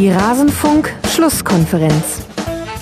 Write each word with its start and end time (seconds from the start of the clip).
Die 0.00 0.10
Rasenfunk-Schlusskonferenz. 0.10 2.22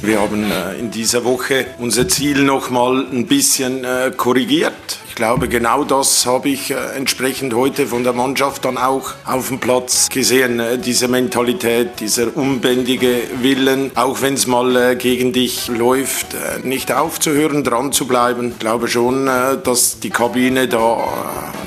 Wir 0.02 0.20
haben 0.20 0.52
äh, 0.52 0.78
in 0.78 0.92
dieser 0.92 1.24
Woche 1.24 1.66
unser 1.80 2.06
Ziel 2.06 2.44
noch 2.44 2.70
mal 2.70 3.04
ein 3.10 3.26
bisschen 3.26 3.82
äh, 3.82 4.12
korrigiert. 4.16 5.00
Ich 5.08 5.16
glaube, 5.16 5.48
genau 5.48 5.82
das 5.82 6.26
habe 6.26 6.50
ich 6.50 6.70
äh, 6.70 6.76
entsprechend 6.94 7.54
heute 7.54 7.88
von 7.88 8.04
der 8.04 8.12
Mannschaft 8.12 8.64
dann 8.64 8.78
auch 8.78 9.14
auf 9.24 9.48
dem 9.48 9.58
Platz 9.58 10.10
gesehen. 10.10 10.62
Diese 10.84 11.08
Mentalität, 11.08 11.98
dieser 11.98 12.36
unbändige 12.36 13.22
Willen, 13.42 13.90
auch 13.96 14.22
wenn 14.22 14.34
es 14.34 14.46
mal 14.46 14.94
gegen 14.94 15.32
dich 15.32 15.66
läuft, 15.66 16.36
nicht 16.62 16.92
aufzuhören, 16.92 17.64
dran 17.64 17.90
zu 17.90 18.06
bleiben. 18.06 18.52
Ich 18.52 18.60
glaube 18.60 18.86
schon, 18.86 19.26
dass 19.26 19.98
die 19.98 20.10
Kabine 20.10 20.68
da 20.68 20.98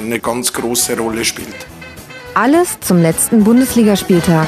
eine 0.02 0.22
ganz 0.22 0.54
große 0.54 0.98
Rolle 0.98 1.26
spielt. 1.26 1.68
Alles 2.36 2.80
zum 2.80 3.02
letzten 3.02 3.44
Bundesligaspieltag. 3.44 4.48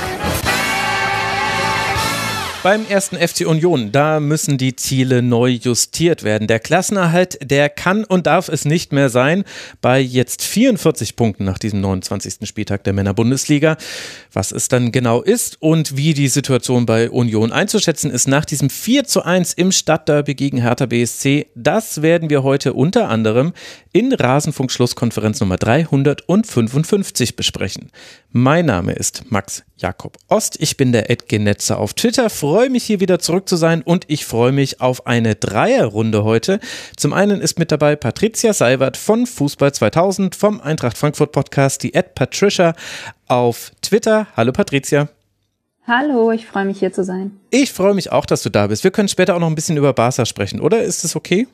Beim 2.64 2.86
ersten 2.88 3.18
FC 3.18 3.46
Union, 3.46 3.92
da 3.92 4.22
müssen 4.22 4.58
die 4.58 4.78
Ziele 4.78 5.22
neu 5.22 5.50
justiert 5.50 6.24
werden. 6.24 6.48
Der 6.48 6.62
Klassenerhalt, 6.62 7.38
der 7.44 7.68
kann 7.68 8.06
und 8.06 8.26
darf 8.26 8.48
es 8.48 8.64
nicht 8.64 8.94
mehr 8.94 9.10
sein. 9.10 9.44
Bei 9.82 10.00
jetzt 10.00 10.42
44 10.44 11.18
Punkten 11.18 11.44
nach 11.44 11.58
diesem 11.58 11.82
29. 11.82 12.48
Spieltag 12.48 12.86
der 12.86 12.94
Männerbundesliga. 12.94 13.76
Was 14.32 14.54
es 14.54 14.70
dann 14.70 14.94
genau 14.94 15.22
ist 15.22 15.62
und 15.62 15.98
wie 15.98 16.14
die 16.14 16.30
Situation 16.30 16.86
bei 16.86 17.10
Union 17.10 17.52
einzuschätzen 17.52 18.10
ist 18.10 18.30
nach 18.30 18.46
diesem 18.46 18.70
4 18.70 19.04
zu 19.04 19.24
1 19.24 19.52
im 19.56 19.74
Stadtderby 19.74 20.34
gegen 20.34 20.62
Hertha 20.62 20.86
BSC, 20.86 21.48
das 21.56 22.02
werden 22.02 22.30
wir 22.30 22.44
heute 22.44 22.72
unter 22.72 23.10
anderem 23.10 23.52
in 23.92 24.14
Rasenfunk 24.14 24.72
Schlusskonferenz 24.72 25.42
Nummer 25.42 25.58
355 25.58 27.36
besprechen. 27.36 27.92
Mein 28.32 28.68
Name 28.68 28.94
ist 28.94 29.30
Max 29.30 29.66
Jakob 29.76 30.18
Ost. 30.28 30.58
Ich 30.60 30.78
bin 30.78 30.92
der 30.92 31.10
Edgenetzer 31.10 31.80
auf 31.80 31.94
Twitter. 31.94 32.30
Freue 32.30 32.70
mich 32.70 32.84
hier 32.84 33.00
wieder 33.00 33.20
zurück 33.20 33.50
zu 33.50 33.56
sein 33.56 33.82
und 33.82 34.06
ich 34.08 34.26
freue 34.26 34.52
mich 34.52 34.82
auf 34.82 35.08
eine 35.08 35.36
Dreierrunde 35.36 36.24
heute. 36.24 36.60
Zum 36.96 37.14
einen 37.14 37.42
ist 37.42 37.60
mit 37.60 37.72
dabei 37.72 37.96
Patricia 37.96 38.54
Seiwert 38.54 38.98
von 38.98 39.26
Fußball 39.26 39.74
2000 39.74 40.36
vom 40.36 40.62
Eintracht 40.62 40.98
Frankfurt 40.98 41.32
Podcast, 41.32 41.84
die 41.84 41.94
Ed 41.94 42.16
Patricia 42.16 42.74
auf 43.28 43.72
Twitter. 43.82 44.28
Hallo 44.36 44.52
Patricia. 44.52 45.10
Hallo, 45.86 46.32
ich 46.32 46.46
freue 46.46 46.66
mich 46.66 46.80
hier 46.80 46.94
zu 46.94 47.04
sein. 47.04 47.40
Ich 47.50 47.74
freue 47.74 47.94
mich 47.94 48.12
auch, 48.12 48.26
dass 48.26 48.42
du 48.42 48.50
da 48.50 48.68
bist. 48.68 48.86
Wir 48.86 48.92
können 48.92 49.10
später 49.10 49.36
auch 49.36 49.40
noch 49.40 49.48
ein 49.48 49.56
bisschen 49.56 49.76
über 49.76 49.92
Barca 49.92 50.26
sprechen, 50.26 50.62
oder? 50.62 50.82
Ist 50.82 51.04
das 51.04 51.16
okay? 51.16 51.48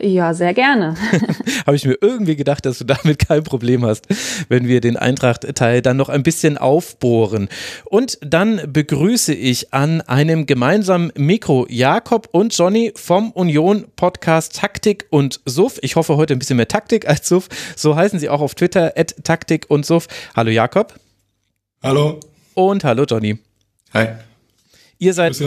Ja, 0.00 0.32
sehr 0.32 0.54
gerne. 0.54 0.94
Habe 1.66 1.74
ich 1.74 1.84
mir 1.84 1.96
irgendwie 2.00 2.36
gedacht, 2.36 2.64
dass 2.64 2.78
du 2.78 2.84
damit 2.84 3.18
kein 3.18 3.42
Problem 3.42 3.84
hast, 3.84 4.06
wenn 4.48 4.68
wir 4.68 4.80
den 4.80 4.96
Eintracht-Teil 4.96 5.82
dann 5.82 5.96
noch 5.96 6.08
ein 6.08 6.22
bisschen 6.22 6.56
aufbohren. 6.56 7.48
Und 7.84 8.18
dann 8.20 8.60
begrüße 8.72 9.34
ich 9.34 9.74
an 9.74 10.00
einem 10.02 10.46
gemeinsamen 10.46 11.12
Mikro 11.16 11.66
Jakob 11.68 12.28
und 12.30 12.56
Johnny 12.56 12.92
vom 12.94 13.32
Union 13.32 13.86
Podcast 13.96 14.54
Taktik 14.56 15.06
und 15.10 15.40
Suff. 15.46 15.80
Ich 15.82 15.96
hoffe 15.96 16.16
heute 16.16 16.34
ein 16.34 16.38
bisschen 16.38 16.58
mehr 16.58 16.68
Taktik 16.68 17.08
als 17.08 17.26
Suff. 17.26 17.48
So 17.74 17.96
heißen 17.96 18.20
sie 18.20 18.28
auch 18.28 18.40
auf 18.40 18.54
Twitter, 18.54 18.92
at 18.96 19.16
Taktik 19.24 19.66
und 19.68 19.84
Suff. 19.84 20.06
Hallo 20.36 20.50
Jakob. 20.50 20.94
Hallo. 21.82 22.20
Und 22.54 22.84
hallo 22.84 23.04
Johnny. 23.04 23.38
Hi. 23.94 24.08
Ihr 25.00 25.14
seid 25.14 25.40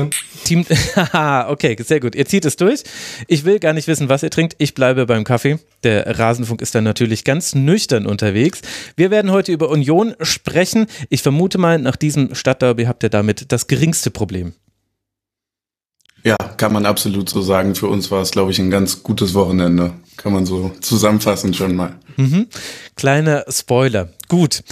Team. 0.45 0.65
okay, 1.47 1.75
sehr 1.83 1.99
gut. 1.99 2.15
Ihr 2.15 2.25
zieht 2.25 2.45
es 2.45 2.55
durch. 2.55 2.83
Ich 3.27 3.43
will 3.43 3.59
gar 3.59 3.73
nicht 3.73 3.87
wissen, 3.87 4.07
was 4.07 4.23
ihr 4.23 4.29
trinkt. 4.29 4.55
Ich 4.59 4.73
bleibe 4.73 5.05
beim 5.05 5.25
Kaffee. 5.25 5.59
Der 5.83 6.17
Rasenfunk 6.17 6.61
ist 6.61 6.73
dann 6.73 6.85
natürlich 6.85 7.25
ganz 7.25 7.53
nüchtern 7.53 8.05
unterwegs. 8.05 8.61
Wir 8.95 9.11
werden 9.11 9.31
heute 9.31 9.51
über 9.51 9.69
Union 9.69 10.15
sprechen. 10.21 10.87
Ich 11.09 11.21
vermute 11.21 11.57
mal, 11.57 11.79
nach 11.79 11.97
diesem 11.97 12.33
Stadtderby 12.33 12.85
habt 12.85 13.03
ihr 13.03 13.09
damit 13.09 13.51
das 13.51 13.67
geringste 13.67 14.09
Problem. 14.09 14.53
Ja, 16.23 16.37
kann 16.37 16.71
man 16.71 16.85
absolut 16.85 17.29
so 17.29 17.41
sagen. 17.41 17.75
Für 17.75 17.87
uns 17.87 18.09
war 18.09 18.21
es, 18.21 18.31
glaube 18.31 18.51
ich, 18.51 18.59
ein 18.59 18.69
ganz 18.69 19.03
gutes 19.03 19.33
Wochenende. 19.33 19.93
Kann 20.15 20.31
man 20.31 20.45
so 20.45 20.71
zusammenfassen 20.79 21.53
schon 21.53 21.75
mal. 21.75 21.99
Mhm. 22.21 22.47
Kleiner 22.95 23.45
Spoiler. 23.49 24.09
Gut. 24.31 24.63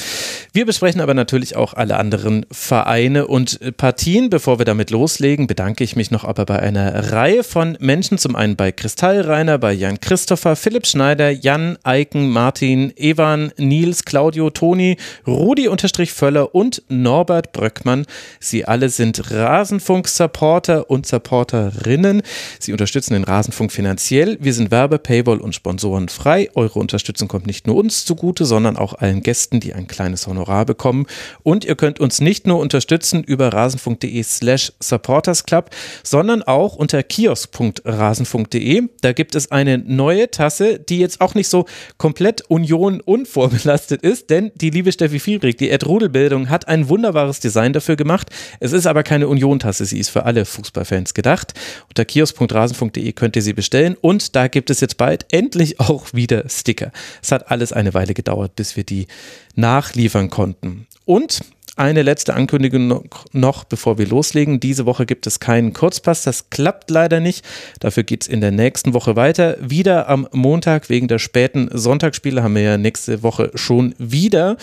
Wir 0.54 0.66
besprechen 0.66 1.02
aber 1.02 1.14
natürlich 1.14 1.58
auch 1.58 1.74
alle 1.74 1.98
anderen 1.98 2.46
Vereine 2.50 3.28
und 3.28 3.60
Partien. 3.76 4.30
Bevor 4.30 4.58
wir 4.58 4.66
damit 4.66 4.90
loslegen, 4.90 5.48
bedanke 5.48 5.84
ich 5.84 5.98
mich 5.98 6.12
noch 6.12 6.24
aber 6.24 6.46
bei 6.46 6.60
einer 6.60 7.12
Reihe 7.12 7.44
von 7.44 7.78
Menschen. 7.82 8.18
Zum 8.18 8.38
einen 8.38 8.56
bei 8.56 8.72
Kristall 8.72 9.20
Rainer, 9.20 9.58
bei 9.58 9.74
Jan 9.74 10.00
Christopher, 10.00 10.56
Philipp 10.56 10.88
Schneider, 10.88 11.30
Jan, 11.30 11.78
Eiken, 11.84 12.30
Martin, 12.30 12.94
Evan, 12.96 13.52
Nils, 13.58 14.06
Claudio, 14.06 14.50
Toni, 14.50 14.96
Rudi-Völler 15.28 16.56
und 16.56 16.82
Norbert 16.88 17.52
Bröckmann. 17.52 18.06
Sie 18.40 18.64
alle 18.64 18.88
sind 18.88 19.30
Rasenfunk-Supporter 19.30 20.90
und 20.90 21.06
Supporterinnen. 21.06 22.22
Sie 22.60 22.72
unterstützen 22.72 23.14
den 23.14 23.26
Rasenfunk 23.26 23.74
finanziell. 23.74 24.38
Wir 24.40 24.54
sind 24.54 24.72
Werbe, 24.72 25.00
Paywall 25.00 25.40
und 25.40 25.54
Sponsoren 25.54 26.08
frei. 26.08 26.50
Eure 26.56 26.80
Unterstützung 26.80 27.28
kommt 27.28 27.39
nicht 27.46 27.68
nur 27.68 27.76
uns 27.76 28.06
zugute, 28.06 28.46
sondern 28.46 28.78
auch 28.78 28.94
allen 28.94 29.22
Gästen 29.22 29.60
die 29.60 29.74
ein 29.74 29.88
kleines 29.88 30.28
Honorar 30.28 30.66
bekommen. 30.66 31.06
Und 31.44 31.66
ihr 31.66 31.76
könnt 31.76 32.00
uns 32.00 32.22
nicht 32.22 32.48
nur 32.48 32.60
unterstützen 32.60 33.24
über 33.24 33.54
rasenfunk.de 33.54 34.24
slash 34.24 34.72
supportersclub, 34.80 35.70
sondern 36.04 36.44
auch 36.44 36.76
unter 36.76 37.04
kiosk.rasenfunk.de. 37.04 38.84
Da 39.02 39.14
gibt 39.14 39.36
es 39.36 39.52
eine 39.52 39.78
neue 39.78 40.32
Tasse, 40.32 40.80
die 40.80 41.00
jetzt 41.00 41.22
auch 41.22 41.36
nicht 41.36 41.50
so 41.50 41.66
komplett 41.98 42.42
Union 42.50 43.02
unvorbelastet 43.02 44.02
ist, 44.02 44.30
denn 44.30 44.52
die 44.56 44.70
liebe 44.70 44.92
Steffi 44.92 45.20
Fiebrig, 45.20 45.58
die 45.58 45.70
Ed 45.70 45.86
Rudelbildung, 45.86 46.50
hat 46.50 46.68
ein 46.68 46.90
wunderbares 46.90 47.40
Design 47.40 47.74
dafür 47.74 47.96
gemacht. 47.96 48.30
Es 48.60 48.72
ist 48.74 48.88
aber 48.88 49.04
keine 49.04 49.28
Union-Tasse, 49.28 49.86
sie 49.86 50.00
ist 50.00 50.10
für 50.10 50.26
alle 50.26 50.46
Fußballfans 50.46 51.14
gedacht. 51.14 51.54
Unter 51.88 52.06
kiosk.rasenfunk.de 52.06 53.12
könnt 53.14 53.36
ihr 53.36 53.42
sie 53.42 53.54
bestellen 53.54 53.96
und 54.02 54.36
da 54.36 54.48
gibt 54.48 54.70
es 54.70 54.80
jetzt 54.80 54.98
bald 54.98 55.26
endlich 55.32 55.80
auch 55.80 56.14
wieder 56.14 56.48
Sticker. 56.50 56.92
Es 57.22 57.32
hat 57.32 57.52
alles 57.52 57.74
eine 57.74 57.94
Weile 57.94 58.14
gedauert, 58.14 58.56
bis 58.56 58.76
wir 58.76 58.84
die 58.84 59.08
nachliefern 59.56 60.30
konnten. 60.30 60.88
Und 61.06 61.42
eine 61.80 62.02
letzte 62.02 62.34
Ankündigung 62.34 63.06
noch, 63.32 63.64
bevor 63.64 63.98
wir 63.98 64.06
loslegen. 64.06 64.60
Diese 64.60 64.86
Woche 64.86 65.06
gibt 65.06 65.26
es 65.28 65.40
keinen 65.40 65.72
Kurzpass. 65.72 66.24
Das 66.24 66.50
klappt 66.50 66.92
leider 66.92 67.22
nicht. 67.22 67.46
Dafür 67.80 68.04
geht 68.04 68.24
es 68.24 68.28
in 68.28 68.42
der 68.42 68.52
nächsten 68.52 68.94
Woche 68.94 69.16
weiter. 69.16 69.56
Wieder 69.62 70.10
am 70.10 70.28
Montag 70.34 70.90
wegen 70.90 71.08
der 71.08 71.20
späten 71.20 71.70
Sonntagsspiele 71.72 72.44
haben 72.44 72.56
wir 72.56 72.64
ja 72.64 72.78
nächste 72.78 73.24
Woche 73.24 73.52
schon 73.56 73.96
wieder. 73.98 74.58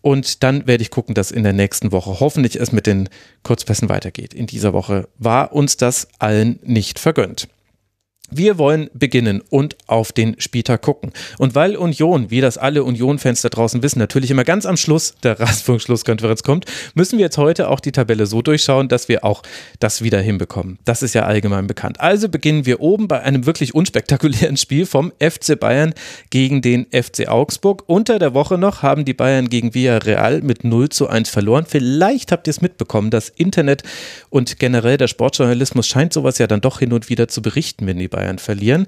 Und 0.00 0.42
dann 0.42 0.66
werde 0.66 0.82
ich 0.82 0.90
gucken, 0.90 1.14
dass 1.14 1.30
in 1.30 1.44
der 1.44 1.52
nächsten 1.52 1.92
Woche 1.92 2.18
hoffentlich 2.18 2.58
es 2.58 2.72
mit 2.72 2.88
den 2.88 3.08
Kurzpässen 3.44 3.88
weitergeht. 3.88 4.34
In 4.34 4.48
dieser 4.48 4.72
Woche 4.72 5.06
war 5.16 5.52
uns 5.52 5.76
das 5.76 6.08
allen 6.18 6.58
nicht 6.64 6.98
vergönnt. 6.98 7.46
Wir 8.30 8.58
wollen 8.58 8.90
beginnen 8.92 9.42
und 9.48 9.76
auf 9.86 10.12
den 10.12 10.38
Spieltag 10.38 10.82
gucken. 10.82 11.12
Und 11.38 11.54
weil 11.54 11.76
Union, 11.76 12.30
wie 12.30 12.42
das 12.42 12.58
alle 12.58 12.84
Union-Fans 12.84 13.40
da 13.40 13.48
draußen 13.48 13.82
wissen, 13.82 13.98
natürlich 13.98 14.30
immer 14.30 14.44
ganz 14.44 14.66
am 14.66 14.76
Schluss 14.76 15.14
der 15.22 15.40
Rasenfunk-Schlusskonferenz 15.40 16.42
kommt, 16.42 16.66
müssen 16.94 17.18
wir 17.18 17.24
jetzt 17.24 17.38
heute 17.38 17.68
auch 17.68 17.80
die 17.80 17.92
Tabelle 17.92 18.26
so 18.26 18.42
durchschauen, 18.42 18.88
dass 18.88 19.08
wir 19.08 19.24
auch 19.24 19.42
das 19.78 20.02
wieder 20.02 20.20
hinbekommen. 20.20 20.78
Das 20.84 21.02
ist 21.02 21.14
ja 21.14 21.22
allgemein 21.22 21.66
bekannt. 21.66 22.00
Also 22.00 22.28
beginnen 22.28 22.66
wir 22.66 22.80
oben 22.80 23.08
bei 23.08 23.22
einem 23.22 23.46
wirklich 23.46 23.74
unspektakulären 23.74 24.58
Spiel 24.58 24.84
vom 24.84 25.10
FC 25.20 25.58
Bayern 25.58 25.94
gegen 26.28 26.60
den 26.60 26.86
FC 26.92 27.28
Augsburg. 27.28 27.84
Unter 27.86 28.18
der 28.18 28.34
Woche 28.34 28.58
noch 28.58 28.82
haben 28.82 29.06
die 29.06 29.14
Bayern 29.14 29.48
gegen 29.48 29.72
Villarreal 29.72 30.42
mit 30.42 30.64
0 30.64 30.90
zu 30.90 31.08
1 31.08 31.30
verloren. 31.30 31.64
Vielleicht 31.66 32.30
habt 32.30 32.46
ihr 32.46 32.50
es 32.50 32.60
mitbekommen, 32.60 33.10
das 33.10 33.30
Internet 33.30 33.84
und 34.28 34.58
generell 34.58 34.98
der 34.98 35.08
Sportjournalismus 35.08 35.86
scheint 35.86 36.12
sowas 36.12 36.36
ja 36.36 36.46
dann 36.46 36.60
doch 36.60 36.80
hin 36.80 36.92
und 36.92 37.08
wieder 37.08 37.28
zu 37.28 37.40
berichten, 37.40 37.86
wenn 37.86 37.98
die 37.98 38.08
Bayern 38.08 38.17
verlieren. 38.38 38.86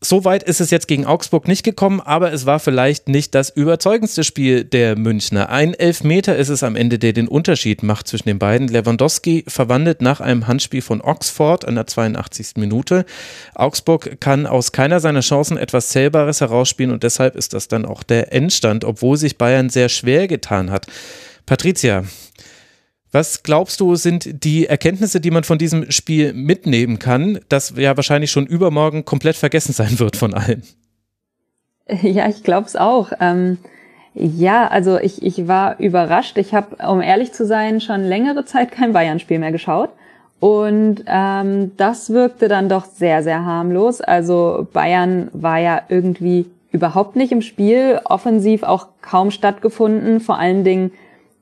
So 0.00 0.24
weit 0.24 0.44
ist 0.44 0.60
es 0.60 0.70
jetzt 0.70 0.86
gegen 0.86 1.06
Augsburg 1.06 1.48
nicht 1.48 1.64
gekommen, 1.64 2.00
aber 2.00 2.32
es 2.32 2.46
war 2.46 2.60
vielleicht 2.60 3.08
nicht 3.08 3.34
das 3.34 3.50
überzeugendste 3.50 4.22
Spiel 4.22 4.62
der 4.62 4.96
Münchner. 4.96 5.48
Ein 5.48 5.74
Elfmeter 5.74 6.36
ist 6.36 6.50
es 6.50 6.62
am 6.62 6.76
Ende, 6.76 7.00
der 7.00 7.12
den 7.12 7.26
Unterschied 7.26 7.82
macht 7.82 8.06
zwischen 8.06 8.28
den 8.28 8.38
beiden. 8.38 8.68
Lewandowski 8.68 9.44
verwandelt 9.48 10.00
nach 10.00 10.20
einem 10.20 10.46
Handspiel 10.46 10.82
von 10.82 11.00
Oxford 11.00 11.66
an 11.66 11.74
der 11.74 11.88
82. 11.88 12.58
Minute. 12.58 13.06
Augsburg 13.56 14.20
kann 14.20 14.46
aus 14.46 14.70
keiner 14.70 15.00
seiner 15.00 15.20
Chancen 15.20 15.56
etwas 15.56 15.88
Zählbares 15.88 16.40
herausspielen 16.40 16.92
und 16.92 17.02
deshalb 17.02 17.34
ist 17.34 17.52
das 17.52 17.66
dann 17.66 17.84
auch 17.84 18.04
der 18.04 18.32
Endstand, 18.32 18.84
obwohl 18.84 19.16
sich 19.16 19.36
Bayern 19.36 19.68
sehr 19.68 19.88
schwer 19.88 20.28
getan 20.28 20.70
hat. 20.70 20.86
Patricia, 21.44 22.04
was 23.10 23.42
glaubst 23.42 23.80
du, 23.80 23.94
sind 23.94 24.44
die 24.44 24.66
Erkenntnisse, 24.66 25.20
die 25.20 25.30
man 25.30 25.44
von 25.44 25.58
diesem 25.58 25.90
Spiel 25.90 26.32
mitnehmen 26.34 26.98
kann, 26.98 27.40
das 27.48 27.74
ja 27.76 27.96
wahrscheinlich 27.96 28.30
schon 28.30 28.46
übermorgen 28.46 29.04
komplett 29.04 29.36
vergessen 29.36 29.72
sein 29.72 29.98
wird 29.98 30.16
von 30.16 30.34
allen? 30.34 30.62
Ja, 32.02 32.28
ich 32.28 32.42
glaube 32.42 32.66
es 32.66 32.76
auch. 32.76 33.12
Ähm, 33.18 33.56
ja, 34.12 34.68
also 34.68 34.98
ich, 34.98 35.22
ich 35.22 35.48
war 35.48 35.80
überrascht. 35.80 36.36
Ich 36.36 36.52
habe, 36.52 36.76
um 36.86 37.00
ehrlich 37.00 37.32
zu 37.32 37.46
sein, 37.46 37.80
schon 37.80 38.02
längere 38.02 38.44
Zeit 38.44 38.72
kein 38.72 38.92
Bayern-Spiel 38.92 39.38
mehr 39.38 39.52
geschaut. 39.52 39.88
Und 40.40 41.04
ähm, 41.06 41.72
das 41.76 42.10
wirkte 42.10 42.48
dann 42.48 42.68
doch 42.68 42.84
sehr, 42.84 43.22
sehr 43.22 43.44
harmlos. 43.44 44.00
Also 44.00 44.68
Bayern 44.72 45.30
war 45.32 45.58
ja 45.58 45.82
irgendwie 45.88 46.46
überhaupt 46.70 47.16
nicht 47.16 47.32
im 47.32 47.42
Spiel, 47.42 48.00
offensiv 48.04 48.64
auch 48.64 48.88
kaum 49.00 49.30
stattgefunden. 49.30 50.20
Vor 50.20 50.38
allen 50.38 50.64
Dingen 50.64 50.92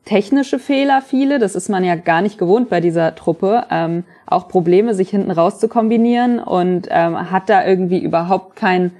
technische 0.06 0.58
Fehler 0.58 1.02
viele, 1.02 1.38
das 1.38 1.54
ist 1.54 1.68
man 1.68 1.84
ja 1.84 1.96
gar 1.96 2.22
nicht 2.22 2.38
gewohnt 2.38 2.70
bei 2.70 2.80
dieser 2.80 3.14
Truppe, 3.14 3.64
ähm, 3.70 4.04
auch 4.24 4.48
Probleme, 4.48 4.94
sich 4.94 5.10
hinten 5.10 5.32
raus 5.32 5.58
zu 5.58 5.68
kombinieren 5.68 6.38
und 6.38 6.88
ähm, 6.90 7.30
hat 7.30 7.50
da 7.50 7.66
irgendwie 7.66 7.98
überhaupt 7.98 8.56
kein, 8.56 8.92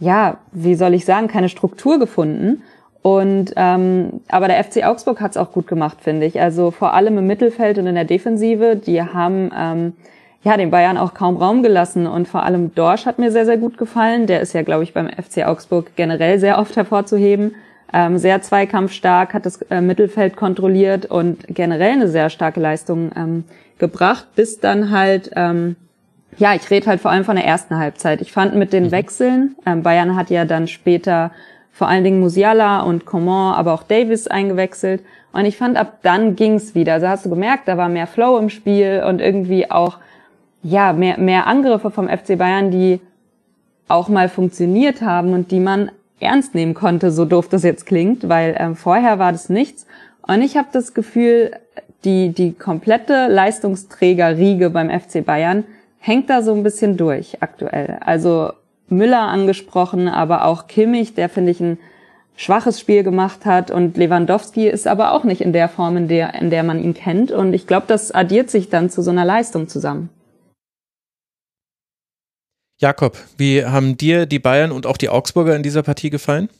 ja, 0.00 0.38
wie 0.52 0.74
soll 0.74 0.94
ich 0.94 1.04
sagen, 1.04 1.28
keine 1.28 1.48
Struktur 1.48 1.98
gefunden. 1.98 2.62
Und 3.02 3.52
ähm, 3.56 4.22
aber 4.28 4.48
der 4.48 4.64
FC 4.64 4.84
Augsburg 4.84 5.20
hat 5.20 5.32
es 5.32 5.36
auch 5.36 5.52
gut 5.52 5.66
gemacht, 5.66 5.98
finde 6.00 6.24
ich. 6.24 6.40
Also 6.40 6.70
vor 6.70 6.94
allem 6.94 7.18
im 7.18 7.26
Mittelfeld 7.26 7.76
und 7.76 7.86
in 7.86 7.94
der 7.94 8.06
Defensive, 8.06 8.76
die 8.76 9.02
haben 9.02 9.50
ähm, 9.54 9.92
ja 10.42 10.56
den 10.56 10.70
Bayern 10.70 10.96
auch 10.96 11.12
kaum 11.12 11.36
Raum 11.36 11.62
gelassen 11.62 12.06
und 12.06 12.26
vor 12.26 12.44
allem 12.44 12.74
Dorsch 12.74 13.04
hat 13.04 13.18
mir 13.18 13.30
sehr 13.30 13.44
sehr 13.44 13.58
gut 13.58 13.76
gefallen. 13.76 14.26
Der 14.26 14.40
ist 14.40 14.54
ja, 14.54 14.62
glaube 14.62 14.84
ich, 14.84 14.94
beim 14.94 15.10
FC 15.10 15.46
Augsburg 15.46 15.94
generell 15.96 16.38
sehr 16.38 16.58
oft 16.58 16.76
hervorzuheben. 16.76 17.54
Ähm, 17.92 18.18
sehr 18.18 18.42
zweikampfstark, 18.42 19.34
hat 19.34 19.46
das 19.46 19.62
äh, 19.62 19.80
Mittelfeld 19.80 20.36
kontrolliert 20.36 21.06
und 21.06 21.44
generell 21.48 21.92
eine 21.92 22.08
sehr 22.08 22.28
starke 22.30 22.60
Leistung 22.60 23.12
ähm, 23.16 23.44
gebracht, 23.78 24.26
bis 24.34 24.58
dann 24.58 24.90
halt 24.90 25.30
ähm, 25.36 25.76
ja, 26.38 26.54
ich 26.54 26.68
rede 26.70 26.86
halt 26.86 27.00
vor 27.00 27.10
allem 27.10 27.24
von 27.24 27.36
der 27.36 27.44
ersten 27.44 27.76
Halbzeit. 27.76 28.20
Ich 28.20 28.32
fand 28.32 28.54
mit 28.54 28.72
den 28.72 28.84
mhm. 28.84 28.90
Wechseln, 28.90 29.56
ähm, 29.66 29.82
Bayern 29.82 30.16
hat 30.16 30.30
ja 30.30 30.44
dann 30.44 30.68
später 30.68 31.30
vor 31.72 31.88
allen 31.88 32.04
Dingen 32.04 32.20
Musiala 32.20 32.82
und 32.82 33.04
Coman, 33.04 33.54
aber 33.54 33.72
auch 33.72 33.82
Davis 33.82 34.28
eingewechselt. 34.28 35.02
Und 35.32 35.44
ich 35.44 35.56
fand, 35.56 35.76
ab 35.76 35.98
dann 36.02 36.36
ging's 36.36 36.76
wieder. 36.76 36.94
Also 36.94 37.08
hast 37.08 37.26
du 37.26 37.30
gemerkt, 37.30 37.66
da 37.66 37.76
war 37.76 37.88
mehr 37.88 38.06
Flow 38.06 38.38
im 38.38 38.48
Spiel 38.48 39.02
und 39.06 39.20
irgendwie 39.20 39.70
auch, 39.70 39.98
ja, 40.62 40.92
mehr, 40.92 41.18
mehr 41.18 41.48
Angriffe 41.48 41.90
vom 41.90 42.08
FC 42.08 42.38
Bayern, 42.38 42.70
die 42.70 43.00
auch 43.88 44.08
mal 44.08 44.28
funktioniert 44.28 45.02
haben 45.02 45.32
und 45.32 45.50
die 45.50 45.60
man 45.60 45.90
ernst 46.20 46.54
nehmen 46.54 46.74
konnte, 46.74 47.10
so 47.10 47.24
doof 47.24 47.48
das 47.48 47.62
jetzt 47.62 47.86
klingt, 47.86 48.28
weil 48.28 48.56
ähm, 48.58 48.76
vorher 48.76 49.18
war 49.18 49.32
das 49.32 49.48
nichts. 49.48 49.86
Und 50.26 50.42
ich 50.42 50.56
habe 50.56 50.68
das 50.72 50.94
Gefühl, 50.94 51.52
die, 52.04 52.30
die 52.30 52.52
komplette 52.52 53.28
Leistungsträgerriege 53.28 54.70
beim 54.70 54.90
FC 54.90 55.24
Bayern 55.24 55.64
hängt 55.98 56.30
da 56.30 56.42
so 56.42 56.54
ein 56.54 56.62
bisschen 56.62 56.96
durch 56.96 57.38
aktuell. 57.40 57.98
Also 58.00 58.52
Müller 58.88 59.22
angesprochen, 59.22 60.08
aber 60.08 60.44
auch 60.44 60.66
Kimmich, 60.66 61.14
der 61.14 61.28
finde 61.28 61.50
ich 61.50 61.60
ein 61.60 61.78
schwaches 62.36 62.80
Spiel 62.80 63.02
gemacht 63.02 63.46
hat 63.46 63.70
und 63.70 63.96
Lewandowski 63.96 64.68
ist 64.68 64.86
aber 64.86 65.12
auch 65.12 65.24
nicht 65.24 65.40
in 65.40 65.52
der 65.52 65.68
Form, 65.68 65.96
in 65.96 66.08
der, 66.08 66.34
in 66.34 66.50
der 66.50 66.62
man 66.62 66.82
ihn 66.82 66.94
kennt 66.94 67.30
und 67.30 67.54
ich 67.54 67.66
glaube, 67.66 67.86
das 67.86 68.12
addiert 68.12 68.50
sich 68.50 68.68
dann 68.70 68.90
zu 68.90 69.02
so 69.02 69.10
einer 69.10 69.24
Leistung 69.24 69.68
zusammen. 69.68 70.10
Jakob, 72.84 73.16
wie 73.38 73.64
haben 73.64 73.96
dir 73.96 74.26
die 74.26 74.38
Bayern 74.38 74.70
und 74.70 74.84
auch 74.84 74.98
die 74.98 75.08
Augsburger 75.08 75.56
in 75.56 75.62
dieser 75.62 75.82
Partie 75.82 76.10
gefallen? 76.10 76.50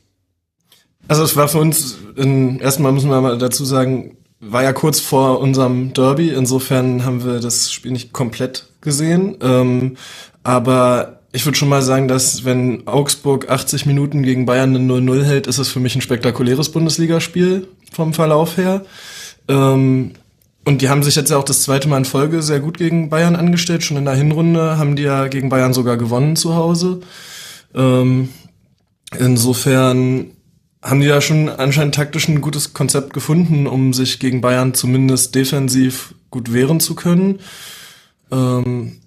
Also 1.07 1.23
es 1.23 1.37
war 1.37 1.49
für 1.49 1.59
uns, 1.59 1.99
in, 2.17 2.61
erstmal 2.61 2.93
müssen 2.93 3.11
wir 3.11 3.21
mal 3.21 3.37
dazu 3.37 3.63
sagen, 3.67 4.17
war 4.41 4.63
ja 4.63 4.73
kurz 4.73 5.01
vor 5.01 5.41
unserem 5.41 5.93
Derby, 5.93 6.31
insofern 6.31 7.05
haben 7.05 7.27
wir 7.27 7.41
das 7.41 7.71
Spiel 7.71 7.93
nicht 7.93 8.15
komplett 8.15 8.69
gesehen, 8.81 9.37
ähm, 9.43 9.99
aber 10.43 11.21
ich 11.33 11.45
würde 11.45 11.59
schon 11.59 11.69
mal 11.69 11.83
sagen, 11.83 12.09
dass 12.09 12.47
wenn 12.47 12.87
Augsburg 12.87 13.51
80 13.51 13.85
Minuten 13.85 14.23
gegen 14.23 14.47
Bayern 14.47 14.75
eine 14.75 14.95
0-0 14.95 15.25
hält, 15.25 15.47
ist 15.47 15.59
es 15.59 15.69
für 15.69 15.81
mich 15.81 15.95
ein 15.95 16.01
spektakuläres 16.01 16.73
Bundesligaspiel 16.73 17.69
vom 17.93 18.15
Verlauf 18.15 18.57
her. 18.57 18.87
Ähm, 19.47 20.13
und 20.65 20.81
die 20.81 20.89
haben 20.89 21.03
sich 21.03 21.15
jetzt 21.15 21.31
ja 21.31 21.37
auch 21.37 21.45
das 21.45 21.63
zweite 21.63 21.89
Mal 21.89 21.99
in 21.99 22.05
Folge 22.05 22.43
sehr 22.43 22.61
gut 22.61 22.79
gegen 22.79 23.11
Bayern 23.11 23.37
angestellt. 23.37 23.85
Schon 23.85 23.99
in 23.99 24.07
der 24.07 24.15
Hinrunde 24.15 24.79
haben 24.79 24.97
die 24.97 25.03
ja 25.03 25.29
gegen 25.29 25.51
Bayern 25.51 25.75
sogar 25.75 25.97
gewonnen 25.97 26.37
zu 26.37 26.55
Hause. 26.55 27.01
Ähm, 27.75 28.31
insofern 29.19 30.31
haben 30.83 31.01
die 31.01 31.09
da 31.09 31.21
schon 31.21 31.49
anscheinend 31.49 31.95
taktisch 31.95 32.29
ein 32.29 32.41
gutes 32.41 32.73
Konzept 32.73 33.13
gefunden, 33.13 33.67
um 33.67 33.93
sich 33.93 34.19
gegen 34.19 34.41
Bayern 34.41 34.75
zumindest 34.75 35.35
defensiv 35.35 36.15
gut 36.31 36.53
wehren 36.53 36.81
zu 36.81 36.95
können. 36.95 37.41
Ähm, 38.31 39.01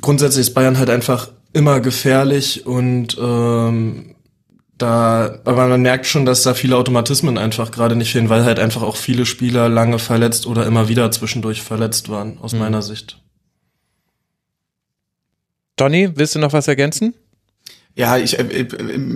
grundsätzlich 0.00 0.48
ist 0.48 0.54
Bayern 0.54 0.78
halt 0.78 0.90
einfach 0.90 1.28
immer 1.52 1.80
gefährlich 1.80 2.66
und 2.66 3.16
ähm, 3.20 4.13
da, 4.84 5.38
aber 5.44 5.66
man 5.66 5.80
merkt 5.80 6.04
schon, 6.04 6.26
dass 6.26 6.42
da 6.42 6.52
viele 6.52 6.76
Automatismen 6.76 7.38
einfach 7.38 7.70
gerade 7.70 7.96
nicht 7.96 8.12
fehlen, 8.12 8.28
weil 8.28 8.44
halt 8.44 8.58
einfach 8.58 8.82
auch 8.82 8.96
viele 8.96 9.24
Spieler 9.24 9.70
lange 9.70 9.98
verletzt 9.98 10.46
oder 10.46 10.66
immer 10.66 10.88
wieder 10.88 11.10
zwischendurch 11.10 11.62
verletzt 11.62 12.10
waren, 12.10 12.36
aus 12.42 12.52
mhm. 12.52 12.58
meiner 12.58 12.82
Sicht. 12.82 13.18
Donny, 15.76 16.10
willst 16.14 16.34
du 16.34 16.38
noch 16.38 16.52
was 16.52 16.68
ergänzen? 16.68 17.14
Ja, 17.96 18.18
ich, 18.18 18.38
äh, 18.38 18.66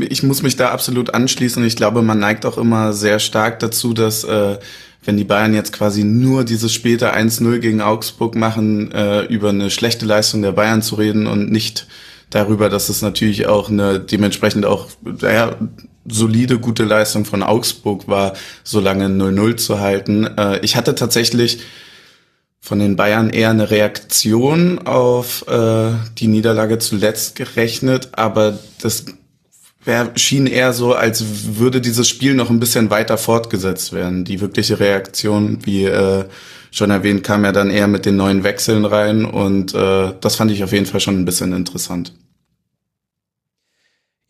ich 0.09 0.23
muss 0.23 0.41
mich 0.43 0.57
da 0.57 0.71
absolut 0.71 1.13
anschließen. 1.13 1.63
Ich 1.65 1.77
glaube, 1.77 2.01
man 2.01 2.19
neigt 2.19 2.47
auch 2.47 2.57
immer 2.57 2.95
sehr 2.95 3.19
stark 3.19 3.59
dazu, 3.59 3.93
dass 3.93 4.25
äh, 4.25 4.59
wenn 5.05 5.19
die 5.19 5.25
Bayern 5.25 5.53
jetzt 5.53 5.73
quasi 5.73 6.03
nur 6.03 6.45
dieses 6.45 6.73
späte 6.73 7.15
1-0 7.15 7.59
gegen 7.59 7.83
Augsburg 7.83 8.37
machen, 8.37 8.91
äh, 8.93 9.25
über 9.25 9.51
eine 9.51 9.71
schlechte 9.71 10.07
Leistung 10.07 10.41
der 10.41 10.53
Bayern 10.53 10.81
zu 10.81 10.95
reden 10.95 11.27
und 11.27 11.51
nicht 11.51 11.87
darüber, 12.31 12.69
dass 12.69 12.89
es 12.89 13.03
natürlich 13.03 13.47
auch 13.47 13.69
eine 13.69 14.01
dementsprechend 14.01 14.67
auch 14.67 14.89
ja, 15.21 15.57
solide, 16.07 16.59
gute 16.59 16.85
Leistung 16.85 17.25
von 17.25 17.43
Augsburg 17.43 18.09
war, 18.09 18.35
so 18.65 18.81
lange 18.81 19.07
0-0 19.07 19.57
zu 19.57 19.81
halten. 19.81 20.27
Äh, 20.37 20.61
ich 20.61 20.77
hatte 20.77 20.95
tatsächlich 20.95 21.61
von 22.61 22.79
den 22.81 22.97
Bayern 22.97 23.31
eher 23.31 23.51
eine 23.51 23.71
Reaktion 23.71 24.81
auf 24.87 25.47
äh, 25.49 25.93
die 26.19 26.27
Niederlage 26.27 26.79
zuletzt 26.79 27.37
gerechnet, 27.37 28.11
aber 28.13 28.59
das 28.81 29.07
schien 30.17 30.47
eher 30.47 30.75
so, 30.75 30.93
als 30.95 31.25
würde 31.57 31.81
dieses 31.81 32.09
Spiel 32.09 32.35
noch 32.35 32.51
ein 32.51 32.61
bisschen 32.61 32.91
weiter 32.91 33.17
fortgesetzt 33.17 33.95
werden. 33.95 34.25
Die 34.25 34.41
wirkliche 34.41 34.81
Reaktion, 34.81 35.65
wie 35.65 35.85
äh, 35.85 36.25
schon 36.71 36.91
erwähnt, 36.91 37.25
kam 37.25 37.45
ja 37.45 37.53
dann 37.53 37.71
eher 37.71 37.89
mit 37.89 38.07
den 38.07 38.17
neuen 38.17 38.45
Wechseln 38.45 38.85
rein 38.85 39.25
und 39.25 39.75
äh, 39.75 40.13
das 40.21 40.37
fand 40.37 40.51
ich 40.51 40.65
auf 40.65 40.73
jeden 40.73 40.87
Fall 40.87 41.01
schon 41.01 41.21
ein 41.21 41.25
bisschen 41.25 41.53
interessant. 41.53 42.13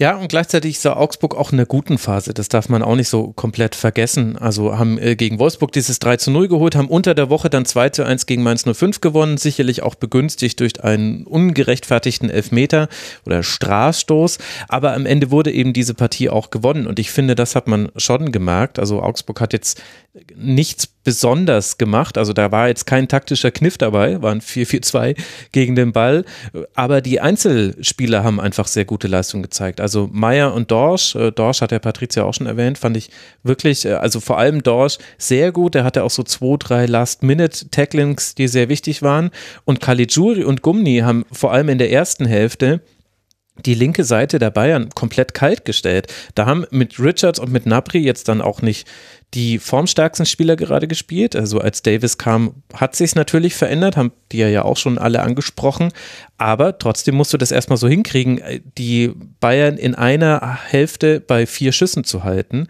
Ja, 0.00 0.16
und 0.16 0.28
gleichzeitig 0.28 0.78
sah 0.78 0.92
Augsburg 0.92 1.34
auch 1.34 1.50
in 1.50 1.56
der 1.56 1.66
guten 1.66 1.98
Phase. 1.98 2.32
Das 2.32 2.48
darf 2.48 2.68
man 2.68 2.84
auch 2.84 2.94
nicht 2.94 3.08
so 3.08 3.32
komplett 3.32 3.74
vergessen. 3.74 4.38
Also 4.38 4.78
haben 4.78 4.96
äh, 4.96 5.16
gegen 5.16 5.40
Wolfsburg 5.40 5.72
dieses 5.72 5.98
3 5.98 6.18
zu 6.18 6.30
0 6.30 6.46
geholt, 6.46 6.76
haben 6.76 6.86
unter 6.86 7.16
der 7.16 7.30
Woche 7.30 7.50
dann 7.50 7.64
2 7.64 7.88
zu 7.88 8.04
1 8.06 8.26
gegen 8.26 8.44
Mainz 8.44 8.62
05 8.62 9.00
gewonnen, 9.00 9.38
sicherlich 9.38 9.82
auch 9.82 9.96
begünstigt 9.96 10.60
durch 10.60 10.84
einen 10.84 11.24
ungerechtfertigten 11.24 12.30
Elfmeter 12.30 12.88
oder 13.26 13.42
Strafstoß. 13.42 14.38
Aber 14.68 14.94
am 14.94 15.04
Ende 15.04 15.32
wurde 15.32 15.50
eben 15.50 15.72
diese 15.72 15.94
Partie 15.94 16.30
auch 16.30 16.50
gewonnen. 16.50 16.86
Und 16.86 17.00
ich 17.00 17.10
finde, 17.10 17.34
das 17.34 17.56
hat 17.56 17.66
man 17.66 17.90
schon 17.96 18.30
gemerkt. 18.30 18.78
Also 18.78 19.02
Augsburg 19.02 19.40
hat 19.40 19.52
jetzt 19.52 19.82
nichts 20.36 20.86
besonders 21.08 21.78
gemacht. 21.78 22.18
Also 22.18 22.34
da 22.34 22.52
war 22.52 22.68
jetzt 22.68 22.84
kein 22.84 23.08
taktischer 23.08 23.50
Kniff 23.50 23.78
dabei, 23.78 24.20
waren 24.20 24.42
4-4-2 24.42 25.16
gegen 25.52 25.74
den 25.74 25.94
Ball. 25.94 26.22
Aber 26.74 27.00
die 27.00 27.18
Einzelspieler 27.18 28.22
haben 28.24 28.38
einfach 28.38 28.66
sehr 28.66 28.84
gute 28.84 29.08
Leistung 29.08 29.40
gezeigt. 29.40 29.80
Also 29.80 30.10
Meier 30.12 30.52
und 30.52 30.70
Dorsch, 30.70 31.14
äh, 31.14 31.32
Dorsch 31.32 31.62
hat 31.62 31.70
der 31.70 31.78
Patricia 31.78 32.24
auch 32.24 32.34
schon 32.34 32.46
erwähnt, 32.46 32.76
fand 32.76 32.98
ich 32.98 33.08
wirklich, 33.42 33.86
äh, 33.86 33.94
also 33.94 34.20
vor 34.20 34.36
allem 34.36 34.62
Dorsch 34.62 34.98
sehr 35.16 35.50
gut. 35.50 35.74
Der 35.74 35.84
hatte 35.84 36.04
auch 36.04 36.10
so 36.10 36.24
zwei, 36.24 36.56
drei 36.58 36.84
Last-Minute-Tacklings, 36.84 38.34
die 38.34 38.46
sehr 38.46 38.68
wichtig 38.68 39.00
waren. 39.00 39.30
Und 39.64 39.80
Caligiuri 39.80 40.44
und 40.44 40.60
Gumni 40.60 40.98
haben 40.98 41.24
vor 41.32 41.54
allem 41.54 41.70
in 41.70 41.78
der 41.78 41.90
ersten 41.90 42.26
Hälfte 42.26 42.82
die 43.64 43.74
linke 43.74 44.04
Seite 44.04 44.38
der 44.38 44.50
Bayern 44.50 44.90
komplett 44.94 45.34
kalt 45.34 45.64
gestellt. 45.64 46.12
Da 46.34 46.46
haben 46.46 46.66
mit 46.70 46.98
Richards 47.00 47.38
und 47.38 47.52
mit 47.52 47.66
Napri 47.66 47.98
jetzt 47.98 48.28
dann 48.28 48.40
auch 48.40 48.62
nicht 48.62 48.86
die 49.34 49.58
formstärksten 49.58 50.26
Spieler 50.26 50.56
gerade 50.56 50.88
gespielt. 50.88 51.36
Also 51.36 51.60
als 51.60 51.82
Davis 51.82 52.16
kam, 52.16 52.62
hat 52.72 52.96
sich 52.96 53.14
natürlich 53.14 53.54
verändert, 53.54 53.96
haben 53.96 54.12
die 54.32 54.38
ja 54.38 54.64
auch 54.64 54.76
schon 54.76 54.98
alle 54.98 55.20
angesprochen. 55.20 55.92
Aber 56.38 56.78
trotzdem 56.78 57.14
musst 57.14 57.32
du 57.32 57.38
das 57.38 57.52
erstmal 57.52 57.76
so 57.76 57.88
hinkriegen, 57.88 58.40
die 58.78 59.12
Bayern 59.40 59.76
in 59.76 59.94
einer 59.94 60.58
Hälfte 60.64 61.20
bei 61.20 61.46
vier 61.46 61.72
Schüssen 61.72 62.04
zu 62.04 62.24
halten. 62.24 62.68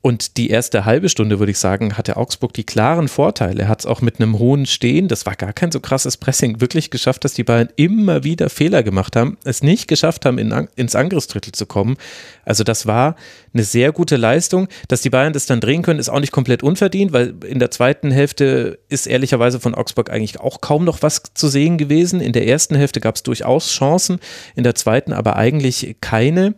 Und 0.00 0.36
die 0.36 0.48
erste 0.48 0.84
halbe 0.84 1.08
Stunde, 1.08 1.40
würde 1.40 1.50
ich 1.50 1.58
sagen, 1.58 1.98
hatte 1.98 2.16
Augsburg 2.16 2.52
die 2.54 2.62
klaren 2.62 3.08
Vorteile. 3.08 3.62
Er 3.62 3.68
hat 3.68 3.80
es 3.80 3.86
auch 3.86 4.00
mit 4.00 4.20
einem 4.20 4.38
hohen 4.38 4.64
Stehen, 4.64 5.08
das 5.08 5.26
war 5.26 5.34
gar 5.34 5.52
kein 5.52 5.72
so 5.72 5.80
krasses 5.80 6.16
Pressing, 6.16 6.60
wirklich 6.60 6.90
geschafft, 6.90 7.24
dass 7.24 7.34
die 7.34 7.42
Bayern 7.42 7.68
immer 7.74 8.22
wieder 8.22 8.48
Fehler 8.48 8.84
gemacht 8.84 9.16
haben, 9.16 9.38
es 9.42 9.64
nicht 9.64 9.88
geschafft 9.88 10.24
haben, 10.24 10.38
in, 10.38 10.68
ins 10.76 10.94
Angriffsdrittel 10.94 11.50
zu 11.50 11.66
kommen. 11.66 11.96
Also 12.44 12.62
das 12.62 12.86
war 12.86 13.16
eine 13.52 13.64
sehr 13.64 13.90
gute 13.90 14.16
Leistung. 14.16 14.68
Dass 14.86 15.02
die 15.02 15.10
Bayern 15.10 15.32
das 15.32 15.46
dann 15.46 15.60
drehen 15.60 15.82
können, 15.82 15.98
ist 15.98 16.10
auch 16.10 16.20
nicht 16.20 16.32
komplett 16.32 16.62
unverdient, 16.62 17.12
weil 17.12 17.34
in 17.44 17.58
der 17.58 17.72
zweiten 17.72 18.12
Hälfte 18.12 18.78
ist 18.88 19.08
ehrlicherweise 19.08 19.58
von 19.58 19.74
Augsburg 19.74 20.10
eigentlich 20.10 20.38
auch 20.38 20.60
kaum 20.60 20.84
noch 20.84 21.02
was 21.02 21.22
zu 21.34 21.48
sehen 21.48 21.76
gewesen. 21.76 22.20
In 22.20 22.32
der 22.32 22.46
ersten 22.46 22.76
Hälfte 22.76 23.00
gab 23.00 23.16
es 23.16 23.24
durchaus 23.24 23.72
Chancen, 23.72 24.20
in 24.54 24.62
der 24.62 24.76
zweiten 24.76 25.12
aber 25.12 25.34
eigentlich 25.34 25.96
keine 26.00 26.54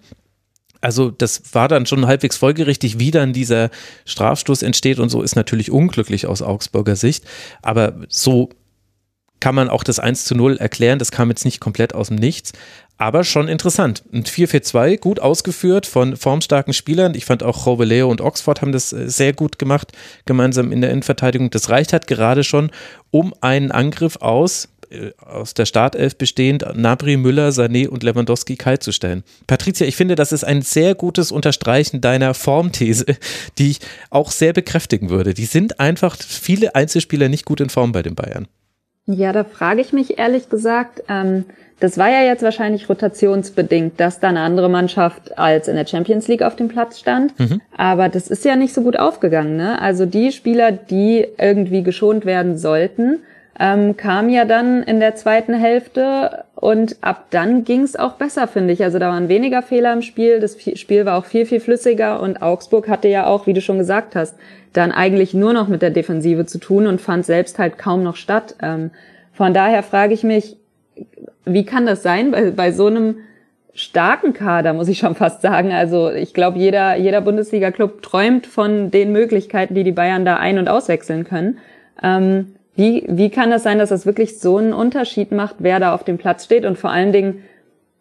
also 0.81 1.11
das 1.11 1.43
war 1.53 1.69
dann 1.69 1.87
schon 1.87 2.07
halbwegs 2.07 2.37
folgerichtig, 2.37 2.99
wie 2.99 3.11
dann 3.11 3.33
dieser 3.33 3.71
Strafstoß 4.07 4.63
entsteht 4.63 4.99
und 4.99 5.09
so 5.09 5.23
ist 5.23 5.37
natürlich 5.37 5.71
unglücklich 5.71 6.27
aus 6.27 6.43
Augsburger 6.43 6.97
Sicht. 6.97 7.25
Aber 7.63 7.95
so 8.09 8.51
kann 9.41 9.55
man 9.55 9.69
auch 9.69 9.83
das 9.83 9.99
1 9.99 10.25
zu 10.25 10.35
0 10.35 10.59
erklären. 10.59 10.99
Das 10.99 11.11
kam 11.11 11.31
jetzt 11.31 11.45
nicht 11.45 11.61
komplett 11.61 11.95
aus 11.95 12.09
dem 12.09 12.17
Nichts, 12.17 12.53
aber 12.99 13.25
schon 13.25 13.49
interessant. 13.49 14.05
Und 14.13 14.29
4-4-2, 14.29 14.99
gut 14.99 15.21
ausgeführt 15.21 15.87
von 15.87 16.17
formstarken 16.17 16.75
Spielern. 16.75 17.15
Ich 17.15 17.25
fand 17.25 17.43
auch 17.43 17.67
Roveleo 17.67 18.11
und 18.11 18.21
Oxford 18.21 18.61
haben 18.61 18.73
das 18.73 18.93
äh, 18.93 19.09
sehr 19.09 19.33
gut 19.33 19.59
gemacht, 19.59 19.93
gemeinsam 20.27 20.71
in 20.71 20.83
der 20.83 20.91
Innenverteidigung. 20.91 21.51
Das 21.51 21.71
reicht 21.71 21.93
halt 21.93 22.07
gerade 22.07 22.45
schon, 22.45 22.71
um 23.11 23.33
einen 23.41 23.73
Angriff 23.73 24.17
aus 24.17 24.69
aus 25.25 25.55
der 25.55 25.67
Startelf 25.67 26.17
bestehend 26.17 26.65
Nabri, 26.75 27.17
Müller, 27.17 27.51
Sané 27.51 27.89
und 27.89 28.03
Lewandowski 28.03 28.57
kalt 28.57 28.83
zu 28.83 28.93
stellen. 28.93 29.23
Patricia, 29.47 29.87
ich 29.87 29.97
finde, 29.97 30.15
das 30.15 30.33
ist 30.33 30.45
ein 30.45 30.63
sehr 30.63 30.95
gutes 30.95 31.33
Unterstreichen 31.33 32.01
deiner 32.01 32.35
Formthese, 32.35 33.07
die 33.59 33.71
ich 33.71 33.81
auch 34.11 34.31
sehr 34.31 34.53
bekräftigen 34.53 35.11
würde. 35.11 35.35
Die 35.35 35.45
sind 35.45 35.81
einfach 35.81 36.17
viele 36.17 36.75
Einzelspieler 36.75 37.29
nicht 37.29 37.45
gut 37.45 37.61
in 37.61 37.71
Form 37.71 37.93
bei 37.93 38.03
den 38.03 38.15
Bayern. 38.15 38.49
Ja, 39.07 39.33
da 39.33 39.45
frage 39.45 39.81
ich 39.81 39.93
mich 39.93 40.19
ehrlich 40.19 40.49
gesagt, 40.49 41.03
ähm, 41.09 41.45
das 41.81 41.97
war 41.97 42.11
ja 42.11 42.23
jetzt 42.23 42.43
wahrscheinlich 42.43 42.89
rotationsbedingt, 42.89 43.99
dass 43.99 44.21
da 44.21 44.29
eine 44.29 44.41
andere 44.41 44.69
Mannschaft 44.69 45.39
als 45.39 45.67
in 45.67 45.77
der 45.77 45.87
Champions 45.87 46.29
League 46.29 46.43
auf 46.43 46.55
dem 46.55 46.69
Platz 46.69 47.01
stand. 47.01 47.39
Mhm. 47.41 47.63
Aber 47.77 48.09
das 48.11 48.29
ist 48.29 48.45
ja 48.45 48.55
nicht 48.55 48.75
so 48.75 48.83
gut 48.83 48.99
aufgegangen. 48.99 49.57
Ne? 49.57 49.81
Also 49.81 50.05
die 50.05 50.31
Spieler, 50.31 50.73
die 50.73 51.27
irgendwie 51.39 51.83
geschont 51.83 52.27
werden 52.27 52.59
sollten, 52.59 53.21
ähm, 53.63 53.99
kamen 53.99 54.31
ja 54.31 54.47
dann 54.47 54.83
in 54.83 55.01
der 55.01 55.17
zweiten 55.17 55.53
Hälfte 55.53 56.45
und 56.55 56.97
ab 57.03 57.27
dann 57.29 57.65
ging 57.65 57.83
es 57.83 57.95
auch 57.95 58.15
besser, 58.15 58.49
finde 58.49 58.73
ich. 58.73 58.83
Also 58.83 58.99
da 58.99 59.11
waren 59.11 59.29
weniger 59.29 59.61
Fehler 59.61 59.93
im 59.93 60.01
Spiel. 60.01 60.41
Das 60.41 60.57
Spiel 60.77 61.05
war 61.05 61.19
auch 61.19 61.27
viel, 61.27 61.45
viel 61.45 61.61
flüssiger 61.61 62.21
und 62.23 62.41
Augsburg 62.41 62.89
hatte 62.89 63.09
ja 63.09 63.27
auch, 63.27 63.47
wie 63.47 63.53
du 63.53 63.61
schon 63.61 63.77
gesagt 63.77 64.17
hast, 64.17 64.35
dann 64.73 64.93
eigentlich 64.93 65.35
nur 65.35 65.53
noch 65.53 65.69
mit 65.69 65.83
der 65.83 65.91
Defensive 65.91 66.47
zu 66.47 66.59
tun 66.59 66.87
und 66.87 67.03
fand 67.03 67.27
selbst 67.27 67.59
halt 67.59 67.77
kaum 67.77 68.03
noch 68.03 68.17
statt. 68.17 68.55
Ähm, 68.63 68.93
von 69.35 69.53
daher 69.53 69.83
frage 69.83 70.15
ich 70.15 70.25
mich, 70.25 70.57
wie 71.45 71.67
kann 71.67 71.85
das 71.85 72.03
sein 72.03 72.31
bei, 72.31 72.53
bei 72.53 72.73
so 72.73 72.87
einem 72.87 73.17
starken 73.75 74.33
Kader, 74.33 74.73
muss 74.73 74.89
ich 74.89 74.99
schon 74.99 75.15
fast 75.15 75.43
sagen. 75.43 75.71
Also 75.71 76.11
ich 76.11 76.33
glaube, 76.33 76.59
jeder, 76.59 76.97
jeder 76.97 77.21
Bundesliga-Club 77.21 78.01
träumt 78.01 78.47
von 78.47 78.91
den 78.91 79.13
Möglichkeiten, 79.13 79.75
die 79.75 79.85
die 79.85 79.93
Bayern 79.93 80.25
da 80.25 80.37
ein- 80.37 80.59
und 80.59 80.69
auswechseln 80.69 81.25
können. 81.25 81.59
Ähm, 82.03 82.55
wie, 82.81 83.05
wie 83.09 83.29
kann 83.29 83.51
das 83.51 83.63
sein, 83.63 83.79
dass 83.79 83.91
das 83.91 84.07
wirklich 84.07 84.41
so 84.41 84.57
einen 84.57 84.73
Unterschied 84.73 85.33
macht, 85.33 85.57
wer 85.59 85.79
da 85.81 85.93
auf 85.95 86.03
dem 86.03 86.17
Platz 86.17 86.47
steht? 86.47 86.65
Und 86.65 86.79
vor 86.79 86.91
allen 86.91 87.13
Dingen, 87.13 87.45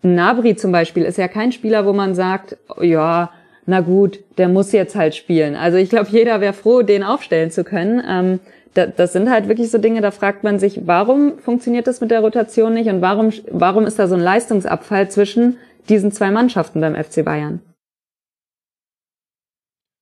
Nabri 0.02 0.56
zum 0.56 0.72
Beispiel 0.72 1.04
ist 1.04 1.18
ja 1.18 1.28
kein 1.28 1.52
Spieler, 1.52 1.86
wo 1.86 1.92
man 1.92 2.16
sagt, 2.16 2.56
ja, 2.80 3.30
na 3.66 3.82
gut, 3.82 4.20
der 4.38 4.48
muss 4.48 4.72
jetzt 4.72 4.96
halt 4.96 5.16
spielen. 5.16 5.58
Also 5.58 5.78
ich 5.78 5.90
glaube, 5.90 6.10
jeder 6.10 6.40
wäre 6.40 6.54
froh, 6.54 6.82
den 6.82 7.04
aufstellen 7.04 7.52
zu 7.52 7.66
können. 7.66 8.02
Ähm, 8.08 8.40
das 8.74 9.12
sind 9.12 9.30
halt 9.30 9.50
wirklich 9.50 9.70
so 9.70 9.80
Dinge, 9.80 10.00
da 10.00 10.12
fragt 10.12 10.46
man 10.46 10.60
sich, 10.60 10.88
warum 10.88 11.40
funktioniert 11.40 11.86
das 11.86 12.00
mit 12.00 12.12
der 12.12 12.22
Rotation 12.22 12.74
nicht 12.74 12.88
und 12.88 13.02
warum, 13.02 13.34
warum 13.52 13.86
ist 13.86 14.00
da 14.00 14.08
so 14.08 14.16
ein 14.16 14.22
Leistungsabfall 14.22 15.12
zwischen 15.12 15.58
diesen 15.90 16.14
zwei 16.14 16.32
Mannschaften 16.32 16.80
beim 16.80 16.96
FC 16.96 17.26
Bayern? 17.26 17.60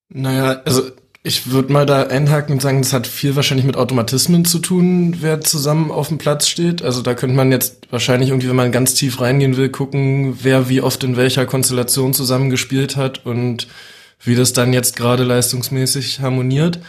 Naja, 0.09 0.61
also 0.65 0.83
ich 1.23 1.51
würde 1.51 1.73
mal 1.73 1.85
da 1.85 2.03
einhaken 2.03 2.53
und 2.53 2.61
sagen, 2.61 2.81
das 2.81 2.93
hat 2.93 3.05
viel 3.05 3.35
wahrscheinlich 3.35 3.65
mit 3.65 3.75
Automatismen 3.75 4.45
zu 4.45 4.59
tun, 4.59 5.17
wer 5.19 5.41
zusammen 5.41 5.91
auf 5.91 6.07
dem 6.07 6.17
Platz 6.17 6.47
steht. 6.47 6.81
Also 6.81 7.01
da 7.01 7.15
könnte 7.15 7.35
man 7.35 7.51
jetzt 7.51 7.87
wahrscheinlich 7.91 8.29
irgendwie, 8.29 8.47
wenn 8.47 8.55
man 8.55 8.71
ganz 8.71 8.93
tief 8.93 9.19
reingehen 9.19 9.57
will, 9.57 9.69
gucken, 9.69 10.37
wer 10.41 10.69
wie 10.69 10.81
oft 10.81 11.03
in 11.03 11.17
welcher 11.17 11.45
Konstellation 11.45 12.13
zusammengespielt 12.13 12.95
hat 12.95 13.25
und 13.25 13.67
wie 14.23 14.35
das 14.35 14.53
dann 14.53 14.73
jetzt 14.73 14.95
gerade 14.95 15.23
leistungsmäßig 15.23 16.21
harmoniert. 16.21 16.79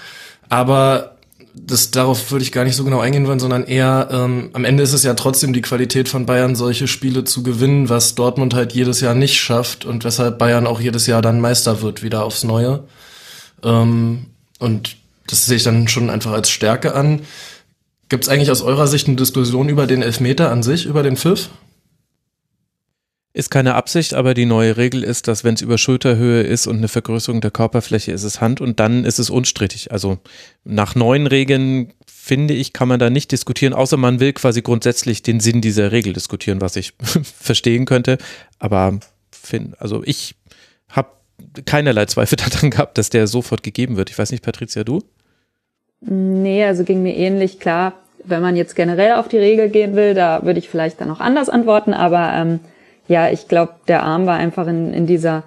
Aber 0.48 1.16
das 1.54 1.90
darauf 1.90 2.30
würde 2.30 2.44
ich 2.44 2.52
gar 2.52 2.64
nicht 2.64 2.76
so 2.76 2.84
genau 2.84 3.00
eingehen 3.00 3.26
wollen, 3.26 3.40
sondern 3.40 3.64
eher 3.64 4.08
ähm, 4.12 4.50
am 4.52 4.64
Ende 4.64 4.82
ist 4.82 4.92
es 4.92 5.02
ja 5.02 5.14
trotzdem 5.14 5.52
die 5.52 5.62
Qualität 5.62 6.08
von 6.08 6.26
Bayern, 6.26 6.54
solche 6.54 6.86
Spiele 6.86 7.24
zu 7.24 7.42
gewinnen, 7.42 7.88
was 7.88 8.14
Dortmund 8.14 8.54
halt 8.54 8.72
jedes 8.72 9.00
Jahr 9.00 9.14
nicht 9.14 9.40
schafft 9.40 9.84
und 9.84 10.04
weshalb 10.04 10.38
Bayern 10.38 10.66
auch 10.66 10.80
jedes 10.80 11.06
Jahr 11.06 11.22
dann 11.22 11.40
Meister 11.40 11.82
wird, 11.82 12.02
wieder 12.02 12.24
aufs 12.24 12.44
Neue. 12.44 12.84
Ähm, 13.62 14.26
und 14.58 14.96
das 15.26 15.46
sehe 15.46 15.56
ich 15.56 15.62
dann 15.62 15.88
schon 15.88 16.10
einfach 16.10 16.32
als 16.32 16.50
Stärke 16.50 16.94
an. 16.94 17.20
Gibt 18.08 18.24
es 18.24 18.30
eigentlich 18.30 18.50
aus 18.50 18.62
eurer 18.62 18.86
Sicht 18.86 19.06
eine 19.06 19.16
Diskussion 19.16 19.68
über 19.68 19.86
den 19.86 20.02
Elfmeter 20.02 20.50
an 20.50 20.62
sich, 20.62 20.86
über 20.86 21.02
den 21.02 21.16
Pfiff? 21.16 21.50
Ist 23.34 23.50
keine 23.50 23.74
Absicht, 23.74 24.14
aber 24.14 24.32
die 24.34 24.46
neue 24.46 24.78
Regel 24.78 25.04
ist, 25.04 25.28
dass 25.28 25.44
wenn 25.44 25.54
es 25.54 25.60
über 25.60 25.76
Schulterhöhe 25.76 26.42
ist 26.42 26.66
und 26.66 26.78
eine 26.78 26.88
Vergrößerung 26.88 27.40
der 27.40 27.50
Körperfläche 27.50 28.10
ist 28.10 28.24
es 28.24 28.40
Hand 28.40 28.60
und 28.60 28.80
dann 28.80 29.04
ist 29.04 29.18
es 29.18 29.28
unstrittig. 29.28 29.92
Also 29.92 30.18
nach 30.64 30.94
neuen 30.94 31.26
Regeln 31.26 31.92
finde 32.06 32.54
ich, 32.54 32.72
kann 32.72 32.88
man 32.88 32.98
da 32.98 33.10
nicht 33.10 33.30
diskutieren, 33.30 33.74
außer 33.74 33.98
man 33.98 34.18
will 34.18 34.32
quasi 34.32 34.62
grundsätzlich 34.62 35.22
den 35.22 35.40
Sinn 35.40 35.60
dieser 35.60 35.92
Regel 35.92 36.14
diskutieren, 36.14 36.60
was 36.62 36.76
ich 36.76 36.94
verstehen 37.38 37.84
könnte. 37.84 38.18
Aber 38.58 38.98
find, 39.30 39.80
also 39.80 40.02
ich 40.04 40.34
habe 40.88 41.10
keinerlei 41.66 42.06
Zweifel 42.06 42.36
daran 42.50 42.70
gehabt, 42.70 42.98
dass 42.98 43.10
der 43.10 43.26
sofort 43.26 43.62
gegeben 43.62 43.96
wird. 43.96 44.10
Ich 44.10 44.18
weiß 44.18 44.30
nicht, 44.30 44.44
Patricia, 44.44 44.84
du? 44.84 45.00
Nee, 46.00 46.64
also 46.64 46.84
ging 46.84 47.02
mir 47.02 47.16
ähnlich. 47.16 47.58
Klar, 47.58 47.94
wenn 48.24 48.42
man 48.42 48.56
jetzt 48.56 48.76
generell 48.76 49.12
auf 49.12 49.28
die 49.28 49.38
Regel 49.38 49.68
gehen 49.68 49.96
will, 49.96 50.14
da 50.14 50.42
würde 50.44 50.58
ich 50.58 50.68
vielleicht 50.68 51.00
dann 51.00 51.10
auch 51.10 51.20
anders 51.20 51.48
antworten, 51.48 51.94
aber 51.94 52.32
ähm, 52.34 52.60
ja, 53.08 53.30
ich 53.30 53.48
glaube, 53.48 53.72
der 53.88 54.02
Arm 54.02 54.26
war 54.26 54.36
einfach 54.36 54.66
in, 54.66 54.92
in 54.92 55.06
dieser 55.06 55.44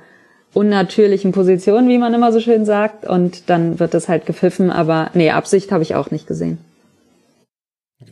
unnatürlichen 0.54 1.32
Position, 1.32 1.88
wie 1.88 1.98
man 1.98 2.14
immer 2.14 2.34
so 2.34 2.42
schön 2.42 2.66
sagt, 2.66 3.06
und 3.08 3.50
dann 3.50 3.80
wird 3.80 3.94
das 3.94 4.10
halt 4.10 4.26
gepfiffen, 4.26 4.70
aber 4.70 5.10
nee, 5.14 5.32
Absicht 5.32 5.72
habe 5.72 5.84
ich 5.84 5.96
auch 5.96 6.12
nicht 6.12 6.28
gesehen. 6.28 6.58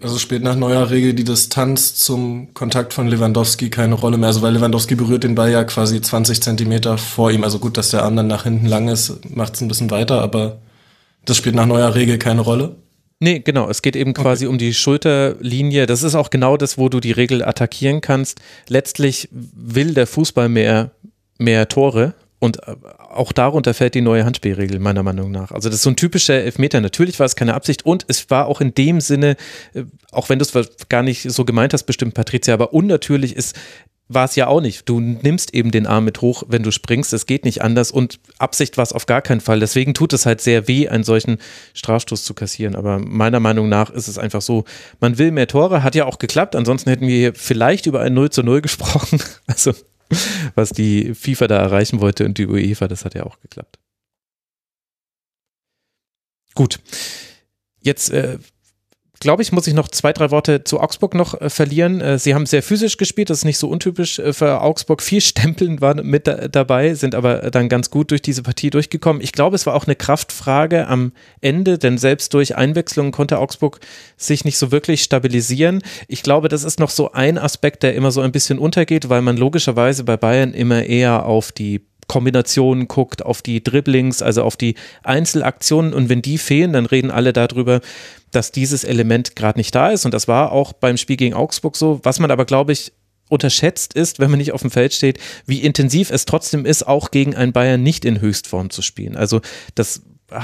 Also 0.02 0.18
spielt 0.18 0.44
nach 0.44 0.56
neuer 0.56 0.90
Regel 0.90 1.14
die 1.14 1.24
Distanz 1.24 1.96
zum 1.96 2.54
Kontakt 2.54 2.94
von 2.94 3.08
Lewandowski 3.08 3.70
keine 3.70 3.96
Rolle 3.96 4.18
mehr. 4.18 4.28
Also 4.28 4.42
weil 4.42 4.54
Lewandowski 4.54 4.96
berührt 4.96 5.24
den 5.24 5.36
Ball 5.36 5.52
ja 5.52 5.64
quasi 5.64 6.00
20 6.00 6.42
Zentimeter 6.42 6.98
vor 6.98 7.32
ihm. 7.32 7.44
Also 7.44 7.60
gut, 7.60 7.78
dass 7.78 7.90
der 7.90 8.04
Arm 8.04 8.16
dann 8.16 8.28
nach 8.28 8.44
hinten 8.44 8.66
lang 8.66 8.88
ist, 8.88 9.30
macht 9.36 9.56
es 9.56 9.62
ein 9.62 9.68
bisschen 9.68 9.92
weiter, 9.92 10.22
aber 10.22 10.60
das 11.26 11.38
spielt 11.38 11.56
nach 11.56 11.66
neuer 11.66 11.96
Regel 11.96 12.18
keine 12.18 12.42
Rolle. 12.42 12.76
Nee, 13.20 13.40
genau. 13.40 13.70
Es 13.70 13.82
geht 13.82 13.98
eben 13.98 14.14
quasi 14.14 14.46
okay. 14.46 14.52
um 14.54 14.58
die 14.58 14.74
Schulterlinie. 14.74 15.86
Das 15.86 16.04
ist 16.04 16.16
auch 16.16 16.30
genau 16.30 16.56
das, 16.56 16.78
wo 16.78 16.88
du 16.88 17.02
die 17.02 17.12
Regel 17.12 17.44
attackieren 17.44 18.00
kannst. 18.00 18.40
Letztlich 18.70 19.28
will 19.32 19.94
der 19.94 20.08
Fußball 20.08 20.48
mehr, 20.48 20.92
mehr 21.38 21.68
Tore 21.68 22.14
und 22.40 22.68
äh, 22.68 22.76
auch 22.98 23.32
darunter 23.32 23.74
fällt 23.74 23.96
die 23.96 24.02
neue 24.02 24.26
Handspielregel, 24.26 24.80
meiner 24.80 25.04
Meinung 25.04 25.32
nach. 25.32 25.52
Also 25.52 25.70
das 25.70 25.78
ist 25.78 25.84
so 25.84 25.90
ein 25.90 25.96
typischer 25.96 26.36
Elfmeter. 26.36 26.82
Natürlich 26.82 27.20
war 27.20 27.26
es 27.26 27.36
keine 27.36 27.54
Absicht 27.54 27.86
und 27.86 28.06
es 28.08 28.30
war 28.30 28.48
auch 28.48 28.62
in 28.62 28.74
dem 28.74 29.02
Sinne, 29.02 29.36
äh, 29.74 29.84
auch 30.12 30.30
wenn 30.30 30.40
du 30.40 30.46
es 30.46 30.90
gar 30.90 31.04
nicht 31.04 31.30
so 31.30 31.46
gemeint 31.46 31.74
hast, 31.74 31.84
bestimmt 31.84 32.14
Patricia, 32.14 32.54
aber 32.54 32.74
unnatürlich 32.74 33.36
ist, 33.36 33.56
war 34.12 34.26
es 34.26 34.36
ja 34.36 34.48
auch 34.48 34.60
nicht. 34.60 34.90
Du 34.90 35.00
nimmst 35.00 35.54
eben 35.54 35.70
den 35.70 35.86
Arm 35.86 36.04
mit 36.04 36.22
hoch, 36.22 36.44
wenn 36.48 36.64
du 36.64 36.72
springst. 36.72 37.14
Es 37.14 37.28
geht 37.28 37.46
nicht 37.46 37.62
anders 37.62 37.92
und 37.92 38.20
Absicht 38.40 38.76
war 38.76 38.84
es 38.84 38.92
auf 38.92 39.06
gar 39.06 39.22
keinen 39.22 39.40
Fall. 39.40 39.60
Deswegen 39.60 39.94
tut 39.94 40.14
es 40.14 40.26
halt 40.26 40.42
sehr 40.42 40.68
weh, 40.68 40.90
einen 40.90 41.04
solchen 41.04 41.38
Strafstoß 41.76 42.24
zu 42.24 42.34
kassieren. 42.34 42.76
Aber 42.76 42.98
meiner 42.98 43.40
Meinung 43.40 43.70
nach 43.70 43.92
ist 43.92 44.08
es 44.08 44.18
einfach 44.18 44.42
so, 44.42 44.66
man 45.00 45.20
will 45.20 45.32
mehr 45.32 45.48
Tore, 45.48 45.84
hat 45.84 45.94
ja 45.94 46.06
auch 46.06 46.18
geklappt. 46.18 46.56
Ansonsten 46.56 46.90
hätten 46.90 47.08
wir 47.08 47.16
hier 47.16 47.36
vielleicht 47.36 47.86
über 47.86 48.02
ein 48.02 48.16
0 48.16 48.32
zu 48.32 48.44
0 48.44 48.62
gesprochen. 48.62 49.20
Also, 49.48 49.74
was 50.56 50.70
die 50.70 51.14
FIFA 51.14 51.48
da 51.48 51.58
erreichen 51.58 52.02
wollte 52.02 52.26
und 52.26 52.38
die 52.38 52.48
UEFA, 52.48 52.88
das 52.88 53.06
hat 53.06 53.16
ja 53.16 53.24
auch 53.24 53.40
geklappt. 53.40 53.80
Gut. 56.56 56.80
Jetzt 57.82 58.10
äh, 58.10 58.38
glaube 59.20 59.42
ich, 59.42 59.52
muss 59.52 59.68
ich 59.68 59.74
noch 59.74 59.90
zwei, 59.90 60.14
drei 60.14 60.32
Worte 60.32 60.64
zu 60.64 60.80
Augsburg 60.80 61.14
noch 61.14 61.40
äh, 61.40 61.50
verlieren. 61.50 62.02
Äh, 62.02 62.20
sie 62.20 62.34
haben 62.34 62.46
sehr 62.46 62.64
physisch 62.64 62.98
gespielt, 62.98 63.30
das 63.30 63.40
ist 63.40 63.46
nicht 63.46 63.58
so 63.58 63.68
untypisch 63.68 64.20
äh, 64.20 64.34
für 64.34 64.62
Augsburg. 64.62 65.02
Vier 65.02 65.22
Stempeln 65.30 65.82
waren 65.82 66.06
mit 66.06 66.28
da, 66.28 66.48
dabei, 66.48 66.94
sind 66.94 67.16
aber 67.16 67.52
dann 67.52 67.70
ganz 67.70 67.90
gut 67.90 68.12
durch 68.12 68.22
diese 68.22 68.44
Partie 68.44 68.70
durchgekommen. 68.70 69.22
Ich 69.22 69.32
glaube, 69.32 69.56
es 69.56 69.66
war 69.66 69.76
auch 69.76 69.86
eine 69.86 69.96
Kraftfrage 69.96 70.88
am 70.88 71.12
Ende, 71.42 71.78
denn 71.78 71.98
selbst 71.98 72.34
durch 72.34 72.56
Einwechslungen 72.56 73.12
konnte 73.12 73.40
Augsburg 73.40 73.80
sich 74.18 74.46
nicht 74.46 74.58
so 74.58 74.72
wirklich 74.72 75.04
stabilisieren. 75.04 75.82
Ich 76.08 76.24
glaube, 76.24 76.48
das 76.48 76.64
ist 76.64 76.80
noch 76.80 76.90
so 76.90 77.12
ein 77.12 77.38
Aspekt, 77.38 77.84
der 77.84 77.96
immer 77.96 78.12
so 78.12 78.22
ein 78.22 78.32
bisschen 78.32 78.60
untergeht, 78.60 79.10
weil 79.10 79.22
man 79.22 79.38
logischerweise 79.38 80.04
bei 80.04 80.18
Bayern 80.18 80.54
immer 80.54 80.84
eher 80.84 81.26
auf 81.26 81.52
die 81.52 81.82
Kombinationen 82.10 82.90
guckt, 82.90 83.24
auf 83.24 83.42
die 83.42 83.64
Dribblings, 83.64 84.22
also 84.22 84.44
auf 84.44 84.58
die 84.58 84.76
Einzelaktionen 85.04 85.94
und 85.94 86.10
wenn 86.10 86.22
die 86.22 86.38
fehlen, 86.38 86.74
dann 86.74 86.86
reden 86.86 87.12
alle 87.12 87.32
darüber, 87.32 87.80
dass 88.32 88.52
dieses 88.52 88.84
Element 88.84 89.36
gerade 89.36 89.60
nicht 89.60 89.74
da 89.74 89.90
ist. 89.90 90.06
Und 90.06 90.14
das 90.14 90.28
war 90.28 90.52
auch 90.52 90.74
beim 90.74 90.98
Spiel 90.98 91.18
gegen 91.18 91.34
Augsburg 91.34 91.76
so. 91.76 92.00
Was 92.04 92.20
man 92.20 92.32
aber, 92.32 92.46
glaube 92.46 92.72
ich, 92.72 92.92
unterschätzt 93.30 93.94
ist, 93.94 94.20
wenn 94.20 94.32
man 94.32 94.40
nicht 94.40 94.52
auf 94.52 94.62
dem 94.62 94.72
Feld 94.72 94.94
steht, 94.94 95.20
wie 95.46 95.62
intensiv 95.62 96.12
es 96.12 96.26
trotzdem 96.26 96.66
ist, 96.66 96.88
auch 96.88 97.12
gegen 97.12 97.36
einen 97.36 97.54
Bayern 97.54 97.82
nicht 97.82 98.04
in 98.04 98.20
Höchstform 98.22 98.72
zu 98.72 98.82
spielen. 98.82 99.16
Also 99.16 99.42
das 99.76 100.02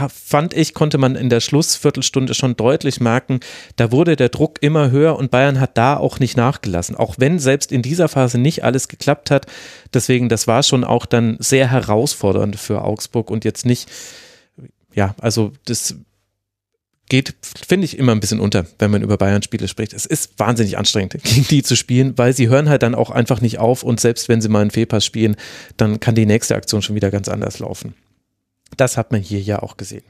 fand 0.08 0.54
ich, 0.54 0.74
konnte 0.74 0.98
man 0.98 1.15
in 1.15 1.30
der 1.30 1.39
Schlussviertelstunde 1.39 2.34
schon 2.34 2.56
deutlich 2.56 3.00
merken, 3.00 3.39
da 3.75 3.92
wurde 3.92 4.15
der 4.15 4.30
Druck 4.30 4.58
immer 4.62 4.89
höher 4.89 5.15
und 5.15 5.32
Bayern 5.32 5.60
hat 5.60 5.77
da 5.77 5.98
auch 5.98 6.20
nicht 6.20 6.38
nachgelassen, 6.38 6.96
auch 6.96 7.15
wenn 7.18 7.39
selbst 7.39 7.72
in 7.72 7.82
dieser 7.82 8.08
Phase 8.08 8.38
nicht 8.38 8.63
alles 8.63 8.88
geklappt 8.88 9.30
hat. 9.32 9.46
Deswegen, 9.94 10.30
das 10.30 10.48
war 10.48 10.63
schon 10.63 10.84
auch 10.84 11.06
dann 11.06 11.38
sehr 11.39 11.70
herausfordernd 11.70 12.56
für 12.56 12.82
Augsburg 12.82 13.30
und 13.30 13.46
jetzt 13.46 13.65
nicht, 13.65 13.89
ja, 14.94 15.13
also 15.20 15.51
das 15.65 15.96
geht, 17.10 17.36
finde 17.68 17.86
ich, 17.86 17.98
immer 17.98 18.14
ein 18.14 18.20
bisschen 18.20 18.40
unter, 18.40 18.66
wenn 18.80 18.92
man 18.92 19.04
über 19.04 19.18
Bayern-Spiele 19.18 19.68
spricht. 19.68 19.94
Es 19.94 20.06
ist 20.06 20.40
wahnsinnig 20.40 20.78
anstrengend, 20.78 21.18
gegen 21.24 21.48
die 21.48 21.64
zu 21.64 21.76
spielen, 21.76 22.18
weil 22.18 22.34
sie 22.34 22.50
hören 22.50 22.70
halt 22.70 22.84
dann 22.84 22.96
auch 22.96 23.10
einfach 23.10 23.42
nicht 23.42 23.60
auf 23.60 23.84
und 23.84 24.00
selbst 24.00 24.30
wenn 24.30 24.42
sie 24.42 24.50
mal 24.50 24.62
einen 24.62 24.72
Fehlpass 24.72 25.06
spielen, 25.06 25.36
dann 25.78 26.00
kann 26.00 26.16
die 26.16 26.26
nächste 26.26 26.56
Aktion 26.56 26.82
schon 26.82 26.96
wieder 26.96 27.12
ganz 27.12 27.28
anders 27.28 27.60
laufen. 27.60 27.94
Das 28.78 28.98
hat 28.98 29.12
man 29.12 29.22
hier 29.22 29.40
ja 29.40 29.62
auch 29.62 29.78
gesehen. 29.78 30.04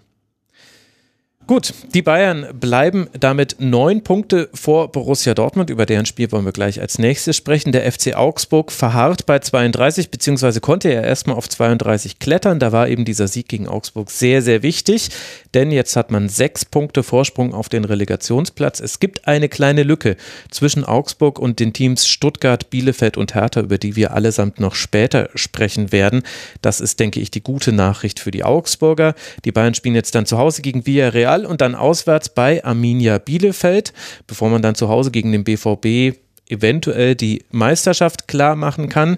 Gut, 1.48 1.76
die 1.94 2.02
Bayern 2.02 2.48
bleiben 2.60 3.08
damit 3.20 3.58
neun 3.60 4.02
Punkte 4.02 4.50
vor 4.56 4.92
Borussia 4.92 5.36
Dortmund. 5.36 5.70
Über 5.70 5.86
deren 5.86 6.08
Spiel 6.08 6.32
wollen 6.32 6.44
wir 6.44 6.52
gleich 6.52 6.82
als 6.82 6.98
nächstes 6.98 7.38
sprechen. 7.38 7.72
Der 7.72 7.92
FC 7.92 8.16
Augsburg 8.16 8.72
verharrt 8.72 9.28
bei 9.28 9.38
32, 9.38 10.10
beziehungsweise 10.10 10.60
konnte 10.60 10.92
er 10.92 11.04
erstmal 11.04 11.36
auf 11.36 11.48
32 11.48 12.18
klettern. 12.18 12.58
Da 12.58 12.72
war 12.72 12.88
eben 12.90 13.06
dieser 13.06 13.28
Sieg 13.28 13.48
gegen 13.48 13.68
Augsburg 13.68 14.10
sehr, 14.10 14.42
sehr 14.42 14.64
wichtig, 14.64 15.10
denn 15.54 15.70
jetzt 15.70 15.96
hat 15.96 16.10
man 16.10 16.30
sechs 16.30 16.66
Punkte 16.66 17.04
Vorsprung 17.04 17.54
auf 17.54 17.70
den 17.70 17.86
Relegationsplatz. 17.86 18.80
Es 18.80 19.00
gibt 19.00 19.28
eine 19.28 19.48
kleine 19.48 19.84
Lücke 19.84 20.18
zwischen 20.50 20.84
Augsburg 20.84 21.38
und 21.38 21.60
den 21.60 21.74
Teams 21.74 22.08
Stuttgart, 22.08 22.72
Bielefeld 22.72 23.18
und 23.18 23.36
Hertha, 23.36 23.62
über 23.62 23.78
die 23.78 23.96
wir 23.96 24.16
allesamt 24.16 24.60
noch 24.60 24.74
später 24.74 25.30
sprechen 25.36 25.92
werden. 25.92 26.24
Das 26.64 26.82
ist, 26.82 27.00
denke 27.00 27.20
ich, 27.20 27.30
die 27.30 27.44
gute 27.44 27.72
Nachricht 27.72 28.20
für 28.20 28.32
die 28.32 28.44
Augsburger. 28.44 29.14
Die 29.44 29.52
Bayern 29.52 29.76
spielen 29.76 29.94
jetzt 29.94 30.16
dann 30.16 30.26
zu 30.26 30.40
Hause 30.40 30.64
gegen 30.64 30.88
Villarreal 30.88 31.35
Real 31.36 31.46
und 31.46 31.62
dann 31.62 31.76
auswärts 31.76 32.30
bei 32.30 32.64
Arminia 32.64 33.18
Bielefeld, 33.18 33.94
bevor 34.28 34.50
man 34.50 34.62
dann 34.62 34.76
zu 34.76 34.90
Hause 34.90 35.12
gegen 35.12 35.32
den 35.32 35.44
BVB 35.44 36.18
eventuell 36.48 37.16
die 37.16 37.44
Meisterschaft 37.50 38.28
klar 38.28 38.56
machen 38.56 38.88
kann. 38.88 39.18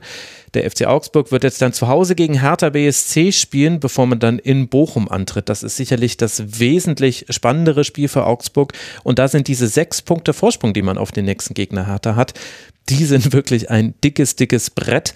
Der 0.53 0.69
FC 0.69 0.85
Augsburg 0.85 1.31
wird 1.31 1.43
jetzt 1.43 1.61
dann 1.61 1.73
zu 1.73 1.89
Hause 1.89 2.15
gegen 2.15 2.39
Hertha 2.39 2.69
BSC 2.69 3.33
spielen, 3.33 3.81
bevor 3.81 4.07
man 4.07 4.19
dann 4.19 4.39
in 4.39 4.69
Bochum 4.69 5.09
antritt. 5.09 5.49
Das 5.49 5.61
ist 5.61 5.75
sicherlich 5.75 6.15
das 6.15 6.59
wesentlich 6.59 7.25
spannendere 7.29 7.83
Spiel 7.83 8.07
für 8.07 8.25
Augsburg. 8.25 8.71
Und 9.03 9.19
da 9.19 9.27
sind 9.27 9.49
diese 9.49 9.67
sechs 9.67 10.01
Punkte 10.01 10.31
Vorsprung, 10.31 10.73
die 10.73 10.81
man 10.81 10.97
auf 10.97 11.11
den 11.11 11.25
nächsten 11.25 11.53
Gegner 11.53 11.85
Hertha 11.85 12.15
hat, 12.15 12.33
die 12.87 13.03
sind 13.03 13.33
wirklich 13.33 13.69
ein 13.69 13.93
dickes, 14.01 14.37
dickes 14.37 14.69
Brett 14.69 15.13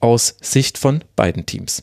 aus 0.00 0.36
Sicht 0.40 0.78
von 0.78 1.04
beiden 1.14 1.44
Teams. 1.44 1.82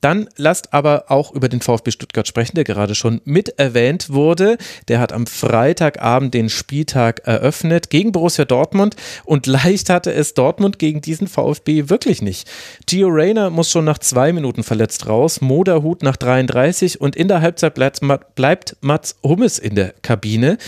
Dann 0.00 0.28
lasst 0.36 0.72
aber 0.72 1.04
auch 1.08 1.32
über 1.32 1.48
den 1.48 1.60
VfB 1.60 1.90
Stuttgart 1.90 2.26
sprechen, 2.26 2.56
der 2.56 2.64
gerade 2.64 2.94
schon 2.94 3.20
mit 3.24 3.58
erwähnt 3.58 4.10
wurde. 4.10 4.56
Der 4.88 5.00
hat 5.00 5.12
am 5.12 5.26
Freitagabend 5.26 6.34
den 6.34 6.48
Spieltag 6.48 7.20
eröffnet 7.26 7.90
gegen 7.90 8.12
Borussia 8.12 8.44
Dortmund 8.44 8.96
und 9.24 9.46
leicht 9.46 9.90
hatte 9.90 10.12
es 10.12 10.34
Dortmund 10.34 10.78
gegen 10.78 11.00
diesen 11.00 11.28
VfB 11.28 11.88
wirklich 11.88 12.22
nicht. 12.22 12.50
Gio 12.86 13.08
Reyna 13.08 13.50
muss 13.50 13.70
schon 13.70 13.84
nach 13.84 13.98
zwei 13.98 14.32
Minuten 14.32 14.62
verletzt 14.62 15.06
raus, 15.06 15.40
Moderhut 15.40 16.02
nach 16.02 16.16
33 16.16 17.00
und 17.00 17.16
in 17.16 17.28
der 17.28 17.42
Halbzeit 17.42 17.74
bleibt, 17.74 18.00
bleibt 18.34 18.76
Mats 18.80 19.16
Hummes 19.22 19.58
in 19.58 19.74
der 19.74 19.94
Kabine 20.02 20.58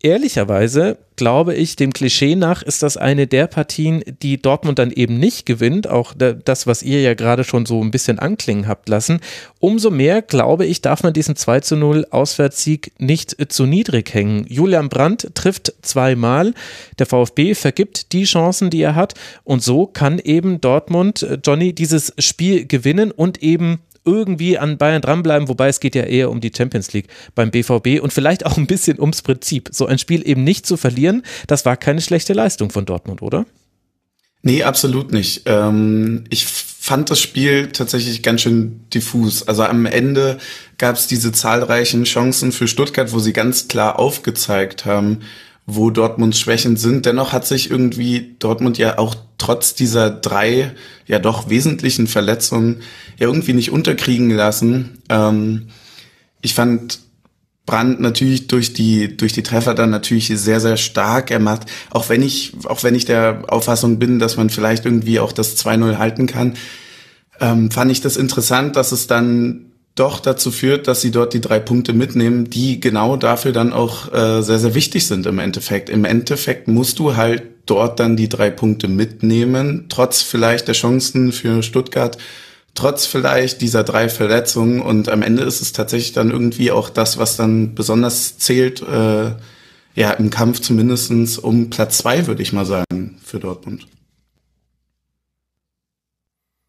ehrlicherweise 0.00 0.98
glaube 1.16 1.54
ich, 1.54 1.76
dem 1.76 1.92
Klischee 1.92 2.36
nach 2.36 2.62
ist 2.62 2.82
das 2.82 2.96
eine 2.96 3.26
der 3.26 3.46
Partien, 3.46 4.04
die 4.22 4.40
Dortmund 4.40 4.78
dann 4.78 4.90
eben 4.90 5.18
nicht 5.18 5.46
gewinnt. 5.46 5.88
Auch 5.88 6.14
das, 6.14 6.66
was 6.66 6.82
ihr 6.82 7.00
ja 7.00 7.14
gerade 7.14 7.42
schon 7.42 7.66
so 7.66 7.82
ein 7.82 7.90
bisschen 7.90 8.18
anklingen 8.18 8.68
habt 8.68 8.88
lassen. 8.88 9.20
Umso 9.58 9.90
mehr, 9.90 10.22
glaube 10.22 10.66
ich, 10.66 10.82
darf 10.82 11.02
man 11.02 11.12
diesen 11.12 11.34
2 11.34 11.60
zu 11.60 11.76
0 11.76 12.06
Auswärtssieg 12.10 12.92
nicht 12.98 13.36
zu 13.50 13.66
niedrig 13.66 14.12
hängen. 14.12 14.46
Julian 14.48 14.88
Brandt 14.88 15.34
trifft 15.34 15.72
zweimal. 15.82 16.54
Der 16.98 17.06
VfB 17.06 17.54
vergibt 17.54 18.12
die 18.12 18.24
Chancen, 18.24 18.70
die 18.70 18.82
er 18.82 18.94
hat. 18.94 19.14
Und 19.44 19.62
so 19.62 19.86
kann 19.86 20.18
eben 20.18 20.60
Dortmund, 20.60 21.22
äh, 21.22 21.38
Johnny, 21.42 21.72
dieses 21.72 22.12
Spiel 22.18 22.66
gewinnen 22.66 23.10
und 23.10 23.42
eben 23.42 23.80
irgendwie 24.06 24.58
an 24.58 24.78
Bayern 24.78 25.02
dranbleiben, 25.02 25.48
wobei 25.48 25.68
es 25.68 25.80
geht 25.80 25.94
ja 25.94 26.04
eher 26.04 26.30
um 26.30 26.40
die 26.40 26.52
Champions 26.56 26.92
League 26.92 27.08
beim 27.34 27.50
BVB 27.50 28.00
und 28.00 28.12
vielleicht 28.12 28.46
auch 28.46 28.56
ein 28.56 28.66
bisschen 28.66 29.00
ums 29.00 29.22
Prinzip. 29.22 29.68
So 29.72 29.86
ein 29.86 29.98
Spiel 29.98 30.26
eben 30.26 30.44
nicht 30.44 30.66
zu 30.66 30.76
verlieren, 30.76 31.22
das 31.46 31.64
war 31.64 31.76
keine 31.76 32.00
schlechte 32.00 32.32
Leistung 32.32 32.70
von 32.70 32.86
Dortmund, 32.86 33.22
oder? 33.22 33.44
Nee, 34.42 34.62
absolut 34.62 35.12
nicht. 35.12 35.42
Ähm, 35.46 36.24
ich 36.30 36.46
fand 36.46 37.10
das 37.10 37.20
Spiel 37.20 37.72
tatsächlich 37.72 38.22
ganz 38.22 38.42
schön 38.42 38.88
diffus. 38.94 39.48
Also 39.48 39.64
am 39.64 39.86
Ende 39.86 40.38
gab 40.78 40.94
es 40.94 41.08
diese 41.08 41.32
zahlreichen 41.32 42.04
Chancen 42.04 42.52
für 42.52 42.68
Stuttgart, 42.68 43.12
wo 43.12 43.18
sie 43.18 43.32
ganz 43.32 43.66
klar 43.66 43.98
aufgezeigt 43.98 44.84
haben, 44.84 45.22
wo 45.66 45.90
Dortmunds 45.90 46.38
Schwächen 46.38 46.76
sind. 46.76 47.06
Dennoch 47.06 47.32
hat 47.32 47.46
sich 47.46 47.70
irgendwie 47.70 48.36
Dortmund 48.38 48.78
ja 48.78 48.98
auch 48.98 49.16
trotz 49.36 49.74
dieser 49.74 50.10
drei 50.10 50.72
ja 51.06 51.18
doch 51.18 51.50
wesentlichen 51.50 52.06
Verletzungen 52.06 52.82
ja 53.18 53.26
irgendwie 53.26 53.52
nicht 53.52 53.72
unterkriegen 53.72 54.30
lassen. 54.30 55.02
Ähm, 55.08 55.68
ich 56.40 56.54
fand 56.54 57.00
Brand 57.66 58.00
natürlich 58.00 58.46
durch 58.46 58.74
die 58.74 59.16
durch 59.16 59.32
die 59.32 59.42
Treffer 59.42 59.74
dann 59.74 59.90
natürlich 59.90 60.28
sehr 60.28 60.60
sehr 60.60 60.76
stark. 60.76 61.32
Er 61.32 61.40
macht 61.40 61.68
auch 61.90 62.08
wenn 62.08 62.22
ich 62.22 62.52
auch 62.66 62.84
wenn 62.84 62.94
ich 62.94 63.04
der 63.04 63.42
Auffassung 63.48 63.98
bin, 63.98 64.20
dass 64.20 64.36
man 64.36 64.50
vielleicht 64.50 64.84
irgendwie 64.84 65.18
auch 65.18 65.32
das 65.32 65.56
2-0 65.56 65.98
halten 65.98 66.28
kann, 66.28 66.54
ähm, 67.40 67.72
fand 67.72 67.90
ich 67.90 68.00
das 68.00 68.16
interessant, 68.16 68.76
dass 68.76 68.92
es 68.92 69.08
dann 69.08 69.65
doch 69.96 70.20
dazu 70.20 70.50
führt, 70.50 70.86
dass 70.86 71.00
sie 71.00 71.10
dort 71.10 71.32
die 71.32 71.40
drei 71.40 71.58
Punkte 71.58 71.94
mitnehmen, 71.94 72.48
die 72.48 72.80
genau 72.80 73.16
dafür 73.16 73.52
dann 73.52 73.72
auch 73.72 74.12
äh, 74.12 74.42
sehr, 74.42 74.58
sehr 74.58 74.74
wichtig 74.74 75.06
sind 75.06 75.26
im 75.26 75.38
Endeffekt. 75.38 75.88
Im 75.88 76.04
Endeffekt 76.04 76.68
musst 76.68 76.98
du 76.98 77.16
halt 77.16 77.42
dort 77.64 77.98
dann 77.98 78.14
die 78.16 78.28
drei 78.28 78.50
Punkte 78.50 78.88
mitnehmen, 78.88 79.86
trotz 79.88 80.22
vielleicht 80.22 80.68
der 80.68 80.74
Chancen 80.74 81.32
für 81.32 81.62
Stuttgart, 81.62 82.18
trotz 82.74 83.06
vielleicht 83.06 83.62
dieser 83.62 83.84
drei 83.84 84.10
Verletzungen. 84.10 84.82
Und 84.82 85.08
am 85.08 85.22
Ende 85.22 85.42
ist 85.42 85.62
es 85.62 85.72
tatsächlich 85.72 86.12
dann 86.12 86.30
irgendwie 86.30 86.70
auch 86.70 86.90
das, 86.90 87.16
was 87.16 87.36
dann 87.36 87.74
besonders 87.74 88.36
zählt, 88.36 88.82
äh, 88.82 89.32
ja, 89.94 90.10
im 90.10 90.28
Kampf 90.28 90.60
zumindestens 90.60 91.38
um 91.38 91.70
Platz 91.70 91.98
zwei, 91.98 92.26
würde 92.26 92.42
ich 92.42 92.52
mal 92.52 92.66
sagen, 92.66 93.18
für 93.24 93.40
Dortmund. 93.40 93.86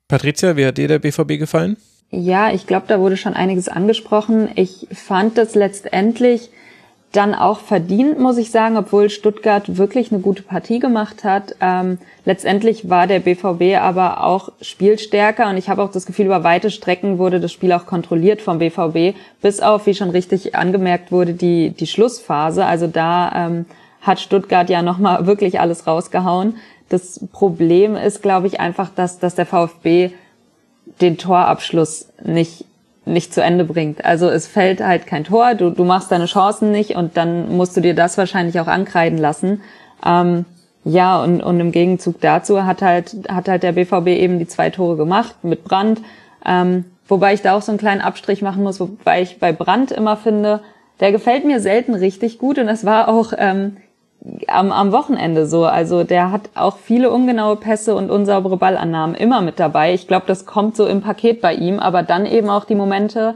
Patricia, 0.08 0.56
wie 0.56 0.66
hat 0.66 0.78
dir 0.78 0.88
der 0.88 1.00
BVB 1.00 1.38
gefallen? 1.38 1.76
Ja, 2.10 2.52
ich 2.52 2.68
glaube, 2.68 2.86
da 2.88 3.00
wurde 3.00 3.18
schon 3.18 3.34
einiges 3.34 3.68
angesprochen. 3.68 4.50
Ich 4.56 4.88
fand 4.94 5.38
das 5.38 5.56
letztendlich 5.56 6.50
dann 7.12 7.34
auch 7.34 7.60
verdient, 7.60 8.20
muss 8.20 8.38
ich 8.38 8.52
sagen, 8.52 8.78
obwohl 8.78 9.10
Stuttgart 9.10 9.78
wirklich 9.78 10.12
eine 10.12 10.22
gute 10.22 10.44
Partie 10.44 10.80
gemacht 10.80 11.24
hat. 11.24 11.56
Ähm, 11.62 11.98
letztendlich 12.26 12.90
war 12.90 13.08
der 13.08 13.20
BVB 13.20 13.78
aber 13.82 14.24
auch 14.24 14.52
spielstärker 14.62 15.50
und 15.50 15.58
ich 15.58 15.70
habe 15.70 15.82
auch 15.82 15.92
das 15.92 16.06
Gefühl, 16.06 16.26
über 16.26 16.44
weite 16.44 16.70
Strecken 16.70 17.18
wurde 17.18 17.40
das 17.40 17.52
Spiel 17.52 17.72
auch 17.72 17.86
kontrolliert 17.86 18.42
vom 18.42 18.60
BVB, 18.60 19.18
bis 19.42 19.62
auf, 19.62 19.86
wie 19.86 19.96
schon 19.96 20.10
richtig 20.10 20.56
angemerkt 20.56 21.12
wurde, 21.12 21.34
die, 21.34 21.72
die 21.72 21.88
Schlussphase. 21.88 22.66
Also 22.66 22.88
da 22.88 23.48
ähm, 23.48 23.66
hat 24.02 24.20
Stuttgart 24.20 24.70
ja 24.70 24.82
nochmal 24.82 25.26
wirklich 25.26 25.60
alles 25.60 25.88
rausgehauen. 25.88 26.56
Das 26.90 27.26
Problem 27.32 27.96
ist, 27.96 28.22
glaube 28.22 28.48
ich, 28.48 28.60
einfach, 28.60 28.90
dass, 28.94 29.20
dass 29.20 29.36
der 29.36 29.46
VfB 29.46 30.12
den 31.02 31.18
Torabschluss 31.18 32.08
nicht 32.24 32.66
nicht 33.08 33.34
zu 33.34 33.42
Ende 33.42 33.64
bringt. 33.64 34.04
Also 34.06 34.28
es 34.30 34.48
fällt 34.48 34.82
halt 34.82 35.08
kein 35.08 35.24
Tor, 35.24 35.56
du, 35.56 35.70
du 35.70 35.84
machst 35.86 36.12
deine 36.12 36.26
Chancen 36.26 36.72
nicht 36.72 36.96
und 36.96 37.18
dann 37.18 37.56
musst 37.56 37.76
du 37.78 37.82
dir 37.82 37.96
das 37.96 38.18
wahrscheinlich 38.18 38.60
auch 38.60 38.68
ankreiden 38.68 39.18
lassen. 39.18 39.62
Ähm, 40.06 40.46
ja, 40.84 41.22
und, 41.22 41.42
und 41.42 41.60
im 41.60 41.72
Gegenzug 41.72 42.22
dazu 42.22 42.66
hat 42.66 42.82
halt, 42.82 43.16
hat 43.30 43.48
halt 43.48 43.64
der 43.64 43.74
BVB 43.74 44.08
eben 44.08 44.40
die 44.40 44.48
zwei 44.48 44.70
Tore 44.70 44.98
gemacht 44.98 45.36
mit 45.44 45.64
Brand. 45.64 46.02
Ähm, 46.46 46.86
wobei 47.08 47.34
ich 47.34 47.42
da 47.42 47.56
auch 47.56 47.62
so 47.62 47.72
einen 47.72 47.80
kleinen 47.80 48.02
Abstrich 48.02 48.42
machen 48.42 48.64
muss, 48.64 48.80
wobei 48.80 49.22
ich 49.22 49.40
bei 49.40 49.52
Brand 49.52 49.92
immer 49.92 50.18
finde, 50.18 50.62
der 51.00 51.12
gefällt 51.12 51.46
mir 51.46 51.60
selten 51.60 51.94
richtig 51.94 52.40
gut 52.40 52.58
und 52.58 52.68
es 52.68 52.86
war 52.86 53.08
auch 53.08 53.34
ähm, 53.38 53.78
am, 54.48 54.72
am 54.72 54.92
Wochenende 54.92 55.46
so. 55.46 55.66
Also 55.66 56.04
der 56.04 56.32
hat 56.32 56.50
auch 56.56 56.78
viele 56.78 57.12
ungenaue 57.12 57.56
Pässe 57.56 57.96
und 57.96 58.10
unsaubere 58.10 58.58
Ballannahmen 58.58 59.16
immer 59.16 59.42
mit 59.42 59.60
dabei. 59.60 59.94
Ich 59.94 60.08
glaube, 60.08 60.26
das 60.28 60.46
kommt 60.46 60.76
so 60.76 60.86
im 60.86 61.02
Paket 61.02 61.42
bei 61.42 61.54
ihm, 61.54 61.80
aber 61.80 62.04
dann 62.04 62.26
eben 62.26 62.50
auch 62.50 62.66
die 62.66 62.76
Momente, 62.76 63.36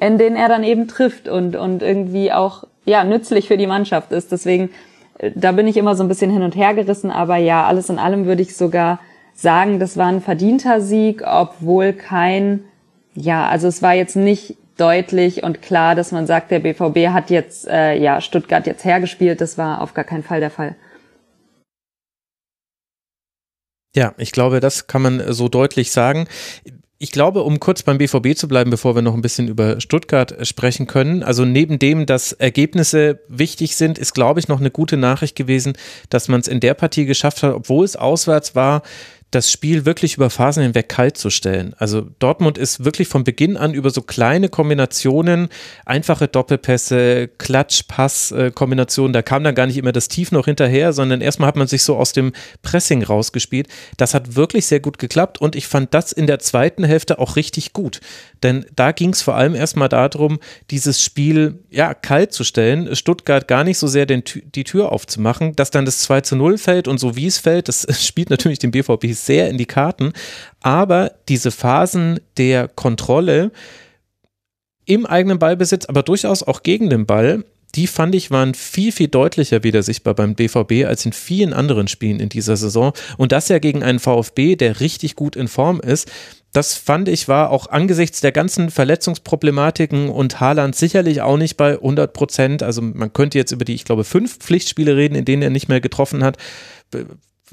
in 0.00 0.18
denen 0.18 0.36
er 0.36 0.48
dann 0.48 0.64
eben 0.64 0.88
trifft 0.88 1.28
und, 1.28 1.56
und 1.56 1.82
irgendwie 1.82 2.32
auch 2.32 2.64
ja 2.84 3.04
nützlich 3.04 3.48
für 3.48 3.56
die 3.56 3.66
Mannschaft 3.66 4.12
ist. 4.12 4.32
Deswegen, 4.32 4.70
äh, 5.18 5.30
da 5.34 5.52
bin 5.52 5.66
ich 5.66 5.76
immer 5.76 5.94
so 5.94 6.02
ein 6.02 6.08
bisschen 6.08 6.30
hin 6.30 6.42
und 6.42 6.56
her 6.56 6.74
gerissen, 6.74 7.10
aber 7.10 7.36
ja, 7.36 7.64
alles 7.64 7.88
in 7.88 7.98
allem 7.98 8.26
würde 8.26 8.42
ich 8.42 8.56
sogar 8.56 8.98
sagen, 9.34 9.78
das 9.78 9.96
war 9.96 10.06
ein 10.06 10.20
verdienter 10.20 10.80
Sieg, 10.80 11.22
obwohl 11.26 11.92
kein, 11.92 12.64
ja, 13.14 13.46
also 13.46 13.68
es 13.68 13.82
war 13.82 13.94
jetzt 13.94 14.16
nicht 14.16 14.56
deutlich 14.76 15.42
und 15.42 15.62
klar, 15.62 15.94
dass 15.94 16.12
man 16.12 16.26
sagt, 16.26 16.50
der 16.50 16.60
BVB 16.60 17.12
hat 17.12 17.30
jetzt 17.30 17.66
äh, 17.66 17.94
ja 17.96 18.20
Stuttgart 18.20 18.66
jetzt 18.66 18.84
hergespielt. 18.84 19.40
Das 19.40 19.58
war 19.58 19.80
auf 19.80 19.94
gar 19.94 20.04
keinen 20.04 20.22
Fall 20.22 20.40
der 20.40 20.50
Fall. 20.50 20.76
Ja, 23.94 24.14
ich 24.16 24.32
glaube, 24.32 24.60
das 24.60 24.86
kann 24.86 25.02
man 25.02 25.32
so 25.32 25.48
deutlich 25.48 25.90
sagen. 25.92 26.26
Ich 26.98 27.10
glaube, 27.10 27.42
um 27.42 27.58
kurz 27.58 27.82
beim 27.82 27.98
BVB 27.98 28.36
zu 28.36 28.46
bleiben, 28.46 28.70
bevor 28.70 28.94
wir 28.94 29.02
noch 29.02 29.14
ein 29.14 29.22
bisschen 29.22 29.48
über 29.48 29.80
Stuttgart 29.80 30.46
sprechen 30.46 30.86
können, 30.86 31.24
also 31.24 31.44
neben 31.44 31.80
dem, 31.80 32.06
dass 32.06 32.32
Ergebnisse 32.32 33.18
wichtig 33.26 33.74
sind, 33.76 33.98
ist, 33.98 34.14
glaube 34.14 34.38
ich, 34.38 34.46
noch 34.46 34.60
eine 34.60 34.70
gute 34.70 34.96
Nachricht 34.96 35.34
gewesen, 35.34 35.72
dass 36.10 36.28
man 36.28 36.40
es 36.40 36.48
in 36.48 36.60
der 36.60 36.74
Partie 36.74 37.04
geschafft 37.04 37.42
hat, 37.42 37.54
obwohl 37.54 37.84
es 37.84 37.96
auswärts 37.96 38.54
war, 38.54 38.82
das 39.32 39.50
Spiel 39.50 39.84
wirklich 39.84 40.14
über 40.16 40.30
Phasen 40.30 40.62
hinweg 40.62 40.88
kalt 40.88 41.16
zu 41.16 41.30
stellen. 41.30 41.74
Also 41.78 42.06
Dortmund 42.18 42.58
ist 42.58 42.84
wirklich 42.84 43.08
von 43.08 43.24
Beginn 43.24 43.56
an 43.56 43.74
über 43.74 43.90
so 43.90 44.02
kleine 44.02 44.48
Kombinationen, 44.48 45.48
einfache 45.84 46.28
Doppelpässe, 46.28 47.28
Klatsch-Pass-Kombinationen, 47.38 49.12
da 49.12 49.22
kam 49.22 49.42
dann 49.42 49.54
gar 49.54 49.66
nicht 49.66 49.78
immer 49.78 49.92
das 49.92 50.08
Tief 50.08 50.32
noch 50.32 50.44
hinterher, 50.44 50.92
sondern 50.92 51.20
erstmal 51.20 51.48
hat 51.48 51.56
man 51.56 51.66
sich 51.66 51.82
so 51.82 51.96
aus 51.96 52.12
dem 52.12 52.32
Pressing 52.62 53.02
rausgespielt. 53.02 53.68
Das 53.96 54.14
hat 54.14 54.36
wirklich 54.36 54.66
sehr 54.66 54.80
gut 54.80 54.98
geklappt 54.98 55.40
und 55.40 55.56
ich 55.56 55.66
fand 55.66 55.94
das 55.94 56.12
in 56.12 56.26
der 56.26 56.38
zweiten 56.38 56.84
Hälfte 56.84 57.18
auch 57.18 57.36
richtig 57.36 57.72
gut. 57.72 58.00
Denn 58.42 58.66
da 58.74 58.92
ging 58.92 59.10
es 59.10 59.22
vor 59.22 59.36
allem 59.36 59.54
erstmal 59.54 59.88
darum, 59.88 60.38
dieses 60.70 61.02
Spiel 61.02 61.60
ja 61.70 61.94
kalt 61.94 62.32
zu 62.32 62.44
stellen, 62.44 62.94
Stuttgart 62.96 63.46
gar 63.46 63.64
nicht 63.64 63.78
so 63.78 63.86
sehr 63.86 64.06
den, 64.06 64.24
die 64.54 64.64
Tür 64.64 64.92
aufzumachen, 64.92 65.54
dass 65.56 65.70
dann 65.70 65.84
das 65.84 66.00
2 66.00 66.22
zu 66.22 66.36
0 66.36 66.58
fällt 66.58 66.88
und 66.88 66.98
so 66.98 67.16
wie 67.16 67.26
es 67.26 67.38
fällt, 67.38 67.68
das 67.68 67.86
spielt 68.06 68.30
natürlich 68.30 68.58
dem 68.58 68.70
BVB 68.70 69.12
sehr 69.12 69.48
in 69.48 69.58
die 69.58 69.66
Karten. 69.66 70.12
Aber 70.60 71.12
diese 71.28 71.50
Phasen 71.50 72.20
der 72.36 72.68
Kontrolle 72.68 73.52
im 74.84 75.06
eigenen 75.06 75.38
Ballbesitz, 75.38 75.86
aber 75.86 76.02
durchaus 76.02 76.42
auch 76.42 76.62
gegen 76.62 76.90
den 76.90 77.06
Ball, 77.06 77.44
die 77.74 77.86
fand 77.86 78.14
ich 78.14 78.30
waren 78.30 78.54
viel, 78.54 78.92
viel 78.92 79.08
deutlicher 79.08 79.62
wieder 79.64 79.82
sichtbar 79.82 80.14
beim 80.14 80.34
BVB 80.34 80.84
als 80.86 81.06
in 81.06 81.12
vielen 81.12 81.52
anderen 81.52 81.88
Spielen 81.88 82.20
in 82.20 82.28
dieser 82.28 82.56
Saison. 82.56 82.92
Und 83.16 83.32
das 83.32 83.48
ja 83.48 83.58
gegen 83.58 83.82
einen 83.82 83.98
VfB, 83.98 84.56
der 84.56 84.80
richtig 84.80 85.16
gut 85.16 85.36
in 85.36 85.48
Form 85.48 85.80
ist. 85.80 86.10
Das 86.52 86.74
fand 86.74 87.08
ich 87.08 87.28
war 87.28 87.50
auch 87.50 87.68
angesichts 87.68 88.20
der 88.20 88.32
ganzen 88.32 88.70
Verletzungsproblematiken 88.70 90.10
und 90.10 90.38
Haaland 90.38 90.76
sicherlich 90.76 91.22
auch 91.22 91.38
nicht 91.38 91.56
bei 91.56 91.72
100 91.72 92.12
Prozent. 92.12 92.62
Also 92.62 92.82
man 92.82 93.12
könnte 93.14 93.38
jetzt 93.38 93.52
über 93.52 93.64
die, 93.64 93.74
ich 93.74 93.84
glaube, 93.84 94.04
fünf 94.04 94.36
Pflichtspiele 94.36 94.94
reden, 94.94 95.14
in 95.14 95.24
denen 95.24 95.42
er 95.42 95.50
nicht 95.50 95.70
mehr 95.70 95.80
getroffen 95.80 96.22
hat 96.22 96.36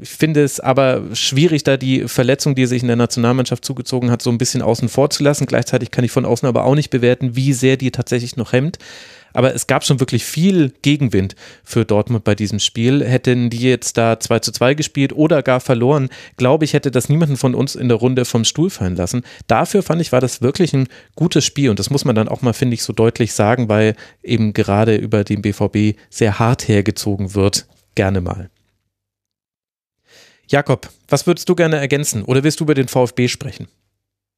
ich 0.01 0.09
finde 0.09 0.43
es 0.43 0.59
aber 0.59 1.03
schwierig, 1.13 1.63
da 1.63 1.77
die 1.77 2.07
Verletzung, 2.07 2.55
die 2.55 2.63
er 2.63 2.67
sich 2.67 2.81
in 2.81 2.87
der 2.87 2.95
Nationalmannschaft 2.95 3.65
zugezogen 3.65 4.11
hat, 4.11 4.21
so 4.21 4.29
ein 4.29 4.37
bisschen 4.37 4.61
außen 4.61 4.89
vor 4.89 5.09
zu 5.09 5.23
lassen. 5.23 5.45
Gleichzeitig 5.45 5.91
kann 5.91 6.05
ich 6.05 6.11
von 6.11 6.25
außen 6.25 6.47
aber 6.47 6.63
auch 6.63 6.75
nicht 6.75 6.89
bewerten, 6.89 7.35
wie 7.35 7.53
sehr 7.53 7.77
die 7.77 7.91
tatsächlich 7.91 8.37
noch 8.37 8.53
hemmt. 8.53 8.77
Aber 9.33 9.53
es 9.53 9.67
gab 9.67 9.83
schon 9.83 9.99
wirklich 9.99 10.25
viel 10.25 10.73
Gegenwind 10.81 11.35
für 11.63 11.85
Dortmund 11.85 12.23
bei 12.23 12.35
diesem 12.35 12.59
Spiel. 12.59 13.03
Hätten 13.05 13.49
die 13.49 13.61
jetzt 13.61 13.97
da 13.97 14.19
2 14.19 14.39
zu 14.39 14.51
2 14.51 14.73
gespielt 14.73 15.13
oder 15.13 15.43
gar 15.43 15.59
verloren, 15.59 16.09
glaube 16.37 16.65
ich, 16.65 16.73
hätte 16.73 16.91
das 16.91 17.09
niemanden 17.09 17.37
von 17.37 17.55
uns 17.55 17.75
in 17.75 17.89
der 17.89 17.97
Runde 17.97 18.25
vom 18.25 18.43
Stuhl 18.43 18.69
fallen 18.69 18.95
lassen. 18.95 19.23
Dafür 19.47 19.83
fand 19.83 20.01
ich, 20.01 20.11
war 20.11 20.21
das 20.21 20.41
wirklich 20.41 20.73
ein 20.73 20.87
gutes 21.15 21.45
Spiel. 21.45 21.69
Und 21.69 21.79
das 21.79 21.89
muss 21.89 22.05
man 22.05 22.15
dann 22.15 22.27
auch 22.27 22.41
mal, 22.41 22.53
finde 22.53 22.73
ich, 22.73 22.83
so 22.83 22.93
deutlich 22.93 23.33
sagen, 23.33 23.69
weil 23.69 23.95
eben 24.23 24.53
gerade 24.53 24.95
über 24.95 25.23
den 25.23 25.41
BVB 25.41 25.97
sehr 26.09 26.39
hart 26.39 26.67
hergezogen 26.67 27.35
wird. 27.35 27.67
Gerne 27.95 28.21
mal. 28.21 28.49
Jakob, 30.47 30.89
was 31.07 31.27
würdest 31.27 31.47
du 31.47 31.55
gerne 31.55 31.77
ergänzen 31.77 32.23
oder 32.23 32.43
willst 32.43 32.59
du 32.59 32.63
über 32.63 32.73
den 32.73 32.87
VfB 32.87 33.27
sprechen? 33.27 33.67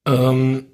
Ähm, 0.06 0.66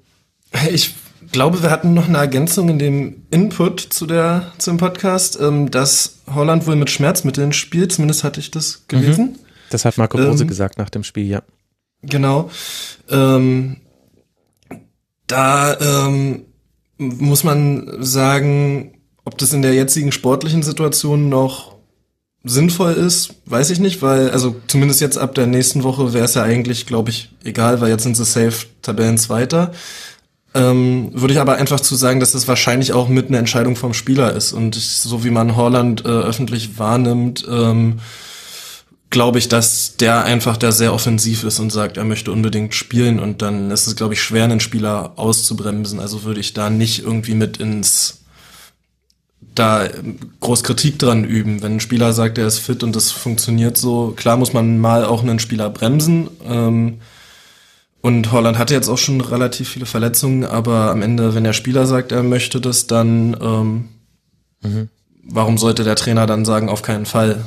ich 0.69 0.93
glaube, 1.31 1.61
wir 1.61 1.71
hatten 1.71 1.93
noch 1.93 2.07
eine 2.07 2.17
Ergänzung 2.17 2.69
in 2.69 2.79
dem 2.79 3.25
Input 3.31 3.79
zu 3.79 4.05
der, 4.05 4.51
zum 4.57 4.77
Podcast, 4.77 5.39
ähm, 5.41 5.71
dass 5.71 6.19
Holland 6.33 6.67
wohl 6.67 6.75
mit 6.75 6.89
Schmerzmitteln 6.89 7.53
spielt. 7.53 7.91
Zumindest 7.91 8.23
hatte 8.23 8.39
ich 8.39 8.51
das 8.51 8.85
gelesen. 8.87 9.25
Mhm. 9.25 9.39
Das 9.69 9.85
hat 9.85 9.97
Marco 9.97 10.17
Rose 10.17 10.43
ähm, 10.43 10.47
gesagt 10.47 10.77
nach 10.77 10.89
dem 10.89 11.03
Spiel, 11.03 11.27
ja. 11.27 11.43
Genau. 12.01 12.49
Ähm, 13.09 13.77
da 15.27 15.77
ähm, 15.79 16.45
muss 16.97 17.43
man 17.43 18.03
sagen, 18.03 18.99
ob 19.25 19.37
das 19.37 19.53
in 19.53 19.61
der 19.61 19.73
jetzigen 19.73 20.11
sportlichen 20.11 20.63
Situation 20.63 21.29
noch 21.29 21.75
sinnvoll 22.43 22.93
ist, 22.93 23.35
weiß 23.45 23.69
ich 23.69 23.79
nicht, 23.79 24.01
weil, 24.01 24.31
also 24.31 24.55
zumindest 24.67 25.01
jetzt 25.01 25.17
ab 25.17 25.35
der 25.35 25.45
nächsten 25.45 25.83
Woche 25.83 26.13
wäre 26.13 26.25
es 26.25 26.35
ja 26.35 26.43
eigentlich, 26.43 26.85
glaube 26.85 27.09
ich, 27.09 27.29
egal, 27.43 27.81
weil 27.81 27.89
jetzt 27.89 28.03
sind 28.03 28.15
sie 28.15 28.25
safe 28.25 28.65
Tabellenzweiter. 28.81 29.71
Ähm, 30.55 31.11
würde 31.13 31.33
ich 31.33 31.39
aber 31.39 31.55
einfach 31.55 31.79
zu 31.79 31.95
sagen, 31.95 32.19
dass 32.19 32.31
das 32.31 32.47
wahrscheinlich 32.47 32.93
auch 32.93 33.07
mit 33.07 33.27
einer 33.27 33.37
Entscheidung 33.37 33.75
vom 33.75 33.93
Spieler 33.93 34.33
ist. 34.33 34.51
Und 34.51 34.75
so 34.75 35.23
wie 35.23 35.29
man 35.29 35.55
Holland 35.55 36.05
äh, 36.05 36.09
öffentlich 36.09 36.79
wahrnimmt, 36.79 37.45
ähm, 37.49 37.99
glaube 39.11 39.39
ich, 39.39 39.47
dass 39.47 39.97
der 39.97 40.23
einfach 40.23 40.57
da 40.57 40.71
sehr 40.71 40.93
offensiv 40.93 41.43
ist 41.43 41.59
und 41.59 41.71
sagt, 41.71 41.97
er 41.97 42.03
möchte 42.03 42.31
unbedingt 42.31 42.75
spielen 42.75 43.19
und 43.19 43.41
dann 43.41 43.71
ist 43.71 43.87
es, 43.87 43.95
glaube 43.95 44.13
ich, 44.13 44.21
schwer, 44.21 44.43
einen 44.43 44.59
Spieler 44.59 45.13
auszubremsen. 45.15 45.99
Also 45.99 46.23
würde 46.23 46.39
ich 46.39 46.53
da 46.53 46.69
nicht 46.69 47.03
irgendwie 47.03 47.35
mit 47.35 47.57
ins 47.57 48.15
da 49.55 49.87
groß 50.39 50.63
Kritik 50.63 50.99
dran 50.99 51.25
üben. 51.25 51.61
Wenn 51.61 51.75
ein 51.75 51.79
Spieler 51.79 52.13
sagt, 52.13 52.37
er 52.37 52.47
ist 52.47 52.59
fit 52.59 52.83
und 52.83 52.95
das 52.95 53.11
funktioniert 53.11 53.77
so, 53.77 54.13
klar 54.15 54.37
muss 54.37 54.53
man 54.53 54.79
mal 54.79 55.05
auch 55.05 55.21
einen 55.21 55.39
Spieler 55.39 55.69
bremsen. 55.69 56.29
Ähm, 56.45 57.01
und 58.01 58.31
Holland 58.31 58.57
hatte 58.57 58.73
jetzt 58.73 58.89
auch 58.89 58.97
schon 58.97 59.21
relativ 59.21 59.69
viele 59.69 59.85
Verletzungen, 59.85 60.45
aber 60.45 60.91
am 60.91 61.01
Ende, 61.01 61.35
wenn 61.35 61.43
der 61.43 61.53
Spieler 61.53 61.85
sagt, 61.85 62.11
er 62.11 62.23
möchte 62.23 62.61
das, 62.61 62.87
dann 62.87 63.35
ähm, 63.41 63.89
mhm. 64.61 64.89
warum 65.23 65.57
sollte 65.57 65.83
der 65.83 65.95
Trainer 65.95 66.25
dann 66.25 66.45
sagen, 66.45 66.69
auf 66.69 66.81
keinen 66.81 67.05
Fall? 67.05 67.43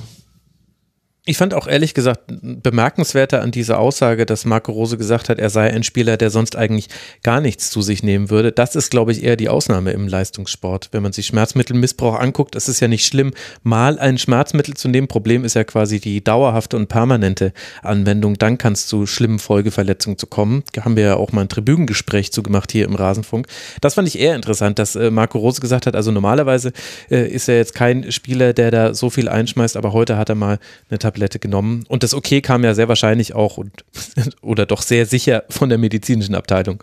Ich 1.25 1.37
fand 1.37 1.55
auch 1.55 1.69
ehrlich 1.69 1.95
gesagt 1.95 2.23
bemerkenswerter 2.27 3.43
an 3.43 3.53
dieser 3.53 3.79
Aussage, 3.79 4.27
dass 4.27 4.45
Marco 4.45 4.73
Rose 4.73 4.99
gesagt 4.99 5.29
hat, 5.29 5.39
er 5.39 5.51
sei 5.51 5.73
ein 5.73 5.85
Spieler, 5.85 6.17
der 6.17 6.31
sonst 6.31 6.57
eigentlich 6.57 6.89
gar 7.23 7.41
nichts 7.41 7.71
zu 7.71 7.81
sich 7.81 8.03
nehmen 8.03 8.29
würde. 8.29 8.51
Das 8.51 8.75
ist, 8.75 8.91
glaube 8.91 9.13
ich, 9.13 9.23
eher 9.23 9.37
die 9.37 9.49
Ausnahme 9.49 9.93
im 9.93 10.09
Leistungssport. 10.09 10.89
Wenn 10.91 11.05
man 11.05 11.13
sich 11.13 11.27
Schmerzmittelmissbrauch 11.27 12.19
anguckt, 12.19 12.57
ist 12.57 12.67
es 12.67 12.81
ja 12.81 12.89
nicht 12.89 13.07
schlimm, 13.07 13.35
mal 13.63 14.01
ein 14.01 14.19
Schmerzmittel 14.19 14.75
zu 14.75 14.89
nehmen. 14.89 15.07
Problem 15.07 15.45
ist 15.45 15.55
ja 15.55 15.63
quasi 15.63 16.01
die 16.01 16.25
dauerhafte 16.25 16.77
und 16.77 16.89
permanente 16.89 17.53
Anwendung. 17.83 18.37
Dann 18.37 18.59
kann 18.59 18.73
es 18.73 18.89
zu 18.89 19.07
schlimmen 19.07 19.39
Folgeverletzungen 19.39 20.19
zu 20.19 20.27
kommen. 20.27 20.65
Da 20.73 20.85
haben 20.85 20.97
wir 20.97 21.05
ja 21.05 21.15
auch 21.15 21.31
mal 21.31 21.43
ein 21.43 21.49
Tribünengespräch 21.49 22.33
zu 22.33 22.43
gemacht 22.43 22.73
hier 22.73 22.85
im 22.85 22.97
Rasenfunk. 22.97 23.47
Das 23.81 23.95
fand 23.95 24.09
ich 24.09 24.19
eher 24.19 24.35
interessant, 24.35 24.81
dass 24.81 24.97
äh, 24.97 25.13
Marco 25.13 25.39
Rose 25.39 25.61
gesagt 25.61 25.87
hat, 25.87 25.95
also 25.95 26.11
normalerweise 26.11 26.73
äh, 27.13 27.29
ist 27.29 27.49
er 27.49 27.59
jetzt 27.59 27.77
kein 27.77 28.11
Spieler, 28.11 28.55
der 28.55 28.73
da 28.73 28.93
so 28.93 29.09
viel 29.09 29.29
einschmeißt, 29.29 29.77
aber 29.77 29.93
heute 29.93 30.17
hat 30.17 30.29
er 30.29 30.35
mal 30.35 30.59
eine 30.91 30.99
Tablette 31.13 31.39
genommen. 31.39 31.85
Und 31.89 32.03
das 32.03 32.15
Okay 32.15 32.41
kam 32.41 32.65
ja 32.65 32.75
sehr 32.75 32.89
wahrscheinlich 32.89 33.35
auch 33.35 33.59
und, 33.59 33.85
oder 34.43 34.67
doch 34.67 34.83
sehr 34.83 35.07
sicher 35.07 35.45
von 35.51 35.69
der 35.69 35.79
medizinischen 35.79 36.35
Abteilung. 36.35 36.83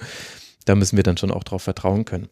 Da 0.65 0.75
müssen 0.75 0.97
wir 0.97 1.03
dann 1.03 1.17
schon 1.17 1.31
auch 1.31 1.43
drauf 1.43 1.63
vertrauen 1.63 2.05
können. 2.05 2.29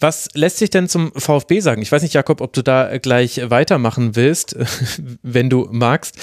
Was 0.00 0.28
lässt 0.34 0.58
sich 0.58 0.70
denn 0.70 0.88
zum 0.88 1.12
VfB 1.12 1.60
sagen? 1.60 1.82
Ich 1.82 1.90
weiß 1.90 2.02
nicht, 2.02 2.14
Jakob, 2.14 2.40
ob 2.40 2.52
du 2.52 2.62
da 2.62 2.98
gleich 2.98 3.40
weitermachen 3.50 4.14
willst, 4.14 4.56
wenn 5.22 5.50
du 5.50 5.68
magst 5.70 6.18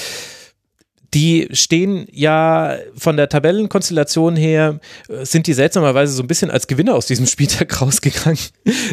die 1.16 1.48
stehen 1.52 2.08
ja 2.12 2.76
von 2.96 3.16
der 3.16 3.30
Tabellenkonstellation 3.30 4.36
her, 4.36 4.80
äh, 5.08 5.26
sind 5.26 5.48
die 5.48 5.54
seltsamerweise 5.54 6.14
so 6.14 6.22
ein 6.22 6.28
bisschen 6.28 6.52
als 6.52 6.68
Gewinner 6.68 6.94
aus 6.94 7.08
diesem 7.08 7.26
Spieltag 7.26 7.82
rausgegangen. 7.82 8.38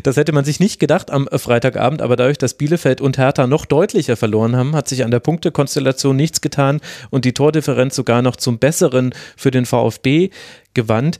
Das 0.04 0.16
hätte 0.16 0.32
man 0.32 0.44
sich 0.44 0.60
nicht 0.60 0.78
gedacht 0.78 1.10
am 1.10 1.28
Freitagabend, 1.30 2.00
aber 2.00 2.14
dadurch, 2.14 2.38
dass 2.38 2.54
Bielefeld 2.54 3.00
und 3.00 3.18
Hertha 3.18 3.46
noch 3.48 3.66
deutlicher 3.66 4.16
verloren 4.16 4.56
haben, 4.56 4.76
hat 4.76 4.88
sich 4.88 5.04
an 5.04 5.10
der 5.10 5.20
Punktekonstellation 5.20 6.16
nichts 6.16 6.40
getan 6.40 6.80
und 7.10 7.24
die 7.24 7.34
Tordifferenz 7.34 7.96
sogar 7.96 8.22
noch 8.22 8.36
zum 8.36 8.58
Besseren 8.58 9.12
für 9.36 9.50
den 9.50 9.66
VfB 9.66 10.30
gewandt 10.74 11.18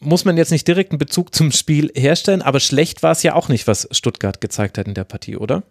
muss 0.00 0.26
man 0.26 0.36
jetzt 0.36 0.50
nicht 0.50 0.68
direkt 0.68 0.90
einen 0.90 0.98
Bezug 0.98 1.34
zum 1.34 1.50
Spiel 1.50 1.90
herstellen, 1.94 2.42
aber 2.42 2.60
schlecht 2.60 3.02
war 3.02 3.12
es 3.12 3.22
ja 3.22 3.34
auch 3.34 3.48
nicht, 3.48 3.66
was 3.66 3.88
Stuttgart 3.90 4.38
gezeigt 4.40 4.76
hat 4.76 4.86
in 4.86 4.92
der 4.92 5.04
Partie, 5.04 5.36
oder? 5.38 5.62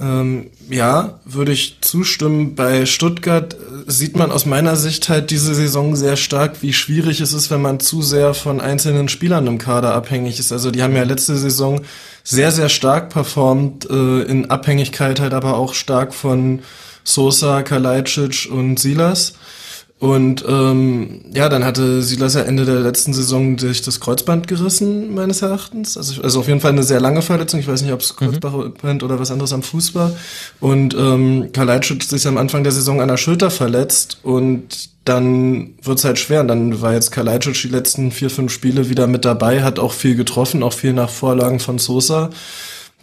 Ähm, 0.00 0.50
ja, 0.70 1.20
würde 1.24 1.52
ich 1.52 1.78
zustimmen. 1.82 2.54
Bei 2.54 2.86
Stuttgart 2.86 3.54
äh, 3.54 3.90
sieht 3.90 4.16
man 4.16 4.32
aus 4.32 4.46
meiner 4.46 4.74
Sicht 4.76 5.08
halt 5.08 5.30
diese 5.30 5.54
Saison 5.54 5.96
sehr 5.96 6.16
stark, 6.16 6.62
wie 6.62 6.72
schwierig 6.72 7.20
es 7.20 7.34
ist, 7.34 7.50
wenn 7.50 7.60
man 7.60 7.78
zu 7.78 8.00
sehr 8.00 8.32
von 8.32 8.60
einzelnen 8.60 9.08
Spielern 9.08 9.46
im 9.46 9.58
Kader 9.58 9.94
abhängig 9.94 10.38
ist. 10.38 10.50
Also 10.50 10.70
die 10.70 10.82
haben 10.82 10.96
ja 10.96 11.02
letzte 11.02 11.36
Saison 11.36 11.82
sehr, 12.24 12.52
sehr 12.52 12.70
stark 12.70 13.10
performt, 13.10 13.88
äh, 13.90 14.22
in 14.22 14.50
Abhängigkeit 14.50 15.20
halt 15.20 15.34
aber 15.34 15.56
auch 15.56 15.74
stark 15.74 16.14
von 16.14 16.62
Sosa, 17.04 17.62
Kalajdzic 17.62 18.48
und 18.50 18.78
Silas. 18.78 19.34
Und 20.02 20.44
ähm, 20.48 21.20
ja, 21.32 21.48
dann 21.48 21.64
hatte 21.64 22.02
Silas 22.02 22.34
ja 22.34 22.40
Ende 22.40 22.64
der 22.64 22.80
letzten 22.80 23.14
Saison 23.14 23.56
sich 23.56 23.82
das 23.82 24.00
Kreuzband 24.00 24.48
gerissen, 24.48 25.14
meines 25.14 25.42
Erachtens. 25.42 25.96
Also, 25.96 26.20
also 26.22 26.40
auf 26.40 26.48
jeden 26.48 26.58
Fall 26.58 26.72
eine 26.72 26.82
sehr 26.82 26.98
lange 26.98 27.22
Verletzung. 27.22 27.60
Ich 27.60 27.68
weiß 27.68 27.82
nicht, 27.82 27.92
ob 27.92 28.00
es 28.00 28.12
mhm. 28.18 28.40
Kreuzband 28.40 29.02
mhm. 29.02 29.06
oder 29.06 29.20
was 29.20 29.30
anderes 29.30 29.52
am 29.52 29.62
Fuß 29.62 29.94
war. 29.94 30.10
Und 30.58 30.96
ähm, 30.98 31.50
Kalajdzic 31.52 32.02
sich 32.02 32.26
am 32.26 32.36
Anfang 32.36 32.64
der 32.64 32.72
Saison 32.72 33.00
an 33.00 33.06
der 33.06 33.16
Schulter 33.16 33.52
verletzt 33.52 34.18
und 34.24 34.90
dann 35.04 35.74
wird's 35.82 36.04
halt 36.04 36.18
schwer. 36.18 36.40
Und 36.40 36.48
dann 36.48 36.80
war 36.80 36.94
jetzt 36.94 37.12
Kalajdzic 37.12 37.62
die 37.62 37.68
letzten 37.68 38.10
vier, 38.10 38.28
fünf 38.28 38.50
Spiele 38.50 38.88
wieder 38.88 39.06
mit 39.06 39.24
dabei, 39.24 39.62
hat 39.62 39.78
auch 39.78 39.92
viel 39.92 40.16
getroffen, 40.16 40.64
auch 40.64 40.72
viel 40.72 40.94
nach 40.94 41.10
Vorlagen 41.10 41.60
von 41.60 41.78
Sosa 41.78 42.30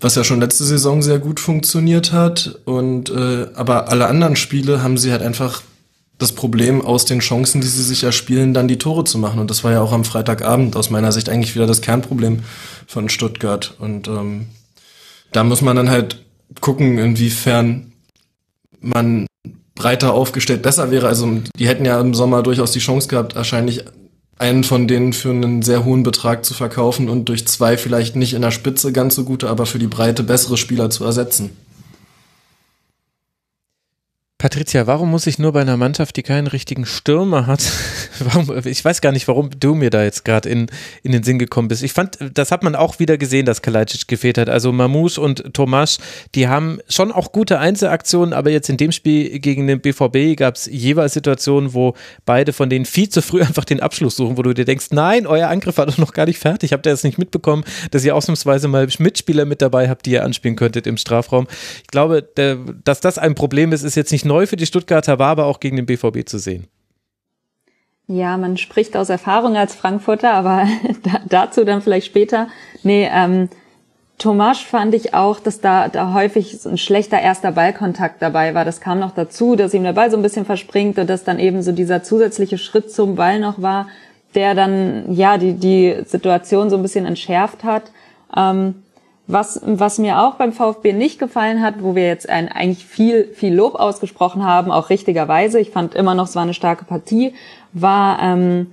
was 0.02 0.16
ja 0.16 0.24
schon 0.24 0.40
letzte 0.40 0.64
Saison 0.64 1.02
sehr 1.02 1.20
gut 1.20 1.42
funktioniert 1.42 2.14
hat. 2.14 2.60
Und 2.64 3.10
äh, 3.10 3.48
aber 3.54 3.90
alle 3.90 4.08
anderen 4.08 4.38
Spiele 4.38 4.82
haben 4.82 4.98
sie 4.98 5.12
halt 5.12 5.22
einfach 5.22 5.62
das 6.20 6.34
Problem, 6.34 6.82
aus 6.82 7.06
den 7.06 7.20
Chancen, 7.20 7.62
die 7.62 7.68
sie 7.68 7.82
sich 7.82 8.04
erspielen, 8.04 8.54
dann 8.54 8.68
die 8.68 8.78
Tore 8.78 9.06
zu 9.06 9.18
machen. 9.18 9.40
Und 9.40 9.50
das 9.50 9.64
war 9.64 9.72
ja 9.72 9.82
auch 9.82 9.94
am 9.94 10.04
Freitagabend 10.04 10.76
aus 10.76 10.90
meiner 10.90 11.14
Sicht 11.14 11.30
eigentlich 11.30 11.56
wieder 11.56 11.66
das 11.66 11.82
Kernproblem 11.82 12.42
von 12.86 13.08
Stuttgart. 13.10 13.76
Und 13.80 14.10
ähm, 14.10 14.48
da 15.32 15.46
muss 15.46 15.62
man 15.62 15.78
dann 15.78 15.90
halt 15.90 16.24
gucken, 16.60 16.98
inwiefern 16.98 17.94
man 18.82 19.28
breiter 19.76 20.14
aufgestellt 20.14 20.62
besser 20.62 20.92
wäre. 20.92 21.08
Also 21.08 21.40
die 21.56 21.68
hätten 21.68 21.86
ja 21.86 22.00
im 22.00 22.14
Sommer 22.14 22.44
durchaus 22.44 22.72
die 22.72 22.80
Chance 22.80 23.08
gehabt, 23.08 23.36
wahrscheinlich 23.36 23.86
einen 24.38 24.66
von 24.66 24.90
denen 24.90 25.14
für 25.14 25.30
einen 25.30 25.62
sehr 25.62 25.86
hohen 25.86 26.04
Betrag 26.04 26.44
zu 26.44 26.54
verkaufen 26.54 27.08
und 27.08 27.30
durch 27.30 27.48
zwei 27.48 27.78
vielleicht 27.78 28.18
nicht 28.18 28.34
in 28.34 28.42
der 28.42 28.52
Spitze 28.52 28.92
ganz 28.92 29.16
so 29.16 29.24
gute, 29.24 29.50
aber 29.50 29.66
für 29.66 29.80
die 29.80 29.88
Breite 29.88 30.24
bessere 30.24 30.58
Spieler 30.58 30.90
zu 30.90 31.06
ersetzen. 31.06 31.52
Patricia, 34.39 34.88
warum 34.88 35.12
muss 35.12 35.28
ich 35.28 35.38
nur 35.38 35.52
bei 35.52 35.60
einer 35.60 35.75
Mannschaft, 35.75 36.15
die 36.15 36.23
keinen 36.23 36.47
richtigen 36.47 36.86
Stürmer 36.86 37.45
hat, 37.45 37.62
warum, 38.19 38.65
ich 38.65 38.86
weiß 38.86 39.02
gar 39.02 39.12
nicht, 39.12 39.28
warum 39.28 39.49
du 39.60 39.75
mir 39.75 39.89
da 39.89 40.02
jetzt 40.02 40.23
gerade 40.23 40.47
in, 40.47 40.67
in 41.04 41.12
den 41.12 41.23
Sinn 41.23 41.39
gekommen 41.39 41.67
bist. 41.67 41.84
Ich 41.84 41.91
fand, 41.91 42.17
das 42.34 42.49
hat 42.49 42.63
man 42.63 42.73
auch 42.73 42.99
wieder 42.99 43.17
gesehen, 43.17 43.45
dass 43.45 43.62
Kalajdzic 43.62 44.08
gefehlt 44.08 44.38
hat. 44.38 44.47
Also 44.47 44.71
Mamouche 44.71 45.19
und 45.19 45.54
Tomasch, 45.54 45.97
die 46.36 46.47
haben 46.47 46.80
schon 46.88 47.12
auch 47.12 47.34
gute 47.34 47.60
Einzelaktionen, 47.60 48.34
aber 48.34 48.49
jetzt 48.49 48.69
in 48.69 48.78
dem 48.78 48.93
Spiel 48.93 49.39
gegen 49.39 49.67
den 49.67 49.82
BVB 49.82 50.38
gab 50.38 50.56
es 50.56 50.67
jeweils 50.67 51.15
Situationen, 51.15 51.73
wo 51.73 51.95
beide 52.25 52.54
von 52.54 52.69
denen 52.69 52.86
viel 52.86 53.10
zu 53.10 53.21
früh 53.21 53.41
einfach 53.43 53.65
den 53.65 53.82
Abschluss 53.82 54.15
suchen, 54.15 54.38
wo 54.38 54.41
du 54.41 54.54
dir 54.54 54.63
denkst, 54.63 54.86
nein, 54.91 55.28
euer 55.28 55.49
Angriff 55.49 55.78
war 55.78 55.86
doch 55.86 55.97
noch 55.97 56.13
gar 56.13 56.28
nicht 56.28 56.39
fertig. 56.39 56.71
Habt 56.71 56.86
ihr 56.86 56.91
das 56.91 57.04
nicht 57.04 57.17
mitbekommen, 57.17 57.65
dass 57.91 58.06
ihr 58.06 58.15
ausnahmsweise 58.15 58.69
mal 58.69 58.88
Mitspieler 58.99 59.43
mit 59.43 59.62
dabei 59.62 59.89
habt, 59.89 60.06
die 60.06 60.12
ihr 60.12 60.23
anspielen 60.23 60.56
könntet 60.56 60.88
im 60.88 60.95
Strafraum? 60.95 61.45
Ich 61.82 61.88
glaube, 61.88 62.25
dass 62.86 63.02
das 63.02 63.17
ein 63.17 63.36
Problem 63.36 63.73
ist, 63.73 63.84
ist 63.84 63.95
jetzt 63.95 64.13
nicht 64.13 64.29
neu 64.30 64.46
für 64.46 64.56
die 64.56 64.65
Stuttgarter, 64.65 65.20
war 65.20 65.30
aber 65.30 65.46
auch 65.46 65.60
gegen 65.60 65.76
den 65.76 65.86
BVB 65.86 66.26
zu 66.26 66.38
sehen. 66.38 66.68
Ja, 68.08 68.38
man 68.38 68.58
spricht 68.58 68.96
aus 68.96 69.10
Erfahrung 69.10 69.58
als 69.58 69.76
Frankfurter, 69.76 70.34
aber 70.34 70.65
dazu 71.30 71.65
dann 71.65 71.82
vielleicht 71.82 72.08
später. 72.08 72.48
Nee, 72.82 73.10
ähm, 73.13 73.50
Tomasch 74.18 74.65
fand 74.65 74.94
ich 74.96 75.13
auch, 75.13 75.39
dass 75.39 75.62
da, 75.62 75.88
da 75.88 76.13
häufig 76.13 76.60
so 76.60 76.70
ein 76.70 76.78
schlechter 76.78 77.20
erster 77.20 77.52
Ballkontakt 77.52 78.22
dabei 78.22 78.54
war. 78.54 78.65
Das 78.65 78.82
kam 78.82 79.00
noch 79.00 79.12
dazu, 79.12 79.56
dass 79.56 79.74
ihm 79.74 79.84
der 79.84 79.94
Ball 79.94 80.12
so 80.12 80.18
ein 80.18 80.24
bisschen 80.24 80.46
verspringt 80.46 81.00
und 81.00 81.10
dass 81.10 81.24
dann 81.24 81.39
eben 81.39 81.62
so 81.62 81.72
dieser 81.72 82.04
zusätzliche 82.04 82.58
Schritt 82.58 82.92
zum 82.92 83.15
Ball 83.15 83.39
noch 83.39 83.62
war, 83.62 83.88
der 84.36 84.56
dann 84.56 85.13
ja 85.13 85.38
die, 85.38 85.54
die 85.54 86.04
Situation 86.06 86.70
so 86.70 86.76
ein 86.76 86.82
bisschen 86.82 87.06
entschärft 87.06 87.63
hat. 87.63 87.92
Ähm, 88.36 88.76
was, 89.30 89.62
was 89.63 90.00
mir 90.00 90.20
auch 90.20 90.36
beim 90.36 90.52
VfB 90.52 90.92
nicht 90.92 91.20
gefallen 91.20 91.62
hat, 91.62 91.84
wo 91.84 91.94
wir 91.94 92.08
jetzt 92.08 92.28
ein, 92.28 92.50
eigentlich 92.50 92.84
viel, 92.86 93.26
viel 93.36 93.54
Lob 93.54 93.76
ausgesprochen 93.76 94.44
haben, 94.44 94.72
auch 94.72 94.89
richtigerweise, 94.89 95.60
ich 95.60 95.70
fand 95.70 95.94
immer 95.94 96.15
noch, 96.15 96.28
es 96.28 96.36
war 96.36 96.42
eine 96.42 96.56
starke 96.56 96.84
Partie, 96.84 97.36
war 97.72 98.20
ähm, 98.24 98.72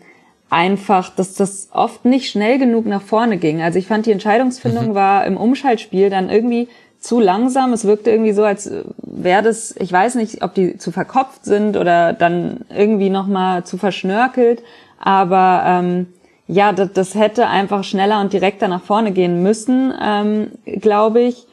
einfach, 0.49 1.11
dass 1.14 1.35
das 1.35 1.69
oft 1.73 2.07
nicht 2.07 2.31
schnell 2.31 2.59
genug 2.59 2.87
nach 2.87 3.03
vorne 3.03 3.37
ging. 3.37 3.61
Also 3.61 3.79
ich 3.79 3.87
fand, 3.87 4.07
die 4.07 4.12
Entscheidungsfindung 4.12 4.88
mhm. 4.88 4.95
war 4.95 5.27
im 5.27 5.37
Umschaltspiel 5.37 6.09
dann 6.09 6.31
irgendwie 6.31 6.69
zu 7.01 7.21
langsam. 7.21 7.75
Es 7.75 7.85
wirkte 7.85 8.11
irgendwie 8.11 8.33
so, 8.33 8.42
als 8.42 8.71
wäre 9.03 9.42
das, 9.42 9.75
ich 9.79 9.92
weiß 9.92 10.14
nicht, 10.14 10.42
ob 10.42 10.55
die 10.55 10.79
zu 10.79 10.90
verkopft 10.90 11.45
sind 11.45 11.77
oder 11.77 12.14
dann 12.14 12.61
irgendwie 12.75 13.11
nochmal 13.11 13.64
zu 13.64 13.77
verschnörkelt, 13.77 14.62
aber 14.99 15.64
ähm, 15.66 16.07
ja, 16.49 16.73
das, 16.73 16.93
das 16.93 17.15
hätte 17.15 17.49
einfach 17.49 17.85
schneller 17.85 18.21
und 18.21 18.33
direkter 18.33 18.69
nach 18.69 18.83
vorne 18.83 19.13
gehen 19.13 19.43
müssen, 19.43 19.93
ähm, 20.01 20.51
glaube 20.65 21.21
ich. 21.21 21.47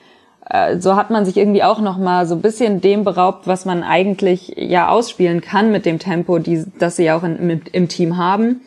Äh, 0.50 0.78
so 0.80 0.96
hat 0.96 1.10
man 1.10 1.26
sich 1.26 1.38
irgendwie 1.38 1.64
auch 1.64 1.80
noch 1.80 1.98
mal 1.98 2.26
so 2.28 2.36
ein 2.36 2.42
bisschen 2.42 2.82
dem 2.82 3.04
beraubt, 3.04 3.48
was 3.48 3.66
man 3.66 3.84
eigentlich 3.84 4.54
ja 4.56 4.90
ausspielen 4.90 5.42
kann 5.42 5.72
mit 5.72 5.86
dem 5.86 6.00
Tempo, 6.00 6.38
die, 6.40 6.64
das 6.78 6.98
sie 6.98 7.06
ja 7.06 7.18
auch 7.18 7.24
in, 7.24 7.50
im, 7.50 7.62
im 7.72 7.88
Team 7.88 8.18
haben. 8.18 8.62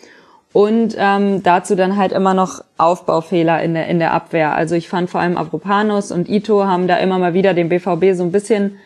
Und 0.52 0.96
ähm, 0.96 1.42
dazu 1.42 1.76
dann 1.76 1.98
halt 1.98 2.12
immer 2.12 2.32
noch 2.32 2.64
Aufbaufehler 2.78 3.62
in 3.62 3.74
der, 3.74 3.88
in 3.88 3.98
der 3.98 4.14
Abwehr. 4.14 4.54
Also 4.54 4.74
ich 4.74 4.88
fand 4.88 5.10
vor 5.10 5.20
allem 5.20 5.36
Avropanos 5.36 6.10
und 6.10 6.30
Ito 6.30 6.64
haben 6.64 6.88
da 6.88 6.96
immer 6.96 7.18
mal 7.18 7.34
wieder 7.34 7.52
dem 7.52 7.68
BVB 7.68 8.14
so 8.14 8.24
ein 8.24 8.32
bisschen 8.32 8.78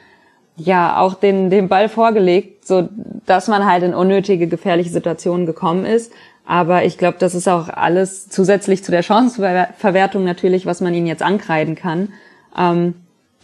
ja 0.56 0.98
auch 0.98 1.14
den, 1.14 1.48
den 1.48 1.68
Ball 1.68 1.88
vorgelegt, 1.88 2.66
so 2.66 2.88
dass 3.24 3.46
man 3.46 3.64
halt 3.66 3.84
in 3.84 3.94
unnötige, 3.94 4.48
gefährliche 4.48 4.90
Situationen 4.90 5.46
gekommen 5.46 5.86
ist. 5.86 6.12
Aber 6.50 6.84
ich 6.84 6.98
glaube, 6.98 7.16
das 7.20 7.36
ist 7.36 7.48
auch 7.48 7.68
alles 7.68 8.28
zusätzlich 8.28 8.82
zu 8.82 8.90
der 8.90 9.04
Chancenverwertung 9.04 10.24
natürlich, 10.24 10.66
was 10.66 10.80
man 10.80 10.92
ihnen 10.92 11.06
jetzt 11.06 11.22
ankreiden 11.22 11.76
kann. 11.76 12.12
Ähm, 12.58 12.94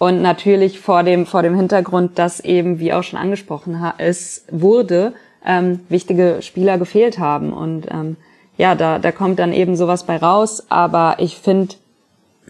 und 0.01 0.23
natürlich 0.23 0.81
vor 0.81 1.05
dem, 1.05 1.25
vor 1.25 1.45
dem 1.45 1.55
Hintergrund, 1.55 2.19
dass 2.19 2.40
eben, 2.40 2.81
wie 2.81 2.92
auch 2.92 3.05
schon 3.05 3.21
angesprochen 3.21 3.81
ist, 3.99 4.47
wurde, 4.51 5.12
ähm, 5.45 5.79
wichtige 5.88 6.38
Spieler 6.40 6.79
gefehlt 6.79 7.21
haben. 7.21 7.53
Und 7.53 7.87
ähm, 7.92 8.16
ja, 8.59 8.75
da, 8.75 8.99
da 8.99 9.12
kommt 9.12 9.38
dann 9.38 9.53
eben 9.53 9.77
sowas 9.77 10.03
bei 10.03 10.16
raus. 10.16 10.66
Aber 10.69 11.14
ich 11.19 11.37
finde, 11.37 11.77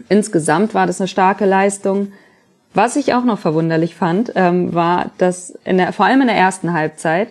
insgesamt 0.09 0.73
war 0.73 0.87
das 0.87 0.99
eine 0.99 1.07
starke 1.07 1.45
Leistung. 1.45 2.13
Was 2.73 2.95
ich 2.95 3.13
auch 3.13 3.25
noch 3.25 3.37
verwunderlich 3.37 3.93
fand, 3.93 4.31
ähm, 4.33 4.73
war, 4.73 5.11
dass 5.19 5.51
in 5.65 5.77
der, 5.77 5.93
vor 5.93 6.07
allem 6.07 6.21
in 6.21 6.27
der 6.27 6.35
ersten 6.35 6.73
Halbzeit 6.73 7.27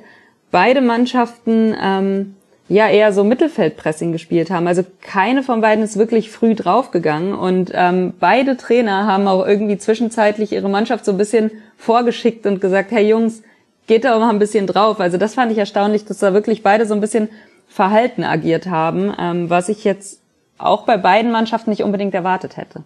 beide 0.52 0.80
Mannschaften 0.80 1.74
ähm, 1.82 2.36
ja 2.68 2.88
eher 2.88 3.12
so 3.12 3.22
Mittelfeldpressing 3.22 4.12
gespielt 4.12 4.50
haben. 4.50 4.66
Also 4.66 4.84
keine 5.00 5.42
von 5.42 5.60
beiden 5.60 5.84
ist 5.84 5.96
wirklich 5.96 6.30
früh 6.30 6.54
draufgegangen 6.54 7.34
und 7.34 7.70
ähm, 7.74 8.14
beide 8.18 8.56
Trainer 8.56 9.06
haben 9.06 9.28
auch 9.28 9.46
irgendwie 9.46 9.78
zwischenzeitlich 9.78 10.52
ihre 10.52 10.68
Mannschaft 10.68 11.04
so 11.04 11.12
ein 11.12 11.18
bisschen 11.18 11.50
vorgeschickt 11.76 12.46
und 12.46 12.60
gesagt, 12.60 12.90
hey 12.90 13.08
Jungs, 13.08 13.42
geht 13.86 14.04
da 14.04 14.18
mal 14.18 14.30
ein 14.30 14.38
bisschen 14.38 14.66
drauf. 14.66 15.00
Also 15.00 15.16
das 15.16 15.34
fand 15.34 15.52
ich 15.52 15.58
erstaunlich, 15.58 16.04
dass 16.04 16.18
da 16.18 16.32
wirklich 16.32 16.62
beide 16.62 16.86
so 16.86 16.94
ein 16.94 17.00
bisschen 17.00 17.28
verhalten 17.68 18.24
agiert 18.24 18.66
haben, 18.66 19.12
ähm, 19.18 19.50
was 19.50 19.68
ich 19.68 19.84
jetzt 19.84 20.20
auch 20.58 20.84
bei 20.86 20.96
beiden 20.96 21.30
Mannschaften 21.30 21.70
nicht 21.70 21.82
unbedingt 21.82 22.14
erwartet 22.14 22.56
hätte. 22.56 22.84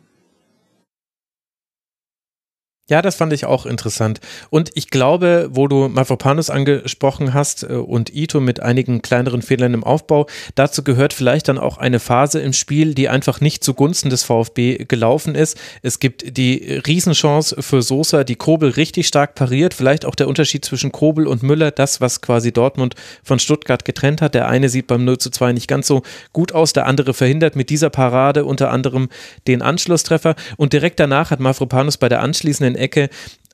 Ja, 2.91 3.03
das 3.03 3.15
fand 3.15 3.33
ich 3.33 3.47
auch 3.47 3.67
interessant. 3.67 4.19
Und 4.51 4.73
ich 4.75 4.91
glaube, 4.91 5.49
wo 5.53 5.69
du 5.69 5.89
Mavropanos 5.89 6.51
angesprochen 6.51 7.33
hast 7.33 7.63
äh, 7.63 7.75
und 7.75 8.13
Ito 8.13 8.41
mit 8.41 8.59
einigen 8.59 9.01
kleineren 9.01 9.43
Fehlern 9.43 9.75
im 9.75 9.85
Aufbau, 9.85 10.27
dazu 10.57 10.83
gehört 10.83 11.13
vielleicht 11.13 11.47
dann 11.47 11.57
auch 11.57 11.79
eine 11.79 12.01
Phase 12.01 12.41
im 12.41 12.53
Spiel, 12.53 12.95
die 12.95 13.09
einfach 13.09 13.41
nicht 13.41 13.63
zugunsten 13.63 14.11
des 14.11 14.25
VfB 14.25 14.87
gelaufen 14.89 15.37
ist. 15.37 15.57
Es 15.83 16.01
gibt 16.01 16.37
die 16.37 16.81
Riesenchance 16.85 17.63
für 17.63 17.81
Sosa, 17.81 18.25
die 18.25 18.35
Kobel 18.35 18.71
richtig 18.71 19.07
stark 19.07 19.37
pariert. 19.37 19.73
Vielleicht 19.73 20.05
auch 20.05 20.17
der 20.17 20.27
Unterschied 20.27 20.65
zwischen 20.65 20.91
Kobel 20.91 21.29
und 21.29 21.45
Müller, 21.45 21.71
das, 21.71 22.01
was 22.01 22.21
quasi 22.21 22.51
Dortmund 22.51 22.97
von 23.23 23.39
Stuttgart 23.39 23.85
getrennt 23.85 24.21
hat. 24.21 24.35
Der 24.35 24.49
eine 24.49 24.69
sieht 24.69 24.89
beim 24.89 25.05
0 25.05 25.19
zu 25.19 25.31
2 25.31 25.53
nicht 25.53 25.69
ganz 25.69 25.87
so 25.87 26.03
gut 26.33 26.51
aus, 26.51 26.73
der 26.73 26.87
andere 26.87 27.15
verhindert 27.15 27.55
mit 27.55 27.71
dieser 27.71 27.89
Parade 27.89 28.45
unter 28.45 28.73
anderem 28.73 29.11
den 29.47 29.63
Anschlusstreffer. 29.63 30.35
Und 30.57 30.73
direkt 30.73 30.99
danach 30.99 31.31
hat 31.31 31.39
Mavropanos 31.39 31.97
bei 31.97 32.09
der 32.09 32.21
anschließenden 32.21 32.80
Ecke 32.81 33.09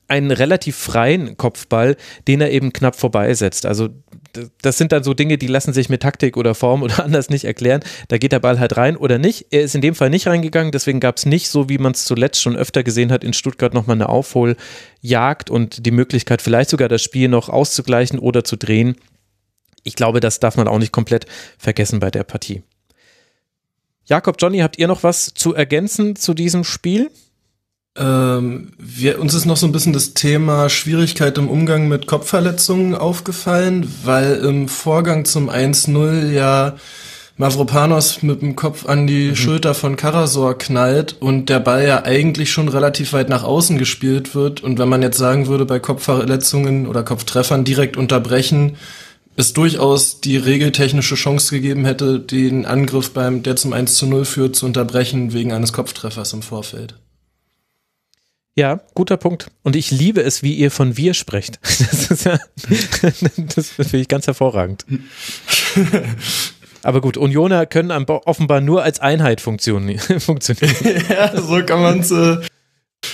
einen 0.07 0.31
relativ 0.31 0.77
freien 0.77 1.37
Kopfball, 1.37 1.97
den 2.27 2.41
er 2.41 2.51
eben 2.51 2.71
knapp 2.71 2.95
vorbeisetzt. 2.95 3.65
Also 3.65 3.89
das 4.61 4.77
sind 4.77 4.91
dann 4.91 5.03
so 5.03 5.13
Dinge, 5.13 5.37
die 5.37 5.47
lassen 5.47 5.73
sich 5.73 5.89
mit 5.89 6.01
Taktik 6.01 6.37
oder 6.37 6.55
Form 6.55 6.81
oder 6.83 7.03
anders 7.03 7.29
nicht 7.29 7.45
erklären. 7.45 7.81
Da 8.07 8.17
geht 8.17 8.31
der 8.31 8.39
Ball 8.39 8.59
halt 8.59 8.77
rein 8.77 8.95
oder 8.95 9.17
nicht. 9.17 9.47
Er 9.51 9.61
ist 9.61 9.75
in 9.75 9.81
dem 9.81 9.95
Fall 9.95 10.09
nicht 10.09 10.27
reingegangen, 10.27 10.71
deswegen 10.71 10.99
gab 10.99 11.17
es 11.17 11.25
nicht, 11.25 11.49
so 11.49 11.69
wie 11.69 11.77
man 11.77 11.93
es 11.93 12.05
zuletzt 12.05 12.41
schon 12.41 12.55
öfter 12.55 12.83
gesehen 12.83 13.11
hat, 13.11 13.23
in 13.23 13.33
Stuttgart 13.33 13.73
nochmal 13.73 13.97
eine 13.97 14.09
Aufholjagd 14.09 15.49
und 15.49 15.85
die 15.85 15.91
Möglichkeit, 15.91 16.41
vielleicht 16.41 16.69
sogar 16.69 16.89
das 16.89 17.01
Spiel 17.01 17.27
noch 17.27 17.49
auszugleichen 17.49 18.19
oder 18.19 18.43
zu 18.43 18.55
drehen. 18.55 18.95
Ich 19.83 19.95
glaube, 19.95 20.19
das 20.19 20.39
darf 20.39 20.57
man 20.57 20.67
auch 20.67 20.79
nicht 20.79 20.91
komplett 20.91 21.25
vergessen 21.57 21.99
bei 21.99 22.11
der 22.11 22.23
Partie. 22.23 22.63
Jakob, 24.05 24.37
Johnny, 24.39 24.59
habt 24.59 24.77
ihr 24.77 24.87
noch 24.87 25.03
was 25.03 25.33
zu 25.33 25.53
ergänzen 25.53 26.15
zu 26.15 26.33
diesem 26.33 26.63
Spiel? 26.63 27.11
Ähm, 27.97 28.73
wir, 28.77 29.19
uns 29.19 29.33
ist 29.33 29.45
noch 29.45 29.57
so 29.57 29.65
ein 29.65 29.71
bisschen 29.71 29.93
das 29.93 30.13
Thema 30.13 30.69
Schwierigkeit 30.69 31.37
im 31.37 31.49
Umgang 31.49 31.87
mit 31.87 32.05
Kopfverletzungen 32.05 32.93
aufgefallen, 32.93 33.91
weil 34.03 34.35
im 34.35 34.67
Vorgang 34.67 35.25
zum 35.25 35.49
1-0 35.49 36.31
ja 36.31 36.75
Mavropanos 37.37 38.23
mit 38.23 38.41
dem 38.41 38.55
Kopf 38.55 38.87
an 38.87 39.07
die 39.07 39.29
mhm. 39.29 39.35
Schulter 39.35 39.73
von 39.73 39.95
Karasor 39.95 40.57
knallt 40.57 41.15
und 41.19 41.49
der 41.49 41.59
Ball 41.59 41.87
ja 41.87 42.03
eigentlich 42.03 42.51
schon 42.51 42.67
relativ 42.67 43.13
weit 43.13 43.29
nach 43.29 43.43
außen 43.43 43.77
gespielt 43.77 44.35
wird. 44.35 44.61
Und 44.61 44.79
wenn 44.79 44.89
man 44.89 45.01
jetzt 45.01 45.17
sagen 45.17 45.47
würde, 45.47 45.65
bei 45.65 45.79
Kopfverletzungen 45.79 46.87
oder 46.87 47.03
Kopftreffern 47.03 47.63
direkt 47.63 47.97
unterbrechen, 47.97 48.77
es 49.35 49.53
durchaus 49.53 50.19
die 50.19 50.37
regeltechnische 50.37 51.13
Chance 51.13 51.53
gegeben 51.53 51.85
hätte, 51.85 52.19
den 52.19 52.65
Angriff 52.65 53.13
beim, 53.13 53.43
der 53.43 53.55
zum 53.55 53.71
1 53.71 53.95
zu 53.95 54.07
0 54.07 54.25
führt, 54.25 54.55
zu 54.55 54.65
unterbrechen 54.65 55.31
wegen 55.31 55.53
eines 55.53 55.73
Kopftreffers 55.73 56.33
im 56.33 56.41
Vorfeld. 56.41 56.95
Ja, 58.57 58.79
guter 58.95 59.17
Punkt. 59.17 59.51
Und 59.61 59.75
ich 59.75 59.91
liebe 59.91 60.21
es, 60.21 60.41
wie 60.41 60.55
ihr 60.55 60.71
von 60.71 60.97
wir 60.97 61.13
sprecht. 61.13 61.59
Das 61.61 62.09
ist 62.09 62.25
ja, 62.25 62.39
das 63.55 63.69
finde 63.69 63.97
ich 63.97 64.07
ganz 64.07 64.25
hervorragend. 64.25 64.83
Aber 66.81 66.99
gut, 67.01 67.17
Unioner 67.17 67.67
können 67.67 67.91
offenbar 68.07 68.61
nur 68.61 68.81
als 68.81 68.99
Einheit 68.99 69.41
funktionieren. 69.41 70.01
ja, 71.07 71.39
so 71.39 71.63
kann 71.63 71.81
man 71.81 71.99
es 71.99 72.09
äh, 72.09 72.37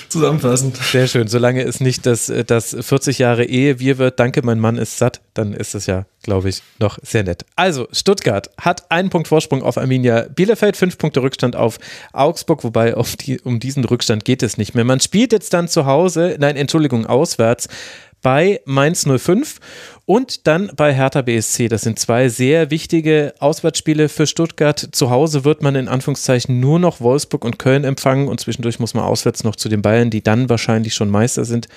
zusammenfassen. 0.09 0.73
Sehr 0.73 1.07
schön. 1.07 1.27
Solange 1.27 1.63
es 1.63 1.79
nicht 1.79 2.05
das, 2.05 2.31
das 2.47 2.75
40 2.79 3.19
Jahre 3.19 3.45
Ehe 3.45 3.79
wir 3.79 3.97
wird, 3.97 4.19
danke, 4.19 4.41
mein 4.43 4.59
Mann 4.59 4.77
ist 4.77 4.97
satt, 4.97 5.21
dann 5.33 5.53
ist 5.53 5.75
es 5.75 5.87
ja, 5.87 6.05
glaube 6.21 6.49
ich, 6.49 6.61
noch 6.79 6.99
sehr 7.01 7.23
nett. 7.23 7.45
Also, 7.55 7.87
Stuttgart 7.91 8.49
hat 8.59 8.89
einen 8.91 9.09
Punkt 9.09 9.27
Vorsprung 9.27 9.63
auf 9.63 9.77
Arminia 9.77 10.27
Bielefeld, 10.33 10.77
fünf 10.77 10.97
Punkte 10.97 11.21
Rückstand 11.21 11.55
auf 11.55 11.79
Augsburg, 12.13 12.63
wobei 12.63 12.95
die, 13.21 13.39
um 13.41 13.59
diesen 13.59 13.83
Rückstand 13.83 14.23
geht 14.23 14.43
es 14.43 14.57
nicht 14.57 14.75
mehr. 14.75 14.85
Man 14.85 14.99
spielt 14.99 15.31
jetzt 15.31 15.53
dann 15.53 15.67
zu 15.67 15.85
Hause, 15.85 16.37
nein, 16.39 16.55
Entschuldigung, 16.55 17.05
auswärts 17.05 17.67
bei 18.21 18.61
Mainz 18.65 19.05
05 19.05 19.59
und 20.05 20.47
dann 20.47 20.71
bei 20.75 20.93
Hertha 20.93 21.21
BSC. 21.21 21.69
Das 21.69 21.83
sind 21.83 21.97
zwei 21.97 22.29
sehr 22.29 22.71
wichtige 22.71 23.33
Auswärtsspiele 23.39 24.09
für 24.09 24.27
Stuttgart. 24.27 24.89
Zu 24.91 25.09
Hause 25.09 25.45
wird 25.45 25.61
man 25.61 25.75
in 25.75 25.87
Anführungszeichen 25.87 26.59
nur 26.59 26.79
noch 26.79 26.99
Wolfsburg 26.99 27.45
und 27.45 27.59
Köln 27.59 27.83
empfangen 27.83 28.27
und 28.27 28.39
zwischendurch 28.39 28.79
muss 28.79 28.93
man 28.93 29.05
auswärts 29.05 29.43
noch 29.43 29.55
zu 29.55 29.69
den 29.69 29.81
Bayern, 29.81 30.09
die 30.09 30.23
dann 30.23 30.49
wahrscheinlich 30.49 30.93
schon 30.93 31.09
Meister 31.09 31.45
sind 31.45 31.67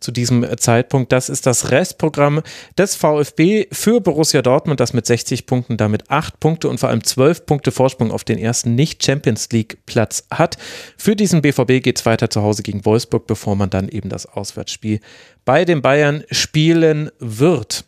zu 0.00 0.12
diesem 0.12 0.46
Zeitpunkt. 0.58 1.12
Das 1.12 1.28
ist 1.28 1.46
das 1.46 1.70
Restprogramm 1.70 2.42
des 2.76 2.94
VfB 2.96 3.66
für 3.72 4.00
Borussia 4.00 4.42
Dortmund, 4.42 4.80
das 4.80 4.92
mit 4.92 5.06
60 5.06 5.46
Punkten 5.46 5.76
damit 5.76 6.10
acht 6.10 6.38
Punkte 6.40 6.68
und 6.68 6.78
vor 6.78 6.88
allem 6.88 7.04
zwölf 7.04 7.46
Punkte 7.46 7.72
Vorsprung 7.72 8.10
auf 8.10 8.24
den 8.24 8.38
ersten 8.38 8.74
Nicht-Champions 8.74 9.48
League-Platz 9.50 10.26
hat. 10.30 10.58
Für 10.96 11.16
diesen 11.16 11.42
BVB 11.42 11.82
geht 11.82 11.98
es 11.98 12.06
weiter 12.06 12.30
zu 12.30 12.42
Hause 12.42 12.62
gegen 12.62 12.84
Wolfsburg, 12.84 13.26
bevor 13.26 13.56
man 13.56 13.70
dann 13.70 13.88
eben 13.88 14.08
das 14.08 14.26
Auswärtsspiel 14.26 15.00
bei 15.44 15.64
den 15.64 15.82
Bayern 15.82 16.24
spielen 16.30 17.10
wird. 17.18 17.84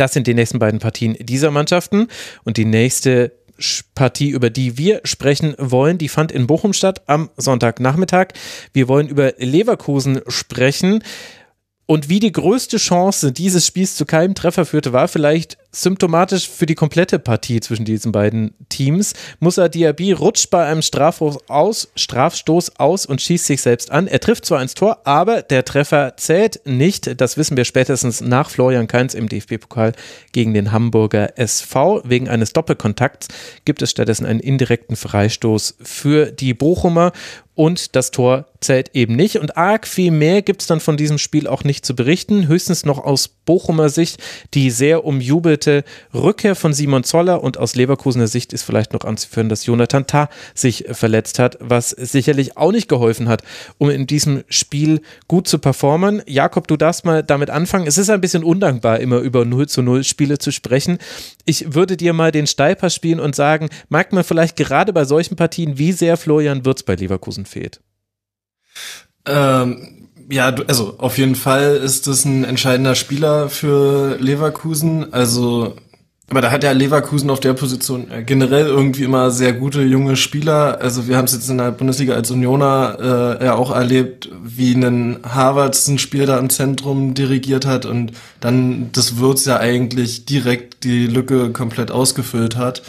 Das 0.00 0.14
sind 0.14 0.26
die 0.26 0.34
nächsten 0.34 0.58
beiden 0.58 0.80
Partien 0.80 1.14
dieser 1.20 1.50
Mannschaften. 1.50 2.08
Und 2.44 2.56
die 2.56 2.64
nächste 2.64 3.32
Partie, 3.94 4.30
über 4.30 4.50
die 4.50 4.78
wir 4.78 5.00
sprechen 5.04 5.54
wollen, 5.58 5.98
die 5.98 6.08
fand 6.08 6.32
in 6.32 6.46
Bochum 6.46 6.72
statt 6.72 7.02
am 7.06 7.30
Sonntagnachmittag. 7.36 8.28
Wir 8.72 8.88
wollen 8.88 9.08
über 9.08 9.34
Leverkusen 9.38 10.20
sprechen. 10.26 11.02
Und 11.86 12.08
wie 12.08 12.20
die 12.20 12.30
größte 12.30 12.76
Chance 12.76 13.32
dieses 13.32 13.66
Spiels 13.66 13.96
zu 13.96 14.06
keinem 14.06 14.36
Treffer 14.36 14.64
führte, 14.64 14.92
war 14.92 15.08
vielleicht 15.08 15.58
symptomatisch 15.72 16.48
für 16.48 16.66
die 16.66 16.74
komplette 16.74 17.18
Partie 17.18 17.60
zwischen 17.60 17.84
diesen 17.84 18.12
beiden 18.12 18.54
Teams. 18.68 19.14
Musa 19.38 19.68
Diaby 19.68 20.12
rutscht 20.12 20.50
bei 20.50 20.64
einem 20.66 20.82
Strafstoß 20.82 21.48
aus, 21.48 21.88
Strafstoß 21.94 22.76
aus 22.78 23.06
und 23.06 23.20
schießt 23.20 23.46
sich 23.46 23.62
selbst 23.62 23.90
an. 23.90 24.06
Er 24.06 24.20
trifft 24.20 24.46
zwar 24.46 24.62
ins 24.62 24.74
Tor, 24.74 24.98
aber 25.04 25.42
der 25.42 25.64
Treffer 25.64 26.16
zählt 26.16 26.60
nicht. 26.64 27.20
Das 27.20 27.36
wissen 27.36 27.56
wir 27.56 27.64
spätestens 27.64 28.20
nach 28.20 28.50
Florian 28.50 28.88
Kainz 28.88 29.14
im 29.14 29.28
DFB-Pokal 29.28 29.92
gegen 30.32 30.54
den 30.54 30.72
Hamburger 30.72 31.38
SV. 31.38 32.02
Wegen 32.04 32.28
eines 32.28 32.52
Doppelkontakts 32.52 33.28
gibt 33.64 33.82
es 33.82 33.90
stattdessen 33.90 34.26
einen 34.26 34.40
indirekten 34.40 34.96
Freistoß 34.96 35.76
für 35.82 36.32
die 36.32 36.54
Bochumer 36.54 37.12
und 37.60 37.94
das 37.94 38.10
Tor 38.10 38.46
zählt 38.60 38.94
eben 38.94 39.16
nicht. 39.16 39.36
Und 39.36 39.58
arg 39.58 39.86
viel 39.86 40.10
mehr 40.10 40.40
gibt 40.40 40.62
es 40.62 40.66
dann 40.66 40.80
von 40.80 40.96
diesem 40.96 41.18
Spiel 41.18 41.46
auch 41.46 41.62
nicht 41.62 41.84
zu 41.84 41.94
berichten. 41.94 42.48
Höchstens 42.48 42.86
noch 42.86 42.96
aus 42.98 43.28
Bochumer 43.28 43.90
Sicht 43.90 44.16
die 44.54 44.70
sehr 44.70 45.04
umjubelte 45.04 45.59
Rückkehr 46.14 46.54
von 46.54 46.72
Simon 46.72 47.04
Zoller 47.04 47.42
und 47.42 47.58
aus 47.58 47.74
Leverkusener 47.74 48.26
Sicht 48.26 48.52
ist 48.52 48.62
vielleicht 48.62 48.92
noch 48.92 49.04
anzuführen, 49.04 49.48
dass 49.48 49.66
Jonathan 49.66 50.06
Tah 50.06 50.28
sich 50.54 50.84
verletzt 50.90 51.38
hat, 51.38 51.58
was 51.60 51.90
sicherlich 51.90 52.56
auch 52.56 52.72
nicht 52.72 52.88
geholfen 52.88 53.28
hat, 53.28 53.42
um 53.78 53.90
in 53.90 54.06
diesem 54.06 54.44
Spiel 54.48 55.00
gut 55.28 55.48
zu 55.48 55.58
performen. 55.58 56.22
Jakob, 56.26 56.68
du 56.68 56.76
darfst 56.76 57.04
mal 57.04 57.22
damit 57.22 57.50
anfangen. 57.50 57.86
Es 57.86 57.98
ist 57.98 58.10
ein 58.10 58.20
bisschen 58.20 58.44
undankbar, 58.44 59.00
immer 59.00 59.18
über 59.18 59.44
0 59.44 59.68
zu 59.68 59.82
0 59.82 60.04
Spiele 60.04 60.38
zu 60.38 60.50
sprechen. 60.50 60.98
Ich 61.44 61.74
würde 61.74 61.96
dir 61.96 62.12
mal 62.12 62.32
den 62.32 62.46
Steiper 62.46 62.90
spielen 62.90 63.20
und 63.20 63.34
sagen, 63.34 63.68
merkt 63.88 64.12
man 64.12 64.24
vielleicht 64.24 64.56
gerade 64.56 64.92
bei 64.92 65.04
solchen 65.04 65.36
Partien, 65.36 65.78
wie 65.78 65.92
sehr 65.92 66.16
Florian 66.16 66.64
Wirtz 66.64 66.82
bei 66.82 66.94
Leverkusen 66.94 67.46
fehlt? 67.46 67.80
Ähm, 69.26 70.08
ja, 70.30 70.54
also 70.68 70.94
auf 70.98 71.18
jeden 71.18 71.34
Fall 71.34 71.76
ist 71.76 72.06
es 72.06 72.24
ein 72.24 72.44
entscheidender 72.44 72.94
Spieler 72.94 73.48
für 73.50 74.16
Leverkusen. 74.18 75.12
Also, 75.12 75.74
aber 76.30 76.40
da 76.40 76.52
hat 76.52 76.62
ja 76.62 76.70
Leverkusen 76.70 77.30
auf 77.30 77.40
der 77.40 77.54
Position 77.54 78.06
generell 78.24 78.66
irgendwie 78.66 79.02
immer 79.02 79.32
sehr 79.32 79.52
gute 79.52 79.82
junge 79.82 80.16
Spieler. 80.16 80.80
Also 80.80 81.08
wir 81.08 81.16
haben 81.16 81.24
es 81.24 81.32
jetzt 81.32 81.50
in 81.50 81.58
der 81.58 81.72
Bundesliga 81.72 82.14
als 82.14 82.30
Unioner 82.30 83.38
äh, 83.40 83.44
ja 83.46 83.54
auch 83.54 83.72
erlebt, 83.72 84.28
wie 84.42 84.72
ein 84.72 85.18
Harvards 85.24 85.88
ein 85.88 85.98
Spiel 85.98 86.26
da 86.26 86.38
im 86.38 86.48
Zentrum 86.48 87.14
dirigiert 87.14 87.66
hat 87.66 87.84
und 87.84 88.12
dann 88.38 88.90
das 88.92 89.16
Würz 89.16 89.44
ja 89.46 89.58
eigentlich 89.58 90.26
direkt 90.26 90.84
die 90.84 91.06
Lücke 91.08 91.50
komplett 91.50 91.90
ausgefüllt 91.90 92.56
hat. 92.56 92.82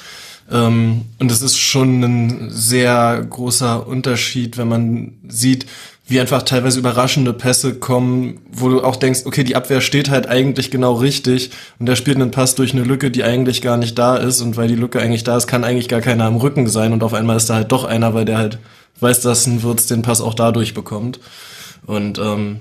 Ähm, 0.51 1.05
und 1.19 1.31
es 1.31 1.41
ist 1.41 1.57
schon 1.57 2.03
ein 2.03 2.49
sehr 2.51 3.25
großer 3.27 3.87
Unterschied, 3.87 4.57
wenn 4.57 4.67
man 4.67 5.13
sieht, 5.27 5.65
wie 6.11 6.19
einfach 6.19 6.43
teilweise 6.43 6.79
überraschende 6.79 7.33
Pässe 7.33 7.75
kommen, 7.75 8.41
wo 8.51 8.69
du 8.69 8.83
auch 8.83 8.97
denkst, 8.97 9.21
okay, 9.25 9.43
die 9.43 9.55
Abwehr 9.55 9.81
steht 9.81 10.09
halt 10.09 10.27
eigentlich 10.27 10.69
genau 10.69 10.93
richtig 10.93 11.51
und 11.79 11.85
der 11.85 11.95
spielt 11.95 12.17
einen 12.17 12.31
Pass 12.31 12.55
durch 12.55 12.73
eine 12.73 12.83
Lücke, 12.83 13.11
die 13.11 13.23
eigentlich 13.23 13.61
gar 13.61 13.77
nicht 13.77 13.97
da 13.97 14.17
ist 14.17 14.41
und 14.41 14.57
weil 14.57 14.67
die 14.67 14.75
Lücke 14.75 14.99
eigentlich 14.99 15.23
da 15.23 15.37
ist, 15.37 15.47
kann 15.47 15.63
eigentlich 15.63 15.87
gar 15.87 16.01
keiner 16.01 16.25
am 16.25 16.35
Rücken 16.35 16.67
sein 16.67 16.91
und 16.91 17.01
auf 17.01 17.13
einmal 17.13 17.37
ist 17.37 17.49
da 17.49 17.55
halt 17.55 17.71
doch 17.71 17.85
einer, 17.85 18.13
weil 18.13 18.25
der 18.25 18.37
halt 18.37 18.59
weiß, 18.99 19.21
dass 19.21 19.47
ein 19.47 19.63
Wirtz 19.63 19.87
den 19.87 20.01
Pass 20.01 20.21
auch 20.21 20.33
dadurch 20.33 20.73
bekommt. 20.73 21.19
Und 21.85 22.19
ähm, 22.19 22.59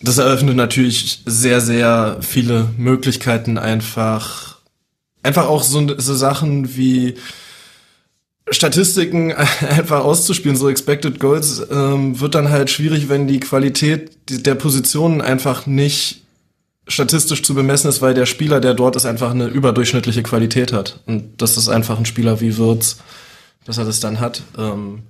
das 0.00 0.18
eröffnet 0.18 0.56
natürlich 0.56 1.22
sehr, 1.24 1.60
sehr 1.60 2.18
viele 2.20 2.68
Möglichkeiten 2.76 3.58
einfach 3.58 4.56
einfach 5.22 5.48
auch 5.48 5.62
so, 5.62 5.98
so 5.98 6.14
Sachen 6.14 6.76
wie 6.76 7.14
Statistiken 8.48 9.32
einfach 9.70 10.04
auszuspielen, 10.04 10.56
so 10.56 10.68
Expected 10.68 11.18
Goals, 11.20 11.66
ähm, 11.70 12.20
wird 12.20 12.34
dann 12.34 12.50
halt 12.50 12.70
schwierig, 12.70 13.08
wenn 13.08 13.26
die 13.26 13.40
Qualität 13.40 14.12
der 14.28 14.54
Positionen 14.54 15.20
einfach 15.20 15.66
nicht 15.66 16.22
statistisch 16.88 17.42
zu 17.42 17.54
bemessen 17.54 17.88
ist, 17.88 18.00
weil 18.00 18.14
der 18.14 18.26
Spieler, 18.26 18.60
der 18.60 18.74
dort 18.74 18.96
ist, 18.96 19.06
einfach 19.06 19.32
eine 19.32 19.46
überdurchschnittliche 19.46 20.22
Qualität 20.22 20.72
hat. 20.72 21.00
Und 21.06 21.42
das 21.42 21.56
ist 21.56 21.68
einfach 21.68 21.98
ein 21.98 22.06
Spieler 22.06 22.40
wie 22.40 22.56
Wirtz, 22.56 22.98
dass 23.64 23.78
er 23.78 23.84
das 23.84 23.98
dann 23.98 24.20
hat. 24.20 24.42
Ähm, 24.56 25.02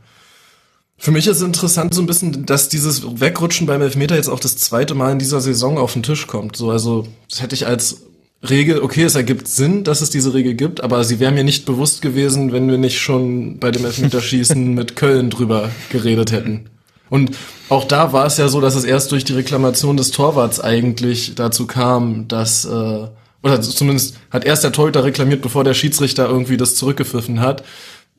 für 0.98 1.10
mich 1.10 1.26
ist 1.26 1.42
interessant 1.42 1.92
so 1.92 2.00
ein 2.00 2.06
bisschen, 2.06 2.46
dass 2.46 2.70
dieses 2.70 3.20
Wegrutschen 3.20 3.66
beim 3.66 3.82
Elfmeter 3.82 4.16
jetzt 4.16 4.30
auch 4.30 4.40
das 4.40 4.56
zweite 4.56 4.94
Mal 4.94 5.12
in 5.12 5.18
dieser 5.18 5.42
Saison 5.42 5.76
auf 5.76 5.92
den 5.92 6.02
Tisch 6.02 6.26
kommt. 6.26 6.56
So, 6.56 6.70
also, 6.70 7.06
das 7.28 7.42
hätte 7.42 7.54
ich 7.54 7.66
als 7.66 8.00
Regel, 8.42 8.80
okay, 8.80 9.04
es 9.04 9.14
ergibt 9.14 9.48
Sinn, 9.48 9.82
dass 9.82 10.02
es 10.02 10.10
diese 10.10 10.34
Regel 10.34 10.54
gibt, 10.54 10.82
aber 10.82 11.04
sie 11.04 11.20
wäre 11.20 11.32
mir 11.32 11.44
nicht 11.44 11.64
bewusst 11.66 12.02
gewesen, 12.02 12.52
wenn 12.52 12.70
wir 12.70 12.78
nicht 12.78 13.00
schon 13.00 13.58
bei 13.58 13.70
dem 13.70 13.84
Elfmeterschießen 13.84 14.74
mit 14.74 14.96
Köln 14.96 15.30
drüber 15.30 15.70
geredet 15.90 16.32
hätten. 16.32 16.68
Und 17.08 17.36
auch 17.68 17.84
da 17.84 18.12
war 18.12 18.26
es 18.26 18.36
ja 18.36 18.48
so, 18.48 18.60
dass 18.60 18.74
es 18.74 18.84
erst 18.84 19.12
durch 19.12 19.24
die 19.24 19.32
Reklamation 19.32 19.96
des 19.96 20.10
Torwarts 20.10 20.60
eigentlich 20.60 21.34
dazu 21.34 21.66
kam, 21.66 22.28
dass, 22.28 22.64
äh, 22.64 23.06
oder 23.42 23.60
zumindest 23.60 24.16
hat 24.30 24.44
erst 24.44 24.64
der 24.64 24.72
Torhüter 24.72 25.04
reklamiert, 25.04 25.40
bevor 25.40 25.64
der 25.64 25.74
Schiedsrichter 25.74 26.28
irgendwie 26.28 26.56
das 26.56 26.74
zurückgepfiffen 26.74 27.40
hat. 27.40 27.64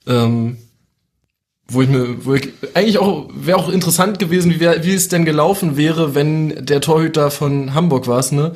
Ähm, 0.07 0.57
wo 1.69 1.81
ich 1.81 1.89
mir, 1.89 2.25
wo 2.25 2.33
ich, 2.33 2.49
eigentlich 2.73 2.97
auch, 2.97 3.29
wäre 3.33 3.57
auch 3.57 3.67
interessant 3.67 4.19
gewesen, 4.19 4.51
wie, 4.53 4.61
wär, 4.61 4.85
wie 4.85 4.93
es 4.93 5.09
denn 5.09 5.25
gelaufen 5.25 5.75
wäre, 5.75 6.15
wenn 6.15 6.65
der 6.65 6.79
Torhüter 6.79 7.29
von 7.29 7.73
Hamburg 7.73 8.07
war 8.07 8.19
es, 8.19 8.31
ne, 8.31 8.53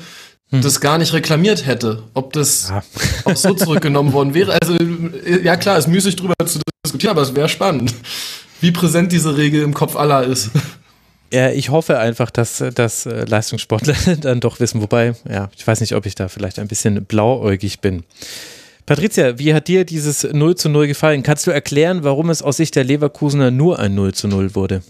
hm. 0.52 0.62
das 0.62 0.80
gar 0.80 0.98
nicht 0.98 1.14
reklamiert 1.14 1.66
hätte, 1.66 2.04
ob 2.14 2.34
das 2.34 2.70
ja. 2.70 2.84
auch 3.26 3.36
so 3.36 3.54
zurückgenommen 3.54 4.14
worden 4.14 4.34
wäre. 4.34 4.58
Also 4.62 4.78
ja 5.44 5.56
klar, 5.58 5.78
ist 5.78 5.88
müßig 5.88 6.16
drüber 6.16 6.36
zu 6.46 6.60
diskutieren, 6.86 7.12
aber 7.12 7.22
es 7.22 7.36
wäre 7.36 7.50
spannend, 7.50 7.94
wie 8.60 8.72
präsent 8.72 9.12
diese 9.12 9.38
Regel 9.38 9.64
im 9.64 9.74
Kopf 9.74 9.96
aller 9.96 10.24
ist. 10.24 10.52
Ja, 11.34 11.50
ich 11.50 11.70
hoffe 11.70 11.98
einfach, 11.98 12.30
dass, 12.30 12.62
dass 12.76 13.06
äh, 13.06 13.24
Leistungssportler 13.24 13.96
dann 14.22 14.42
doch 14.42 14.60
wissen, 14.60 14.82
wobei, 14.82 15.14
ja, 15.30 15.50
ich 15.56 15.66
weiß 15.66 15.80
nicht, 15.80 15.96
ob 15.96 16.06
ich 16.06 16.16
da 16.16 16.28
vielleicht 16.28 16.60
ein 16.60 16.68
bisschen 16.68 17.06
blauäugig 17.06 17.80
bin. 17.80 18.04
Patricia, 18.86 19.40
wie 19.40 19.54
hat 19.54 19.70
dir 19.70 19.86
dieses 19.86 20.24
0 20.24 20.56
zu 20.56 20.68
0 20.68 20.88
gefallen? 20.88 21.24
Kannst 21.24 21.48
du 21.48 21.52
erklären, 21.52 22.04
warum 22.04 22.30
es 22.30 22.42
aus 22.42 22.58
Sicht 22.58 22.76
der 22.76 22.84
Leverkusener 22.84 23.50
nur 23.50 23.80
ein 23.80 23.96
0 23.96 24.14
zu 24.14 24.28
0 24.28 24.56
wurde? 24.56 24.82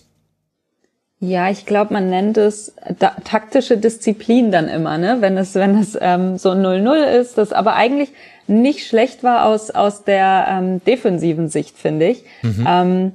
Ja, 1.23 1.51
ich 1.51 1.67
glaube, 1.67 1.93
man 1.93 2.09
nennt 2.09 2.37
es 2.37 2.73
da, 2.97 3.11
taktische 3.23 3.77
Disziplin 3.77 4.51
dann 4.51 4.67
immer, 4.67 4.97
ne? 4.97 5.17
Wenn 5.19 5.37
es, 5.37 5.53
wenn 5.53 5.77
es 5.77 5.95
ähm, 6.01 6.39
so 6.39 6.49
0-0 6.49 6.95
ist, 6.95 7.37
das 7.37 7.53
aber 7.53 7.75
eigentlich 7.75 8.09
nicht 8.47 8.87
schlecht 8.87 9.23
war 9.23 9.45
aus, 9.45 9.69
aus 9.69 10.03
der 10.03 10.47
ähm, 10.49 10.83
defensiven 10.83 11.47
Sicht, 11.47 11.77
finde 11.77 12.07
ich. 12.07 12.23
Mhm. 12.41 12.67
Ähm, 12.67 13.11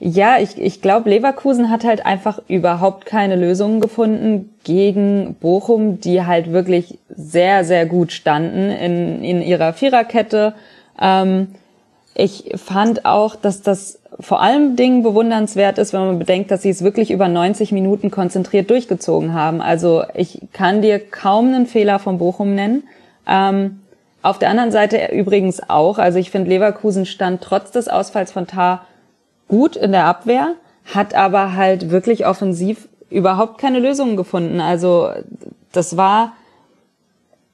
ja, 0.00 0.38
ich, 0.40 0.60
ich 0.60 0.80
glaube, 0.80 1.10
Leverkusen 1.10 1.70
hat 1.70 1.84
halt 1.84 2.06
einfach 2.06 2.40
überhaupt 2.48 3.04
keine 3.04 3.36
Lösungen 3.36 3.80
gefunden 3.80 4.54
gegen 4.64 5.36
Bochum, 5.38 6.00
die 6.00 6.24
halt 6.24 6.52
wirklich 6.52 6.98
sehr, 7.14 7.64
sehr 7.64 7.84
gut 7.84 8.12
standen 8.12 8.70
in, 8.70 9.22
in 9.22 9.42
ihrer 9.42 9.74
Viererkette. 9.74 10.54
Ähm, 10.98 11.48
ich 12.14 12.52
fand 12.56 13.04
auch, 13.04 13.36
dass 13.36 13.60
das 13.60 14.01
vor 14.20 14.40
allem 14.40 14.76
Dingen 14.76 15.02
bewundernswert 15.02 15.78
ist, 15.78 15.92
wenn 15.92 16.00
man 16.00 16.18
bedenkt, 16.18 16.50
dass 16.50 16.62
sie 16.62 16.70
es 16.70 16.82
wirklich 16.82 17.10
über 17.10 17.28
90 17.28 17.72
Minuten 17.72 18.10
konzentriert 18.10 18.70
durchgezogen 18.70 19.34
haben. 19.34 19.60
Also 19.60 20.04
ich 20.14 20.40
kann 20.52 20.82
dir 20.82 20.98
kaum 20.98 21.48
einen 21.48 21.66
Fehler 21.66 21.98
von 21.98 22.18
Bochum 22.18 22.54
nennen. 22.54 22.84
Ähm, 23.26 23.80
auf 24.22 24.38
der 24.38 24.50
anderen 24.50 24.70
Seite 24.70 25.08
übrigens 25.12 25.68
auch. 25.68 25.98
Also 25.98 26.18
ich 26.18 26.30
finde, 26.30 26.50
Leverkusen 26.50 27.06
stand 27.06 27.42
trotz 27.42 27.72
des 27.72 27.88
Ausfalls 27.88 28.32
von 28.32 28.46
Tar 28.46 28.86
gut 29.48 29.76
in 29.76 29.92
der 29.92 30.06
Abwehr, 30.06 30.54
hat 30.94 31.14
aber 31.14 31.54
halt 31.54 31.90
wirklich 31.90 32.26
offensiv 32.26 32.88
überhaupt 33.10 33.58
keine 33.58 33.78
Lösungen 33.78 34.16
gefunden. 34.16 34.60
Also 34.60 35.10
das 35.72 35.96
war 35.96 36.32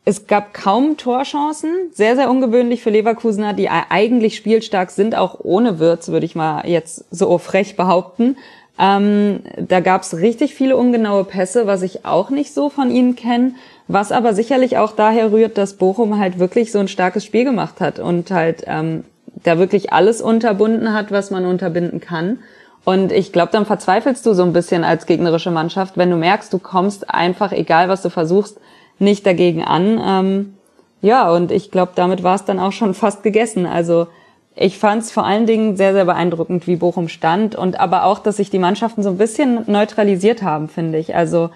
es 0.08 0.26
gab 0.26 0.54
kaum 0.54 0.96
Torchancen, 0.96 1.70
sehr, 1.92 2.16
sehr 2.16 2.30
ungewöhnlich 2.30 2.82
für 2.82 2.88
Leverkusener, 2.88 3.52
die 3.52 3.68
eigentlich 3.68 4.36
spielstark 4.36 4.90
sind, 4.90 5.14
auch 5.14 5.40
ohne 5.42 5.78
Wirtz, 5.78 6.08
würde 6.08 6.24
ich 6.24 6.34
mal 6.34 6.66
jetzt 6.66 7.04
so 7.10 7.36
frech 7.36 7.76
behaupten. 7.76 8.38
Ähm, 8.78 9.40
da 9.58 9.80
gab 9.80 10.00
es 10.00 10.16
richtig 10.16 10.54
viele 10.54 10.78
ungenaue 10.78 11.24
Pässe, 11.24 11.66
was 11.66 11.82
ich 11.82 12.06
auch 12.06 12.30
nicht 12.30 12.54
so 12.54 12.70
von 12.70 12.90
ihnen 12.90 13.16
kenne, 13.16 13.52
was 13.86 14.10
aber 14.10 14.32
sicherlich 14.32 14.78
auch 14.78 14.92
daher 14.92 15.30
rührt, 15.30 15.58
dass 15.58 15.74
Bochum 15.74 16.18
halt 16.18 16.38
wirklich 16.38 16.72
so 16.72 16.78
ein 16.78 16.88
starkes 16.88 17.26
Spiel 17.26 17.44
gemacht 17.44 17.78
hat 17.82 17.98
und 17.98 18.30
halt 18.30 18.62
ähm, 18.66 19.04
da 19.44 19.58
wirklich 19.58 19.92
alles 19.92 20.22
unterbunden 20.22 20.94
hat, 20.94 21.12
was 21.12 21.30
man 21.30 21.44
unterbinden 21.44 22.00
kann. 22.00 22.38
Und 22.86 23.12
ich 23.12 23.30
glaube, 23.30 23.52
dann 23.52 23.66
verzweifelst 23.66 24.24
du 24.24 24.32
so 24.32 24.42
ein 24.42 24.54
bisschen 24.54 24.84
als 24.84 25.04
gegnerische 25.04 25.50
Mannschaft, 25.50 25.98
wenn 25.98 26.08
du 26.08 26.16
merkst, 26.16 26.50
du 26.50 26.58
kommst 26.58 27.10
einfach, 27.10 27.52
egal 27.52 27.90
was 27.90 28.00
du 28.00 28.08
versuchst, 28.08 28.58
nicht 28.98 29.26
dagegen 29.26 29.62
an. 29.62 30.00
Ähm, 30.04 30.54
ja, 31.00 31.30
und 31.30 31.52
ich 31.52 31.70
glaube, 31.70 31.92
damit 31.94 32.22
war 32.22 32.34
es 32.34 32.44
dann 32.44 32.58
auch 32.58 32.72
schon 32.72 32.94
fast 32.94 33.22
gegessen. 33.22 33.66
Also 33.66 34.08
ich 34.56 34.78
fand 34.78 35.02
es 35.02 35.12
vor 35.12 35.24
allen 35.24 35.46
Dingen 35.46 35.76
sehr, 35.76 35.92
sehr 35.92 36.04
beeindruckend, 36.04 36.66
wie 36.66 36.76
Bochum 36.76 37.08
stand 37.08 37.54
und 37.54 37.78
aber 37.78 38.04
auch, 38.04 38.18
dass 38.18 38.38
sich 38.38 38.50
die 38.50 38.58
Mannschaften 38.58 39.02
so 39.02 39.10
ein 39.10 39.18
bisschen 39.18 39.62
neutralisiert 39.66 40.42
haben, 40.42 40.68
finde 40.68 40.98
ich. 40.98 41.14
Also 41.14 41.50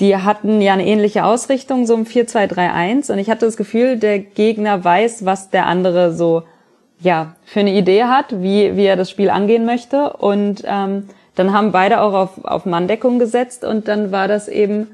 die 0.00 0.16
hatten 0.16 0.60
ja 0.60 0.72
eine 0.72 0.86
ähnliche 0.86 1.24
Ausrichtung, 1.24 1.86
so 1.86 1.94
im 1.94 2.04
4-2-3-1 2.04 3.12
und 3.12 3.18
ich 3.18 3.30
hatte 3.30 3.46
das 3.46 3.56
Gefühl, 3.56 3.96
der 3.96 4.18
Gegner 4.18 4.82
weiß, 4.82 5.24
was 5.24 5.50
der 5.50 5.66
andere 5.66 6.12
so 6.12 6.42
ja 6.98 7.36
für 7.44 7.60
eine 7.60 7.72
Idee 7.72 8.04
hat, 8.04 8.42
wie, 8.42 8.76
wie 8.76 8.86
er 8.86 8.96
das 8.96 9.10
Spiel 9.10 9.30
angehen 9.30 9.64
möchte 9.64 10.14
und 10.14 10.64
ähm, 10.66 11.08
dann 11.36 11.52
haben 11.52 11.70
beide 11.70 12.00
auch 12.00 12.14
auf, 12.14 12.44
auf 12.44 12.66
Manndeckung 12.66 13.20
gesetzt 13.20 13.64
und 13.64 13.86
dann 13.86 14.10
war 14.10 14.26
das 14.26 14.48
eben 14.48 14.88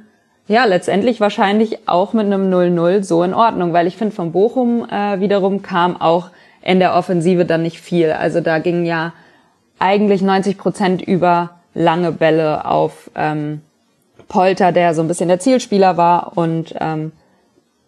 ja, 0.51 0.65
letztendlich 0.65 1.21
wahrscheinlich 1.21 1.87
auch 1.87 2.13
mit 2.13 2.27
einem 2.27 2.53
0-0 2.53 3.05
so 3.05 3.23
in 3.23 3.35
Ordnung, 3.35 3.73
weil 3.73 3.87
ich 3.87 3.97
finde, 3.97 4.13
von 4.13 4.33
Bochum 4.33 4.85
äh, 4.91 5.21
wiederum 5.21 5.63
kam 5.63 6.01
auch 6.01 6.31
in 6.61 6.81
der 6.81 6.97
Offensive 6.97 7.45
dann 7.45 7.63
nicht 7.63 7.81
viel. 7.81 8.11
Also 8.11 8.41
da 8.41 8.59
ging 8.59 8.85
ja 8.85 9.13
eigentlich 9.79 10.23
90 10.23 10.59
Prozent 10.59 11.03
über 11.03 11.51
lange 11.73 12.11
Bälle 12.11 12.65
auf 12.65 13.13
ähm, 13.15 13.61
Polter, 14.27 14.73
der 14.73 14.93
so 14.93 15.03
ein 15.03 15.09
bisschen 15.09 15.29
der 15.29 15.39
Zielspieler 15.39 15.97
war 15.97 16.37
und 16.37 16.75
ähm, 16.81 17.13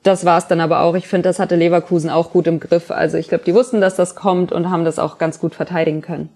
das 0.05 0.25
war 0.25 0.39
es 0.39 0.47
dann 0.47 0.61
aber 0.61 0.83
auch. 0.83 0.95
Ich 0.95 1.09
finde, 1.09 1.29
das 1.29 1.41
hatte 1.41 1.57
Leverkusen 1.57 2.11
auch 2.11 2.31
gut 2.31 2.47
im 2.47 2.61
Griff. 2.61 2.93
Also 2.93 3.19
ich 3.19 3.27
glaube, 3.27 3.43
die 3.45 3.55
wussten, 3.55 3.81
dass 3.81 3.97
das 3.97 4.15
kommt 4.15 4.53
und 4.53 4.71
haben 4.71 4.85
das 4.85 5.01
auch 5.01 5.19
ganz 5.19 5.41
gut 5.41 5.57
verteidigen 5.57 6.01
können. 6.01 6.29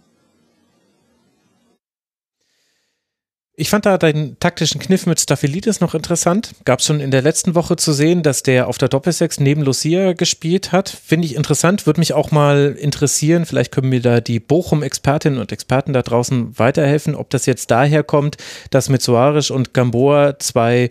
Ich 3.59 3.71
fand 3.71 3.87
da 3.87 3.97
deinen 3.97 4.39
taktischen 4.39 4.83
Kniff 4.83 5.07
mit 5.07 5.19
Staphylidis 5.19 5.81
noch 5.81 5.95
interessant. 5.95 6.51
Gab 6.67 6.81
es 6.81 6.85
schon 6.85 7.01
in 7.01 7.11
der 7.11 7.23
letzten 7.23 7.55
Woche 7.55 7.77
zu 7.77 7.95
sehen, 7.95 8.23
dass 8.23 8.43
der 8.43 8.69
auf 8.69 8.77
der 8.77 8.91
Doppelsechs 8.91 9.41
neben 9.41 9.63
Lucia 9.63 10.13
gespielt 10.13 10.73
hat. 10.73 10.91
Finde 10.91 11.27
ich 11.27 11.37
interessant, 11.37 11.87
würde 11.87 12.01
mich 12.01 12.13
auch 12.13 12.31
mal 12.31 12.77
interessieren. 12.79 13.47
Vielleicht 13.47 13.73
können 13.73 13.89
mir 13.89 14.03
da 14.03 14.21
die 14.21 14.41
Bochum-Expertinnen 14.41 15.39
und 15.39 15.53
Experten 15.53 15.95
da 15.95 16.03
draußen 16.03 16.59
weiterhelfen, 16.59 17.15
ob 17.15 17.31
das 17.31 17.47
jetzt 17.47 17.71
daher 17.71 18.03
kommt, 18.03 18.37
dass 18.71 18.91
mit 18.91 19.01
Soares 19.01 19.51
und 19.51 19.73
Gamboa 19.73 20.39
zwei, 20.39 20.91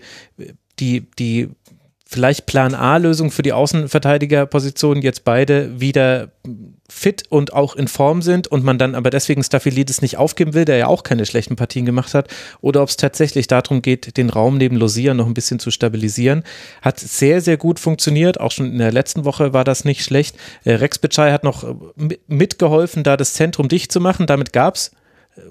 die, 0.80 1.06
die 1.20 1.50
vielleicht 2.08 2.46
Plan 2.46 2.76
A-Lösung 2.76 3.32
für 3.32 3.42
die 3.42 3.54
Außenverteidigerposition 3.54 5.02
jetzt 5.02 5.24
beide 5.24 5.80
wieder 5.80 6.30
fit 6.88 7.24
und 7.30 7.54
auch 7.54 7.76
in 7.76 7.88
Form 7.88 8.22
sind 8.22 8.48
und 8.48 8.64
man 8.64 8.78
dann 8.78 8.94
aber 8.94 9.10
deswegen 9.10 9.44
Staphylidis 9.44 10.04
nicht 10.04 10.18
aufgeben 10.18 10.54
will, 10.54 10.66
der 10.66 10.78
ja 10.78 10.88
auch 10.88 11.02
keine 11.02 11.26
schlechten 11.26 11.56
Partien 11.56 11.84
gemacht 11.84 12.14
hat, 12.14 12.28
oder 12.62 12.84
ob 12.84 12.90
es 12.90 12.98
tatsächlich 12.98 13.48
darum 13.48 13.82
geht, 13.82 14.18
den 14.18 14.30
Raum 14.30 14.58
neben 14.58 14.76
Losia 14.76 15.16
noch 15.16 15.26
ein 15.26 15.34
bisschen 15.34 15.58
zu 15.58 15.72
stabilisieren. 15.72 16.44
Hat 16.84 17.00
sehr, 17.00 17.42
sehr 17.42 17.58
gut 17.58 17.80
funktioniert. 17.80 18.40
Auch 18.40 18.52
schon 18.52 18.68
in 18.68 18.78
der 18.78 18.92
letzten 18.92 19.26
Woche 19.26 19.54
war 19.54 19.64
das 19.64 19.84
nicht 19.84 20.04
schlecht. 20.04 20.38
Äh, 20.64 20.76
Rex 20.76 21.00
Bitschei 21.00 21.32
hat 21.32 21.44
noch 21.44 21.64
äh, 21.64 22.18
mitgeholfen, 22.28 23.04
da 23.04 23.18
das 23.18 23.34
Zentrum 23.34 23.68
dicht 23.68 23.92
zu 23.92 24.00
machen. 24.00 24.28
Damit 24.28 24.54
gab 24.54 24.76
es 24.76 24.92
äh, 25.36 25.42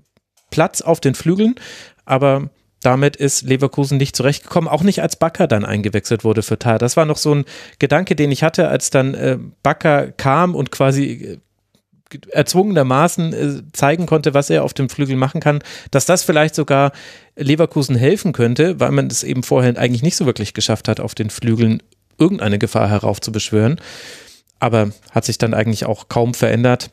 Platz 0.51 0.83
auf 0.83 1.01
den 1.01 1.17
Flügeln, 1.17 1.57
aber 2.05 2.49
damit 2.85 3.17
ist 3.17 3.43
Leverkusen 3.43 3.97
nicht 3.97 4.15
zurechtgekommen, 4.15 4.69
auch 4.69 4.83
nicht 4.83 5.03
als 5.03 5.17
Bakker 5.17 5.47
dann 5.47 5.65
eingewechselt 5.65 6.23
wurde 6.23 6.43
für 6.43 6.59
Tar. 6.59 6.79
Das 6.79 6.97
war 6.97 7.07
noch 7.07 7.17
so 7.17 7.35
ein 7.35 7.45
Gedanke, 7.79 8.15
den 8.15 8.31
ich 8.31 8.43
hatte, 8.43 8.69
als 8.69 8.91
dann 8.91 9.15
äh, 9.15 9.39
Bakker 9.63 10.13
kam 10.13 10.55
und 10.55 10.71
quasi 10.71 11.05
äh, 11.05 11.39
erzwungenermaßen 12.31 13.33
äh, 13.33 13.63
zeigen 13.73 14.07
konnte, 14.07 14.35
was 14.35 14.51
er 14.51 14.65
auf 14.65 14.75
dem 14.75 14.89
Flügel 14.89 15.17
machen 15.17 15.41
kann, 15.41 15.61
dass 15.91 16.07
das 16.07 16.23
vielleicht 16.23 16.55
sogar 16.55 16.93
Leverkusen 17.37 17.97
helfen 17.97 18.33
könnte, 18.33 18.79
weil 18.81 18.91
man 18.91 19.07
es 19.07 19.23
eben 19.23 19.43
vorher 19.43 19.79
eigentlich 19.79 20.03
nicht 20.03 20.17
so 20.17 20.27
wirklich 20.27 20.55
geschafft 20.55 20.87
hat, 20.89 21.01
auf 21.01 21.15
den 21.15 21.31
Flügeln 21.31 21.83
irgendeine 22.19 22.59
Gefahr 22.59 22.89
heraufzubeschwören. 22.89 23.81
Aber 24.61 24.91
hat 25.11 25.25
sich 25.25 25.39
dann 25.39 25.55
eigentlich 25.55 25.87
auch 25.87 26.09
kaum 26.09 26.35
verändert 26.35 26.91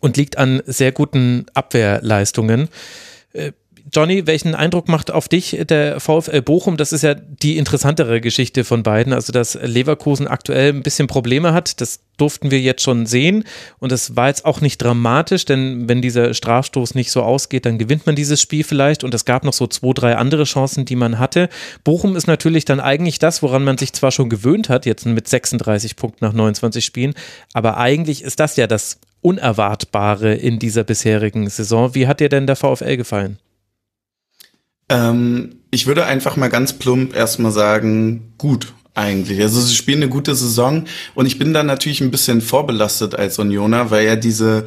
und 0.00 0.16
liegt 0.16 0.38
an 0.38 0.62
sehr 0.66 0.92
guten 0.92 1.46
Abwehrleistungen. 1.54 2.68
Johnny, 3.92 4.26
welchen 4.26 4.54
Eindruck 4.54 4.88
macht 4.88 5.10
auf 5.10 5.28
dich 5.28 5.58
der 5.68 6.00
VfL 6.00 6.40
Bochum? 6.40 6.76
Das 6.76 6.92
ist 6.92 7.02
ja 7.02 7.14
die 7.14 7.58
interessantere 7.58 8.20
Geschichte 8.20 8.64
von 8.64 8.82
beiden. 8.82 9.12
Also, 9.12 9.32
dass 9.32 9.58
Leverkusen 9.60 10.26
aktuell 10.26 10.72
ein 10.72 10.82
bisschen 10.82 11.06
Probleme 11.06 11.52
hat, 11.52 11.80
das 11.80 12.00
durften 12.16 12.50
wir 12.50 12.60
jetzt 12.60 12.82
schon 12.82 13.06
sehen. 13.06 13.44
Und 13.78 13.92
das 13.92 14.16
war 14.16 14.28
jetzt 14.28 14.44
auch 14.44 14.60
nicht 14.60 14.78
dramatisch, 14.78 15.44
denn 15.44 15.88
wenn 15.88 16.00
dieser 16.00 16.32
Strafstoß 16.32 16.94
nicht 16.94 17.10
so 17.10 17.22
ausgeht, 17.22 17.66
dann 17.66 17.78
gewinnt 17.78 18.06
man 18.06 18.16
dieses 18.16 18.40
Spiel 18.40 18.64
vielleicht. 18.64 19.04
Und 19.04 19.12
es 19.12 19.24
gab 19.24 19.44
noch 19.44 19.52
so 19.52 19.66
zwei, 19.66 19.92
drei 19.92 20.16
andere 20.16 20.44
Chancen, 20.44 20.84
die 20.84 20.96
man 20.96 21.18
hatte. 21.18 21.48
Bochum 21.82 22.16
ist 22.16 22.26
natürlich 22.26 22.64
dann 22.64 22.80
eigentlich 22.80 23.18
das, 23.18 23.42
woran 23.42 23.64
man 23.64 23.76
sich 23.76 23.92
zwar 23.92 24.12
schon 24.12 24.30
gewöhnt 24.30 24.68
hat, 24.68 24.86
jetzt 24.86 25.04
mit 25.04 25.28
36 25.28 25.96
Punkten 25.96 26.24
nach 26.24 26.32
29 26.32 26.84
Spielen, 26.84 27.14
aber 27.52 27.76
eigentlich 27.76 28.22
ist 28.22 28.40
das 28.40 28.56
ja 28.56 28.66
das 28.66 28.98
Unerwartbare 29.20 30.34
in 30.34 30.58
dieser 30.58 30.84
bisherigen 30.84 31.48
Saison. 31.48 31.94
Wie 31.94 32.06
hat 32.06 32.20
dir 32.20 32.28
denn 32.28 32.46
der 32.46 32.56
VfL 32.56 32.96
gefallen? 32.96 33.38
Ähm, 34.94 35.56
ich 35.70 35.86
würde 35.86 36.06
einfach 36.06 36.36
mal 36.36 36.48
ganz 36.48 36.74
plump 36.74 37.16
erstmal 37.16 37.50
sagen, 37.50 38.32
gut 38.38 38.72
eigentlich. 38.94 39.40
Also 39.40 39.60
sie 39.60 39.74
spielen 39.74 40.02
eine 40.02 40.08
gute 40.08 40.36
Saison 40.36 40.84
und 41.16 41.26
ich 41.26 41.38
bin 41.38 41.52
da 41.52 41.64
natürlich 41.64 42.00
ein 42.00 42.12
bisschen 42.12 42.40
vorbelastet 42.40 43.16
als 43.16 43.40
Unioner, 43.40 43.90
weil 43.90 44.06
ja 44.06 44.14
diese 44.14 44.66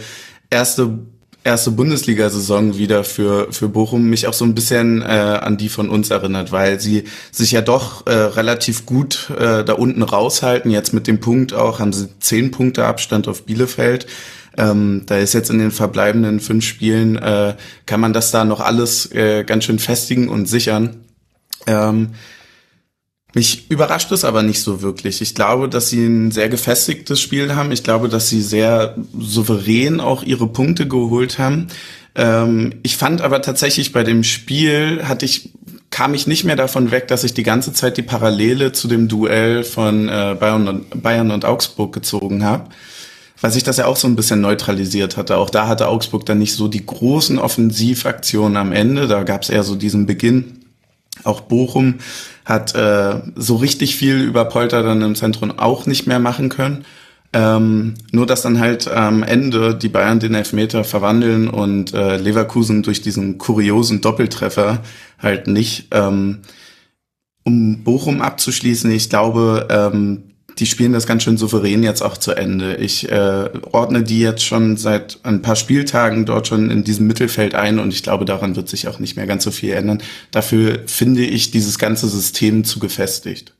erste 0.49 0.99
erste 1.47 1.71
Bundesliga-Saison 1.71 2.77
wieder 2.77 3.03
für 3.03 3.51
für 3.51 3.69
Bochum 3.69 4.03
mich 4.03 4.27
auch 4.27 4.33
so 4.33 4.45
ein 4.45 4.53
bisschen 4.53 5.01
äh, 5.01 5.05
an 5.05 5.57
die 5.57 5.69
von 5.69 5.89
uns 5.89 6.11
erinnert, 6.11 6.51
weil 6.51 6.79
sie 6.79 7.05
sich 7.31 7.51
ja 7.51 7.61
doch 7.61 8.05
äh, 8.05 8.11
relativ 8.11 8.85
gut 8.85 9.31
äh, 9.31 9.63
da 9.63 9.73
unten 9.73 10.03
raushalten. 10.03 10.69
Jetzt 10.69 10.93
mit 10.93 11.07
dem 11.07 11.19
Punkt 11.19 11.53
auch 11.53 11.79
haben 11.79 11.93
sie 11.93 12.09
zehn 12.19 12.51
Punkte 12.51 12.85
Abstand 12.85 13.27
auf 13.27 13.45
Bielefeld. 13.45 14.05
Ähm, 14.57 15.03
da 15.05 15.17
ist 15.17 15.33
jetzt 15.33 15.49
in 15.49 15.59
den 15.59 15.71
verbleibenden 15.71 16.39
fünf 16.39 16.65
Spielen, 16.65 17.15
äh, 17.15 17.55
kann 17.85 17.99
man 17.99 18.11
das 18.11 18.31
da 18.31 18.43
noch 18.43 18.59
alles 18.59 19.11
äh, 19.11 19.43
ganz 19.43 19.63
schön 19.63 19.79
festigen 19.79 20.29
und 20.29 20.47
sichern. 20.47 21.05
Ähm, 21.65 22.09
mich 23.33 23.69
überrascht 23.69 24.11
es 24.11 24.23
aber 24.23 24.41
nicht 24.41 24.61
so 24.61 24.81
wirklich. 24.81 25.21
Ich 25.21 25.35
glaube, 25.35 25.69
dass 25.69 25.89
sie 25.89 26.05
ein 26.05 26.31
sehr 26.31 26.49
gefestigtes 26.49 27.19
Spiel 27.19 27.55
haben. 27.55 27.71
Ich 27.71 27.83
glaube, 27.83 28.09
dass 28.09 28.29
sie 28.29 28.41
sehr 28.41 28.95
souverän 29.17 29.99
auch 29.99 30.23
ihre 30.23 30.47
Punkte 30.47 30.87
geholt 30.87 31.37
haben. 31.37 31.67
Ähm, 32.15 32.75
ich 32.83 32.97
fand 32.97 33.21
aber 33.21 33.41
tatsächlich 33.41 33.91
bei 33.91 34.03
dem 34.03 34.23
Spiel 34.23 35.03
hatte 35.03 35.25
ich 35.25 35.51
kam 35.89 36.13
ich 36.13 36.27
nicht 36.27 36.43
mehr 36.43 36.57
davon 36.57 36.91
weg, 36.91 37.07
dass 37.07 37.23
ich 37.23 37.33
die 37.33 37.43
ganze 37.43 37.71
Zeit 37.71 37.95
die 37.95 38.01
Parallele 38.01 38.73
zu 38.73 38.89
dem 38.89 39.07
Duell 39.07 39.63
von 39.63 40.09
äh, 40.09 40.35
Bayern, 40.37 40.67
und, 40.67 41.01
Bayern 41.01 41.31
und 41.31 41.45
Augsburg 41.45 41.93
gezogen 41.93 42.43
habe 42.43 42.69
weil 43.41 43.51
sich 43.51 43.63
das 43.63 43.77
ja 43.77 43.85
auch 43.85 43.97
so 43.97 44.07
ein 44.07 44.15
bisschen 44.15 44.41
neutralisiert 44.41 45.17
hatte. 45.17 45.37
Auch 45.37 45.49
da 45.49 45.67
hatte 45.67 45.87
Augsburg 45.87 46.25
dann 46.25 46.39
nicht 46.39 46.53
so 46.53 46.67
die 46.67 46.85
großen 46.85 47.37
Offensivaktionen 47.37 48.57
am 48.57 48.71
Ende. 48.71 49.07
Da 49.07 49.23
gab 49.23 49.43
es 49.43 49.49
eher 49.49 49.63
so 49.63 49.75
diesen 49.75 50.05
Beginn. 50.05 50.65
Auch 51.23 51.41
Bochum 51.41 51.95
hat 52.47 52.73
äh, 52.75 53.19
so 53.35 53.57
richtig 53.57 53.97
viel 53.97 54.21
über 54.21 54.45
Polter 54.45 54.81
dann 54.81 55.01
im 55.01 55.15
Zentrum 55.15 55.59
auch 55.59 55.85
nicht 55.85 56.07
mehr 56.07 56.19
machen 56.19 56.47
können. 56.47 56.85
Ähm, 57.33 57.95
nur 58.13 58.25
dass 58.25 58.41
dann 58.41 58.61
halt 58.61 58.87
am 58.87 59.21
Ende 59.21 59.75
die 59.75 59.89
Bayern 59.89 60.21
den 60.21 60.33
Elfmeter 60.33 60.85
verwandeln 60.85 61.49
und 61.49 61.93
äh, 61.93 62.15
Leverkusen 62.15 62.83
durch 62.83 63.01
diesen 63.01 63.37
kuriosen 63.37 63.99
Doppeltreffer 63.99 64.79
halt 65.19 65.47
nicht. 65.47 65.89
Ähm, 65.91 66.39
um 67.43 67.83
Bochum 67.83 68.21
abzuschließen, 68.21 68.91
ich 68.91 69.09
glaube, 69.09 69.67
ähm, 69.69 70.26
die 70.59 70.65
spielen 70.65 70.93
das 70.93 71.05
ganz 71.05 71.23
schön 71.23 71.37
souverän 71.37 71.83
jetzt 71.83 72.01
auch 72.01 72.17
zu 72.17 72.31
Ende. 72.31 72.75
Ich 72.77 73.09
äh, 73.11 73.49
ordne 73.71 74.03
die 74.03 74.19
jetzt 74.19 74.43
schon 74.43 74.77
seit 74.77 75.19
ein 75.23 75.41
paar 75.41 75.55
Spieltagen 75.55 76.25
dort 76.25 76.47
schon 76.47 76.69
in 76.69 76.83
diesem 76.83 77.07
Mittelfeld 77.07 77.55
ein 77.55 77.79
und 77.79 77.93
ich 77.93 78.03
glaube, 78.03 78.25
daran 78.25 78.55
wird 78.55 78.69
sich 78.69 78.87
auch 78.87 78.99
nicht 78.99 79.15
mehr 79.15 79.27
ganz 79.27 79.43
so 79.43 79.51
viel 79.51 79.73
ändern. 79.73 80.01
Dafür 80.31 80.79
finde 80.85 81.23
ich 81.25 81.51
dieses 81.51 81.77
ganze 81.77 82.07
System 82.07 82.63
zu 82.63 82.79
gefestigt. 82.79 83.53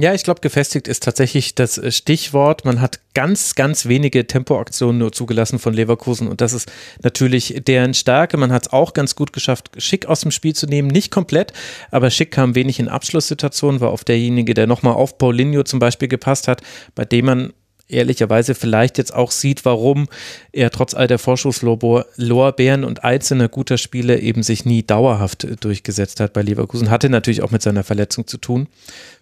Ja, 0.00 0.14
ich 0.14 0.24
glaube, 0.24 0.40
gefestigt 0.40 0.88
ist 0.88 1.02
tatsächlich 1.02 1.54
das 1.54 1.76
äh, 1.76 1.92
Stichwort. 1.92 2.64
Man 2.64 2.80
hat 2.80 3.00
ganz, 3.12 3.54
ganz 3.54 3.84
wenige 3.84 4.26
Tempoaktionen 4.26 4.96
nur 4.96 5.12
zugelassen 5.12 5.58
von 5.58 5.74
Leverkusen 5.74 6.26
und 6.26 6.40
das 6.40 6.54
ist 6.54 6.72
natürlich 7.02 7.60
deren 7.66 7.92
Stärke. 7.92 8.38
Man 8.38 8.50
hat 8.50 8.68
es 8.68 8.72
auch 8.72 8.94
ganz 8.94 9.14
gut 9.14 9.34
geschafft, 9.34 9.70
Schick 9.76 10.06
aus 10.06 10.20
dem 10.20 10.30
Spiel 10.30 10.54
zu 10.54 10.66
nehmen. 10.66 10.88
Nicht 10.88 11.10
komplett, 11.10 11.52
aber 11.90 12.08
Schick 12.08 12.30
kam 12.30 12.54
wenig 12.54 12.80
in 12.80 12.88
Abschlusssituationen, 12.88 13.82
war 13.82 13.90
auf 13.90 14.04
derjenige, 14.04 14.54
der 14.54 14.66
nochmal 14.66 14.94
auf 14.94 15.18
Paulinho 15.18 15.64
zum 15.64 15.80
Beispiel 15.80 16.08
gepasst 16.08 16.48
hat, 16.48 16.62
bei 16.94 17.04
dem 17.04 17.26
man 17.26 17.52
ehrlicherweise 17.92 18.54
vielleicht 18.54 18.98
jetzt 18.98 19.14
auch 19.14 19.30
sieht, 19.30 19.64
warum 19.64 20.08
er 20.52 20.70
trotz 20.70 20.94
all 20.94 21.06
der 21.06 21.18
Vorschusslorbeeren 21.18 22.84
und 22.84 23.04
einzelner 23.04 23.48
guter 23.48 23.78
Spiele 23.78 24.20
eben 24.20 24.42
sich 24.42 24.64
nie 24.64 24.82
dauerhaft 24.82 25.46
durchgesetzt 25.64 26.20
hat 26.20 26.32
bei 26.32 26.42
Leverkusen. 26.42 26.90
Hatte 26.90 27.08
natürlich 27.08 27.42
auch 27.42 27.50
mit 27.50 27.62
seiner 27.62 27.84
Verletzung 27.84 28.26
zu 28.26 28.38
tun. 28.38 28.68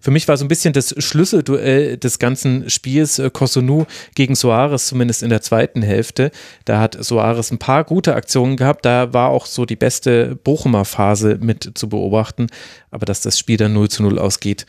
Für 0.00 0.10
mich 0.10 0.28
war 0.28 0.36
so 0.36 0.44
ein 0.44 0.48
bisschen 0.48 0.72
das 0.72 0.94
Schlüsselduell 0.98 1.96
des 1.96 2.18
ganzen 2.18 2.70
Spiels 2.70 3.18
äh, 3.18 3.30
Kosunu 3.30 3.86
gegen 4.14 4.34
Soares, 4.34 4.86
zumindest 4.86 5.22
in 5.22 5.30
der 5.30 5.42
zweiten 5.42 5.82
Hälfte. 5.82 6.30
Da 6.64 6.80
hat 6.80 6.96
Soares 6.98 7.50
ein 7.50 7.58
paar 7.58 7.84
gute 7.84 8.14
Aktionen 8.14 8.56
gehabt. 8.56 8.84
Da 8.84 9.12
war 9.12 9.30
auch 9.30 9.46
so 9.46 9.64
die 9.64 9.76
beste 9.76 10.36
Bochumer 10.36 10.84
Phase 10.84 11.38
mit 11.40 11.72
zu 11.74 11.88
beobachten. 11.88 12.46
Aber 12.90 13.06
dass 13.06 13.20
das 13.20 13.38
Spiel 13.38 13.56
dann 13.56 13.72
0 13.72 13.88
zu 13.88 14.02
0 14.02 14.18
ausgeht, 14.18 14.66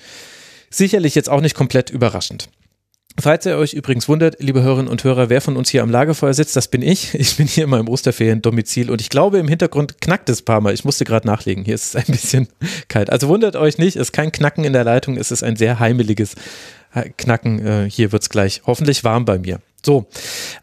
sicherlich 0.69 1.15
jetzt 1.15 1.29
auch 1.29 1.41
nicht 1.41 1.55
komplett 1.55 1.89
überraschend. 1.89 2.49
Falls 3.21 3.45
ihr 3.45 3.57
euch 3.57 3.73
übrigens 3.73 4.07
wundert, 4.07 4.37
liebe 4.39 4.61
Hörerinnen 4.61 4.87
und 4.87 5.03
Hörer, 5.03 5.29
wer 5.29 5.41
von 5.41 5.57
uns 5.57 5.69
hier 5.69 5.83
am 5.83 5.89
Lagerfeuer 5.89 6.33
sitzt, 6.33 6.55
das 6.55 6.67
bin 6.67 6.81
ich. 6.81 7.13
Ich 7.15 7.35
bin 7.37 7.47
hier 7.47 7.65
in 7.65 7.69
meinem 7.69 7.89
Osterferien-Domizil 7.89 8.89
und 8.89 9.01
ich 9.01 9.09
glaube, 9.09 9.39
im 9.39 9.47
Hintergrund 9.47 9.99
knackt 9.99 10.29
es 10.29 10.41
ein 10.41 10.45
paar 10.45 10.61
Mal. 10.61 10.73
Ich 10.73 10.85
musste 10.85 11.05
gerade 11.05 11.27
nachlegen. 11.27 11.65
Hier 11.65 11.75
ist 11.75 11.95
es 11.95 11.95
ein 11.95 12.11
bisschen 12.11 12.47
kalt. 12.87 13.09
Also 13.09 13.27
wundert 13.27 13.55
euch 13.55 13.77
nicht, 13.77 13.95
es 13.95 14.09
ist 14.09 14.11
kein 14.13 14.31
Knacken 14.31 14.63
in 14.63 14.73
der 14.73 14.83
Leitung, 14.83 15.17
es 15.17 15.31
ist 15.31 15.43
ein 15.43 15.55
sehr 15.55 15.79
heimeliges 15.79 16.35
Knacken. 17.17 17.65
Äh, 17.65 17.89
hier 17.89 18.11
wird 18.11 18.23
es 18.23 18.29
gleich 18.29 18.61
hoffentlich 18.65 19.03
warm 19.03 19.25
bei 19.25 19.37
mir. 19.37 19.59
So, 19.85 20.07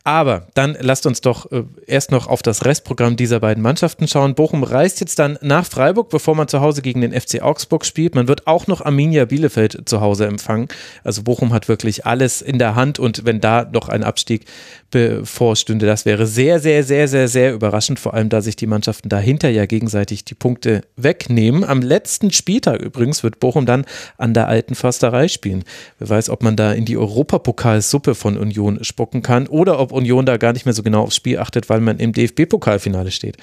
aber 0.05 0.49
dann 0.53 0.77
lasst 0.79 1.07
uns 1.07 1.23
doch 1.23 1.51
äh, 1.51 1.63
erst 1.87 2.11
noch 2.11 2.27
auf 2.27 2.43
das 2.43 2.67
Restprogramm 2.67 3.17
dieser 3.17 3.41
beiden 3.41 3.63
Mannschaften 3.63 4.07
schauen. 4.07 4.35
Bochum 4.35 4.63
reist 4.63 5.01
jetzt 5.01 5.19
dann 5.19 5.39
nach 5.41 5.65
Freiburg, 5.65 6.11
bevor 6.11 6.35
man 6.35 6.49
zu 6.49 6.61
Hause 6.61 6.83
gegen 6.83 7.01
den 7.01 7.19
FC 7.19 7.41
Augsburg 7.41 7.87
spielt. 7.87 8.15
Man 8.15 8.29
wird 8.29 8.47
auch 8.47 8.67
noch 8.67 8.83
Arminia 8.83 9.25
Bielefeld 9.25 9.89
zu 9.89 10.03
Hause 10.03 10.27
empfangen. 10.27 10.69
Also 11.03 11.23
Bochum 11.23 11.55
hat 11.55 11.69
wirklich 11.69 12.05
alles 12.05 12.43
in 12.43 12.59
der 12.59 12.75
Hand 12.75 12.99
und 12.99 13.25
wenn 13.25 13.41
da 13.41 13.65
noch 13.65 13.89
ein 13.89 14.05
Abstieg 14.05 14.45
bevorstünde, 14.91 15.87
das 15.87 16.05
wäre 16.05 16.27
sehr, 16.27 16.61
sehr, 16.61 16.85
sehr, 16.85 17.09
sehr, 17.09 17.29
sehr 17.29 17.55
überraschend, 17.55 17.99
vor 17.99 18.13
allem 18.13 18.29
da 18.29 18.43
sich 18.43 18.57
die 18.57 18.67
Mannschaften 18.67 19.09
dahinter 19.09 19.49
ja 19.49 19.65
gegenseitig 19.65 20.27
die 20.27 20.35
Punkte 20.35 20.83
wegnehmen. 20.97 21.65
Am 21.65 21.81
letzten 21.81 22.33
Spieltag 22.33 22.83
übrigens 22.83 23.23
wird 23.23 23.41
Bochum 23.41 23.65
dann 23.65 23.87
an 24.19 24.35
der 24.35 24.47
alten 24.47 24.75
Försterei 24.75 25.29
spielen. 25.29 25.65
Wer 25.99 26.11
weiß, 26.11 26.29
ob 26.29 26.43
man 26.43 26.57
da 26.57 26.73
in 26.73 26.85
die 26.85 26.99
Europapokalsuppe 26.99 28.15
von 28.15 28.37
Union 28.37 28.85
spuckt 28.85 29.06
gucken 29.07 29.23
kann 29.23 29.47
oder 29.47 29.79
ob 29.79 29.93
Union 29.93 30.27
da 30.27 30.37
gar 30.37 30.53
nicht 30.53 30.67
mehr 30.67 30.75
so 30.75 30.83
genau 30.83 31.03
aufs 31.03 31.17
Spiel 31.17 31.39
achtet, 31.39 31.69
weil 31.69 31.81
man 31.81 31.99
im 31.99 32.13
DFB-Pokalfinale 32.13 33.13
steht. 33.13 33.37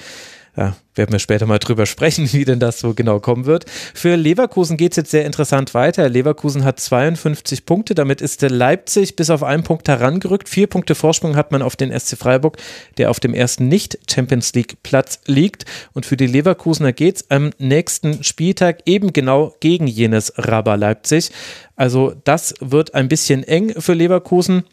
Ja, 0.55 0.75
werden 0.93 1.11
wir 1.11 1.17
später 1.17 1.47
mal 1.47 1.57
drüber 1.57 1.87
sprechen, 1.87 2.31
wie 2.33 2.45
denn 2.45 2.59
das 2.59 2.79
so 2.79 2.93
genau 2.93 3.19
kommen 3.19 3.45
wird. 3.45 3.65
Für 3.95 4.15
Leverkusen 4.15 4.77
geht 4.77 4.91
es 4.91 4.97
jetzt 4.97 5.11
sehr 5.11 5.25
interessant 5.25 5.73
weiter. 5.73 6.07
Leverkusen 6.09 6.63
hat 6.63 6.79
52 6.79 7.65
Punkte, 7.65 7.95
damit 7.95 8.21
ist 8.21 8.43
der 8.43 8.51
Leipzig 8.51 9.15
bis 9.15 9.31
auf 9.31 9.41
einen 9.41 9.63
Punkt 9.63 9.87
herangerückt. 9.87 10.49
Vier 10.49 10.67
Punkte 10.67 10.93
Vorsprung 10.93 11.35
hat 11.35 11.51
man 11.51 11.63
auf 11.63 11.75
den 11.75 11.97
SC 11.97 12.17
Freiburg, 12.17 12.57
der 12.97 13.09
auf 13.09 13.19
dem 13.19 13.33
ersten 13.33 13.67
Nicht-Champions 13.67 14.53
League-Platz 14.53 15.21
liegt. 15.25 15.65
Und 15.93 16.05
für 16.05 16.17
die 16.17 16.27
Leverkusener 16.27 16.93
geht 16.93 17.15
es 17.15 17.31
am 17.31 17.49
nächsten 17.57 18.23
Spieltag 18.23 18.81
eben 18.85 19.11
genau 19.11 19.55
gegen 19.59 19.87
jenes 19.87 20.33
Raba 20.35 20.75
Leipzig. 20.75 21.31
Also 21.75 22.13
das 22.25 22.53
wird 22.59 22.93
ein 22.93 23.07
bisschen 23.07 23.43
eng 23.43 23.73
für 23.81 23.93
Leverkusen. 23.93 24.65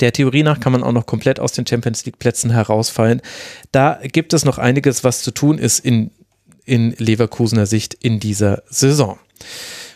Der 0.00 0.12
Theorie 0.12 0.42
nach 0.42 0.60
kann 0.60 0.72
man 0.72 0.82
auch 0.82 0.92
noch 0.92 1.06
komplett 1.06 1.40
aus 1.40 1.52
den 1.52 1.66
Champions 1.66 2.04
League 2.04 2.18
Plätzen 2.18 2.50
herausfallen. 2.50 3.20
Da 3.72 3.98
gibt 4.02 4.32
es 4.32 4.44
noch 4.44 4.58
einiges, 4.58 5.04
was 5.04 5.22
zu 5.22 5.32
tun 5.32 5.58
ist 5.58 5.80
in, 5.80 6.10
in 6.64 6.94
Leverkusener 6.98 7.66
Sicht 7.66 7.94
in 7.94 8.20
dieser 8.20 8.62
Saison. 8.68 9.18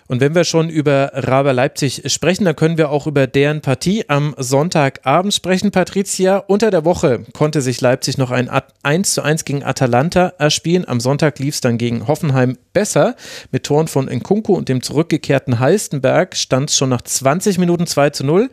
Und 0.09 0.21
wenn 0.21 0.35
wir 0.35 0.45
schon 0.45 0.69
über 0.69 1.11
Raber 1.15 1.53
Leipzig 1.53 2.03
sprechen, 2.07 2.45
dann 2.45 2.55
können 2.55 2.79
wir 2.79 2.91
auch 2.91 3.07
über 3.07 3.27
deren 3.27 3.61
Partie 3.61 4.09
am 4.09 4.35
Sonntagabend 4.39 5.35
sprechen. 5.35 5.73
Patricia, 5.73 6.39
unter 6.39 6.71
der 6.71 6.85
Woche 6.85 7.25
konnte 7.33 7.61
sich 7.61 7.81
Leipzig 7.81 8.17
noch 8.17 8.31
ein 8.31 8.49
1 8.83 9.15
zu 9.15 9.23
1 9.23 9.45
gegen 9.45 9.65
Atalanta 9.65 10.33
erspielen. 10.39 10.87
Am 10.87 11.01
Sonntag 11.01 11.39
lief 11.41 11.57
es 11.57 11.61
dann 11.61 11.77
gegen 11.77 12.07
Hoffenheim 12.07 12.57
besser. 12.77 13.17
Mit 13.53 13.65
Toren 13.65 13.89
von 13.89 14.05
Nkunku 14.05 14.53
und 14.53 14.69
dem 14.69 14.83
zurückgekehrten 14.83 15.61
Halstenberg 15.61 16.37
stand 16.37 16.69
es 16.69 16.77
schon 16.77 16.91
nach 16.91 17.01
20 17.01 17.57
Minuten 17.57 17.87
2 17.87 18.11
zu 18.11 18.23
0. 18.23 18.51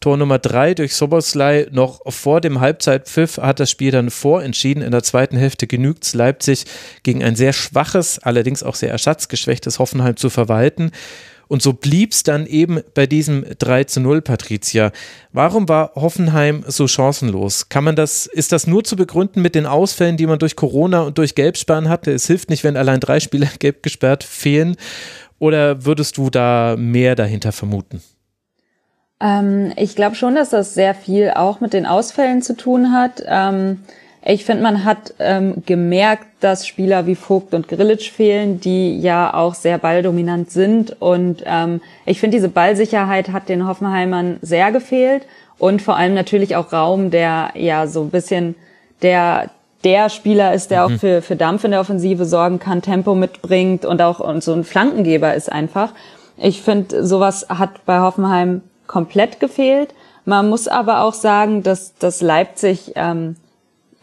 Tor 0.00 0.16
Nummer 0.16 0.38
3 0.38 0.72
durch 0.72 0.94
Soboslai 0.94 1.66
noch 1.70 2.00
vor 2.08 2.40
dem 2.40 2.60
Halbzeitpfiff 2.60 3.36
hat 3.36 3.60
das 3.60 3.70
Spiel 3.70 3.90
dann 3.90 4.08
vorentschieden. 4.08 4.82
In 4.82 4.92
der 4.92 5.02
zweiten 5.02 5.36
Hälfte 5.36 5.66
genügt 5.66 6.04
es 6.04 6.14
Leipzig 6.14 6.64
gegen 7.02 7.22
ein 7.22 7.36
sehr 7.36 7.52
schwaches, 7.52 8.18
allerdings 8.18 8.62
auch 8.62 8.76
sehr 8.76 8.92
ersatzgeschwächtes 8.92 9.78
Hoffenheim 9.78 10.16
zu 10.16 10.30
verwalten. 10.30 10.90
Und 11.48 11.62
so 11.62 11.72
blieb 11.72 12.12
es 12.12 12.22
dann 12.22 12.46
eben 12.46 12.80
bei 12.94 13.06
diesem 13.06 13.44
3 13.58 13.84
zu 13.84 14.00
0, 14.00 14.22
Patricia. 14.22 14.90
Warum 15.32 15.68
war 15.68 15.92
Hoffenheim 15.94 16.64
so 16.66 16.88
chancenlos? 16.88 17.68
Kann 17.68 17.84
man 17.84 17.96
das, 17.96 18.26
ist 18.26 18.52
das 18.52 18.66
nur 18.66 18.84
zu 18.84 18.96
begründen 18.96 19.42
mit 19.42 19.54
den 19.54 19.66
Ausfällen, 19.66 20.16
die 20.16 20.26
man 20.26 20.38
durch 20.38 20.56
Corona 20.56 21.02
und 21.02 21.18
durch 21.18 21.34
Gelbsperren 21.34 21.88
hatte? 21.88 22.12
Es 22.12 22.26
hilft 22.26 22.50
nicht, 22.50 22.64
wenn 22.64 22.76
allein 22.76 23.00
drei 23.00 23.20
Spieler 23.20 23.48
gelb 23.58 23.82
gesperrt 23.82 24.24
fehlen. 24.24 24.76
Oder 25.38 25.84
würdest 25.84 26.16
du 26.16 26.30
da 26.30 26.76
mehr 26.78 27.14
dahinter 27.14 27.52
vermuten? 27.52 28.02
Ähm, 29.20 29.72
ich 29.76 29.94
glaube 29.94 30.16
schon, 30.16 30.34
dass 30.34 30.50
das 30.50 30.74
sehr 30.74 30.94
viel 30.94 31.30
auch 31.30 31.60
mit 31.60 31.72
den 31.72 31.86
Ausfällen 31.86 32.42
zu 32.42 32.56
tun 32.56 32.92
hat. 32.92 33.22
Ähm, 33.26 33.82
ich 34.28 34.44
finde, 34.44 34.64
man 34.64 34.84
hat 34.84 35.14
ähm, 35.20 35.62
gemerkt, 35.66 36.26
dass 36.40 36.66
Spieler 36.66 37.06
wie 37.06 37.14
Vogt 37.14 37.54
und 37.54 37.68
Grillitsch 37.68 38.10
fehlen, 38.10 38.58
die 38.58 38.98
ja 39.00 39.32
auch 39.32 39.54
sehr 39.54 39.78
balldominant 39.78 40.50
sind. 40.50 41.00
Und 41.00 41.44
ähm, 41.46 41.80
ich 42.04 42.18
finde, 42.18 42.36
diese 42.36 42.48
Ballsicherheit 42.48 43.30
hat 43.30 43.48
den 43.48 43.68
Hoffenheimern 43.68 44.38
sehr 44.42 44.72
gefehlt. 44.72 45.22
Und 45.58 45.80
vor 45.80 45.96
allem 45.96 46.14
natürlich 46.14 46.56
auch 46.56 46.72
Raum, 46.72 47.12
der 47.12 47.52
ja 47.54 47.86
so 47.86 48.02
ein 48.02 48.10
bisschen 48.10 48.56
der 49.00 49.50
der 49.84 50.10
Spieler 50.10 50.52
ist, 50.52 50.72
der 50.72 50.88
mhm. 50.88 50.94
auch 50.94 50.98
für, 50.98 51.22
für 51.22 51.36
Dampf 51.36 51.62
in 51.62 51.70
der 51.70 51.78
Offensive 51.80 52.24
sorgen 52.24 52.58
kann, 52.58 52.82
Tempo 52.82 53.14
mitbringt 53.14 53.84
und 53.84 54.02
auch 54.02 54.18
und 54.18 54.42
so 54.42 54.52
ein 54.52 54.64
Flankengeber 54.64 55.34
ist 55.34 55.52
einfach. 55.52 55.92
Ich 56.36 56.62
finde, 56.62 57.06
sowas 57.06 57.46
hat 57.48 57.86
bei 57.86 58.00
Hoffenheim 58.00 58.62
komplett 58.88 59.38
gefehlt. 59.38 59.94
Man 60.24 60.48
muss 60.48 60.66
aber 60.66 61.02
auch 61.02 61.14
sagen, 61.14 61.62
dass, 61.62 61.94
dass 61.98 62.20
Leipzig 62.20 62.92
ähm, 62.96 63.36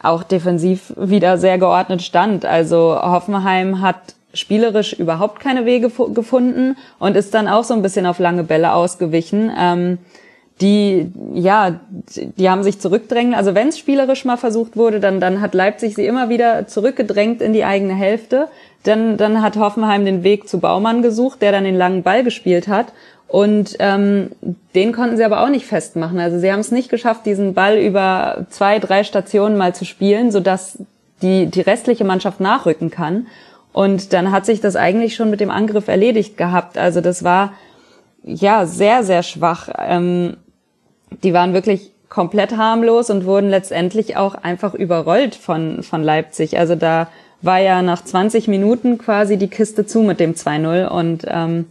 auch 0.04 0.22
defensiv 0.22 0.92
wieder 0.96 1.38
sehr 1.38 1.58
geordnet 1.58 2.02
stand. 2.02 2.44
Also 2.44 2.98
Hoffenheim 3.00 3.80
hat 3.80 4.14
spielerisch 4.32 4.92
überhaupt 4.94 5.40
keine 5.40 5.64
Wege 5.64 5.90
gefunden 6.12 6.76
und 6.98 7.16
ist 7.16 7.34
dann 7.34 7.48
auch 7.48 7.64
so 7.64 7.74
ein 7.74 7.82
bisschen 7.82 8.06
auf 8.06 8.18
lange 8.18 8.44
Bälle 8.44 8.72
ausgewichen. 8.72 9.50
Ähm, 9.56 9.98
die, 10.60 11.10
ja, 11.32 11.80
die 12.38 12.48
haben 12.48 12.62
sich 12.62 12.78
zurückdrängen. 12.78 13.34
Also 13.34 13.54
wenn 13.54 13.68
es 13.68 13.78
spielerisch 13.78 14.24
mal 14.24 14.36
versucht 14.36 14.76
wurde, 14.76 15.00
dann, 15.00 15.20
dann 15.20 15.40
hat 15.40 15.54
Leipzig 15.54 15.96
sie 15.96 16.06
immer 16.06 16.28
wieder 16.28 16.68
zurückgedrängt 16.68 17.42
in 17.42 17.52
die 17.52 17.64
eigene 17.64 17.94
Hälfte. 17.94 18.48
Dann, 18.84 19.16
dann 19.16 19.42
hat 19.42 19.56
Hoffenheim 19.56 20.04
den 20.04 20.22
Weg 20.22 20.48
zu 20.48 20.60
Baumann 20.60 21.02
gesucht, 21.02 21.42
der 21.42 21.52
dann 21.52 21.64
den 21.64 21.76
langen 21.76 22.02
Ball 22.02 22.22
gespielt 22.22 22.68
hat. 22.68 22.92
Und 23.28 23.76
ähm, 23.78 24.30
den 24.74 24.92
konnten 24.92 25.16
sie 25.16 25.24
aber 25.24 25.42
auch 25.42 25.48
nicht 25.48 25.66
festmachen. 25.66 26.20
Also 26.20 26.38
sie 26.38 26.52
haben 26.52 26.60
es 26.60 26.70
nicht 26.70 26.88
geschafft, 26.88 27.26
diesen 27.26 27.54
Ball 27.54 27.78
über 27.78 28.46
zwei, 28.50 28.78
drei 28.78 29.02
Stationen 29.02 29.56
mal 29.56 29.74
zu 29.74 29.84
spielen, 29.84 30.30
sodass 30.30 30.78
die, 31.22 31.46
die 31.46 31.60
restliche 31.60 32.04
Mannschaft 32.04 32.40
nachrücken 32.40 32.90
kann. 32.90 33.26
Und 33.72 34.12
dann 34.12 34.30
hat 34.30 34.46
sich 34.46 34.60
das 34.60 34.76
eigentlich 34.76 35.16
schon 35.16 35.30
mit 35.30 35.40
dem 35.40 35.50
Angriff 35.50 35.88
erledigt 35.88 36.36
gehabt. 36.36 36.78
Also 36.78 37.00
das 37.00 37.24
war 37.24 37.54
ja 38.22 38.66
sehr, 38.66 39.02
sehr 39.02 39.22
schwach. 39.22 39.68
Ähm, 39.78 40.36
die 41.22 41.32
waren 41.32 41.54
wirklich 41.54 41.90
komplett 42.08 42.56
harmlos 42.56 43.10
und 43.10 43.24
wurden 43.24 43.50
letztendlich 43.50 44.16
auch 44.16 44.36
einfach 44.36 44.74
überrollt 44.74 45.34
von, 45.34 45.82
von 45.82 46.04
Leipzig. 46.04 46.58
Also 46.58 46.76
da 46.76 47.08
war 47.42 47.58
ja 47.58 47.82
nach 47.82 48.04
20 48.04 48.46
Minuten 48.46 48.98
quasi 48.98 49.36
die 49.36 49.48
Kiste 49.48 49.84
zu 49.84 50.02
mit 50.02 50.20
dem 50.20 50.34
2-0 50.34 50.86
und 50.86 51.24
ähm, 51.26 51.66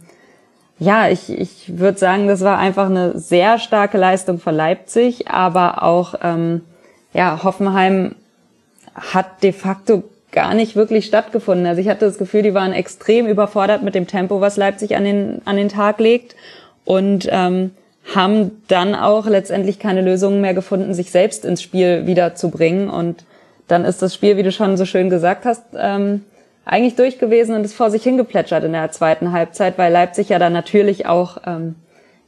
ja, 0.78 1.08
ich, 1.08 1.30
ich 1.30 1.78
würde 1.78 1.98
sagen, 1.98 2.26
das 2.26 2.40
war 2.40 2.58
einfach 2.58 2.86
eine 2.86 3.18
sehr 3.18 3.58
starke 3.58 3.96
Leistung 3.96 4.38
von 4.38 4.54
Leipzig, 4.54 5.28
aber 5.28 5.82
auch 5.82 6.14
ähm, 6.22 6.62
ja, 7.12 7.40
Hoffenheim 7.42 8.16
hat 8.94 9.42
de 9.42 9.52
facto 9.52 10.02
gar 10.32 10.54
nicht 10.54 10.74
wirklich 10.74 11.06
stattgefunden. 11.06 11.66
Also 11.66 11.80
ich 11.80 11.88
hatte 11.88 12.06
das 12.06 12.18
Gefühl, 12.18 12.42
die 12.42 12.54
waren 12.54 12.72
extrem 12.72 13.28
überfordert 13.28 13.82
mit 13.82 13.94
dem 13.94 14.08
Tempo, 14.08 14.40
was 14.40 14.56
Leipzig 14.56 14.96
an 14.96 15.04
den, 15.04 15.40
an 15.44 15.56
den 15.56 15.68
Tag 15.68 16.00
legt 16.00 16.34
und 16.84 17.28
ähm, 17.30 17.70
haben 18.14 18.62
dann 18.68 18.94
auch 18.94 19.26
letztendlich 19.26 19.78
keine 19.78 20.02
Lösungen 20.02 20.40
mehr 20.40 20.54
gefunden, 20.54 20.92
sich 20.92 21.10
selbst 21.10 21.44
ins 21.44 21.62
Spiel 21.62 22.06
wiederzubringen. 22.06 22.90
Und 22.90 23.24
dann 23.68 23.84
ist 23.84 24.02
das 24.02 24.12
Spiel, 24.12 24.36
wie 24.36 24.42
du 24.42 24.52
schon 24.52 24.76
so 24.76 24.84
schön 24.84 25.08
gesagt 25.08 25.44
hast, 25.44 25.62
ähm, 25.76 26.22
eigentlich 26.64 26.96
durch 26.96 27.18
gewesen 27.18 27.54
und 27.54 27.64
ist 27.64 27.74
vor 27.74 27.90
sich 27.90 28.02
hingeplätschert 28.02 28.64
in 28.64 28.72
der 28.72 28.90
zweiten 28.90 29.32
Halbzeit, 29.32 29.78
weil 29.78 29.92
Leipzig 29.92 30.28
ja 30.28 30.38
dann 30.38 30.52
natürlich 30.52 31.06
auch 31.06 31.38
ähm, 31.46 31.76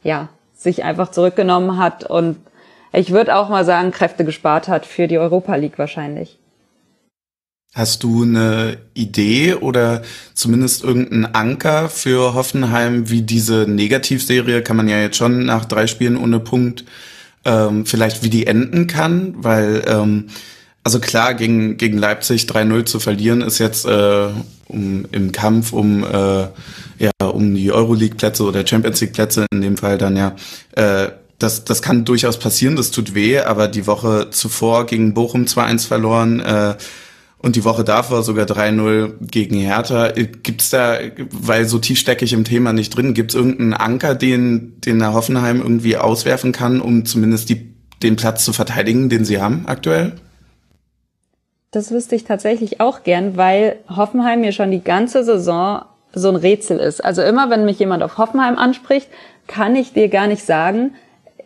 ja 0.03 0.29
sich 0.55 0.85
einfach 0.85 1.11
zurückgenommen 1.11 1.79
hat 1.79 2.05
und 2.09 2.37
ich 2.93 3.11
würde 3.11 3.37
auch 3.37 3.49
mal 3.49 3.65
sagen 3.65 3.91
Kräfte 3.91 4.25
gespart 4.25 4.69
hat 4.69 4.87
für 4.87 5.07
die 5.07 5.19
Europa 5.19 5.55
League 5.57 5.79
wahrscheinlich. 5.79 6.39
Hast 7.75 8.03
du 8.05 8.23
eine 8.23 8.79
Idee 8.95 9.53
oder 9.53 10.01
zumindest 10.33 10.83
irgendeinen 10.83 11.27
Anker 11.35 11.91
für 11.91 12.33
Hoffenheim, 12.33 13.11
wie 13.11 13.21
diese 13.21 13.67
Negativserie, 13.69 14.63
kann 14.63 14.79
man 14.79 14.89
ja 14.89 14.99
jetzt 14.99 15.19
schon 15.19 15.45
nach 15.45 15.67
drei 15.67 15.87
Spielen 15.87 16.17
ohne 16.17 16.41
Punkt 16.41 16.87
ähm, 17.45 17.85
vielleicht 17.85 18.23
wie 18.23 18.31
die 18.31 18.47
enden 18.47 18.87
kann, 18.87 19.35
weil 19.37 19.83
ähm, 19.87 20.29
also 20.87 21.01
klar, 21.01 21.35
gegen, 21.35 21.79
gegen 21.79 21.99
Leipzig 21.99 22.45
3-0 22.45 22.85
zu 22.85 23.01
verlieren, 23.01 23.41
ist 23.41 23.59
jetzt 23.59 23.87
äh, 23.87 24.29
um, 24.69 25.05
im 25.11 25.33
Kampf 25.33 25.73
um, 25.73 26.05
äh, 26.05 26.47
ja, 27.01 27.11
um 27.29 27.57
die 27.57 27.73
Euroleague-Plätze 27.73 28.45
oder 28.45 28.65
Champions 28.65 29.01
League-Plätze 29.01 29.47
in 29.51 29.63
dem 29.63 29.77
Fall 29.77 29.99
dann 29.99 30.17
ja. 30.17 30.37
Äh, 30.77 31.09
das, 31.41 31.65
das 31.65 31.83
kann 31.83 32.05
durchaus 32.05 32.39
passieren, 32.39 32.77
das 32.77 32.93
tut 32.93 33.17
weh, 33.17 33.41
aber 33.41 33.67
die 33.67 33.89
Woche 33.89 34.29
zuvor 34.31 34.87
gegen 34.87 35.13
Bochum 35.13 35.47
2-1 35.47 35.89
verloren 35.89 36.39
äh, 36.39 36.77
und 37.39 37.57
die 37.57 37.65
Woche 37.65 37.83
davor 37.83 38.23
sogar 38.23 38.47
3-0 38.47 39.15
gegen 39.29 39.57
Hertha. 39.57 40.13
Gibt's 40.13 40.71
da, 40.71 40.99
weil 41.33 41.67
so 41.67 41.81
tief 41.81 41.99
stecke 41.99 42.25
ich 42.25 42.33
im 42.33 42.45
Thema 42.45 42.73
nicht 42.73 42.97
drin, 42.97 43.13
gibt's 43.13 43.35
irgendeinen 43.35 43.75
Anker, 43.75 44.15
den, 44.15 44.81
den 44.83 45.01
der 45.01 45.15
Hoffenheim 45.15 45.61
irgendwie 45.61 45.97
auswerfen 45.97 46.53
kann, 46.53 46.81
um 46.81 47.05
zumindest 47.05 47.49
die, 47.49 47.75
den 48.05 48.15
Platz 48.15 48.45
zu 48.45 48.53
verteidigen, 48.53 49.09
den 49.09 49.25
sie 49.25 49.41
haben 49.41 49.65
aktuell? 49.67 50.21
Das 51.77 51.91
wüsste 51.91 52.17
ich 52.17 52.25
tatsächlich 52.25 52.81
auch 52.81 53.03
gern, 53.03 53.37
weil 53.37 53.77
Hoffenheim 53.95 54.41
mir 54.41 54.53
schon 54.53 54.71
die 54.71 54.83
ganze 54.83 55.25
Saison 55.25 55.83
so 56.15 56.31
ein 56.31 56.37
Rätsel 56.37 56.79
ist. 56.79 57.05
Also 57.05 57.21
immer, 57.21 57.51
wenn 57.51 57.67
mich 57.67 57.79
jemand 57.79 58.03
auf 58.03 58.17
Hoffenheim 58.17 58.57
anspricht, 58.57 59.11
kann 59.47 59.77
ich 59.77 59.93
dir 59.93 60.09
gar 60.09 60.27
nicht 60.27 60.43
sagen, 60.43 60.95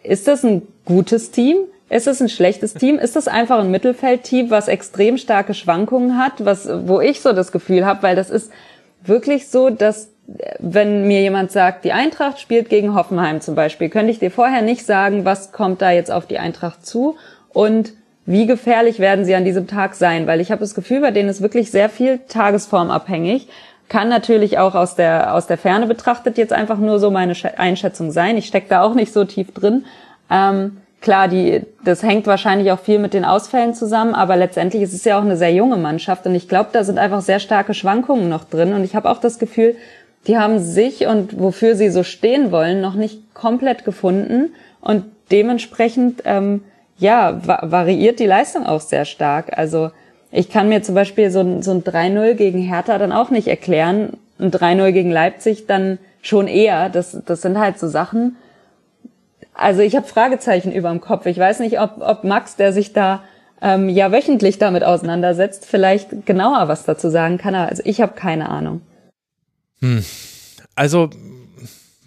ist 0.04 0.28
das 0.28 0.44
ein 0.44 0.62
gutes 0.84 1.32
Team? 1.32 1.56
Ist 1.88 2.06
es 2.06 2.22
ein 2.22 2.28
schlechtes 2.28 2.74
Team? 2.74 3.00
Ist 3.00 3.16
das 3.16 3.26
einfach 3.26 3.58
ein 3.58 3.72
Mittelfeldteam, 3.72 4.50
was 4.50 4.68
extrem 4.68 5.18
starke 5.18 5.52
Schwankungen 5.52 6.16
hat, 6.16 6.44
was, 6.44 6.68
wo 6.86 7.00
ich 7.00 7.22
so 7.22 7.32
das 7.32 7.50
Gefühl 7.50 7.84
habe, 7.84 8.04
weil 8.04 8.14
das 8.14 8.30
ist 8.30 8.52
wirklich 9.02 9.48
so, 9.48 9.68
dass 9.68 10.10
wenn 10.60 11.08
mir 11.08 11.22
jemand 11.22 11.50
sagt, 11.50 11.84
die 11.84 11.90
Eintracht 11.90 12.38
spielt 12.38 12.68
gegen 12.68 12.94
Hoffenheim 12.94 13.40
zum 13.40 13.56
Beispiel, 13.56 13.88
könnte 13.88 14.12
ich 14.12 14.20
dir 14.20 14.30
vorher 14.30 14.62
nicht 14.62 14.86
sagen, 14.86 15.24
was 15.24 15.50
kommt 15.50 15.82
da 15.82 15.90
jetzt 15.90 16.12
auf 16.12 16.26
die 16.26 16.38
Eintracht 16.38 16.86
zu 16.86 17.16
und 17.52 17.94
wie 18.30 18.46
gefährlich 18.46 19.00
werden 19.00 19.24
sie 19.24 19.34
an 19.34 19.44
diesem 19.44 19.66
Tag 19.66 19.96
sein, 19.96 20.28
weil 20.28 20.40
ich 20.40 20.52
habe 20.52 20.60
das 20.60 20.76
Gefühl, 20.76 21.00
bei 21.00 21.10
denen 21.10 21.28
ist 21.28 21.42
wirklich 21.42 21.72
sehr 21.72 21.88
viel 21.88 22.20
tagesformabhängig. 22.28 23.48
Kann 23.88 24.08
natürlich 24.08 24.56
auch 24.56 24.76
aus 24.76 24.94
der, 24.94 25.34
aus 25.34 25.48
der 25.48 25.58
Ferne 25.58 25.88
betrachtet 25.88 26.38
jetzt 26.38 26.52
einfach 26.52 26.78
nur 26.78 27.00
so 27.00 27.10
meine 27.10 27.34
Einschätzung 27.56 28.12
sein. 28.12 28.36
Ich 28.36 28.46
stecke 28.46 28.68
da 28.68 28.82
auch 28.82 28.94
nicht 28.94 29.12
so 29.12 29.24
tief 29.24 29.52
drin. 29.52 29.84
Ähm, 30.30 30.76
klar, 31.00 31.26
die, 31.26 31.62
das 31.84 32.04
hängt 32.04 32.28
wahrscheinlich 32.28 32.70
auch 32.70 32.78
viel 32.78 33.00
mit 33.00 33.14
den 33.14 33.24
Ausfällen 33.24 33.74
zusammen, 33.74 34.14
aber 34.14 34.36
letztendlich 34.36 34.84
ist 34.84 34.92
es 34.92 35.02
ja 35.02 35.18
auch 35.18 35.24
eine 35.24 35.36
sehr 35.36 35.52
junge 35.52 35.76
Mannschaft 35.76 36.24
und 36.24 36.36
ich 36.36 36.48
glaube, 36.48 36.70
da 36.72 36.84
sind 36.84 37.00
einfach 37.00 37.22
sehr 37.22 37.40
starke 37.40 37.74
Schwankungen 37.74 38.28
noch 38.28 38.44
drin 38.44 38.74
und 38.74 38.84
ich 38.84 38.94
habe 38.94 39.10
auch 39.10 39.18
das 39.18 39.40
Gefühl, 39.40 39.74
die 40.28 40.38
haben 40.38 40.60
sich 40.60 41.08
und 41.08 41.40
wofür 41.40 41.74
sie 41.74 41.90
so 41.90 42.04
stehen 42.04 42.52
wollen, 42.52 42.80
noch 42.80 42.94
nicht 42.94 43.34
komplett 43.34 43.84
gefunden 43.84 44.52
und 44.80 45.02
dementsprechend 45.32 46.22
ähm, 46.26 46.62
ja, 47.00 47.40
va 47.46 47.60
variiert 47.62 48.20
die 48.20 48.26
Leistung 48.26 48.66
auch 48.66 48.80
sehr 48.80 49.04
stark. 49.04 49.56
Also 49.58 49.90
ich 50.30 50.48
kann 50.48 50.68
mir 50.68 50.82
zum 50.82 50.94
Beispiel 50.94 51.30
so 51.30 51.40
ein, 51.40 51.62
so 51.62 51.72
ein 51.72 51.82
3-0 51.82 52.34
gegen 52.34 52.60
Hertha 52.60 52.98
dann 52.98 53.12
auch 53.12 53.30
nicht 53.30 53.48
erklären. 53.48 54.18
Ein 54.38 54.52
3-0 54.52 54.92
gegen 54.92 55.10
Leipzig 55.10 55.66
dann 55.66 55.98
schon 56.22 56.46
eher. 56.46 56.88
Das, 56.90 57.16
das 57.26 57.42
sind 57.42 57.58
halt 57.58 57.78
so 57.78 57.88
Sachen. 57.88 58.36
Also 59.54 59.80
ich 59.80 59.96
habe 59.96 60.06
Fragezeichen 60.06 60.72
über 60.72 60.90
dem 60.90 61.00
Kopf. 61.00 61.26
Ich 61.26 61.38
weiß 61.38 61.60
nicht, 61.60 61.80
ob, 61.80 62.00
ob 62.00 62.24
Max, 62.24 62.56
der 62.56 62.72
sich 62.72 62.92
da 62.92 63.22
ähm, 63.60 63.88
ja 63.88 64.12
wöchentlich 64.12 64.58
damit 64.58 64.84
auseinandersetzt, 64.84 65.66
vielleicht 65.66 66.26
genauer 66.26 66.68
was 66.68 66.84
dazu 66.84 67.08
sagen 67.08 67.38
kann. 67.38 67.54
Also 67.54 67.82
ich 67.84 68.00
habe 68.00 68.12
keine 68.14 68.48
Ahnung. 68.48 68.82
Hm. 69.80 70.04
Also 70.76 71.10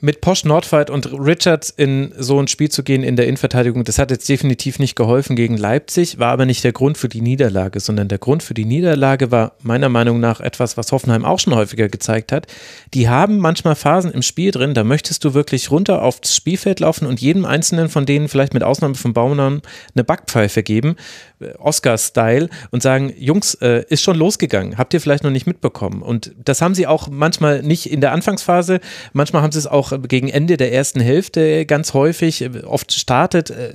mit 0.03 0.19
Posch 0.19 0.43
Nordfight 0.43 0.89
und 0.89 1.13
Richards 1.13 1.69
in 1.69 2.13
so 2.17 2.37
ein 2.37 2.49
Spiel 2.49 2.67
zu 2.67 2.83
gehen 2.83 3.03
in 3.03 3.15
der 3.15 3.25
Innenverteidigung, 3.25 3.85
das 3.85 3.99
hat 3.99 4.11
jetzt 4.11 4.27
definitiv 4.27 4.77
nicht 4.77 4.97
geholfen 4.97 5.37
gegen 5.37 5.55
Leipzig, 5.55 6.19
war 6.19 6.33
aber 6.33 6.45
nicht 6.45 6.61
der 6.65 6.73
Grund 6.73 6.97
für 6.97 7.07
die 7.07 7.21
Niederlage, 7.21 7.79
sondern 7.79 8.09
der 8.09 8.17
Grund 8.17 8.43
für 8.43 8.53
die 8.53 8.65
Niederlage 8.65 9.31
war 9.31 9.53
meiner 9.61 9.87
Meinung 9.87 10.19
nach 10.19 10.41
etwas, 10.41 10.75
was 10.75 10.91
Hoffenheim 10.91 11.23
auch 11.23 11.39
schon 11.39 11.55
häufiger 11.55 11.87
gezeigt 11.87 12.33
hat. 12.33 12.47
Die 12.93 13.07
haben 13.07 13.37
manchmal 13.37 13.75
Phasen 13.75 14.11
im 14.11 14.23
Spiel 14.23 14.51
drin, 14.51 14.73
da 14.73 14.83
möchtest 14.83 15.23
du 15.23 15.33
wirklich 15.33 15.71
runter 15.71 16.01
aufs 16.01 16.35
Spielfeld 16.35 16.81
laufen 16.81 17.07
und 17.07 17.21
jedem 17.21 17.45
einzelnen 17.45 17.87
von 17.87 18.05
denen, 18.05 18.27
vielleicht 18.27 18.53
mit 18.53 18.63
Ausnahme 18.63 18.95
von 18.95 19.13
Baumann, 19.13 19.61
eine 19.95 20.03
Backpfeife 20.03 20.63
geben, 20.63 20.97
äh, 21.39 21.53
Oscar-Style, 21.59 22.49
und 22.71 22.83
sagen, 22.83 23.13
Jungs, 23.17 23.53
äh, 23.55 23.85
ist 23.87 24.03
schon 24.03 24.17
losgegangen, 24.17 24.77
habt 24.77 24.93
ihr 24.93 24.99
vielleicht 24.99 25.23
noch 25.23 25.31
nicht 25.31 25.47
mitbekommen. 25.47 26.01
Und 26.01 26.33
das 26.43 26.61
haben 26.61 26.75
sie 26.75 26.87
auch 26.87 27.07
manchmal 27.07 27.63
nicht 27.63 27.89
in 27.89 28.01
der 28.01 28.11
Anfangsphase, 28.11 28.81
manchmal 29.13 29.41
haben 29.41 29.53
sie 29.53 29.59
es 29.59 29.67
auch 29.67 29.92
gegen 29.99 30.29
Ende 30.29 30.57
der 30.57 30.73
ersten 30.73 30.99
Hälfte 30.99 31.65
ganz 31.65 31.93
häufig. 31.93 32.49
Oft 32.65 32.93
startet 32.93 33.49
äh, 33.49 33.73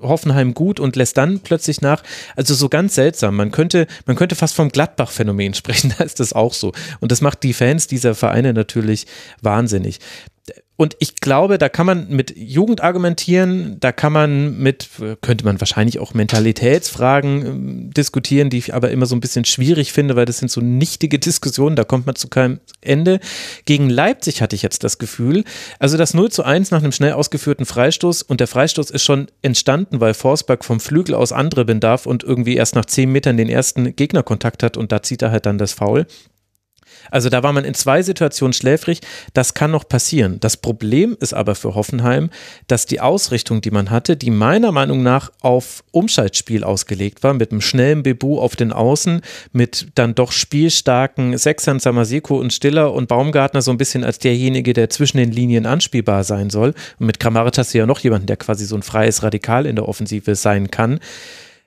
Hoffenheim 0.00 0.54
gut 0.54 0.80
und 0.80 0.96
lässt 0.96 1.16
dann 1.16 1.40
plötzlich 1.40 1.80
nach. 1.80 2.02
Also 2.36 2.54
so 2.54 2.68
ganz 2.68 2.94
seltsam. 2.94 3.36
Man 3.36 3.50
könnte, 3.50 3.86
man 4.06 4.16
könnte 4.16 4.34
fast 4.34 4.54
vom 4.54 4.70
Gladbach-Phänomen 4.70 5.54
sprechen. 5.60 5.94
Da 5.96 6.04
ist 6.04 6.20
das 6.20 6.32
auch 6.32 6.54
so. 6.54 6.72
Und 7.00 7.12
das 7.12 7.20
macht 7.20 7.42
die 7.42 7.52
Fans 7.52 7.86
dieser 7.86 8.14
Vereine 8.14 8.52
natürlich 8.52 9.06
wahnsinnig. 9.42 10.00
Und 10.80 10.96
ich 10.98 11.16
glaube, 11.16 11.58
da 11.58 11.68
kann 11.68 11.84
man 11.84 12.08
mit 12.08 12.34
Jugend 12.38 12.82
argumentieren, 12.82 13.76
da 13.80 13.92
kann 13.92 14.14
man 14.14 14.56
mit, 14.56 14.88
könnte 15.20 15.44
man 15.44 15.60
wahrscheinlich 15.60 15.98
auch 15.98 16.14
Mentalitätsfragen 16.14 17.90
äh, 17.90 17.92
diskutieren, 17.92 18.48
die 18.48 18.56
ich 18.56 18.72
aber 18.72 18.90
immer 18.90 19.04
so 19.04 19.14
ein 19.14 19.20
bisschen 19.20 19.44
schwierig 19.44 19.92
finde, 19.92 20.16
weil 20.16 20.24
das 20.24 20.38
sind 20.38 20.50
so 20.50 20.62
nichtige 20.62 21.18
Diskussionen, 21.18 21.76
da 21.76 21.84
kommt 21.84 22.06
man 22.06 22.14
zu 22.14 22.28
keinem 22.28 22.60
Ende. 22.80 23.20
Gegen 23.66 23.90
Leipzig 23.90 24.40
hatte 24.40 24.56
ich 24.56 24.62
jetzt 24.62 24.82
das 24.82 24.96
Gefühl, 24.96 25.44
also 25.78 25.98
das 25.98 26.14
0 26.14 26.30
zu 26.30 26.44
1 26.44 26.70
nach 26.70 26.82
einem 26.82 26.92
schnell 26.92 27.12
ausgeführten 27.12 27.66
Freistoß 27.66 28.22
und 28.22 28.40
der 28.40 28.46
Freistoß 28.46 28.88
ist 28.90 29.04
schon 29.04 29.26
entstanden, 29.42 30.00
weil 30.00 30.14
Forsberg 30.14 30.64
vom 30.64 30.80
Flügel 30.80 31.14
aus 31.14 31.32
andere 31.32 31.66
darf 31.76 32.06
und 32.06 32.24
irgendwie 32.24 32.56
erst 32.56 32.74
nach 32.74 32.86
10 32.86 33.12
Metern 33.12 33.36
den 33.36 33.50
ersten 33.50 33.94
Gegnerkontakt 33.96 34.62
hat 34.62 34.78
und 34.78 34.92
da 34.92 35.02
zieht 35.02 35.20
er 35.20 35.30
halt 35.30 35.44
dann 35.44 35.58
das 35.58 35.74
Foul. 35.74 36.06
Also 37.10 37.28
da 37.28 37.42
war 37.42 37.52
man 37.52 37.64
in 37.64 37.74
zwei 37.74 38.02
Situationen 38.02 38.52
schläfrig. 38.52 39.00
Das 39.34 39.54
kann 39.54 39.70
noch 39.70 39.88
passieren. 39.88 40.38
Das 40.40 40.56
Problem 40.56 41.16
ist 41.20 41.32
aber 41.32 41.54
für 41.54 41.74
Hoffenheim, 41.74 42.30
dass 42.66 42.86
die 42.86 43.00
Ausrichtung, 43.00 43.60
die 43.60 43.70
man 43.70 43.90
hatte, 43.90 44.16
die 44.16 44.30
meiner 44.30 44.72
Meinung 44.72 45.02
nach 45.02 45.30
auf 45.40 45.82
Umschaltspiel 45.92 46.64
ausgelegt 46.64 47.22
war, 47.22 47.34
mit 47.34 47.50
einem 47.50 47.60
schnellen 47.60 48.02
Bebu 48.02 48.38
auf 48.38 48.56
den 48.56 48.72
Außen, 48.72 49.22
mit 49.52 49.88
dann 49.94 50.14
doch 50.14 50.32
spielstarken 50.32 51.36
Sechsern, 51.38 51.80
Samaseko 51.80 52.38
und 52.38 52.52
Stiller 52.52 52.92
und 52.92 53.08
Baumgartner 53.08 53.62
so 53.62 53.70
ein 53.70 53.78
bisschen 53.78 54.04
als 54.04 54.18
derjenige, 54.18 54.72
der 54.72 54.90
zwischen 54.90 55.18
den 55.18 55.32
Linien 55.32 55.66
anspielbar 55.66 56.24
sein 56.24 56.50
soll. 56.50 56.74
Und 56.98 57.06
mit 57.06 57.20
Kramaric 57.20 57.58
hast 57.58 57.74
du 57.74 57.78
ja 57.78 57.86
noch 57.86 58.00
jemanden, 58.00 58.26
der 58.26 58.36
quasi 58.36 58.64
so 58.64 58.76
ein 58.76 58.82
freies 58.82 59.22
Radikal 59.22 59.66
in 59.66 59.76
der 59.76 59.88
Offensive 59.88 60.34
sein 60.34 60.70
kann. 60.70 61.00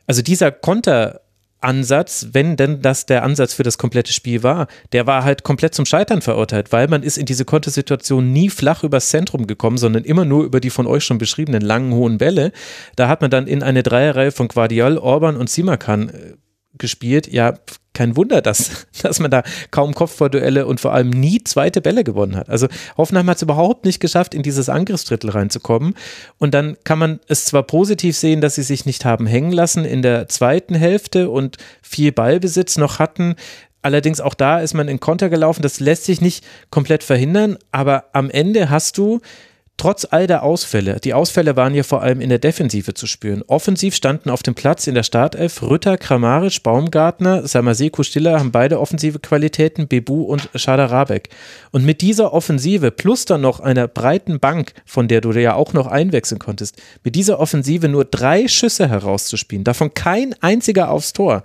Also 0.05 0.21
dieser 0.21 0.51
Konter 0.51 1.21
Ansatz, 1.64 2.28
wenn 2.32 2.55
denn 2.55 2.82
das 2.82 3.05
der 3.05 3.24
Ansatz 3.24 3.53
für 3.53 3.64
das 3.64 3.78
komplette 3.78 4.14
Spiel 4.14 4.43
war, 4.43 4.68
der 4.91 5.07
war 5.07 5.24
halt 5.24 5.43
komplett 5.43 5.74
zum 5.74 5.86
Scheitern 5.86 6.22
verurteilt, 6.22 6.72
weil 6.72 6.88
man 6.88 7.03
ist 7.03 7.18
in 7.18 7.26
diese 7.26 7.45
Kontersituation 7.45 8.32
nie 8.32 8.49
flach 8.49 8.84
übers 8.84 9.09
Zentrum 9.09 9.47
gekommen, 9.47 9.78
sondern 9.78 10.03
immer 10.03 10.26
nur 10.26 10.43
über 10.43 10.59
die 10.59 10.70
von 10.70 10.88
euch 10.88 11.03
schon 11.03 11.18
beschriebenen 11.18 11.61
langen, 11.61 11.93
hohen 11.93 12.18
Bälle. 12.18 12.51
Da 12.95 13.07
hat 13.07 13.22
man 13.22 13.32
dann 13.32 13.47
in 13.47 13.64
eine 13.64 13.84
Dreierreihe 13.84 14.32
von 14.32 14.47
Guardiol, 14.47 14.97
Orban 14.97 15.38
und 15.38 15.49
Simakan 15.49 16.09
äh, 16.09 16.34
gespielt. 16.78 17.32
Ja, 17.32 17.53
kein 17.93 18.15
Wunder, 18.17 18.41
dass, 18.41 18.88
dass 19.01 19.19
man 19.19 19.32
da 19.32 19.43
kaum 19.71 19.93
Kopfballduelle 19.93 20.65
und 20.65 20.80
vor 20.80 20.93
allem 20.93 21.09
nie 21.09 21.43
zweite 21.43 21.82
Bälle 21.82 22.03
gewonnen 22.03 22.36
hat. 22.36 22.49
Also 22.49 22.67
Hoffenheim 22.97 23.30
hat 23.30 23.38
es 23.38 23.43
überhaupt 23.43 23.86
nicht 23.86 23.99
geschafft, 23.99 24.34
in 24.34 24.43
dieses 24.43 24.69
Angriffsdrittel 24.69 25.30
reinzukommen. 25.30 25.95
Und 26.38 26.53
dann 26.53 26.78
kann 26.84 26.99
man 26.99 27.19
es 27.28 27.45
zwar 27.45 27.63
positiv 27.63 28.17
sehen, 28.17 28.41
dass 28.41 28.55
sie 28.55 28.63
sich 28.63 28.86
nicht 28.86 29.05
haben 29.05 29.28
hängen 29.28 29.51
lassen 29.51 29.86
in 29.86 30.01
der 30.01 30.28
zweiten 30.28 30.76
Hälfte 30.76 31.30
und 31.30 31.57
viel 31.82 32.11
Ballbesitz 32.11 32.78
noch 32.78 32.99
hatten. 32.99 33.36
Allerdings 33.82 34.21
auch 34.21 34.34
da 34.34 34.59
ist 34.59 34.74
man 34.74 34.88
in 34.88 34.99
Konter 34.99 35.30
gelaufen. 35.30 35.61
Das 35.61 35.80
lässt 35.80 36.05
sich 36.05 36.21
nicht 36.21 36.43
komplett 36.71 37.03
verhindern. 37.03 37.57
Aber 37.71 38.05
am 38.13 38.30
Ende 38.30 38.69
hast 38.69 38.97
du 38.97 39.19
Trotz 39.78 40.05
all 40.09 40.28
der 40.28 40.43
Ausfälle, 40.43 40.99
die 41.03 41.13
Ausfälle 41.13 41.55
waren 41.55 41.74
hier 41.74 41.84
vor 41.84 42.03
allem 42.03 42.21
in 42.21 42.30
der 42.30 42.38
Defensive 42.38 42.93
zu 42.93 43.07
spüren. 43.07 43.41
Offensiv 43.47 43.95
standen 43.95 44.30
auf 44.30 44.43
dem 44.43 44.53
Platz 44.53 44.86
in 44.86 44.93
der 44.93 45.03
Startelf 45.03 45.61
Rütter, 45.63 45.97
Kramaric, 45.97 46.61
Baumgartner, 46.61 47.47
Samaseko, 47.47 48.03
Stiller 48.03 48.39
haben 48.39 48.51
beide 48.51 48.80
offensive 48.80 49.19
Qualitäten, 49.19 49.88
Bebu 49.88 50.24
und 50.24 50.49
Schadarabek. 50.53 51.30
Und 51.71 51.86
mit 51.86 52.01
dieser 52.01 52.34
Offensive 52.34 52.91
plus 52.91 53.26
dann 53.26 53.41
noch 53.41 53.59
einer 53.59 53.88
breiten 53.88 54.39
Bank, 54.39 54.74
von 54.86 55.07
der 55.07 55.21
du 55.21 55.32
ja 55.32 55.55
auch 55.55 55.74
noch 55.74 55.88
einwechseln 55.88 56.39
konntest, 56.39 56.82
mit 57.03 57.15
dieser 57.15 57.39
Offensive 57.39 57.89
nur 57.89 58.05
drei 58.05 58.47
Schüsse 58.47 58.88
herauszuspielen, 58.88 59.63
davon 59.63 59.93
kein 59.93 60.36
einziger 60.41 60.91
aufs 60.91 61.13
Tor, 61.13 61.43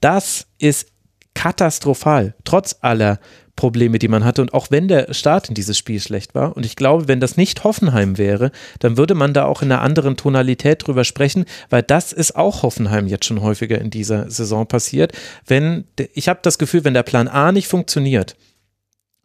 das 0.00 0.46
ist 0.58 0.88
katastrophal, 1.34 2.34
trotz 2.44 2.76
aller 2.80 3.20
Probleme, 3.58 3.98
die 3.98 4.06
man 4.06 4.24
hatte. 4.24 4.40
Und 4.40 4.54
auch 4.54 4.70
wenn 4.70 4.86
der 4.86 5.12
Start 5.12 5.48
in 5.48 5.54
dieses 5.54 5.76
Spiel 5.76 6.00
schlecht 6.00 6.34
war, 6.34 6.56
und 6.56 6.64
ich 6.64 6.76
glaube, 6.76 7.08
wenn 7.08 7.18
das 7.18 7.36
nicht 7.36 7.64
Hoffenheim 7.64 8.16
wäre, 8.16 8.52
dann 8.78 8.96
würde 8.96 9.14
man 9.14 9.34
da 9.34 9.46
auch 9.46 9.62
in 9.62 9.72
einer 9.72 9.82
anderen 9.82 10.16
Tonalität 10.16 10.86
drüber 10.86 11.02
sprechen, 11.02 11.44
weil 11.68 11.82
das 11.82 12.12
ist 12.12 12.36
auch 12.36 12.62
Hoffenheim 12.62 13.08
jetzt 13.08 13.24
schon 13.24 13.42
häufiger 13.42 13.80
in 13.80 13.90
dieser 13.90 14.30
Saison 14.30 14.66
passiert. 14.66 15.12
Wenn, 15.44 15.84
ich 16.14 16.28
habe 16.28 16.38
das 16.42 16.58
Gefühl, 16.58 16.84
wenn 16.84 16.94
der 16.94 17.02
Plan 17.02 17.26
A 17.26 17.50
nicht 17.50 17.66
funktioniert, 17.66 18.36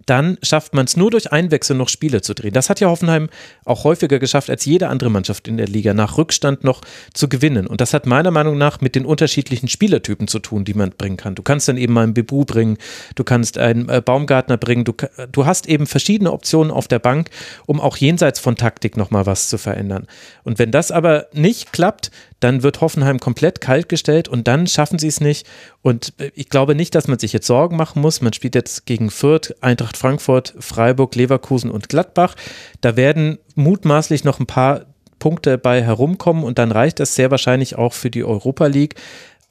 dann 0.05 0.37
schafft 0.41 0.73
man 0.73 0.85
es 0.85 0.97
nur 0.97 1.11
durch 1.11 1.31
Einwechsel 1.31 1.75
noch 1.75 1.89
Spiele 1.89 2.21
zu 2.21 2.33
drehen. 2.33 2.53
Das 2.53 2.69
hat 2.69 2.79
ja 2.79 2.89
Hoffenheim 2.89 3.29
auch 3.65 3.83
häufiger 3.83 4.19
geschafft 4.19 4.49
als 4.49 4.65
jede 4.65 4.87
andere 4.89 5.09
Mannschaft 5.09 5.47
in 5.47 5.57
der 5.57 5.67
Liga, 5.67 5.93
nach 5.93 6.17
Rückstand 6.17 6.63
noch 6.63 6.81
zu 7.13 7.29
gewinnen. 7.29 7.67
Und 7.67 7.81
das 7.81 7.93
hat 7.93 8.05
meiner 8.05 8.31
Meinung 8.31 8.57
nach 8.57 8.81
mit 8.81 8.95
den 8.95 9.05
unterschiedlichen 9.05 9.67
Spielertypen 9.67 10.27
zu 10.27 10.39
tun, 10.39 10.65
die 10.65 10.73
man 10.73 10.91
bringen 10.91 11.17
kann. 11.17 11.35
Du 11.35 11.43
kannst 11.43 11.67
dann 11.67 11.77
eben 11.77 11.93
mal 11.93 12.03
einen 12.03 12.13
Bebu 12.13 12.45
bringen, 12.45 12.77
du 13.15 13.23
kannst 13.23 13.57
einen 13.57 13.89
äh, 13.89 14.01
Baumgartner 14.03 14.57
bringen, 14.57 14.83
du, 14.83 14.93
du 15.31 15.45
hast 15.45 15.67
eben 15.67 15.87
verschiedene 15.87 16.31
Optionen 16.31 16.71
auf 16.71 16.87
der 16.87 16.99
Bank, 16.99 17.29
um 17.65 17.79
auch 17.79 17.97
jenseits 17.97 18.39
von 18.39 18.55
Taktik 18.55 18.97
nochmal 18.97 19.25
was 19.25 19.49
zu 19.49 19.57
verändern. 19.57 20.07
Und 20.43 20.59
wenn 20.59 20.71
das 20.71 20.91
aber 20.91 21.27
nicht 21.33 21.71
klappt, 21.71 22.11
dann 22.43 22.63
wird 22.63 22.81
Hoffenheim 22.81 23.19
komplett 23.19 23.61
kalt 23.61 23.89
gestellt 23.89 24.27
und 24.27 24.47
dann 24.47 24.67
schaffen 24.67 24.99
sie 24.99 25.07
es 25.07 25.21
nicht. 25.21 25.47
Und 25.81 26.13
äh, 26.17 26.31
ich 26.35 26.49
glaube 26.49 26.75
nicht, 26.75 26.95
dass 26.95 27.07
man 27.07 27.19
sich 27.19 27.33
jetzt 27.33 27.47
Sorgen 27.47 27.77
machen 27.77 28.01
muss. 28.01 28.21
Man 28.21 28.33
spielt 28.33 28.55
jetzt 28.55 28.85
gegen 28.85 29.09
Fürth, 29.09 29.55
Eintracht 29.61 29.97
Frankfurt, 29.97 30.53
Freiburg, 30.59 31.15
Leverkusen 31.15 31.71
und 31.71 31.89
Gladbach. 31.89 32.35
Da 32.81 32.95
werden 32.95 33.39
mutmaßlich 33.55 34.23
noch 34.23 34.39
ein 34.39 34.47
paar 34.47 34.85
Punkte 35.19 35.57
bei 35.57 35.81
herumkommen 35.81 36.43
und 36.43 36.59
dann 36.59 36.71
reicht 36.71 36.99
das 36.99 37.15
sehr 37.15 37.31
wahrscheinlich 37.31 37.77
auch 37.77 37.93
für 37.93 38.09
die 38.09 38.23
Europa 38.23 38.67
League. 38.67 38.95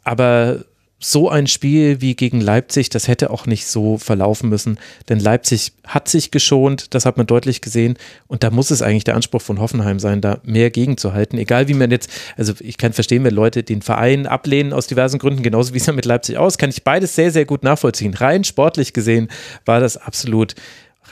Aber 0.05 0.64
so 1.05 1.28
ein 1.28 1.46
Spiel 1.46 2.00
wie 2.00 2.14
gegen 2.14 2.40
Leipzig, 2.40 2.88
das 2.88 3.09
hätte 3.09 3.30
auch 3.30 3.46
nicht 3.46 3.66
so 3.66 3.98
verlaufen 3.98 4.48
müssen, 4.48 4.78
denn 5.09 5.18
Leipzig 5.18 5.72
hat 5.84 6.09
sich 6.09 6.30
geschont, 6.30 6.94
das 6.94 7.05
hat 7.05 7.16
man 7.16 7.26
deutlich 7.26 7.61
gesehen. 7.61 7.98
Und 8.28 8.44
da 8.44 8.50
muss 8.50 8.70
es 8.70 8.82
eigentlich 8.82 9.05
der 9.05 9.16
Anspruch 9.16 9.42
von 9.42 9.59
Hoffenheim 9.59 9.98
sein, 9.98 10.20
da 10.20 10.38
mehr 10.44 10.70
gegenzuhalten, 10.70 11.38
egal 11.38 11.66
wie 11.68 11.74
man 11.74 11.90
jetzt, 11.90 12.09
also 12.36 12.53
ich 12.61 12.78
kann 12.78 12.92
verstehen, 12.92 13.24
wenn 13.24 13.34
Leute 13.34 13.64
den 13.64 13.82
Verein 13.82 14.26
ablehnen 14.26 14.72
aus 14.72 14.86
diversen 14.86 15.18
Gründen, 15.18 15.42
genauso 15.42 15.74
wie 15.74 15.78
es 15.78 15.86
ja 15.86 15.92
mit 15.92 16.05
Leipzig 16.05 16.38
aus, 16.38 16.57
kann 16.57 16.70
ich 16.70 16.84
beides 16.84 17.16
sehr, 17.16 17.32
sehr 17.32 17.44
gut 17.44 17.64
nachvollziehen. 17.64 18.14
Rein 18.14 18.44
sportlich 18.44 18.92
gesehen 18.92 19.28
war 19.64 19.80
das 19.80 19.96
absolut 19.96 20.55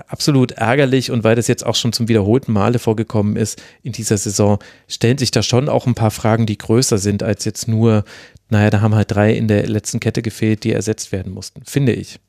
absolut 0.07 0.53
ärgerlich. 0.53 1.11
Und 1.11 1.25
weil 1.25 1.37
das 1.37 1.49
jetzt 1.49 1.67
auch 1.67 1.75
schon 1.75 1.93
zum 1.93 2.09
wiederholten 2.09 2.53
Male 2.53 2.79
vorgekommen 2.79 3.37
ist 3.37 3.63
in 3.83 3.93
dieser 3.93 4.17
Saison, 4.17 4.59
stellen 4.89 5.19
sich 5.19 5.31
da 5.31 5.43
schon 5.43 5.69
auch 5.69 5.87
ein 5.87 5.95
paar 5.95 6.11
Fragen, 6.13 6.47
die 6.47 6.57
größer 6.57 6.97
sind 6.97 7.23
als 7.23 7.45
jetzt 7.45 7.69
nur, 7.69 8.05
naja, 8.51 8.71
da 8.71 8.81
haben 8.81 8.95
halt 8.95 9.11
drei 9.11 9.33
in 9.33 9.49
der 9.49 9.67
letzten 9.67 10.01
Kette 10.01 10.23
gefehlt, 10.23 10.65
die 10.65 10.73
ersetzt 10.73 11.13
werden 11.13 11.33
mussten, 11.33 11.63
finde 11.65 11.93
ich. 11.93 12.21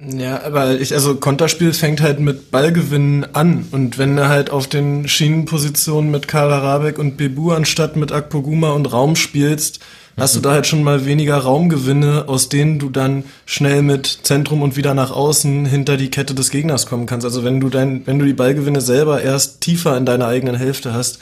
Ja, 0.00 0.44
aber 0.44 0.78
ich, 0.80 0.94
also 0.94 1.16
Konterspiel 1.16 1.72
fängt 1.72 2.00
halt 2.00 2.20
mit 2.20 2.52
Ballgewinnen 2.52 3.34
an. 3.34 3.66
Und 3.72 3.98
wenn 3.98 4.14
du 4.14 4.28
halt 4.28 4.50
auf 4.50 4.68
den 4.68 5.08
Schienenpositionen 5.08 6.10
mit 6.12 6.28
Karl 6.28 6.52
Rabeck 6.52 7.00
und 7.00 7.16
Bebu 7.16 7.50
anstatt 7.50 7.96
mit 7.96 8.12
Akpoguma 8.12 8.70
und 8.70 8.92
Raum 8.92 9.16
spielst, 9.16 9.80
hast 10.16 10.36
du 10.36 10.40
da 10.40 10.52
halt 10.52 10.68
schon 10.68 10.84
mal 10.84 11.04
weniger 11.04 11.38
Raumgewinne, 11.38 12.28
aus 12.28 12.48
denen 12.48 12.78
du 12.78 12.90
dann 12.90 13.24
schnell 13.44 13.82
mit 13.82 14.06
Zentrum 14.22 14.62
und 14.62 14.76
wieder 14.76 14.94
nach 14.94 15.10
außen 15.10 15.66
hinter 15.66 15.96
die 15.96 16.10
Kette 16.10 16.34
des 16.34 16.50
Gegners 16.50 16.86
kommen 16.86 17.06
kannst. 17.06 17.24
Also 17.24 17.42
wenn 17.42 17.58
du 17.58 17.68
dein, 17.68 18.06
wenn 18.06 18.20
du 18.20 18.24
die 18.24 18.34
Ballgewinne 18.34 18.80
selber 18.80 19.20
erst 19.20 19.60
tiefer 19.62 19.96
in 19.96 20.06
deiner 20.06 20.28
eigenen 20.28 20.54
Hälfte 20.54 20.92
hast, 20.92 21.18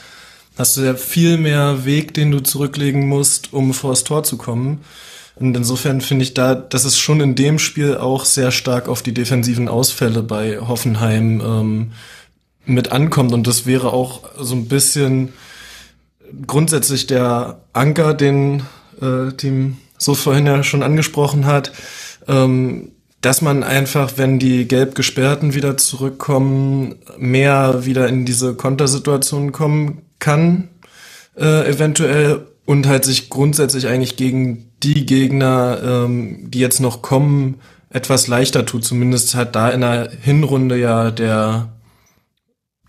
hast 0.57 0.77
du 0.77 0.81
ja 0.81 0.95
viel 0.95 1.37
mehr 1.37 1.85
Weg, 1.85 2.13
den 2.13 2.31
du 2.31 2.39
zurücklegen 2.39 3.07
musst, 3.07 3.53
um 3.53 3.73
vors 3.73 4.03
Tor 4.03 4.23
zu 4.23 4.37
kommen. 4.37 4.81
Und 5.35 5.55
insofern 5.55 6.01
finde 6.01 6.23
ich 6.23 6.33
da, 6.33 6.55
dass 6.55 6.83
es 6.83 6.97
schon 6.97 7.21
in 7.21 7.35
dem 7.35 7.59
Spiel 7.59 7.97
auch 7.97 8.25
sehr 8.25 8.51
stark 8.51 8.87
auf 8.87 9.03
die 9.03 9.13
defensiven 9.13 9.67
Ausfälle 9.67 10.23
bei 10.23 10.59
Hoffenheim 10.59 11.41
ähm, 11.41 11.91
mit 12.65 12.91
ankommt. 12.91 13.33
Und 13.33 13.45
das 13.45 13.67
wäre 13.67 13.93
auch 13.93 14.21
so 14.39 14.55
ein 14.55 14.67
bisschen 14.67 15.33
grundsätzlich 16.47 17.05
der 17.05 17.61
Anker, 17.73 18.15
den 18.15 18.63
äh, 18.99 19.31
Team 19.33 19.77
so 19.99 20.15
vorhin 20.15 20.47
ja 20.47 20.63
schon 20.63 20.81
angesprochen 20.81 21.45
hat, 21.45 21.71
ähm, 22.27 22.91
dass 23.21 23.41
man 23.41 23.63
einfach, 23.63 24.13
wenn 24.15 24.39
die 24.39 24.67
gelb 24.67 24.95
gesperrten 24.95 25.53
wieder 25.53 25.77
zurückkommen, 25.77 26.95
mehr 27.17 27.85
wieder 27.85 28.07
in 28.07 28.25
diese 28.25 28.55
Kontersituation 28.55 29.51
kommen 29.51 30.01
kann, 30.19 30.69
äh, 31.35 31.69
eventuell, 31.69 32.47
und 32.65 32.85
halt 32.85 33.05
sich 33.05 33.29
grundsätzlich 33.29 33.87
eigentlich 33.87 34.17
gegen 34.17 34.71
die 34.83 35.05
Gegner, 35.05 35.79
ähm, 35.83 36.51
die 36.51 36.59
jetzt 36.59 36.81
noch 36.81 37.01
kommen, 37.01 37.61
etwas 37.89 38.27
leichter 38.27 38.65
tut. 38.65 38.83
Zumindest 38.83 39.35
hat 39.35 39.55
da 39.55 39.69
in 39.69 39.81
der 39.81 40.11
Hinrunde 40.21 40.77
ja 40.77 41.11
der 41.11 41.69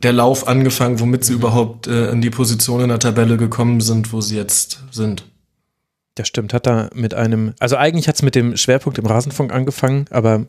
der 0.03 0.13
Lauf 0.13 0.47
angefangen, 0.47 1.01
womit 1.01 1.25
sie 1.25 1.33
mhm. 1.33 1.39
überhaupt 1.39 1.87
äh, 1.87 2.11
in 2.11 2.21
die 2.21 2.31
Position 2.31 2.81
in 2.81 2.89
der 2.89 3.01
Tabelle 3.01 3.37
gekommen 3.37 3.81
sind, 3.81 4.13
wo 4.13 4.21
sie 4.21 4.37
jetzt 4.37 4.85
sind. 4.91 5.25
Das 6.19 6.27
stimmt, 6.27 6.53
hat 6.53 6.67
da 6.67 6.91
mit 6.95 7.15
einem, 7.15 7.55
also 7.61 7.77
eigentlich 7.77 8.09
hat 8.09 8.17
es 8.17 8.23
mit 8.23 8.35
dem 8.35 8.57
Schwerpunkt 8.57 8.99
im 8.99 9.07
Rasenfunk 9.07 9.53
angefangen, 9.53 10.07
aber 10.11 10.47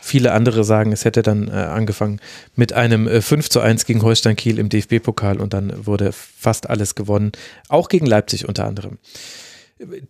viele 0.00 0.32
andere 0.32 0.64
sagen, 0.64 0.90
es 0.90 1.04
hätte 1.04 1.22
dann 1.22 1.46
äh, 1.46 1.52
angefangen 1.52 2.20
mit 2.56 2.72
einem 2.72 3.06
äh, 3.06 3.22
5 3.22 3.48
zu 3.48 3.60
1 3.60 3.84
gegen 3.84 4.02
Holstein 4.02 4.34
Kiel 4.34 4.58
im 4.58 4.68
DFB-Pokal 4.68 5.40
und 5.40 5.54
dann 5.54 5.86
wurde 5.86 6.10
fast 6.10 6.68
alles 6.68 6.96
gewonnen, 6.96 7.30
auch 7.68 7.88
gegen 7.88 8.06
Leipzig 8.06 8.48
unter 8.48 8.66
anderem. 8.66 8.98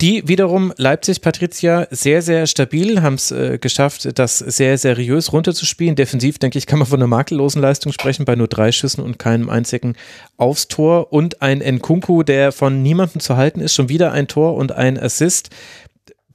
Die 0.00 0.28
wiederum 0.28 0.72
Leipzig, 0.76 1.20
Patricia, 1.20 1.86
sehr, 1.90 2.20
sehr 2.20 2.46
stabil, 2.46 3.00
haben 3.00 3.14
es 3.14 3.30
äh, 3.30 3.58
geschafft, 3.58 4.18
das 4.18 4.38
sehr 4.38 4.76
seriös 4.76 5.32
runterzuspielen. 5.32 5.96
Defensiv, 5.96 6.38
denke 6.38 6.58
ich, 6.58 6.66
kann 6.66 6.78
man 6.78 6.86
von 6.86 6.98
einer 6.98 7.06
makellosen 7.06 7.62
Leistung 7.62 7.92
sprechen, 7.92 8.24
bei 8.24 8.36
nur 8.36 8.48
drei 8.48 8.72
Schüssen 8.72 9.02
und 9.02 9.18
keinem 9.18 9.48
einzigen 9.48 9.94
aufs 10.36 10.68
Tor. 10.68 11.12
Und 11.12 11.40
ein 11.42 11.60
Nkunku, 11.60 12.22
der 12.22 12.52
von 12.52 12.82
niemandem 12.82 13.20
zu 13.20 13.36
halten 13.36 13.60
ist, 13.60 13.74
schon 13.74 13.88
wieder 13.88 14.12
ein 14.12 14.28
Tor 14.28 14.56
und 14.56 14.72
ein 14.72 14.98
Assist. 14.98 15.50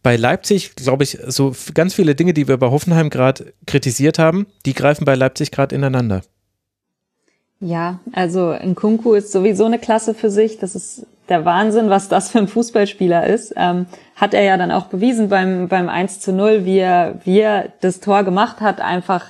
Bei 0.02 0.16
Leipzig, 0.16 0.76
glaube 0.76 1.04
ich, 1.04 1.20
so 1.28 1.56
ganz 1.74 1.94
viele 1.94 2.16
Dinge, 2.16 2.34
die 2.34 2.48
wir 2.48 2.58
bei 2.58 2.70
Hoffenheim 2.70 3.10
gerade 3.10 3.54
kritisiert 3.66 4.20
haben, 4.20 4.48
die 4.66 4.74
greifen 4.74 5.06
bei 5.06 5.16
Leipzig 5.16 5.52
gerade 5.52 5.76
ineinander. 5.76 6.22
Ja, 7.60 8.00
also 8.14 8.54
Nkunku 8.54 9.14
ist 9.14 9.32
sowieso 9.32 9.66
eine 9.66 9.80
Klasse 9.80 10.14
für 10.14 10.30
sich. 10.30 10.60
Das 10.60 10.76
ist 10.76 11.06
der 11.30 11.46
Wahnsinn, 11.46 11.90
was 11.90 12.10
das 12.10 12.30
für 12.32 12.40
ein 12.40 12.48
Fußballspieler 12.48 13.28
ist. 13.28 13.54
Ähm, 13.56 13.86
hat 14.16 14.34
er 14.34 14.44
ja 14.44 14.58
dann 14.58 14.72
auch 14.72 14.86
bewiesen 14.86 15.30
beim, 15.30 15.68
beim 15.68 15.90
1 15.90 16.20
zu 16.20 16.34
0, 16.34 16.66
wie 16.66 16.80
er, 16.80 17.16
wie 17.24 17.40
er 17.40 17.70
das 17.82 18.00
Tor 18.00 18.24
gemacht 18.24 18.62
hat. 18.62 18.82
Einfach 18.82 19.26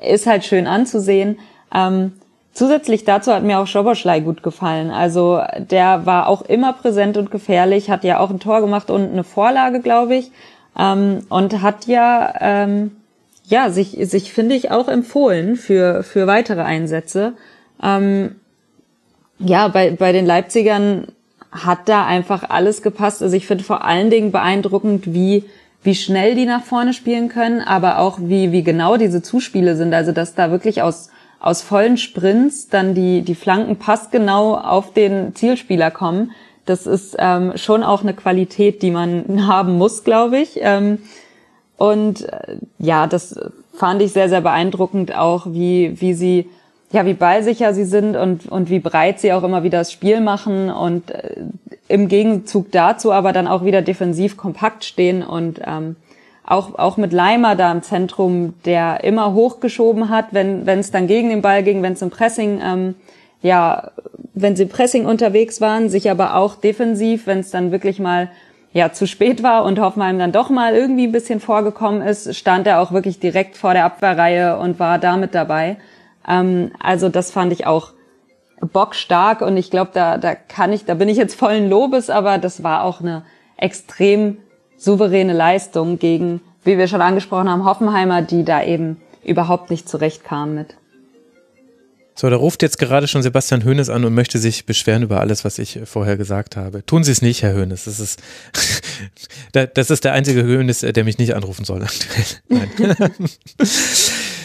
ist 0.00 0.26
halt 0.26 0.44
schön 0.44 0.66
anzusehen. 0.66 1.38
Ähm, 1.74 2.12
zusätzlich 2.52 3.04
dazu 3.04 3.32
hat 3.32 3.42
mir 3.42 3.58
auch 3.58 3.66
Schoboschlei 3.66 4.20
gut 4.20 4.42
gefallen. 4.42 4.90
Also 4.90 5.42
der 5.58 6.06
war 6.06 6.28
auch 6.28 6.42
immer 6.42 6.72
präsent 6.72 7.16
und 7.16 7.30
gefährlich, 7.30 7.90
hat 7.90 8.04
ja 8.04 8.18
auch 8.18 8.30
ein 8.30 8.40
Tor 8.40 8.60
gemacht 8.60 8.90
und 8.90 9.12
eine 9.12 9.24
Vorlage, 9.24 9.80
glaube 9.80 10.16
ich. 10.16 10.30
Ähm, 10.78 11.26
und 11.28 11.62
hat 11.62 11.86
ja, 11.86 12.34
ähm, 12.40 12.92
ja, 13.44 13.70
sich, 13.70 13.96
sich 14.08 14.32
finde 14.32 14.54
ich 14.54 14.70
auch 14.70 14.88
empfohlen 14.88 15.56
für, 15.56 16.02
für 16.02 16.26
weitere 16.26 16.62
Einsätze. 16.62 17.34
Ähm, 17.82 18.36
ja, 19.38 19.68
bei, 19.68 19.90
bei 19.90 20.12
den 20.12 20.26
Leipzigern 20.26 21.08
hat 21.54 21.88
da 21.88 22.04
einfach 22.04 22.50
alles 22.50 22.82
gepasst. 22.82 23.22
Also 23.22 23.36
ich 23.36 23.46
finde 23.46 23.64
vor 23.64 23.84
allen 23.84 24.10
Dingen 24.10 24.32
beeindruckend, 24.32 25.14
wie, 25.14 25.44
wie 25.82 25.94
schnell 25.94 26.34
die 26.34 26.46
nach 26.46 26.64
vorne 26.64 26.92
spielen 26.92 27.28
können, 27.28 27.60
aber 27.60 27.98
auch 27.98 28.18
wie, 28.20 28.50
wie 28.50 28.64
genau 28.64 28.96
diese 28.96 29.22
Zuspiele 29.22 29.76
sind. 29.76 29.94
Also 29.94 30.10
dass 30.10 30.34
da 30.34 30.50
wirklich 30.50 30.82
aus, 30.82 31.10
aus 31.38 31.62
vollen 31.62 31.96
Sprints 31.96 32.68
dann 32.68 32.94
die, 32.94 33.22
die 33.22 33.36
Flanken 33.36 33.76
passgenau 33.76 34.56
auf 34.56 34.92
den 34.92 35.34
Zielspieler 35.36 35.92
kommen. 35.92 36.32
Das 36.66 36.86
ist 36.86 37.14
ähm, 37.18 37.52
schon 37.56 37.84
auch 37.84 38.02
eine 38.02 38.14
Qualität, 38.14 38.82
die 38.82 38.90
man 38.90 39.46
haben 39.46 39.78
muss, 39.78 40.02
glaube 40.02 40.38
ich. 40.38 40.58
Ähm, 40.60 40.98
und 41.76 42.28
äh, 42.28 42.56
ja, 42.78 43.06
das 43.06 43.38
fand 43.74 44.02
ich 44.02 44.12
sehr, 44.12 44.28
sehr 44.28 44.40
beeindruckend 44.40 45.14
auch, 45.14 45.46
wie, 45.46 46.00
wie 46.00 46.14
sie 46.14 46.48
ja, 46.94 47.04
wie 47.04 47.14
ballsicher 47.14 47.74
sie 47.74 47.84
sind 47.84 48.14
und, 48.14 48.46
und 48.46 48.70
wie 48.70 48.78
breit 48.78 49.18
sie 49.18 49.32
auch 49.32 49.42
immer 49.42 49.64
wieder 49.64 49.78
das 49.78 49.90
Spiel 49.90 50.20
machen 50.20 50.70
und 50.70 51.10
äh, 51.10 51.34
im 51.88 52.06
Gegenzug 52.06 52.70
dazu 52.70 53.10
aber 53.10 53.32
dann 53.32 53.48
auch 53.48 53.64
wieder 53.64 53.82
defensiv 53.82 54.36
kompakt 54.36 54.84
stehen 54.84 55.24
und 55.24 55.60
ähm, 55.66 55.96
auch, 56.46 56.78
auch 56.78 56.96
mit 56.96 57.12
Leimer 57.12 57.56
da 57.56 57.72
im 57.72 57.82
Zentrum, 57.82 58.54
der 58.64 59.02
immer 59.02 59.34
hochgeschoben 59.34 60.08
hat, 60.08 60.26
wenn 60.30 60.68
es 60.68 60.92
dann 60.92 61.08
gegen 61.08 61.30
den 61.30 61.42
Ball 61.42 61.64
ging, 61.64 61.82
wenn 61.82 61.94
es 61.94 62.02
im 62.02 62.10
Pressing, 62.10 62.60
ähm, 62.64 62.94
ja, 63.42 63.90
wenn 64.34 64.54
sie 64.54 64.62
im 64.62 64.68
Pressing 64.68 65.04
unterwegs 65.04 65.60
waren, 65.60 65.88
sich 65.88 66.08
aber 66.08 66.36
auch 66.36 66.54
defensiv, 66.54 67.26
wenn 67.26 67.40
es 67.40 67.50
dann 67.50 67.72
wirklich 67.72 67.98
mal 67.98 68.30
ja 68.72 68.92
zu 68.92 69.08
spät 69.08 69.42
war 69.42 69.64
und 69.64 69.80
Hoffenheim 69.80 70.20
dann 70.20 70.30
doch 70.30 70.48
mal 70.48 70.76
irgendwie 70.76 71.08
ein 71.08 71.12
bisschen 71.12 71.40
vorgekommen 71.40 72.02
ist, 72.02 72.36
stand 72.36 72.68
er 72.68 72.80
auch 72.80 72.92
wirklich 72.92 73.18
direkt 73.18 73.56
vor 73.56 73.72
der 73.72 73.84
Abwehrreihe 73.84 74.58
und 74.58 74.78
war 74.78 75.00
damit 75.00 75.34
dabei. 75.34 75.76
Ähm, 76.28 76.72
also 76.80 77.08
das 77.08 77.30
fand 77.30 77.52
ich 77.52 77.66
auch 77.66 77.92
bockstark 78.60 79.40
und 79.40 79.56
ich 79.56 79.70
glaube, 79.70 79.90
da, 79.94 80.18
da 80.18 80.34
kann 80.34 80.72
ich, 80.72 80.84
da 80.84 80.94
bin 80.94 81.08
ich 81.08 81.16
jetzt 81.16 81.34
vollen 81.34 81.68
Lobes, 81.68 82.10
aber 82.10 82.38
das 82.38 82.62
war 82.62 82.84
auch 82.84 83.00
eine 83.00 83.24
extrem 83.56 84.38
souveräne 84.76 85.32
Leistung 85.32 85.98
gegen, 85.98 86.40
wie 86.64 86.78
wir 86.78 86.88
schon 86.88 87.02
angesprochen 87.02 87.48
haben, 87.48 87.64
Hoffenheimer, 87.64 88.22
die 88.22 88.44
da 88.44 88.62
eben 88.62 89.00
überhaupt 89.24 89.70
nicht 89.70 89.88
zurechtkamen 89.88 90.54
mit. 90.54 90.76
So, 92.16 92.30
da 92.30 92.36
ruft 92.36 92.62
jetzt 92.62 92.78
gerade 92.78 93.08
schon 93.08 93.22
Sebastian 93.22 93.64
Hoeneß 93.64 93.88
an 93.90 94.04
und 94.04 94.14
möchte 94.14 94.38
sich 94.38 94.66
beschweren 94.66 95.02
über 95.02 95.18
alles, 95.18 95.44
was 95.44 95.58
ich 95.58 95.80
vorher 95.84 96.16
gesagt 96.16 96.56
habe. 96.56 96.86
Tun 96.86 97.02
Sie 97.02 97.10
es 97.10 97.22
nicht, 97.22 97.42
Herr 97.42 97.56
Hoeneß. 97.56 97.84
Das 97.84 97.98
ist, 97.98 98.22
das 99.74 99.90
ist 99.90 100.04
der 100.04 100.12
einzige 100.12 100.44
Hoeneß, 100.44 100.80
der 100.80 101.04
mich 101.04 101.18
nicht 101.18 101.34
anrufen 101.34 101.64
soll. 101.64 101.84
Nein. 102.48 102.70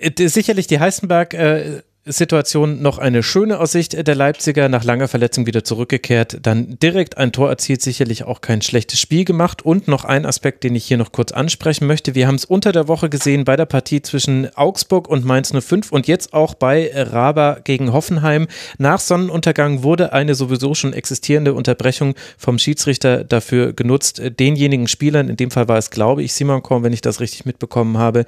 Sicherlich 0.00 0.66
die 0.66 0.78
Heißenberg 0.78 1.34
äh, 1.34 1.82
Situation 2.12 2.82
noch 2.82 2.98
eine 2.98 3.22
schöne 3.22 3.60
aus 3.60 3.72
Sicht 3.72 4.06
der 4.06 4.14
Leipziger, 4.14 4.68
nach 4.68 4.84
langer 4.84 5.08
Verletzung 5.08 5.46
wieder 5.46 5.64
zurückgekehrt, 5.64 6.38
dann 6.42 6.78
direkt 6.82 7.18
ein 7.18 7.32
Tor 7.32 7.48
erzielt, 7.48 7.82
sicherlich 7.82 8.24
auch 8.24 8.40
kein 8.40 8.62
schlechtes 8.62 9.00
Spiel 9.00 9.24
gemacht 9.24 9.64
und 9.64 9.88
noch 9.88 10.04
ein 10.04 10.26
Aspekt, 10.26 10.64
den 10.64 10.74
ich 10.74 10.86
hier 10.86 10.96
noch 10.96 11.12
kurz 11.12 11.32
ansprechen 11.32 11.86
möchte. 11.86 12.14
Wir 12.14 12.26
haben 12.26 12.36
es 12.36 12.44
unter 12.44 12.72
der 12.72 12.88
Woche 12.88 13.08
gesehen 13.08 13.44
bei 13.44 13.56
der 13.56 13.66
Partie 13.66 14.02
zwischen 14.02 14.48
Augsburg 14.56 15.08
und 15.08 15.24
Mainz 15.24 15.52
05 15.52 15.92
und 15.92 16.06
jetzt 16.06 16.32
auch 16.32 16.54
bei 16.54 16.90
Raba 16.94 17.58
gegen 17.62 17.92
Hoffenheim. 17.92 18.48
Nach 18.78 19.00
Sonnenuntergang 19.00 19.82
wurde 19.82 20.12
eine 20.12 20.34
sowieso 20.34 20.74
schon 20.74 20.92
existierende 20.92 21.54
Unterbrechung 21.54 22.14
vom 22.36 22.58
Schiedsrichter 22.58 23.24
dafür 23.24 23.72
genutzt, 23.72 24.22
denjenigen 24.38 24.88
Spielern, 24.88 25.28
in 25.28 25.36
dem 25.36 25.50
Fall 25.50 25.68
war 25.68 25.78
es 25.78 25.90
glaube 25.90 26.22
ich 26.22 26.32
Simon 26.32 26.62
Korn, 26.62 26.82
wenn 26.82 26.92
ich 26.92 27.00
das 27.00 27.20
richtig 27.20 27.44
mitbekommen 27.44 27.98
habe, 27.98 28.24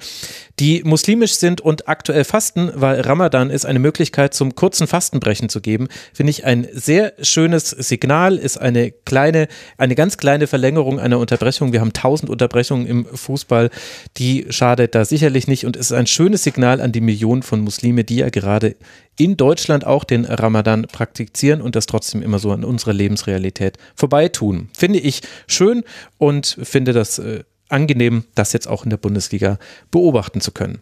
die 0.59 0.83
muslimisch 0.83 1.33
sind 1.33 1.61
und 1.61 1.87
aktuell 1.87 2.23
fasten, 2.23 2.71
weil 2.75 3.01
Ramadan 3.01 3.49
ist 3.49 3.65
eine 3.71 3.79
Möglichkeit 3.79 4.35
zum 4.35 4.53
kurzen 4.53 4.85
Fastenbrechen 4.85 5.49
zu 5.49 5.61
geben, 5.61 5.87
finde 6.13 6.29
ich 6.29 6.45
ein 6.45 6.67
sehr 6.71 7.13
schönes 7.21 7.71
Signal, 7.71 8.37
ist 8.37 8.57
eine 8.57 8.91
kleine, 8.91 9.47
eine 9.77 9.95
ganz 9.95 10.17
kleine 10.17 10.45
Verlängerung 10.45 10.99
einer 10.99 11.17
Unterbrechung. 11.17 11.73
Wir 11.73 11.81
haben 11.81 11.93
tausend 11.93 12.29
Unterbrechungen 12.29 12.85
im 12.85 13.05
Fußball, 13.05 13.71
die 14.17 14.45
schadet 14.49 14.93
da 14.93 15.05
sicherlich 15.05 15.47
nicht 15.47 15.65
und 15.65 15.75
ist 15.75 15.91
ein 15.91 16.07
schönes 16.07 16.43
Signal 16.43 16.79
an 16.79 16.91
die 16.91 17.01
Millionen 17.01 17.41
von 17.41 17.61
Muslime, 17.61 18.03
die 18.03 18.17
ja 18.17 18.29
gerade 18.29 18.75
in 19.17 19.37
Deutschland 19.37 19.85
auch 19.85 20.03
den 20.03 20.25
Ramadan 20.25 20.83
praktizieren 20.83 21.61
und 21.61 21.75
das 21.75 21.85
trotzdem 21.85 22.21
immer 22.21 22.39
so 22.39 22.51
an 22.51 22.63
unserer 22.63 22.93
Lebensrealität 22.93 23.77
vorbeitun. 23.95 24.69
Finde 24.77 24.99
ich 24.99 25.21
schön 25.47 25.83
und 26.17 26.57
finde 26.63 26.93
das 26.93 27.19
äh, 27.19 27.43
angenehm, 27.69 28.25
das 28.35 28.53
jetzt 28.53 28.67
auch 28.67 28.83
in 28.83 28.89
der 28.89 28.97
Bundesliga 28.97 29.57
beobachten 29.91 30.41
zu 30.41 30.51
können. 30.51 30.81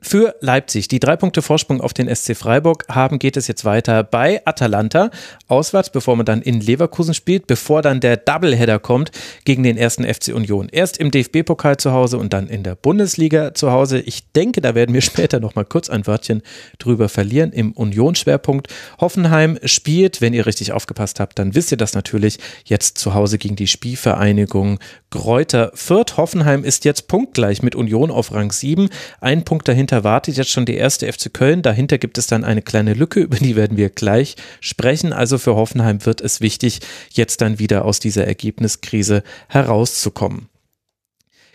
Für 0.00 0.36
Leipzig, 0.40 0.86
die 0.86 1.00
drei 1.00 1.16
Punkte 1.16 1.42
Vorsprung 1.42 1.80
auf 1.80 1.92
den 1.92 2.14
SC 2.14 2.36
Freiburg 2.36 2.84
haben, 2.88 3.18
geht 3.18 3.36
es 3.36 3.48
jetzt 3.48 3.64
weiter 3.64 4.04
bei 4.04 4.40
Atalanta 4.46 5.10
auswärts, 5.48 5.90
bevor 5.90 6.14
man 6.14 6.24
dann 6.24 6.40
in 6.40 6.60
Leverkusen 6.60 7.14
spielt, 7.14 7.48
bevor 7.48 7.82
dann 7.82 7.98
der 7.98 8.16
Doubleheader 8.16 8.78
kommt 8.78 9.10
gegen 9.44 9.64
den 9.64 9.76
ersten 9.76 10.04
FC 10.04 10.28
Union. 10.28 10.68
Erst 10.70 10.98
im 10.98 11.10
DFB-Pokal 11.10 11.78
zu 11.78 11.92
Hause 11.92 12.18
und 12.18 12.32
dann 12.32 12.46
in 12.46 12.62
der 12.62 12.76
Bundesliga 12.76 13.54
zu 13.54 13.72
Hause. 13.72 13.98
Ich 13.98 14.30
denke, 14.30 14.60
da 14.60 14.76
werden 14.76 14.94
wir 14.94 15.00
später 15.02 15.40
noch 15.40 15.56
mal 15.56 15.64
kurz 15.64 15.90
ein 15.90 16.06
Wörtchen 16.06 16.42
drüber 16.78 17.08
verlieren 17.08 17.50
im 17.50 17.72
Union-Schwerpunkt. 17.72 18.68
Hoffenheim 19.00 19.58
spielt, 19.64 20.20
wenn 20.20 20.32
ihr 20.32 20.46
richtig 20.46 20.70
aufgepasst 20.70 21.18
habt, 21.18 21.40
dann 21.40 21.56
wisst 21.56 21.72
ihr 21.72 21.76
das 21.76 21.94
natürlich 21.94 22.38
jetzt 22.64 22.98
zu 22.98 23.14
Hause 23.14 23.36
gegen 23.36 23.56
die 23.56 23.66
Spielvereinigung 23.66 24.78
Gräuter 25.10 25.72
Fürth. 25.74 26.16
Hoffenheim 26.16 26.62
ist 26.62 26.84
jetzt 26.84 27.08
punktgleich 27.08 27.62
mit 27.62 27.74
Union 27.74 28.12
auf 28.12 28.32
Rang 28.32 28.52
7. 28.52 28.90
Ein 29.20 29.44
Punkt 29.44 29.66
dahinter 29.66 29.87
wartet 30.04 30.36
jetzt 30.36 30.50
schon 30.50 30.66
die 30.66 30.76
erste 30.76 31.10
FC 31.10 31.32
Köln. 31.32 31.62
Dahinter 31.62 31.98
gibt 31.98 32.18
es 32.18 32.26
dann 32.26 32.44
eine 32.44 32.62
kleine 32.62 32.94
Lücke, 32.94 33.20
über 33.20 33.36
die 33.36 33.56
werden 33.56 33.76
wir 33.76 33.90
gleich 33.90 34.36
sprechen. 34.60 35.12
Also 35.12 35.38
für 35.38 35.56
Hoffenheim 35.56 36.04
wird 36.04 36.20
es 36.20 36.40
wichtig, 36.40 36.80
jetzt 37.10 37.40
dann 37.40 37.58
wieder 37.58 37.84
aus 37.84 38.00
dieser 38.00 38.26
Ergebniskrise 38.26 39.22
herauszukommen. 39.48 40.48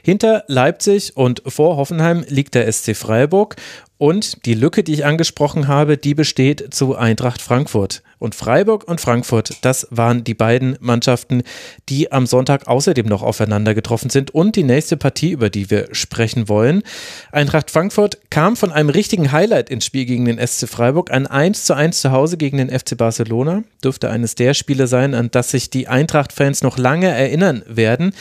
Hinter 0.06 0.44
Leipzig 0.48 1.16
und 1.16 1.42
vor 1.48 1.78
Hoffenheim 1.78 2.26
liegt 2.28 2.56
der 2.56 2.70
SC 2.70 2.94
Freiburg 2.94 3.56
und 3.98 4.46
die 4.46 4.54
Lücke, 4.54 4.84
die 4.84 4.94
ich 4.94 5.06
angesprochen 5.06 5.68
habe, 5.68 5.98
die 5.98 6.16
besteht 6.16 6.74
zu 6.74 6.96
Eintracht 6.96 7.42
Frankfurt. 7.42 8.02
Und 8.20 8.36
Freiburg 8.36 8.88
und 8.88 9.02
Frankfurt, 9.02 9.58
das 9.62 9.88
waren 9.92 10.24
die 10.24 10.34
beiden 10.34 10.78
Mannschaften, 10.80 11.44
die 11.90 12.12
am 12.12 12.26
Sonntag 12.26 12.68
außerdem 12.68 13.06
noch 13.06 13.22
aufeinander 13.22 13.76
getroffen 13.76 14.10
sind. 14.10 14.32
Und 14.32 14.56
die 14.56 14.64
nächste 14.64 14.98
Partie, 14.98 15.32
über 15.32 15.50
die 15.50 15.70
wir 15.70 15.90
sprechen 15.92 16.48
wollen. 16.48 16.84
Eintracht 17.32 17.70
Frankfurt 17.70 18.18
kam 18.30 18.56
von 18.56 18.72
einem 18.72 18.90
richtigen 18.90 19.32
Highlight 19.32 19.70
ins 19.70 19.86
Spiel 19.86 20.06
gegen 20.06 20.26
den 20.26 20.40
SC 20.40 20.70
Freiburg. 20.70 21.12
Ein 21.12 21.28
1 21.28 21.66
zu 21.66 21.74
1 21.74 22.02
zu 22.02 22.12
Hause 22.12 22.38
gegen 22.38 22.58
den 22.58 22.70
FC 22.70 22.98
Barcelona. 22.98 23.64
Dürfte 23.84 24.10
eines 24.10 24.36
der 24.36 24.54
Spiele 24.54 24.88
sein, 24.88 25.14
an 25.14 25.30
das 25.32 25.52
sich 25.52 25.70
die 25.70 25.88
Eintracht-Fans 25.88 26.64
noch 26.64 26.78
lange 26.78 27.10
erinnern 27.10 27.64
werden. 27.68 28.14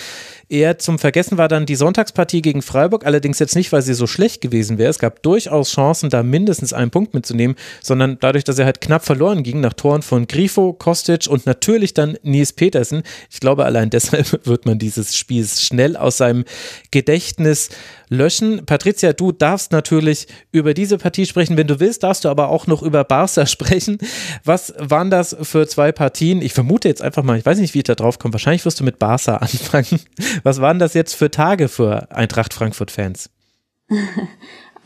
Eher 0.48 0.78
zum 0.78 0.98
Vergessen 0.98 1.38
war 1.38 1.48
dann 1.48 1.64
die 1.64 1.76
Sonntagspartie 1.76 2.42
gegen 2.42 2.60
Freiburg, 2.60 3.06
allerdings 3.06 3.38
jetzt 3.38 3.56
nicht, 3.56 3.72
weil 3.72 3.80
sie 3.80 3.94
so 3.94 4.06
schlecht 4.06 4.42
gewesen 4.42 4.76
wäre. 4.76 4.90
Es 4.90 4.98
gab 4.98 5.22
durchaus 5.22 5.61
Chancen, 5.70 6.10
da 6.10 6.22
mindestens 6.22 6.72
einen 6.72 6.90
Punkt 6.90 7.14
mitzunehmen, 7.14 7.56
sondern 7.80 8.18
dadurch, 8.20 8.44
dass 8.44 8.58
er 8.58 8.64
halt 8.64 8.80
knapp 8.80 9.04
verloren 9.04 9.42
ging 9.42 9.60
nach 9.60 9.72
Toren 9.72 10.02
von 10.02 10.26
Grifo, 10.26 10.72
Kostic 10.72 11.26
und 11.28 11.46
natürlich 11.46 11.94
dann 11.94 12.16
Nies 12.22 12.52
Petersen. 12.52 13.02
Ich 13.30 13.40
glaube, 13.40 13.64
allein 13.64 13.90
deshalb 13.90 14.46
wird 14.46 14.66
man 14.66 14.78
dieses 14.78 15.16
Spiel 15.16 15.46
schnell 15.46 15.96
aus 15.96 16.18
seinem 16.18 16.44
Gedächtnis 16.90 17.70
löschen. 18.12 18.64
Patricia, 18.66 19.12
du 19.12 19.32
darfst 19.32 19.72
natürlich 19.72 20.26
über 20.52 20.74
diese 20.74 20.98
Partie 20.98 21.26
sprechen. 21.26 21.56
Wenn 21.56 21.66
du 21.66 21.80
willst, 21.80 22.02
darfst 22.02 22.24
du 22.24 22.28
aber 22.28 22.48
auch 22.48 22.66
noch 22.66 22.82
über 22.82 23.04
Barca 23.04 23.46
sprechen. 23.46 23.98
Was 24.44 24.74
waren 24.78 25.10
das 25.10 25.36
für 25.42 25.66
zwei 25.66 25.90
Partien? 25.90 26.42
Ich 26.42 26.52
vermute 26.52 26.88
jetzt 26.88 27.02
einfach 27.02 27.22
mal, 27.22 27.38
ich 27.38 27.46
weiß 27.46 27.58
nicht, 27.58 27.74
wie 27.74 27.78
ich 27.78 27.84
da 27.84 27.94
drauf 27.94 28.18
komme. 28.18 28.34
Wahrscheinlich 28.34 28.64
wirst 28.64 28.80
du 28.80 28.84
mit 28.84 28.98
Barca 28.98 29.36
anfangen. 29.38 30.00
Was 30.42 30.60
waren 30.60 30.78
das 30.78 30.94
jetzt 30.94 31.14
für 31.14 31.30
Tage 31.30 31.68
für 31.68 32.10
Eintracht 32.10 32.54
Frankfurt-Fans? 32.54 33.30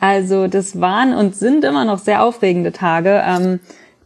Also, 0.00 0.46
das 0.46 0.80
waren 0.80 1.14
und 1.14 1.34
sind 1.34 1.64
immer 1.64 1.84
noch 1.84 1.98
sehr 1.98 2.22
aufregende 2.22 2.72
Tage. 2.72 3.22
Ähm, 3.24 3.60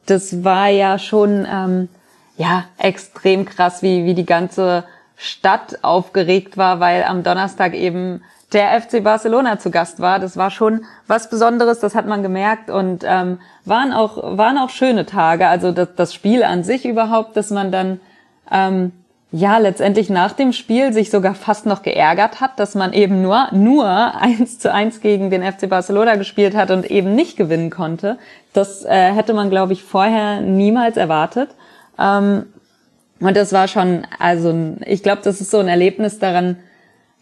das 0.06 0.44
war 0.44 0.68
ja 0.68 0.98
schon 0.98 1.46
ähm, 1.50 1.88
ja 2.36 2.64
extrem 2.78 3.44
krass, 3.44 3.82
wie 3.82 4.04
wie 4.04 4.14
die 4.14 4.26
ganze 4.26 4.84
Stadt 5.16 5.78
aufgeregt 5.82 6.56
war, 6.56 6.80
weil 6.80 7.04
am 7.04 7.22
Donnerstag 7.22 7.74
eben 7.74 8.22
der 8.52 8.80
FC 8.80 9.02
Barcelona 9.04 9.58
zu 9.58 9.70
Gast 9.70 10.00
war. 10.00 10.18
Das 10.18 10.36
war 10.36 10.50
schon 10.50 10.84
was 11.06 11.30
Besonderes, 11.30 11.80
das 11.80 11.94
hat 11.94 12.06
man 12.06 12.22
gemerkt 12.22 12.70
und 12.70 13.04
ähm, 13.06 13.38
waren 13.64 13.92
auch 13.92 14.36
waren 14.36 14.58
auch 14.58 14.70
schöne 14.70 15.06
Tage. 15.06 15.46
Also 15.48 15.72
das, 15.72 15.88
das 15.96 16.14
Spiel 16.14 16.42
an 16.42 16.64
sich 16.64 16.86
überhaupt, 16.86 17.36
dass 17.36 17.50
man 17.50 17.70
dann 17.70 18.00
ähm, 18.50 18.92
ja 19.32 19.58
letztendlich 19.58 20.10
nach 20.10 20.32
dem 20.32 20.52
Spiel 20.52 20.92
sich 20.92 21.10
sogar 21.10 21.34
fast 21.34 21.66
noch 21.66 21.82
geärgert 21.82 22.40
hat, 22.40 22.58
dass 22.58 22.74
man 22.74 22.92
eben 22.92 23.22
nur 23.22 23.48
nur 23.52 23.86
eins 24.20 24.58
zu 24.58 24.72
eins 24.72 25.00
gegen 25.00 25.30
den 25.30 25.42
FC 25.42 25.68
Barcelona 25.68 26.16
gespielt 26.16 26.56
hat 26.56 26.70
und 26.70 26.90
eben 26.90 27.14
nicht 27.14 27.36
gewinnen 27.36 27.70
konnte. 27.70 28.18
Das 28.52 28.84
äh, 28.84 29.12
hätte 29.12 29.34
man 29.34 29.50
glaube 29.50 29.72
ich 29.72 29.82
vorher 29.84 30.40
niemals 30.40 30.96
erwartet. 30.96 31.50
Ähm, 31.98 32.46
und 33.20 33.36
das 33.36 33.52
war 33.52 33.68
schon, 33.68 34.06
also 34.18 34.54
ich 34.86 35.02
glaube, 35.02 35.20
das 35.22 35.40
ist 35.40 35.50
so 35.50 35.58
ein 35.58 35.68
Erlebnis 35.68 36.18
daran 36.18 36.56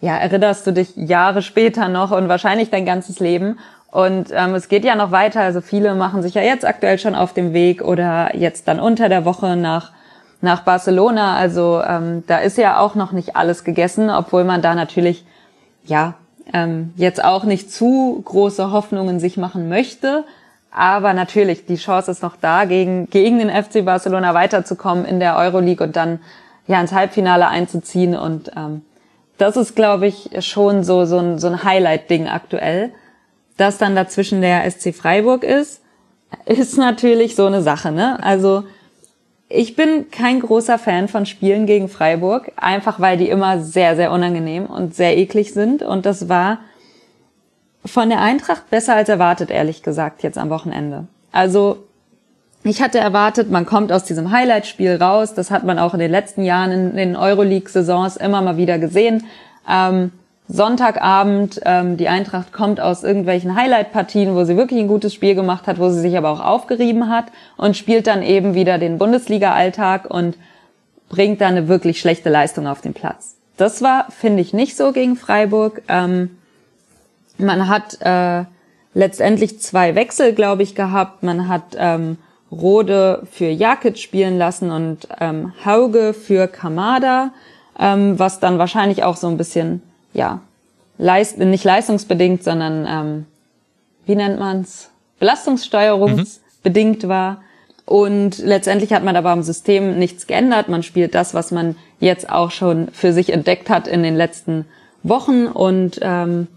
ja, 0.01 0.17
erinnerst 0.17 0.67
du 0.67 0.73
dich 0.73 0.97
Jahre 0.97 1.43
später 1.43 1.89
noch 1.89 2.13
und 2.13 2.29
wahrscheinlich 2.29 2.71
dein 2.71 2.87
ganzes 2.87 3.19
Leben. 3.19 3.59
Und 3.91 4.29
ähm, 4.33 4.55
es 4.55 4.69
geht 4.69 4.85
ja 4.85 4.95
noch 4.95 5.11
weiter. 5.11 5.41
Also 5.41 5.61
viele 5.61 5.95
machen 5.95 6.23
sich 6.23 6.35
ja 6.35 6.43
jetzt 6.43 6.65
aktuell 6.65 6.99
schon 6.99 7.15
auf 7.15 7.33
dem 7.33 7.53
Weg 7.53 7.83
oder 7.83 8.37
jetzt 8.37 8.69
dann 8.69 8.81
unter 8.81 9.09
der 9.09 9.25
Woche 9.25 9.57
nach 9.57 9.93
nach 10.41 10.63
Barcelona. 10.63 11.37
Also 11.37 11.83
ähm, 11.87 12.25
da 12.27 12.39
ist 12.39 12.59
ja 12.59 12.79
auch 12.79 12.95
noch 12.95 13.13
nicht 13.13 13.37
alles 13.37 13.65
gegessen, 13.65 14.11
obwohl 14.11 14.45
man 14.45 14.63
da 14.63 14.75
natürlich 14.75 15.25
ja 15.85 16.15
ähm, 16.53 16.93
jetzt 16.97 17.23
auch 17.23 17.45
nicht 17.45 17.73
zu 17.73 18.23
große 18.25 18.71
Hoffnungen 18.73 19.21
sich 19.21 19.37
machen 19.37 19.69
möchte. 19.69 20.25
Aber 20.71 21.13
natürlich, 21.13 21.67
die 21.67 21.77
Chance 21.77 22.11
ist 22.11 22.23
noch 22.23 22.37
da, 22.37 22.65
gegen, 22.65 23.09
gegen 23.11 23.39
den 23.39 23.51
FC 23.51 23.85
Barcelona 23.85 24.35
weiterzukommen 24.35 25.05
in 25.05 25.19
der 25.19 25.37
Euroleague 25.37 25.85
und 25.85 25.97
dann 25.97 26.21
ja 26.67 26.81
ins 26.81 26.93
Halbfinale 26.93 27.49
einzuziehen. 27.49 28.15
Und 28.15 28.53
ähm, 28.57 28.83
das 29.39 29.57
ist, 29.57 29.75
glaube 29.75 30.07
ich, 30.07 30.31
schon 30.41 30.85
so, 30.85 31.05
so 31.05 31.19
ein, 31.19 31.39
so 31.39 31.49
ein 31.49 31.65
Highlight-Ding 31.65 32.29
aktuell. 32.29 32.93
Dass 33.57 33.79
dann 33.79 33.97
dazwischen 33.97 34.41
der 34.41 34.71
SC 34.71 34.95
Freiburg 34.95 35.43
ist, 35.43 35.83
ist 36.45 36.77
natürlich 36.77 37.35
so 37.35 37.47
eine 37.47 37.63
Sache, 37.63 37.91
ne? 37.91 38.23
Also, 38.23 38.65
ich 39.49 39.77
bin 39.77 40.11
kein 40.11 40.41
großer 40.41 40.79
Fan 40.79 41.09
von 41.09 41.25
Spielen 41.25 41.67
gegen 41.67 41.89
Freiburg, 41.89 42.53
einfach 42.57 43.01
weil 43.01 43.17
die 43.17 43.29
immer 43.29 43.61
sehr, 43.61 43.97
sehr 43.97 44.13
unangenehm 44.13 44.67
und 44.67 44.95
sehr 44.95 45.17
eklig 45.17 45.55
sind. 45.55 45.83
Und 45.83 46.05
das 46.05 46.29
war 46.29 46.59
von 47.85 48.11
der 48.11 48.21
Eintracht 48.21 48.69
besser 48.69 48.95
als 48.95 49.09
erwartet, 49.09 49.51
ehrlich 49.51 49.83
gesagt, 49.83 50.23
jetzt 50.23 50.37
am 50.37 50.51
Wochenende. 50.51 51.07
Also 51.33 51.85
ich 52.63 52.83
hatte 52.83 52.99
erwartet, 52.99 53.51
man 53.51 53.65
kommt 53.65 53.91
aus 53.91 54.05
diesem 54.05 54.31
Highlight-Spiel 54.31 54.97
raus. 54.97 55.33
Das 55.33 55.51
hat 55.51 55.65
man 55.65 55.79
auch 55.79 55.95
in 55.95 56.01
den 56.01 56.11
letzten 56.11 56.43
Jahren 56.43 56.71
in 56.71 56.97
den 56.97 57.17
Euroleague-Saisons 57.17 58.19
immer 58.19 58.43
mal 58.43 58.59
wieder 58.59 58.79
gesehen. 58.79 59.25
Ähm, 59.69 60.13
Sonntagabend, 60.49 61.61
ähm, 61.67 61.99
die 61.99 62.09
Eintracht 62.09 62.53
kommt 62.53 62.81
aus 62.81 63.05
irgendwelchen 63.05 63.55
Highlight-Partien, 63.55 64.35
wo 64.35 64.45
sie 64.45 64.57
wirklich 64.57 64.81
ein 64.81 64.89
gutes 64.89 65.13
Spiel 65.13 65.35
gemacht 65.35 65.67
hat, 65.67 65.79
wo 65.79 65.91
sie 65.91 66.01
sich 66.01 66.17
aber 66.17 66.31
auch 66.31 66.41
aufgerieben 66.41 67.11
hat 67.11 67.27
und 67.59 67.77
spielt 67.77 68.07
dann 68.07 68.23
eben 68.23 68.55
wieder 68.55 68.79
den 68.79 68.97
Bundesliga-Alltag 68.97 70.07
und 70.09 70.37
bringt 71.11 71.41
dann 71.41 71.57
eine 71.57 71.69
wirklich 71.69 72.01
schlechte 72.01 72.31
Leistung 72.31 72.67
auf 72.67 72.81
den 72.81 72.95
Platz. 72.95 73.37
Das 73.59 73.83
war, 73.83 74.07
finde 74.11 74.41
ich, 74.41 74.55
nicht 74.55 74.77
so 74.77 74.93
gegen 74.93 75.17
Freiburg. 75.17 75.83
Ähm, 75.89 76.39
man 77.37 77.69
hat 77.69 78.01
äh, 78.01 78.45
letztendlich 78.95 79.61
zwei 79.61 79.95
Wechsel, 79.95 80.33
glaube 80.33 80.63
ich, 80.63 80.75
gehabt. 80.75 81.23
Man 81.23 81.49
hat 81.49 81.77
ähm, 81.77 82.19
Rode 82.51 83.27
für 83.31 83.49
Jakic 83.49 83.99
spielen 83.99 84.39
lassen 84.39 84.71
und 84.71 85.09
ähm, 85.21 85.53
Hauge 85.65 86.15
für 86.15 86.47
Kamada, 86.47 87.33
ähm, 87.79 88.19
was 88.19 88.41
dann 88.41 88.59
wahrscheinlich 88.59 89.05
auch 89.05 89.17
so 89.17 89.29
ein 89.29 89.37
bisschen, 89.37 89.83
ja, 90.13 90.41
leist 90.99 91.39
nicht 91.39 91.65
leistungsbedingt, 91.65 92.43
sondern 92.43 92.87
ähm, 92.89 93.27
wie 94.07 94.17
nennt 94.17 94.39
man's? 94.39 94.91
Belastungssteuerungsbedingt 95.19 97.05
mhm. 97.05 97.09
war. 97.09 97.43
Und 97.85 98.39
letztendlich 98.39 98.93
hat 98.93 99.05
man 99.05 99.17
aber 99.17 99.31
am 99.31 99.43
System 99.43 99.99
nichts 99.99 100.27
geändert. 100.27 100.69
Man 100.69 100.83
spielt 100.83 101.15
das, 101.15 101.33
was 101.33 101.51
man 101.51 101.77
jetzt 102.01 102.29
auch 102.31 102.51
schon 102.51 102.89
für 102.93 103.13
sich 103.13 103.33
entdeckt 103.33 103.71
hat 103.71 103.89
in 103.89 104.03
den 104.03 104.15
letzten 104.15 104.67
Wochen. 105.03 105.47
Und 105.47 105.99
ähm, 106.03 106.49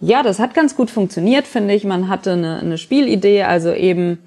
ja, 0.00 0.24
das 0.24 0.40
hat 0.40 0.54
ganz 0.54 0.74
gut 0.74 0.90
funktioniert, 0.90 1.46
finde 1.46 1.74
ich. 1.74 1.84
Man 1.84 2.08
hatte 2.08 2.32
eine, 2.32 2.58
eine 2.58 2.78
Spielidee, 2.78 3.44
also 3.44 3.72
eben 3.72 4.18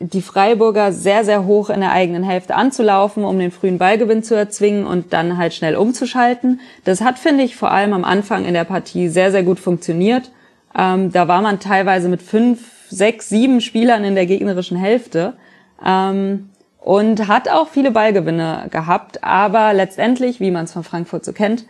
die 0.00 0.22
Freiburger 0.22 0.92
sehr, 0.92 1.24
sehr 1.24 1.44
hoch 1.44 1.70
in 1.70 1.80
der 1.80 1.92
eigenen 1.92 2.22
Hälfte 2.22 2.54
anzulaufen, 2.54 3.24
um 3.24 3.38
den 3.38 3.50
frühen 3.50 3.78
Ballgewinn 3.78 4.22
zu 4.22 4.36
erzwingen 4.36 4.86
und 4.86 5.12
dann 5.12 5.36
halt 5.38 5.54
schnell 5.54 5.76
umzuschalten. 5.76 6.60
Das 6.84 7.00
hat, 7.00 7.18
finde 7.18 7.42
ich, 7.42 7.56
vor 7.56 7.72
allem 7.72 7.92
am 7.92 8.04
Anfang 8.04 8.44
in 8.44 8.54
der 8.54 8.64
Partie 8.64 9.08
sehr, 9.08 9.32
sehr 9.32 9.42
gut 9.42 9.58
funktioniert. 9.58 10.30
Ähm, 10.76 11.10
da 11.10 11.26
war 11.26 11.42
man 11.42 11.58
teilweise 11.58 12.08
mit 12.08 12.22
fünf, 12.22 12.60
sechs, 12.88 13.28
sieben 13.28 13.60
Spielern 13.60 14.04
in 14.04 14.14
der 14.14 14.26
gegnerischen 14.26 14.76
Hälfte 14.76 15.34
ähm, 15.84 16.50
und 16.78 17.26
hat 17.26 17.48
auch 17.48 17.68
viele 17.68 17.90
Ballgewinne 17.90 18.68
gehabt. 18.70 19.24
Aber 19.24 19.72
letztendlich, 19.72 20.38
wie 20.38 20.52
man 20.52 20.64
es 20.64 20.72
von 20.72 20.84
Frankfurt 20.84 21.24
so 21.24 21.32
kennt, 21.32 21.64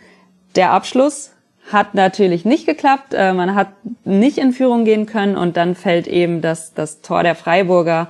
der 0.54 0.72
Abschluss 0.72 1.32
hat 1.72 1.94
natürlich 1.94 2.44
nicht 2.44 2.66
geklappt. 2.66 3.14
Äh, 3.14 3.32
man 3.32 3.54
hat 3.54 3.68
nicht 4.04 4.38
in 4.38 4.52
Führung 4.52 4.84
gehen 4.84 5.06
können 5.06 5.36
und 5.36 5.56
dann 5.56 5.74
fällt 5.74 6.06
eben 6.06 6.40
das, 6.40 6.74
das 6.74 7.00
Tor 7.00 7.22
der 7.22 7.34
Freiburger 7.34 8.08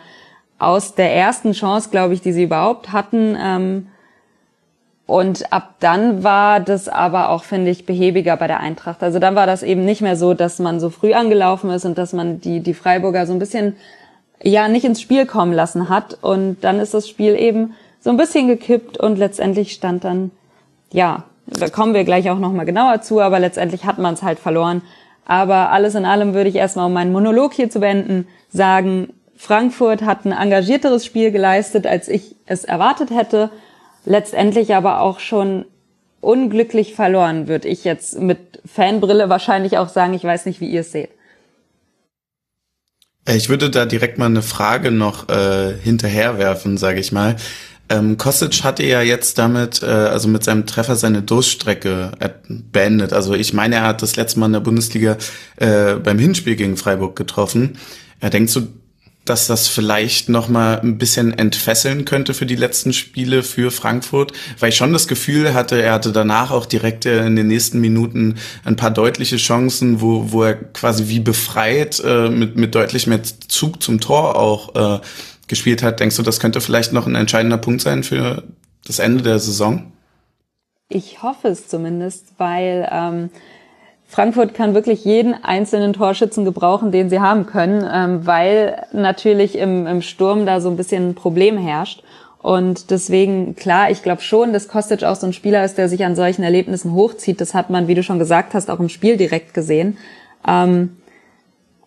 aus 0.59 0.95
der 0.95 1.15
ersten 1.15 1.53
Chance, 1.53 1.91
glaube 1.91 2.15
ich, 2.15 2.21
die 2.21 2.33
sie 2.33 2.45
überhaupt 2.45 2.93
hatten. 2.93 3.37
Ähm, 3.41 3.87
und 5.07 5.53
ab 5.53 5.77
dann 5.81 6.23
war 6.23 6.61
das 6.61 6.89
aber 6.89 7.31
auch, 7.31 7.45
finde 7.45 7.71
ich, 7.71 7.87
behäbiger 7.87 8.37
bei 8.37 8.47
der 8.47 8.61
Eintracht. 8.61 9.03
Also 9.03 9.19
dann 9.19 9.35
war 9.35 9.47
das 9.47 9.63
eben 9.63 9.85
nicht 9.85 10.03
mehr 10.03 10.17
so, 10.17 10.35
dass 10.35 10.59
man 10.59 10.81
so 10.81 10.91
früh 10.91 11.15
angelaufen 11.15 11.71
ist 11.71 11.87
und 11.87 11.97
dass 11.97 12.13
man 12.13 12.41
die, 12.41 12.61
die 12.61 12.75
Freiburger 12.75 13.27
so 13.27 13.33
ein 13.33 13.39
bisschen, 13.39 13.77
ja, 14.43 14.69
nicht 14.69 14.85
ins 14.85 15.01
Spiel 15.01 15.25
kommen 15.25 15.55
lassen 15.55 15.89
hat. 15.89 16.19
Und 16.21 16.61
dann 16.61 16.79
ist 16.79 16.93
das 16.93 17.09
Spiel 17.09 17.37
eben 17.37 17.75
so 18.01 18.11
ein 18.11 18.19
bisschen 18.19 18.49
gekippt 18.49 18.99
und 18.99 19.17
letztendlich 19.19 19.73
stand 19.73 20.05
dann, 20.05 20.31
ja, 20.93 21.25
da 21.51 21.69
kommen 21.69 21.95
wir 21.95 22.05
gleich 22.05 22.31
auch 22.31 22.39
nochmal 22.39 22.67
genauer 22.67 23.03
zu, 23.03 23.21
aber 23.21 23.39
letztendlich 23.39 23.85
hat 23.85 23.99
man 23.99 24.15
es 24.15 24.23
halt 24.23 24.39
verloren. 24.39 24.83
Aber 25.25 25.71
alles 25.71 25.95
in 25.95 26.05
allem 26.05 26.35
würde 26.35 26.49
ich 26.49 26.57
erstmal, 26.57 26.87
um 26.87 26.93
meinen 26.93 27.13
Monolog 27.13 27.53
hier 27.53 27.71
zu 27.71 27.81
beenden, 27.81 28.27
sagen, 28.51 29.13
Frankfurt 29.37 30.03
hat 30.03 30.25
ein 30.25 30.33
engagierteres 30.33 31.05
Spiel 31.05 31.31
geleistet, 31.31 31.87
als 31.87 32.09
ich 32.09 32.35
es 32.47 32.65
erwartet 32.65 33.11
hätte. 33.11 33.51
Letztendlich 34.05 34.75
aber 34.75 35.01
auch 35.01 35.21
schon 35.21 35.65
unglücklich 36.21 36.95
verloren, 36.95 37.47
würde 37.47 37.69
ich 37.69 37.85
jetzt 37.85 38.19
mit 38.19 38.39
Fanbrille 38.65 39.29
wahrscheinlich 39.29 39.79
auch 39.79 39.89
sagen. 39.89 40.15
Ich 40.15 40.25
weiß 40.25 40.47
nicht, 40.47 40.61
wie 40.61 40.69
ihr 40.69 40.81
es 40.81 40.93
seht. 40.93 41.11
Ich 43.29 43.51
würde 43.51 43.69
da 43.69 43.85
direkt 43.85 44.19
mal 44.19 44.27
eine 44.27 44.43
Frage 44.43 44.91
noch 44.91 45.29
äh, 45.29 45.75
hinterherwerfen, 45.75 46.79
sage 46.79 46.99
ich 46.99 47.13
mal. 47.13 47.37
Ähm, 47.91 48.19
Kostic 48.19 48.65
hatte 48.65 48.85
ja 48.85 49.01
jetzt 49.01 49.39
damit, 49.39 49.83
äh, 49.83 49.87
also 49.87 50.29
mit 50.29 50.45
seinem 50.45 50.67
Treffer 50.67 50.97
seine 50.97 51.23
Durststrecke 51.23 52.13
beendet. 52.73 53.13
Also 53.13 53.35
ich 53.35 53.53
meine, 53.53 53.77
er 53.77 53.83
hat 53.83 54.03
das 54.03 54.17
letzte 54.17 54.41
Mal 54.41 54.47
in 54.47 54.53
der 54.53 54.61
Bundesliga 54.61 55.17
äh, 55.57 55.95
beim 55.95 56.19
Hinspiel 56.19 56.57
gegen 56.57 56.77
Freiburg 56.77 57.17
getroffen. 57.17 57.79
Er 58.21 58.31
denkt 58.31 58.51
so, 58.51 58.69
dass 59.29 59.47
das 59.47 59.69
vielleicht 59.69 60.29
noch 60.29 60.49
mal 60.49 60.81
ein 60.81 60.99
bisschen 60.99 61.37
entfesseln 61.39 62.05
könnte 62.05 62.35
für 62.35 62.47
die 62.47 62.57
letzten 62.57 62.93
Spiele 62.93 63.43
für 63.43 63.71
Frankfurt, 63.71 64.33
weil 64.59 64.71
ich 64.71 64.77
schon 64.77 64.93
das 64.93 65.07
Gefühl 65.07 65.55
hatte, 65.55 65.81
er 65.81 65.93
hatte 65.93 66.13
danach 66.13 66.51
auch 66.51 66.67
direkt 66.67 67.07
äh, 67.07 67.27
in 67.27 67.37
den 67.37 67.47
nächsten 67.47 67.81
Minuten 67.81 68.37
ein 68.65 68.77
paar 68.77 68.91
deutliche 68.91 69.37
Chancen, 69.37 70.01
wo, 70.01 70.33
wo 70.33 70.45
er 70.45 70.55
quasi 70.55 71.09
wie 71.09 71.21
befreit 71.21 72.03
äh, 72.05 72.29
mit, 72.29 72.57
mit 72.57 72.75
deutlich 72.75 73.07
mehr 73.07 73.21
Zug 73.23 73.83
zum 73.83 74.01
Tor 74.01 74.37
auch 74.37 74.99
äh, 74.99 75.01
gespielt 75.49 75.83
hat. 75.83 76.01
Denkst 76.01 76.17
du, 76.17 76.23
das 76.23 76.41
könnte 76.41 76.61
vielleicht 76.61 76.93
noch 76.93 77.07
ein 77.07 77.15
entscheidender 77.15 77.59
Punkt 77.59 77.81
sein 77.81 78.03
für 78.03 78.45
das 78.87 78.99
Ende 78.99 79.23
der 79.23 79.39
Saison? 79.39 79.93
Ich 80.89 81.23
hoffe 81.23 81.49
es 81.49 81.69
zumindest, 81.69 82.33
weil 82.39 82.89
ähm, 82.91 83.31
Frankfurt 84.07 84.55
kann 84.55 84.75
wirklich 84.75 85.05
jeden 85.05 85.35
einzelnen 85.45 85.93
Torschützen 85.93 86.47
gebrauchen, 86.47 86.93
den 86.93 87.11
sie 87.11 87.21
haben 87.21 87.45
können, 87.45 87.87
ähm, 87.93 88.27
weil 88.27 88.87
natürlich 88.93 89.59
im, 89.59 89.87
im 89.87 90.01
Sturm 90.01 90.47
da 90.47 90.63
so 90.63 90.71
ein 90.71 90.79
bisschen 90.79 91.11
ein 91.11 91.15
Problem 91.15 91.59
herrscht. 91.59 92.03
Und 92.41 92.91
deswegen, 92.91 93.55
klar, 93.57 93.91
ich 93.91 94.03
glaube 94.03 94.23
schon, 94.23 94.55
dass 94.55 94.69
Kostic 94.69 95.05
auch 95.05 95.17
so 95.17 95.27
ein 95.27 95.35
Spieler 95.35 95.65
ist, 95.65 95.77
der 95.77 95.89
sich 95.91 96.05
an 96.05 96.17
solchen 96.17 96.43
Erlebnissen 96.43 96.95
hochzieht. 96.95 97.41
Das 97.41 97.53
hat 97.53 97.69
man, 97.69 97.89
wie 97.89 97.95
du 97.95 98.03
schon 98.03 98.19
gesagt 98.19 98.55
hast, 98.55 98.71
auch 98.71 98.81
im 98.81 98.89
Spiel 98.89 99.19
direkt 99.19 99.53
gesehen. 99.53 99.99
Ähm, 100.47 100.97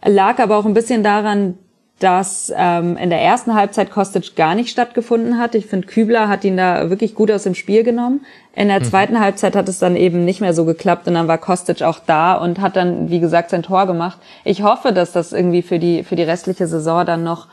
lag 0.05 0.39
aber 0.39 0.57
auch 0.57 0.66
ein 0.66 0.76
bisschen 0.76 1.03
daran, 1.03 1.57
dass 2.02 2.52
ähm, 2.56 2.97
in 2.97 3.12
der 3.12 3.22
ersten 3.22 3.54
Halbzeit 3.54 3.91
Kostic 3.91 4.36
gar 4.36 4.56
nicht 4.56 4.70
stattgefunden 4.70 5.38
hat. 5.38 5.54
Ich 5.54 5.68
finde, 5.68 5.88
Kübler 5.88 6.28
hat 6.30 6.43
ihn 6.43 6.58
da 6.58 6.89
wirklich 6.89 7.14
gut 7.14 7.32
aus 7.32 7.43
dem 7.43 7.54
Spiel 7.54 7.84
genommen. 7.84 8.26
In 8.56 8.70
der 8.70 8.80
mhm. 8.80 8.86
zweiten 8.86 9.20
Halbzeit 9.20 9.56
hat 9.56 9.70
es 9.70 9.78
dann 9.78 9.95
eben 9.95 10.26
nicht 10.26 10.41
mehr 10.41 10.56
so 10.56 10.66
geklappt 10.66 11.08
und 11.08 11.14
dann 11.14 11.28
war 11.28 11.38
Kostic 11.38 11.84
auch 11.84 11.99
da 11.99 12.34
und 12.34 12.60
hat 12.60 12.76
dann, 12.76 13.10
wie 13.10 13.20
gesagt, 13.20 13.52
sein 13.52 13.62
Tor 13.62 13.86
gemacht. 13.86 14.18
Ich 14.43 14.64
hoffe, 14.64 14.93
dass 14.93 15.12
das 15.12 15.32
irgendwie 15.32 15.62
für 15.62 15.78
die, 15.78 16.04
für 16.04 16.16
die 16.16 16.24
restliche 16.24 16.66
Saison 16.66 17.06
dann 17.06 17.24
noch 17.24 17.47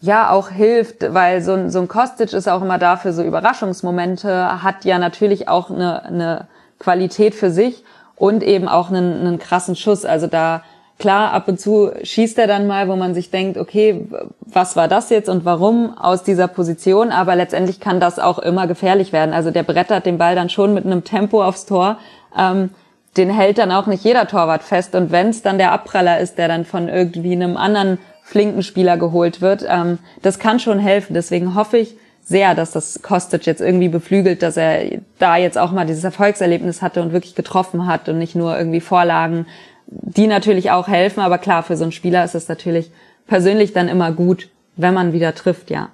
ja 0.00 0.30
auch 0.30 0.50
hilft, 0.50 1.12
weil 1.12 1.42
so 1.42 1.54
ein, 1.54 1.70
so 1.70 1.80
ein 1.80 1.88
Kostic 1.88 2.32
ist 2.32 2.48
auch 2.48 2.62
immer 2.62 2.78
da 2.78 2.96
für 2.96 3.12
so 3.12 3.22
Überraschungsmomente, 3.22 4.62
hat 4.62 4.84
ja 4.84 4.98
natürlich 4.98 5.48
auch 5.48 5.70
eine, 5.70 6.04
eine 6.04 6.46
Qualität 6.78 7.34
für 7.34 7.50
sich 7.50 7.82
und 8.14 8.42
eben 8.44 8.68
auch 8.68 8.90
einen, 8.90 9.20
einen 9.20 9.38
krassen 9.38 9.74
Schuss. 9.74 10.04
Also 10.04 10.28
da 10.28 10.62
Klar, 10.98 11.32
ab 11.32 11.46
und 11.48 11.60
zu 11.60 11.90
schießt 12.02 12.38
er 12.38 12.46
dann 12.46 12.66
mal, 12.66 12.88
wo 12.88 12.96
man 12.96 13.14
sich 13.14 13.30
denkt, 13.30 13.58
okay, 13.58 14.06
was 14.40 14.76
war 14.76 14.88
das 14.88 15.10
jetzt 15.10 15.28
und 15.28 15.44
warum 15.44 15.96
aus 15.96 16.22
dieser 16.22 16.48
Position? 16.48 17.10
Aber 17.10 17.36
letztendlich 17.36 17.80
kann 17.80 18.00
das 18.00 18.18
auch 18.18 18.38
immer 18.38 18.66
gefährlich 18.66 19.12
werden. 19.12 19.34
Also 19.34 19.50
der 19.50 19.62
brettert 19.62 20.06
den 20.06 20.16
Ball 20.16 20.34
dann 20.34 20.48
schon 20.48 20.72
mit 20.72 20.86
einem 20.86 21.04
Tempo 21.04 21.44
aufs 21.44 21.66
Tor. 21.66 21.98
Ähm, 22.36 22.70
den 23.18 23.28
hält 23.28 23.58
dann 23.58 23.72
auch 23.72 23.86
nicht 23.86 24.04
jeder 24.04 24.26
Torwart 24.26 24.62
fest. 24.62 24.94
Und 24.94 25.10
wenn 25.10 25.28
es 25.28 25.42
dann 25.42 25.58
der 25.58 25.72
Abpraller 25.72 26.18
ist, 26.18 26.38
der 26.38 26.48
dann 26.48 26.64
von 26.64 26.88
irgendwie 26.88 27.32
einem 27.32 27.58
anderen 27.58 27.98
flinken 28.22 28.62
Spieler 28.62 28.96
geholt 28.96 29.42
wird, 29.42 29.66
ähm, 29.68 29.98
das 30.22 30.38
kann 30.38 30.60
schon 30.60 30.78
helfen. 30.78 31.12
Deswegen 31.12 31.54
hoffe 31.54 31.76
ich 31.76 31.96
sehr, 32.24 32.54
dass 32.54 32.72
das 32.72 33.02
Kostic 33.02 33.46
jetzt 33.46 33.60
irgendwie 33.60 33.88
beflügelt, 33.88 34.42
dass 34.42 34.56
er 34.56 34.98
da 35.18 35.36
jetzt 35.36 35.58
auch 35.58 35.72
mal 35.72 35.86
dieses 35.86 36.04
Erfolgserlebnis 36.04 36.82
hatte 36.82 37.02
und 37.02 37.12
wirklich 37.12 37.34
getroffen 37.34 37.86
hat 37.86 38.08
und 38.08 38.18
nicht 38.18 38.34
nur 38.34 38.58
irgendwie 38.58 38.80
Vorlagen 38.80 39.46
die 39.86 40.26
natürlich 40.26 40.70
auch 40.70 40.88
helfen, 40.88 41.20
aber 41.20 41.38
klar, 41.38 41.62
für 41.62 41.76
so 41.76 41.84
einen 41.84 41.92
Spieler 41.92 42.24
ist 42.24 42.34
es 42.34 42.48
natürlich 42.48 42.90
persönlich 43.26 43.72
dann 43.72 43.88
immer 43.88 44.12
gut, 44.12 44.48
wenn 44.76 44.94
man 44.94 45.12
wieder 45.12 45.34
trifft, 45.34 45.70
ja. 45.70 45.90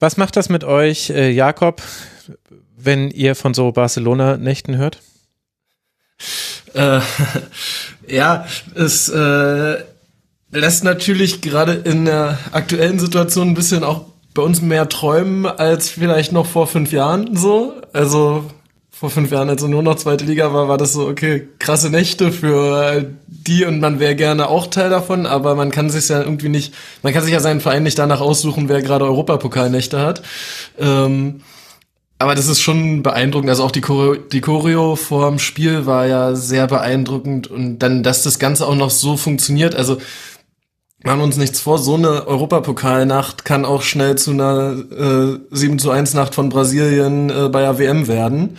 Was 0.00 0.16
macht 0.16 0.36
das 0.36 0.48
mit 0.48 0.64
euch, 0.64 1.10
äh, 1.10 1.30
Jakob, 1.30 1.82
wenn 2.76 3.10
ihr 3.10 3.34
von 3.34 3.54
so 3.54 3.72
Barcelona-Nächten 3.72 4.76
hört? 4.76 5.00
Äh, 6.74 7.00
ja, 8.08 8.46
es 8.74 9.08
äh, 9.08 9.76
lässt 10.50 10.84
natürlich 10.84 11.40
gerade 11.40 11.72
in 11.72 12.04
der 12.04 12.38
aktuellen 12.52 12.98
Situation 12.98 13.48
ein 13.48 13.54
bisschen 13.54 13.84
auch 13.84 14.06
bei 14.34 14.42
uns 14.42 14.60
mehr 14.60 14.88
träumen 14.88 15.46
als 15.46 15.88
vielleicht 15.88 16.32
noch 16.32 16.46
vor 16.46 16.66
fünf 16.66 16.92
Jahren 16.92 17.36
so. 17.36 17.80
Also 17.92 18.50
vor 19.04 19.10
fünf 19.10 19.30
Jahren, 19.30 19.50
als 19.50 19.62
er 19.62 19.68
nur 19.68 19.82
noch 19.82 19.96
zweite 19.96 20.24
Liga 20.24 20.54
war, 20.54 20.66
war 20.66 20.78
das 20.78 20.94
so, 20.94 21.06
okay, 21.06 21.46
krasse 21.58 21.90
Nächte 21.90 22.32
für 22.32 23.04
die 23.26 23.66
und 23.66 23.78
man 23.78 24.00
wäre 24.00 24.16
gerne 24.16 24.48
auch 24.48 24.66
Teil 24.66 24.88
davon, 24.88 25.26
aber 25.26 25.54
man 25.54 25.70
kann 25.70 25.90
sich 25.90 26.08
ja 26.08 26.22
irgendwie 26.22 26.48
nicht, 26.48 26.72
man 27.02 27.12
kann 27.12 27.22
sich 27.22 27.34
ja 27.34 27.40
seinen 27.40 27.60
Verein 27.60 27.82
nicht 27.82 27.98
danach 27.98 28.22
aussuchen, 28.22 28.70
wer 28.70 28.80
gerade 28.80 29.04
Europapokalnächte 29.04 30.00
hat. 30.00 30.22
Ähm, 30.78 31.42
aber 32.18 32.34
das 32.34 32.46
ist 32.46 32.62
schon 32.62 33.02
beeindruckend. 33.02 33.50
Also 33.50 33.64
auch 33.64 33.72
die 33.72 33.82
Choreo, 33.82 34.14
die 34.14 34.40
Choreo 34.40 34.96
vorm 34.96 35.38
Spiel 35.38 35.84
war 35.84 36.06
ja 36.06 36.34
sehr 36.34 36.66
beeindruckend 36.66 37.48
und 37.48 37.80
dann, 37.80 38.02
dass 38.02 38.22
das 38.22 38.38
Ganze 38.38 38.66
auch 38.66 38.76
noch 38.76 38.88
so 38.88 39.18
funktioniert. 39.18 39.74
Also 39.74 39.98
machen 41.02 41.20
uns 41.20 41.36
nichts 41.36 41.60
vor, 41.60 41.76
so 41.76 41.96
eine 41.96 42.26
Europapokalnacht 42.26 43.44
kann 43.44 43.66
auch 43.66 43.82
schnell 43.82 44.16
zu 44.16 44.30
einer 44.30 44.74
äh, 44.90 45.38
7 45.50 45.78
zu 45.78 45.90
1 45.90 46.14
Nacht 46.14 46.34
von 46.34 46.48
Brasilien 46.48 47.28
äh, 47.28 47.50
bei 47.50 47.60
der 47.60 47.78
WM 47.78 48.08
werden. 48.08 48.56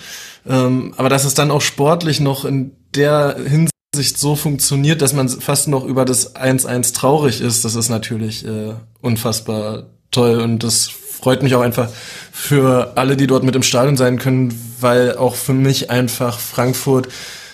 Ähm, 0.48 0.94
aber 0.98 1.10
dass 1.10 1.26
es 1.26 1.34
dann 1.34 1.52
auch 1.52 1.62
sportlich 1.62 2.20
noch 2.20 2.46
in 2.46 2.72
der 2.94 3.36
Hinsicht 3.38 4.18
so 4.18 4.36
funktioniert, 4.36 5.02
dass 5.02 5.14
man 5.14 5.28
fast 5.30 5.68
noch 5.68 5.86
über 5.86 6.06
das 6.06 6.36
1-1 6.36 6.94
traurig 6.94 7.42
ist, 7.42 7.66
das 7.66 7.76
ist 7.76 7.90
natürlich 7.90 8.46
äh, 8.46 8.74
unfassbar 9.02 9.88
toll 10.12 10.40
und 10.40 10.64
das 10.64 10.88
freut 10.88 11.42
mich 11.42 11.56
auch 11.56 11.62
einfach 11.62 11.90
für 12.32 12.94
alle, 12.98 13.18
die 13.18 13.28
dort 13.28 13.44
mit 13.44 13.56
im 13.56 13.64
Stadion 13.64 13.98
sein 13.98 14.20
können, 14.20 14.54
weil 14.80 15.18
auch 15.18 15.36
für 15.36 15.54
mich 15.54 15.90
einfach 15.90 16.40
Frankfurt 16.40 17.08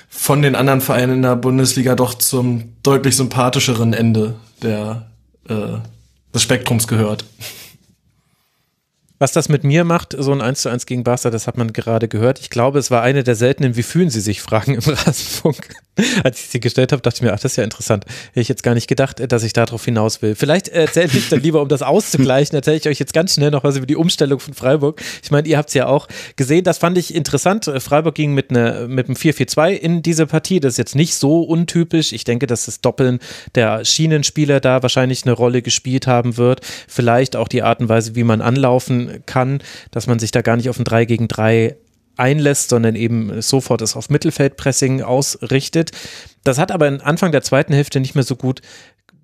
von 0.10 0.42
den 0.42 0.56
anderen 0.56 0.82
Vereinen 0.82 1.16
in 1.16 1.22
der 1.22 1.36
Bundesliga 1.36 1.96
doch 1.96 2.14
zum 2.14 2.74
deutlich 2.84 3.16
sympathischeren 3.16 3.94
Ende 3.94 4.36
der, 4.62 5.08
äh, 5.48 5.78
des 6.34 6.42
Spektrums 6.42 6.88
gehört. 6.88 7.24
Was 9.22 9.34
das 9.34 9.50
mit 9.50 9.64
mir 9.64 9.84
macht, 9.84 10.16
so 10.18 10.32
ein 10.32 10.42
1 10.42 10.64
zu 10.64 10.70
1 10.70 10.88
gegen 10.88 11.04
Barca, 11.04 11.30
das 11.30 11.46
hat 11.46 11.56
man 11.56 11.74
gerade 11.74 12.08
gehört. 12.08 12.40
Ich 12.40 12.50
glaube, 12.50 12.80
es 12.80 12.90
war 12.90 13.04
eine 13.04 13.24
der 13.24 13.36
seltenen 13.36 13.76
Wie 13.76 13.84
fühlen 13.84 14.10
Sie 14.10 14.20
sich 14.20 14.42
Fragen 14.42 14.74
im 14.74 14.82
Rasenfunk. 14.84 15.58
Als 16.24 16.40
ich 16.40 16.48
sie 16.48 16.60
gestellt 16.62 16.94
habe, 16.94 17.02
dachte 17.02 17.18
ich 17.18 17.22
mir, 17.22 17.34
ach, 17.34 17.40
das 17.40 17.52
ist 17.52 17.58
ja 17.58 17.66
interessant. 17.66 18.06
Hätte 18.30 18.40
ich 18.40 18.48
jetzt 18.48 18.64
gar 18.64 18.74
nicht 18.74 18.88
gedacht, 18.88 19.22
dass 19.32 19.44
ich 19.44 19.52
darauf 19.52 19.84
hinaus 19.84 20.22
will. 20.22 20.36
Vielleicht 20.36 20.70
erzähle 20.70 21.10
ich 21.14 21.30
dann 21.30 21.42
lieber, 21.42 21.62
um 21.62 21.68
das 21.68 21.82
auszugleichen, 21.82 22.56
erzähle 22.56 22.78
ich 22.78 22.88
euch 22.88 22.98
jetzt 22.98 23.14
ganz 23.14 23.36
schnell 23.36 23.52
noch 23.52 23.64
was 23.64 23.76
über 23.76 23.86
die 23.86 23.98
Umstellung 23.98 24.40
von 24.40 24.54
Freiburg. 24.54 25.02
Ich 25.22 25.32
meine, 25.32 25.48
ihr 25.48 25.58
habt 25.58 25.68
es 25.68 25.76
ja 25.76 25.88
auch 25.88 26.08
gesehen, 26.38 26.64
das 26.64 26.78
fand 26.78 26.98
ich 26.98 27.14
interessant. 27.14 27.70
Freiburg 27.78 28.16
ging 28.16 28.34
mit, 28.34 28.52
ne, 28.52 28.88
mit 28.90 29.08
einem 29.08 29.16
4-4-2 29.16 29.72
in 29.74 30.02
diese 30.02 30.26
Partie. 30.26 30.62
Das 30.62 30.74
ist 30.74 30.78
jetzt 30.78 30.96
nicht 30.96 31.14
so 31.14 31.42
untypisch. 31.42 32.14
Ich 32.14 32.24
denke, 32.24 32.48
dass 32.48 32.66
das 32.66 32.80
Doppeln 32.80 33.20
der 33.54 33.84
Schienenspieler 33.84 34.62
da 34.62 34.82
wahrscheinlich 34.82 35.26
eine 35.26 35.34
Rolle 35.34 35.62
gespielt 35.62 36.08
haben 36.08 36.38
wird. 36.38 36.62
Vielleicht 36.88 37.36
auch 37.36 37.50
die 37.50 37.64
Art 37.64 37.82
und 37.82 37.90
Weise, 37.90 38.16
wie 38.16 38.24
man 38.24 38.42
anlaufen 38.42 39.11
kann, 39.26 39.60
dass 39.92 40.08
man 40.08 40.20
sich 40.20 40.32
da 40.32 40.42
gar 40.42 40.58
nicht 40.58 40.70
auf 40.70 40.80
ein 40.80 40.86
3 40.86 41.06
gegen 41.06 41.28
3 41.28 41.76
einlässt, 42.18 42.70
sondern 42.70 42.96
eben 42.96 43.42
sofort 43.42 43.82
es 43.82 43.96
auf 43.96 44.10
Mittelfeldpressing 44.10 45.02
ausrichtet. 45.02 45.92
Das 46.44 46.58
hat 46.58 46.72
aber 46.72 46.88
Anfang 47.02 47.32
der 47.32 47.42
zweiten 47.42 47.74
Hälfte 47.74 48.00
nicht 48.00 48.16
mehr 48.16 48.24
so 48.24 48.36
gut 48.36 48.62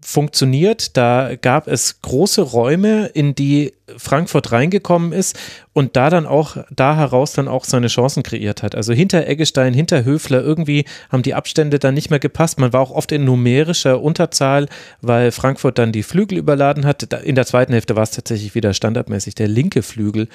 funktioniert. 0.01 0.95
Da 0.97 1.35
gab 1.35 1.67
es 1.67 2.01
große 2.01 2.41
Räume, 2.41 3.07
in 3.07 3.35
die 3.35 3.73
Frankfurt 3.95 4.51
reingekommen 4.51 5.13
ist 5.13 5.37
und 5.73 5.95
da 5.95 6.09
dann 6.09 6.25
auch, 6.25 6.57
da 6.69 6.95
heraus 6.97 7.33
dann 7.33 7.47
auch 7.47 7.63
seine 7.63 7.87
Chancen 7.87 8.23
kreiert 8.23 8.63
hat. 8.63 8.75
Also 8.75 8.93
hinter 8.93 9.27
Eggestein, 9.27 9.73
hinter 9.73 10.03
Höfler, 10.03 10.41
irgendwie 10.41 10.85
haben 11.09 11.23
die 11.23 11.33
Abstände 11.33 11.79
dann 11.79 11.93
nicht 11.93 12.09
mehr 12.09 12.19
gepasst. 12.19 12.59
Man 12.59 12.73
war 12.73 12.81
auch 12.81 12.91
oft 12.91 13.11
in 13.11 13.23
numerischer 13.23 14.01
Unterzahl, 14.01 14.67
weil 15.01 15.31
Frankfurt 15.31 15.77
dann 15.77 15.91
die 15.91 16.03
Flügel 16.03 16.37
überladen 16.37 16.85
hat. 16.85 17.13
In 17.23 17.35
der 17.35 17.45
zweiten 17.45 17.73
Hälfte 17.73 17.95
war 17.95 18.03
es 18.03 18.11
tatsächlich 18.11 18.55
wieder 18.55 18.73
standardmäßig 18.73 19.35
der 19.35 19.47
linke 19.47 19.83
Flügel, 19.83 20.27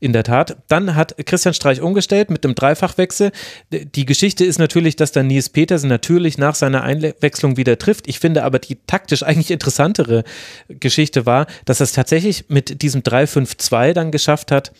in 0.00 0.12
der 0.12 0.24
Tat. 0.24 0.56
Dann 0.68 0.94
hat 0.94 1.16
Christian 1.26 1.54
Streich 1.54 1.80
umgestellt 1.80 2.30
mit 2.30 2.44
einem 2.44 2.54
Dreifachwechsel. 2.54 3.32
Die 3.70 4.06
Geschichte 4.06 4.44
ist 4.44 4.58
natürlich, 4.58 4.96
dass 4.96 5.12
dann 5.12 5.26
Nils 5.26 5.48
Petersen 5.48 5.88
natürlich 5.88 6.38
nach 6.38 6.54
seiner 6.54 6.82
Einwechslung 6.82 7.56
wieder 7.56 7.78
trifft. 7.78 8.08
Ich 8.08 8.20
finde 8.20 8.44
aber 8.44 8.58
die 8.58 8.76
taktisch 8.86 9.22
eigentlich 9.22 9.50
interessantere 9.50 10.24
Geschichte 10.68 11.26
war, 11.26 11.46
dass 11.64 11.80
es 11.80 11.92
tatsächlich 11.92 12.46
mit 12.48 12.82
diesem 12.82 12.95
3-5-2 13.00 13.92
dann 13.92 14.10
geschafft 14.10 14.50
hat, 14.50 14.72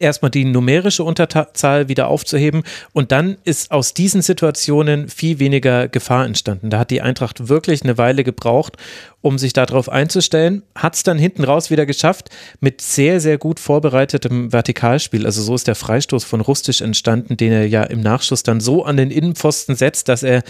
erstmal 0.00 0.32
die 0.32 0.44
numerische 0.44 1.04
Unterzahl 1.04 1.88
wieder 1.88 2.08
aufzuheben 2.08 2.64
und 2.92 3.12
dann 3.12 3.36
ist 3.44 3.70
aus 3.70 3.94
diesen 3.94 4.20
Situationen 4.20 5.08
viel 5.08 5.38
weniger 5.38 5.86
Gefahr 5.86 6.26
entstanden. 6.26 6.70
Da 6.70 6.80
hat 6.80 6.90
die 6.90 7.02
Eintracht 7.02 7.48
wirklich 7.48 7.82
eine 7.82 7.96
Weile 7.96 8.24
gebraucht, 8.24 8.76
um 9.26 9.38
sich 9.38 9.52
darauf 9.52 9.88
einzustellen, 9.88 10.62
hat 10.76 10.94
es 10.94 11.02
dann 11.02 11.18
hinten 11.18 11.42
raus 11.42 11.70
wieder 11.70 11.86
geschafft 11.86 12.30
mit 12.60 12.80
sehr, 12.80 13.20
sehr 13.20 13.38
gut 13.38 13.58
vorbereitetem 13.58 14.52
Vertikalspiel. 14.52 15.26
Also 15.26 15.42
so 15.42 15.54
ist 15.54 15.66
der 15.66 15.74
Freistoß 15.74 16.24
von 16.24 16.40
Rustisch 16.40 16.80
entstanden, 16.80 17.36
den 17.36 17.52
er 17.52 17.66
ja 17.66 17.82
im 17.82 18.00
Nachschuss 18.00 18.44
dann 18.44 18.60
so 18.60 18.84
an 18.84 18.96
den 18.96 19.10
Innenpfosten 19.10 19.74
setzt, 19.74 20.08
dass 20.08 20.22
er 20.22 20.42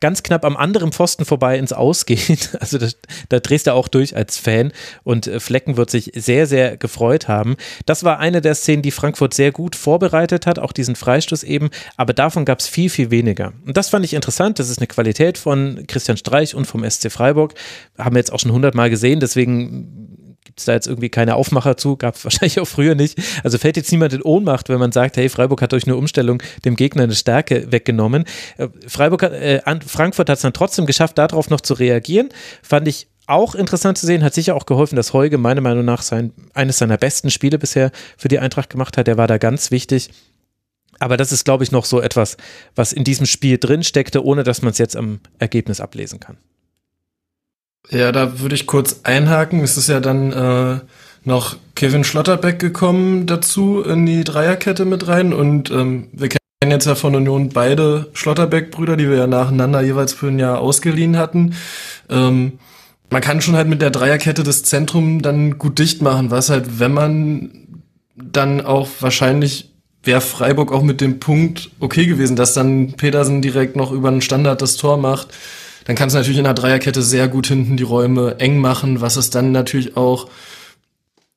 ganz 0.00 0.22
knapp 0.22 0.44
am 0.44 0.56
anderen 0.56 0.92
Pfosten 0.92 1.24
vorbei 1.24 1.58
ins 1.58 1.72
Ausgeht. 1.72 2.50
Also 2.64 2.78
das, 2.78 2.96
da 3.28 3.40
drehst 3.40 3.66
du 3.66 3.74
auch 3.74 3.88
durch 3.88 4.16
als 4.16 4.38
Fan 4.38 4.72
und 5.02 5.26
äh, 5.26 5.38
Flecken 5.38 5.76
wird 5.76 5.90
sich 5.90 6.12
sehr, 6.14 6.46
sehr 6.46 6.78
gefreut 6.78 7.28
haben. 7.28 7.56
Das 7.84 8.04
war 8.04 8.18
eine 8.18 8.40
der 8.40 8.54
Szenen, 8.54 8.80
die 8.84 8.90
Frankfurt 8.90 9.34
sehr 9.34 9.52
gut 9.52 9.74
vorbereitet 9.74 10.46
hat, 10.46 10.58
auch 10.58 10.72
diesen 10.72 10.96
Freistoß 10.96 11.42
eben, 11.42 11.70
aber 11.96 12.12
davon 12.12 12.44
gab 12.44 12.60
es 12.60 12.68
viel, 12.68 12.90
viel 12.90 13.10
weniger. 13.10 13.52
Und 13.66 13.76
das 13.76 13.88
fand 13.88 14.04
ich 14.04 14.14
interessant. 14.14 14.58
Das 14.58 14.68
ist 14.68 14.78
eine 14.78 14.86
Qualität 14.86 15.38
von 15.38 15.84
Christian 15.86 16.16
Streich 16.16 16.54
und 16.54 16.66
vom 16.66 16.88
SC 16.88 17.10
Freiburg. 17.10 17.54
Haben 17.98 18.14
wir 18.14 18.20
jetzt 18.20 18.32
auch 18.32 18.38
schon 18.38 18.52
hundertmal 18.52 18.90
gesehen, 18.90 19.20
deswegen 19.20 20.14
gibt 20.44 20.60
es 20.60 20.66
da 20.66 20.72
jetzt 20.74 20.86
irgendwie 20.86 21.08
keine 21.08 21.34
Aufmacher 21.34 21.76
zu, 21.76 21.96
gab 21.96 22.14
es 22.14 22.24
wahrscheinlich 22.24 22.60
auch 22.60 22.68
früher 22.68 22.94
nicht. 22.94 23.18
Also 23.42 23.58
fällt 23.58 23.76
jetzt 23.76 23.90
niemand 23.90 24.12
in 24.12 24.22
Ohnmacht, 24.22 24.68
wenn 24.68 24.78
man 24.78 24.92
sagt, 24.92 25.16
hey, 25.16 25.28
Freiburg 25.28 25.60
hat 25.62 25.72
durch 25.72 25.84
eine 25.84 25.96
Umstellung 25.96 26.42
dem 26.64 26.76
Gegner 26.76 27.02
eine 27.02 27.14
Stärke 27.14 27.72
weggenommen. 27.72 28.24
Äh, 28.56 28.68
Freiburg 28.86 29.24
äh, 29.24 29.60
Frankfurt 29.86 30.28
hat 30.28 30.36
es 30.36 30.42
dann 30.42 30.52
trotzdem 30.52 30.86
geschafft, 30.86 31.18
darauf 31.18 31.50
noch 31.50 31.60
zu 31.60 31.74
reagieren. 31.74 32.28
Fand 32.62 32.86
ich 32.86 33.08
auch 33.26 33.54
interessant 33.54 33.98
zu 33.98 34.06
sehen, 34.06 34.22
hat 34.22 34.34
sicher 34.34 34.54
auch 34.54 34.66
geholfen, 34.66 34.96
dass 34.96 35.12
Heuge 35.12 35.38
meiner 35.38 35.60
Meinung 35.60 35.84
nach 35.84 36.02
sein, 36.02 36.32
eines 36.52 36.78
seiner 36.78 36.98
besten 36.98 37.30
Spiele 37.30 37.58
bisher 37.58 37.90
für 38.16 38.28
die 38.28 38.38
Eintracht 38.38 38.70
gemacht 38.70 38.96
hat. 38.96 39.06
Der 39.06 39.16
war 39.16 39.26
da 39.26 39.38
ganz 39.38 39.70
wichtig. 39.70 40.10
Aber 40.98 41.16
das 41.16 41.32
ist, 41.32 41.44
glaube 41.44 41.64
ich, 41.64 41.72
noch 41.72 41.84
so 41.84 42.00
etwas, 42.00 42.36
was 42.74 42.92
in 42.92 43.04
diesem 43.04 43.26
Spiel 43.26 43.58
drin 43.58 43.82
steckte, 43.82 44.24
ohne 44.24 44.44
dass 44.44 44.62
man 44.62 44.70
es 44.70 44.78
jetzt 44.78 44.96
am 44.96 45.20
Ergebnis 45.38 45.80
ablesen 45.80 46.20
kann. 46.20 46.36
Ja, 47.90 48.12
da 48.12 48.40
würde 48.40 48.54
ich 48.54 48.66
kurz 48.66 49.00
einhaken. 49.02 49.60
Es 49.60 49.76
ist 49.76 49.88
ja 49.88 50.00
dann 50.00 50.32
äh, 50.32 50.80
noch 51.24 51.56
Kevin 51.74 52.04
Schlotterbeck 52.04 52.58
gekommen 52.58 53.26
dazu 53.26 53.82
in 53.82 54.06
die 54.06 54.24
Dreierkette 54.24 54.84
mit 54.84 55.08
rein 55.08 55.32
und 55.32 55.70
ähm, 55.70 56.08
wir 56.12 56.28
kennen 56.28 56.70
jetzt 56.70 56.86
ja 56.86 56.94
von 56.94 57.14
Union 57.14 57.50
beide 57.50 58.08
Schlotterbeck-Brüder, 58.14 58.96
die 58.96 59.08
wir 59.08 59.16
ja 59.16 59.26
nacheinander 59.26 59.82
jeweils 59.82 60.12
für 60.12 60.28
ein 60.28 60.38
Jahr 60.38 60.60
ausgeliehen 60.60 61.18
hatten. 61.18 61.54
Ähm, 62.08 62.58
man 63.14 63.22
kann 63.22 63.40
schon 63.40 63.54
halt 63.54 63.68
mit 63.68 63.80
der 63.80 63.92
Dreierkette 63.92 64.42
das 64.42 64.64
Zentrum 64.64 65.22
dann 65.22 65.56
gut 65.56 65.78
dicht 65.78 66.02
machen, 66.02 66.32
was 66.32 66.50
halt, 66.50 66.80
wenn 66.80 66.92
man 66.92 67.78
dann 68.16 68.60
auch 68.60 68.88
wahrscheinlich 68.98 69.70
wäre 70.02 70.20
Freiburg 70.20 70.72
auch 70.72 70.82
mit 70.82 71.00
dem 71.00 71.20
Punkt 71.20 71.70
okay 71.78 72.06
gewesen, 72.06 72.34
dass 72.34 72.54
dann 72.54 72.94
Petersen 72.94 73.40
direkt 73.40 73.76
noch 73.76 73.92
über 73.92 74.08
einen 74.08 74.20
Standard 74.20 74.60
das 74.60 74.74
Tor 74.74 74.96
macht. 74.96 75.28
Dann 75.84 75.94
kannst 75.94 76.14
du 76.14 76.18
natürlich 76.18 76.38
in 76.38 76.44
der 76.44 76.54
Dreierkette 76.54 77.02
sehr 77.02 77.28
gut 77.28 77.46
hinten 77.46 77.76
die 77.76 77.84
Räume 77.84 78.40
eng 78.40 78.58
machen, 78.58 79.00
was 79.00 79.14
es 79.14 79.30
dann 79.30 79.52
natürlich 79.52 79.96
auch 79.96 80.28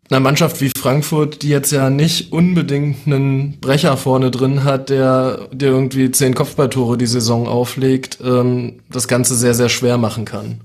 einer 0.09 0.19
Mannschaft 0.19 0.61
wie 0.61 0.71
Frankfurt, 0.75 1.43
die 1.43 1.49
jetzt 1.49 1.71
ja 1.71 1.91
nicht 1.91 2.31
unbedingt 2.31 3.05
einen 3.05 3.59
Brecher 3.59 3.97
vorne 3.97 4.31
drin 4.31 4.63
hat, 4.63 4.89
der, 4.89 5.47
der 5.51 5.69
irgendwie 5.69 6.09
zehn 6.09 6.33
Kopfballtore 6.33 6.97
die 6.97 7.05
Saison 7.05 7.47
auflegt, 7.47 8.17
ähm, 8.23 8.79
das 8.89 9.07
Ganze 9.07 9.35
sehr, 9.35 9.53
sehr 9.53 9.69
schwer 9.69 9.99
machen 9.99 10.25
kann. 10.25 10.61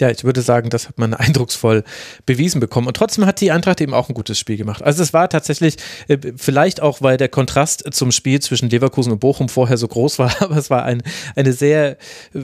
Ja, 0.00 0.10
ich 0.10 0.24
würde 0.24 0.42
sagen, 0.42 0.70
das 0.70 0.88
hat 0.88 0.98
man 0.98 1.14
eindrucksvoll 1.14 1.84
bewiesen 2.26 2.60
bekommen. 2.60 2.86
Und 2.86 2.96
trotzdem 2.96 3.26
hat 3.26 3.40
die 3.40 3.50
Eintracht 3.50 3.80
eben 3.80 3.94
auch 3.94 4.08
ein 4.08 4.14
gutes 4.14 4.38
Spiel 4.38 4.56
gemacht. 4.56 4.82
Also 4.82 5.02
es 5.02 5.12
war 5.12 5.28
tatsächlich, 5.28 5.76
äh, 6.08 6.18
vielleicht 6.36 6.80
auch, 6.80 7.02
weil 7.02 7.16
der 7.16 7.28
Kontrast 7.28 7.84
zum 7.92 8.12
Spiel 8.12 8.40
zwischen 8.40 8.70
Leverkusen 8.70 9.12
und 9.12 9.20
Bochum 9.20 9.48
vorher 9.48 9.76
so 9.76 9.88
groß 9.88 10.18
war, 10.18 10.34
aber 10.40 10.56
es 10.56 10.70
war 10.70 10.84
ein, 10.84 11.02
eine 11.36 11.52
sehr 11.52 11.98
äh, 12.34 12.40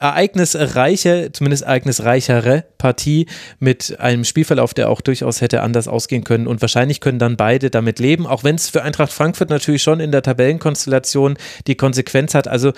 ereignisreiche, 0.00 1.30
zumindest 1.32 1.62
ereignisreichere 1.62 2.64
Partie 2.78 3.26
mit 3.58 3.98
einem 4.00 4.24
Spielverlauf, 4.24 4.74
der 4.74 4.90
auch 4.90 5.00
durchaus 5.00 5.40
hätte 5.40 5.62
anders 5.62 5.88
ausgehen 5.88 6.24
können. 6.24 6.46
Und 6.46 6.60
wahrscheinlich 6.60 7.00
können 7.00 7.18
dann 7.18 7.36
beide 7.36 7.70
damit 7.70 8.00
leben, 8.00 8.26
auch 8.26 8.44
wenn 8.44 8.56
es 8.56 8.68
für 8.68 8.82
Eintracht 8.82 9.12
Frankfurt 9.12 9.50
natürlich 9.50 9.82
schon 9.82 10.00
in 10.00 10.12
der 10.12 10.22
Tabellenkonstellation 10.22 11.38
die 11.66 11.76
Konsequenz 11.76 12.34
hat. 12.34 12.48
Also 12.48 12.72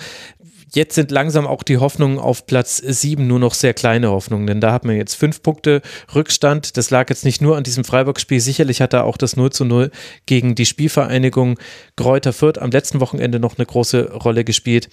jetzt 0.73 0.95
sind 0.95 1.11
langsam 1.11 1.47
auch 1.47 1.63
die 1.63 1.77
Hoffnungen 1.77 2.19
auf 2.19 2.45
Platz 2.45 2.77
7 2.77 3.25
nur 3.25 3.39
noch 3.39 3.53
sehr 3.53 3.73
kleine 3.73 4.09
Hoffnungen, 4.09 4.47
denn 4.47 4.61
da 4.61 4.71
hat 4.71 4.85
man 4.85 4.95
jetzt 4.95 5.15
fünf 5.15 5.41
Punkte 5.41 5.81
Rückstand. 6.13 6.77
Das 6.77 6.89
lag 6.89 7.09
jetzt 7.09 7.25
nicht 7.25 7.41
nur 7.41 7.57
an 7.57 7.63
diesem 7.63 7.83
Freiburg-Spiel. 7.83 8.39
Sicherlich 8.39 8.81
hat 8.81 8.93
da 8.93 9.03
auch 9.03 9.17
das 9.17 9.35
0 9.35 9.51
zu 9.51 9.65
0 9.65 9.91
gegen 10.25 10.55
die 10.55 10.65
Spielvereinigung 10.65 11.59
Gräuter 11.95 12.33
Fürth 12.33 12.59
am 12.59 12.71
letzten 12.71 12.99
Wochenende 12.99 13.39
noch 13.39 13.57
eine 13.57 13.65
große 13.65 14.13
Rolle 14.13 14.43
gespielt. 14.43 14.89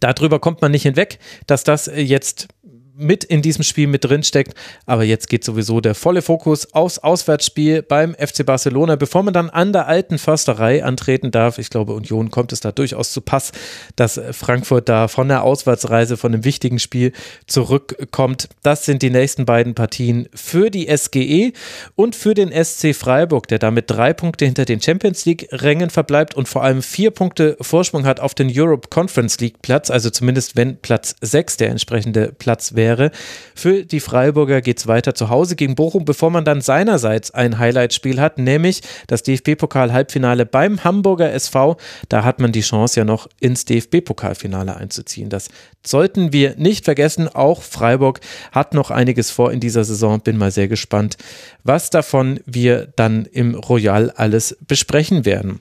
Darüber 0.00 0.40
kommt 0.40 0.60
man 0.60 0.72
nicht 0.72 0.82
hinweg, 0.82 1.18
dass 1.46 1.64
das 1.64 1.90
jetzt 1.94 2.48
mit 2.96 3.24
in 3.24 3.42
diesem 3.42 3.64
Spiel 3.64 3.86
mit 3.86 4.04
drin 4.04 4.22
steckt. 4.22 4.54
Aber 4.86 5.04
jetzt 5.04 5.28
geht 5.28 5.44
sowieso 5.44 5.80
der 5.80 5.94
volle 5.94 6.22
Fokus 6.22 6.72
aufs 6.72 6.98
Auswärtsspiel 6.98 7.82
beim 7.82 8.14
FC 8.14 8.46
Barcelona, 8.46 8.96
bevor 8.96 9.22
man 9.22 9.34
dann 9.34 9.50
an 9.50 9.72
der 9.72 9.88
alten 9.88 10.18
Försterei 10.18 10.84
antreten 10.84 11.30
darf. 11.30 11.58
Ich 11.58 11.70
glaube, 11.70 11.94
Union 11.94 12.30
kommt 12.30 12.52
es 12.52 12.60
da 12.60 12.72
durchaus 12.72 13.12
zu 13.12 13.20
Pass, 13.20 13.52
dass 13.96 14.20
Frankfurt 14.32 14.88
da 14.88 15.08
von 15.08 15.28
der 15.28 15.42
Auswärtsreise, 15.42 16.16
von 16.16 16.32
einem 16.32 16.44
wichtigen 16.44 16.78
Spiel 16.78 17.12
zurückkommt. 17.46 18.48
Das 18.62 18.84
sind 18.84 19.02
die 19.02 19.10
nächsten 19.10 19.44
beiden 19.44 19.74
Partien 19.74 20.28
für 20.34 20.70
die 20.70 20.88
SGE 20.94 21.52
und 21.96 22.14
für 22.14 22.34
den 22.34 22.52
SC 22.52 22.94
Freiburg, 22.94 23.48
der 23.48 23.58
damit 23.58 23.90
drei 23.90 24.12
Punkte 24.12 24.44
hinter 24.44 24.64
den 24.64 24.80
Champions 24.80 25.24
League-Rängen 25.24 25.90
verbleibt 25.90 26.34
und 26.34 26.48
vor 26.48 26.62
allem 26.62 26.82
vier 26.82 27.10
Punkte 27.10 27.56
Vorsprung 27.60 28.06
hat 28.06 28.20
auf 28.20 28.34
den 28.34 28.50
Europe 28.54 28.88
Conference 28.88 29.40
League 29.40 29.62
Platz, 29.62 29.90
also 29.90 30.10
zumindest 30.10 30.56
wenn 30.56 30.76
Platz 30.76 31.16
6 31.20 31.56
der 31.56 31.70
entsprechende 31.70 32.32
Platz 32.38 32.74
wäre 32.74 32.83
wäre. 32.84 33.10
Für 33.54 33.84
die 33.84 34.00
Freiburger 34.00 34.60
geht 34.60 34.78
es 34.78 34.86
weiter 34.86 35.14
zu 35.14 35.30
Hause 35.30 35.56
gegen 35.56 35.74
Bochum, 35.74 36.04
bevor 36.04 36.30
man 36.30 36.44
dann 36.44 36.60
seinerseits 36.60 37.30
ein 37.30 37.58
Highlight-Spiel 37.58 38.20
hat, 38.20 38.36
nämlich 38.36 38.82
das 39.06 39.22
DFB-Pokal-Halbfinale 39.22 40.44
beim 40.44 40.84
Hamburger 40.84 41.32
SV. 41.32 41.78
Da 42.10 42.24
hat 42.24 42.40
man 42.40 42.52
die 42.52 42.60
Chance 42.60 43.00
ja 43.00 43.04
noch 43.04 43.26
ins 43.40 43.64
DFB-Pokalfinale 43.64 44.76
einzuziehen. 44.76 45.30
Das 45.30 45.48
sollten 45.84 46.32
wir 46.34 46.56
nicht 46.56 46.84
vergessen. 46.84 47.28
Auch 47.28 47.62
Freiburg 47.62 48.20
hat 48.52 48.74
noch 48.74 48.90
einiges 48.90 49.30
vor 49.30 49.50
in 49.50 49.60
dieser 49.60 49.84
Saison. 49.84 50.20
Bin 50.20 50.36
mal 50.36 50.50
sehr 50.50 50.68
gespannt, 50.68 51.16
was 51.62 51.88
davon 51.88 52.40
wir 52.44 52.88
dann 52.96 53.24
im 53.24 53.54
Royal 53.54 54.10
alles 54.10 54.58
besprechen 54.66 55.24
werden. 55.24 55.60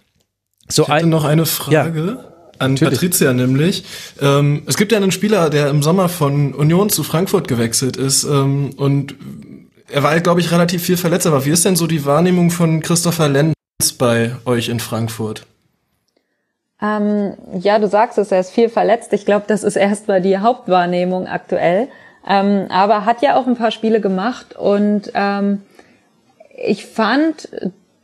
So 0.68 0.84
ich 0.84 0.90
hätte 0.90 1.08
noch 1.08 1.24
eine 1.24 1.46
Frage. 1.46 2.18
Ja. 2.22 2.33
An 2.64 2.72
Natürlich. 2.72 2.94
Patricia 2.94 3.34
nämlich. 3.34 3.84
Ähm, 4.22 4.64
es 4.66 4.78
gibt 4.78 4.92
ja 4.92 4.98
einen 4.98 5.12
Spieler, 5.12 5.50
der 5.50 5.70
im 5.70 5.84
Sommer 5.84 6.10
von 6.10 6.54
Union 6.54 6.90
zu 6.90 7.04
Frankfurt 7.04 7.48
gewechselt 7.48 7.98
ist 7.98 8.24
ähm, 8.24 8.72
und 8.78 9.16
er 9.90 10.02
war, 10.02 10.20
glaube 10.22 10.40
ich, 10.40 10.52
relativ 10.52 10.84
viel 10.84 10.98
verletzt. 10.98 11.28
Aber 11.28 11.46
wie 11.46 11.52
ist 11.52 11.66
denn 11.66 11.76
so 11.76 11.88
die 11.88 12.06
Wahrnehmung 12.06 12.50
von 12.50 12.82
Christopher 12.82 13.30
Lenz 13.30 13.54
bei 13.98 14.32
euch 14.46 14.70
in 14.70 14.80
Frankfurt? 14.80 15.46
Ähm, 16.82 17.34
ja, 17.60 17.80
du 17.80 17.88
sagst 17.88 18.18
es, 18.18 18.32
er 18.32 18.40
ist 18.40 18.52
viel 18.52 18.70
verletzt. 18.70 19.14
Ich 19.14 19.26
glaube, 19.26 19.46
das 19.48 19.64
ist 19.64 19.76
erstmal 19.76 20.22
die 20.22 20.38
Hauptwahrnehmung 20.38 21.28
aktuell. 21.28 21.90
Ähm, 22.28 22.68
aber 22.70 23.06
hat 23.06 23.22
ja 23.22 23.36
auch 23.36 23.48
ein 23.48 23.58
paar 23.58 23.72
Spiele 23.72 24.00
gemacht 24.00 24.56
und 24.56 25.12
ähm, 25.14 25.62
ich 26.56 26.86
fand 26.86 27.50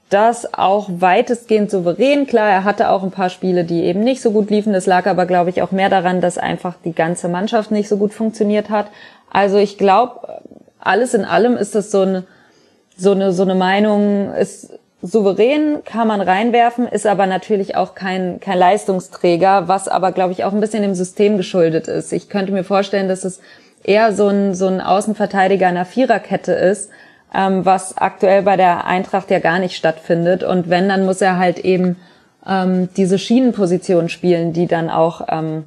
das 0.09 0.53
auch 0.53 0.89
weitestgehend 0.91 1.69
souverän. 1.69 2.25
Klar, 2.25 2.49
er 2.49 2.63
hatte 2.63 2.89
auch 2.89 3.03
ein 3.03 3.11
paar 3.11 3.29
Spiele, 3.29 3.63
die 3.63 3.83
eben 3.83 4.01
nicht 4.01 4.21
so 4.21 4.31
gut 4.31 4.49
liefen. 4.49 4.73
Das 4.73 4.87
lag 4.87 5.05
aber, 5.05 5.25
glaube 5.25 5.51
ich, 5.51 5.61
auch 5.61 5.71
mehr 5.71 5.89
daran, 5.89 6.19
dass 6.19 6.37
einfach 6.37 6.75
die 6.83 6.93
ganze 6.93 7.27
Mannschaft 7.27 7.71
nicht 7.71 7.87
so 7.87 7.97
gut 7.97 8.13
funktioniert 8.13 8.69
hat. 8.69 8.87
Also 9.29 9.57
ich 9.57 9.77
glaube, 9.77 10.41
alles 10.79 11.13
in 11.13 11.25
allem 11.25 11.55
ist 11.57 11.75
das 11.75 11.91
so 11.91 12.01
eine, 12.01 12.23
so 12.97 13.11
eine, 13.11 13.31
so 13.31 13.43
eine 13.43 13.55
Meinung, 13.55 14.33
ist 14.33 14.71
souverän, 15.01 15.83
kann 15.85 16.07
man 16.07 16.19
reinwerfen, 16.21 16.87
ist 16.87 17.07
aber 17.07 17.25
natürlich 17.25 17.75
auch 17.75 17.95
kein, 17.95 18.39
kein 18.39 18.57
Leistungsträger, 18.57 19.67
was 19.67 19.87
aber, 19.87 20.11
glaube 20.11 20.33
ich, 20.33 20.43
auch 20.43 20.51
ein 20.51 20.59
bisschen 20.59 20.81
dem 20.81 20.95
System 20.95 21.37
geschuldet 21.37 21.87
ist. 21.87 22.11
Ich 22.11 22.29
könnte 22.29 22.51
mir 22.51 22.63
vorstellen, 22.63 23.07
dass 23.07 23.23
es 23.23 23.39
eher 23.83 24.11
so 24.13 24.27
ein, 24.27 24.55
so 24.55 24.67
ein 24.67 24.81
Außenverteidiger 24.81 25.67
einer 25.67 25.85
Viererkette 25.85 26.51
ist, 26.51 26.89
ähm, 27.33 27.65
was 27.65 27.97
aktuell 27.97 28.43
bei 28.43 28.57
der 28.57 28.85
Eintracht 28.85 29.29
ja 29.29 29.39
gar 29.39 29.59
nicht 29.59 29.75
stattfindet. 29.75 30.43
Und 30.43 30.69
wenn, 30.69 30.89
dann 30.89 31.05
muss 31.05 31.21
er 31.21 31.37
halt 31.37 31.59
eben 31.59 31.97
ähm, 32.47 32.89
diese 32.97 33.19
Schienenposition 33.19 34.09
spielen, 34.09 34.53
die 34.53 34.67
dann 34.67 34.89
auch 34.89 35.21
ähm, 35.29 35.65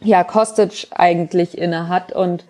ja 0.00 0.24
Kostic 0.24 0.88
eigentlich 0.94 1.58
inne 1.58 1.88
hat. 1.88 2.12
Und 2.12 2.44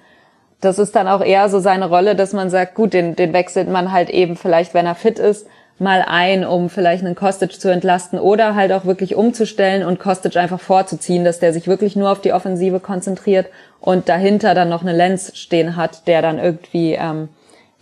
das 0.60 0.78
ist 0.78 0.94
dann 0.94 1.09
auch 1.09 1.20
eher 1.20 1.48
so 1.48 1.60
seine 1.60 1.89
Rolle, 1.89 2.14
dass 2.14 2.32
man 2.32 2.51
sagt, 2.51 2.74
gut, 2.74 2.93
den, 2.93 3.16
den 3.16 3.32
wechselt 3.32 3.68
man 3.68 3.93
halt 3.93 4.10
eben 4.10 4.36
vielleicht, 4.36 4.74
wenn 4.74 4.86
er 4.86 4.94
fit 4.94 5.18
ist, 5.18 5.47
mal 5.78 6.05
ein, 6.06 6.44
um 6.44 6.70
vielleicht 6.70 7.05
einen 7.05 7.16
Kostic 7.16 7.60
zu 7.60 7.68
entlasten 7.68 8.18
oder 8.20 8.55
halt 8.55 8.70
auch 8.72 8.85
wirklich 8.85 9.16
umzustellen 9.16 9.85
und 9.85 9.98
Kostic 9.98 10.36
einfach 10.36 10.60
vorzuziehen, 10.60 11.24
dass 11.24 11.40
der 11.40 11.52
sich 11.52 11.66
wirklich 11.66 11.97
nur 11.97 12.10
auf 12.10 12.20
die 12.20 12.32
Offensive 12.32 12.78
konzentriert 12.78 13.47
und 13.81 14.09
dahinter 14.09 14.55
dann 14.55 14.68
noch 14.68 14.82
eine 14.82 14.93
Lenz 14.93 15.36
stehen 15.36 15.74
hat, 15.74 16.06
der 16.06 16.22
dann 16.22 16.39
irgendwie 16.39 16.93
ähm, 16.93 17.28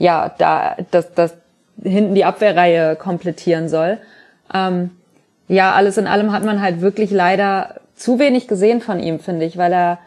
ja 0.03 0.35
da 0.37 0.77
das, 0.91 1.15
das 1.15 1.35
hinten 1.81 2.15
die 2.15 2.25
Abwehrreihe 2.25 2.97
komplettieren 2.97 3.69
soll. 3.69 3.99
Ähm, 4.53 4.91
ja, 5.47 5.73
alles 5.73 5.97
in 5.97 6.09
allem 6.09 6.33
hat 6.33 6.45
man 6.45 6.61
halt 6.61 6.81
wirklich 6.81 7.11
leider 7.11 7.77
zu 7.95 8.19
wenig 8.19 8.49
gesehen 8.49 8.81
von 8.81 8.99
ihm, 8.99 9.21
finde 9.21 9.47
ich, 9.47 9.57
weil 9.57 9.73
er 9.73 9.99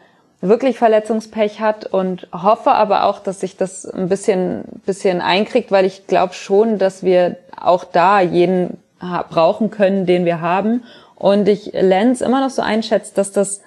wirklich 0.42 0.78
Verletzungspech 0.78 1.62
hat 1.62 1.86
und 1.86 2.28
hoffe 2.34 2.74
aber 2.74 3.06
auch, 3.06 3.20
dass 3.20 3.40
sich 3.40 3.56
das 3.56 3.86
ein 3.86 4.10
bisschen, 4.10 4.64
bisschen 4.86 5.22
einkriegt, 5.22 5.72
weil 5.72 5.86
ich 5.86 6.08
glaube 6.08 6.34
schon, 6.34 6.78
dass 6.78 7.04
wir 7.04 7.38
auch 7.60 7.86
da 7.86 8.20
jeden 8.20 8.78
brauchen 9.00 9.72
können, 9.72 10.06
den 10.06 10.26
wir 10.26 10.42
haben. 10.42 10.84
Und 11.16 11.48
ich 11.48 11.72
Lenz 11.74 12.20
immer 12.20 12.42
noch 12.42 12.50
so 12.50 12.62
einschätzt, 12.62 13.18
dass 13.18 13.32
das 13.32 13.62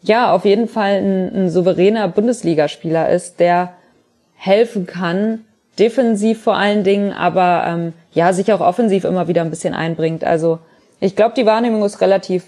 ja 0.00 0.32
auf 0.32 0.44
jeden 0.44 0.68
Fall 0.68 1.02
ein, 1.02 1.34
ein 1.34 1.50
souveräner 1.50 2.06
Bundesligaspieler 2.08 3.08
ist, 3.10 3.40
der 3.40 3.72
helfen 4.36 4.86
kann, 4.86 5.44
defensiv 5.82 6.40
vor 6.40 6.56
allen 6.56 6.84
Dingen, 6.84 7.12
aber 7.12 7.64
ähm, 7.66 7.92
ja, 8.12 8.32
sich 8.32 8.52
auch 8.52 8.60
offensiv 8.60 9.04
immer 9.04 9.26
wieder 9.26 9.42
ein 9.42 9.50
bisschen 9.50 9.74
einbringt. 9.74 10.22
Also 10.22 10.60
ich 11.00 11.16
glaube, 11.16 11.34
die 11.36 11.44
Wahrnehmung 11.44 11.84
ist 11.84 12.00
relativ 12.00 12.44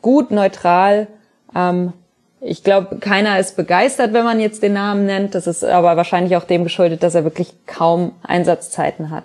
gut, 0.00 0.32
neutral. 0.32 1.06
Ähm, 1.54 1.92
ich 2.40 2.64
glaube, 2.64 2.96
keiner 2.98 3.38
ist 3.38 3.56
begeistert, 3.56 4.12
wenn 4.12 4.24
man 4.24 4.40
jetzt 4.40 4.64
den 4.64 4.72
Namen 4.72 5.06
nennt. 5.06 5.36
Das 5.36 5.46
ist 5.46 5.62
aber 5.62 5.96
wahrscheinlich 5.96 6.36
auch 6.36 6.42
dem 6.42 6.64
geschuldet, 6.64 7.04
dass 7.04 7.14
er 7.14 7.22
wirklich 7.22 7.54
kaum 7.66 8.12
Einsatzzeiten 8.24 9.10
hat. 9.10 9.24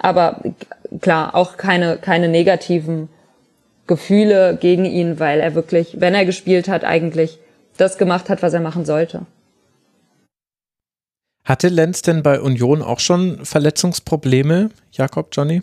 Aber 0.00 0.40
klar, 1.02 1.34
auch 1.34 1.58
keine, 1.58 1.98
keine 1.98 2.28
negativen 2.28 3.10
Gefühle 3.86 4.56
gegen 4.58 4.86
ihn, 4.86 5.20
weil 5.20 5.40
er 5.40 5.54
wirklich, 5.54 6.00
wenn 6.00 6.14
er 6.14 6.24
gespielt 6.24 6.68
hat, 6.68 6.84
eigentlich 6.84 7.38
das 7.76 7.98
gemacht 7.98 8.30
hat, 8.30 8.42
was 8.42 8.54
er 8.54 8.60
machen 8.60 8.86
sollte. 8.86 9.26
Hatte 11.48 11.68
Lenz 11.68 12.02
denn 12.02 12.22
bei 12.22 12.42
Union 12.42 12.82
auch 12.82 13.00
schon 13.00 13.42
Verletzungsprobleme, 13.42 14.68
Jakob, 14.92 15.30
Johnny? 15.32 15.62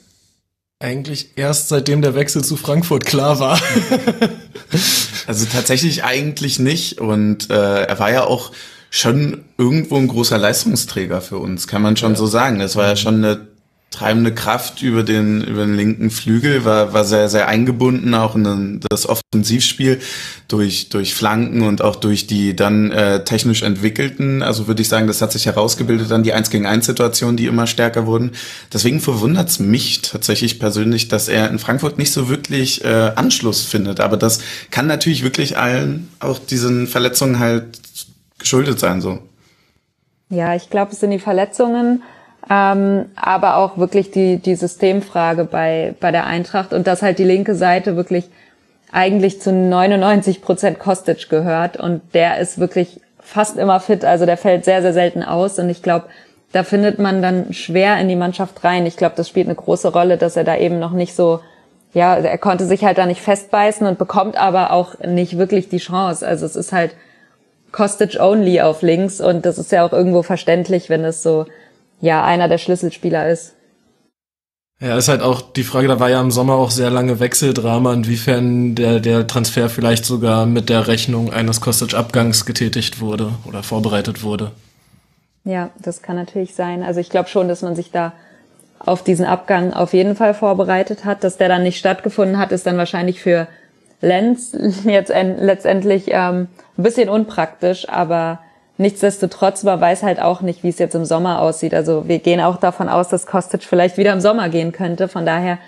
Eigentlich 0.79 1.37
erst 1.37 1.69
seitdem 1.69 2.01
der 2.01 2.15
Wechsel 2.15 2.43
zu 2.43 2.57
Frankfurt 2.57 3.05
klar 3.05 3.37
war. 3.37 3.61
also 5.27 5.45
tatsächlich 5.45 6.03
eigentlich 6.03 6.57
nicht. 6.57 6.99
Und 6.99 7.51
äh, 7.51 7.83
er 7.83 7.99
war 7.99 8.11
ja 8.11 8.23
auch 8.23 8.51
schon 8.89 9.45
irgendwo 9.59 9.97
ein 9.97 10.07
großer 10.07 10.39
Leistungsträger 10.39 11.21
für 11.21 11.37
uns, 11.37 11.67
kann 11.67 11.83
man 11.83 11.95
schon 11.97 12.13
ja. 12.13 12.17
so 12.17 12.25
sagen. 12.25 12.61
Es 12.61 12.75
war 12.75 12.87
ja 12.87 12.95
schon 12.95 13.23
eine 13.23 13.47
treibende 13.95 14.33
Kraft 14.33 14.81
über 14.81 15.03
den, 15.03 15.41
über 15.41 15.65
den 15.65 15.75
linken 15.75 16.09
Flügel, 16.09 16.65
war, 16.65 16.93
war 16.93 17.05
sehr, 17.05 17.29
sehr 17.29 17.47
eingebunden 17.47 18.13
auch 18.13 18.35
in 18.35 18.81
das 18.89 19.07
Offensivspiel 19.07 19.99
durch, 20.49 20.89
durch 20.89 21.13
Flanken 21.13 21.61
und 21.61 21.81
auch 21.81 21.95
durch 21.95 22.27
die 22.27 22.55
dann 22.55 22.91
äh, 22.91 23.23
technisch 23.23 23.63
entwickelten. 23.63 24.43
Also 24.43 24.67
würde 24.67 24.81
ich 24.81 24.89
sagen, 24.89 25.07
das 25.07 25.21
hat 25.21 25.31
sich 25.31 25.45
herausgebildet, 25.45 26.11
dann 26.11 26.23
die 26.23 26.33
1 26.33 26.49
gegen 26.49 26.65
1 26.65 26.85
Situationen, 26.85 27.37
die 27.37 27.45
immer 27.45 27.67
stärker 27.67 28.05
wurden. 28.05 28.31
Deswegen 28.73 28.99
verwundert 28.99 29.47
es 29.47 29.59
mich 29.59 30.01
tatsächlich 30.01 30.59
persönlich, 30.59 31.07
dass 31.07 31.29
er 31.29 31.49
in 31.49 31.57
Frankfurt 31.57 31.97
nicht 31.97 32.11
so 32.11 32.27
wirklich 32.27 32.83
äh, 32.83 33.11
Anschluss 33.15 33.63
findet. 33.63 34.01
Aber 34.01 34.17
das 34.17 34.39
kann 34.71 34.87
natürlich 34.87 35.23
wirklich 35.23 35.57
allen 35.57 36.09
auch 36.19 36.37
diesen 36.37 36.87
Verletzungen 36.87 37.39
halt 37.39 37.79
geschuldet 38.37 38.79
sein, 38.79 38.99
so. 38.99 39.19
Ja, 40.29 40.55
ich 40.55 40.69
glaube, 40.69 40.91
es 40.91 40.99
sind 40.99 41.11
die 41.11 41.19
Verletzungen 41.19 42.03
ähm, 42.49 43.05
aber 43.15 43.57
auch 43.57 43.77
wirklich 43.77 44.11
die, 44.11 44.37
die 44.37 44.55
Systemfrage 44.55 45.45
bei, 45.45 45.95
bei 45.99 46.11
der 46.11 46.25
Eintracht 46.25 46.73
und 46.73 46.87
dass 46.87 47.01
halt 47.01 47.19
die 47.19 47.23
linke 47.23 47.55
Seite 47.55 47.95
wirklich 47.95 48.29
eigentlich 48.91 49.41
zu 49.41 49.51
99 49.51 50.41
Prozent 50.41 50.79
Kostic 50.79 51.29
gehört 51.29 51.77
und 51.77 52.01
der 52.13 52.39
ist 52.39 52.59
wirklich 52.59 53.01
fast 53.19 53.57
immer 53.57 53.79
fit, 53.79 54.05
also 54.05 54.25
der 54.25 54.37
fällt 54.37 54.63
sehr, 54.65 54.81
sehr 54.81 54.93
selten 54.93 55.23
aus 55.23 55.57
und 55.57 55.69
ich 55.69 55.81
glaube, 55.81 56.05
da 56.51 56.63
findet 56.63 56.99
man 56.99 57.21
dann 57.21 57.51
schwer 57.51 57.97
in 57.99 58.07
die 58.07 58.15
Mannschaft 58.15 58.63
rein. 58.63 58.85
Ich 58.85 58.95
glaube, 58.95 59.15
das 59.17 59.27
spielt 59.27 59.47
eine 59.47 59.55
große 59.55 59.91
Rolle, 59.91 60.17
dass 60.17 60.37
er 60.37 60.45
da 60.45 60.55
eben 60.55 60.79
noch 60.79 60.91
nicht 60.91 61.13
so, 61.13 61.41
ja, 61.93 62.15
er 62.15 62.37
konnte 62.37 62.65
sich 62.65 62.85
halt 62.85 62.97
da 62.97 63.05
nicht 63.05 63.19
festbeißen 63.19 63.85
und 63.85 63.97
bekommt 63.97 64.37
aber 64.37 64.71
auch 64.71 64.97
nicht 64.99 65.37
wirklich 65.37 65.67
die 65.67 65.79
Chance. 65.79 66.25
Also 66.25 66.45
es 66.45 66.55
ist 66.55 66.71
halt 66.71 66.95
Kostic 67.73 68.21
only 68.21 68.61
auf 68.61 68.83
links 68.83 69.19
und 69.19 69.45
das 69.45 69.57
ist 69.57 69.73
ja 69.73 69.83
auch 69.83 69.91
irgendwo 69.91 70.21
verständlich, 70.21 70.89
wenn 70.89 71.03
es 71.03 71.23
so 71.23 71.45
ja 72.05 72.23
einer 72.23 72.47
der 72.47 72.57
Schlüsselspieler 72.57 73.29
ist. 73.29 73.55
Ja, 74.81 74.97
ist 74.97 75.07
halt 75.07 75.21
auch 75.21 75.41
die 75.41 75.63
Frage, 75.63 75.87
da 75.87 75.99
war 75.99 76.09
ja 76.09 76.19
im 76.19 76.31
Sommer 76.31 76.55
auch 76.55 76.69
sehr 76.69 76.89
lange 76.89 77.19
Wechseldrama, 77.21 77.93
inwiefern 77.93 78.75
der, 78.75 78.99
der 78.99 79.25
Transfer 79.25 79.69
vielleicht 79.69 80.03
sogar 80.03 80.45
mit 80.45 80.69
der 80.69 80.87
Rechnung 80.87 81.31
eines 81.31 81.61
Kostic-Abgangs 81.61 82.45
getätigt 82.45 82.99
wurde 82.99 83.31
oder 83.47 83.63
vorbereitet 83.63 84.21
wurde. 84.21 84.51
Ja, 85.45 85.69
das 85.79 86.01
kann 86.01 86.17
natürlich 86.17 86.55
sein. 86.55 86.83
Also 86.83 86.99
ich 86.99 87.09
glaube 87.09 87.29
schon, 87.29 87.47
dass 87.47 87.61
man 87.61 87.75
sich 87.75 87.91
da 87.91 88.13
auf 88.79 89.03
diesen 89.03 89.25
Abgang 89.25 89.73
auf 89.73 89.93
jeden 89.93 90.15
Fall 90.15 90.33
vorbereitet 90.33 91.05
hat. 91.05 91.23
Dass 91.23 91.37
der 91.37 91.47
dann 91.47 91.63
nicht 91.63 91.77
stattgefunden 91.77 92.37
hat, 92.37 92.51
ist 92.51 92.65
dann 92.65 92.77
wahrscheinlich 92.77 93.21
für 93.21 93.47
Lenz 94.01 94.51
jetzt 94.83 95.13
letztendlich 95.13 96.07
ähm, 96.09 96.47
ein 96.77 96.83
bisschen 96.83 97.09
unpraktisch, 97.09 97.87
aber 97.87 98.39
Nichtsdestotrotz, 98.77 99.63
man 99.63 99.79
weiß 99.79 100.03
halt 100.03 100.21
auch 100.21 100.41
nicht, 100.41 100.63
wie 100.63 100.69
es 100.69 100.79
jetzt 100.79 100.95
im 100.95 101.05
Sommer 101.05 101.41
aussieht. 101.41 101.73
Also 101.73 102.07
wir 102.07 102.19
gehen 102.19 102.41
auch 102.41 102.57
davon 102.57 102.89
aus, 102.89 103.07
dass 103.07 103.25
Kostic 103.25 103.63
vielleicht 103.63 103.97
wieder 103.97 104.11
im 104.11 104.19
Sommer 104.19 104.49
gehen 104.49 104.71
könnte. 104.73 105.07
Von 105.07 105.25
daher 105.25 105.59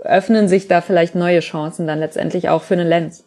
öffnen 0.00 0.48
sich 0.48 0.68
da 0.68 0.80
vielleicht 0.80 1.14
neue 1.14 1.40
Chancen 1.40 1.86
dann 1.86 1.98
letztendlich 1.98 2.48
auch 2.48 2.62
für 2.62 2.74
einen 2.74 2.88
Lenz. 2.88 3.24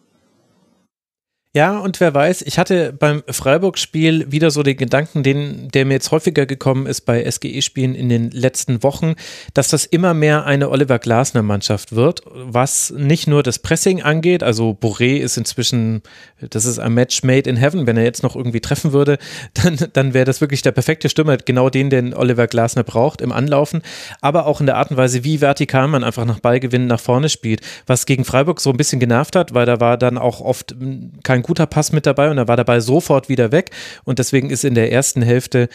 Ja, 1.56 1.78
und 1.78 2.00
wer 2.00 2.12
weiß, 2.12 2.42
ich 2.42 2.58
hatte 2.58 2.92
beim 2.92 3.22
Freiburg-Spiel 3.26 4.30
wieder 4.30 4.50
so 4.50 4.62
den 4.62 4.76
Gedanken, 4.76 5.22
den, 5.22 5.68
der 5.68 5.86
mir 5.86 5.94
jetzt 5.94 6.10
häufiger 6.10 6.44
gekommen 6.44 6.84
ist 6.84 7.06
bei 7.06 7.24
SGE-Spielen 7.24 7.94
in 7.94 8.10
den 8.10 8.30
letzten 8.30 8.82
Wochen, 8.82 9.14
dass 9.54 9.68
das 9.68 9.86
immer 9.86 10.12
mehr 10.12 10.44
eine 10.44 10.68
Oliver 10.68 10.98
Glasner-Mannschaft 10.98 11.96
wird, 11.96 12.20
was 12.34 12.92
nicht 12.94 13.26
nur 13.26 13.42
das 13.42 13.58
Pressing 13.60 14.02
angeht, 14.02 14.42
also 14.42 14.76
Boré 14.78 15.16
ist 15.16 15.38
inzwischen, 15.38 16.02
das 16.40 16.66
ist 16.66 16.78
ein 16.78 16.92
Match 16.92 17.22
made 17.22 17.48
in 17.48 17.56
heaven, 17.56 17.86
wenn 17.86 17.96
er 17.96 18.04
jetzt 18.04 18.22
noch 18.22 18.36
irgendwie 18.36 18.60
treffen 18.60 18.92
würde, 18.92 19.16
dann, 19.54 19.78
dann 19.94 20.12
wäre 20.12 20.26
das 20.26 20.42
wirklich 20.42 20.60
der 20.60 20.72
perfekte 20.72 21.08
Stürmer, 21.08 21.38
genau 21.38 21.70
den, 21.70 21.88
den 21.88 22.12
Oliver 22.12 22.48
Glasner 22.48 22.84
braucht 22.84 23.22
im 23.22 23.32
Anlaufen, 23.32 23.80
aber 24.20 24.44
auch 24.44 24.60
in 24.60 24.66
der 24.66 24.76
Art 24.76 24.90
und 24.90 24.98
Weise, 24.98 25.24
wie 25.24 25.40
vertikal 25.40 25.88
man 25.88 26.04
einfach 26.04 26.26
nach 26.26 26.40
Ballgewinnen 26.40 26.86
nach 26.86 27.00
vorne 27.00 27.30
spielt, 27.30 27.62
was 27.86 28.04
gegen 28.04 28.26
Freiburg 28.26 28.60
so 28.60 28.68
ein 28.68 28.76
bisschen 28.76 29.00
genervt 29.00 29.34
hat, 29.36 29.54
weil 29.54 29.64
da 29.64 29.80
war 29.80 29.96
dann 29.96 30.18
auch 30.18 30.42
oft 30.42 30.76
kein 31.22 31.45
guter 31.46 31.66
Pass 31.66 31.92
mit 31.92 32.06
dabei 32.06 32.30
und 32.30 32.38
er 32.38 32.48
war 32.48 32.56
dabei 32.56 32.80
sofort 32.80 33.28
wieder 33.28 33.52
weg. 33.52 33.70
Und 34.04 34.18
deswegen 34.18 34.50
ist 34.50 34.64
in 34.64 34.74
der 34.74 34.92
ersten 34.92 35.22
Hälfte 35.22 35.68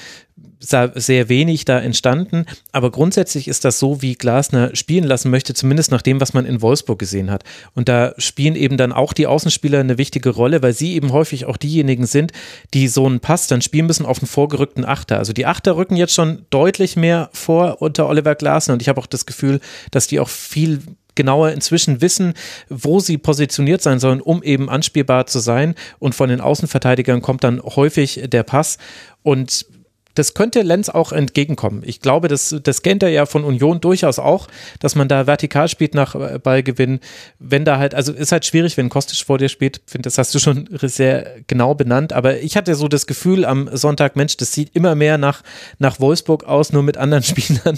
sehr 0.59 1.29
wenig 1.29 1.65
da 1.65 1.79
entstanden. 1.79 2.45
Aber 2.71 2.91
grundsätzlich 2.91 3.47
ist 3.47 3.65
das 3.65 3.79
so, 3.79 4.01
wie 4.01 4.13
Glasner 4.13 4.75
spielen 4.75 5.05
lassen 5.05 5.31
möchte, 5.31 5.53
zumindest 5.53 5.91
nach 5.91 6.03
dem, 6.03 6.21
was 6.21 6.33
man 6.33 6.45
in 6.45 6.61
Wolfsburg 6.61 6.99
gesehen 6.99 7.31
hat. 7.31 7.43
Und 7.73 7.89
da 7.89 8.13
spielen 8.17 8.55
eben 8.55 8.77
dann 8.77 8.91
auch 8.91 9.13
die 9.13 9.27
Außenspieler 9.27 9.79
eine 9.79 9.97
wichtige 9.97 10.29
Rolle, 10.29 10.61
weil 10.61 10.73
sie 10.73 10.93
eben 10.93 11.11
häufig 11.11 11.45
auch 11.45 11.57
diejenigen 11.57 12.05
sind, 12.05 12.31
die 12.73 12.87
so 12.87 13.05
einen 13.05 13.19
Pass 13.19 13.47
dann 13.47 13.61
spielen 13.61 13.87
müssen 13.87 14.05
auf 14.05 14.19
einen 14.19 14.27
vorgerückten 14.27 14.85
Achter. 14.85 15.17
Also 15.17 15.33
die 15.33 15.47
Achter 15.47 15.75
rücken 15.77 15.95
jetzt 15.95 16.13
schon 16.13 16.45
deutlich 16.51 16.95
mehr 16.95 17.29
vor 17.33 17.81
unter 17.81 18.07
Oliver 18.07 18.35
Glasner 18.35 18.75
und 18.75 18.81
ich 18.81 18.89
habe 18.89 19.01
auch 19.01 19.07
das 19.07 19.25
Gefühl, 19.25 19.59
dass 19.89 20.07
die 20.07 20.19
auch 20.19 20.29
viel 20.29 20.81
genauer 21.21 21.51
inzwischen 21.51 22.01
wissen, 22.01 22.33
wo 22.67 22.99
sie 22.99 23.19
positioniert 23.19 23.83
sein 23.83 23.99
sollen, 23.99 24.21
um 24.21 24.41
eben 24.41 24.69
anspielbar 24.69 25.27
zu 25.27 25.37
sein. 25.37 25.75
Und 25.99 26.15
von 26.15 26.29
den 26.29 26.41
Außenverteidigern 26.41 27.21
kommt 27.21 27.43
dann 27.43 27.61
häufig 27.61 28.23
der 28.25 28.41
Pass. 28.41 28.79
Und 29.21 29.67
das 30.15 30.33
könnte 30.33 30.61
Lenz 30.61 30.89
auch 30.89 31.11
entgegenkommen. 31.11 31.83
Ich 31.85 32.01
glaube, 32.01 32.27
das, 32.27 32.55
das 32.63 32.81
kennt 32.81 33.03
er 33.03 33.09
ja 33.09 33.25
von 33.25 33.43
Union 33.43 33.81
durchaus 33.81 34.19
auch, 34.19 34.47
dass 34.79 34.95
man 34.95 35.07
da 35.07 35.27
vertikal 35.27 35.67
spielt 35.67 35.93
nach 35.93 36.15
äh, 36.15 36.39
Ballgewinn. 36.39 36.99
Wenn 37.39 37.65
da 37.65 37.77
halt, 37.77 37.95
also 37.95 38.13
ist 38.13 38.31
halt 38.31 38.45
schwierig, 38.45 38.77
wenn 38.77 38.89
Kostic 38.89 39.25
vor 39.25 39.37
dir 39.37 39.49
spielt. 39.49 39.81
Finde, 39.85 40.07
das 40.07 40.17
hast 40.17 40.33
du 40.35 40.39
schon 40.39 40.67
sehr 40.81 41.35
genau 41.47 41.75
benannt. 41.75 42.13
Aber 42.13 42.39
ich 42.39 42.57
hatte 42.57 42.75
so 42.75 42.87
das 42.87 43.07
Gefühl 43.07 43.45
am 43.45 43.69
Sonntag, 43.75 44.15
Mensch, 44.15 44.37
das 44.37 44.53
sieht 44.53 44.75
immer 44.75 44.95
mehr 44.95 45.17
nach, 45.17 45.43
nach 45.79 45.99
Wolfsburg 45.99 46.43
aus, 46.43 46.73
nur 46.73 46.83
mit 46.83 46.97
anderen 46.97 47.23
Spielern. 47.31 47.77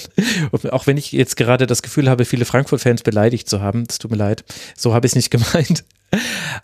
auch 0.72 0.88
wenn 0.88 0.98
ich 0.98 1.12
jetzt 1.12 1.38
gerade 1.38 1.68
das 1.68 1.82
Gefühl 1.82 2.10
habe, 2.10 2.26
viele 2.26 2.46
Frankfurt-Fans 2.46 3.04
beleidigt 3.04 3.50
zu 3.50 3.62
haben. 3.62 3.84
Es 3.90 4.00
tut 4.00 4.12
mir 4.12 4.18
leid. 4.18 4.44
So 4.76 4.94
habe 4.94 5.06
ich 5.06 5.12
es 5.12 5.16
nicht 5.16 5.32
gemeint. 5.32 5.84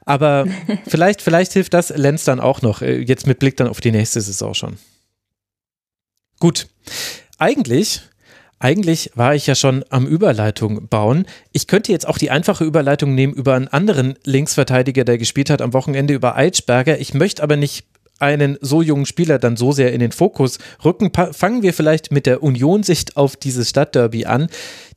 Aber 0.06 0.48
vielleicht, 0.88 1.22
vielleicht 1.22 1.54
hilft 1.54 1.74
das 1.74 1.90
Lenz 1.90 2.24
dann 2.24 2.40
auch 2.40 2.62
noch. 2.62 2.82
Äh, 2.82 3.00
jetzt 3.02 3.28
mit 3.28 3.40
Blick 3.40 3.58
dann 3.58 3.68
auf 3.68 3.82
die 3.82 3.92
nächste 3.92 4.22
Saison 4.22 4.54
schon. 4.54 4.78
Gut. 6.40 6.68
Eigentlich 7.38 8.02
eigentlich 8.60 9.12
war 9.16 9.36
ich 9.36 9.48
ja 9.48 9.56
schon 9.56 9.86
am 9.90 10.06
Überleitung 10.06 10.90
bauen. 10.90 11.26
Ich 11.54 11.68
könnte 11.68 11.94
jetzt 11.94 12.06
auch 12.06 12.18
die 12.18 12.30
einfache 12.30 12.66
Überleitung 12.66 13.16
nehmen 13.16 13.34
über 13.34 13.56
einen 13.56 13.70
anderen 13.70 14.16
Linksverteidiger, 14.26 15.06
der 15.06 15.18
gespielt 15.18 15.50
hat 15.50 15.62
am 15.62 15.74
Wochenende 15.74 16.14
über 16.14 16.36
Eitschberger. 16.36 17.00
Ich 17.00 17.14
möchte 17.14 17.42
aber 17.42 17.56
nicht 17.56 17.86
einen 18.20 18.58
so 18.60 18.82
jungen 18.82 19.06
Spieler 19.06 19.40
dann 19.40 19.56
so 19.56 19.72
sehr 19.72 19.94
in 19.94 20.02
den 20.02 20.12
Fokus 20.12 20.60
rücken. 20.84 21.10
Fangen 21.32 21.64
wir 21.64 21.74
vielleicht 21.74 22.12
mit 22.12 22.26
der 22.26 22.44
Union-Sicht 22.44 23.16
auf 23.16 23.38
dieses 23.38 23.70
Stadtderby 23.70 24.26
an, 24.26 24.50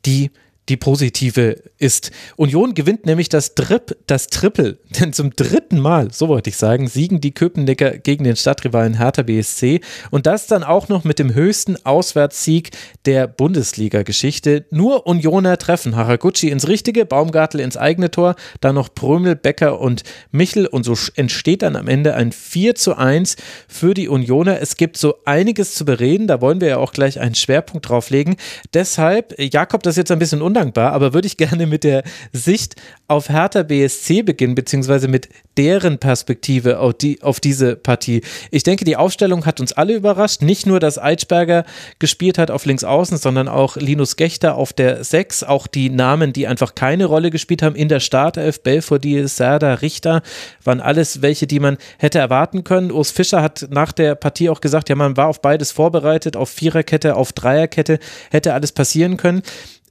die 0.06 0.32
die 0.68 0.76
positive 0.76 1.56
ist. 1.78 2.12
Union 2.36 2.74
gewinnt 2.74 3.05
nämlich 3.05 3.28
das, 3.28 3.55
Drip, 3.55 3.97
das 4.06 4.28
Triple, 4.28 4.78
denn 5.01 5.12
zum 5.12 5.34
dritten 5.34 5.80
Mal, 5.80 6.12
so 6.12 6.28
wollte 6.28 6.51
ich 6.51 6.56
sagen, 6.56 6.86
siegen 6.86 7.20
die 7.20 7.32
Köpenicker 7.32 7.98
gegen 7.98 8.24
den 8.24 8.36
Stadtrivalen 8.36 8.94
Hertha 8.94 9.22
BSC 9.22 9.80
und 10.10 10.26
das 10.26 10.47
dann 10.47 10.62
auch 10.62 10.89
noch 10.89 11.05
mit 11.05 11.18
dem 11.18 11.34
höchsten 11.34 11.76
Auswärtssieg 11.84 12.70
der 13.06 13.26
Bundesliga-Geschichte. 13.26 14.64
Nur 14.70 15.06
Unioner 15.06 15.59
treffen 15.59 15.97
Haraguchi 15.97 16.51
ins 16.51 16.68
richtige, 16.68 17.05
Baumgartel 17.06 17.60
ins 17.60 17.76
eigene 17.76 18.10
Tor, 18.10 18.36
dann 18.60 18.76
noch 18.76 18.94
Prömel, 18.94 19.34
Becker 19.34 19.80
und 19.80 20.05
Michel 20.30 20.66
und 20.66 20.84
so 20.84 20.97
entsteht 21.16 21.62
dann 21.62 21.74
am 21.74 21.89
Ende 21.89 22.14
ein 22.14 22.30
4 22.30 22.76
zu 22.76 22.97
1 22.97 23.36
für 23.66 23.94
die 23.94 24.09
Unioner. 24.09 24.60
Es 24.60 24.76
gibt 24.76 24.97
so 24.97 25.16
einiges 25.24 25.74
zu 25.74 25.84
bereden, 25.84 26.28
da 26.28 26.40
wollen 26.40 26.60
wir 26.60 26.68
ja 26.68 26.76
auch 26.78 26.93
gleich 26.93 27.18
einen 27.18 27.34
Schwerpunkt 27.34 27.89
drauf 27.89 28.10
legen. 28.10 28.36
Deshalb, 28.74 29.34
Jakob, 29.39 29.82
das 29.82 29.94
ist 29.94 29.98
jetzt 29.98 30.12
ein 30.12 30.18
bisschen 30.18 30.43
undankbar, 30.52 30.92
aber 30.92 31.14
würde 31.14 31.26
ich 31.26 31.38
gerne 31.38 31.66
mit 31.66 31.82
der 31.82 32.02
Sicht 32.32 32.76
auf 33.08 33.30
Hertha 33.30 33.62
BSC 33.62 34.22
beginnen, 34.22 34.54
beziehungsweise 34.54 35.08
mit 35.08 35.30
deren 35.56 35.98
Perspektive 35.98 36.78
auf, 36.78 36.94
die, 36.94 37.22
auf 37.22 37.40
diese 37.40 37.76
Partie. 37.76 38.22
Ich 38.50 38.62
denke, 38.62 38.84
die 38.84 38.96
Aufstellung 38.96 39.46
hat 39.46 39.60
uns 39.60 39.72
alle 39.72 39.94
überrascht. 39.94 40.42
Nicht 40.42 40.66
nur, 40.66 40.78
dass 40.78 40.98
Eitschberger 40.98 41.64
gespielt 41.98 42.36
hat 42.36 42.50
auf 42.50 42.66
links 42.66 42.84
außen, 42.84 43.16
sondern 43.16 43.48
auch 43.48 43.76
Linus 43.76 44.16
Gechter 44.16 44.56
auf 44.56 44.74
der 44.74 45.04
6. 45.04 45.44
Auch 45.44 45.66
die 45.66 45.88
Namen, 45.88 46.34
die 46.34 46.46
einfach 46.46 46.74
keine 46.74 47.06
Rolle 47.06 47.30
gespielt 47.30 47.62
haben 47.62 47.76
in 47.76 47.88
der 47.88 48.00
Startelf, 48.00 48.62
Belfodil, 48.62 49.28
Serda, 49.28 49.74
Richter, 49.74 50.22
waren 50.64 50.80
alles 50.80 51.22
welche, 51.22 51.46
die 51.46 51.60
man 51.60 51.78
hätte 51.98 52.18
erwarten 52.18 52.62
können. 52.62 52.92
Urs 52.92 53.10
Fischer 53.10 53.42
hat 53.42 53.68
nach 53.70 53.92
der 53.92 54.16
Partie 54.16 54.50
auch 54.50 54.60
gesagt, 54.60 54.90
ja, 54.90 54.96
man 54.96 55.16
war 55.16 55.28
auf 55.28 55.40
beides 55.40 55.72
vorbereitet, 55.72 56.36
auf 56.36 56.50
Viererkette, 56.50 57.16
auf 57.16 57.32
Dreierkette, 57.32 57.98
hätte 58.30 58.52
alles 58.52 58.72
passieren 58.72 59.16
können. 59.16 59.42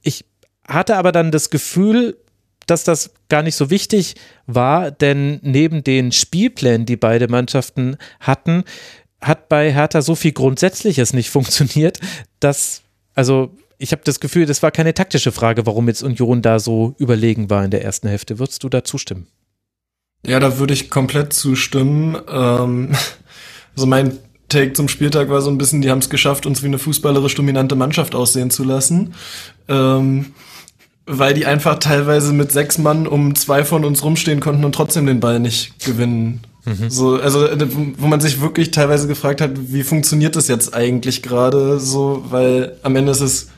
Ich 0.02 0.24
hatte 0.66 0.96
aber 0.96 1.12
dann 1.12 1.30
das 1.30 1.50
Gefühl, 1.50 2.16
dass 2.66 2.84
das 2.84 3.12
gar 3.28 3.42
nicht 3.42 3.56
so 3.56 3.70
wichtig 3.70 4.14
war, 4.46 4.90
denn 4.90 5.40
neben 5.42 5.84
den 5.84 6.12
Spielplänen, 6.12 6.86
die 6.86 6.96
beide 6.96 7.28
Mannschaften 7.28 7.96
hatten, 8.20 8.64
hat 9.20 9.48
bei 9.48 9.72
Hertha 9.72 10.02
so 10.02 10.14
viel 10.14 10.32
Grundsätzliches 10.32 11.12
nicht 11.12 11.30
funktioniert, 11.30 11.98
dass, 12.40 12.82
also 13.14 13.54
ich 13.78 13.92
habe 13.92 14.02
das 14.04 14.20
Gefühl, 14.20 14.46
das 14.46 14.62
war 14.62 14.70
keine 14.70 14.94
taktische 14.94 15.32
Frage, 15.32 15.66
warum 15.66 15.88
jetzt 15.88 16.02
Union 16.02 16.42
da 16.42 16.58
so 16.58 16.94
überlegen 16.98 17.50
war 17.50 17.64
in 17.64 17.70
der 17.70 17.84
ersten 17.84 18.08
Hälfte. 18.08 18.38
Würdest 18.38 18.62
du 18.62 18.68
da 18.68 18.84
zustimmen? 18.84 19.26
Ja, 20.24 20.38
da 20.38 20.58
würde 20.58 20.72
ich 20.72 20.88
komplett 20.88 21.32
zustimmen. 21.32 22.16
Ähm, 22.28 22.92
also 23.76 23.86
mein 23.86 24.18
Take 24.48 24.74
zum 24.74 24.88
Spieltag 24.88 25.30
war 25.30 25.40
so 25.40 25.50
ein 25.50 25.58
bisschen, 25.58 25.82
die 25.82 25.90
haben 25.90 25.98
es 25.98 26.10
geschafft, 26.10 26.46
uns 26.46 26.62
wie 26.62 26.66
eine 26.66 26.78
fußballerisch 26.78 27.34
dominante 27.34 27.74
Mannschaft 27.74 28.14
aussehen 28.14 28.50
zu 28.50 28.64
lassen. 28.64 29.14
Ähm, 29.68 30.32
weil 31.06 31.34
die 31.34 31.46
einfach 31.46 31.78
teilweise 31.78 32.32
mit 32.32 32.52
sechs 32.52 32.78
Mann 32.78 33.06
um 33.06 33.34
zwei 33.34 33.64
von 33.64 33.84
uns 33.84 34.04
rumstehen 34.04 34.40
konnten 34.40 34.64
und 34.64 34.74
trotzdem 34.74 35.06
den 35.06 35.20
Ball 35.20 35.40
nicht 35.40 35.84
gewinnen. 35.84 36.40
Mhm. 36.64 36.90
So, 36.90 37.16
also 37.16 37.48
wo 37.98 38.06
man 38.06 38.20
sich 38.20 38.40
wirklich 38.40 38.70
teilweise 38.70 39.08
gefragt 39.08 39.40
hat, 39.40 39.50
wie 39.72 39.82
funktioniert 39.82 40.36
das 40.36 40.48
jetzt 40.48 40.74
eigentlich 40.74 41.22
gerade 41.22 41.80
so, 41.80 42.24
weil 42.28 42.76
am 42.82 42.94
Ende 42.94 43.12
ist 43.12 43.20
es 43.20 43.48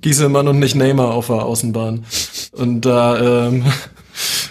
Gieselmann 0.00 0.48
und 0.48 0.58
nicht 0.58 0.74
Neymar 0.74 1.12
auf 1.12 1.28
der 1.28 1.44
Außenbahn. 1.44 2.04
Und 2.52 2.80
da 2.80 3.48
ähm, 3.48 3.64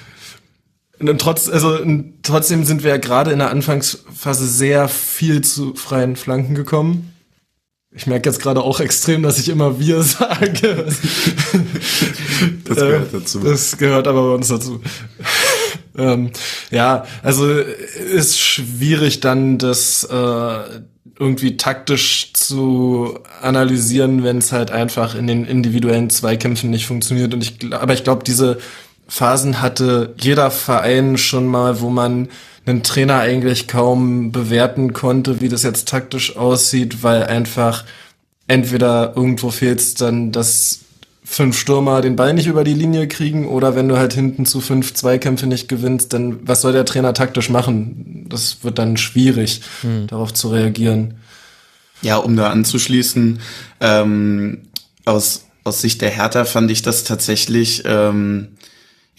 und 1.00 1.20
trotz, 1.20 1.50
also 1.50 1.80
trotzdem 2.24 2.64
sind 2.64 2.84
wir 2.84 2.92
ja 2.92 2.98
gerade 2.98 3.32
in 3.32 3.40
der 3.40 3.50
Anfangsphase 3.50 4.48
sehr 4.48 4.88
viel 4.88 5.42
zu 5.42 5.76
freien 5.76 6.16
Flanken 6.16 6.56
gekommen. 6.56 7.14
Ich 7.92 8.06
merke 8.06 8.30
jetzt 8.30 8.40
gerade 8.40 8.62
auch 8.62 8.80
extrem, 8.80 9.24
dass 9.24 9.40
ich 9.40 9.50
immer 9.50 9.80
wir 9.80 10.04
sage. 10.04 10.86
das 12.66 12.76
gehört 12.76 13.14
dazu. 13.14 13.40
Das 13.40 13.78
gehört 13.78 14.08
aber 14.08 14.30
bei 14.30 14.36
uns 14.36 14.48
dazu. 14.48 14.82
ähm, 15.98 16.32
ja, 16.70 17.06
also 17.24 17.50
ist 17.50 18.40
schwierig 18.40 19.22
dann 19.22 19.58
das 19.58 20.04
äh, 20.04 20.82
irgendwie 21.20 21.58
taktisch 21.58 22.32
zu 22.34 23.20
analysieren, 23.42 24.24
wenn 24.24 24.38
es 24.38 24.52
halt 24.52 24.72
einfach 24.72 25.16
in 25.16 25.26
den 25.26 25.46
individuellen 25.46 26.12
Zweikämpfen 26.12 26.70
nicht 26.70 26.86
funktioniert. 26.86 27.34
Und 27.34 27.42
ich, 27.44 27.74
aber 27.74 27.94
ich 27.94 28.04
glaube, 28.04 28.24
diese 28.24 28.60
Phasen 29.08 29.62
hatte 29.62 30.14
jeder 30.20 30.52
Verein 30.52 31.18
schon 31.18 31.48
mal, 31.48 31.82
wo 31.82 31.90
man 31.90 32.30
einen 32.66 32.84
Trainer 32.84 33.20
eigentlich 33.20 33.68
kaum 33.68 34.32
bewerten 34.32 34.94
konnte, 34.94 35.42
wie 35.42 35.50
das 35.50 35.64
jetzt 35.64 35.88
taktisch 35.88 36.38
aussieht, 36.38 37.04
weil 37.04 37.24
einfach 37.24 37.86
entweder 38.48 39.14
irgendwo 39.16 39.50
fehlt 39.50 40.02
dann, 40.02 40.32
dass 40.32 40.80
fünf 41.24 41.60
Stürmer 41.60 42.02
den 42.02 42.16
Ball 42.16 42.34
nicht 42.34 42.48
über 42.48 42.64
die 42.64 42.74
Linie 42.74 43.08
kriegen 43.08 43.48
oder 43.48 43.76
wenn 43.76 43.88
du 43.88 43.98
halt 43.98 44.14
hinten 44.14 44.48
zu 44.48 44.62
fünf 44.62 44.96
Zweikämpfe 44.96 45.46
nicht 45.46 45.70
gewinnst, 45.70 46.12
dann 46.14 46.40
was 46.42 46.62
soll 46.62 46.74
der 46.74 46.86
Trainer 46.86 47.14
taktisch 47.14 47.50
machen? 47.50 48.26
Das 48.28 48.64
wird 48.64 48.80
dann 48.80 48.98
schwierig, 48.98 49.62
hm. 49.82 50.08
darauf 50.08 50.34
zu 50.34 50.50
reagieren. 50.50 51.16
Ja, 52.02 52.18
um 52.18 52.36
da 52.36 52.50
anzuschließen, 52.50 53.40
ähm, 53.80 54.70
aus, 55.06 55.46
aus 55.64 55.82
Sicht 55.82 56.02
der 56.02 56.10
Hertha 56.10 56.46
fand 56.46 56.72
ich 56.72 56.82
das 56.82 57.04
tatsächlich 57.04 57.84
ähm, 57.86 58.50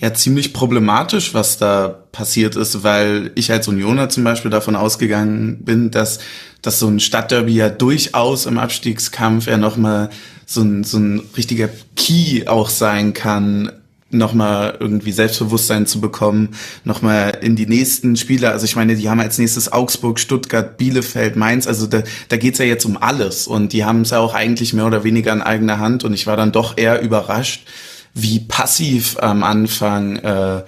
ja 0.00 0.14
ziemlich 0.14 0.52
problematisch, 0.52 1.34
was 1.34 1.58
da 1.58 1.88
passiert 2.10 2.56
ist, 2.56 2.82
weil 2.82 3.30
ich 3.34 3.52
als 3.52 3.68
Unioner 3.68 4.08
zum 4.08 4.24
Beispiel 4.24 4.50
davon 4.50 4.74
ausgegangen 4.74 5.58
bin, 5.62 5.90
dass, 5.90 6.20
dass 6.62 6.78
so 6.78 6.88
ein 6.88 7.00
Stadtderby 7.00 7.52
ja 7.52 7.68
durchaus 7.68 8.46
im 8.46 8.58
Abstiegskampf 8.58 9.46
ja 9.46 9.58
nochmal 9.58 10.10
so 10.46 10.62
ein, 10.62 10.84
so 10.84 10.98
ein 10.98 11.22
richtiger 11.36 11.68
Key 11.96 12.46
auch 12.48 12.70
sein 12.70 13.12
kann, 13.12 13.72
nochmal 14.10 14.76
irgendwie 14.80 15.12
Selbstbewusstsein 15.12 15.86
zu 15.86 16.00
bekommen, 16.00 16.56
nochmal 16.82 17.38
in 17.42 17.54
die 17.54 17.66
nächsten 17.66 18.16
Spiele. 18.16 18.50
Also 18.50 18.64
ich 18.64 18.74
meine, 18.74 18.96
die 18.96 19.08
haben 19.08 19.20
als 19.20 19.38
nächstes 19.38 19.70
Augsburg, 19.70 20.18
Stuttgart, 20.18 20.76
Bielefeld, 20.78 21.36
Mainz. 21.36 21.66
Also 21.68 21.86
da, 21.86 22.02
da 22.28 22.36
geht's 22.36 22.58
ja 22.58 22.64
jetzt 22.64 22.84
um 22.86 22.96
alles. 22.96 23.46
Und 23.46 23.72
die 23.72 23.84
haben 23.84 24.00
es 24.00 24.10
ja 24.10 24.18
auch 24.18 24.34
eigentlich 24.34 24.72
mehr 24.72 24.86
oder 24.86 25.04
weniger 25.04 25.32
in 25.32 25.42
eigener 25.42 25.78
Hand. 25.78 26.02
Und 26.02 26.12
ich 26.12 26.26
war 26.26 26.36
dann 26.36 26.50
doch 26.50 26.76
eher 26.76 27.00
überrascht, 27.02 27.66
wie 28.14 28.40
passiv 28.40 29.16
am 29.20 29.42
Anfang 29.42 30.16
äh, 30.16 30.62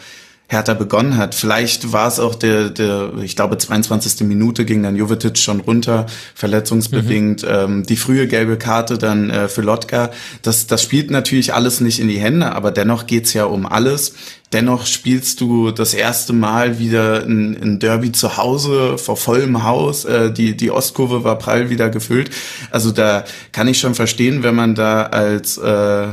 Hertha 0.53 0.75
begonnen 0.75 1.17
hat. 1.17 1.35
Vielleicht 1.35 1.93
war 1.93 2.07
es 2.07 2.21
auch 2.21 2.35
der, 2.35 2.69
der, 2.69 3.15
ich 3.23 3.37
glaube, 3.37 3.57
22. 3.57 4.27
Minute 4.29 4.67
ging 4.67 4.83
dann 4.83 4.97
Jovetic 4.97 5.39
schon 5.39 5.61
runter, 5.61 6.05
verletzungsbedingt. 6.35 7.43
Mhm. 7.43 7.49
Ähm, 7.51 7.83
die 7.87 7.97
frühe 7.97 8.29
gelbe 8.29 8.59
Karte 8.59 8.99
dann 8.99 9.31
äh, 9.31 9.49
für 9.49 9.63
Lotka. 9.63 10.11
Das, 10.43 10.67
das 10.67 10.83
spielt 10.83 11.11
natürlich 11.11 11.55
alles 11.55 11.81
nicht 11.81 11.99
in 12.01 12.09
die 12.09 12.19
Hände, 12.19 12.53
aber 12.53 12.71
dennoch 12.71 13.07
geht's 13.07 13.33
ja 13.33 13.47
um 13.47 13.65
alles. 13.67 14.15
dennoch 14.53 14.85
spielst 14.85 15.41
du 15.41 15.71
das 15.71 15.95
erste 15.95 16.35
Mal 16.35 16.79
wieder 16.79 17.25
ein, 17.25 17.57
ein 17.57 17.79
Derby 17.79 18.13
zu 18.13 18.37
Hause 18.37 18.99
vor 18.99 19.17
vollem 19.17 19.65
Haus. 19.65 20.05
Äh, 20.05 20.33
die, 20.33 20.55
die 20.55 20.71
Ostkurve 20.71 21.25
war 21.25 21.39
prall 21.39 21.71
wieder 21.71 21.89
gefüllt. 21.89 22.31
Also 22.71 22.91
da 22.91 23.25
kann 23.53 23.69
ich 23.69 23.81
schon 23.81 23.95
verstehen, 23.95 24.43
wenn 24.43 24.55
man 24.55 24.75
da 24.75 25.05
als 25.05 25.57
äh, 25.57 26.09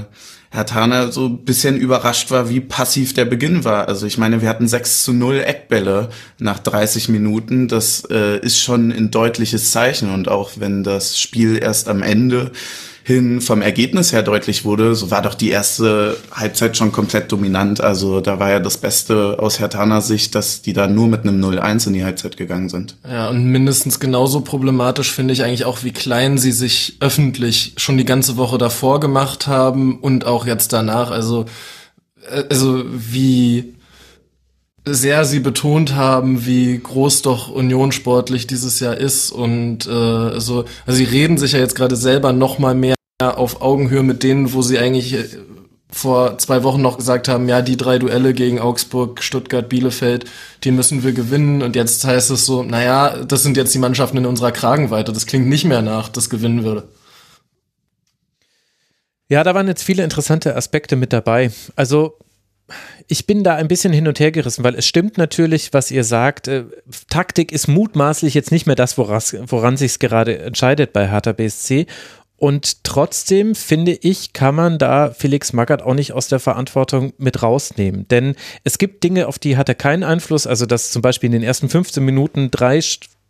Herr 0.51 0.65
Thaner 0.65 1.11
so 1.11 1.27
ein 1.27 1.45
bisschen 1.45 1.77
überrascht 1.77 2.31
war, 2.31 2.49
wie 2.49 2.59
passiv 2.59 3.13
der 3.13 3.26
Beginn 3.26 3.63
war. 3.65 3.88
Also 3.88 4.07
ich 4.07 4.17
meine, 4.17 4.41
wir 4.41 4.49
hatten 4.49 4.67
6 4.67 5.03
zu 5.03 5.13
0 5.13 5.41
Eckbälle 5.41 6.09
nach 6.39 6.57
30 6.57 7.09
Minuten. 7.09 7.67
Das 7.67 8.03
äh, 8.09 8.39
ist 8.39 8.59
schon 8.59 8.91
ein 8.91 9.11
deutliches 9.11 9.71
Zeichen. 9.71 10.11
Und 10.11 10.27
auch 10.27 10.51
wenn 10.55 10.84
das 10.84 11.19
Spiel 11.19 11.59
erst 11.61 11.88
am 11.88 12.01
Ende 12.01 12.51
hin 13.10 13.41
vom 13.41 13.64
Ergebnis 13.64 14.14
her 14.14 14.22
deutlich 14.22 14.65
wurde, 14.65 14.94
so 14.94 15.10
war 15.10 15.23
doch 15.23 15.34
die 15.34 15.49
erste 15.49 16.15
Halbzeit 16.31 16.77
schon 16.77 16.91
komplett 16.91 17.31
dominant. 17.31 17.81
Also 17.81 18.22
da 18.22 18.40
war 18.40 18.52
ja 18.52 18.60
das 18.60 18.77
Beste 18.77 19.38
aus 19.40 19.60
Hertaner 19.60 20.02
Sicht, 20.02 20.36
dass 20.36 20.61
die 20.61 20.73
da 20.73 20.86
nur 20.86 21.07
mit 21.07 21.23
einem 21.23 21.44
0-1 21.44 21.88
in 21.88 21.94
die 21.94 22.03
Halbzeit 22.03 22.38
gegangen 22.38 22.69
sind. 22.69 22.98
Ja, 23.10 23.30
und 23.30 23.45
mindestens 23.45 23.99
genauso 23.99 24.41
problematisch 24.41 25.11
finde 25.11 25.34
ich 25.34 25.44
eigentlich 25.44 25.65
auch, 25.65 25.84
wie 25.84 25.91
klein 25.91 26.38
sie 26.38 26.52
sich 26.52 26.98
öffentlich 26.99 27.73
schon 27.77 27.98
die 27.98 28.06
ganze 28.06 28.38
Woche 28.38 28.60
davor 28.60 28.99
gemacht 28.99 29.48
haben 29.48 29.99
und 29.99 30.26
auch 30.27 30.45
jetzt 30.45 30.72
danach. 30.72 31.10
Also, 31.10 31.45
äh, 32.30 32.44
also 32.48 32.84
wie 32.88 33.73
sehr 34.86 35.26
sie 35.26 35.40
betont 35.40 35.95
haben, 35.95 36.45
wie 36.45 36.77
groß 36.77 37.23
doch 37.23 37.49
Union 37.49 37.91
sportlich 37.91 38.45
dieses 38.45 38.80
Jahr 38.80 38.98
ist 38.98 39.31
und 39.31 39.88
äh, 39.88 40.40
so, 40.40 40.65
also 40.86 40.98
sie 40.98 41.03
reden 41.03 41.38
sich 41.38 41.53
ja 41.53 41.60
jetzt 41.60 41.76
gerade 41.76 41.95
selber 41.95 42.34
noch 42.34 42.60
mal 42.60 42.76
mehr 42.76 42.95
auf 43.20 43.62
Augenhöhe 43.62 44.04
mit 44.04 44.24
denen, 44.24 44.54
wo 44.54 44.62
sie 44.62 44.80
eigentlich 44.80 45.14
äh, 45.14 45.26
vor 45.91 46.38
zwei 46.38 46.64
Wochen 46.64 46.82
noch 46.82 46.98
gesagt 46.98 47.28
haben, 47.28 47.50
ja, 47.50 47.62
die 47.62 47.76
drei 47.76 48.00
Duelle 48.00 48.34
gegen 48.34 48.60
Augsburg, 48.60 49.22
Stuttgart, 49.24 49.68
Bielefeld, 49.68 50.26
die 50.64 50.72
müssen 50.72 51.04
wir 51.04 51.14
gewinnen. 51.14 51.62
Und 51.62 51.76
jetzt 51.76 52.06
heißt 52.06 52.30
es 52.30 52.46
so, 52.46 52.64
naja, 52.64 53.24
das 53.26 53.44
sind 53.44 53.58
jetzt 53.58 53.74
die 53.74 53.80
Mannschaften 53.80 54.18
in 54.18 54.26
unserer 54.26 54.52
Kragenweite. 54.52 55.12
Das 55.12 55.26
klingt 55.26 55.48
nicht 55.48 55.66
mehr 55.66 55.82
nach, 55.82 56.08
das 56.10 56.30
gewinnen 56.30 56.64
würde. 56.64 56.88
Ja, 59.28 59.44
da 59.44 59.54
waren 59.54 59.68
jetzt 59.68 59.84
viele 59.84 60.04
interessante 60.04 60.56
Aspekte 60.56 60.96
mit 60.96 61.12
dabei. 61.12 61.52
Also 61.76 62.18
ich 63.08 63.26
bin 63.26 63.44
da 63.44 63.56
ein 63.56 63.68
bisschen 63.68 63.91
hin 63.91 64.08
und 64.08 64.20
her 64.20 64.32
gerissen, 64.32 64.64
weil 64.64 64.76
es 64.76 64.86
stimmt 64.86 65.18
natürlich, 65.18 65.74
was 65.74 65.90
ihr 65.91 66.04
sagt. 66.04 66.48
Äh, 66.48 66.66
Taktik 67.10 67.52
ist 67.52 67.68
mutmaßlich 67.68 68.34
jetzt 68.34 68.52
nicht 68.52 68.68
mehr 68.68 68.76
das, 68.76 68.98
woran 68.98 69.78
sich 69.78 69.91
es 69.94 70.00
gerade 70.00 70.38
entscheidet 70.38 70.94
bei 70.94 71.10
Hertha 71.10 71.32
BSC. 71.32 71.88
Und 72.40 72.86
trotzdem 72.86 73.53
finde 73.53 73.91
ich, 73.91 74.32
kann 74.32 74.56
man 74.56 74.78
da 74.78 75.11
Felix 75.11 75.52
Magath 75.52 75.82
auch 75.82 75.94
nicht 75.94 76.14
aus 76.14 76.30
der 76.30 76.40
Verantwortung 76.40 77.11
mit 77.18 77.44
rausnehmen. 77.44 78.07
Denn 78.07 78.36
es 78.64 78.78
gibt 78.78 79.03
Dinge, 79.03 79.28
auf 79.28 79.40
die 79.40 79.57
hat 79.57 79.68
er 79.68 79.76
keinen 79.76 80.03
Einfluss. 80.03 80.48
Also, 80.48 80.66
dass 80.66 80.91
zum 80.91 81.02
Beispiel 81.02 81.28
in 81.28 81.34
den 81.34 81.44
ersten 81.44 81.68
15 81.68 82.03
Minuten 82.03 82.49
drei 82.49 82.80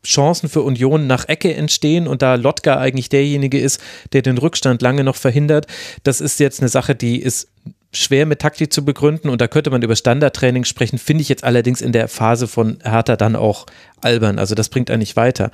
Chancen 0.06 0.48
für 0.48 0.62
Union 0.62 1.08
nach 1.08 1.28
Ecke 1.28 1.54
entstehen 1.54 2.08
und 2.08 2.22
da 2.22 2.36
Lotka 2.36 2.78
eigentlich 2.78 3.10
derjenige 3.10 3.60
ist, 3.60 3.82
der 4.14 4.22
den 4.22 4.38
Rückstand 4.38 4.82
lange 4.82 5.04
noch 5.04 5.16
verhindert. 5.16 5.66
Das 6.04 6.22
ist 6.22 6.40
jetzt 6.40 6.62
eine 6.62 6.70
Sache, 6.70 6.96
die 6.96 7.20
ist 7.20 7.50
schwer 7.92 8.28
mit 8.28 8.40
Taktik 8.40 8.72
zu 8.72 8.86
begründen 8.86 9.30
und 9.30 9.42
da 9.42 9.48
könnte 9.48 9.72
man 9.72 9.82
über 9.82 9.96
Standardtraining 9.96 10.64
sprechen, 10.64 11.00
finde 11.00 11.24
ich 11.24 11.30
jetzt 11.30 11.44
allerdings 11.44 11.82
in 11.82 11.92
der 11.92 12.08
Phase 12.08 12.48
von 12.48 12.78
Hertha 12.84 13.16
dann 13.16 13.36
auch 13.36 13.66
albern. 14.02 14.38
Also 14.38 14.54
das 14.54 14.70
bringt 14.70 14.92
eigentlich 14.92 15.16
weiter. 15.16 15.52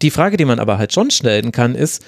Die 0.00 0.12
Frage, 0.12 0.36
die 0.36 0.44
man 0.44 0.60
aber 0.60 0.78
halt 0.78 0.92
schon 0.92 1.10
stellen 1.10 1.50
kann, 1.50 1.74
ist, 1.74 2.04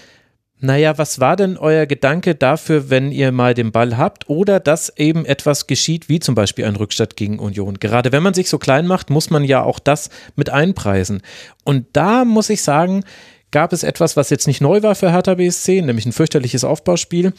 naja, 0.60 0.98
was 0.98 1.20
war 1.20 1.36
denn 1.36 1.56
euer 1.56 1.86
Gedanke 1.86 2.34
dafür, 2.34 2.90
wenn 2.90 3.12
ihr 3.12 3.32
mal 3.32 3.54
den 3.54 3.72
Ball 3.72 3.96
habt 3.96 4.28
oder 4.28 4.60
dass 4.60 4.96
eben 4.96 5.24
etwas 5.24 5.66
geschieht, 5.66 6.08
wie 6.08 6.20
zum 6.20 6.34
Beispiel 6.34 6.66
ein 6.66 6.76
Rückstand 6.76 7.16
gegen 7.16 7.38
Union? 7.38 7.78
Gerade 7.80 8.12
wenn 8.12 8.22
man 8.22 8.34
sich 8.34 8.50
so 8.50 8.58
klein 8.58 8.86
macht, 8.86 9.08
muss 9.08 9.30
man 9.30 9.44
ja 9.44 9.62
auch 9.62 9.78
das 9.78 10.10
mit 10.36 10.50
einpreisen. 10.50 11.22
Und 11.64 11.86
da 11.94 12.24
muss 12.24 12.50
ich 12.50 12.62
sagen, 12.62 13.04
gab 13.50 13.72
es 13.72 13.82
etwas, 13.82 14.16
was 14.16 14.30
jetzt 14.30 14.46
nicht 14.46 14.60
neu 14.60 14.82
war 14.82 14.94
für 14.94 15.10
Hertha 15.10 15.34
BSC, 15.34 15.82
nämlich 15.82 16.06
ein 16.06 16.12
fürchterliches 16.12 16.64
Aufbauspiel. 16.64 17.32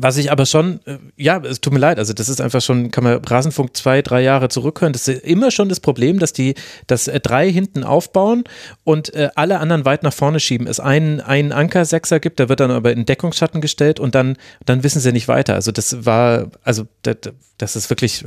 Was 0.00 0.16
ich 0.16 0.30
aber 0.30 0.46
schon, 0.46 0.80
äh, 0.86 0.98
ja, 1.16 1.38
es 1.38 1.60
tut 1.60 1.72
mir 1.72 1.80
leid, 1.80 1.98
also 1.98 2.12
das 2.12 2.28
ist 2.28 2.40
einfach 2.40 2.60
schon, 2.60 2.90
kann 2.90 3.02
man 3.04 3.24
Rasenfunk 3.24 3.76
zwei, 3.76 4.00
drei 4.00 4.20
Jahre 4.22 4.48
zurückhören. 4.48 4.92
Das 4.92 5.08
ist 5.08 5.24
immer 5.24 5.50
schon 5.50 5.68
das 5.68 5.80
Problem, 5.80 6.20
dass 6.20 6.32
die 6.32 6.54
das 6.86 7.08
äh, 7.08 7.18
drei 7.18 7.50
hinten 7.50 7.82
aufbauen 7.82 8.44
und 8.84 9.12
äh, 9.14 9.30
alle 9.34 9.58
anderen 9.58 9.84
weit 9.84 10.04
nach 10.04 10.12
vorne 10.12 10.38
schieben. 10.38 10.68
Es 10.68 10.78
einen, 10.78 11.20
einen 11.20 11.50
Anker-Sechser 11.50 12.20
gibt, 12.20 12.38
der 12.38 12.48
wird 12.48 12.60
dann 12.60 12.70
aber 12.70 12.92
in 12.92 13.06
Deckungsschatten 13.06 13.60
gestellt 13.60 13.98
und 13.98 14.14
dann, 14.14 14.36
dann 14.64 14.84
wissen 14.84 15.00
sie 15.00 15.12
nicht 15.12 15.26
weiter. 15.26 15.54
Also 15.54 15.72
das 15.72 16.04
war, 16.04 16.50
also 16.62 16.86
das, 17.02 17.16
das 17.56 17.74
ist 17.74 17.90
wirklich, 17.90 18.24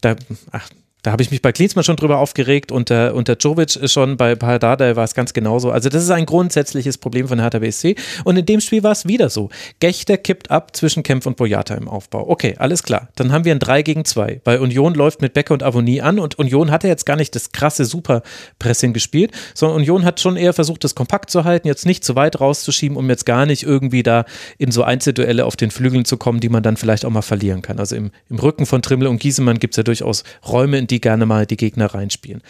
da, 0.00 0.16
ach, 0.50 0.68
da 1.02 1.12
habe 1.12 1.22
ich 1.22 1.30
mich 1.30 1.42
bei 1.42 1.52
Klinsmann 1.52 1.84
schon 1.84 1.96
drüber 1.96 2.18
aufgeregt 2.18 2.72
und 2.72 2.90
der 2.90 3.14
Jovic 3.38 3.88
schon 3.88 4.16
bei 4.16 4.34
Pardada 4.34 4.96
war 4.96 5.04
es 5.04 5.14
ganz 5.14 5.32
genauso. 5.32 5.70
Also 5.70 5.88
das 5.88 6.02
ist 6.02 6.10
ein 6.10 6.26
grundsätzliches 6.26 6.98
Problem 6.98 7.28
von 7.28 7.40
Hertha 7.40 7.60
BSC 7.60 7.94
und 8.24 8.36
in 8.36 8.44
dem 8.44 8.60
Spiel 8.60 8.82
war 8.82 8.92
es 8.92 9.06
wieder 9.06 9.30
so. 9.30 9.48
Gechter 9.78 10.16
kippt 10.16 10.50
ab 10.50 10.74
zwischen 10.74 11.04
Kempf 11.04 11.26
und 11.26 11.36
Boyata 11.36 11.74
im 11.74 11.86
Aufbau. 11.88 12.28
Okay, 12.28 12.56
alles 12.58 12.82
klar. 12.82 13.08
Dann 13.14 13.30
haben 13.30 13.44
wir 13.44 13.52
ein 13.52 13.60
3 13.60 13.82
gegen 13.82 14.04
2, 14.04 14.40
weil 14.44 14.58
Union 14.58 14.94
läuft 14.94 15.22
mit 15.22 15.34
Becker 15.34 15.54
und 15.54 15.62
Avonie 15.62 16.00
an 16.00 16.18
und 16.18 16.36
Union 16.38 16.72
hatte 16.72 16.88
jetzt 16.88 17.06
gar 17.06 17.16
nicht 17.16 17.34
das 17.36 17.52
krasse 17.52 17.84
Superpressing 17.84 18.92
gespielt, 18.92 19.30
sondern 19.54 19.78
Union 19.78 20.04
hat 20.04 20.18
schon 20.18 20.36
eher 20.36 20.52
versucht, 20.52 20.82
das 20.82 20.96
kompakt 20.96 21.30
zu 21.30 21.44
halten, 21.44 21.68
jetzt 21.68 21.86
nicht 21.86 22.04
zu 22.04 22.16
weit 22.16 22.40
rauszuschieben, 22.40 22.96
um 22.96 23.08
jetzt 23.08 23.24
gar 23.24 23.46
nicht 23.46 23.62
irgendwie 23.62 24.02
da 24.02 24.24
in 24.58 24.72
so 24.72 24.82
Einzelduelle 24.82 25.46
auf 25.46 25.54
den 25.54 25.70
Flügeln 25.70 26.04
zu 26.04 26.16
kommen, 26.16 26.40
die 26.40 26.48
man 26.48 26.64
dann 26.64 26.76
vielleicht 26.76 27.04
auch 27.04 27.10
mal 27.10 27.22
verlieren 27.22 27.62
kann. 27.62 27.78
Also 27.78 27.94
im, 27.94 28.10
im 28.28 28.40
Rücken 28.40 28.66
von 28.66 28.82
Trimmel 28.82 29.06
und 29.06 29.20
Giesemann 29.20 29.60
gibt 29.60 29.74
es 29.74 29.76
ja 29.76 29.84
durchaus 29.84 30.24
Räume, 30.46 30.78
in 30.78 30.87
die 30.90 31.00
gerne 31.00 31.26
mal 31.26 31.46
die 31.46 31.56
Gegner 31.56 31.86
reinspielen. 31.86 32.42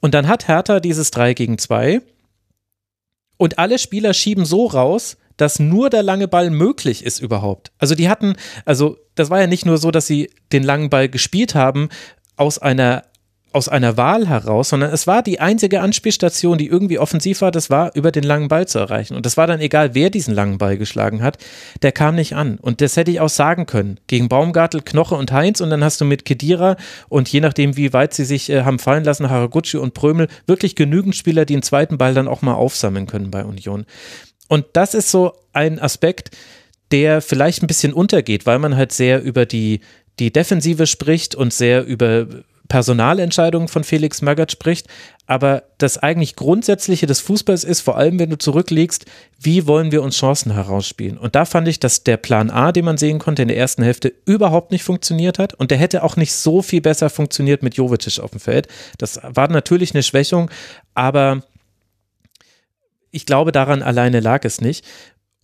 Und 0.00 0.14
dann 0.14 0.28
hat 0.28 0.48
Hertha 0.48 0.80
dieses 0.80 1.10
3 1.10 1.34
gegen 1.34 1.58
2 1.58 2.00
und 3.38 3.58
alle 3.58 3.78
Spieler 3.78 4.14
schieben 4.14 4.44
so 4.44 4.66
raus, 4.66 5.16
dass 5.36 5.58
nur 5.58 5.90
der 5.90 6.02
lange 6.02 6.28
Ball 6.28 6.50
möglich 6.50 7.04
ist 7.04 7.18
überhaupt. 7.18 7.72
Also 7.78 7.94
die 7.94 8.08
hatten, 8.08 8.36
also 8.64 8.98
das 9.14 9.30
war 9.30 9.40
ja 9.40 9.46
nicht 9.46 9.66
nur 9.66 9.78
so, 9.78 9.90
dass 9.90 10.06
sie 10.06 10.30
den 10.52 10.62
langen 10.62 10.90
Ball 10.90 11.08
gespielt 11.08 11.54
haben 11.54 11.88
aus 12.36 12.58
einer 12.58 13.04
aus 13.52 13.68
einer 13.68 13.96
Wahl 13.96 14.28
heraus, 14.28 14.68
sondern 14.68 14.92
es 14.92 15.06
war 15.06 15.22
die 15.22 15.40
einzige 15.40 15.80
Anspielstation, 15.80 16.58
die 16.58 16.66
irgendwie 16.66 16.98
offensiv 16.98 17.40
war, 17.40 17.50
das 17.50 17.70
war 17.70 17.94
über 17.94 18.12
den 18.12 18.24
langen 18.24 18.48
Ball 18.48 18.68
zu 18.68 18.78
erreichen. 18.78 19.16
Und 19.16 19.24
das 19.24 19.38
war 19.38 19.46
dann 19.46 19.60
egal, 19.60 19.94
wer 19.94 20.10
diesen 20.10 20.34
langen 20.34 20.58
Ball 20.58 20.76
geschlagen 20.76 21.22
hat, 21.22 21.38
der 21.80 21.92
kam 21.92 22.16
nicht 22.16 22.34
an. 22.34 22.58
Und 22.60 22.80
das 22.82 22.96
hätte 22.96 23.10
ich 23.10 23.20
auch 23.20 23.30
sagen 23.30 23.64
können. 23.64 23.98
Gegen 24.08 24.28
Baumgartel, 24.28 24.82
Knoche 24.82 25.14
und 25.14 25.32
Heinz 25.32 25.60
und 25.62 25.70
dann 25.70 25.82
hast 25.82 26.00
du 26.00 26.04
mit 26.04 26.26
Kedira 26.26 26.76
und 27.08 27.28
je 27.28 27.40
nachdem, 27.40 27.76
wie 27.76 27.92
weit 27.94 28.12
sie 28.12 28.24
sich 28.24 28.50
äh, 28.50 28.62
haben 28.62 28.78
fallen 28.78 29.04
lassen, 29.04 29.30
Haraguchi 29.30 29.78
und 29.78 29.94
Prömel, 29.94 30.28
wirklich 30.46 30.76
genügend 30.76 31.16
Spieler, 31.16 31.46
die 31.46 31.54
den 31.54 31.62
zweiten 31.62 31.96
Ball 31.96 32.12
dann 32.12 32.28
auch 32.28 32.42
mal 32.42 32.54
aufsammeln 32.54 33.06
können 33.06 33.30
bei 33.30 33.44
Union. 33.44 33.86
Und 34.48 34.66
das 34.74 34.92
ist 34.94 35.10
so 35.10 35.32
ein 35.52 35.80
Aspekt, 35.80 36.30
der 36.90 37.20
vielleicht 37.20 37.62
ein 37.62 37.66
bisschen 37.66 37.92
untergeht, 37.92 38.46
weil 38.46 38.58
man 38.58 38.76
halt 38.76 38.92
sehr 38.92 39.22
über 39.22 39.46
die, 39.46 39.80
die 40.18 40.32
Defensive 40.32 40.86
spricht 40.86 41.34
und 41.34 41.52
sehr 41.52 41.84
über 41.84 42.26
Personalentscheidungen 42.68 43.68
von 43.68 43.84
Felix 43.84 44.22
Magath 44.22 44.52
spricht, 44.52 44.86
aber 45.26 45.64
das 45.78 45.98
eigentlich 45.98 46.36
Grundsätzliche 46.36 47.06
des 47.06 47.20
Fußballs 47.20 47.64
ist, 47.64 47.80
vor 47.80 47.96
allem 47.96 48.18
wenn 48.18 48.30
du 48.30 48.38
zurückliegst, 48.38 49.06
wie 49.40 49.66
wollen 49.66 49.92
wir 49.92 50.02
uns 50.02 50.16
Chancen 50.16 50.52
herausspielen? 50.52 51.18
Und 51.18 51.34
da 51.34 51.44
fand 51.44 51.68
ich, 51.68 51.80
dass 51.80 52.04
der 52.04 52.16
Plan 52.16 52.50
A, 52.50 52.72
den 52.72 52.84
man 52.84 52.96
sehen 52.96 53.18
konnte 53.18 53.42
in 53.42 53.48
der 53.48 53.56
ersten 53.56 53.82
Hälfte, 53.82 54.12
überhaupt 54.24 54.70
nicht 54.70 54.84
funktioniert 54.84 55.38
hat 55.38 55.54
und 55.54 55.70
der 55.70 55.78
hätte 55.78 56.02
auch 56.02 56.16
nicht 56.16 56.32
so 56.32 56.62
viel 56.62 56.80
besser 56.80 57.10
funktioniert 57.10 57.62
mit 57.62 57.76
Jovetic 57.76 58.20
auf 58.20 58.30
dem 58.30 58.40
Feld. 58.40 58.68
Das 58.98 59.20
war 59.22 59.48
natürlich 59.48 59.94
eine 59.94 60.02
Schwächung, 60.02 60.50
aber 60.94 61.42
ich 63.10 63.26
glaube, 63.26 63.52
daran 63.52 63.82
alleine 63.82 64.20
lag 64.20 64.44
es 64.44 64.60
nicht. 64.60 64.84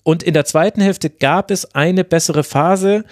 Und 0.02 0.22
in 0.22 0.34
der 0.34 0.44
zweiten 0.44 0.80
Hälfte 0.80 1.10
gab 1.10 1.50
es 1.50 1.74
eine 1.74 2.04
bessere 2.04 2.44
Phase, 2.44 3.04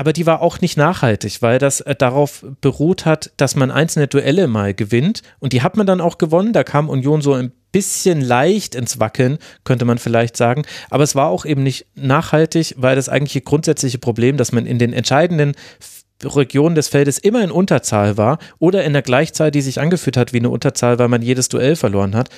aber 0.00 0.14
die 0.14 0.24
war 0.24 0.40
auch 0.40 0.62
nicht 0.62 0.78
nachhaltig, 0.78 1.42
weil 1.42 1.58
das 1.58 1.82
äh, 1.82 1.94
darauf 1.94 2.42
beruht 2.62 3.04
hat, 3.04 3.32
dass 3.36 3.54
man 3.54 3.70
einzelne 3.70 4.08
Duelle 4.08 4.46
mal 4.46 4.72
gewinnt 4.72 5.20
und 5.40 5.52
die 5.52 5.60
hat 5.60 5.76
man 5.76 5.86
dann 5.86 6.00
auch 6.00 6.16
gewonnen. 6.16 6.54
Da 6.54 6.64
kam 6.64 6.88
Union 6.88 7.20
so 7.20 7.34
ein 7.34 7.52
bisschen 7.70 8.22
leicht 8.22 8.74
ins 8.74 8.98
Wackeln, 8.98 9.36
könnte 9.62 9.84
man 9.84 9.98
vielleicht 9.98 10.38
sagen. 10.38 10.62
Aber 10.88 11.04
es 11.04 11.16
war 11.16 11.28
auch 11.28 11.44
eben 11.44 11.62
nicht 11.62 11.84
nachhaltig, 11.96 12.76
weil 12.78 12.96
das 12.96 13.10
eigentliche 13.10 13.42
grundsätzliche 13.42 13.98
Problem, 13.98 14.38
dass 14.38 14.52
man 14.52 14.64
in 14.64 14.78
den 14.78 14.94
entscheidenden 14.94 15.52
Regionen 16.24 16.76
des 16.76 16.88
Feldes 16.88 17.18
immer 17.18 17.44
in 17.44 17.50
Unterzahl 17.50 18.16
war 18.16 18.38
oder 18.58 18.84
in 18.84 18.94
der 18.94 19.02
Gleichzahl, 19.02 19.50
die 19.50 19.60
sich 19.60 19.80
angeführt 19.80 20.16
hat 20.16 20.32
wie 20.32 20.38
eine 20.38 20.48
Unterzahl, 20.48 20.98
weil 20.98 21.08
man 21.08 21.20
jedes 21.20 21.50
Duell 21.50 21.76
verloren 21.76 22.16
hat. 22.16 22.30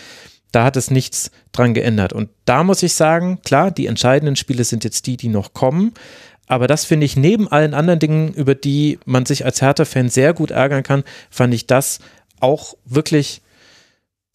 Da 0.50 0.64
hat 0.64 0.76
es 0.76 0.90
nichts 0.90 1.30
dran 1.52 1.74
geändert. 1.74 2.12
Und 2.12 2.28
da 2.44 2.64
muss 2.64 2.82
ich 2.82 2.92
sagen, 2.92 3.38
klar, 3.44 3.70
die 3.70 3.86
entscheidenden 3.86 4.34
Spiele 4.34 4.64
sind 4.64 4.82
jetzt 4.82 5.06
die, 5.06 5.16
die 5.16 5.28
noch 5.28 5.54
kommen. 5.54 5.94
Aber 6.52 6.66
das 6.66 6.84
finde 6.84 7.06
ich 7.06 7.16
neben 7.16 7.48
allen 7.48 7.72
anderen 7.72 7.98
Dingen, 7.98 8.34
über 8.34 8.54
die 8.54 8.98
man 9.06 9.24
sich 9.24 9.46
als 9.46 9.62
Hertha-Fan 9.62 10.10
sehr 10.10 10.34
gut 10.34 10.50
ärgern 10.50 10.82
kann, 10.82 11.02
fand 11.30 11.54
ich 11.54 11.66
das 11.66 11.98
auch 12.40 12.74
wirklich 12.84 13.40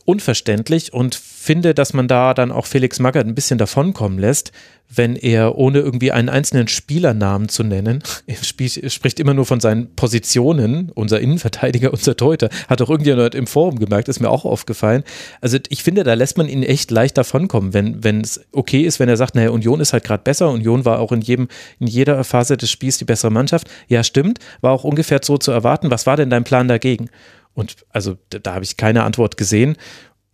unverständlich 0.08 0.94
und 0.94 1.16
finde, 1.16 1.74
dass 1.74 1.94
man 1.94 2.08
da 2.08 2.34
dann 2.34 2.54
auch 2.54 2.66
Felix 2.66 2.98
Magath 3.00 3.28
ein 3.28 3.36
bisschen 3.36 3.58
davonkommen 3.58 4.18
lässt, 4.18 4.54
wenn 4.90 5.18
er, 5.18 5.58
ohne 5.58 5.80
irgendwie 5.80 6.14
einen 6.14 6.30
einzelnen 6.30 6.70
Spielernamen 6.70 7.50
zu 7.50 7.66
nennen, 7.66 8.02
spricht 8.42 9.20
immer 9.20 9.34
nur 9.34 9.46
von 9.46 9.60
seinen 9.60 9.94
Positionen, 9.96 10.94
unser 10.96 11.20
Innenverteidiger, 11.20 11.92
unser 11.94 12.16
Torhüter, 12.16 12.48
hat 12.70 12.82
auch 12.82 12.90
irgendjemand 12.90 13.36
im 13.36 13.48
Forum 13.48 13.80
gemerkt, 13.80 14.08
ist 14.08 14.22
mir 14.22 14.30
auch 14.30 14.46
aufgefallen. 14.46 15.04
Also 15.42 15.58
ich 15.68 15.84
finde, 15.84 16.06
da 16.06 16.14
lässt 16.14 16.38
man 16.38 16.48
ihn 16.48 16.64
echt 16.64 16.90
leicht 16.90 17.18
davonkommen, 17.18 17.74
wenn, 17.74 18.02
wenn 18.02 18.22
es 18.22 18.40
okay 18.54 18.84
ist, 18.84 19.02
wenn 19.02 19.10
er 19.10 19.18
sagt, 19.18 19.36
naja, 19.36 19.50
Union 19.50 19.82
ist 19.82 19.92
halt 19.92 20.06
gerade 20.06 20.24
besser, 20.24 20.50
Union 20.50 20.86
war 20.86 21.00
auch 21.00 21.12
in 21.12 21.20
jedem, 21.20 21.50
in 21.82 21.88
jeder 21.88 22.24
Phase 22.24 22.56
des 22.56 22.72
Spiels 22.72 22.98
die 22.98 23.06
bessere 23.06 23.32
Mannschaft. 23.32 23.70
Ja, 23.90 24.06
stimmt, 24.06 24.40
war 24.62 24.72
auch 24.72 24.86
ungefähr 24.86 25.20
so 25.22 25.38
zu 25.38 25.52
erwarten. 25.52 25.92
Was 25.92 26.06
war 26.06 26.16
denn 26.16 26.30
dein 26.30 26.46
Plan 26.46 26.70
dagegen? 26.70 27.10
Und 27.58 27.76
also 27.90 28.18
da, 28.30 28.38
da 28.38 28.54
habe 28.54 28.64
ich 28.64 28.78
keine 28.78 29.04
Antwort 29.04 29.36
gesehen. 29.36 29.78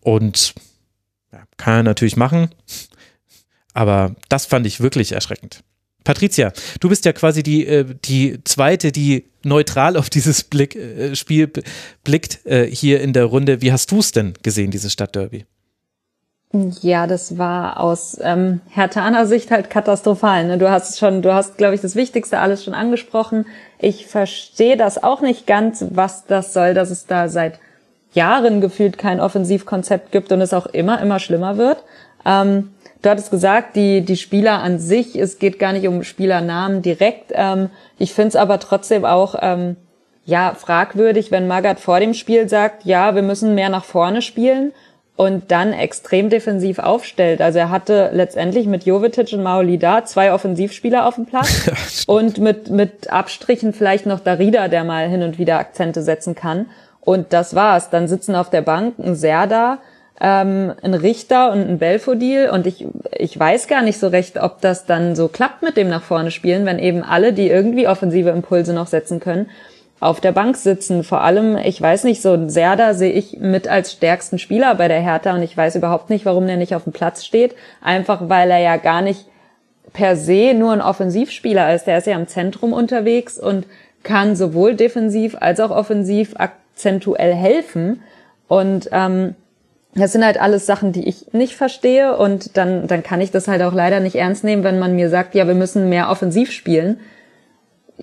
Und 0.02 0.54
ja, 1.32 1.44
kann 1.56 1.76
er 1.76 1.84
natürlich 1.84 2.18
machen. 2.18 2.50
Aber 3.74 4.16
das 4.28 4.46
fand 4.46 4.68
ich 4.68 4.82
wirklich 4.82 5.14
erschreckend. 5.14 5.64
Patricia, 6.04 6.52
du 6.82 6.90
bist 6.90 7.06
ja 7.06 7.14
quasi 7.14 7.42
die, 7.42 7.66
äh, 7.66 7.86
die 8.04 8.44
zweite, 8.44 8.92
die 8.92 9.30
neutral 9.44 9.96
auf 9.96 10.10
dieses 10.10 10.44
Blick, 10.44 10.76
äh, 10.76 11.16
Spiel 11.16 11.50
blickt 12.04 12.46
äh, 12.46 12.70
hier 12.70 13.00
in 13.00 13.14
der 13.14 13.24
Runde. 13.24 13.62
Wie 13.62 13.72
hast 13.72 13.90
du 13.92 14.00
es 14.00 14.12
denn 14.12 14.34
gesehen, 14.44 14.70
dieses 14.70 14.92
Stadtderby? 14.92 15.46
Ja, 16.82 17.08
das 17.08 17.40
war 17.40 17.80
aus 17.80 18.20
ähm, 18.22 18.62
Hertaner 18.70 19.26
Sicht 19.26 19.50
halt 19.50 19.72
katastrophal. 19.72 20.46
Ne? 20.46 20.60
Du 20.60 20.70
hast 20.70 21.00
schon, 21.00 21.24
du 21.24 21.34
hast, 21.34 21.58
glaube 21.58 21.74
ich, 21.74 21.82
das 21.82 21.96
Wichtigste 21.96 22.38
alles 22.38 22.64
schon 22.64 22.76
angesprochen. 22.76 23.48
Ich 23.80 24.06
verstehe 24.06 24.78
das 24.78 25.04
auch 25.04 25.22
nicht 25.22 25.48
ganz, 25.48 25.84
was 25.90 26.26
das 26.28 26.54
soll, 26.54 26.76
dass 26.76 26.92
es 26.92 27.08
da 27.08 27.28
seit 27.28 27.60
Jahren 28.14 28.62
gefühlt 28.62 29.00
kein 29.00 29.20
Offensivkonzept 29.20 30.12
gibt 30.12 30.32
und 30.32 30.42
es 30.42 30.54
auch 30.54 30.68
immer, 30.68 31.02
immer 31.02 31.18
schlimmer 31.18 31.58
wird. 31.58 31.84
Ähm, 32.24 32.70
du 33.02 33.10
hattest 33.10 33.32
gesagt, 33.32 33.76
die, 33.76 34.02
die 34.02 34.18
Spieler 34.18 34.62
an 34.62 34.78
sich, 34.78 35.16
es 35.16 35.40
geht 35.40 35.58
gar 35.58 35.74
nicht 35.74 35.88
um 35.88 36.04
Spielernamen 36.04 36.84
direkt. 36.84 37.32
Ähm, 37.34 37.72
ich 37.98 38.14
finde 38.14 38.28
es 38.28 38.36
aber 38.36 38.60
trotzdem 38.60 39.06
auch 39.06 39.34
ähm, 39.42 39.76
ja 40.24 40.54
fragwürdig, 40.54 41.32
wenn 41.32 41.48
Magath 41.48 41.80
vor 41.80 42.00
dem 42.00 42.14
Spiel 42.14 42.48
sagt, 42.48 42.86
ja, 42.86 43.16
wir 43.16 43.24
müssen 43.24 43.56
mehr 43.56 43.70
nach 43.70 43.86
vorne 43.86 44.22
spielen 44.22 44.72
und 45.16 45.52
dann 45.52 45.74
extrem 45.74 46.30
defensiv 46.30 46.80
aufstellt. 46.80 47.42
Also 47.42 47.60
er 47.60 47.70
hatte 47.70 48.10
letztendlich 48.14 48.66
mit 48.66 48.86
Jovetic 48.86 49.32
und 49.34 49.44
Maolida 49.44 50.06
zwei 50.06 50.34
Offensivspieler 50.34 51.06
auf 51.06 51.16
dem 51.16 51.26
Platz 51.26 52.04
und 52.08 52.40
mit, 52.40 52.70
mit 52.70 53.12
Abstrichen 53.12 53.74
vielleicht 53.74 54.06
noch 54.06 54.20
Darida, 54.20 54.68
der 54.68 54.84
mal 54.84 55.08
hin 55.08 55.22
und 55.22 55.38
wieder 55.38 55.60
Akzente 55.60 56.02
setzen 56.02 56.34
kann. 56.34 56.66
Und 57.00 57.32
das 57.32 57.54
war's. 57.54 57.90
Dann 57.90 58.08
sitzen 58.08 58.34
auf 58.34 58.50
der 58.50 58.62
Bank 58.62 58.98
ein 58.98 59.14
Serda, 59.14 59.80
ähm, 60.20 60.74
ein 60.82 60.94
Richter 60.96 61.52
und 61.52 61.60
ein 61.60 61.78
Belfodil. 61.78 62.50
Und 62.50 62.66
ich, 62.66 62.88
ich 63.12 63.38
weiß 63.38 63.68
gar 63.68 63.84
nicht 63.84 64.00
so 64.00 64.08
recht, 64.08 64.42
ob 64.42 64.62
das 64.62 64.86
dann 64.86 65.16
so 65.16 65.28
klappt 65.28 65.62
mit 65.62 65.78
dem 65.78 65.90
nach 65.90 66.04
vorne 66.04 66.32
spielen, 66.32 66.66
wenn 66.66 66.80
eben 66.80 67.04
alle, 67.04 67.34
die 67.34 67.50
irgendwie 67.50 67.88
offensive 67.88 68.30
Impulse 68.30 68.74
noch 68.74 68.88
setzen 68.88 69.20
können, 69.20 69.50
auf 70.04 70.22
der 70.22 70.32
Bank 70.32 70.58
sitzen. 70.58 71.04
Vor 71.04 71.22
allem, 71.22 71.58
ich 71.58 71.82
weiß 71.82 72.04
nicht, 72.04 72.22
so 72.22 72.34
ein 72.34 72.50
Serda 72.50 72.94
sehe 72.94 73.12
ich 73.12 73.40
mit 73.40 73.68
als 73.68 73.94
stärksten 73.94 74.40
Spieler 74.40 74.76
bei 74.76 74.88
der 74.88 75.02
Hertha 75.02 75.34
und 75.34 75.44
ich 75.44 75.56
weiß 75.56 75.76
überhaupt 75.76 76.10
nicht, 76.10 76.26
warum 76.26 76.48
der 76.48 76.58
nicht 76.58 76.76
auf 76.76 76.84
dem 76.84 76.94
Platz 76.94 77.26
steht. 77.26 77.56
Einfach 77.82 78.30
weil 78.30 78.52
er 78.52 78.60
ja 78.60 78.78
gar 78.78 79.02
nicht 79.02 79.26
per 79.94 80.16
se 80.16 80.54
nur 80.54 80.74
ein 80.74 80.82
Offensivspieler 80.82 81.74
ist. 81.74 81.86
Der 81.86 81.98
ist 81.98 82.08
ja 82.08 82.16
im 82.16 82.28
Zentrum 82.28 82.74
unterwegs 82.74 83.40
und 83.40 83.66
kann 84.04 84.36
sowohl 84.36 84.76
defensiv 84.76 85.38
als 85.40 85.60
auch 85.60 85.72
offensiv 85.72 86.36
prozentuell 86.74 87.34
helfen. 87.34 88.02
Und 88.48 88.90
ähm, 88.92 89.36
das 89.96 90.12
sind 90.12 90.26
halt 90.26 90.42
alles 90.42 90.66
Sachen, 90.66 90.92
die 90.92 91.08
ich 91.08 91.34
nicht 91.34 91.56
verstehe 91.56 92.18
und 92.18 92.58
dann, 92.58 92.88
dann 92.88 93.04
kann 93.04 93.22
ich 93.22 93.32
das 93.32 93.48
halt 93.48 93.62
auch 93.62 93.74
leider 93.74 94.00
nicht 94.00 94.16
ernst 94.16 94.44
nehmen, 94.44 94.64
wenn 94.64 94.80
man 94.80 94.96
mir 94.96 95.10
sagt, 95.10 95.36
ja, 95.36 95.48
wir 95.48 95.54
müssen 95.54 95.90
mehr 95.90 96.10
offensiv 96.10 96.52
spielen. 96.52 97.00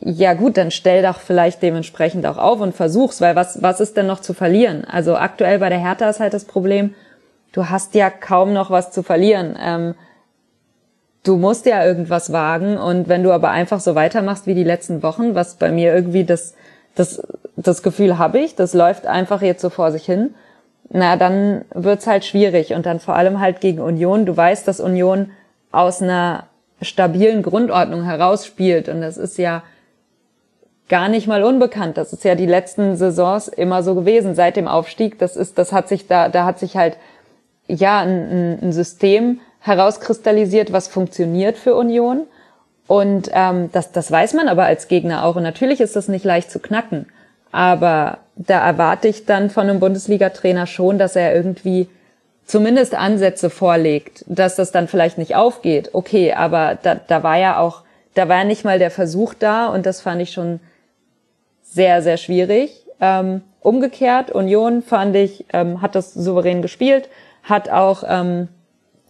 Ja 0.00 0.32
gut, 0.34 0.56
dann 0.56 0.70
stell 0.70 1.02
doch 1.02 1.20
vielleicht 1.20 1.62
dementsprechend 1.62 2.26
auch 2.26 2.38
auf 2.38 2.60
und 2.60 2.74
versuch's, 2.74 3.20
weil 3.20 3.36
was, 3.36 3.62
was 3.62 3.80
ist 3.80 3.96
denn 3.96 4.06
noch 4.06 4.20
zu 4.20 4.32
verlieren? 4.32 4.84
Also 4.84 5.16
aktuell 5.16 5.58
bei 5.58 5.68
der 5.68 5.80
Hertha 5.80 6.08
ist 6.08 6.20
halt 6.20 6.32
das 6.32 6.44
Problem, 6.44 6.94
du 7.52 7.68
hast 7.68 7.94
ja 7.94 8.08
kaum 8.08 8.52
noch 8.54 8.70
was 8.70 8.92
zu 8.92 9.02
verlieren. 9.02 9.58
Ähm, 9.60 9.94
du 11.22 11.36
musst 11.36 11.66
ja 11.66 11.84
irgendwas 11.84 12.32
wagen 12.32 12.78
und 12.78 13.08
wenn 13.08 13.22
du 13.22 13.30
aber 13.30 13.50
einfach 13.50 13.80
so 13.80 13.94
weitermachst 13.94 14.46
wie 14.46 14.54
die 14.54 14.64
letzten 14.64 15.02
Wochen, 15.02 15.34
was 15.34 15.56
bei 15.56 15.70
mir 15.70 15.94
irgendwie 15.94 16.24
das 16.24 16.54
das, 16.94 17.22
das 17.56 17.82
Gefühl 17.82 18.18
habe 18.18 18.38
ich, 18.38 18.56
das 18.56 18.74
läuft 18.74 19.06
einfach 19.06 19.42
jetzt 19.42 19.62
so 19.62 19.70
vor 19.70 19.92
sich 19.92 20.04
hin, 20.04 20.34
na, 20.90 21.16
dann 21.16 21.64
wird's 21.72 22.06
halt 22.06 22.24
schwierig 22.24 22.74
und 22.74 22.84
dann 22.84 22.98
vor 22.98 23.14
allem 23.14 23.40
halt 23.40 23.60
gegen 23.60 23.80
Union. 23.80 24.26
Du 24.26 24.36
weißt, 24.36 24.66
dass 24.66 24.80
Union 24.80 25.30
aus 25.70 26.02
einer 26.02 26.44
stabilen 26.82 27.42
Grundordnung 27.42 28.02
herausspielt 28.02 28.88
und 28.88 29.00
das 29.00 29.16
ist 29.16 29.38
ja 29.38 29.62
gar 30.90 31.08
nicht 31.08 31.26
mal 31.26 31.42
unbekannt. 31.42 31.96
Das 31.96 32.12
ist 32.12 32.24
ja 32.24 32.34
die 32.34 32.44
letzten 32.44 32.96
Saisons 32.96 33.48
immer 33.48 33.82
so 33.82 33.94
gewesen 33.94 34.34
seit 34.34 34.56
dem 34.56 34.68
Aufstieg. 34.68 35.18
Das 35.18 35.36
ist, 35.36 35.56
das 35.56 35.72
hat 35.72 35.88
sich 35.88 36.06
da, 36.06 36.28
da 36.28 36.44
hat 36.44 36.58
sich 36.58 36.76
halt 36.76 36.98
ja 37.66 38.00
ein, 38.00 38.58
ein 38.60 38.72
System 38.72 39.40
herauskristallisiert, 39.60 40.72
was 40.72 40.88
funktioniert 40.88 41.56
für 41.56 41.74
Union 41.74 42.26
und 42.90 43.30
ähm, 43.32 43.70
das, 43.70 43.92
das 43.92 44.10
weiß 44.10 44.34
man 44.34 44.48
aber 44.48 44.64
als 44.64 44.88
Gegner 44.88 45.24
auch. 45.24 45.36
Und 45.36 45.44
natürlich 45.44 45.80
ist 45.80 45.94
das 45.94 46.08
nicht 46.08 46.24
leicht 46.24 46.50
zu 46.50 46.58
knacken. 46.58 47.06
Aber 47.52 48.18
da 48.34 48.66
erwarte 48.66 49.06
ich 49.06 49.26
dann 49.26 49.48
von 49.48 49.70
einem 49.70 49.78
Bundesliga-Trainer 49.78 50.66
schon, 50.66 50.98
dass 50.98 51.14
er 51.14 51.32
irgendwie 51.32 51.88
zumindest 52.46 52.96
Ansätze 52.96 53.48
vorlegt, 53.48 54.24
dass 54.26 54.56
das 54.56 54.72
dann 54.72 54.88
vielleicht 54.88 55.18
nicht 55.18 55.36
aufgeht. 55.36 55.90
Okay, 55.92 56.32
aber 56.32 56.78
da, 56.82 56.96
da 56.96 57.22
war 57.22 57.36
ja 57.36 57.60
auch, 57.60 57.82
da 58.14 58.28
war 58.28 58.38
ja 58.38 58.44
nicht 58.44 58.64
mal 58.64 58.80
der 58.80 58.90
Versuch 58.90 59.34
da 59.34 59.68
und 59.68 59.86
das 59.86 60.00
fand 60.00 60.20
ich 60.20 60.32
schon 60.32 60.58
sehr, 61.70 62.02
sehr 62.02 62.16
schwierig. 62.16 62.86
Ähm, 63.00 63.42
umgekehrt, 63.60 64.30
Union 64.30 64.82
fand 64.82 65.16
ich, 65.16 65.46
ähm, 65.52 65.80
hat 65.80 65.94
das 65.94 66.12
souverän 66.12 66.62
gespielt, 66.62 67.08
hat 67.42 67.70
auch 67.70 68.02
ähm, 68.06 68.48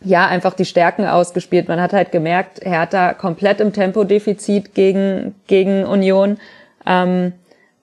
ja, 0.03 0.27
einfach 0.27 0.55
die 0.55 0.65
Stärken 0.65 1.07
ausgespielt. 1.07 1.69
Man 1.69 1.81
hat 1.81 1.93
halt 1.93 2.13
gemerkt, 2.13 2.61
Hertha 2.65 3.15
komplett 3.15 3.61
im 3.61 3.73
Tempodefizit 3.73 4.75
gegen, 4.75 5.35
gegen 5.47 5.85
Union. 5.85 6.39
Ähm, 6.87 7.33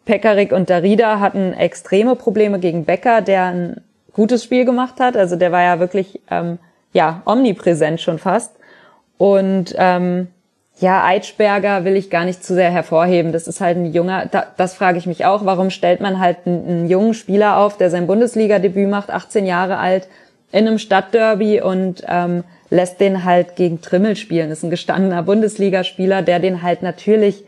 Pekarik 0.05 0.51
und 0.51 0.69
Darida 0.69 1.19
hatten 1.19 1.53
extreme 1.53 2.15
Probleme 2.15 2.59
gegen 2.59 2.85
Becker, 2.85 3.21
der 3.21 3.45
ein 3.45 3.81
gutes 4.13 4.43
Spiel 4.43 4.65
gemacht 4.65 4.99
hat. 4.99 5.15
Also 5.15 5.35
der 5.35 5.51
war 5.51 5.61
ja 5.61 5.79
wirklich, 5.79 6.21
ähm, 6.31 6.59
ja, 6.93 7.21
omnipräsent 7.25 8.01
schon 8.01 8.17
fast. 8.17 8.55
Und, 9.17 9.75
ähm, 9.77 10.27
ja, 10.79 11.03
Eitschberger 11.05 11.85
will 11.85 11.95
ich 11.95 12.09
gar 12.09 12.25
nicht 12.25 12.43
zu 12.43 12.53
sehr 12.53 12.69
hervorheben. 12.69 13.31
Das 13.31 13.47
ist 13.47 13.61
halt 13.61 13.77
ein 13.77 13.93
junger, 13.93 14.27
da, 14.27 14.45
das 14.57 14.75
frage 14.75 14.99
ich 14.99 15.07
mich 15.07 15.25
auch, 15.25 15.43
warum 15.43 15.71
stellt 15.71 16.01
man 16.01 16.19
halt 16.19 16.37
einen, 16.45 16.67
einen 16.67 16.89
jungen 16.89 17.15
Spieler 17.15 17.57
auf, 17.57 17.77
der 17.77 17.89
sein 17.89 18.05
Bundesliga-Debüt 18.05 18.87
macht, 18.87 19.09
18 19.09 19.45
Jahre 19.45 19.77
alt, 19.77 20.07
in 20.51 20.67
einem 20.67 20.77
Stadtderby 20.77 21.61
und 21.61 22.03
ähm, 22.07 22.43
lässt 22.69 22.99
den 22.99 23.23
halt 23.23 23.55
gegen 23.55 23.81
Trimmel 23.81 24.15
spielen. 24.15 24.49
Das 24.49 24.59
ist 24.59 24.63
ein 24.65 24.69
gestandener 24.69 25.23
Bundesligaspieler, 25.23 26.21
der 26.21 26.39
den 26.39 26.61
halt 26.61 26.83
natürlich 26.83 27.43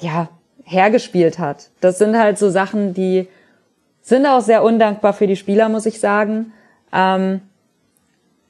ja 0.00 0.28
hergespielt 0.64 1.38
hat. 1.38 1.70
Das 1.80 1.98
sind 1.98 2.18
halt 2.18 2.38
so 2.38 2.50
Sachen, 2.50 2.92
die 2.92 3.28
sind 4.02 4.26
auch 4.26 4.40
sehr 4.40 4.62
undankbar 4.62 5.14
für 5.14 5.26
die 5.26 5.36
Spieler, 5.36 5.68
muss 5.68 5.86
ich 5.86 6.00
sagen. 6.00 6.52
Ähm, 6.92 7.40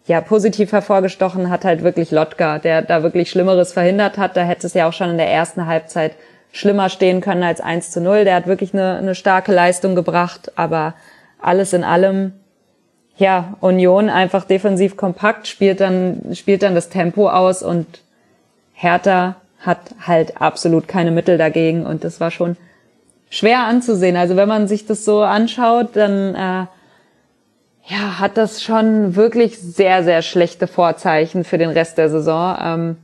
ja, 0.07 0.21
positiv 0.21 0.73
hervorgestochen 0.73 1.51
hat 1.51 1.65
halt 1.65 1.83
wirklich 1.83 2.13
Lotka, 2.13 2.59
der 2.59 2.83
da 2.83 3.03
wirklich 3.03 3.29
Schlimmeres 3.31 3.73
verhindert 3.73 4.19
hat. 4.19 4.37
Da 4.37 4.43
hätte 4.43 4.67
es 4.67 4.75
ja 4.75 4.89
auch 4.89 4.93
schon 4.93 5.11
in 5.11 5.19
der 5.19 5.31
ersten 5.31 5.67
Halbzeit 5.67 6.13
schlimmer 6.53 6.89
stehen 6.89 7.21
können 7.21 7.43
als 7.43 7.61
1 7.61 7.91
zu 7.91 8.01
0. 8.01 8.25
Der 8.25 8.37
hat 8.37 8.47
wirklich 8.47 8.73
eine, 8.73 8.97
eine 8.97 9.15
starke 9.15 9.53
Leistung 9.53 9.95
gebracht, 9.95 10.53
aber 10.57 10.95
alles 11.41 11.73
in 11.73 11.83
allem 11.85 12.33
ja, 13.17 13.55
Union 13.61 14.09
einfach 14.09 14.45
defensiv 14.45 14.97
kompakt, 14.97 15.49
spielt 15.49 15.81
dann, 15.81 16.21
spielt 16.35 16.63
dann 16.63 16.75
das 16.75 16.89
Tempo 16.89 17.29
aus 17.29 17.63
und 17.63 17.87
Hertha 18.75 19.37
hat 19.59 19.79
halt 20.07 20.41
absolut 20.41 20.87
keine 20.87 21.11
Mittel 21.11 21.39
dagegen 21.39 21.87
und 21.87 22.05
das 22.05 22.21
war 22.21 22.31
schon 22.31 22.57
schwer 23.31 23.61
anzusehen. 23.61 24.17
Also 24.17 24.37
wenn 24.37 24.49
man 24.49 24.69
sich 24.69 24.87
das 24.87 25.05
so 25.05 25.23
anschaut, 25.23 25.91
dann 25.95 26.35
äh, 26.35 26.67
ja, 27.89 28.19
hat 28.19 28.37
das 28.37 28.63
schon 28.63 29.15
wirklich 29.15 29.59
sehr, 29.59 30.03
sehr 30.03 30.23
schlechte 30.23 30.67
Vorzeichen 30.67 31.45
für 31.45 31.59
den 31.59 31.71
Rest 31.71 31.99
der 31.99 32.11
Saison. 32.11 32.57
Ähm, 32.61 32.97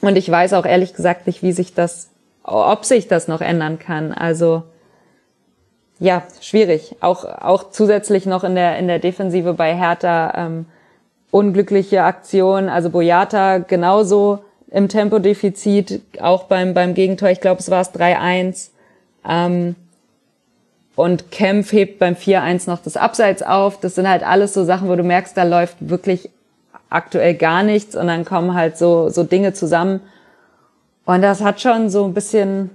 und 0.00 0.16
ich 0.16 0.30
weiß 0.30 0.54
auch 0.54 0.64
ehrlich 0.64 0.94
gesagt 0.94 1.26
nicht, 1.26 1.42
wie 1.42 1.52
sich 1.52 1.74
das, 1.74 2.08
ob 2.42 2.84
sich 2.84 3.08
das 3.08 3.28
noch 3.28 3.40
ändern 3.40 3.78
kann. 3.78 4.12
Also 4.12 4.62
ja, 5.98 6.22
schwierig. 6.40 6.96
Auch, 7.00 7.24
auch 7.24 7.70
zusätzlich 7.70 8.24
noch 8.24 8.44
in 8.44 8.54
der, 8.54 8.78
in 8.78 8.86
der 8.86 8.98
Defensive 8.98 9.54
bei 9.54 9.76
Hertha 9.76 10.32
ähm, 10.36 10.66
unglückliche 11.30 12.04
Aktionen. 12.04 12.68
Also 12.68 12.90
Boyata 12.90 13.58
genauso 13.58 14.38
im 14.70 14.88
Tempodefizit, 14.88 16.02
auch 16.20 16.44
beim, 16.44 16.72
beim 16.72 16.94
Gegentor. 16.94 17.28
Ich 17.30 17.40
glaube, 17.40 17.60
es 17.60 17.70
war 17.70 17.80
es 17.80 17.92
3-1. 17.94 18.70
Ähm, 19.28 19.74
Und 20.98 21.30
Kempf 21.30 21.70
hebt 21.70 22.00
beim 22.00 22.14
4-1 22.14 22.68
noch 22.68 22.82
das 22.82 22.96
Abseits 22.96 23.44
auf. 23.44 23.78
Das 23.78 23.94
sind 23.94 24.08
halt 24.08 24.24
alles 24.24 24.52
so 24.52 24.64
Sachen, 24.64 24.88
wo 24.88 24.96
du 24.96 25.04
merkst, 25.04 25.36
da 25.36 25.44
läuft 25.44 25.76
wirklich 25.78 26.28
aktuell 26.90 27.34
gar 27.34 27.62
nichts 27.62 27.94
und 27.94 28.08
dann 28.08 28.24
kommen 28.24 28.54
halt 28.54 28.76
so, 28.76 29.08
so 29.08 29.22
Dinge 29.22 29.52
zusammen. 29.52 30.00
Und 31.04 31.22
das 31.22 31.40
hat 31.40 31.60
schon 31.60 31.88
so 31.88 32.04
ein 32.04 32.14
bisschen, 32.14 32.70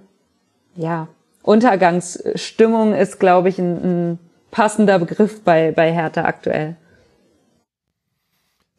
ja, 0.77 1.09
Untergangsstimmung 1.41 2.93
ist, 2.93 3.19
glaube 3.19 3.49
ich, 3.49 3.59
ein, 3.59 4.13
ein 4.13 4.19
passender 4.51 4.99
Begriff 4.99 5.41
bei, 5.41 5.73
bei 5.73 5.91
Hertha 5.91 6.23
aktuell. 6.23 6.77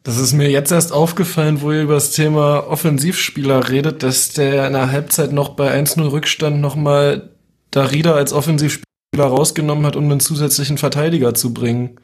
Das 0.01 0.17
ist 0.17 0.33
mir 0.33 0.49
jetzt 0.49 0.71
erst 0.71 0.91
aufgefallen, 0.91 1.61
wo 1.61 1.71
ihr 1.71 1.83
über 1.83 1.93
das 1.93 2.09
Thema 2.09 2.67
Offensivspieler 2.67 3.69
redet, 3.69 4.01
dass 4.01 4.29
der 4.29 4.65
in 4.65 4.73
der 4.73 4.91
Halbzeit 4.91 5.33
noch 5.33 5.49
bei 5.49 5.71
1-0 5.71 6.11
Rückstand 6.11 6.61
nochmal 6.61 7.29
Darida 7.69 8.15
als 8.15 8.33
Offensivspieler 8.33 8.84
rausgenommen 9.23 9.85
hat, 9.85 9.95
um 9.95 10.03
einen 10.03 10.19
zusätzlichen 10.19 10.77
Verteidiger 10.77 11.33
zu 11.33 11.53
bringen. 11.53 11.97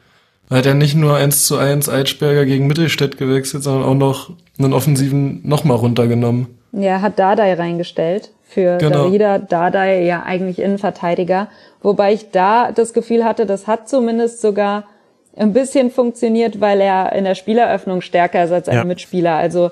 Da 0.48 0.56
hat 0.56 0.66
er 0.66 0.74
nicht 0.74 0.94
nur 0.94 1.16
1 1.16 1.46
zu 1.46 1.56
1 1.56 1.88
Eitschberger 1.88 2.44
gegen 2.44 2.66
Mittelstädt 2.66 3.16
gewechselt, 3.18 3.62
sondern 3.62 3.84
auch 3.84 3.94
noch 3.94 4.30
einen 4.58 4.72
Offensiven 4.72 5.46
nochmal 5.46 5.76
runtergenommen. 5.76 6.58
Ja, 6.72 7.00
hat 7.00 7.18
Dardai 7.18 7.54
reingestellt 7.54 8.30
für 8.44 8.78
genau. 8.78 9.04
Darida. 9.04 9.38
Dardai 9.38 10.02
ja 10.04 10.22
eigentlich 10.22 10.58
Innenverteidiger. 10.58 11.48
Wobei 11.82 12.12
ich 12.12 12.30
da 12.30 12.72
das 12.72 12.92
Gefühl 12.92 13.24
hatte, 13.24 13.46
das 13.46 13.66
hat 13.66 13.88
zumindest 13.88 14.40
sogar 14.40 14.84
ein 15.36 15.52
bisschen 15.52 15.90
funktioniert, 15.90 16.60
weil 16.60 16.80
er 16.80 17.12
in 17.12 17.24
der 17.24 17.34
Spieleröffnung 17.34 18.00
stärker 18.00 18.44
ist 18.44 18.52
als 18.52 18.68
ein 18.68 18.76
ja. 18.76 18.84
Mitspieler. 18.84 19.36
Also 19.36 19.70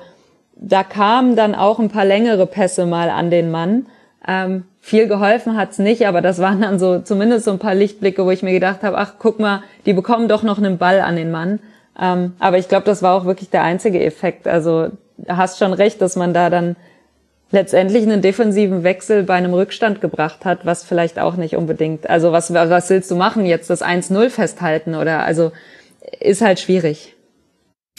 da 0.57 0.85
kamen 0.85 1.37
dann 1.37 1.55
auch 1.55 1.79
ein 1.79 1.89
paar 1.89 2.05
längere 2.05 2.47
Pässe 2.47 2.87
mal 2.87 3.11
an 3.11 3.31
den 3.31 3.51
Mann. 3.51 3.87
Ähm, 4.27 4.65
viel 4.81 5.07
geholfen 5.07 5.57
hat's 5.57 5.79
nicht, 5.79 6.07
aber 6.07 6.23
das 6.23 6.39
waren 6.39 6.63
dann 6.63 6.79
so 6.79 7.01
zumindest 7.01 7.45
so 7.45 7.53
ein 7.53 7.59
paar 7.59 7.75
Lichtblicke, 7.75 8.25
wo 8.25 8.31
ich 8.31 8.43
mir 8.43 8.53
gedacht 8.53 8.83
habe, 8.83 8.99
ach 8.99 9.15
guck 9.19 9.39
mal, 9.39 9.63
die 9.87 9.93
bekommen 9.93 10.29
doch 10.29 10.43
noch 10.43 10.59
einen 10.59 10.79
Ball 10.79 11.01
an 11.01 11.17
den 11.17 11.31
Mann. 11.31 11.61
Ähm, 12.01 12.35
aber 12.39 12.59
ich 12.59 12.69
glaube, 12.69 12.87
das 12.87 13.03
war 13.03 13.15
auch 13.15 13.27
wirklich 13.27 13.51
der 13.51 13.63
einzige 13.63 14.03
Effekt. 14.03 14.49
Also 14.49 14.89
hast 15.29 15.59
schon 15.59 15.75
recht, 15.75 16.01
dass 16.01 16.17
man 16.17 16.33
da 16.33 16.49
dann 16.49 16.77
letztendlich 17.51 18.05
einen 18.05 18.23
defensiven 18.23 18.85
Wechsel 18.85 19.25
bei 19.25 19.35
einem 19.35 19.53
Rückstand 19.53 20.01
gebracht 20.01 20.45
hat, 20.45 20.65
was 20.65 20.85
vielleicht 20.85 21.19
auch 21.19 21.37
nicht 21.37 21.57
unbedingt, 21.57 22.09
also 22.09 22.33
was, 22.33 22.55
was 22.55 22.91
willst 22.91 23.11
du 23.11 23.17
machen 23.17 23.45
jetzt, 23.45 23.71
das 23.71 23.83
1-0 23.83 24.31
festhalten 24.31 24.95
oder, 24.95 25.25
also 25.25 25.53
ist 26.21 26.43
halt 26.43 26.61
schwierig. 26.61 27.15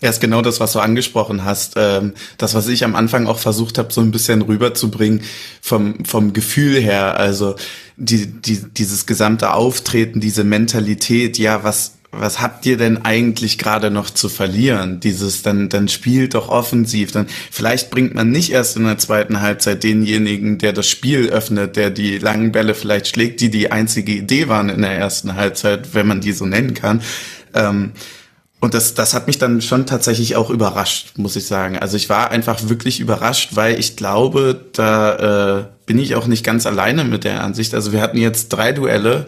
Ja, 0.01 0.09
ist 0.09 0.19
genau 0.19 0.41
das, 0.41 0.59
was 0.59 0.73
du 0.73 0.79
angesprochen 0.79 1.45
hast. 1.45 1.73
Ähm, 1.75 2.13
das, 2.39 2.55
was 2.55 2.67
ich 2.67 2.83
am 2.83 2.95
Anfang 2.95 3.27
auch 3.27 3.37
versucht 3.37 3.77
habe, 3.77 3.93
so 3.93 4.01
ein 4.01 4.09
bisschen 4.09 4.41
rüberzubringen 4.41 5.21
vom, 5.61 6.03
vom 6.05 6.33
Gefühl 6.33 6.81
her. 6.81 7.17
Also 7.17 7.55
die, 7.97 8.25
die, 8.25 8.63
dieses 8.75 9.05
gesamte 9.05 9.53
Auftreten, 9.53 10.19
diese 10.19 10.43
Mentalität, 10.43 11.37
ja, 11.37 11.63
was, 11.63 11.97
was 12.11 12.41
habt 12.41 12.65
ihr 12.65 12.77
denn 12.77 13.05
eigentlich 13.05 13.59
gerade 13.59 13.91
noch 13.91 14.09
zu 14.09 14.27
verlieren? 14.27 14.99
Dieses, 14.99 15.43
dann, 15.43 15.69
dann 15.69 15.87
spielt 15.87 16.33
doch 16.33 16.49
offensiv. 16.49 17.11
Dann, 17.11 17.27
vielleicht 17.51 17.91
bringt 17.91 18.15
man 18.15 18.31
nicht 18.31 18.51
erst 18.51 18.77
in 18.77 18.85
der 18.85 18.97
zweiten 18.97 19.41
Halbzeit 19.41 19.83
denjenigen, 19.83 20.57
der 20.57 20.73
das 20.73 20.89
Spiel 20.89 21.29
öffnet, 21.29 21.75
der 21.75 21.91
die 21.91 22.17
langen 22.17 22.51
Bälle 22.51 22.73
vielleicht 22.73 23.07
schlägt, 23.07 23.39
die 23.39 23.51
die 23.51 23.71
einzige 23.71 24.13
Idee 24.13 24.47
waren 24.47 24.69
in 24.69 24.81
der 24.81 24.97
ersten 24.97 25.35
Halbzeit, 25.35 25.93
wenn 25.93 26.07
man 26.07 26.21
die 26.21 26.31
so 26.31 26.47
nennen 26.47 26.73
kann. 26.73 27.03
Ähm, 27.53 27.91
und 28.61 28.75
das, 28.75 28.93
das 28.93 29.15
hat 29.15 29.25
mich 29.25 29.39
dann 29.39 29.59
schon 29.61 29.87
tatsächlich 29.87 30.35
auch 30.35 30.51
überrascht, 30.51 31.17
muss 31.17 31.35
ich 31.35 31.47
sagen. 31.47 31.79
Also 31.79 31.97
ich 31.97 32.09
war 32.09 32.29
einfach 32.29 32.69
wirklich 32.69 32.99
überrascht, 32.99 33.55
weil 33.55 33.79
ich 33.79 33.95
glaube, 33.95 34.63
da 34.73 35.59
äh, 35.59 35.65
bin 35.87 35.97
ich 35.97 36.13
auch 36.13 36.27
nicht 36.27 36.45
ganz 36.45 36.67
alleine 36.67 37.03
mit 37.03 37.23
der 37.23 37.43
Ansicht. 37.43 37.73
Also 37.73 37.91
wir 37.91 38.01
hatten 38.01 38.17
jetzt 38.17 38.49
drei 38.49 38.71
Duelle 38.71 39.25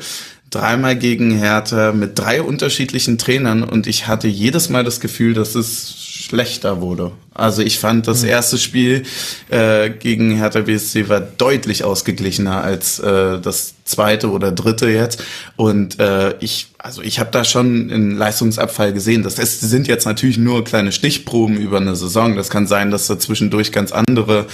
dreimal 0.53 0.95
gegen 0.95 1.31
Hertha 1.31 1.91
mit 1.91 2.17
drei 2.17 2.41
unterschiedlichen 2.41 3.17
Trainern 3.17 3.63
und 3.63 3.87
ich 3.87 4.07
hatte 4.07 4.27
jedes 4.27 4.69
Mal 4.69 4.83
das 4.83 4.99
Gefühl, 4.99 5.33
dass 5.33 5.55
es 5.55 5.95
schlechter 5.97 6.81
wurde. 6.81 7.11
Also 7.33 7.61
ich 7.61 7.79
fand 7.79 8.07
das 8.07 8.21
hm. 8.21 8.29
erste 8.29 8.57
Spiel 8.57 9.03
äh, 9.49 9.89
gegen 9.89 10.35
Hertha 10.35 10.61
BSC 10.61 11.09
war 11.09 11.19
deutlich 11.19 11.83
ausgeglichener 11.83 12.63
als 12.63 12.99
äh, 12.99 13.39
das 13.39 13.73
zweite 13.85 14.29
oder 14.31 14.51
dritte 14.51 14.89
jetzt 14.89 15.23
und 15.55 15.99
äh, 15.99 16.35
ich 16.39 16.67
also 16.77 17.01
ich 17.01 17.19
habe 17.19 17.31
da 17.31 17.45
schon 17.45 17.91
einen 17.91 18.17
Leistungsabfall 18.17 18.91
gesehen. 18.91 19.23
Das, 19.23 19.35
das 19.35 19.61
sind 19.61 19.87
jetzt 19.87 20.05
natürlich 20.05 20.37
nur 20.37 20.65
kleine 20.65 20.91
Stichproben 20.91 21.55
über 21.55 21.77
eine 21.77 21.95
Saison. 21.95 22.35
Das 22.35 22.49
kann 22.49 22.67
sein, 22.67 22.91
dass 22.91 23.07
da 23.07 23.17
zwischendurch 23.17 23.71
ganz 23.71 23.93
andere 23.93 24.47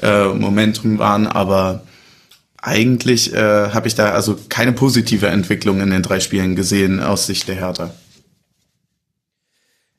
äh, 0.00 0.26
Momentum 0.28 1.00
waren, 1.00 1.26
aber 1.26 1.82
eigentlich 2.62 3.34
äh, 3.34 3.70
habe 3.70 3.88
ich 3.88 3.94
da 3.94 4.12
also 4.12 4.38
keine 4.48 4.72
positive 4.72 5.26
Entwicklung 5.26 5.80
in 5.80 5.90
den 5.90 6.02
drei 6.02 6.20
Spielen 6.20 6.56
gesehen 6.56 7.00
aus 7.00 7.26
Sicht 7.26 7.48
der 7.48 7.56
Hertha. 7.56 7.92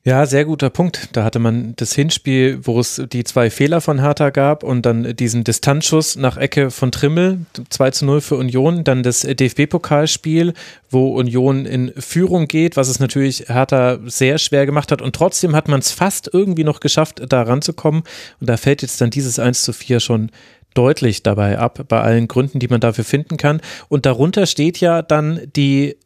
Ja, 0.06 0.26
sehr 0.26 0.44
guter 0.44 0.68
Punkt. 0.68 1.08
Da 1.12 1.24
hatte 1.24 1.38
man 1.38 1.72
das 1.76 1.94
Hinspiel, 1.94 2.60
wo 2.62 2.78
es 2.78 3.02
die 3.10 3.24
zwei 3.24 3.48
Fehler 3.48 3.80
von 3.80 4.00
Hertha 4.00 4.28
gab 4.28 4.62
und 4.62 4.84
dann 4.84 5.16
diesen 5.16 5.44
Distanzschuss 5.44 6.16
nach 6.16 6.36
Ecke 6.36 6.70
von 6.70 6.92
Trimmel, 6.92 7.46
2 7.70 7.90
zu 7.90 8.04
0 8.04 8.20
für 8.20 8.36
Union, 8.36 8.84
dann 8.84 9.02
das 9.02 9.22
DFB-Pokalspiel, 9.22 10.52
wo 10.90 11.14
Union 11.14 11.64
in 11.64 11.90
Führung 11.96 12.48
geht, 12.48 12.76
was 12.76 12.88
es 12.88 13.00
natürlich 13.00 13.46
Hertha 13.48 13.98
sehr 14.04 14.36
schwer 14.36 14.66
gemacht 14.66 14.92
hat 14.92 15.00
und 15.00 15.16
trotzdem 15.16 15.56
hat 15.56 15.68
man 15.68 15.80
es 15.80 15.90
fast 15.90 16.28
irgendwie 16.30 16.64
noch 16.64 16.80
geschafft, 16.80 17.22
da 17.26 17.40
ranzukommen 17.40 18.02
und 18.40 18.50
da 18.50 18.58
fällt 18.58 18.82
jetzt 18.82 19.00
dann 19.00 19.08
dieses 19.08 19.38
1 19.38 19.62
zu 19.62 19.72
4 19.72 20.00
schon 20.00 20.30
deutlich 20.74 21.22
dabei 21.22 21.58
ab, 21.58 21.84
bei 21.88 22.00
allen 22.00 22.28
Gründen, 22.28 22.58
die 22.58 22.68
man 22.68 22.80
dafür 22.80 23.04
finden 23.04 23.36
kann. 23.36 23.60
Und 23.88 24.06
darunter 24.06 24.46
steht 24.46 24.80
ja 24.80 25.02
dann 25.02 25.40
die 25.56 25.96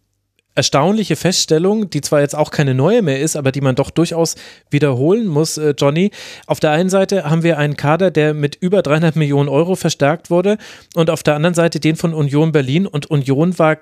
erstaunliche 0.59 1.15
Feststellung, 1.15 1.89
die 1.89 2.01
zwar 2.01 2.21
jetzt 2.21 2.35
auch 2.35 2.51
keine 2.51 2.75
neue 2.75 3.01
mehr 3.01 3.21
ist, 3.21 3.37
aber 3.37 3.53
die 3.53 3.61
man 3.61 3.77
doch 3.77 3.91
durchaus 3.91 4.35
wiederholen 4.71 5.29
muss, 5.29 5.57
äh, 5.57 5.73
Johnny. 5.79 6.11
Auf 6.49 6.59
der 6.59 6.73
einen 6.73 6.91
Seite 6.91 7.31
haben 7.31 7.45
wir 7.45 7.59
einen 7.59 7.77
Kader, 7.77 8.11
der 8.11 8.35
mit 8.35 8.57
über 8.57 8.83
300 8.83 9.15
Millionen 9.15 9.49
Euro 9.49 9.77
verstärkt 9.77 10.31
wurde 10.31 10.59
und 10.97 11.11
auf 11.11 11.23
der 11.23 11.37
anderen 11.37 11.55
Seite 11.55 11.79
den 11.79 11.95
von 11.95 12.13
Union 12.13 12.51
Berlin 12.51 12.89
und 12.89 13.07
Union 13.07 13.57
war 13.59 13.79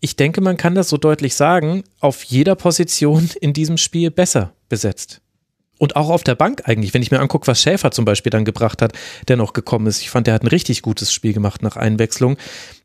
ich 0.00 0.16
denke, 0.16 0.42
man 0.42 0.58
kann 0.58 0.74
das 0.74 0.90
so 0.90 0.98
deutlich 0.98 1.34
sagen, 1.34 1.82
auf 1.98 2.24
jeder 2.24 2.56
Position 2.56 3.30
in 3.40 3.54
diesem 3.54 3.78
Spiel 3.78 4.10
besser 4.10 4.52
besetzt. 4.68 5.22
Und 5.84 5.96
auch 5.96 6.08
auf 6.08 6.24
der 6.24 6.34
Bank 6.34 6.62
eigentlich, 6.64 6.94
wenn 6.94 7.02
ich 7.02 7.10
mir 7.10 7.20
angucke, 7.20 7.46
was 7.46 7.60
Schäfer 7.60 7.90
zum 7.90 8.06
Beispiel 8.06 8.30
dann 8.30 8.46
gebracht 8.46 8.80
hat, 8.80 8.94
der 9.28 9.36
noch 9.36 9.52
gekommen 9.52 9.86
ist. 9.86 10.00
Ich 10.00 10.08
fand, 10.08 10.26
der 10.26 10.32
hat 10.32 10.42
ein 10.42 10.46
richtig 10.46 10.80
gutes 10.80 11.12
Spiel 11.12 11.34
gemacht 11.34 11.62
nach 11.62 11.76
Einwechslung. 11.76 12.38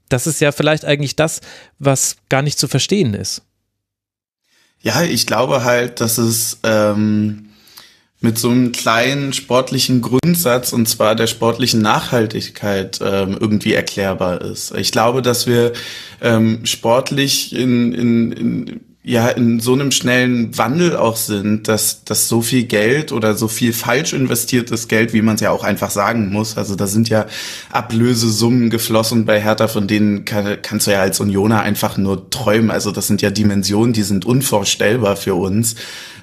Das 0.09 0.27
ist 0.27 0.41
ja 0.41 0.51
vielleicht 0.51 0.83
eigentlich 0.83 1.15
das, 1.15 1.39
was 1.77 2.17
gar 2.27 2.41
nicht 2.41 2.59
zu 2.59 2.67
verstehen 2.67 3.13
ist. 3.13 3.43
Ja, 4.81 5.01
ich 5.01 5.25
glaube 5.25 5.63
halt, 5.63 6.01
dass 6.01 6.17
es 6.17 6.59
ähm, 6.63 7.51
mit 8.19 8.37
so 8.37 8.49
einem 8.49 8.73
kleinen 8.73 9.31
sportlichen 9.31 10.01
Grundsatz 10.01 10.73
und 10.73 10.89
zwar 10.89 11.15
der 11.15 11.27
sportlichen 11.27 11.81
Nachhaltigkeit 11.81 12.99
ähm, 13.01 13.37
irgendwie 13.39 13.75
erklärbar 13.75 14.41
ist. 14.41 14.75
Ich 14.75 14.91
glaube, 14.91 15.21
dass 15.21 15.47
wir 15.47 15.71
ähm, 16.19 16.65
sportlich 16.65 17.55
in, 17.55 17.93
in, 17.93 18.31
in 18.33 18.88
ja 19.01 19.29
in 19.29 19.59
so 19.59 19.73
einem 19.73 19.91
schnellen 19.91 20.57
Wandel 20.57 20.97
auch 20.97 21.15
sind, 21.15 21.67
dass, 21.69 22.03
dass 22.03 22.27
so 22.27 22.41
viel 22.41 22.63
Geld 22.65 23.11
oder 23.13 23.33
so 23.35 23.47
viel 23.47 23.71
falsch 23.71 24.11
investiertes 24.11 24.89
Geld, 24.89 25.13
wie 25.13 25.21
man 25.21 25.35
es 25.35 25.41
ja 25.41 25.51
auch 25.51 25.63
einfach 25.63 25.89
sagen 25.89 26.31
muss, 26.31 26.57
also 26.57 26.75
da 26.75 26.85
sind 26.85 27.07
ja 27.07 27.25
Ablösesummen 27.71 28.69
geflossen 28.69 29.25
bei 29.25 29.41
Hertha, 29.41 29.69
von 29.69 29.87
denen 29.87 30.25
kann, 30.25 30.57
kannst 30.61 30.87
du 30.87 30.91
ja 30.91 30.99
als 30.99 31.19
Unioner 31.21 31.61
einfach 31.61 31.97
nur 31.97 32.29
träumen. 32.29 32.71
Also 32.71 32.91
das 32.91 33.07
sind 33.07 33.21
ja 33.21 33.31
Dimensionen, 33.31 33.93
die 33.93 34.03
sind 34.03 34.25
unvorstellbar 34.25 35.15
für 35.15 35.35
uns. 35.35 35.75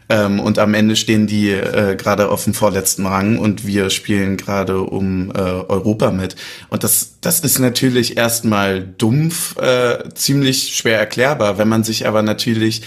Ähm, 0.09 0.39
und 0.41 0.59
am 0.59 0.75
Ende 0.75 0.97
stehen 0.97 1.27
die 1.27 1.51
äh, 1.51 1.97
gerade 1.97 2.29
auf 2.29 2.45
dem 2.45 2.55
vorletzten 2.55 3.07
Rang 3.07 3.39
und 3.39 3.67
wir 3.67 3.91
spielen 3.91 4.37
gerade 4.37 4.81
um 4.81 5.31
äh, 5.31 5.39
Europa 5.39 6.11
mit. 6.11 6.37
Und 6.69 6.85
das, 6.85 7.17
das 7.21 7.41
ist 7.41 7.59
natürlich 7.59 8.17
erstmal 8.17 8.83
dumpf, 8.83 9.57
äh, 9.59 10.09
ziemlich 10.15 10.77
schwer 10.77 10.99
erklärbar. 10.99 11.59
Wenn 11.59 11.69
man 11.69 11.83
sich 11.83 12.07
aber 12.07 12.23
natürlich 12.23 12.83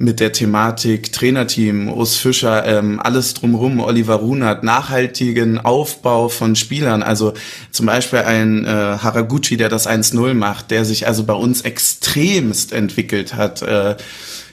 mit 0.00 0.18
der 0.18 0.32
Thematik 0.32 1.12
Trainerteam, 1.12 1.90
Urs 1.92 2.16
Fischer, 2.16 2.64
ähm, 2.64 2.98
alles 3.00 3.34
drumherum, 3.34 3.80
Oliver 3.80 4.14
Runert, 4.14 4.64
nachhaltigen 4.64 5.58
Aufbau 5.58 6.30
von 6.30 6.56
Spielern, 6.56 7.02
also 7.02 7.34
zum 7.70 7.84
Beispiel 7.84 8.20
ein 8.20 8.64
äh, 8.64 8.68
Haraguchi, 8.68 9.58
der 9.58 9.68
das 9.68 9.86
1-0 9.86 10.32
macht, 10.32 10.70
der 10.70 10.86
sich 10.86 11.06
also 11.06 11.24
bei 11.24 11.34
uns 11.34 11.60
extremst 11.60 12.72
entwickelt 12.72 13.34
hat. 13.34 13.60
Äh, 13.60 13.96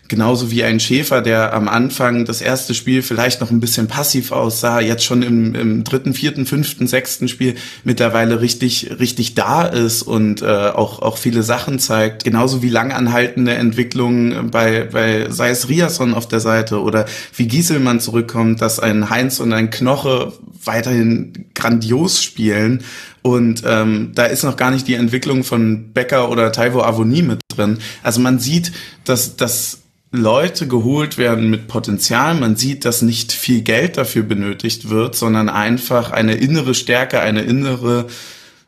Genauso 0.08 0.52
wie 0.52 0.64
ein 0.64 0.80
Schäfer, 0.80 1.22
der 1.22 1.54
am 1.54 1.68
Anfang 1.68 2.26
das 2.26 2.42
erste 2.42 2.74
Spiel 2.74 3.02
vielleicht 3.02 3.42
noch 3.42 3.52
ein 3.52 3.60
bisschen 3.60 3.88
passiv 3.88 4.32
aussah, 4.32 4.80
jetzt 4.80 5.04
schon 5.04 5.22
im, 5.22 5.54
im 5.54 5.84
dritten, 5.84 6.14
vierten, 6.14 6.46
fünften, 6.46 6.88
sechsten 6.88 7.28
Spiel 7.28 7.56
mittlerweile 7.84 8.40
richtig, 8.40 8.92
richtig 9.00 9.36
da 9.36 9.64
ist 9.64 10.04
und 10.04 10.42
äh, 10.42 10.46
auch, 10.46 11.02
auch 11.02 11.18
viele 11.18 11.44
Sachen 11.44 11.80
zeigt. 11.80 12.24
Genauso 12.24 12.62
wie 12.62 12.70
langanhaltende 12.70 13.54
Entwicklungen 13.54 14.50
bei, 14.50 14.86
bei 14.92 15.30
sei 15.30 15.50
es 15.50 15.68
Riasson 15.68 16.14
auf 16.14 16.28
der 16.28 16.40
Seite 16.40 16.82
oder 16.82 17.06
wie 17.36 17.48
Gieselmann 17.48 18.00
zurückkommt, 18.00 18.62
dass 18.62 18.80
ein 18.80 19.10
Heinz 19.10 19.40
und 19.40 19.52
ein 19.52 19.70
Knoche 19.70 20.34
weiterhin 20.64 21.48
grandios 21.54 22.24
spielen. 22.24 22.84
Und 23.24 23.64
ähm, 23.66 24.12
da 24.16 24.26
ist 24.26 24.44
noch 24.44 24.56
gar 24.56 24.72
nicht 24.72 24.88
die 24.88 24.94
Entwicklung 24.94 25.44
von 25.44 25.92
Becker 25.92 26.30
oder 26.30 26.52
Taiwo 26.52 26.82
Avoni 26.82 27.24
mit 27.24 27.40
drin. 27.50 27.80
Also 28.04 28.22
man 28.22 28.40
sieht, 28.40 28.72
dass, 29.04 29.36
dass 29.36 29.80
Leute 30.12 30.68
geholt 30.68 31.18
werden 31.18 31.50
mit 31.50 31.68
Potenzial. 31.68 32.36
Man 32.36 32.56
sieht, 32.56 32.86
dass 32.86 33.02
nicht 33.02 33.34
viel 33.34 33.62
Geld 33.62 33.98
dafür 33.98 34.24
benötigt 34.24 34.90
wird, 34.90 35.16
sondern 35.16 35.50
einfach 35.50 36.12
eine 36.12 36.36
innere 36.36 36.74
Stärke, 36.74 37.20
eine 37.20 37.42
innere 37.42 38.08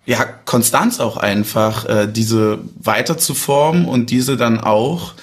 ja, 0.06 0.24
Konstanz 0.24 0.99
auch 0.99 1.18
einfach, 1.18 1.86
äh, 1.86 2.07
diese 2.11 2.60
weiter 2.80 3.18
zu 3.18 3.34
formen 3.34 3.86
und 3.86 4.10
diese 4.10 4.38
dann 4.38 4.60
auch 4.60 5.14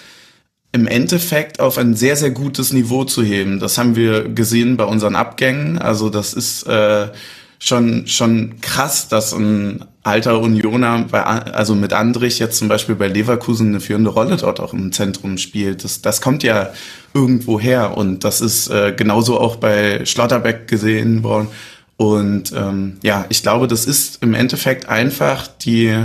im 0.73 0.87
Endeffekt 0.87 1.59
auf 1.59 1.79
ein 1.79 1.95
sehr, 1.95 2.17
sehr 2.17 2.31
gutes 2.31 2.73
Niveau 2.73 3.05
zu 3.05 3.23
heben. 3.23 3.59
Das 3.59 3.79
haben 3.79 3.97
wir 3.97 4.29
gesehen 4.29 4.77
bei 4.77 4.85
unseren 4.85 5.17
Abgängen. 5.17 5.79
Also 5.79 6.11
das 6.11 6.35
ist 6.35 6.65
äh, 6.65 7.09
schon, 7.59 8.07
schon 8.07 8.61
krass, 8.61 9.09
dass 9.09 9.33
ein 9.33 9.85
alter 10.03 10.41
Unioner, 10.41 11.07
bei, 11.11 11.23
also 11.23 11.75
mit 11.75 11.93
Andrich 11.93 12.39
jetzt 12.39 12.59
zum 12.59 12.69
Beispiel 12.69 12.95
bei 12.95 13.09
Leverkusen 13.09 13.69
eine 13.69 13.81
führende 13.81 14.11
Rolle 14.11 14.37
dort 14.37 14.61
auch 14.61 14.73
im 14.73 14.93
Zentrum 14.93 15.39
spielt. 15.39 15.85
Das, 15.85 16.01
das 16.01 16.21
kommt 16.21 16.43
ja 16.43 16.71
irgendwo 17.13 17.59
her 17.59 17.97
und 17.97 18.25
das 18.25 18.41
ist 18.41 18.69
äh, 18.69 18.93
genauso 18.97 19.41
auch 19.41 19.57
bei 19.57 20.05
Schlotterbeck 20.05 20.69
gesehen 20.69 21.23
worden. 21.23 21.49
Und 21.97 22.53
ähm, 22.53 22.99
ja, 23.03 23.25
ich 23.31 23.43
glaube, 23.43 23.67
das 23.67 23.87
ist 23.87 24.23
im 24.23 24.35
Endeffekt 24.35 24.89
einfach 24.89 25.49
die 25.49 25.97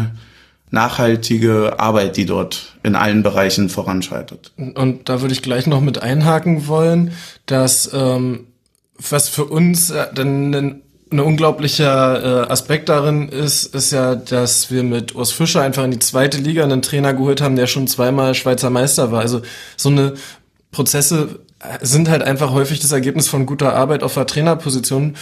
nachhaltige 0.72 1.80
Arbeit, 1.80 2.16
die 2.16 2.26
dort 2.26 2.78
in 2.82 2.96
allen 2.96 3.24
Bereichen 3.24 3.70
voranschreitet. 3.70 4.54
Und 4.56 5.10
da 5.10 5.22
würde 5.22 5.34
ich 5.34 5.42
gleich 5.42 5.68
noch 5.68 5.82
mit 5.82 6.02
einhaken 6.02 6.68
wollen, 6.68 7.12
dass 7.46 7.92
ähm, 7.94 8.48
was 8.98 9.28
für 9.28 9.46
uns 9.46 9.90
äh, 9.90 10.08
dann 10.14 10.56
ein, 10.56 10.82
ein 11.12 11.20
unglaublicher 11.20 12.46
äh, 12.48 12.52
Aspekt 12.52 12.90
darin 12.90 13.30
ist, 13.30 13.76
ist 13.76 13.92
ja, 13.92 14.16
dass 14.16 14.72
wir 14.72 14.84
mit 14.84 15.14
Urs 15.14 15.32
Fischer 15.32 15.62
einfach 15.62 15.84
in 15.84 15.92
die 15.92 16.00
zweite 16.00 16.38
Liga 16.38 16.64
einen 16.64 16.82
Trainer 16.82 17.14
geholt 17.14 17.42
haben, 17.42 17.56
der 17.56 17.68
schon 17.68 17.88
zweimal 17.88 18.34
Schweizer 18.34 18.70
Meister 18.70 19.12
war. 19.12 19.20
Also 19.20 19.42
so 19.76 19.90
eine 19.90 20.14
Prozesse 20.72 21.40
sind 21.82 22.10
halt 22.10 22.24
einfach 22.24 22.52
häufig 22.52 22.80
das 22.80 22.92
Ergebnis 22.92 23.28
von 23.28 23.46
guter 23.46 23.76
Arbeit 23.76 24.04
auf 24.04 24.14
der 24.14 24.26
Trainerposition 24.26 25.16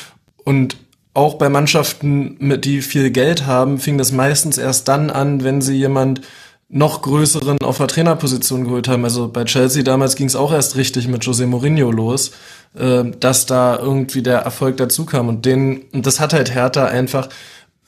und 0.44 0.78
auch 1.14 1.36
bei 1.36 1.49
Mannschaften, 1.49 2.38
mit 2.40 2.66
die 2.66 2.82
viel 2.82 3.10
Geld 3.10 3.45
haben, 3.45 3.80
fing 3.80 3.98
das 3.98 4.11
meistens 4.11 4.57
erst 4.57 4.88
dann 4.88 5.10
an, 5.10 5.44
wenn 5.44 5.61
sie 5.61 5.76
jemand 5.76 6.22
noch 6.70 7.02
größeren 7.02 7.58
auf 7.64 7.78
der 7.78 7.88
Trainerposition 7.88 8.64
geholt 8.64 8.88
haben. 8.88 9.04
Also 9.04 9.28
bei 9.28 9.44
Chelsea 9.44 9.84
damals 9.84 10.16
ging 10.16 10.28
es 10.28 10.36
auch 10.36 10.54
erst 10.54 10.76
richtig 10.76 11.08
mit 11.08 11.24
José 11.24 11.48
Mourinho 11.48 11.91
los, 11.91 12.32
äh, 12.78 13.04
dass 13.20 13.48
da 13.48 13.78
irgendwie 13.78 14.22
der 14.22 14.40
Erfolg 14.40 14.78
dazu 14.78 15.06
kam. 15.06 15.28
Und 15.28 15.46
den, 15.46 15.86
und 15.91 16.06
das 16.06 16.20
hat 16.20 16.34
halt 16.34 16.54
Hertha 16.54 16.86
einfach 16.86 17.30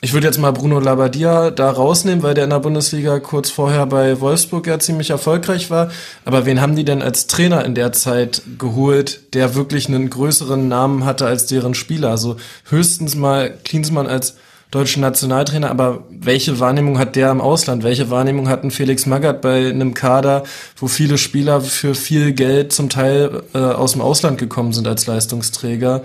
ich 0.03 0.13
würde 0.13 0.25
jetzt 0.25 0.39
mal 0.39 0.51
Bruno 0.51 0.79
Labbadia 0.79 1.51
da 1.51 1.69
rausnehmen, 1.69 2.23
weil 2.23 2.33
der 2.33 2.45
in 2.45 2.49
der 2.49 2.59
Bundesliga 2.59 3.19
kurz 3.19 3.51
vorher 3.51 3.85
bei 3.85 4.19
Wolfsburg 4.19 4.65
ja 4.65 4.79
ziemlich 4.79 5.11
erfolgreich 5.11 5.69
war. 5.69 5.91
Aber 6.25 6.47
wen 6.47 6.59
haben 6.59 6.75
die 6.75 6.83
denn 6.83 7.03
als 7.03 7.27
Trainer 7.27 7.63
in 7.65 7.75
der 7.75 7.91
Zeit 7.91 8.41
geholt, 8.57 9.35
der 9.35 9.53
wirklich 9.53 9.87
einen 9.87 10.09
größeren 10.09 10.67
Namen 10.67 11.05
hatte 11.05 11.27
als 11.27 11.45
deren 11.45 11.75
Spieler? 11.75 12.09
Also 12.09 12.37
höchstens 12.67 13.15
mal 13.15 13.55
Klinsmann 13.63 14.07
als 14.07 14.37
deutschen 14.71 15.01
Nationaltrainer, 15.01 15.69
aber 15.69 16.05
welche 16.09 16.59
Wahrnehmung 16.59 16.97
hat 16.97 17.17
der 17.17 17.29
im 17.29 17.41
Ausland? 17.41 17.83
Welche 17.83 18.09
Wahrnehmung 18.09 18.47
hat 18.47 18.63
ein 18.63 18.71
Felix 18.71 19.05
Magath 19.05 19.41
bei 19.41 19.69
einem 19.69 19.93
Kader, 19.93 20.43
wo 20.77 20.87
viele 20.87 21.17
Spieler 21.17 21.59
für 21.59 21.93
viel 21.93 22.31
Geld 22.31 22.71
zum 22.71 22.89
Teil 22.89 23.43
äh, 23.53 23.57
aus 23.59 23.91
dem 23.91 24.01
Ausland 24.01 24.37
gekommen 24.37 24.71
sind 24.71 24.87
als 24.87 25.05
Leistungsträger? 25.07 26.03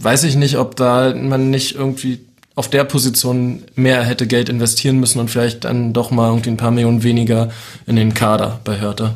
Weiß 0.00 0.24
ich 0.24 0.36
nicht, 0.36 0.58
ob 0.58 0.76
da 0.76 1.14
man 1.14 1.48
nicht 1.48 1.74
irgendwie 1.74 2.20
auf 2.54 2.68
der 2.68 2.84
Position 2.84 3.64
mehr 3.74 4.02
hätte 4.02 4.26
Geld 4.26 4.48
investieren 4.48 4.98
müssen 4.98 5.20
und 5.20 5.30
vielleicht 5.30 5.64
dann 5.64 5.92
doch 5.92 6.10
mal 6.10 6.28
irgendwie 6.28 6.50
ein 6.50 6.56
paar 6.56 6.72
Millionen 6.72 7.02
weniger 7.02 7.50
in 7.86 7.96
den 7.96 8.14
Kader 8.14 8.60
bei 8.64 8.76
Hertha. 8.76 9.14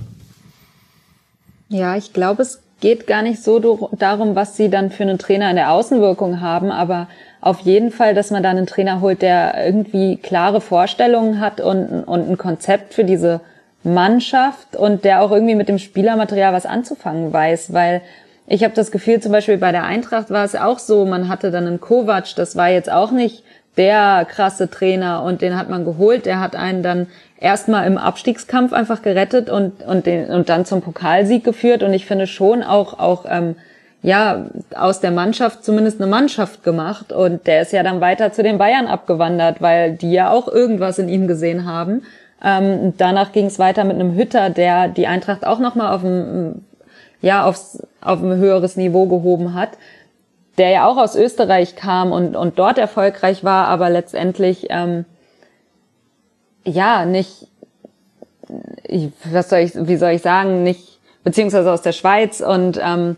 Ja, 1.68 1.96
ich 1.96 2.12
glaube, 2.12 2.42
es 2.42 2.60
geht 2.80 3.06
gar 3.06 3.22
nicht 3.22 3.42
so 3.42 3.88
darum, 3.92 4.34
was 4.34 4.56
sie 4.56 4.70
dann 4.70 4.90
für 4.90 5.02
einen 5.02 5.18
Trainer 5.18 5.50
in 5.50 5.56
der 5.56 5.72
Außenwirkung 5.72 6.40
haben, 6.40 6.70
aber 6.70 7.08
auf 7.42 7.60
jeden 7.60 7.90
Fall, 7.90 8.14
dass 8.14 8.30
man 8.30 8.42
da 8.42 8.50
einen 8.50 8.66
Trainer 8.66 9.00
holt, 9.00 9.20
der 9.20 9.66
irgendwie 9.66 10.16
klare 10.16 10.60
Vorstellungen 10.60 11.40
hat 11.40 11.60
und, 11.60 12.04
und 12.04 12.30
ein 12.30 12.38
Konzept 12.38 12.94
für 12.94 13.04
diese 13.04 13.40
Mannschaft 13.82 14.76
und 14.76 15.04
der 15.04 15.22
auch 15.22 15.32
irgendwie 15.32 15.56
mit 15.56 15.68
dem 15.68 15.78
Spielermaterial 15.78 16.54
was 16.54 16.66
anzufangen 16.66 17.32
weiß, 17.32 17.72
weil 17.72 18.00
ich 18.46 18.62
habe 18.62 18.74
das 18.74 18.92
Gefühl, 18.92 19.20
zum 19.20 19.32
Beispiel 19.32 19.58
bei 19.58 19.72
der 19.72 19.84
Eintracht 19.84 20.30
war 20.30 20.44
es 20.44 20.54
auch 20.54 20.78
so, 20.78 21.04
man 21.04 21.28
hatte 21.28 21.50
dann 21.50 21.66
einen 21.66 21.80
Kovac, 21.80 22.34
das 22.36 22.54
war 22.56 22.70
jetzt 22.70 22.90
auch 22.90 23.10
nicht 23.10 23.42
der 23.76 24.24
krasse 24.30 24.70
Trainer 24.70 25.24
und 25.24 25.42
den 25.42 25.56
hat 25.56 25.68
man 25.68 25.84
geholt, 25.84 26.26
der 26.26 26.38
hat 26.38 26.54
einen 26.54 26.84
dann 26.84 27.08
erstmal 27.40 27.88
im 27.88 27.98
Abstiegskampf 27.98 28.72
einfach 28.72 29.02
gerettet 29.02 29.50
und, 29.50 29.82
und, 29.82 30.06
den, 30.06 30.26
und 30.30 30.48
dann 30.48 30.64
zum 30.64 30.80
Pokalsieg 30.80 31.42
geführt. 31.42 31.82
Und 31.82 31.92
ich 31.92 32.06
finde 32.06 32.26
schon 32.26 32.62
auch, 32.62 32.98
auch 32.98 33.24
ähm, 33.28 33.56
ja, 34.02 34.46
aus 34.74 35.00
der 35.00 35.12
Mannschaft 35.12 35.64
zumindest 35.64 36.00
eine 36.00 36.10
Mannschaft 36.10 36.64
gemacht 36.64 37.12
und 37.12 37.46
der 37.46 37.62
ist 37.62 37.72
ja 37.72 37.84
dann 37.84 38.00
weiter 38.00 38.32
zu 38.32 38.42
den 38.42 38.58
Bayern 38.58 38.88
abgewandert, 38.88 39.62
weil 39.62 39.92
die 39.92 40.12
ja 40.12 40.30
auch 40.30 40.48
irgendwas 40.48 40.98
in 40.98 41.08
ihm 41.08 41.28
gesehen 41.28 41.66
haben. 41.66 42.02
Ähm, 42.44 42.94
danach 42.98 43.30
ging 43.30 43.46
es 43.46 43.60
weiter 43.60 43.84
mit 43.84 43.94
einem 43.94 44.16
Hütter, 44.16 44.50
der 44.50 44.88
die 44.88 45.06
Eintracht 45.06 45.46
auch 45.46 45.60
nochmal 45.60 45.94
auf 45.94 46.00
dem 46.00 46.64
ja 47.20 47.44
aufs, 47.44 47.80
auf 48.00 48.20
ein 48.20 48.36
höheres 48.36 48.76
Niveau 48.76 49.06
gehoben 49.06 49.54
hat, 49.54 49.70
der 50.58 50.70
ja 50.70 50.86
auch 50.88 50.96
aus 50.96 51.14
Österreich 51.14 51.76
kam 51.76 52.10
und, 52.10 52.34
und 52.34 52.58
dort 52.58 52.78
erfolgreich 52.78 53.44
war, 53.44 53.68
aber 53.68 53.88
letztendlich 53.88 54.66
ähm, 54.70 55.04
ja 56.64 57.04
nicht, 57.04 57.46
ich, 58.82 59.10
was 59.30 59.48
soll 59.48 59.60
ich, 59.60 59.72
wie 59.74 59.96
soll 59.96 60.10
ich 60.10 60.22
sagen, 60.22 60.64
nicht, 60.64 60.98
beziehungsweise 61.22 61.72
aus 61.72 61.82
der 61.82 61.92
Schweiz 61.92 62.40
und 62.40 62.80
ähm, 62.82 63.16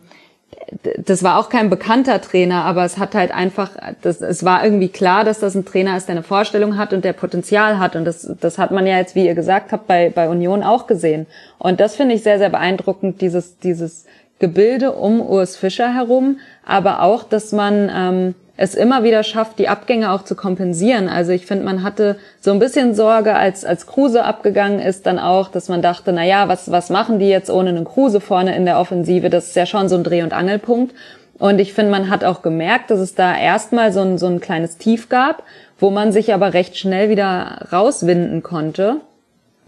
das 0.99 1.23
war 1.23 1.39
auch 1.39 1.49
kein 1.49 1.71
bekannter 1.71 2.21
Trainer, 2.21 2.65
aber 2.65 2.85
es 2.85 2.99
hat 2.99 3.15
halt 3.15 3.33
einfach, 3.33 3.71
das, 4.03 4.21
es 4.21 4.45
war 4.45 4.65
irgendwie 4.65 4.89
klar, 4.89 5.25
dass 5.25 5.41
das 5.41 5.55
ein 5.55 5.65
Trainer 5.65 5.97
ist, 5.97 6.09
der 6.09 6.17
eine 6.17 6.23
Vorstellung 6.23 6.77
hat 6.77 6.93
und 6.93 7.05
der 7.05 7.13
Potenzial 7.13 7.79
hat. 7.79 7.97
Und 7.97 8.05
das, 8.05 8.31
das 8.41 8.59
hat 8.59 8.71
man 8.71 8.87
ja 8.87 8.99
jetzt, 8.99 9.15
wie 9.15 9.27
ihr 9.27 9.35
gesagt 9.35 9.73
habt, 9.73 9.87
bei, 9.87 10.11
bei 10.11 10.29
Union 10.29 10.63
auch 10.63 10.87
gesehen. 10.87 11.27
Und 11.59 11.81
das 11.81 11.97
finde 11.97 12.15
ich 12.15 12.23
sehr, 12.23 12.39
sehr 12.39 12.51
beeindruckend, 12.51 13.21
dieses, 13.21 13.59
dieses 13.59 14.05
Gebilde 14.39 14.93
um 14.93 15.21
Urs 15.21 15.57
Fischer 15.57 15.95
herum, 15.95 16.39
aber 16.65 17.03
auch, 17.03 17.23
dass 17.23 17.53
man 17.53 17.91
ähm, 17.95 18.35
es 18.57 18.75
immer 18.75 19.03
wieder 19.03 19.25
schafft, 19.25 19.59
die 19.59 19.69
Abgänge 19.69 20.13
auch 20.13 20.23
zu 20.23 20.37
kompensieren. 20.37 21.09
Also 21.09 21.33
ich 21.33 21.47
finde, 21.47 21.65
man 21.65 21.83
hatte 21.83 22.17
so 22.41 22.53
ein 22.53 22.61
bisschen 22.61 22.95
Sorge, 22.95 23.35
als, 23.35 23.65
als 23.65 23.87
Kruse 23.87 24.25
abgegangen 24.25 24.79
ist, 24.79 25.07
dann 25.07 25.19
auch, 25.19 25.49
dass 25.49 25.69
man 25.69 25.83
dachte, 25.83 26.13
na 26.13 26.25
ja, 26.25 26.49
was, 26.49 26.71
was 26.71 26.89
machen 26.89 27.19
die 27.19 27.29
jetzt 27.29 27.51
ohne 27.51 27.71
einen 27.71 27.85
Kruse 27.85 28.21
vorne 28.21 28.55
in 28.55 28.65
der 28.65 28.79
Offensive? 28.79 29.29
Das 29.29 29.49
ist 29.49 29.57
ja 29.57 29.67
schon 29.67 29.89
so 29.89 29.97
ein 29.97 30.05
Dreh- 30.05 30.23
und 30.23 30.33
Angelpunkt. 30.33 30.95
Und 31.39 31.59
ich 31.59 31.75
finde, 31.75 31.91
man 31.91 32.11
hat 32.11 32.25
auch 32.25 32.43
gemerkt, 32.43 32.93
dass 32.93 33.01
es 33.01 33.17
da 33.17 33.37
erstmal 33.37 33.93
so 33.93 34.01
ein, 34.01 34.19
so 34.19 34.27
ein 34.27 34.41
kleines 34.41 34.79
Tief 34.79 35.09
gab, 35.09 35.43
wo 35.81 35.91
man 35.91 36.13
sich 36.13 36.33
aber 36.33 36.55
recht 36.55 36.77
schnell 36.77 37.09
wieder 37.09 37.67
rauswinden 37.73 38.45
konnte. 38.45 39.01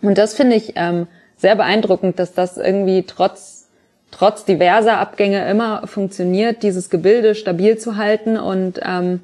Und 0.00 0.16
das 0.16 0.34
finde 0.34 0.54
ich 0.54 0.74
ähm, 0.76 1.08
sehr 1.36 1.56
beeindruckend, 1.56 2.20
dass 2.20 2.34
das 2.34 2.56
irgendwie 2.56 3.02
trotz 3.02 3.55
trotz 4.16 4.44
diverser 4.44 4.98
Abgänge 4.98 5.48
immer 5.48 5.86
funktioniert, 5.86 6.62
dieses 6.62 6.88
Gebilde 6.88 7.34
stabil 7.34 7.76
zu 7.76 7.96
halten 7.96 8.38
und 8.38 8.80
ähm, 8.82 9.20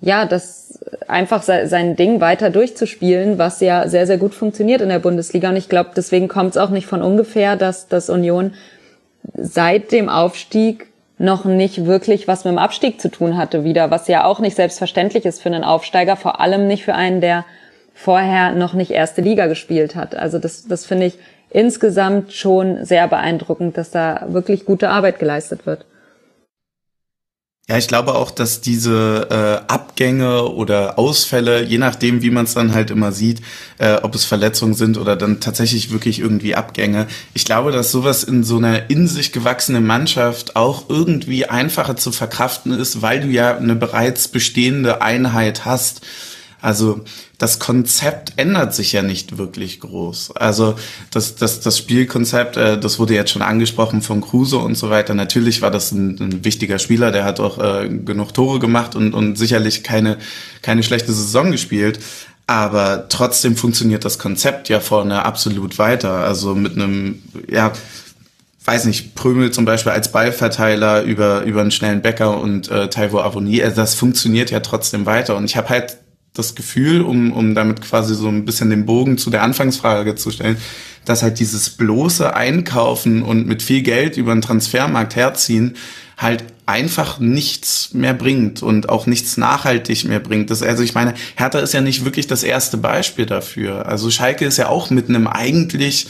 ja, 0.00 0.26
das 0.26 0.78
einfach 1.08 1.42
sein 1.42 1.96
Ding 1.96 2.20
weiter 2.20 2.50
durchzuspielen, 2.50 3.38
was 3.38 3.60
ja 3.60 3.88
sehr, 3.88 4.06
sehr 4.06 4.18
gut 4.18 4.34
funktioniert 4.34 4.82
in 4.82 4.90
der 4.90 4.98
Bundesliga. 4.98 5.48
Und 5.48 5.56
ich 5.56 5.70
glaube, 5.70 5.90
deswegen 5.96 6.28
kommt 6.28 6.50
es 6.50 6.56
auch 6.58 6.68
nicht 6.68 6.86
von 6.86 7.00
ungefähr, 7.00 7.56
dass 7.56 7.88
das 7.88 8.10
Union 8.10 8.52
seit 9.34 9.92
dem 9.92 10.10
Aufstieg 10.10 10.88
noch 11.16 11.46
nicht 11.46 11.86
wirklich 11.86 12.28
was 12.28 12.44
mit 12.44 12.52
dem 12.52 12.58
Abstieg 12.58 13.00
zu 13.00 13.10
tun 13.10 13.38
hatte 13.38 13.64
wieder, 13.64 13.90
was 13.90 14.08
ja 14.08 14.24
auch 14.24 14.40
nicht 14.40 14.56
selbstverständlich 14.56 15.24
ist 15.24 15.40
für 15.40 15.48
einen 15.48 15.64
Aufsteiger, 15.64 16.16
vor 16.16 16.40
allem 16.40 16.66
nicht 16.66 16.84
für 16.84 16.94
einen, 16.94 17.22
der 17.22 17.46
vorher 17.94 18.52
noch 18.52 18.74
nicht 18.74 18.90
erste 18.90 19.22
Liga 19.22 19.46
gespielt 19.46 19.94
hat. 19.94 20.14
Also 20.14 20.38
das, 20.38 20.66
das 20.66 20.84
finde 20.84 21.06
ich 21.06 21.18
insgesamt 21.50 22.32
schon 22.32 22.84
sehr 22.84 23.06
beeindruckend, 23.08 23.78
dass 23.78 23.90
da 23.90 24.26
wirklich 24.28 24.64
gute 24.66 24.90
Arbeit 24.90 25.18
geleistet 25.18 25.66
wird. 25.66 25.86
Ja, 27.66 27.78
ich 27.78 27.88
glaube 27.88 28.14
auch, 28.14 28.30
dass 28.30 28.60
diese 28.60 29.26
äh, 29.30 29.72
Abgänge 29.72 30.50
oder 30.50 30.98
Ausfälle, 30.98 31.62
je 31.62 31.78
nachdem, 31.78 32.20
wie 32.20 32.28
man 32.28 32.44
es 32.44 32.52
dann 32.52 32.74
halt 32.74 32.90
immer 32.90 33.10
sieht, 33.10 33.40
äh, 33.78 33.94
ob 34.02 34.14
es 34.14 34.26
Verletzungen 34.26 34.74
sind 34.74 34.98
oder 34.98 35.16
dann 35.16 35.40
tatsächlich 35.40 35.90
wirklich 35.90 36.18
irgendwie 36.18 36.54
Abgänge, 36.56 37.06
ich 37.32 37.46
glaube, 37.46 37.72
dass 37.72 37.90
sowas 37.90 38.22
in 38.22 38.44
so 38.44 38.58
einer 38.58 38.90
in 38.90 39.08
sich 39.08 39.32
gewachsenen 39.32 39.86
Mannschaft 39.86 40.56
auch 40.56 40.90
irgendwie 40.90 41.46
einfacher 41.46 41.96
zu 41.96 42.12
verkraften 42.12 42.72
ist, 42.72 43.00
weil 43.00 43.20
du 43.20 43.28
ja 43.28 43.56
eine 43.56 43.76
bereits 43.76 44.28
bestehende 44.28 45.00
Einheit 45.00 45.64
hast. 45.64 46.02
Also 46.64 47.02
das 47.36 47.58
Konzept 47.58 48.32
ändert 48.36 48.74
sich 48.74 48.92
ja 48.92 49.02
nicht 49.02 49.36
wirklich 49.36 49.80
groß. 49.80 50.34
Also 50.34 50.76
das, 51.10 51.36
das, 51.36 51.60
das 51.60 51.76
Spielkonzept, 51.76 52.56
äh, 52.56 52.80
das 52.80 52.98
wurde 52.98 53.12
jetzt 53.12 53.32
schon 53.32 53.42
angesprochen 53.42 54.00
von 54.00 54.22
Kruse 54.22 54.56
und 54.56 54.74
so 54.74 54.88
weiter. 54.88 55.12
Natürlich 55.12 55.60
war 55.60 55.70
das 55.70 55.92
ein, 55.92 56.18
ein 56.18 56.44
wichtiger 56.46 56.78
Spieler, 56.78 57.12
der 57.12 57.24
hat 57.24 57.38
auch 57.38 57.58
äh, 57.58 57.90
genug 57.90 58.32
Tore 58.32 58.60
gemacht 58.60 58.96
und, 58.96 59.12
und 59.12 59.36
sicherlich 59.36 59.84
keine, 59.84 60.16
keine 60.62 60.82
schlechte 60.82 61.12
Saison 61.12 61.50
gespielt. 61.50 62.00
Aber 62.46 63.10
trotzdem 63.10 63.56
funktioniert 63.56 64.06
das 64.06 64.18
Konzept 64.18 64.70
ja 64.70 64.80
vorne 64.80 65.22
absolut 65.22 65.78
weiter. 65.78 66.12
Also 66.24 66.54
mit 66.54 66.76
einem, 66.76 67.22
ja, 67.46 67.72
weiß 68.64 68.86
nicht, 68.86 69.14
Prömel 69.14 69.50
zum 69.50 69.66
Beispiel 69.66 69.92
als 69.92 70.10
Ballverteiler 70.12 71.02
über, 71.02 71.42
über 71.42 71.60
einen 71.60 71.70
schnellen 71.70 72.00
Bäcker 72.00 72.40
und 72.40 72.70
äh, 72.70 72.88
Taiwo 72.88 73.20
Avoni, 73.20 73.62
also 73.62 73.76
das 73.76 73.94
funktioniert 73.94 74.50
ja 74.50 74.60
trotzdem 74.60 75.04
weiter. 75.04 75.36
Und 75.36 75.44
ich 75.44 75.58
habe 75.58 75.68
halt 75.68 75.98
das 76.34 76.54
Gefühl, 76.54 77.00
um, 77.00 77.32
um 77.32 77.54
damit 77.54 77.80
quasi 77.80 78.14
so 78.14 78.28
ein 78.28 78.44
bisschen 78.44 78.68
den 78.68 78.86
Bogen 78.86 79.18
zu 79.18 79.30
der 79.30 79.42
Anfangsfrage 79.42 80.16
zu 80.16 80.30
stellen, 80.30 80.56
dass 81.04 81.22
halt 81.22 81.38
dieses 81.38 81.70
bloße 81.70 82.34
Einkaufen 82.34 83.22
und 83.22 83.46
mit 83.46 83.62
viel 83.62 83.82
Geld 83.82 84.16
über 84.16 84.34
den 84.34 84.42
Transfermarkt 84.42 85.16
herziehen 85.16 85.76
halt 86.16 86.44
einfach 86.66 87.18
nichts 87.18 87.92
mehr 87.92 88.14
bringt 88.14 88.62
und 88.62 88.88
auch 88.88 89.06
nichts 89.06 89.36
nachhaltig 89.36 90.04
mehr 90.04 90.20
bringt. 90.20 90.50
Das, 90.50 90.62
also 90.62 90.82
ich 90.82 90.94
meine, 90.94 91.14
Hertha 91.36 91.58
ist 91.58 91.74
ja 91.74 91.80
nicht 91.80 92.04
wirklich 92.04 92.26
das 92.26 92.42
erste 92.42 92.76
Beispiel 92.76 93.26
dafür. 93.26 93.86
Also 93.86 94.10
Schalke 94.10 94.44
ist 94.44 94.56
ja 94.56 94.68
auch 94.68 94.90
mit 94.90 95.08
einem 95.08 95.26
eigentlich 95.26 96.06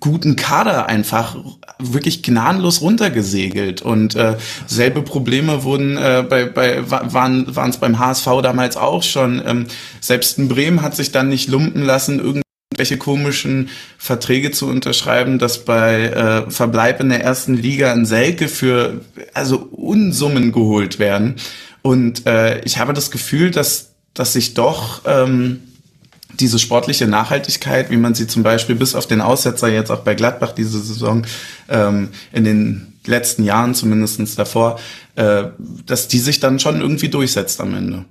guten 0.00 0.36
Kader 0.36 0.86
einfach 0.86 1.36
wirklich 1.78 2.22
gnadenlos 2.22 2.80
runtergesegelt. 2.80 3.82
Und 3.82 4.14
äh, 4.14 4.36
selbe 4.66 5.02
Probleme 5.02 5.64
wurden 5.64 5.96
äh, 5.96 6.24
bei, 6.28 6.44
bei 6.46 6.90
waren 6.90 7.54
waren 7.54 7.70
es 7.70 7.78
beim 7.78 7.98
HSV 7.98 8.26
damals 8.42 8.76
auch 8.76 9.02
schon. 9.02 9.42
Ähm, 9.46 9.66
selbst 10.00 10.38
in 10.38 10.48
Bremen 10.48 10.82
hat 10.82 10.96
sich 10.96 11.12
dann 11.12 11.28
nicht 11.28 11.48
lumpen 11.48 11.82
lassen 11.82 12.18
irgendwelche 12.18 12.98
komischen 12.98 13.70
Verträge 13.98 14.50
zu 14.50 14.66
unterschreiben, 14.66 15.38
dass 15.38 15.64
bei 15.64 16.04
äh, 16.04 16.50
Verbleib 16.50 17.00
in 17.00 17.08
der 17.08 17.22
ersten 17.22 17.54
Liga 17.54 17.92
in 17.92 18.06
Selke 18.06 18.48
für 18.48 19.00
also 19.34 19.58
Unsummen 19.58 20.52
geholt 20.52 20.98
werden. 20.98 21.36
Und 21.82 22.26
äh, 22.26 22.60
ich 22.64 22.78
habe 22.78 22.92
das 22.92 23.10
Gefühl, 23.10 23.50
dass 23.50 23.96
dass 24.16 24.32
sich 24.32 24.54
doch 24.54 25.02
ähm, 25.06 25.60
diese 26.34 26.58
sportliche 26.58 27.06
Nachhaltigkeit, 27.06 27.90
wie 27.90 27.96
man 27.96 28.14
sie 28.14 28.26
zum 28.26 28.42
Beispiel 28.42 28.74
bis 28.74 28.94
auf 28.94 29.06
den 29.06 29.20
Aussetzer 29.20 29.68
jetzt 29.68 29.90
auch 29.90 30.00
bei 30.00 30.14
Gladbach 30.14 30.52
diese 30.52 30.80
Saison 30.80 31.22
ähm, 31.68 32.10
in 32.32 32.44
den 32.44 32.94
letzten 33.06 33.44
Jahren 33.44 33.74
zumindestens 33.74 34.34
davor, 34.34 34.78
äh, 35.14 35.44
dass 35.86 36.08
die 36.08 36.18
sich 36.18 36.40
dann 36.40 36.58
schon 36.58 36.80
irgendwie 36.80 37.08
durchsetzt 37.08 37.60
am 37.60 37.74
Ende. 37.74 38.04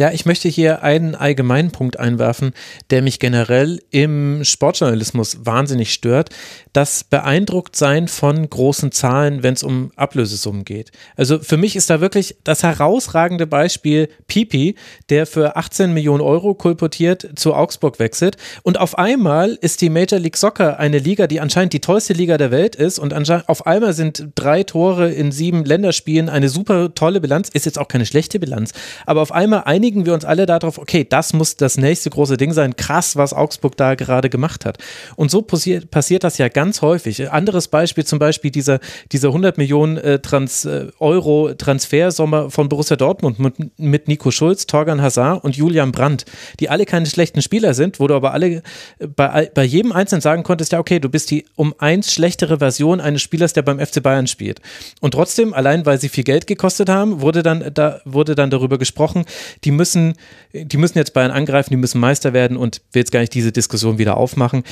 Ja, 0.00 0.10
ich 0.12 0.24
möchte 0.24 0.48
hier 0.48 0.82
einen 0.82 1.14
allgemeinen 1.14 1.72
Punkt 1.72 2.00
einwerfen, 2.00 2.54
der 2.88 3.02
mich 3.02 3.18
generell 3.18 3.82
im 3.90 4.42
Sportjournalismus 4.44 5.44
wahnsinnig 5.44 5.92
stört. 5.92 6.30
Das 6.72 7.04
Beeindrucktsein 7.04 8.08
von 8.08 8.48
großen 8.48 8.92
Zahlen, 8.92 9.42
wenn 9.42 9.52
es 9.52 9.62
um 9.62 9.92
Ablösesummen 9.96 10.64
geht. 10.64 10.90
Also 11.16 11.40
für 11.40 11.58
mich 11.58 11.76
ist 11.76 11.90
da 11.90 12.00
wirklich 12.00 12.36
das 12.44 12.62
herausragende 12.62 13.46
Beispiel 13.46 14.08
Pipi, 14.26 14.76
der 15.10 15.26
für 15.26 15.56
18 15.56 15.92
Millionen 15.92 16.22
Euro 16.22 16.54
kolportiert 16.54 17.32
zu 17.34 17.52
Augsburg 17.52 17.98
wechselt. 17.98 18.38
Und 18.62 18.80
auf 18.80 18.96
einmal 18.96 19.58
ist 19.60 19.82
die 19.82 19.90
Major 19.90 20.18
League 20.18 20.38
Soccer 20.38 20.78
eine 20.78 20.98
Liga, 20.98 21.26
die 21.26 21.40
anscheinend 21.40 21.74
die 21.74 21.80
tollste 21.80 22.14
Liga 22.14 22.38
der 22.38 22.50
Welt 22.50 22.74
ist. 22.74 22.98
Und 22.98 23.12
auf 23.12 23.66
einmal 23.66 23.92
sind 23.92 24.28
drei 24.34 24.62
Tore 24.62 25.10
in 25.10 25.30
sieben 25.30 25.66
Länderspielen 25.66 26.30
eine 26.30 26.48
super 26.48 26.94
tolle 26.94 27.20
Bilanz. 27.20 27.50
Ist 27.50 27.66
jetzt 27.66 27.78
auch 27.78 27.88
keine 27.88 28.06
schlechte 28.06 28.40
Bilanz. 28.40 28.72
Aber 29.04 29.20
auf 29.20 29.32
einmal 29.32 29.64
einige 29.66 29.89
einigen 29.90 30.06
wir 30.06 30.14
uns 30.14 30.24
alle 30.24 30.46
darauf, 30.46 30.78
okay, 30.78 31.04
das 31.08 31.32
muss 31.32 31.56
das 31.56 31.76
nächste 31.76 32.10
große 32.10 32.36
Ding 32.36 32.52
sein. 32.52 32.76
Krass, 32.76 33.16
was 33.16 33.32
Augsburg 33.34 33.76
da 33.76 33.96
gerade 33.96 34.30
gemacht 34.30 34.64
hat. 34.64 34.78
Und 35.16 35.32
so 35.32 35.42
passiert, 35.42 35.90
passiert 35.90 36.22
das 36.22 36.38
ja 36.38 36.48
ganz 36.48 36.80
häufig. 36.80 37.32
Anderes 37.32 37.66
Beispiel 37.66 38.04
zum 38.04 38.20
Beispiel 38.20 38.52
dieser, 38.52 38.78
dieser 39.10 39.28
100 39.28 39.58
Millionen 39.58 39.96
äh, 39.96 40.20
Trans, 40.20 40.64
äh, 40.64 40.86
Euro 41.00 41.54
Transfersommer 41.54 42.50
von 42.50 42.68
Borussia 42.68 42.96
Dortmund 42.96 43.40
mit, 43.40 43.78
mit 43.78 44.06
Nico 44.06 44.30
Schulz, 44.30 44.66
Torgan 44.66 45.02
Hazard 45.02 45.42
und 45.42 45.56
Julian 45.56 45.90
Brandt, 45.90 46.24
die 46.60 46.68
alle 46.68 46.86
keine 46.86 47.06
schlechten 47.06 47.42
Spieler 47.42 47.74
sind, 47.74 47.98
wo 47.98 48.06
du 48.06 48.14
aber 48.14 48.32
alle 48.32 48.62
äh, 48.98 49.06
bei, 49.08 49.50
bei 49.52 49.64
jedem 49.64 49.90
Einzelnen 49.90 50.20
sagen 50.20 50.44
konntest, 50.44 50.70
ja, 50.70 50.78
okay, 50.78 51.00
du 51.00 51.08
bist 51.08 51.32
die 51.32 51.46
um 51.56 51.74
eins 51.78 52.12
schlechtere 52.12 52.58
Version 52.58 53.00
eines 53.00 53.22
Spielers, 53.22 53.54
der 53.54 53.62
beim 53.62 53.84
FC 53.84 54.00
Bayern 54.00 54.28
spielt. 54.28 54.60
Und 55.00 55.14
trotzdem, 55.14 55.52
allein 55.52 55.84
weil 55.84 55.98
sie 55.98 56.08
viel 56.08 56.24
Geld 56.24 56.46
gekostet 56.46 56.88
haben, 56.88 57.20
wurde 57.20 57.42
dann, 57.42 57.72
da 57.74 58.00
wurde 58.04 58.36
dann 58.36 58.50
darüber 58.50 58.78
gesprochen, 58.78 59.24
die 59.64 59.69
müssen, 59.70 60.14
die 60.52 60.76
müssen 60.76 60.98
jetzt 60.98 61.12
Bayern 61.12 61.30
angreifen, 61.30 61.70
die 61.70 61.76
müssen 61.76 62.00
Meister 62.00 62.32
werden 62.32 62.56
und 62.56 62.80
will 62.92 63.00
jetzt 63.00 63.12
gar 63.12 63.20
nicht 63.20 63.34
diese 63.34 63.52
Diskussion 63.52 63.98
wieder 63.98 64.16
aufmachen. 64.16 64.64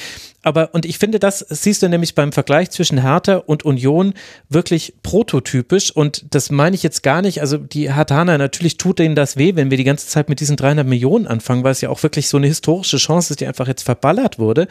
Aber, 0.43 0.75
und 0.75 0.85
ich 0.85 0.99
finde, 0.99 1.19
das 1.19 1.41
siehst 1.49 1.83
du 1.83 1.89
nämlich 1.89 2.15
beim 2.15 2.33
Vergleich 2.33 2.71
zwischen 2.71 3.03
Hertha 3.03 3.37
und 3.37 3.65
Union 3.65 4.15
wirklich 4.49 4.95
prototypisch 5.03 5.91
und 5.91 6.35
das 6.35 6.51
meine 6.51 6.77
ich 6.77 6.83
jetzt 6.83 7.03
gar 7.03 7.23
nicht, 7.23 7.41
also 7.41 7.59
die 7.59 7.93
Herthaner, 7.93 8.39
natürlich 8.39 8.77
tut 8.77 8.99
denen 8.99 9.15
das 9.15 9.37
weh, 9.37 9.57
wenn 9.57 9.71
wir 9.71 9.77
die 9.77 9.85
ganze 9.85 10.07
Zeit 10.07 10.29
mit 10.29 10.41
diesen 10.41 10.57
300 10.57 10.87
Millionen 10.87 11.27
anfangen, 11.27 11.65
weil 11.65 11.73
es 11.73 11.81
ja 11.81 11.91
auch 11.91 12.03
wirklich 12.03 12.29
so 12.29 12.37
eine 12.37 12.47
historische 12.47 12.99
Chance 12.99 13.33
ist, 13.33 13.41
die 13.41 13.47
einfach 13.47 13.69
jetzt 13.69 13.83
verballert 13.83 14.39
wurde. 14.39 14.69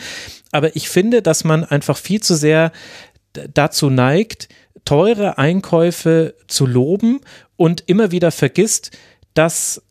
Aber 0.51 0.75
ich 0.75 0.89
finde, 0.89 1.21
dass 1.21 1.43
man 1.43 1.63
einfach 1.63 1.97
viel 1.97 2.21
zu 2.21 2.35
sehr 2.35 2.71
dazu 3.53 3.89
neigt, 3.89 4.49
teure 4.85 5.37
Einkäufe 5.37 6.33
zu 6.47 6.65
loben 6.65 7.19
und 7.57 7.83
immer 7.87 8.11
wieder 8.11 8.31
vergisst, 8.31 8.91
dass 9.33 9.81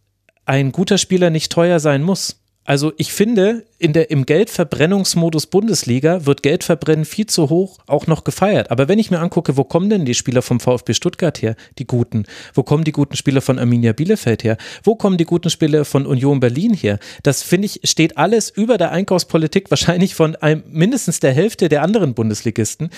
ein 0.47 0.73
guter 0.73 0.97
Spieler 0.97 1.31
nicht 1.31 1.53
teuer 1.53 1.81
sein 1.81 2.03
muss. 2.03 2.41
Also 2.65 2.93
ich 2.97 3.13
finde, 3.13 3.67
in 3.79 3.93
der, 3.93 4.11
im 4.11 4.25
Geldverbrennungsmodus 4.25 5.47
Bundesliga 5.47 6.25
wird 6.25 6.43
Geldverbrennen 6.43 7.05
viel 7.05 7.27
zu 7.27 7.51
hoch 7.51 7.79
auch 7.87 8.07
noch 8.07 8.25
gefeiert. 8.25 8.71
Aber 8.71 8.89
wenn 8.89 8.99
ich 8.99 9.11
mir 9.11 9.21
angucke, 9.21 9.57
wo 9.57 9.65
kommen 9.65 9.91
denn 9.91 10.05
die 10.05 10.15
Spieler 10.15 10.43
vom 10.43 10.61
VfB 10.61 10.95
Stuttgart 10.95 11.43
her, 11.43 11.57
die 11.79 11.87
guten? 11.87 12.25
Wo 12.55 12.63
kommen 12.63 12.85
die 12.85 12.93
guten 12.93 13.17
Spieler 13.17 13.43
von 13.43 13.59
Arminia 13.59 13.93
Bielefeld 13.93 14.45
her? 14.45 14.57
Wo 14.83 14.95
kommen 14.95 15.19
die 15.19 15.25
guten 15.25 15.51
Spieler 15.51 15.85
von 15.85 16.07
Union 16.07 16.41
Berlin 16.41 16.73
her? 16.73 16.99
Das 17.23 17.43
finde 17.43 17.67
ich, 17.67 17.81
steht 17.85 18.17
alles 18.17 18.51
über 18.51 18.79
der 18.79 18.93
Einkaufspolitik 18.93 19.71
wahrscheinlich 19.71 20.15
von 20.15 20.37
einem, 20.37 20.63
mindestens 20.71 21.21
der 21.21 21.33
Hälfte 21.33 21.69
der 21.69 21.83
anderen 21.83 22.15
Bundesligisten. 22.15 22.91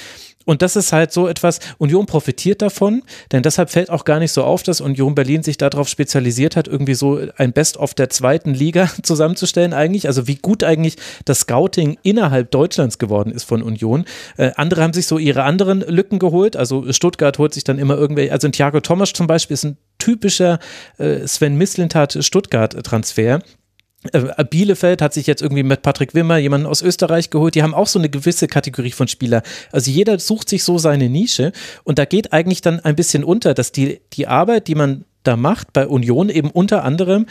Und 0.49 0.63
das 0.63 0.77
ist 0.77 0.95
halt 0.95 1.13
so 1.13 1.29
etwas, 1.29 1.59
Union 1.77 2.07
profitiert 2.07 2.63
davon, 2.63 3.03
denn 3.33 3.43
deshalb 3.43 3.69
fällt 3.69 3.91
auch 3.91 4.07
gar 4.07 4.19
nicht 4.19 4.33
so 4.33 4.45
auf, 4.45 4.63
dass 4.63 4.81
Union 4.81 5.15
Berlin 5.15 5.43
sich 5.43 5.59
darauf 5.59 5.91
spezialisiert 5.91 6.57
hat, 6.57 6.67
irgendwie 6.67 6.95
so 6.95 7.21
ein 7.37 7.53
Best-of 7.53 7.93
der 7.93 8.09
zweiten 8.09 8.55
Liga 8.55 8.91
zusammenzustellen 9.03 9.75
eigentlich. 9.75 10.07
Also 10.07 10.27
wie 10.27 10.37
gut 10.37 10.65
eigentlich 10.69 10.97
das 11.25 11.41
Scouting 11.41 11.99
innerhalb 12.03 12.51
Deutschlands 12.53 12.99
geworden 12.99 13.33
ist 13.33 13.45
von 13.45 13.63
Union. 13.63 14.05
Äh, 14.37 14.53
andere 14.57 14.83
haben 14.83 14.93
sich 14.93 15.07
so 15.07 15.19
ihre 15.19 15.43
anderen 15.43 15.81
Lücken 15.81 16.21
geholt. 16.21 16.57
Also 16.57 16.93
Stuttgart 16.93 17.39
holt 17.39 17.55
sich 17.55 17.65
dann 17.65 17.79
immer 17.79 17.97
irgendwelche, 17.97 18.33
also 18.33 18.49
Thiago 18.49 18.81
Thomas 18.81 19.13
zum 19.13 19.27
Beispiel 19.27 19.55
ist 19.55 19.65
ein 19.65 19.77
typischer 19.99 20.59
äh, 20.99 21.27
Sven 21.27 21.57
Mislintat 21.57 22.19
Stuttgart-Transfer. 22.21 23.41
Äh, 24.13 24.45
Bielefeld 24.45 25.03
hat 25.03 25.13
sich 25.13 25.27
jetzt 25.27 25.43
irgendwie 25.43 25.65
mit 25.65 25.83
Patrick 25.83 26.15
Wimmer 26.15 26.39
jemanden 26.39 26.67
aus 26.67 26.83
Österreich 26.83 27.31
geholt. 27.31 27.55
Die 27.55 27.63
haben 27.63 27.75
auch 27.75 27.89
so 27.89 27.99
eine 27.99 28.09
gewisse 28.09 28.47
Kategorie 28.47 28.93
von 28.93 29.09
Spieler. 29.09 29.43
Also 29.73 29.91
jeder 29.91 30.19
sucht 30.19 30.49
sich 30.49 30.63
so 30.63 30.79
seine 30.79 31.09
Nische 31.09 31.53
und 31.85 31.99
da 31.99 32.05
geht 32.05 32.33
eigentlich 32.33 32.61
dann 32.61 32.81
ein 32.81 32.95
bisschen 32.95 33.25
unter, 33.25 33.55
dass 33.55 33.73
die, 33.73 34.01
die 34.13 34.29
Arbeit, 34.29 34.69
die 34.69 34.77
man 34.77 35.05
da 35.25 35.37
macht 35.37 35.73
bei 35.73 35.87
Union 35.87 36.29
eben 36.29 36.51
unter 36.51 36.85
anderem, 36.85 37.27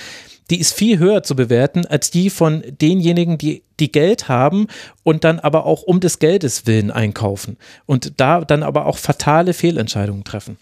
die 0.49 0.59
ist 0.59 0.73
viel 0.73 0.99
höher 0.99 1.23
zu 1.23 1.35
bewerten 1.35 1.85
als 1.85 2.11
die 2.11 2.29
von 2.29 2.63
denjenigen, 2.81 3.37
die 3.37 3.63
die 3.79 3.91
Geld 3.91 4.27
haben 4.27 4.67
und 5.03 5.23
dann 5.23 5.39
aber 5.39 5.65
auch 5.65 5.83
um 5.83 5.99
des 5.99 6.19
Geldes 6.19 6.65
willen 6.65 6.91
einkaufen 6.91 7.57
und 7.85 8.19
da 8.19 8.41
dann 8.41 8.63
aber 8.63 8.85
auch 8.85 8.97
fatale 8.97 9.53
Fehlentscheidungen 9.53 10.23
treffen. 10.23 10.57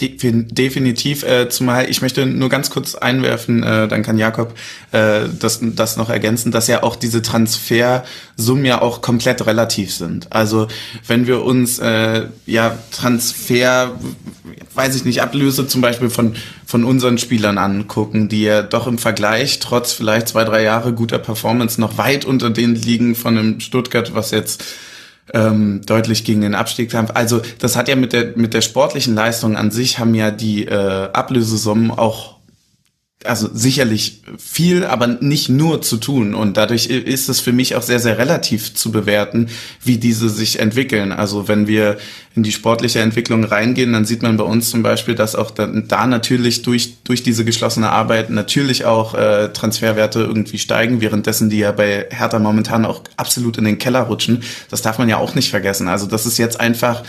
Definitiv, 0.00 1.24
äh, 1.24 1.48
zumal 1.50 1.90
ich 1.90 2.00
möchte 2.00 2.24
nur 2.24 2.48
ganz 2.48 2.70
kurz 2.70 2.94
einwerfen, 2.94 3.62
äh, 3.62 3.86
dann 3.86 4.02
kann 4.02 4.16
Jakob 4.16 4.54
äh, 4.92 5.22
das, 5.38 5.60
das 5.62 5.96
noch 5.98 6.08
ergänzen, 6.08 6.52
dass 6.52 6.68
ja 6.68 6.82
auch 6.82 6.96
diese 6.96 7.20
Transfersummen 7.20 8.64
ja 8.64 8.80
auch 8.80 9.02
komplett 9.02 9.44
relativ 9.46 9.92
sind. 9.92 10.32
Also 10.32 10.68
wenn 11.06 11.26
wir 11.26 11.42
uns 11.42 11.78
äh, 11.80 12.26
ja 12.46 12.78
Transfer, 12.92 13.92
weiß 14.74 14.96
ich 14.96 15.04
nicht, 15.04 15.20
Ablöse 15.20 15.66
zum 15.66 15.82
Beispiel 15.82 16.08
von, 16.08 16.34
von 16.64 16.84
unseren 16.84 17.18
Spielern 17.18 17.58
angucken, 17.58 18.30
die 18.30 18.44
ja 18.44 18.62
doch 18.62 18.86
im 18.86 18.96
Vergleich 18.96 19.58
trotz 19.58 19.92
vielleicht 19.92 20.28
zwei, 20.28 20.44
drei 20.44 20.62
Jahre 20.62 20.94
guter 20.94 21.18
Performance 21.18 21.78
noch 21.78 21.98
weit 21.98 22.24
unter 22.24 22.48
denen 22.48 22.74
liegen 22.74 23.14
von 23.14 23.36
einem 23.36 23.60
Stuttgart, 23.60 24.14
was 24.14 24.30
jetzt 24.30 24.64
ähm, 25.32 25.80
deutlich 25.86 26.24
gegen 26.24 26.40
den 26.40 26.54
Abstieg 26.54 26.92
haben. 26.94 27.10
Also 27.10 27.40
das 27.58 27.76
hat 27.76 27.88
ja 27.88 27.96
mit 27.96 28.12
der 28.12 28.36
mit 28.36 28.54
der 28.54 28.60
sportlichen 28.60 29.14
Leistung 29.14 29.56
an 29.56 29.70
sich 29.70 29.98
haben 29.98 30.14
ja 30.14 30.30
die 30.30 30.66
äh, 30.66 31.08
Ablösesummen 31.12 31.90
auch 31.90 32.39
also 33.24 33.50
sicherlich 33.52 34.22
viel, 34.38 34.84
aber 34.84 35.06
nicht 35.06 35.50
nur 35.50 35.82
zu 35.82 35.98
tun. 35.98 36.34
Und 36.34 36.56
dadurch 36.56 36.86
ist 36.86 37.28
es 37.28 37.40
für 37.40 37.52
mich 37.52 37.76
auch 37.76 37.82
sehr, 37.82 38.00
sehr 38.00 38.16
relativ 38.16 38.74
zu 38.74 38.90
bewerten, 38.90 39.48
wie 39.84 39.98
diese 39.98 40.30
sich 40.30 40.58
entwickeln. 40.58 41.12
Also 41.12 41.46
wenn 41.46 41.66
wir 41.66 41.98
in 42.34 42.42
die 42.42 42.52
sportliche 42.52 43.00
Entwicklung 43.00 43.44
reingehen, 43.44 43.92
dann 43.92 44.06
sieht 44.06 44.22
man 44.22 44.38
bei 44.38 44.44
uns 44.44 44.70
zum 44.70 44.82
Beispiel, 44.82 45.14
dass 45.14 45.34
auch 45.34 45.50
da, 45.50 45.66
da 45.66 46.06
natürlich 46.06 46.62
durch, 46.62 47.02
durch 47.04 47.22
diese 47.22 47.44
geschlossene 47.44 47.90
Arbeit 47.90 48.30
natürlich 48.30 48.86
auch 48.86 49.14
äh, 49.14 49.52
Transferwerte 49.52 50.20
irgendwie 50.20 50.58
steigen, 50.58 51.02
währenddessen 51.02 51.50
die 51.50 51.58
ja 51.58 51.72
bei 51.72 52.06
Hertha 52.10 52.38
momentan 52.38 52.86
auch 52.86 53.02
absolut 53.18 53.58
in 53.58 53.64
den 53.64 53.78
Keller 53.78 54.02
rutschen. 54.02 54.42
Das 54.70 54.80
darf 54.80 54.98
man 54.98 55.10
ja 55.10 55.18
auch 55.18 55.34
nicht 55.34 55.50
vergessen. 55.50 55.88
Also 55.88 56.06
das 56.06 56.24
ist 56.24 56.38
jetzt 56.38 56.58
einfach 56.58 57.02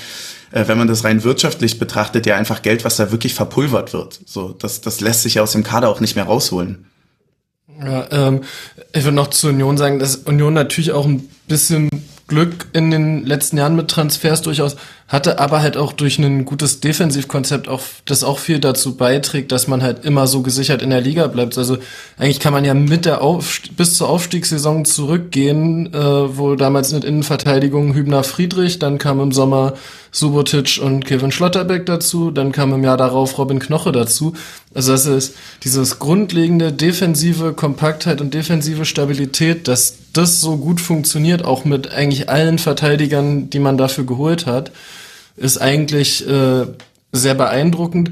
äh, 0.51 0.67
wenn 0.67 0.77
man 0.77 0.87
das 0.87 1.03
rein 1.03 1.23
wirtschaftlich 1.23 1.79
betrachtet, 1.79 2.25
ja 2.25 2.35
einfach 2.35 2.61
Geld, 2.61 2.83
was 2.85 2.97
da 2.97 3.11
wirklich 3.11 3.33
verpulvert 3.33 3.93
wird. 3.93 4.19
So, 4.25 4.49
das, 4.49 4.81
das 4.81 5.01
lässt 5.01 5.23
sich 5.23 5.35
ja 5.35 5.43
aus 5.43 5.53
dem 5.53 5.63
Kader 5.63 5.89
auch 5.89 5.99
nicht 5.99 6.15
mehr 6.15 6.25
rausholen. 6.25 6.85
Ja, 7.83 8.07
ähm, 8.11 8.41
ich 8.93 9.03
würde 9.03 9.15
noch 9.15 9.29
zu 9.29 9.47
Union 9.47 9.77
sagen, 9.77 9.99
dass 9.99 10.17
Union 10.17 10.53
natürlich 10.53 10.91
auch 10.91 11.05
ein 11.05 11.27
bisschen 11.47 11.89
Glück 12.27 12.67
in 12.73 12.91
den 12.91 13.25
letzten 13.25 13.57
Jahren 13.57 13.75
mit 13.75 13.89
Transfers 13.89 14.41
durchaus 14.41 14.77
hatte, 15.11 15.39
aber 15.39 15.61
halt 15.61 15.75
auch 15.75 15.91
durch 15.91 16.19
ein 16.19 16.45
gutes 16.45 16.79
Defensivkonzept 16.79 17.67
auch, 17.67 17.81
das 18.05 18.23
auch 18.23 18.39
viel 18.39 18.59
dazu 18.59 18.95
beiträgt, 18.95 19.51
dass 19.51 19.67
man 19.67 19.83
halt 19.83 20.05
immer 20.05 20.25
so 20.25 20.41
gesichert 20.41 20.81
in 20.81 20.89
der 20.89 21.01
Liga 21.01 21.27
bleibt. 21.27 21.57
Also 21.57 21.77
eigentlich 22.17 22.39
kann 22.39 22.53
man 22.53 22.63
ja 22.63 22.73
mit 22.73 23.03
der 23.05 23.21
Auf 23.21 23.59
bis 23.75 23.97
zur 23.97 24.07
Aufstiegssaison 24.07 24.85
zurückgehen, 24.85 25.93
äh, 25.93 26.37
wo 26.37 26.55
damals 26.55 26.93
mit 26.93 27.03
Innenverteidigung 27.03 27.93
Hübner 27.93 28.23
Friedrich, 28.23 28.79
dann 28.79 28.99
kam 28.99 29.19
im 29.19 29.33
Sommer 29.33 29.73
Subotic 30.11 30.79
und 30.81 31.05
Kevin 31.05 31.31
Schlotterbeck 31.31 31.85
dazu, 31.85 32.31
dann 32.31 32.53
kam 32.53 32.73
im 32.73 32.83
Jahr 32.83 32.97
darauf 32.97 33.37
Robin 33.37 33.59
Knoche 33.59 33.91
dazu. 33.91 34.33
Also 34.73 34.93
das 34.93 35.05
ist 35.07 35.35
dieses 35.65 35.99
grundlegende 35.99 36.71
defensive 36.71 37.51
Kompaktheit 37.51 38.21
und 38.21 38.33
defensive 38.33 38.85
Stabilität, 38.85 39.67
dass 39.67 39.95
das 40.13 40.39
so 40.39 40.55
gut 40.55 40.79
funktioniert, 40.79 41.43
auch 41.43 41.65
mit 41.65 41.91
eigentlich 41.91 42.29
allen 42.29 42.59
Verteidigern, 42.59 43.49
die 43.49 43.59
man 43.59 43.77
dafür 43.77 44.05
geholt 44.05 44.45
hat 44.45 44.71
ist 45.35 45.57
eigentlich 45.57 46.27
äh, 46.27 46.65
sehr 47.11 47.35
beeindruckend. 47.35 48.11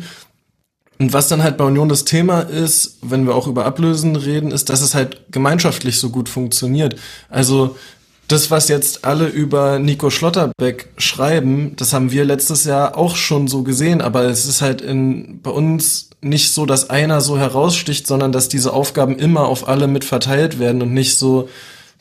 Und 1.00 1.14
was 1.14 1.30
dann 1.30 1.44
halt 1.44 1.58
bei 1.58 1.64
Union 1.64 1.88
das 1.88 2.04
Thema 2.04 2.41
ist, 2.41 2.98
wenn 3.02 3.26
wir 3.26 3.34
auch 3.34 3.48
über 3.48 3.66
Ablösen 3.66 4.18
reden, 4.18 4.52
ist, 4.52 4.70
dass 4.70 4.82
es 4.82 4.96
halt 4.96 5.22
gemeinschaftlich 5.32 5.98
so 5.98 6.10
gut 6.10 6.28
funktioniert. 6.28 6.98
Also 7.30 7.78
das, 8.28 8.52
was 8.52 8.68
jetzt 8.68 9.06
alle 9.06 9.28
über 9.28 9.80
Nico 9.80 10.10
Schlotterbeck 10.10 10.90
schreiben, 10.98 11.74
das 11.78 11.94
haben 11.94 12.12
wir 12.12 12.26
letztes 12.26 12.66
Jahr 12.66 12.98
auch 12.98 13.16
schon 13.16 13.48
so 13.48 13.64
gesehen, 13.64 14.02
aber 14.02 14.24
es 14.26 14.46
ist 14.46 14.62
halt 14.62 14.82
in, 14.82 15.41
bei 15.41 15.52
uns 15.52 16.10
nicht 16.22 16.52
so, 16.52 16.66
dass 16.66 16.90
einer 16.90 17.22
so 17.22 17.40
heraussticht, 17.40 18.06
sondern 18.06 18.34
dass 18.34 18.50
diese 18.50 18.74
Aufgaben 18.74 19.18
immer 19.18 19.48
auf 19.48 19.70
alle 19.70 19.88
mit 19.88 20.04
verteilt 20.04 20.60
werden 20.60 20.82
und 20.82 20.94
nicht 20.94 21.18
so 21.18 21.48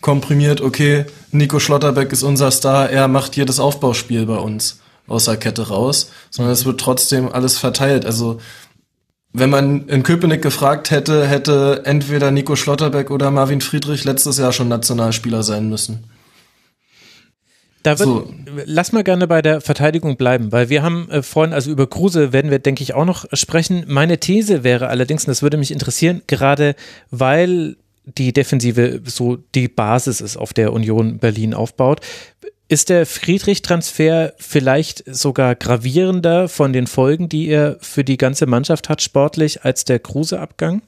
komprimiert, 0.01 0.61
okay, 0.61 1.07
Nico 1.31 1.61
Schlotterbeck 1.61 2.13
ist 2.13 2.25
unser 2.25 2.51
Star, 2.51 2.91
er 2.91 3.07
macht 3.07 3.37
jedes 3.37 3.61
Aufbauspiel 3.61 4.27
bei 4.27 4.39
uns 4.39 4.81
aus 5.09 5.25
der 5.25 5.37
Kette 5.37 5.69
raus, 5.69 6.11
sondern 6.31 6.53
es 6.53 6.65
wird 6.65 6.81
trotzdem 6.81 7.29
alles 7.29 7.59
verteilt. 7.59 8.07
Also 8.07 8.39
wenn 9.33 9.51
man 9.51 9.89
in 9.89 10.03
Köpenick 10.03 10.43
gefragt 10.43 10.91
hätte, 10.91 11.27
hätte 11.27 11.83
entweder 11.85 12.31
Nico 12.31 12.57
Schlotterbeck 12.57 13.11
oder 13.11 13.31
Marvin 13.31 13.61
Friedrich 13.61 14.05
letztes 14.05 14.39
Jahr 14.39 14.53
schon 14.53 14.69
Nationalspieler 14.69 15.43
sein 15.43 15.69
müssen. 15.69 16.05
Da 17.83 17.99
wird, 17.99 18.09
so. 18.09 18.35
lass 18.65 18.93
mal 18.93 19.05
gerne 19.05 19.29
bei 19.29 19.41
der 19.41 19.61
Verteidigung 19.61 20.17
bleiben, 20.17 20.51
weil 20.51 20.69
wir 20.69 20.83
haben 20.83 21.09
äh, 21.11 21.23
vorhin, 21.23 21.53
also 21.53 21.71
über 21.71 21.89
Kruse 21.89 22.33
werden 22.33 22.51
wir, 22.51 22.59
denke 22.59 22.83
ich, 22.83 22.95
auch 22.95 23.05
noch 23.05 23.25
sprechen. 23.33 23.85
Meine 23.87 24.19
These 24.19 24.65
wäre 24.65 24.89
allerdings, 24.89 25.25
und 25.25 25.29
das 25.29 25.43
würde 25.43 25.57
mich 25.57 25.71
interessieren, 25.71 26.23
gerade 26.27 26.75
weil 27.11 27.77
die 28.05 28.33
Defensive 28.33 29.03
so 29.05 29.37
die 29.55 29.69
Basis 29.69 30.21
ist, 30.21 30.37
auf 30.37 30.53
der 30.53 30.73
Union 30.73 31.19
Berlin 31.19 31.55
aufbaut, 31.55 32.01
ist 32.69 32.91
der 32.91 33.07
Friedrich-Transfer 33.07 34.35
vielleicht 34.39 35.03
sogar 35.07 35.55
gravierender 35.55 36.49
von 36.49 36.73
den 36.73 36.87
Folgen, 36.87 37.29
die 37.29 37.49
er 37.49 37.79
für 37.81 38.05
die 38.05 38.19
ganze 38.19 38.47
Mannschaft 38.47 38.89
hat, 38.89 39.03
sportlich, 39.03 39.65
als 39.65 39.85
der 39.85 39.99
Kruse-Abgang? 39.99 40.83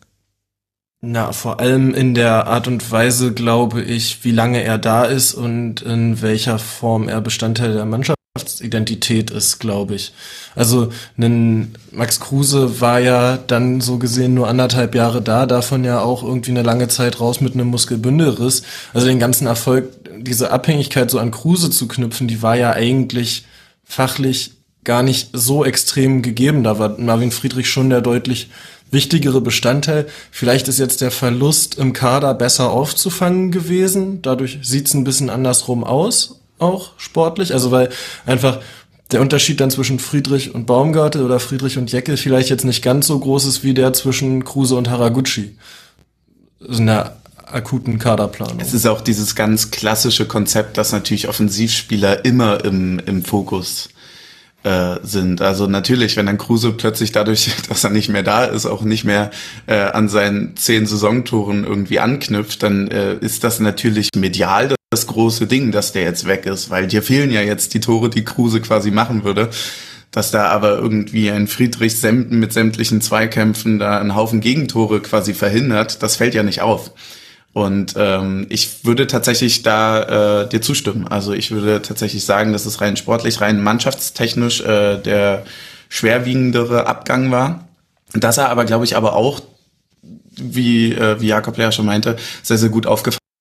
Na, 1.02 1.32
vor 1.32 1.60
allem 1.60 1.94
in 1.94 2.14
der 2.14 2.46
Art 2.46 2.68
und 2.68 2.90
Weise, 2.90 3.32
glaube 3.32 3.80
ich, 3.80 4.22
wie 4.22 4.32
lange 4.32 4.62
er 4.62 4.76
da 4.76 5.04
ist 5.04 5.32
und 5.32 5.80
in 5.80 6.20
welcher 6.20 6.58
Form 6.58 7.08
er 7.08 7.22
Bestandteil 7.22 7.72
der 7.72 7.86
Mannschaftsidentität 7.86 9.30
ist, 9.30 9.60
glaube 9.60 9.94
ich. 9.94 10.12
Also 10.54 10.90
ein 11.16 11.74
Max 11.90 12.20
Kruse 12.20 12.82
war 12.82 13.00
ja 13.00 13.38
dann 13.38 13.80
so 13.80 13.96
gesehen 13.96 14.34
nur 14.34 14.48
anderthalb 14.48 14.94
Jahre 14.94 15.22
da, 15.22 15.46
davon 15.46 15.84
ja 15.84 16.00
auch 16.00 16.22
irgendwie 16.22 16.50
eine 16.50 16.62
lange 16.62 16.88
Zeit 16.88 17.18
raus 17.18 17.40
mit 17.40 17.54
einem 17.54 17.68
Muskelbündelriss. 17.68 18.64
Also 18.92 19.06
den 19.06 19.18
ganzen 19.18 19.46
Erfolg 19.46 19.99
diese 20.22 20.50
Abhängigkeit 20.50 21.10
so 21.10 21.18
an 21.18 21.30
Kruse 21.30 21.70
zu 21.70 21.88
knüpfen, 21.88 22.28
die 22.28 22.42
war 22.42 22.56
ja 22.56 22.72
eigentlich 22.72 23.44
fachlich 23.84 24.52
gar 24.84 25.02
nicht 25.02 25.30
so 25.32 25.64
extrem 25.64 26.22
gegeben. 26.22 26.64
Da 26.64 26.78
war 26.78 26.98
Marvin 26.98 27.32
Friedrich 27.32 27.68
schon 27.68 27.90
der 27.90 28.00
deutlich 28.00 28.48
wichtigere 28.90 29.40
Bestandteil. 29.40 30.06
Vielleicht 30.30 30.68
ist 30.68 30.78
jetzt 30.78 31.00
der 31.00 31.10
Verlust 31.10 31.76
im 31.76 31.92
Kader 31.92 32.34
besser 32.34 32.70
aufzufangen 32.70 33.52
gewesen. 33.52 34.22
Dadurch 34.22 34.58
sieht's 34.62 34.94
ein 34.94 35.04
bisschen 35.04 35.30
andersrum 35.30 35.84
aus, 35.84 36.40
auch 36.58 36.92
sportlich. 36.96 37.52
Also 37.52 37.70
weil 37.70 37.90
einfach 38.26 38.60
der 39.12 39.20
Unterschied 39.20 39.60
dann 39.60 39.70
zwischen 39.70 39.98
Friedrich 39.98 40.54
und 40.54 40.66
Baumgartel 40.66 41.24
oder 41.24 41.40
Friedrich 41.40 41.78
und 41.78 41.90
Jeckel 41.90 42.16
vielleicht 42.16 42.48
jetzt 42.48 42.64
nicht 42.64 42.82
ganz 42.82 43.06
so 43.06 43.18
groß 43.18 43.44
ist 43.46 43.64
wie 43.64 43.74
der 43.74 43.92
zwischen 43.92 44.44
Kruse 44.44 44.76
und 44.76 44.88
Haraguchi. 44.88 45.56
In 46.60 46.86
der 46.86 47.16
akuten 47.52 47.98
Kaderplanung. 47.98 48.60
Es 48.60 48.74
ist 48.74 48.86
auch 48.86 49.00
dieses 49.00 49.34
ganz 49.34 49.70
klassische 49.70 50.26
Konzept, 50.26 50.78
dass 50.78 50.92
natürlich 50.92 51.28
Offensivspieler 51.28 52.24
immer 52.24 52.64
im, 52.64 52.98
im 53.00 53.24
Fokus 53.24 53.90
äh, 54.62 54.96
sind. 55.02 55.40
Also 55.40 55.66
natürlich, 55.66 56.16
wenn 56.16 56.26
dann 56.26 56.38
Kruse 56.38 56.72
plötzlich 56.72 57.12
dadurch, 57.12 57.50
dass 57.68 57.84
er 57.84 57.90
nicht 57.90 58.08
mehr 58.08 58.22
da 58.22 58.44
ist, 58.44 58.66
auch 58.66 58.82
nicht 58.82 59.04
mehr 59.04 59.30
äh, 59.66 59.74
an 59.76 60.08
seinen 60.08 60.56
zehn 60.56 60.86
Saisontoren 60.86 61.64
irgendwie 61.64 61.98
anknüpft, 61.98 62.62
dann 62.62 62.88
äh, 62.88 63.14
ist 63.14 63.42
das 63.44 63.60
natürlich 63.60 64.10
medial 64.16 64.74
das 64.90 65.06
große 65.06 65.46
Ding, 65.46 65.70
dass 65.70 65.92
der 65.92 66.02
jetzt 66.02 66.26
weg 66.26 66.46
ist, 66.46 66.68
weil 66.68 66.88
dir 66.88 67.02
fehlen 67.02 67.30
ja 67.30 67.40
jetzt 67.40 67.74
die 67.74 67.80
Tore, 67.80 68.10
die 68.10 68.24
Kruse 68.24 68.60
quasi 68.60 68.90
machen 68.90 69.24
würde. 69.24 69.50
Dass 70.10 70.32
da 70.32 70.46
aber 70.46 70.76
irgendwie 70.76 71.30
ein 71.30 71.46
Friedrich 71.46 72.02
mit 72.02 72.52
sämtlichen 72.52 73.00
Zweikämpfen 73.00 73.78
da 73.78 74.00
einen 74.00 74.16
Haufen 74.16 74.40
Gegentore 74.40 75.00
quasi 75.00 75.34
verhindert, 75.34 76.02
das 76.02 76.16
fällt 76.16 76.34
ja 76.34 76.42
nicht 76.42 76.62
auf. 76.62 76.90
Und 77.52 77.94
ähm, 77.96 78.46
ich 78.48 78.84
würde 78.84 79.06
tatsächlich 79.06 79.62
da 79.62 80.42
äh, 80.42 80.48
dir 80.48 80.62
zustimmen. 80.62 81.08
Also 81.08 81.32
ich 81.32 81.50
würde 81.50 81.82
tatsächlich 81.82 82.24
sagen, 82.24 82.52
dass 82.52 82.64
es 82.64 82.80
rein 82.80 82.96
sportlich, 82.96 83.40
rein 83.40 83.62
mannschaftstechnisch 83.62 84.60
äh, 84.60 84.98
der 84.98 85.44
schwerwiegendere 85.88 86.86
Abgang 86.86 87.30
war. 87.32 87.68
Dass 88.12 88.38
er 88.38 88.50
aber, 88.50 88.64
glaube 88.64 88.84
ich, 88.84 88.96
aber 88.96 89.14
auch, 89.14 89.40
wie, 90.32 90.92
äh, 90.92 91.20
wie 91.20 91.26
Jakob 91.26 91.58
ja 91.58 91.72
schon 91.72 91.86
meinte, 91.86 92.16
sehr, 92.42 92.58
sehr 92.58 92.70
gut 92.70 92.86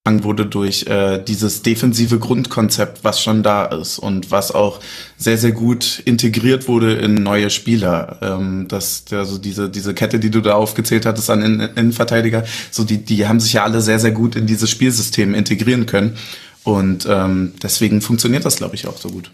aufgefallen 0.09 0.23
wurde 0.23 0.45
durch 0.45 0.85
äh, 0.87 1.19
dieses 1.23 1.61
defensive 1.61 2.19
Grundkonzept, 2.19 3.03
was 3.03 3.21
schon 3.21 3.43
da 3.43 3.65
ist 3.65 3.99
und 3.99 4.31
was 4.31 4.51
auch 4.51 4.79
sehr, 5.17 5.37
sehr 5.37 5.51
gut 5.51 6.01
integriert 6.05 6.67
wurde 6.67 6.93
in 6.93 7.15
neue 7.15 7.49
Spieler. 7.49 8.17
Ähm, 8.21 8.67
das, 8.67 9.05
also 9.11 9.37
diese, 9.37 9.69
diese 9.69 9.93
Kette, 9.93 10.19
die 10.19 10.31
du 10.31 10.41
da 10.41 10.55
aufgezählt 10.55 11.05
hattest 11.05 11.29
an 11.29 11.41
Innenverteidiger, 11.41 12.43
so 12.71 12.83
die, 12.83 12.97
die 12.97 13.27
haben 13.27 13.39
sich 13.39 13.53
ja 13.53 13.63
alle 13.63 13.81
sehr, 13.81 13.99
sehr 13.99 14.11
gut 14.11 14.35
in 14.35 14.47
dieses 14.47 14.69
Spielsystem 14.69 15.33
integrieren 15.33 15.85
können. 15.85 16.17
Und 16.63 17.07
ähm, 17.09 17.53
deswegen 17.63 18.01
funktioniert 18.01 18.45
das, 18.45 18.57
glaube 18.57 18.75
ich, 18.75 18.87
auch 18.87 18.97
so 18.97 19.09
gut. 19.09 19.31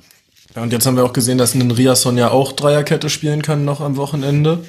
Ja, 0.56 0.61
und 0.61 0.72
jetzt 0.72 0.85
haben 0.85 0.95
wir 0.95 1.03
auch 1.03 1.14
gesehen, 1.14 1.38
dass 1.38 1.53
ein 1.53 1.72
Riasson 1.72 2.18
ja 2.18 2.30
auch 2.30 2.53
Dreierkette 2.53 3.10
spielen 3.10 3.41
kann 3.41 3.65
noch 3.65 3.81
am 3.81 3.97
Wochenende. 3.97 4.64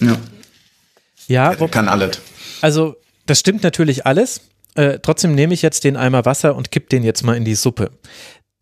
Ja. 0.00 0.16
Ja, 1.26 1.54
kann 1.68 1.88
alles. 1.88 2.20
Also, 2.60 2.96
das 3.24 3.40
stimmt 3.40 3.62
natürlich 3.62 4.04
alles. 4.04 4.42
Äh, 4.74 4.98
trotzdem 5.00 5.34
nehme 5.34 5.54
ich 5.54 5.62
jetzt 5.62 5.84
den 5.84 5.96
Eimer 5.96 6.24
Wasser 6.24 6.56
und 6.56 6.70
kipp 6.70 6.88
den 6.88 7.02
jetzt 7.04 7.22
mal 7.22 7.36
in 7.36 7.44
die 7.44 7.54
Suppe. 7.54 7.90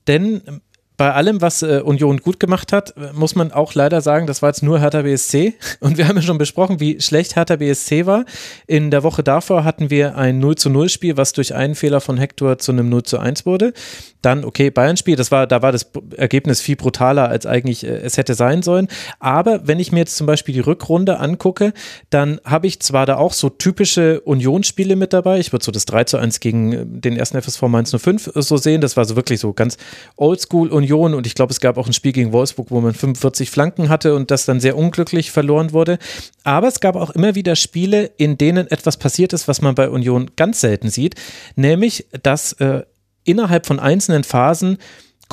Denn 0.06 0.62
bei 0.96 1.12
allem, 1.12 1.40
was 1.40 1.62
äh, 1.62 1.80
Union 1.84 2.18
gut 2.18 2.38
gemacht 2.38 2.72
hat, 2.72 2.94
muss 3.14 3.34
man 3.34 3.50
auch 3.50 3.74
leider 3.74 4.00
sagen, 4.00 4.26
das 4.26 4.42
war 4.42 4.50
jetzt 4.50 4.62
nur 4.62 4.78
Hertha 4.78 5.02
BSC. 5.02 5.54
Und 5.80 5.98
wir 5.98 6.06
haben 6.06 6.16
ja 6.16 6.22
schon 6.22 6.38
besprochen, 6.38 6.80
wie 6.80 7.00
schlecht 7.00 7.34
Hertha 7.36 7.56
BSC 7.56 8.06
war. 8.06 8.24
In 8.66 8.90
der 8.90 9.02
Woche 9.02 9.22
davor 9.22 9.64
hatten 9.64 9.90
wir 9.90 10.16
ein 10.16 10.38
0 10.38 10.56
zu 10.56 10.70
0 10.70 10.88
Spiel, 10.88 11.16
was 11.16 11.32
durch 11.32 11.54
einen 11.54 11.74
Fehler 11.74 12.00
von 12.00 12.18
Hector 12.18 12.58
zu 12.58 12.72
einem 12.72 12.88
0 12.88 13.02
zu 13.04 13.18
1 13.18 13.46
wurde. 13.46 13.72
Dann, 14.20 14.44
okay, 14.44 14.70
Bayern-Spiel, 14.70 15.16
das 15.16 15.32
war, 15.32 15.48
da 15.48 15.62
war 15.62 15.72
das 15.72 15.90
Ergebnis 16.16 16.60
viel 16.60 16.76
brutaler, 16.76 17.28
als 17.28 17.44
eigentlich 17.44 17.84
äh, 17.84 17.88
es 17.88 18.16
hätte 18.16 18.34
sein 18.34 18.62
sollen. 18.62 18.86
Aber 19.18 19.66
wenn 19.66 19.80
ich 19.80 19.90
mir 19.90 19.98
jetzt 19.98 20.16
zum 20.16 20.26
Beispiel 20.26 20.54
die 20.54 20.60
Rückrunde 20.60 21.18
angucke, 21.18 21.72
dann 22.10 22.40
habe 22.44 22.68
ich 22.68 22.80
zwar 22.80 23.06
da 23.06 23.16
auch 23.16 23.32
so 23.32 23.48
typische 23.48 24.20
Unionsspiele 24.20 24.94
mit 24.94 25.12
dabei. 25.12 25.40
Ich 25.40 25.52
würde 25.52 25.64
so 25.64 25.72
das 25.72 25.86
3 25.86 26.04
zu 26.04 26.18
1 26.18 26.38
gegen 26.38 26.72
äh, 26.72 26.84
den 26.86 27.16
ersten 27.16 27.40
FSV 27.40 27.62
Mainz 27.62 27.90
05 27.96 28.30
so 28.34 28.56
sehen. 28.56 28.80
Das 28.80 28.96
war 28.96 29.04
so 29.04 29.16
wirklich 29.16 29.40
so 29.40 29.52
ganz 29.52 29.76
oldschool 30.16 30.68
und 30.68 30.81
Union 30.82 31.14
und 31.14 31.26
ich 31.26 31.34
glaube, 31.34 31.52
es 31.52 31.60
gab 31.60 31.78
auch 31.78 31.86
ein 31.86 31.92
Spiel 31.92 32.12
gegen 32.12 32.32
Wolfsburg, 32.32 32.70
wo 32.70 32.80
man 32.80 32.92
45 32.92 33.50
Flanken 33.50 33.88
hatte 33.88 34.14
und 34.16 34.30
das 34.32 34.46
dann 34.46 34.58
sehr 34.58 34.76
unglücklich 34.76 35.30
verloren 35.30 35.72
wurde. 35.72 35.98
Aber 36.42 36.66
es 36.66 36.80
gab 36.80 36.96
auch 36.96 37.10
immer 37.10 37.36
wieder 37.36 37.54
Spiele, 37.54 38.10
in 38.16 38.36
denen 38.36 38.68
etwas 38.68 38.96
passiert 38.96 39.32
ist, 39.32 39.46
was 39.46 39.60
man 39.60 39.76
bei 39.76 39.88
Union 39.88 40.32
ganz 40.36 40.60
selten 40.60 40.90
sieht, 40.90 41.14
nämlich, 41.54 42.06
dass 42.22 42.54
äh, 42.54 42.82
innerhalb 43.24 43.66
von 43.66 43.78
einzelnen 43.78 44.24
Phasen 44.24 44.78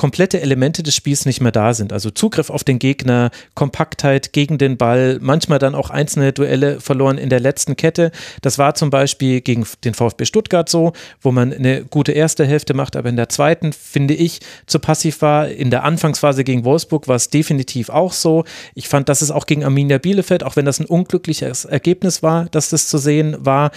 komplette 0.00 0.40
Elemente 0.40 0.82
des 0.82 0.94
Spiels 0.94 1.26
nicht 1.26 1.42
mehr 1.42 1.52
da 1.52 1.74
sind. 1.74 1.92
Also 1.92 2.08
Zugriff 2.08 2.48
auf 2.48 2.64
den 2.64 2.78
Gegner, 2.78 3.30
Kompaktheit 3.52 4.32
gegen 4.32 4.56
den 4.56 4.78
Ball, 4.78 5.18
manchmal 5.20 5.58
dann 5.58 5.74
auch 5.74 5.90
einzelne 5.90 6.32
Duelle 6.32 6.80
verloren 6.80 7.18
in 7.18 7.28
der 7.28 7.38
letzten 7.38 7.76
Kette. 7.76 8.10
Das 8.40 8.56
war 8.56 8.74
zum 8.74 8.88
Beispiel 8.88 9.42
gegen 9.42 9.66
den 9.84 9.92
VfB 9.92 10.24
Stuttgart 10.24 10.70
so, 10.70 10.94
wo 11.20 11.32
man 11.32 11.52
eine 11.52 11.84
gute 11.84 12.12
erste 12.12 12.46
Hälfte 12.46 12.72
macht, 12.72 12.96
aber 12.96 13.10
in 13.10 13.16
der 13.16 13.28
zweiten, 13.28 13.74
finde 13.74 14.14
ich, 14.14 14.40
zu 14.64 14.78
passiv 14.78 15.20
war. 15.20 15.48
In 15.48 15.70
der 15.70 15.84
Anfangsphase 15.84 16.44
gegen 16.44 16.64
Wolfsburg 16.64 17.06
war 17.06 17.16
es 17.16 17.28
definitiv 17.28 17.90
auch 17.90 18.14
so. 18.14 18.44
Ich 18.74 18.88
fand, 18.88 19.10
dass 19.10 19.20
es 19.20 19.30
auch 19.30 19.44
gegen 19.44 19.64
Arminia 19.64 19.98
Bielefeld, 19.98 20.44
auch 20.44 20.56
wenn 20.56 20.64
das 20.64 20.80
ein 20.80 20.86
unglückliches 20.86 21.66
Ergebnis 21.66 22.22
war, 22.22 22.46
dass 22.46 22.70
das 22.70 22.88
zu 22.88 22.96
sehen 22.96 23.36
war. 23.40 23.70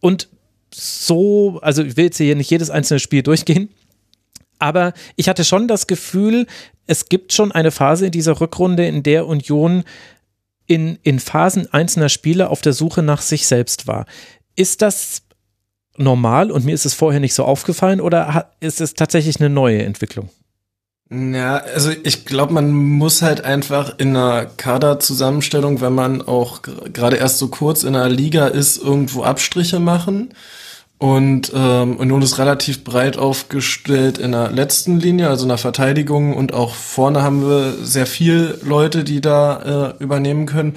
Und 0.00 0.26
so, 0.74 1.60
also 1.62 1.84
ich 1.84 1.96
will 1.96 2.06
jetzt 2.06 2.16
hier 2.16 2.34
nicht 2.34 2.50
jedes 2.50 2.70
einzelne 2.70 2.98
Spiel 2.98 3.22
durchgehen, 3.22 3.68
aber 4.60 4.92
ich 5.16 5.28
hatte 5.28 5.44
schon 5.44 5.68
das 5.68 5.86
Gefühl, 5.86 6.46
es 6.86 7.08
gibt 7.08 7.32
schon 7.32 7.52
eine 7.52 7.70
Phase 7.70 8.06
in 8.06 8.12
dieser 8.12 8.40
Rückrunde, 8.40 8.86
in 8.86 9.02
der 9.02 9.26
Union 9.26 9.84
in, 10.66 10.98
in 11.02 11.18
Phasen 11.18 11.72
einzelner 11.72 12.08
Spiele 12.08 12.48
auf 12.48 12.60
der 12.60 12.72
Suche 12.72 13.02
nach 13.02 13.22
sich 13.22 13.48
selbst 13.48 13.88
war. 13.88 14.06
Ist 14.54 14.82
das 14.82 15.22
normal 15.96 16.52
und 16.52 16.64
mir 16.64 16.74
ist 16.74 16.86
es 16.86 16.94
vorher 16.94 17.20
nicht 17.20 17.34
so 17.34 17.44
aufgefallen 17.44 18.00
oder 18.00 18.52
ist 18.60 18.80
es 18.80 18.94
tatsächlich 18.94 19.40
eine 19.40 19.50
neue 19.50 19.82
Entwicklung? 19.82 20.30
Ja, 21.12 21.56
also 21.56 21.90
ich 22.04 22.24
glaube, 22.24 22.52
man 22.52 22.70
muss 22.70 23.20
halt 23.20 23.44
einfach 23.44 23.98
in 23.98 24.16
einer 24.16 24.46
Kaderzusammenstellung, 24.46 25.80
wenn 25.80 25.92
man 25.92 26.22
auch 26.22 26.62
gerade 26.62 27.16
erst 27.16 27.38
so 27.38 27.48
kurz 27.48 27.82
in 27.82 27.96
einer 27.96 28.08
Liga 28.08 28.46
ist, 28.46 28.76
irgendwo 28.78 29.24
Abstriche 29.24 29.80
machen. 29.80 30.32
Und 31.00 31.50
ähm, 31.54 31.96
Union 31.96 32.20
ist 32.20 32.38
relativ 32.38 32.84
breit 32.84 33.16
aufgestellt 33.16 34.18
in 34.18 34.32
der 34.32 34.50
letzten 34.50 35.00
Linie, 35.00 35.30
also 35.30 35.44
in 35.44 35.48
der 35.48 35.56
Verteidigung. 35.56 36.36
Und 36.36 36.52
auch 36.52 36.74
vorne 36.74 37.22
haben 37.22 37.48
wir 37.48 37.72
sehr 37.82 38.04
viel 38.04 38.58
Leute, 38.62 39.02
die 39.02 39.22
da 39.22 39.94
äh, 39.98 40.04
übernehmen 40.04 40.44
können. 40.44 40.74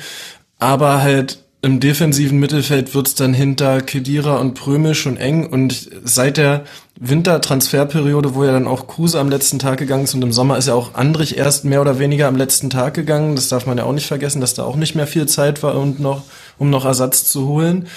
Aber 0.59 1.01
halt 1.01 1.39
im 1.61 1.81
defensiven 1.81 2.39
Mittelfeld 2.39 2.95
wird's 2.95 3.15
dann 3.15 3.33
hinter 3.33 3.81
Kedira 3.81 4.37
und 4.37 4.53
Prömel 4.53 4.95
schon 4.95 5.17
eng. 5.17 5.45
Und 5.45 5.89
seit 6.05 6.37
der 6.37 6.63
Wintertransferperiode, 7.05 8.33
wo 8.33 8.45
ja 8.45 8.53
dann 8.53 8.65
auch 8.65 8.87
Kruse 8.87 9.19
am 9.19 9.29
letzten 9.29 9.59
Tag 9.59 9.77
gegangen 9.77 10.05
ist 10.05 10.13
und 10.13 10.21
im 10.21 10.31
Sommer 10.31 10.57
ist 10.57 10.69
ja 10.69 10.73
auch 10.73 10.93
Andrich 10.93 11.37
erst 11.37 11.65
mehr 11.65 11.81
oder 11.81 11.99
weniger 11.99 12.29
am 12.29 12.37
letzten 12.37 12.69
Tag 12.69 12.93
gegangen. 12.93 13.35
Das 13.35 13.49
darf 13.49 13.65
man 13.65 13.77
ja 13.77 13.83
auch 13.83 13.91
nicht 13.91 14.07
vergessen, 14.07 14.39
dass 14.39 14.53
da 14.53 14.63
auch 14.63 14.77
nicht 14.77 14.95
mehr 14.95 15.05
viel 15.05 15.25
Zeit 15.25 15.63
war 15.63 15.75
und 15.75 15.99
noch 15.99 16.23
um 16.57 16.69
noch 16.69 16.85
Ersatz 16.85 17.25
zu 17.25 17.47
holen. 17.47 17.87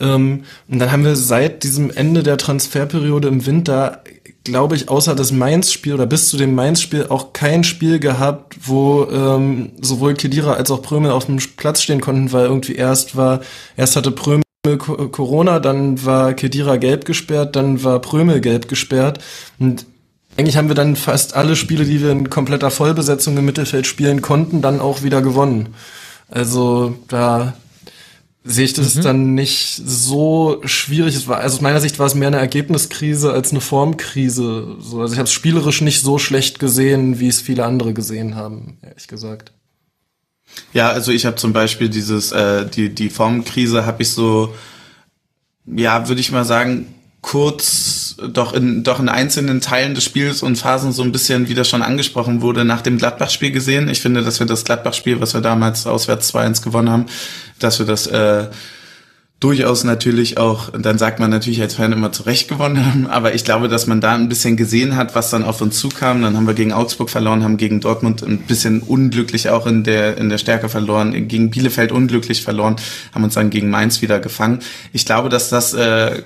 Ähm, 0.00 0.44
und 0.68 0.78
dann 0.80 0.90
haben 0.90 1.04
wir 1.04 1.14
seit 1.14 1.62
diesem 1.62 1.90
Ende 1.90 2.24
der 2.24 2.38
Transferperiode 2.38 3.28
im 3.28 3.46
Winter, 3.46 4.02
glaube 4.42 4.74
ich, 4.74 4.88
außer 4.88 5.14
das 5.14 5.30
Mainz-Spiel 5.30 5.94
oder 5.94 6.06
bis 6.06 6.28
zu 6.28 6.36
dem 6.36 6.54
Mainz-Spiel 6.54 7.06
auch 7.08 7.32
kein 7.32 7.62
Spiel 7.62 8.00
gehabt, 8.00 8.56
wo 8.64 9.06
ähm, 9.10 9.72
sowohl 9.80 10.14
Kedira 10.14 10.54
als 10.54 10.72
auch 10.72 10.82
Prömel 10.82 11.12
auf 11.12 11.26
dem 11.26 11.36
Platz 11.56 11.82
stehen 11.82 12.00
konnten, 12.00 12.32
weil 12.32 12.46
irgendwie 12.46 12.74
erst 12.74 13.16
war, 13.16 13.40
erst 13.76 13.94
hatte 13.94 14.10
Prömel 14.10 14.45
Corona, 14.76 15.60
dann 15.60 16.04
war 16.04 16.34
Kedira 16.34 16.76
gelb 16.76 17.04
gesperrt, 17.04 17.56
dann 17.56 17.84
war 17.84 18.00
Prömel 18.00 18.40
gelb 18.40 18.68
gesperrt 18.68 19.20
und 19.58 19.86
eigentlich 20.36 20.56
haben 20.56 20.68
wir 20.68 20.74
dann 20.74 20.96
fast 20.96 21.34
alle 21.34 21.56
Spiele, 21.56 21.84
die 21.84 22.02
wir 22.02 22.10
in 22.10 22.28
kompletter 22.28 22.70
Vollbesetzung 22.70 23.36
im 23.38 23.46
Mittelfeld 23.46 23.86
spielen 23.86 24.20
konnten, 24.20 24.60
dann 24.60 24.80
auch 24.80 25.02
wieder 25.02 25.22
gewonnen. 25.22 25.74
Also 26.28 26.96
da 27.08 27.54
sehe 28.44 28.64
ich 28.64 28.74
das 28.74 28.94
mhm. 28.94 29.02
dann 29.02 29.34
nicht 29.34 29.80
so 29.84 30.60
schwierig. 30.64 31.16
Es 31.16 31.26
war, 31.26 31.38
also 31.38 31.56
aus 31.56 31.62
meiner 31.62 31.80
Sicht 31.80 31.98
war 31.98 32.06
es 32.06 32.14
mehr 32.14 32.28
eine 32.28 32.38
Ergebniskrise 32.38 33.32
als 33.32 33.50
eine 33.50 33.60
Formkrise. 33.60 34.76
So, 34.78 35.00
also 35.00 35.14
ich 35.14 35.18
habe 35.18 35.26
es 35.26 35.32
spielerisch 35.32 35.80
nicht 35.80 36.00
so 36.02 36.18
schlecht 36.18 36.58
gesehen, 36.58 37.18
wie 37.18 37.28
es 37.28 37.40
viele 37.40 37.64
andere 37.64 37.92
gesehen 37.92 38.36
haben, 38.36 38.78
ehrlich 38.82 39.08
gesagt. 39.08 39.52
Ja, 40.72 40.90
also 40.90 41.12
ich 41.12 41.26
habe 41.26 41.36
zum 41.36 41.52
Beispiel 41.52 41.88
dieses, 41.88 42.32
äh, 42.32 42.66
die, 42.66 42.94
die 42.94 43.10
Formkrise 43.10 43.86
habe 43.86 44.02
ich 44.02 44.10
so, 44.10 44.54
ja, 45.66 46.08
würde 46.08 46.20
ich 46.20 46.32
mal 46.32 46.44
sagen, 46.44 46.94
kurz 47.22 48.14
doch 48.32 48.52
in, 48.52 48.84
doch 48.84 49.00
in 49.00 49.08
einzelnen 49.08 49.60
Teilen 49.60 49.94
des 49.94 50.04
Spiels 50.04 50.42
und 50.42 50.56
Phasen 50.56 50.92
so 50.92 51.02
ein 51.02 51.12
bisschen, 51.12 51.48
wie 51.48 51.54
das 51.54 51.68
schon 51.68 51.82
angesprochen 51.82 52.40
wurde, 52.40 52.64
nach 52.64 52.82
dem 52.82 52.98
Gladbach-Spiel 52.98 53.50
gesehen. 53.50 53.88
Ich 53.88 54.00
finde, 54.00 54.22
dass 54.22 54.38
wir 54.38 54.46
das 54.46 54.64
Gladbach-Spiel, 54.64 55.20
was 55.20 55.34
wir 55.34 55.40
damals 55.40 55.86
auswärts 55.86 56.32
2-1 56.32 56.62
gewonnen 56.62 56.88
haben, 56.88 57.06
dass 57.58 57.78
wir 57.78 57.86
das 57.86 58.06
äh, 58.06 58.46
durchaus 59.40 59.84
natürlich 59.84 60.38
auch, 60.38 60.70
dann 60.70 60.96
sagt 60.96 61.20
man 61.20 61.30
natürlich 61.30 61.60
als 61.60 61.74
Fan 61.74 61.92
immer 61.92 62.10
zurecht 62.10 62.48
gewonnen 62.48 62.84
haben, 62.86 63.06
aber 63.06 63.34
ich 63.34 63.44
glaube, 63.44 63.68
dass 63.68 63.86
man 63.86 64.00
da 64.00 64.14
ein 64.14 64.28
bisschen 64.28 64.56
gesehen 64.56 64.96
hat, 64.96 65.14
was 65.14 65.30
dann 65.30 65.44
auf 65.44 65.60
uns 65.60 65.78
zukam. 65.78 66.22
Dann 66.22 66.36
haben 66.36 66.46
wir 66.46 66.54
gegen 66.54 66.72
Augsburg 66.72 67.10
verloren, 67.10 67.44
haben 67.44 67.58
gegen 67.58 67.80
Dortmund 67.80 68.22
ein 68.22 68.38
bisschen 68.38 68.80
unglücklich 68.80 69.50
auch 69.50 69.66
in 69.66 69.84
der, 69.84 70.16
in 70.16 70.30
der 70.30 70.38
Stärke 70.38 70.68
verloren, 70.68 71.28
gegen 71.28 71.50
Bielefeld 71.50 71.92
unglücklich 71.92 72.42
verloren, 72.42 72.76
haben 73.14 73.24
uns 73.24 73.34
dann 73.34 73.50
gegen 73.50 73.68
Mainz 73.68 74.00
wieder 74.00 74.20
gefangen. 74.20 74.60
Ich 74.92 75.04
glaube, 75.04 75.28
dass 75.28 75.50
das 75.50 75.74
äh, 75.74 76.22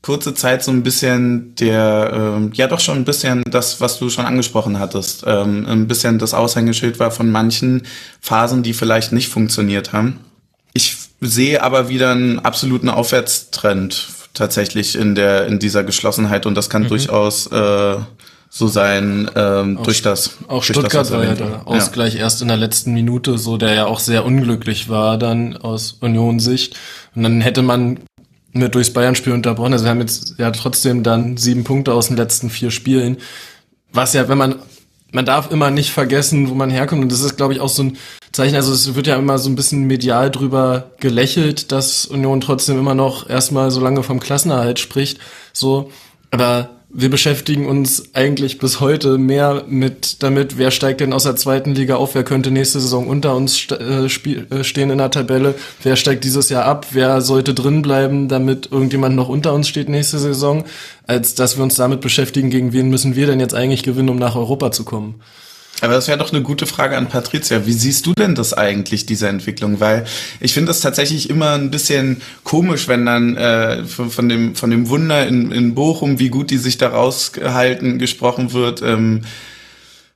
kurze 0.00 0.34
Zeit 0.34 0.64
so 0.64 0.70
ein 0.70 0.82
bisschen 0.82 1.54
der, 1.56 2.40
äh, 2.50 2.56
ja 2.56 2.66
doch 2.66 2.80
schon 2.80 2.96
ein 2.96 3.04
bisschen 3.04 3.42
das, 3.50 3.82
was 3.82 3.98
du 3.98 4.08
schon 4.08 4.24
angesprochen 4.24 4.78
hattest, 4.78 5.24
ähm, 5.26 5.66
ein 5.66 5.86
bisschen 5.86 6.18
das 6.18 6.32
Aushängeschild 6.32 6.98
war 6.98 7.10
von 7.10 7.30
manchen 7.30 7.82
Phasen, 8.20 8.62
die 8.62 8.72
vielleicht 8.72 9.12
nicht 9.12 9.28
funktioniert 9.28 9.92
haben. 9.92 10.20
Ich 10.72 11.03
sehe 11.24 11.62
aber 11.62 11.88
wieder 11.88 12.12
einen 12.12 12.38
absoluten 12.40 12.88
Aufwärtstrend 12.88 14.08
tatsächlich 14.34 14.96
in 14.96 15.14
der 15.14 15.46
in 15.46 15.58
dieser 15.58 15.84
Geschlossenheit 15.84 16.46
und 16.46 16.54
das 16.54 16.68
kann 16.68 16.84
mhm. 16.84 16.88
durchaus 16.88 17.46
äh, 17.46 17.96
so 18.56 18.68
sein 18.68 19.28
ähm, 19.34 19.80
durch 19.82 20.00
das. 20.00 20.36
Auch 20.46 20.64
durch 20.64 20.66
Stuttgart 20.66 21.06
das, 21.06 21.10
war 21.10 21.24
ja 21.24 21.34
der 21.34 21.66
Ausgleich 21.66 22.14
ja. 22.14 22.20
erst 22.20 22.40
in 22.40 22.46
der 22.46 22.56
letzten 22.56 22.94
Minute, 22.94 23.36
so 23.36 23.56
der 23.56 23.74
ja 23.74 23.86
auch 23.86 23.98
sehr 23.98 24.24
unglücklich 24.24 24.88
war 24.88 25.18
dann 25.18 25.56
aus 25.56 25.96
Union-Sicht. 26.00 26.76
Und 27.16 27.24
dann 27.24 27.40
hätte 27.40 27.62
man 27.62 27.98
mit 28.52 28.76
durchs 28.76 28.92
Bayern-Spiel 28.92 29.32
unterbrochen. 29.32 29.72
Also 29.72 29.84
wir 29.84 29.90
haben 29.90 30.00
jetzt 30.00 30.36
ja 30.38 30.52
trotzdem 30.52 31.02
dann 31.02 31.36
sieben 31.36 31.64
Punkte 31.64 31.92
aus 31.92 32.06
den 32.06 32.16
letzten 32.16 32.48
vier 32.48 32.70
Spielen. 32.70 33.16
Was 33.92 34.12
ja, 34.12 34.28
wenn 34.28 34.38
man, 34.38 34.56
man 35.10 35.24
darf 35.24 35.50
immer 35.50 35.72
nicht 35.72 35.90
vergessen, 35.90 36.48
wo 36.48 36.54
man 36.54 36.70
herkommt. 36.70 37.02
Und 37.02 37.10
das 37.10 37.22
ist, 37.22 37.36
glaube 37.36 37.54
ich, 37.54 37.60
auch 37.60 37.68
so 37.68 37.82
ein 37.82 37.96
Zeichen. 38.34 38.56
Also 38.56 38.72
es 38.72 38.94
wird 38.94 39.06
ja 39.06 39.16
immer 39.16 39.38
so 39.38 39.48
ein 39.48 39.54
bisschen 39.54 39.84
medial 39.84 40.30
drüber 40.30 40.90
gelächelt, 41.00 41.72
dass 41.72 42.04
Union 42.04 42.40
trotzdem 42.40 42.78
immer 42.78 42.94
noch 42.94 43.30
erstmal 43.30 43.70
so 43.70 43.80
lange 43.80 44.02
vom 44.02 44.20
Klassenerhalt 44.20 44.78
spricht. 44.78 45.18
So. 45.52 45.90
Aber 46.30 46.70
wir 46.96 47.10
beschäftigen 47.10 47.66
uns 47.66 48.14
eigentlich 48.14 48.58
bis 48.58 48.80
heute 48.80 49.18
mehr 49.18 49.64
mit 49.66 50.22
damit, 50.22 50.58
wer 50.58 50.70
steigt 50.70 51.00
denn 51.00 51.12
aus 51.12 51.24
der 51.24 51.34
zweiten 51.34 51.74
Liga 51.74 51.96
auf, 51.96 52.14
wer 52.14 52.22
könnte 52.22 52.52
nächste 52.52 52.78
Saison 52.78 53.08
unter 53.08 53.34
uns 53.34 53.66
äh, 53.70 54.06
äh, 54.06 54.08
stehen 54.64 54.90
in 54.90 54.98
der 54.98 55.10
Tabelle, 55.10 55.56
wer 55.82 55.96
steigt 55.96 56.22
dieses 56.22 56.50
Jahr 56.50 56.64
ab, 56.64 56.86
wer 56.92 57.20
sollte 57.20 57.52
drin 57.52 57.82
bleiben, 57.82 58.28
damit 58.28 58.70
irgendjemand 58.70 59.16
noch 59.16 59.28
unter 59.28 59.54
uns 59.54 59.68
steht 59.68 59.88
nächste 59.88 60.20
Saison, 60.20 60.64
als 61.06 61.34
dass 61.34 61.56
wir 61.56 61.64
uns 61.64 61.74
damit 61.74 62.00
beschäftigen, 62.00 62.50
gegen 62.50 62.72
wen 62.72 62.90
müssen 62.90 63.16
wir 63.16 63.26
denn 63.26 63.40
jetzt 63.40 63.54
eigentlich 63.54 63.82
gewinnen, 63.82 64.08
um 64.08 64.18
nach 64.18 64.36
Europa 64.36 64.70
zu 64.70 64.84
kommen. 64.84 65.20
Aber 65.80 65.94
das 65.94 66.08
wäre 66.08 66.18
doch 66.18 66.32
eine 66.32 66.42
gute 66.42 66.66
Frage 66.66 66.96
an 66.96 67.08
Patricia. 67.08 67.66
Wie 67.66 67.72
siehst 67.72 68.06
du 68.06 68.14
denn 68.14 68.34
das 68.34 68.54
eigentlich, 68.54 69.06
diese 69.06 69.28
Entwicklung? 69.28 69.80
Weil 69.80 70.04
ich 70.40 70.54
finde 70.54 70.68
das 70.68 70.80
tatsächlich 70.80 71.28
immer 71.28 71.52
ein 71.52 71.70
bisschen 71.70 72.22
komisch, 72.44 72.88
wenn 72.88 73.06
dann 73.06 73.36
äh, 73.36 73.84
von, 73.84 74.10
von, 74.10 74.28
dem, 74.28 74.54
von 74.54 74.70
dem 74.70 74.88
Wunder 74.88 75.26
in, 75.26 75.50
in 75.50 75.74
Bochum, 75.74 76.18
wie 76.18 76.28
gut 76.28 76.50
die 76.50 76.58
sich 76.58 76.78
da 76.78 76.88
rausgehalten, 76.88 77.98
gesprochen 77.98 78.52
wird. 78.52 78.82
Ähm, 78.82 79.22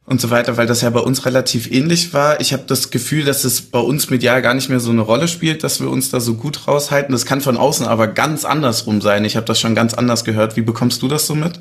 und 0.08 0.22
so 0.22 0.30
weiter, 0.30 0.56
weil 0.56 0.66
das 0.66 0.80
ja 0.80 0.88
bei 0.88 1.00
uns 1.00 1.26
relativ 1.26 1.70
ähnlich 1.70 2.14
war. 2.14 2.40
Ich 2.40 2.54
habe 2.54 2.62
das 2.66 2.90
Gefühl, 2.90 3.24
dass 3.24 3.44
es 3.44 3.60
bei 3.60 3.78
uns 3.78 4.08
medial 4.08 4.40
gar 4.40 4.54
nicht 4.54 4.70
mehr 4.70 4.80
so 4.80 4.90
eine 4.90 5.02
Rolle 5.02 5.28
spielt, 5.28 5.62
dass 5.62 5.80
wir 5.80 5.90
uns 5.90 6.10
da 6.10 6.18
so 6.18 6.34
gut 6.34 6.66
raushalten. 6.66 7.12
Das 7.12 7.26
kann 7.26 7.42
von 7.42 7.58
außen 7.58 7.86
aber 7.86 8.06
ganz 8.08 8.46
andersrum 8.46 9.02
sein. 9.02 9.26
Ich 9.26 9.36
habe 9.36 9.44
das 9.44 9.60
schon 9.60 9.74
ganz 9.74 9.92
anders 9.92 10.24
gehört. 10.24 10.56
Wie 10.56 10.62
bekommst 10.62 11.02
du 11.02 11.08
das 11.08 11.26
so 11.26 11.34
mit? 11.34 11.60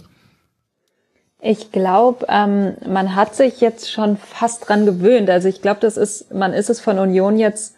Ich 1.39 1.71
glaube, 1.71 2.25
ähm, 2.29 2.75
man 2.87 3.15
hat 3.15 3.35
sich 3.35 3.61
jetzt 3.61 3.91
schon 3.91 4.17
fast 4.17 4.67
dran 4.67 4.85
gewöhnt. 4.85 5.29
Also 5.29 5.47
ich 5.47 5.61
glaube, 5.61 5.79
das 5.81 5.95
ist, 5.95 6.33
man 6.33 6.53
ist 6.53 6.69
es 6.69 6.79
von 6.79 6.97
Union 6.97 7.37
jetzt 7.37 7.75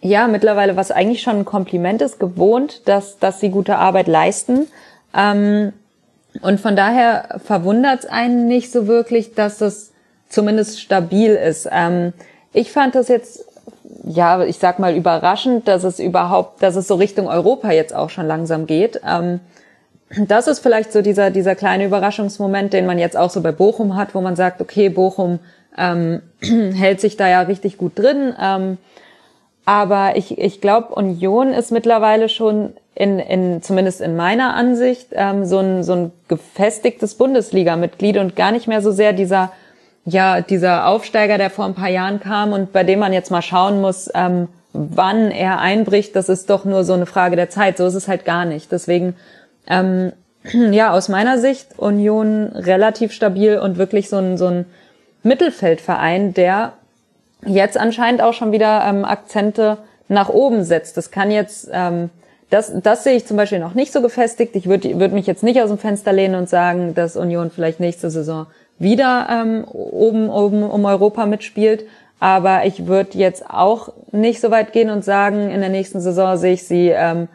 ja 0.00 0.26
mittlerweile, 0.26 0.76
was 0.76 0.90
eigentlich 0.90 1.22
schon 1.22 1.38
ein 1.38 1.44
Kompliment 1.44 2.02
ist, 2.02 2.18
gewohnt, 2.18 2.88
dass, 2.88 3.18
dass 3.18 3.40
sie 3.40 3.50
gute 3.50 3.76
Arbeit 3.76 4.08
leisten. 4.08 4.66
Ähm, 5.14 5.72
und 6.42 6.60
von 6.60 6.76
daher 6.76 7.40
verwundert 7.44 8.00
es 8.00 8.06
einen 8.06 8.48
nicht 8.48 8.72
so 8.72 8.86
wirklich, 8.86 9.34
dass 9.34 9.60
es 9.60 9.92
zumindest 10.28 10.80
stabil 10.80 11.34
ist. 11.34 11.68
Ähm, 11.70 12.12
ich 12.52 12.72
fand 12.72 12.96
das 12.96 13.08
jetzt, 13.08 13.44
ja, 14.04 14.42
ich 14.42 14.58
sag 14.58 14.80
mal 14.80 14.94
überraschend, 14.94 15.68
dass 15.68 15.84
es 15.84 16.00
überhaupt, 16.00 16.62
dass 16.62 16.74
es 16.74 16.88
so 16.88 16.96
Richtung 16.96 17.28
Europa 17.28 17.70
jetzt 17.70 17.94
auch 17.94 18.10
schon 18.10 18.26
langsam 18.26 18.66
geht. 18.66 19.00
Ähm, 19.06 19.40
das 20.16 20.46
ist 20.46 20.60
vielleicht 20.60 20.92
so 20.92 21.02
dieser, 21.02 21.30
dieser 21.30 21.54
kleine 21.54 21.84
Überraschungsmoment, 21.84 22.72
den 22.72 22.86
man 22.86 22.98
jetzt 22.98 23.16
auch 23.16 23.30
so 23.30 23.42
bei 23.42 23.52
Bochum 23.52 23.96
hat, 23.96 24.14
wo 24.14 24.20
man 24.20 24.36
sagt, 24.36 24.60
okay, 24.60 24.88
Bochum 24.88 25.38
ähm, 25.76 26.22
hält 26.40 27.00
sich 27.00 27.16
da 27.16 27.28
ja 27.28 27.42
richtig 27.42 27.78
gut 27.78 27.98
drin. 27.98 28.34
Ähm, 28.40 28.78
aber 29.64 30.16
ich, 30.16 30.38
ich 30.38 30.60
glaube, 30.62 30.94
Union 30.94 31.52
ist 31.52 31.72
mittlerweile 31.72 32.30
schon 32.30 32.72
in, 32.94 33.18
in 33.18 33.62
zumindest 33.62 34.00
in 34.00 34.16
meiner 34.16 34.54
Ansicht 34.54 35.08
ähm, 35.12 35.44
so, 35.44 35.58
ein, 35.58 35.82
so 35.82 35.92
ein 35.92 36.12
gefestigtes 36.26 37.14
Bundesliga-Mitglied 37.16 38.16
und 38.16 38.34
gar 38.34 38.50
nicht 38.50 38.66
mehr 38.66 38.80
so 38.80 38.90
sehr 38.90 39.12
dieser 39.12 39.52
ja 40.10 40.40
dieser 40.40 40.86
Aufsteiger, 40.86 41.38
der 41.38 41.50
vor 41.50 41.64
ein 41.64 41.74
paar 41.74 41.90
Jahren 41.90 42.20
kam 42.20 42.52
und 42.52 42.72
bei 42.72 42.84
dem 42.84 42.98
man 42.98 43.12
jetzt 43.12 43.30
mal 43.30 43.42
schauen 43.42 43.80
muss, 43.80 44.10
ähm, 44.14 44.48
wann 44.72 45.30
er 45.30 45.58
einbricht. 45.58 46.14
Das 46.16 46.28
ist 46.28 46.50
doch 46.50 46.64
nur 46.64 46.84
so 46.84 46.94
eine 46.94 47.06
Frage 47.06 47.36
der 47.36 47.50
Zeit. 47.50 47.76
So 47.76 47.86
ist 47.86 47.94
es 47.94 48.08
halt 48.08 48.24
gar 48.24 48.44
nicht. 48.44 48.72
Deswegen 48.72 49.16
ähm, 49.68 50.12
ja 50.52 50.92
aus 50.92 51.08
meiner 51.08 51.38
Sicht 51.38 51.78
Union 51.78 52.46
relativ 52.54 53.12
stabil 53.12 53.58
und 53.58 53.78
wirklich 53.78 54.08
so 54.08 54.16
ein 54.16 54.36
so 54.36 54.46
ein 54.46 54.66
Mittelfeldverein, 55.22 56.34
der 56.34 56.72
jetzt 57.44 57.78
anscheinend 57.78 58.22
auch 58.22 58.32
schon 58.32 58.52
wieder 58.52 58.84
ähm, 58.86 59.04
Akzente 59.04 59.78
nach 60.08 60.28
oben 60.28 60.64
setzt. 60.64 60.96
Das 60.96 61.10
kann 61.10 61.30
jetzt, 61.30 61.68
ähm, 61.72 62.10
das, 62.50 62.72
das 62.82 63.04
sehe 63.04 63.16
ich 63.16 63.26
zum 63.26 63.36
Beispiel 63.36 63.58
noch 63.58 63.74
nicht 63.74 63.92
so 63.92 64.00
gefestigt. 64.00 64.56
Ich 64.56 64.68
würde 64.68 64.98
würd 64.98 65.12
mich 65.12 65.26
jetzt 65.26 65.42
nicht 65.42 65.60
aus 65.60 65.68
dem 65.68 65.78
Fenster 65.78 66.12
lehnen 66.12 66.34
und 66.34 66.48
sagen, 66.48 66.94
dass 66.94 67.16
Union 67.16 67.50
vielleicht 67.50 67.80
nächste 67.80 68.10
Saison 68.10 68.46
wieder 68.78 69.28
ähm, 69.30 69.64
oben, 69.64 70.30
oben 70.30 70.62
um 70.62 70.84
Europa 70.84 71.26
mitspielt. 71.26 71.84
Aber 72.20 72.64
ich 72.64 72.86
würde 72.86 73.18
jetzt 73.18 73.48
auch 73.48 73.92
nicht 74.10 74.40
so 74.40 74.50
weit 74.50 74.72
gehen 74.72 74.90
und 74.90 75.04
sagen, 75.04 75.50
in 75.50 75.60
der 75.60 75.68
nächsten 75.68 76.00
Saison 76.00 76.36
sehe 76.36 76.54
ich 76.54 76.66
sie 76.66 76.88
ähm, 76.88 77.28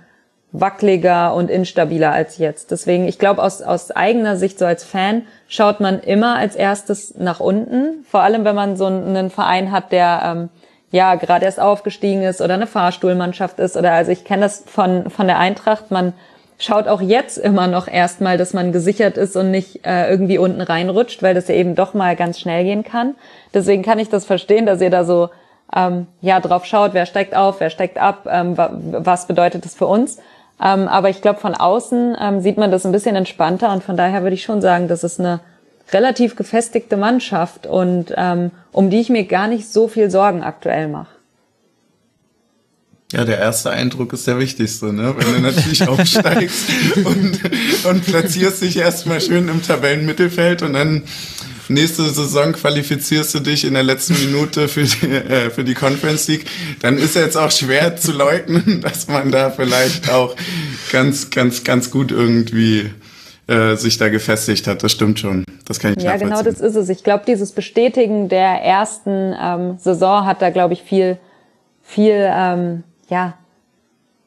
wackeliger 0.53 1.33
und 1.33 1.49
instabiler 1.49 2.11
als 2.11 2.37
jetzt. 2.37 2.71
Deswegen, 2.71 3.07
ich 3.07 3.19
glaube, 3.19 3.41
aus, 3.43 3.61
aus 3.63 3.91
eigener 3.91 4.37
Sicht, 4.37 4.59
so 4.59 4.65
als 4.65 4.83
Fan, 4.83 5.23
schaut 5.47 5.79
man 5.79 5.99
immer 5.99 6.37
als 6.37 6.55
erstes 6.55 7.15
nach 7.17 7.39
unten. 7.39 8.05
Vor 8.09 8.21
allem, 8.21 8.45
wenn 8.45 8.55
man 8.55 8.77
so 8.77 8.85
einen 8.85 9.31
Verein 9.31 9.71
hat, 9.71 9.91
der 9.91 10.21
ähm, 10.23 10.49
ja 10.91 11.15
gerade 11.15 11.45
erst 11.45 11.59
aufgestiegen 11.59 12.21
ist 12.21 12.39
oder 12.39 12.53
eine 12.53 12.67
Fahrstuhlmannschaft 12.67 13.57
ist. 13.59 13.75
Oder 13.75 13.93
also 13.93 14.11
ich 14.11 14.25
kenne 14.25 14.43
das 14.43 14.63
von, 14.65 15.09
von 15.09 15.25
der 15.25 15.39
Eintracht, 15.39 15.89
man 15.89 16.13
schaut 16.59 16.87
auch 16.87 17.01
jetzt 17.01 17.39
immer 17.39 17.65
noch 17.65 17.87
erstmal, 17.87 18.37
dass 18.37 18.53
man 18.53 18.71
gesichert 18.71 19.17
ist 19.17 19.35
und 19.35 19.49
nicht 19.49 19.85
äh, 19.87 20.07
irgendwie 20.07 20.37
unten 20.37 20.61
reinrutscht, 20.61 21.23
weil 21.23 21.33
das 21.33 21.47
ja 21.47 21.55
eben 21.55 21.73
doch 21.73 21.95
mal 21.95 22.15
ganz 22.15 22.39
schnell 22.39 22.63
gehen 22.63 22.83
kann. 22.83 23.15
Deswegen 23.55 23.81
kann 23.81 23.97
ich 23.97 24.09
das 24.09 24.23
verstehen, 24.23 24.67
dass 24.67 24.81
ihr 24.81 24.91
da 24.91 25.03
so 25.03 25.29
ähm, 25.75 26.05
ja 26.21 26.39
drauf 26.39 26.65
schaut, 26.65 26.93
wer 26.93 27.07
steigt 27.07 27.35
auf, 27.35 27.59
wer 27.59 27.71
steigt 27.71 27.97
ab, 27.97 28.27
ähm, 28.29 28.55
was 28.55 29.25
bedeutet 29.25 29.65
das 29.65 29.73
für 29.73 29.87
uns. 29.87 30.19
Ähm, 30.63 30.87
aber 30.87 31.09
ich 31.09 31.21
glaube, 31.21 31.41
von 31.41 31.55
außen 31.55 32.15
ähm, 32.19 32.41
sieht 32.41 32.57
man 32.57 32.71
das 32.71 32.85
ein 32.85 32.93
bisschen 32.93 33.17
entspannter 33.17 33.73
und 33.73 33.83
von 33.83 33.97
daher 33.97 34.23
würde 34.23 34.35
ich 34.35 34.43
schon 34.43 34.61
sagen, 34.61 34.87
das 34.87 35.03
ist 35.03 35.19
eine 35.19 35.41
relativ 35.91 36.37
gefestigte 36.37 36.95
Mannschaft 36.95 37.67
und 37.67 38.13
ähm, 38.15 38.51
um 38.71 38.89
die 38.89 39.01
ich 39.01 39.09
mir 39.09 39.25
gar 39.25 39.47
nicht 39.47 39.67
so 39.67 39.89
viel 39.89 40.09
Sorgen 40.09 40.41
aktuell 40.41 40.87
mache. 40.87 41.11
Ja, 43.11 43.25
der 43.25 43.37
erste 43.37 43.69
Eindruck 43.69 44.13
ist 44.13 44.25
der 44.25 44.39
wichtigste, 44.39 44.91
ne? 44.91 45.13
Wenn 45.15 45.35
du 45.35 45.41
natürlich 45.41 45.87
aufsteigst 45.87 46.65
und, 47.03 47.39
und 47.85 48.05
platzierst 48.05 48.63
dich 48.63 48.77
erstmal 48.77 49.21
schön 49.21 49.49
im 49.49 49.61
Tabellenmittelfeld 49.61 50.63
und 50.63 50.73
dann 50.73 51.03
nächste 51.69 52.03
Saison 52.09 52.53
qualifizierst 52.53 53.33
du 53.35 53.39
dich 53.39 53.65
in 53.65 53.73
der 53.73 53.83
letzten 53.83 54.13
Minute 54.25 54.67
für 54.67 54.83
die, 54.83 55.05
äh, 55.07 55.49
für 55.49 55.63
die 55.63 55.73
Conference 55.73 56.27
League, 56.27 56.45
dann 56.81 56.97
ist 56.97 57.15
jetzt 57.15 57.37
auch 57.37 57.51
schwer 57.51 57.95
zu 57.95 58.11
leugnen, 58.11 58.81
dass 58.83 59.07
man 59.07 59.31
da 59.31 59.49
vielleicht 59.49 60.09
auch 60.09 60.35
ganz, 60.91 61.29
ganz, 61.29 61.63
ganz 61.63 61.91
gut 61.91 62.11
irgendwie 62.11 62.91
äh, 63.47 63.75
sich 63.75 63.97
da 63.97 64.09
gefestigt 64.09 64.67
hat. 64.67 64.83
Das 64.83 64.91
stimmt 64.91 65.19
schon. 65.19 65.43
Das 65.65 65.79
kann 65.79 65.93
ich 65.97 66.03
Ja, 66.03 66.17
genau 66.17 66.41
das 66.41 66.59
ist 66.59 66.75
es. 66.75 66.89
Ich 66.89 67.03
glaube, 67.03 67.23
dieses 67.27 67.51
Bestätigen 67.51 68.29
der 68.29 68.61
ersten 68.63 69.33
ähm, 69.39 69.77
Saison 69.79 70.25
hat 70.25 70.41
da, 70.41 70.49
glaube 70.49 70.73
ich, 70.73 70.81
viel, 70.81 71.17
viel, 71.81 72.29
ähm, 72.31 72.83
ja, 73.09 73.35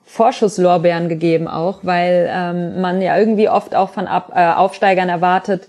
Vorschusslorbeeren 0.09 1.09
gegeben 1.09 1.49
auch, 1.49 1.81
weil 1.83 2.31
ähm, 2.33 2.81
man 2.81 3.03
ja 3.03 3.19
irgendwie 3.19 3.49
oft 3.49 3.75
auch 3.75 3.91
von 3.91 4.07
Ab 4.07 4.33
äh, 4.35 4.53
Aufsteigern 4.53 5.09
erwartet, 5.09 5.69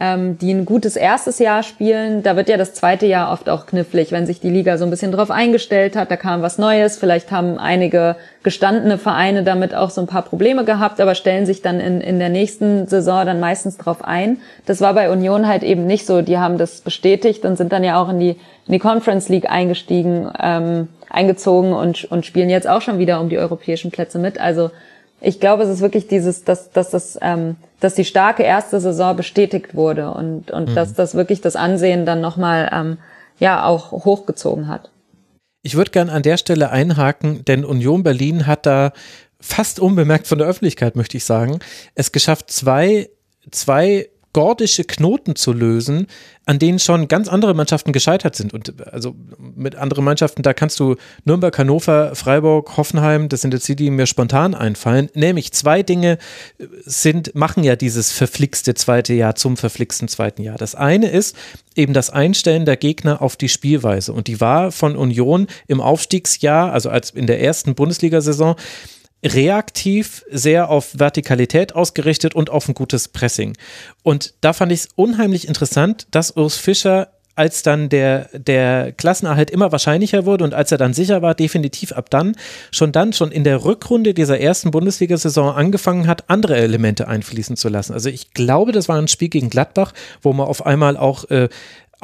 ähm, 0.00 0.38
die 0.38 0.52
ein 0.52 0.64
gutes 0.64 0.96
erstes 0.96 1.38
Jahr 1.38 1.62
spielen. 1.62 2.22
Da 2.24 2.36
wird 2.36 2.48
ja 2.48 2.56
das 2.56 2.74
zweite 2.74 3.06
Jahr 3.06 3.32
oft 3.32 3.48
auch 3.48 3.66
knifflig, 3.66 4.10
wenn 4.10 4.26
sich 4.26 4.40
die 4.40 4.50
Liga 4.50 4.76
so 4.76 4.84
ein 4.84 4.90
bisschen 4.90 5.12
drauf 5.12 5.30
eingestellt 5.30 5.94
hat. 5.94 6.10
Da 6.10 6.16
kam 6.16 6.42
was 6.42 6.58
Neues. 6.58 6.96
Vielleicht 6.98 7.30
haben 7.30 7.58
einige 7.58 8.16
gestandene 8.42 8.98
Vereine 8.98 9.44
damit 9.44 9.74
auch 9.74 9.90
so 9.90 10.00
ein 10.00 10.08
paar 10.08 10.22
Probleme 10.22 10.64
gehabt, 10.64 11.00
aber 11.00 11.14
stellen 11.14 11.46
sich 11.46 11.62
dann 11.62 11.78
in, 11.78 12.00
in 12.00 12.18
der 12.18 12.28
nächsten 12.28 12.88
Saison 12.88 13.24
dann 13.24 13.38
meistens 13.38 13.76
drauf 13.76 14.04
ein. 14.04 14.38
Das 14.66 14.80
war 14.80 14.94
bei 14.94 15.10
Union 15.10 15.46
halt 15.46 15.62
eben 15.62 15.86
nicht 15.86 16.06
so. 16.06 16.22
Die 16.22 16.38
haben 16.38 16.58
das 16.58 16.80
bestätigt 16.80 17.44
und 17.44 17.56
sind 17.56 17.72
dann 17.72 17.84
ja 17.84 18.02
auch 18.02 18.08
in 18.08 18.18
die, 18.18 18.30
in 18.66 18.72
die 18.72 18.80
Conference 18.80 19.28
League 19.28 19.48
eingestiegen, 19.48 20.28
ähm, 20.42 20.88
eingezogen 21.08 21.72
und, 21.72 22.04
und 22.10 22.26
spielen 22.26 22.50
jetzt 22.50 22.68
auch 22.68 22.82
schon 22.82 22.98
wieder 22.98 23.20
um 23.20 23.28
die 23.28 23.38
europäischen 23.38 23.92
Plätze 23.92 24.18
mit. 24.18 24.40
Also 24.40 24.70
ich 25.24 25.40
glaube, 25.40 25.62
es 25.62 25.68
ist 25.68 25.80
wirklich 25.80 26.06
dieses, 26.06 26.44
dass, 26.44 26.70
dass 26.70 26.90
das, 26.90 27.18
ähm, 27.22 27.56
dass 27.80 27.94
die 27.94 28.04
starke 28.04 28.42
erste 28.42 28.80
Saison 28.80 29.16
bestätigt 29.16 29.74
wurde 29.74 30.10
und, 30.10 30.50
und 30.50 30.70
mhm. 30.70 30.74
dass 30.74 30.94
das 30.94 31.14
wirklich 31.14 31.40
das 31.40 31.56
Ansehen 31.56 32.06
dann 32.06 32.20
nochmal, 32.20 32.70
ähm, 32.72 32.98
ja, 33.38 33.64
auch 33.64 33.90
hochgezogen 33.92 34.68
hat. 34.68 34.90
Ich 35.62 35.76
würde 35.76 35.90
gern 35.90 36.10
an 36.10 36.22
der 36.22 36.36
Stelle 36.36 36.70
einhaken, 36.70 37.44
denn 37.44 37.64
Union 37.64 38.02
Berlin 38.02 38.46
hat 38.46 38.66
da 38.66 38.92
fast 39.40 39.80
unbemerkt 39.80 40.26
von 40.26 40.38
der 40.38 40.46
Öffentlichkeit, 40.46 40.94
möchte 40.94 41.16
ich 41.16 41.24
sagen, 41.24 41.58
es 41.94 42.12
geschafft, 42.12 42.50
zwei, 42.50 43.10
zwei 43.50 44.08
gordische 44.34 44.84
Knoten 44.84 45.36
zu 45.36 45.54
lösen, 45.54 46.08
an 46.44 46.58
denen 46.58 46.78
schon 46.78 47.08
ganz 47.08 47.28
andere 47.28 47.54
Mannschaften 47.54 47.92
gescheitert 47.92 48.36
sind. 48.36 48.52
Und 48.52 48.86
also 48.92 49.14
mit 49.56 49.76
anderen 49.76 50.04
Mannschaften, 50.04 50.42
da 50.42 50.52
kannst 50.52 50.78
du 50.78 50.96
Nürnberg, 51.24 51.56
Hannover, 51.56 52.14
Freiburg, 52.14 52.76
Hoffenheim, 52.76 53.30
das 53.30 53.40
sind 53.40 53.54
jetzt 53.54 53.66
die, 53.66 53.76
die 53.76 53.90
mir 53.90 54.06
spontan 54.06 54.54
einfallen. 54.54 55.08
Nämlich 55.14 55.52
zwei 55.52 55.82
Dinge 55.82 56.18
sind, 56.84 57.34
machen 57.34 57.64
ja 57.64 57.76
dieses 57.76 58.12
verflixte 58.12 58.74
zweite 58.74 59.14
Jahr 59.14 59.36
zum 59.36 59.56
verflixten 59.56 60.08
zweiten 60.08 60.42
Jahr. 60.42 60.58
Das 60.58 60.74
eine 60.74 61.08
ist 61.08 61.34
eben 61.76 61.94
das 61.94 62.10
Einstellen 62.10 62.66
der 62.66 62.76
Gegner 62.76 63.22
auf 63.22 63.36
die 63.36 63.48
Spielweise. 63.48 64.12
Und 64.12 64.26
die 64.26 64.40
war 64.40 64.72
von 64.72 64.96
Union 64.96 65.46
im 65.66 65.80
Aufstiegsjahr, 65.80 66.72
also 66.72 66.90
als 66.90 67.10
in 67.10 67.26
der 67.26 67.40
ersten 67.40 67.74
Bundesliga-Saison, 67.74 68.56
reaktiv, 69.24 70.24
sehr 70.30 70.68
auf 70.68 70.98
Vertikalität 70.98 71.74
ausgerichtet 71.74 72.34
und 72.34 72.50
auf 72.50 72.68
ein 72.68 72.74
gutes 72.74 73.08
Pressing. 73.08 73.56
Und 74.02 74.34
da 74.42 74.52
fand 74.52 74.70
ich 74.72 74.80
es 74.80 74.88
unheimlich 74.94 75.48
interessant, 75.48 76.06
dass 76.10 76.36
Urs 76.36 76.56
Fischer 76.56 77.08
als 77.36 77.62
dann 77.62 77.88
der, 77.88 78.28
der 78.32 78.92
Klassenerhalt 78.92 79.50
immer 79.50 79.72
wahrscheinlicher 79.72 80.24
wurde 80.24 80.44
und 80.44 80.54
als 80.54 80.70
er 80.70 80.78
dann 80.78 80.94
sicher 80.94 81.20
war, 81.20 81.34
definitiv 81.34 81.92
ab 81.92 82.08
dann, 82.10 82.36
schon 82.70 82.92
dann, 82.92 83.12
schon 83.12 83.32
in 83.32 83.44
der 83.44 83.64
Rückrunde 83.64 84.14
dieser 84.14 84.38
ersten 84.38 84.70
Bundesliga-Saison 84.70 85.52
angefangen 85.54 86.06
hat, 86.06 86.30
andere 86.30 86.56
Elemente 86.56 87.08
einfließen 87.08 87.56
zu 87.56 87.68
lassen. 87.68 87.92
Also 87.92 88.08
ich 88.08 88.32
glaube, 88.34 88.72
das 88.72 88.88
war 88.88 88.98
ein 88.98 89.08
Spiel 89.08 89.28
gegen 89.28 89.50
Gladbach, 89.50 89.92
wo 90.22 90.32
man 90.32 90.46
auf 90.46 90.64
einmal 90.64 90.96
auch 90.96 91.28
äh, 91.30 91.48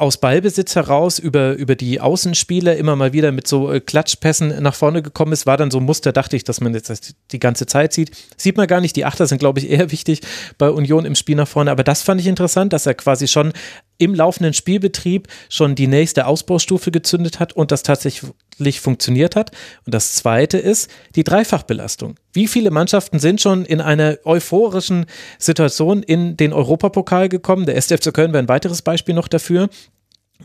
aus 0.01 0.17
Ballbesitz 0.17 0.75
heraus 0.75 1.19
über, 1.19 1.53
über 1.53 1.75
die 1.75 2.01
Außenspieler 2.01 2.75
immer 2.75 2.95
mal 2.95 3.13
wieder 3.13 3.31
mit 3.31 3.47
so 3.47 3.71
äh, 3.71 3.79
Klatschpässen 3.79 4.61
nach 4.61 4.73
vorne 4.73 5.03
gekommen 5.03 5.31
ist, 5.31 5.45
war 5.45 5.57
dann 5.57 5.69
so 5.69 5.77
ein 5.77 5.85
Muster, 5.85 6.11
dachte 6.11 6.35
ich, 6.35 6.43
dass 6.43 6.59
man 6.59 6.73
jetzt 6.73 7.15
die 7.31 7.39
ganze 7.39 7.67
Zeit 7.67 7.93
sieht. 7.93 8.09
Sieht 8.35 8.57
man 8.57 8.65
gar 8.65 8.81
nicht, 8.81 8.95
die 8.95 9.05
Achter 9.05 9.27
sind, 9.27 9.37
glaube 9.37 9.59
ich, 9.59 9.69
eher 9.69 9.91
wichtig 9.91 10.21
bei 10.57 10.71
Union 10.71 11.05
im 11.05 11.13
Spiel 11.13 11.35
nach 11.35 11.47
vorne, 11.47 11.69
aber 11.69 11.83
das 11.83 12.01
fand 12.01 12.19
ich 12.19 12.25
interessant, 12.25 12.73
dass 12.73 12.87
er 12.87 12.95
quasi 12.95 13.27
schon 13.27 13.53
im 14.01 14.15
laufenden 14.15 14.53
Spielbetrieb 14.53 15.27
schon 15.47 15.75
die 15.75 15.87
nächste 15.87 16.25
Ausbaustufe 16.25 16.91
gezündet 16.91 17.39
hat 17.39 17.53
und 17.53 17.71
das 17.71 17.83
tatsächlich 17.83 18.81
funktioniert 18.81 19.35
hat. 19.35 19.51
Und 19.85 19.93
das 19.93 20.15
zweite 20.15 20.57
ist 20.57 20.89
die 21.15 21.23
Dreifachbelastung. 21.23 22.15
Wie 22.33 22.47
viele 22.47 22.71
Mannschaften 22.71 23.19
sind 23.19 23.41
schon 23.41 23.63
in 23.63 23.79
einer 23.79 24.17
euphorischen 24.25 25.05
Situation 25.37 26.01
in 26.01 26.35
den 26.35 26.51
Europapokal 26.51 27.29
gekommen? 27.29 27.67
Der 27.67 27.75
SFC 27.75 28.11
Köln 28.11 28.33
wäre 28.33 28.43
ein 28.43 28.49
weiteres 28.49 28.81
Beispiel 28.81 29.13
noch 29.13 29.27
dafür 29.27 29.69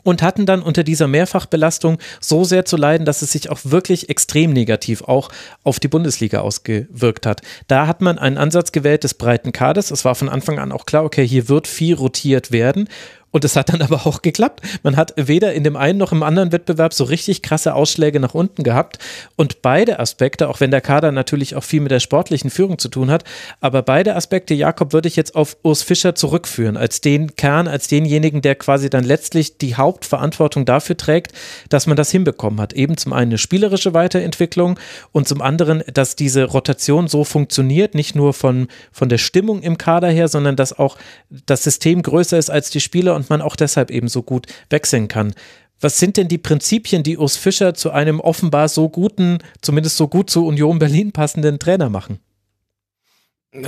und 0.03 0.23
hatten 0.23 0.47
dann 0.47 0.63
unter 0.63 0.85
dieser 0.85 1.09
Mehrfachbelastung 1.09 1.99
so 2.21 2.45
sehr 2.45 2.65
zu 2.65 2.77
leiden, 2.77 3.05
dass 3.05 3.23
es 3.23 3.33
sich 3.33 3.51
auch 3.51 3.61
wirklich 3.65 4.09
extrem 4.09 4.53
negativ 4.53 5.03
auch 5.03 5.31
auf 5.63 5.81
die 5.81 5.89
Bundesliga 5.89 6.41
ausgewirkt 6.41 7.27
hat. 7.27 7.43
Da 7.69 7.87
hat 7.87 8.01
man 8.01 8.19
einen 8.19 8.39
Ansatz 8.39 8.73
gewählt 8.73 9.05
des 9.05 9.15
breiten 9.15 9.53
Kaders. 9.53 9.91
Es 9.91 10.05
war 10.05 10.15
von 10.15 10.29
Anfang 10.29 10.59
an 10.59 10.73
auch 10.73 10.87
klar, 10.87 11.05
okay, 11.05 11.27
hier 11.27 11.49
wird 11.49 11.67
viel 11.67 11.95
rotiert 11.95 12.53
werden. 12.53 12.89
Und 13.31 13.45
es 13.45 13.55
hat 13.55 13.69
dann 13.69 13.83
aber 13.83 14.07
auch 14.07 14.23
geklappt. 14.23 14.63
Man 14.83 14.97
hat 14.97 15.13
weder 15.17 15.53
in 15.53 15.63
dem 15.63 15.77
einen 15.77 15.99
noch 15.99 16.13
im 16.13 16.23
anderen 16.23 16.53
Wettbewerb 16.53 16.95
so 16.95 17.05
richtig 17.05 17.43
krasse 17.43 17.75
Ausschläge 17.75 18.19
nach 18.19 18.35
unten 18.35 18.63
gehabt. 18.63 18.99
Und 19.37 19.61
beide 19.61 19.99
Aspekte, 20.01 20.49
auch 20.49 20.61
wenn 20.61 20.71
der 20.71 20.81
Kader 20.81 21.13
natürlich 21.13 21.55
auch 21.55 21.65
viel 21.65 21.81
mit 21.81 21.91
der 21.91 22.01
sportlichen 22.01 22.51
Führung 22.51 22.79
zu 22.79 22.89
tun 22.89 23.11
hat, 23.11 23.25
aber 23.61 23.83
beide 23.83 24.17
Aspekte, 24.17 24.55
Jakob, 24.55 24.93
würde 24.93 25.09
ich 25.09 25.17
jetzt 25.17 25.35
auf 25.35 25.57
Urs 25.63 25.83
Fischer 25.83 26.15
zurückführen, 26.15 26.77
als 26.77 27.01
den 27.03 27.37
Kern, 27.37 27.69
als 27.69 27.89
denjenigen, 27.89 28.41
der 28.41 28.55
quasi 28.55 28.89
dann 28.89 29.05
letztlich 29.05 29.59
die 29.59 29.75
Hauptverantwortung 29.75 30.65
dafür 30.65 30.97
trägt, 30.97 31.33
dass 31.69 31.87
man 31.87 31.97
das 31.97 32.11
hinbekommen 32.11 32.61
hat. 32.61 32.73
Eben 32.73 32.97
zum 32.97 33.13
einen 33.13 33.27
eine 33.27 33.39
spielerische 33.39 33.93
Weiterentwicklung 33.93 34.79
und 35.13 35.29
zum 35.29 35.43
anderen, 35.43 35.83
dass 35.93 36.17
diese 36.17 36.45
Rotation 36.45 37.09
so 37.09 37.25
funktioniert, 37.25 37.95
nicht 37.95 38.15
nur 38.15 38.33
von, 38.33 38.69
von 38.93 39.09
der 39.09 39.19
Stimmung 39.19 39.63
im 39.63 39.79
Kader 39.79 40.09
her, 40.09 40.29
sondern 40.29 40.57
dass 40.57 40.79
auch 40.79 40.97
das 41.29 41.65
System 41.65 42.03
größer 42.03 42.39
ist 42.39 42.51
als 42.51 42.71
die 42.71 42.81
Spieler 42.81 43.15
und 43.17 43.29
man 43.31 43.43
auch 43.43 43.57
deshalb 43.57 43.91
eben 43.91 44.09
so 44.09 44.23
gut 44.23 44.47
wechseln 44.71 45.09
kann. 45.09 45.35
Was 45.81 45.99
sind 45.99 46.17
denn 46.17 46.29
die 46.29 46.39
Prinzipien, 46.39 47.03
die 47.03 47.19
Urs 47.19 47.37
Fischer 47.37 47.75
zu 47.75 47.91
einem 47.91 48.21
offenbar 48.21 48.69
so 48.69 48.89
guten, 48.89 49.39
zumindest 49.61 49.97
so 49.97 50.09
gut 50.09 50.31
zu 50.31 50.47
Union 50.47 50.79
Berlin 50.79 51.13
passenden 51.13 51.59
Trainer 51.59 51.91
machen? 51.91 52.19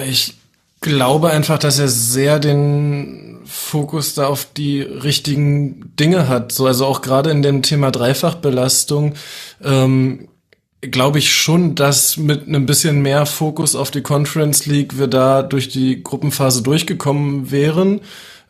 Ich 0.07 0.35
glaube 0.81 1.31
einfach, 1.31 1.59
dass 1.59 1.79
er 1.79 1.89
sehr 1.89 2.39
den 2.39 3.41
Fokus 3.45 4.15
da 4.15 4.27
auf 4.27 4.47
die 4.57 4.81
richtigen 4.81 5.93
Dinge 5.99 6.29
hat. 6.29 6.53
So, 6.53 6.67
also 6.67 6.87
auch 6.87 7.03
gerade 7.03 7.31
in 7.31 7.43
dem 7.43 7.63
Thema 7.63 7.91
Dreifachbelastung 7.91 9.15
ähm, 9.63 10.29
glaube 10.81 11.19
ich 11.19 11.33
schon, 11.33 11.75
dass 11.75 12.17
mit 12.17 12.47
einem 12.47 12.67
bisschen 12.67 13.03
mehr 13.03 13.27
Fokus 13.27 13.75
auf 13.75 13.91
die 13.91 14.03
Conference 14.03 14.67
League 14.67 14.99
wir 14.99 15.09
da 15.09 15.43
durch 15.43 15.69
die 15.69 16.03
Gruppenphase 16.03 16.63
durchgekommen 16.63 17.51
wären. 17.51 18.01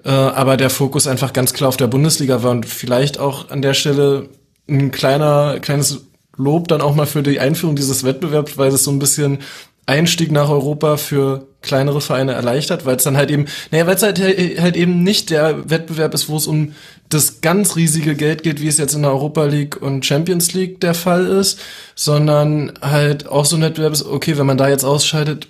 Äh, 0.08 0.12
aber 0.12 0.56
der 0.56 0.70
Fokus 0.70 1.06
einfach 1.06 1.34
ganz 1.34 1.52
klar 1.52 1.68
auf 1.68 1.76
der 1.76 1.86
Bundesliga 1.86 2.42
war 2.42 2.52
und 2.52 2.64
vielleicht 2.64 3.18
auch 3.18 3.50
an 3.50 3.60
der 3.60 3.74
Stelle 3.74 4.30
ein 4.66 4.90
kleiner, 4.90 5.60
kleines 5.60 6.06
Lob 6.34 6.68
dann 6.68 6.80
auch 6.80 6.94
mal 6.94 7.06
für 7.06 7.22
die 7.22 7.40
Einführung 7.40 7.76
dieses 7.76 8.04
Wettbewerbs, 8.04 8.56
weil 8.56 8.72
es 8.72 8.84
so 8.84 8.90
ein 8.90 9.00
bisschen 9.00 9.40
Einstieg 9.84 10.32
nach 10.32 10.48
Europa 10.48 10.96
für 10.96 11.46
kleinere 11.60 12.00
Vereine 12.00 12.32
erleichtert, 12.32 12.86
weil 12.86 12.96
es 12.96 13.04
dann 13.04 13.18
halt 13.18 13.30
eben, 13.30 13.46
naja, 13.70 13.86
weil 13.86 13.96
es 13.96 14.02
halt, 14.02 14.18
halt 14.18 14.76
eben 14.76 15.02
nicht 15.02 15.28
der 15.28 15.68
Wettbewerb 15.68 16.14
ist, 16.14 16.30
wo 16.30 16.36
es 16.38 16.46
um 16.46 16.72
das 17.10 17.42
ganz 17.42 17.76
riesige 17.76 18.14
Geld 18.14 18.42
geht, 18.42 18.62
wie 18.62 18.68
es 18.68 18.78
jetzt 18.78 18.94
in 18.94 19.02
der 19.02 19.10
Europa 19.10 19.44
League 19.44 19.80
und 19.80 20.06
Champions 20.06 20.54
League 20.54 20.80
der 20.80 20.94
Fall 20.94 21.26
ist, 21.26 21.60
sondern 21.94 22.72
halt 22.80 23.26
auch 23.26 23.44
so 23.44 23.56
ein 23.56 23.62
Wettbewerb 23.62 23.92
ist, 23.92 24.06
okay, 24.06 24.38
wenn 24.38 24.46
man 24.46 24.58
da 24.58 24.68
jetzt 24.68 24.84
ausscheidet, 24.84 25.48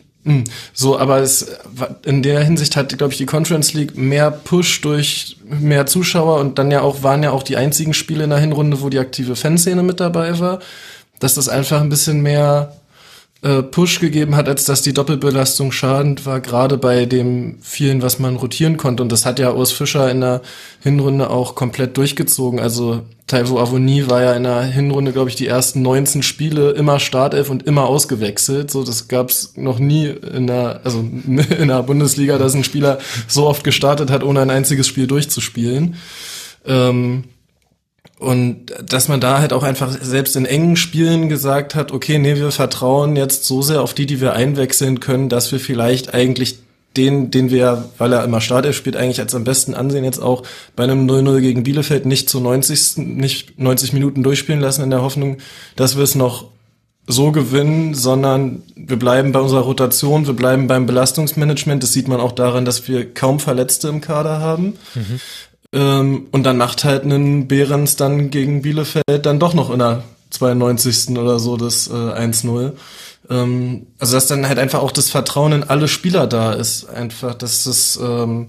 so, 0.73 0.99
aber 0.99 1.19
es 1.19 1.47
in 2.05 2.23
der 2.23 2.43
Hinsicht 2.45 2.77
hat, 2.77 2.97
glaube 2.97 3.13
ich, 3.13 3.19
die 3.19 3.27
Conference 3.27 3.73
League 3.75 3.97
mehr 3.97 4.31
Push 4.31 4.81
durch 4.81 5.37
mehr 5.45 5.87
Zuschauer 5.87 6.41
und 6.41 6.59
dann 6.59 6.71
ja 6.71 6.83
auch 6.83 7.03
waren 7.03 7.23
ja 7.23 7.31
auch 7.31 7.43
die 7.43 7.57
einzigen 7.57 7.95
Spiele 7.95 8.25
in 8.25 8.31
der 8.31 8.39
Hinrunde, 8.39 8.81
wo 8.81 8.89
die 8.89 8.99
aktive 8.99 9.37
Fanszene 9.37 9.83
mit 9.83 10.01
dabei 10.01 10.39
war, 10.39 10.61
dass 11.19 11.35
das 11.35 11.49
einfach 11.49 11.81
ein 11.81 11.89
bisschen 11.89 12.23
mehr 12.23 12.73
äh, 13.43 13.63
Push 13.63 14.01
gegeben 14.01 14.35
hat, 14.35 14.49
als 14.49 14.65
dass 14.65 14.83
die 14.83 14.93
Doppelbelastung 14.93 15.71
schadend 15.71 16.27
war, 16.27 16.41
gerade 16.41 16.77
bei 16.77 17.07
dem 17.07 17.59
vielen, 17.63 18.03
was 18.03 18.19
man 18.19 18.37
rotieren 18.37 18.77
konnte. 18.77 19.03
Und 19.03 19.13
das 19.13 19.25
hat 19.25 19.39
ja 19.39 19.53
Urs 19.53 19.71
Fischer 19.71 20.11
in 20.11 20.21
der 20.21 20.43
Hinrunde 20.81 21.31
auch 21.31 21.55
komplett 21.55 21.97
durchgezogen. 21.97 22.59
Also 22.59 23.03
Taivo 23.29 23.61
Avoni 23.61 24.11
war 24.11 24.23
ja 24.23 24.33
in 24.33 24.43
der 24.43 24.63
Hinrunde, 24.63 25.13
glaube 25.13 25.31
ich, 25.31 25.37
die 25.37 25.47
ersten 25.47 25.83
19 25.83 26.25
Spiele 26.25 26.73
immer 26.73 26.99
Startelf 26.99 27.49
und 27.49 27.63
immer 27.63 27.87
ausgewechselt. 27.87 28.73
So, 28.73 28.83
das 28.83 29.07
gab's 29.07 29.53
noch 29.55 29.79
nie 29.79 30.07
in 30.07 30.49
der, 30.49 30.81
also 30.83 30.99
in 31.27 31.69
der 31.69 31.83
Bundesliga, 31.85 32.39
dass 32.39 32.55
ein 32.55 32.65
Spieler 32.65 32.99
so 33.29 33.47
oft 33.47 33.63
gestartet 33.63 34.11
hat, 34.11 34.25
ohne 34.25 34.41
ein 34.41 34.51
einziges 34.51 34.89
Spiel 34.89 35.07
durchzuspielen. 35.07 35.95
Ähm, 36.67 37.25
und 38.19 38.67
dass 38.85 39.09
man 39.09 39.21
da 39.21 39.39
halt 39.39 39.53
auch 39.53 39.63
einfach 39.63 39.97
selbst 40.03 40.35
in 40.35 40.45
engen 40.45 40.77
Spielen 40.77 41.29
gesagt 41.29 41.75
hat, 41.75 41.93
okay, 41.93 42.19
nee, 42.19 42.37
wir 42.37 42.51
vertrauen 42.51 43.15
jetzt 43.15 43.45
so 43.45 43.63
sehr 43.63 43.81
auf 43.81 43.95
die, 43.95 44.07
die 44.07 44.21
wir 44.21 44.33
einwechseln 44.33 44.99
können, 45.01 45.29
dass 45.29 45.53
wir 45.53 45.61
vielleicht 45.61 46.15
eigentlich 46.15 46.59
den, 46.97 47.31
den 47.31 47.51
wir, 47.51 47.85
weil 47.97 48.13
er 48.13 48.25
immer 48.25 48.41
Startelf 48.41 48.77
spielt, 48.77 48.97
eigentlich 48.97 49.21
als 49.21 49.35
am 49.35 49.45
besten 49.45 49.75
ansehen, 49.75 50.05
jetzt 50.05 50.21
auch 50.21 50.43
bei 50.75 50.85
einem 50.85 51.09
0-0 51.09 51.41
gegen 51.41 51.63
Bielefeld 51.63 52.07
nicht 52.07 52.29
zu 52.29 52.41
90, 52.41 52.97
nicht 52.97 53.59
90 53.59 53.93
Minuten 53.93 54.25
durchspielen 54.25 54.61
lassen 54.61 54.83
in 54.83 54.91
der 54.91 55.03
Hoffnung, 55.03 55.37
dass 55.77 55.97
wir 55.97 56.03
es 56.03 56.17
noch 56.17 56.47
so 57.07 57.33
gewinnen, 57.33 57.95
sondern 57.95 58.63
wir 58.77 58.99
bleiben 58.99 59.33
bei 59.33 59.41
unserer 59.41 59.63
Rotation, 59.63 60.27
wir 60.27 60.35
bleiben 60.35 60.67
beim 60.67 60.87
Belastungsmanagement. 60.87 61.83
Das 61.83 61.93
sieht 61.93 62.07
man 62.07 62.21
auch 62.21 62.33
daran, 62.33 62.67
dass 62.67 62.87
wir 62.87 63.15
kaum 63.15 63.41
Verletzte 63.41 63.89
im 63.89 64.03
Kader 64.03 64.41
haben. 64.41 64.75
Mhm. 64.95 65.21
Ähm, 65.73 66.29
und 66.33 66.45
dann 66.45 66.57
macht 66.57 66.85
halt 66.85 67.05
einen 67.05 67.47
Behrens 67.47 67.97
dann 67.97 68.31
gegen 68.31 68.63
Bielefeld 68.63 69.05
dann 69.27 69.39
doch 69.39 69.55
noch 69.55 69.71
in 69.71 69.81
der 69.81 70.03
92. 70.31 71.17
oder 71.19 71.39
so 71.39 71.57
das 71.57 71.89
äh, 71.89 71.93
1-0. 71.93 72.73
Ähm, 73.31 73.87
also 73.99 74.15
dass 74.15 74.27
dann 74.27 74.49
halt 74.49 74.59
einfach 74.59 74.81
auch 74.81 74.93
das 74.93 75.11
Vertrauen 75.11 75.53
in 75.53 75.65
alle 75.65 75.89
Spieler 75.89 76.27
da 76.27 76.53
ist. 76.53 76.89
Einfach, 76.89 77.35
dass 77.35 77.65
das, 77.65 77.99
ähm, 78.03 78.49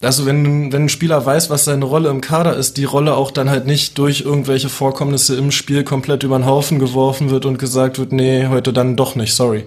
also 0.00 0.26
wenn, 0.26 0.72
wenn 0.72 0.84
ein 0.84 0.88
Spieler 0.88 1.24
weiß, 1.24 1.50
was 1.50 1.64
seine 1.64 1.84
Rolle 1.84 2.10
im 2.10 2.20
Kader 2.20 2.56
ist, 2.56 2.76
die 2.76 2.84
Rolle 2.84 3.16
auch 3.16 3.32
dann 3.32 3.50
halt 3.50 3.66
nicht 3.66 3.98
durch 3.98 4.20
irgendwelche 4.20 4.68
Vorkommnisse 4.68 5.36
im 5.36 5.50
Spiel 5.50 5.82
komplett 5.82 6.22
über 6.22 6.38
den 6.38 6.46
Haufen 6.46 6.78
geworfen 6.78 7.30
wird 7.30 7.46
und 7.46 7.58
gesagt 7.58 7.98
wird, 7.98 8.12
nee, 8.12 8.46
heute 8.46 8.72
dann 8.72 8.96
doch 8.96 9.16
nicht, 9.16 9.34
sorry 9.34 9.64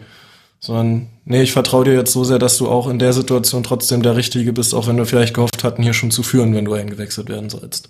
sondern 0.59 1.07
nee, 1.25 1.41
ich 1.41 1.51
vertraue 1.51 1.85
dir 1.85 1.93
jetzt 1.93 2.11
so 2.11 2.23
sehr, 2.23 2.39
dass 2.39 2.57
du 2.57 2.67
auch 2.67 2.87
in 2.87 2.99
der 2.99 3.13
Situation 3.13 3.63
trotzdem 3.63 4.01
der 4.01 4.15
Richtige 4.15 4.53
bist, 4.53 4.73
auch 4.73 4.87
wenn 4.87 4.97
wir 4.97 5.05
vielleicht 5.05 5.33
gehofft 5.33 5.63
hatten, 5.63 5.83
hier 5.83 5.93
schon 5.93 6.11
zu 6.11 6.23
führen, 6.23 6.53
wenn 6.53 6.65
du 6.65 6.73
eingewechselt 6.73 7.29
werden 7.29 7.49
sollst. 7.49 7.89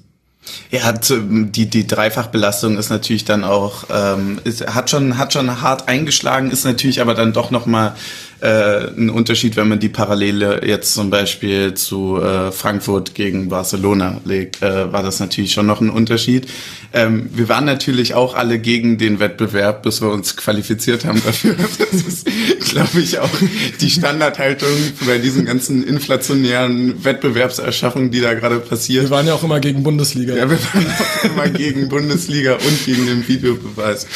Ja, 0.71 0.93
die, 0.93 1.69
die 1.69 1.87
Dreifachbelastung 1.87 2.77
ist 2.77 2.89
natürlich 2.89 3.25
dann 3.25 3.43
auch, 3.43 3.85
ähm, 3.93 4.39
ist, 4.43 4.65
hat 4.73 4.89
schon, 4.89 5.17
hat 5.17 5.33
schon 5.33 5.61
hart 5.61 5.87
eingeschlagen, 5.87 6.51
ist 6.51 6.63
natürlich 6.63 7.01
aber 7.01 7.13
dann 7.13 7.33
doch 7.33 7.51
nochmal 7.51 7.95
äh, 8.41 8.87
ein 8.87 9.09
Unterschied, 9.09 9.55
wenn 9.55 9.67
man 9.67 9.79
die 9.79 9.89
Parallele 9.89 10.61
jetzt 10.65 10.93
zum 10.93 11.09
Beispiel 11.09 11.73
zu 11.73 12.21
äh, 12.21 12.51
Frankfurt 12.51 13.13
gegen 13.13 13.49
Barcelona 13.49 14.21
legt, 14.25 14.61
äh, 14.61 14.91
war 14.91 15.03
das 15.03 15.19
natürlich 15.19 15.51
schon 15.51 15.65
noch 15.65 15.81
ein 15.81 15.89
Unterschied. 15.89 16.47
Ähm, 16.91 17.29
wir 17.33 17.49
waren 17.49 17.65
natürlich 17.65 18.13
auch 18.13 18.35
alle 18.35 18.57
gegen 18.57 18.97
den 18.97 19.19
Wettbewerb, 19.19 19.83
bis 19.83 20.01
wir 20.01 20.09
uns 20.09 20.35
qualifiziert 20.35 21.05
haben 21.05 21.21
dafür. 21.23 21.55
Das 21.79 22.01
ist, 22.01 22.27
glaube 22.71 22.99
ich, 22.99 23.19
auch 23.19 23.29
die 23.81 23.89
Standardhaltung 23.89 24.69
bei 25.05 25.17
diesen 25.17 25.45
ganzen 25.45 25.83
inflationären 25.83 27.03
Wettbewerbserschaffungen, 27.03 28.11
die 28.11 28.21
da 28.21 28.33
gerade 28.33 28.59
passiert. 28.59 29.05
Wir 29.05 29.09
waren 29.09 29.27
ja 29.27 29.33
auch 29.33 29.43
immer 29.43 29.59
gegen 29.59 29.83
Bundesliga. 29.83 30.35
Ja, 30.35 30.49
wir 30.49 30.57
waren 30.73 30.85
auch 30.87 31.23
immer 31.25 31.49
gegen 31.49 31.89
Bundesliga 31.89 32.53
und 32.53 32.85
gegen 32.85 33.05
den 33.07 33.27
Videobeweis, 33.27 34.07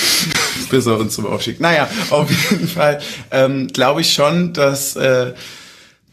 er 0.74 1.00
uns 1.00 1.16
zum 1.16 1.26
Aufstieg. 1.26 1.60
Naja, 1.60 1.88
auf 2.10 2.30
jeden 2.52 2.68
Fall 2.68 3.00
ähm, 3.32 3.68
glaube 3.68 4.02
ich 4.02 4.14
schon, 4.14 4.54
dass 4.54 4.96
äh, 4.96 5.34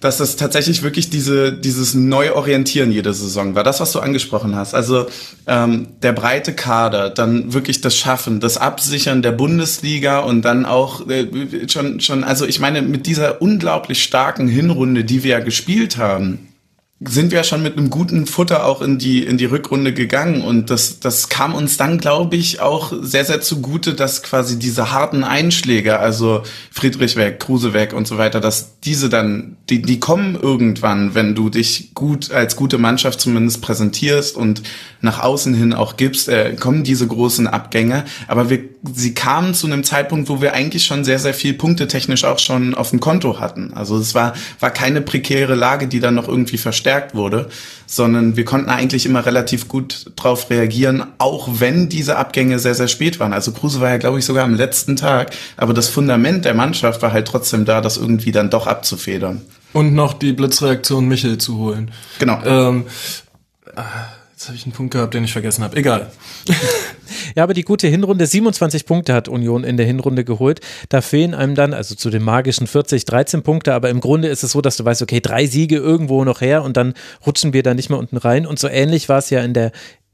dass 0.01 0.17
das 0.17 0.37
tatsächlich 0.37 0.83
wirklich 0.83 1.11
diese, 1.11 1.53
dieses 1.53 1.95
Neuorientieren 1.95 2.91
jede 2.91 3.13
Saison 3.13 3.55
war. 3.55 3.65
Das, 3.65 3.81
was 3.81 3.93
du 3.93 4.01
angesprochen 4.01 4.57
hast. 4.57 4.75
Also 4.75 5.07
ähm, 5.47 5.89
der 6.03 6.13
breite 6.13 6.55
Kader, 6.55 7.11
dann 7.11 7.53
wirklich 7.53 7.83
das 7.83 7.97
Schaffen, 7.97 8.41
das 8.41 8.57
Absichern 8.57 9.21
der 9.21 9.33
Bundesliga 9.33 10.21
und 10.21 10.43
dann 10.43 10.65
auch 10.65 11.07
äh, 11.09 11.27
schon, 11.69 12.01
schon, 12.01 12.25
also 12.25 12.47
ich 12.47 12.61
meine, 12.61 12.81
mit 12.81 13.07
dieser 13.07 13.43
unglaublich 13.43 14.03
starken 14.03 14.49
Hinrunde, 14.49 15.05
die 15.05 15.23
wir 15.23 15.33
ja 15.33 15.41
gespielt 15.41 15.99
haben, 15.99 16.49
sind 17.03 17.33
wir 17.33 17.45
schon 17.45 17.63
mit 17.63 17.79
einem 17.79 17.89
guten 17.89 18.27
Futter 18.27 18.67
auch 18.67 18.83
in 18.83 18.99
die 18.99 19.25
in 19.25 19.39
die 19.39 19.47
Rückrunde 19.47 19.95
gegangen 19.95 20.43
und 20.43 20.69
das 20.69 21.01
das 21.01 21.31
kam 21.31 21.55
uns 21.55 21.79
dann 21.79 21.97
glaube 21.97 22.37
ich 22.37 22.61
auch 22.61 22.93
sehr 23.01 23.25
sehr 23.25 23.41
zugute, 23.41 23.95
dass 23.95 24.23
quasi 24.23 24.59
diese 24.59 24.93
harten 24.93 25.25
Einschläge, 25.25 25.99
also 25.99 26.43
Friedrich 26.71 27.17
weg, 27.17 27.41
Kruse 27.41 27.73
weg 27.73 27.95
und 27.95 28.07
so 28.07 28.19
weiter, 28.19 28.41
dass 28.41 28.81
diese 28.81 29.09
dann 29.09 29.57
die 29.71 29.81
die 29.81 29.99
kommen 29.99 30.39
irgendwann, 30.41 31.15
wenn 31.15 31.35
du 31.35 31.49
dich 31.49 31.95
gut 31.95 32.33
als 32.33 32.55
gute 32.55 32.77
Mannschaft 32.77 33.19
zumindest 33.23 33.63
präsentierst 33.63 34.37
und 34.37 34.63
nach 35.01 35.21
außen 35.21 35.55
hin 35.55 35.73
auch 35.73 35.97
gibst, 35.97 36.29
äh, 36.29 36.55
kommen 36.61 36.85
diese 36.85 37.07
großen 37.07 37.47
Abgänge, 37.47 38.05
aber 38.29 38.51
wir 38.51 38.61
sie 38.93 39.15
kamen 39.15 39.55
zu 39.55 39.67
einem 39.67 39.85
Zeitpunkt, 39.85 40.29
wo 40.29 40.43
wir 40.43 40.53
eigentlich 40.53 40.85
schon 40.85 41.05
sehr 41.05 41.19
sehr 41.19 41.35
viel 41.35 41.55
Punkte 41.55 41.89
technisch 41.89 42.25
auch 42.25 42.39
schon 42.39 42.75
auf 42.75 42.91
dem 42.91 43.01
Konto 43.01 43.41
hatten. 43.41 43.73
Also 43.75 43.97
es 43.99 44.15
war 44.15 44.35
war 44.59 44.71
keine 44.71 45.01
prekäre 45.01 45.55
Lage, 45.55 45.87
die 45.87 46.01
dann 46.01 46.15
noch 46.15 46.29
irgendwie 46.29 46.59
verstärkt 46.59 46.90
verstärkt 46.91 47.15
wurde, 47.15 47.49
sondern 47.87 48.37
wir 48.37 48.45
konnten 48.45 48.69
eigentlich 48.69 49.07
immer 49.07 49.25
relativ 49.25 49.69
gut 49.69 50.11
drauf 50.17 50.51
reagieren, 50.51 51.05
auch 51.19 51.49
wenn 51.61 51.89
diese 51.89 52.17
Abgänge 52.17 52.59
sehr, 52.59 52.75
sehr 52.75 52.89
spät 52.89 53.21
waren. 53.21 53.33
Also 53.33 53.53
Kruse 53.53 53.81
war 53.81 53.91
ja, 53.91 53.99
glaube 53.99 54.19
ich, 54.19 54.25
sogar 54.25 54.45
am 54.45 54.55
letzten 54.55 54.97
Tag, 54.97 55.31
aber 55.57 55.73
das 55.73 55.89
Fundament 55.89 56.45
der 56.45 56.55
Mannschaft 56.55 57.03
war 57.03 57.13
halt 57.13 57.29
trotzdem 57.29 57.65
da, 57.65 57.81
das 57.81 57.97
irgendwie 57.97 58.33
dann 58.33 58.51
doch 58.51 58.67
abzufedern. 58.67 59.43
Und 59.73 59.95
noch 59.95 60.15
die 60.15 60.33
Blitzreaktion 60.33 61.07
Michel 61.07 61.39
zu 61.39 61.59
holen. 61.59 61.93
Genau. 62.19 62.41
Ähm, 62.45 62.87
ah, 63.77 63.85
jetzt 64.41 64.49
habe 64.49 64.57
ich 64.57 64.65
einen 64.65 64.73
Punkt 64.73 64.95
gehabt, 64.95 65.13
den 65.13 65.23
ich 65.23 65.33
vergessen 65.33 65.63
habe. 65.63 65.77
Egal. 65.77 66.11
Ja, 67.37 67.45
aber 67.45 67.55
die 67.55 67.63
gute 67.63 67.87
Hinrunde, 67.87 68.27
27 68.27 68.87
Punkte 68.87 69.15
hat 69.15 69.29
Union 69.29 69.63
in 69.63 69.77
der 69.77 69.87
Hinrunde 69.87 70.25
geholt. 70.25 70.61
Da 70.89 71.01
fehlen 71.01 71.35
einem 71.35 71.55
dann, 71.55 71.75
also 71.75 71.95
zu 71.95 72.11
den 72.11 72.23
magischen 72.23 72.67
40, 72.67 73.05
13 73.05 73.43
Punkte, 73.43 73.75
aber 73.75 73.89
im 73.89 74.01
Grunde 74.01 74.29
ist 74.29 74.43
es 74.43 74.53
so, 74.53 74.61
dass 74.61 74.77
du 74.77 74.85
weißt, 74.85 75.03
okay, 75.03 75.21
drei 75.21 75.47
Siege 75.47 75.77
irgendwo 75.77 76.25
noch 76.25 76.41
her 76.41 76.63
und 76.65 76.77
dann 76.77 76.95
rutschen 77.25 77.53
wir 77.53 77.63
da 77.63 77.75
nicht 77.75 77.89
mehr 77.89 77.99
unten 77.99 78.17
rein. 78.17 78.47
Und 78.47 78.59
so 78.59 78.69
ähnlich 78.69 79.09
war 79.09 79.19
es 79.19 79.31
ja 79.31 79.43
in 79.43 79.55
der 79.55 79.71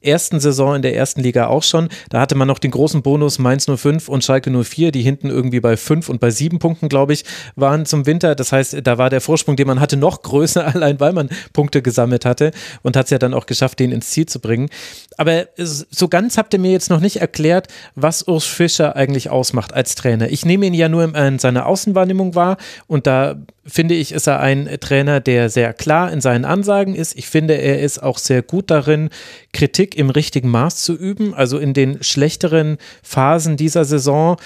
ersten 0.06 0.40
Saison 0.40 0.76
in 0.76 0.82
der 0.82 0.94
ersten 0.94 1.20
Liga 1.20 1.48
auch 1.48 1.62
schon. 1.62 1.88
Da 2.10 2.20
hatte 2.20 2.34
man 2.34 2.48
noch 2.48 2.58
den 2.58 2.70
großen 2.70 3.02
Bonus 3.02 3.38
Mainz 3.38 3.66
05 3.66 4.08
und 4.08 4.24
Schalke 4.24 4.50
04, 4.50 4.92
die 4.92 5.02
hinten 5.02 5.28
irgendwie 5.28 5.60
bei 5.60 5.76
fünf 5.76 6.08
und 6.08 6.20
bei 6.20 6.30
sieben 6.30 6.58
Punkten, 6.58 6.88
glaube 6.88 7.12
ich, 7.12 7.24
waren 7.54 7.86
zum 7.86 8.06
Winter. 8.06 8.34
Das 8.34 8.52
heißt, 8.52 8.78
da 8.82 8.98
war 8.98 9.10
der 9.10 9.20
Vorsprung, 9.20 9.56
den 9.56 9.66
man 9.66 9.80
hatte, 9.80 9.96
noch 9.96 10.22
größer, 10.22 10.66
allein 10.74 11.00
weil 11.00 11.12
man 11.12 11.28
Punkte 11.52 11.82
gesammelt 11.82 12.24
hatte 12.24 12.52
und 12.82 12.96
hat 12.96 13.06
es 13.06 13.10
ja 13.10 13.18
dann 13.18 13.34
auch 13.34 13.46
geschafft, 13.46 13.78
den 13.80 13.92
ins 13.92 14.10
Ziel 14.10 14.26
zu 14.26 14.40
bringen. 14.40 14.68
Aber 15.16 15.46
so 15.56 16.08
ganz 16.08 16.38
habt 16.38 16.52
ihr 16.52 16.60
mir 16.60 16.72
jetzt 16.72 16.90
noch 16.90 17.00
nicht 17.00 17.16
erklärt, 17.16 17.68
was 17.94 18.26
Urs 18.26 18.44
Fischer 18.44 18.96
eigentlich 18.96 19.30
ausmacht 19.30 19.72
als 19.72 19.94
Trainer. 19.94 20.30
Ich 20.30 20.44
nehme 20.44 20.66
ihn 20.66 20.74
ja 20.74 20.88
nur 20.88 21.14
in 21.14 21.38
seiner 21.38 21.66
Außenwahrnehmung 21.66 22.34
wahr 22.34 22.56
und 22.86 23.06
da 23.06 23.36
finde 23.66 23.94
ich, 23.94 24.12
ist 24.12 24.28
er 24.28 24.40
ein 24.40 24.68
Trainer, 24.80 25.20
der 25.20 25.50
sehr 25.50 25.72
klar 25.72 26.12
in 26.12 26.20
seinen 26.20 26.44
Ansagen 26.44 26.94
ist. 26.94 27.16
Ich 27.16 27.26
finde, 27.26 27.54
er 27.54 27.80
ist 27.80 28.00
auch 28.02 28.18
sehr 28.18 28.42
gut 28.42 28.70
darin, 28.70 29.10
Kritik 29.52 29.96
im 29.96 30.10
richtigen 30.10 30.50
Maß 30.50 30.82
zu 30.82 30.94
üben. 30.94 31.34
Also 31.34 31.58
in 31.58 31.74
den 31.74 32.02
schlechteren 32.02 32.78
Phasen 33.02 33.56
dieser 33.56 33.84
Saison, 33.84 34.36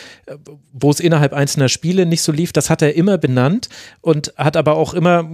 wo 0.72 0.90
es 0.90 1.00
innerhalb 1.00 1.32
einzelner 1.32 1.68
Spiele 1.68 2.06
nicht 2.06 2.22
so 2.22 2.32
lief, 2.32 2.52
das 2.52 2.70
hat 2.70 2.80
er 2.80 2.94
immer 2.94 3.18
benannt 3.18 3.68
und 4.00 4.32
hat 4.36 4.56
aber 4.56 4.76
auch 4.76 4.94
immer 4.94 5.28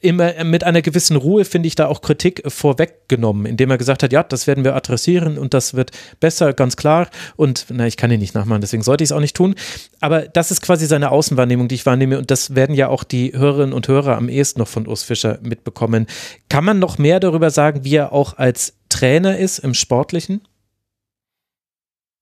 immer 0.00 0.44
mit 0.44 0.64
einer 0.64 0.82
gewissen 0.82 1.16
Ruhe, 1.16 1.44
finde 1.44 1.66
ich, 1.66 1.74
da 1.74 1.86
auch 1.86 2.00
Kritik 2.00 2.42
vorweggenommen, 2.46 3.46
indem 3.46 3.70
er 3.70 3.78
gesagt 3.78 4.02
hat, 4.02 4.12
ja, 4.12 4.22
das 4.22 4.46
werden 4.46 4.64
wir 4.64 4.74
adressieren 4.74 5.38
und 5.38 5.54
das 5.54 5.74
wird 5.74 5.90
besser, 6.20 6.52
ganz 6.52 6.76
klar. 6.76 7.08
Und 7.36 7.66
na, 7.70 7.86
ich 7.86 7.96
kann 7.96 8.10
ihn 8.10 8.20
nicht 8.20 8.34
nachmachen, 8.34 8.60
deswegen 8.60 8.82
sollte 8.82 9.04
ich 9.04 9.10
es 9.10 9.12
auch 9.12 9.20
nicht 9.20 9.36
tun. 9.36 9.54
Aber 10.00 10.22
das 10.22 10.50
ist 10.50 10.62
quasi 10.62 10.86
seine 10.86 11.10
Außenwahrnehmung, 11.10 11.68
die 11.68 11.76
ich 11.76 11.86
wahrnehme 11.86 12.18
und 12.18 12.30
das 12.30 12.54
werden 12.54 12.74
ja 12.74 12.88
auch 12.88 13.04
die 13.04 13.32
Hörerinnen 13.32 13.72
und 13.72 13.88
Hörer 13.88 14.16
am 14.16 14.28
ehesten 14.28 14.60
noch 14.60 14.68
von 14.68 14.86
Urs 14.86 15.02
Fischer 15.02 15.38
mitbekommen. 15.42 16.06
Kann 16.48 16.64
man 16.64 16.78
noch 16.78 16.98
mehr 16.98 17.20
darüber 17.20 17.50
sagen, 17.50 17.84
wie 17.84 17.96
er 17.96 18.12
auch 18.12 18.38
als 18.38 18.74
Trainer 18.88 19.38
ist 19.38 19.58
im 19.58 19.74
Sportlichen? 19.74 20.42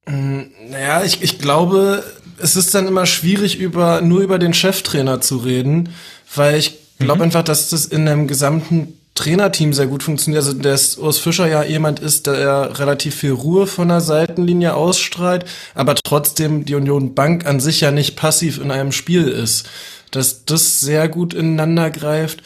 Mm, 0.07 0.43
naja, 0.70 1.05
ich, 1.05 1.23
ich 1.23 1.39
glaube, 1.39 2.05
es 2.39 2.57
ist 2.57 2.74
dann 2.74 2.86
immer 2.86 3.07
schwierig, 3.07 3.59
über, 3.59 4.01
nur 4.01 4.20
über 4.20 4.39
den 4.39 4.55
Cheftrainer 4.55 5.20
zu 5.20 5.39
reden, 5.39 5.90
weil 6.35 6.59
ich 6.59 6.85
glaube 6.98 7.18
mhm. 7.18 7.23
einfach, 7.24 7.43
dass 7.43 7.70
das 7.70 7.86
in 7.86 8.09
einem 8.09 8.27
gesamten 8.27 8.94
Trainerteam 9.16 9.73
sehr 9.73 9.86
gut 9.86 10.02
funktioniert. 10.02 10.44
Also, 10.44 10.56
dass 10.56 10.98
Urs 10.98 11.18
Fischer 11.18 11.48
ja 11.48 11.64
jemand 11.64 11.98
ist, 12.01 12.27
der 12.27 12.78
relativ 12.78 13.16
viel 13.16 13.32
Ruhe 13.32 13.66
von 13.66 13.89
der 13.89 14.01
Seitenlinie 14.01 14.74
ausstrahlt, 14.74 15.47
aber 15.74 15.94
trotzdem 15.97 16.64
die 16.64 16.74
Union 16.74 17.14
Bank 17.14 17.47
an 17.47 17.59
sich 17.59 17.81
ja 17.81 17.90
nicht 17.90 18.14
passiv 18.14 18.59
in 18.59 18.70
einem 18.70 18.93
Spiel 18.93 19.27
ist. 19.27 19.68
Dass 20.10 20.44
das 20.44 20.81
sehr 20.81 21.09
gut 21.09 21.35
ineinander 21.35 21.90
greift 21.90 22.43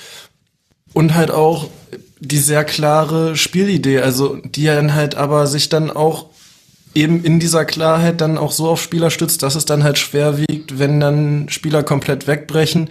und 0.93 1.15
halt 1.15 1.31
auch 1.31 1.69
die 2.21 2.39
sehr 2.39 2.65
klare 2.65 3.37
Spielidee, 3.37 4.01
also 4.01 4.37
die 4.37 4.65
dann 4.65 4.95
halt 4.95 5.15
aber 5.15 5.47
sich 5.47 5.69
dann 5.69 5.91
auch 5.91 6.27
eben 6.95 7.25
in 7.25 7.41
dieser 7.41 7.65
Klarheit 7.65 8.21
dann 8.21 8.39
auch 8.39 8.53
so 8.53 8.69
auf 8.69 8.83
Spieler 8.83 9.11
stützt, 9.11 9.43
dass 9.43 9.55
es 9.55 9.65
dann 9.65 9.85
halt 9.85 9.99
schwer 9.99 10.39
wiegt, 10.39 10.79
wenn 10.79 11.01
dann 11.01 11.49
Spieler 11.49 11.83
komplett 11.83 12.27
wegbrechen 12.27 12.91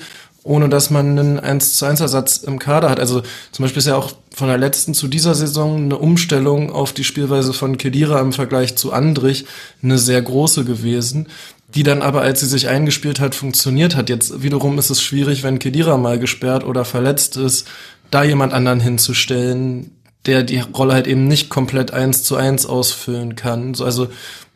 ohne 0.49 0.67
dass 0.67 0.89
man 0.89 1.19
einen 1.19 1.39
1 1.39 1.77
zu 1.77 1.85
1 1.85 1.99
Ersatz 1.99 2.37
im 2.37 2.57
Kader 2.57 2.89
hat. 2.89 2.99
Also 2.99 3.21
zum 3.51 3.63
Beispiel 3.63 3.77
ist 3.81 3.85
ja 3.85 3.95
auch 3.95 4.13
von 4.33 4.47
der 4.47 4.57
letzten 4.57 4.95
zu 4.95 5.07
dieser 5.07 5.35
Saison 5.35 5.83
eine 5.83 5.99
Umstellung 5.99 6.71
auf 6.71 6.91
die 6.91 7.03
Spielweise 7.03 7.53
von 7.53 7.77
Kedira 7.77 8.19
im 8.19 8.33
Vergleich 8.33 8.75
zu 8.75 8.91
Andrich 8.91 9.45
eine 9.83 9.99
sehr 9.99 10.19
große 10.19 10.65
gewesen, 10.65 11.27
die 11.75 11.83
dann 11.83 12.01
aber, 12.01 12.21
als 12.21 12.39
sie 12.39 12.47
sich 12.47 12.67
eingespielt 12.67 13.19
hat, 13.19 13.35
funktioniert 13.35 13.95
hat. 13.95 14.09
Jetzt 14.09 14.41
wiederum 14.41 14.79
ist 14.79 14.89
es 14.89 15.03
schwierig, 15.03 15.43
wenn 15.43 15.59
Kedira 15.59 15.97
mal 15.97 16.17
gesperrt 16.17 16.65
oder 16.65 16.83
verletzt 16.83 17.37
ist, 17.37 17.67
da 18.09 18.23
jemand 18.23 18.51
anderen 18.51 18.79
hinzustellen, 18.79 19.91
der 20.25 20.41
die 20.41 20.61
Rolle 20.61 20.93
halt 20.93 21.05
eben 21.05 21.27
nicht 21.27 21.49
komplett 21.49 21.91
eins 21.91 22.23
zu 22.23 22.35
eins 22.37 22.65
ausfüllen 22.65 23.35
kann. 23.35 23.75
So, 23.75 23.85
also 23.85 24.07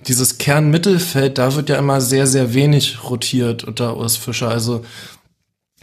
dieses 0.07 0.39
Kernmittelfeld, 0.39 1.37
da 1.37 1.53
wird 1.53 1.69
ja 1.69 1.77
immer 1.77 2.01
sehr, 2.01 2.25
sehr 2.25 2.55
wenig 2.55 3.03
rotiert 3.03 3.63
unter 3.63 3.95
Urs 3.95 4.17
Fischer. 4.17 4.49
Also 4.49 4.83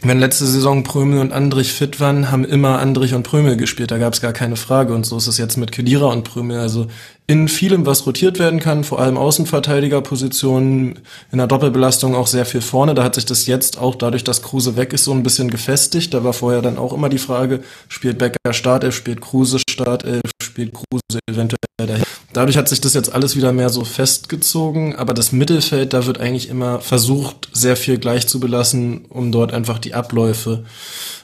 wenn 0.03 0.19
letzte 0.19 0.45
Saison 0.45 0.83
Prömel 0.83 1.19
und 1.19 1.31
Andrich 1.31 1.73
fit 1.73 1.99
waren, 1.99 2.31
haben 2.31 2.43
immer 2.43 2.79
Andrich 2.79 3.13
und 3.13 3.23
Prömel 3.23 3.55
gespielt. 3.55 3.91
Da 3.91 3.99
gab 3.99 4.13
es 4.13 4.21
gar 4.21 4.33
keine 4.33 4.55
Frage. 4.55 4.93
Und 4.93 5.05
so 5.05 5.17
ist 5.17 5.27
es 5.27 5.37
jetzt 5.37 5.57
mit 5.57 5.71
Kedira 5.71 6.07
und 6.07 6.23
Prömel. 6.23 6.59
Also 6.59 6.87
in 7.31 7.47
vielem, 7.47 7.85
was 7.85 8.05
rotiert 8.05 8.39
werden 8.39 8.59
kann, 8.59 8.83
vor 8.83 8.99
allem 8.99 9.17
Außenverteidigerpositionen, 9.17 10.99
in 11.31 11.37
der 11.37 11.47
Doppelbelastung 11.47 12.13
auch 12.13 12.27
sehr 12.27 12.45
viel 12.45 12.59
vorne. 12.59 12.93
Da 12.93 13.05
hat 13.05 13.15
sich 13.15 13.25
das 13.25 13.47
jetzt 13.47 13.77
auch 13.77 13.95
dadurch, 13.95 14.25
dass 14.25 14.41
Kruse 14.41 14.75
weg 14.75 14.91
ist, 14.91 15.05
so 15.05 15.13
ein 15.13 15.23
bisschen 15.23 15.49
gefestigt. 15.49 16.13
Da 16.13 16.25
war 16.25 16.33
vorher 16.33 16.61
dann 16.61 16.77
auch 16.77 16.91
immer 16.91 17.07
die 17.07 17.19
Frage, 17.19 17.61
spielt 17.87 18.17
Becker 18.17 18.51
Startelf, 18.51 18.93
spielt 18.93 19.21
Kruse 19.21 19.59
Startelf, 19.69 20.19
spielt 20.43 20.73
Kruse 20.73 21.19
eventuell 21.29 21.57
dahin. 21.77 22.03
Dadurch 22.33 22.57
hat 22.57 22.67
sich 22.67 22.81
das 22.81 22.95
jetzt 22.95 23.13
alles 23.13 23.37
wieder 23.37 23.53
mehr 23.53 23.69
so 23.69 23.85
festgezogen, 23.85 24.97
aber 24.97 25.13
das 25.13 25.31
Mittelfeld, 25.31 25.93
da 25.93 26.05
wird 26.05 26.19
eigentlich 26.19 26.49
immer 26.49 26.81
versucht, 26.81 27.47
sehr 27.53 27.77
viel 27.77 27.97
gleich 27.97 28.27
zu 28.27 28.41
belassen, 28.41 29.05
um 29.07 29.31
dort 29.31 29.53
einfach 29.53 29.79
die 29.79 29.93
Abläufe 29.93 30.65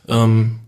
ähm, 0.07 0.59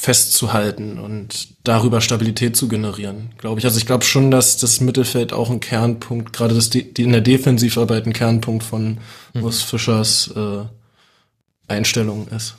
festzuhalten 0.00 0.96
und 0.96 1.48
darüber 1.64 2.00
Stabilität 2.00 2.56
zu 2.56 2.68
generieren, 2.68 3.30
glaube 3.36 3.58
ich. 3.58 3.64
Also 3.64 3.78
ich 3.78 3.86
glaube 3.86 4.04
schon, 4.04 4.30
dass 4.30 4.56
das 4.56 4.80
Mittelfeld 4.80 5.32
auch 5.32 5.50
ein 5.50 5.58
Kernpunkt, 5.58 6.32
gerade 6.32 6.54
das 6.54 6.70
die 6.70 6.84
in 6.96 7.10
der 7.10 7.20
Defensivarbeit 7.20 8.06
ein 8.06 8.12
Kernpunkt 8.12 8.62
von 8.62 8.98
mhm. 9.34 9.42
Urs 9.42 9.62
Fischers 9.62 10.30
äh, 10.36 10.60
Einstellung 11.66 12.28
ist. 12.28 12.54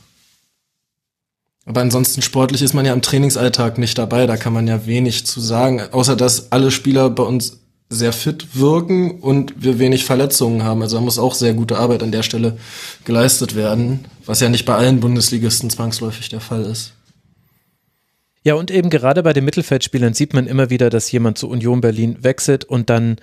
Aber 1.66 1.80
ansonsten 1.80 2.22
sportlich 2.22 2.62
ist 2.62 2.74
man 2.74 2.86
ja 2.86 2.92
im 2.92 3.02
Trainingsalltag 3.02 3.78
nicht 3.78 3.98
dabei, 3.98 4.28
da 4.28 4.36
kann 4.36 4.52
man 4.52 4.68
ja 4.68 4.86
wenig 4.86 5.26
zu 5.26 5.40
sagen, 5.40 5.82
außer 5.92 6.18
dass 6.18 6.52
alle 6.52 6.72
Spieler 6.72 7.10
bei 7.10 7.24
uns 7.24 7.62
sehr 7.90 8.12
fit 8.12 8.60
wirken 8.60 9.22
und 9.22 9.64
wir 9.64 9.80
wenig 9.80 10.04
Verletzungen 10.04 10.64
haben. 10.64 10.82
Also 10.82 10.98
da 10.98 11.02
muss 11.02 11.18
auch 11.18 11.34
sehr 11.34 11.54
gute 11.54 11.78
Arbeit 11.78 12.04
an 12.04 12.12
der 12.12 12.24
Stelle 12.24 12.58
geleistet 13.06 13.56
werden, 13.56 14.06
was 14.26 14.42
ja 14.42 14.50
nicht 14.50 14.66
bei 14.66 14.76
allen 14.76 15.00
Bundesligisten 15.00 15.70
zwangsläufig 15.70 16.28
der 16.28 16.42
Fall 16.42 16.66
ist. 16.66 16.92
Ja, 18.44 18.54
und 18.54 18.72
eben 18.72 18.90
gerade 18.90 19.22
bei 19.24 19.34
den 19.34 19.46
Mittelfeldspielern 19.46 20.14
sieht 20.14 20.34
man 20.34 20.48
immer 20.48 20.70
wieder, 20.70 20.90
dass 20.90 21.12
jemand 21.12 21.38
zu 21.38 21.50
Union 21.50 21.82
Berlin 21.82 22.18
wechselt 22.22 22.64
und 22.64 22.90
dann 22.90 23.18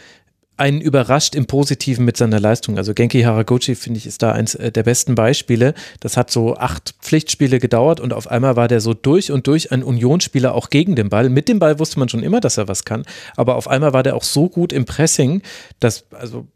einen 0.59 0.81
überrascht 0.81 1.35
im 1.35 1.47
Positiven 1.47 2.05
mit 2.05 2.17
seiner 2.17 2.41
Leistung. 2.41 2.79
Also 2.79 2.95
Genki 2.95 3.23
Haraguchi, 3.23 3.75
finde 3.75 3.99
ich, 3.99 4.07
ist 4.07 4.23
da 4.23 4.33
eins 4.33 4.55
äh, 4.55 4.73
der 4.73 4.85
besten 4.85 5.15
Beispiele. 5.15 5.75
Das 6.01 6.17
hat 6.17 6.31
so 6.31 6.57
acht 6.57 6.95
Pflichtspiele 7.01 7.59
gedauert 7.59 8.01
und 8.01 8.13
auf 8.13 8.31
einmal 8.31 8.57
war 8.57 8.69
der 8.69 8.81
so 8.81 8.95
durch 8.95 9.31
und 9.31 9.47
durch 9.47 9.71
ein 9.71 9.83
Unionsspieler 9.83 10.55
auch 10.55 10.71
gegen 10.71 10.97
den 10.97 11.11
Ball. 11.11 11.29
Mit 11.29 11.49
dem 11.49 11.59
Ball 11.59 11.79
wusste 11.79 11.99
man 11.99 12.09
schon 12.09 12.23
immer, 12.23 12.41
dass 12.41 12.57
er 12.57 12.69
was 12.69 12.85
kann, 12.85 13.05
aber 13.37 13.57
auf 13.57 13.69
einmal 13.69 13.93
war 13.93 14.03
der 14.03 14.17
auch 14.17 14.23
so 14.23 14.49
gut 14.49 14.73
im 14.73 14.87
Pressing, 14.87 15.43
dass, 15.79 16.07
also 16.13 16.47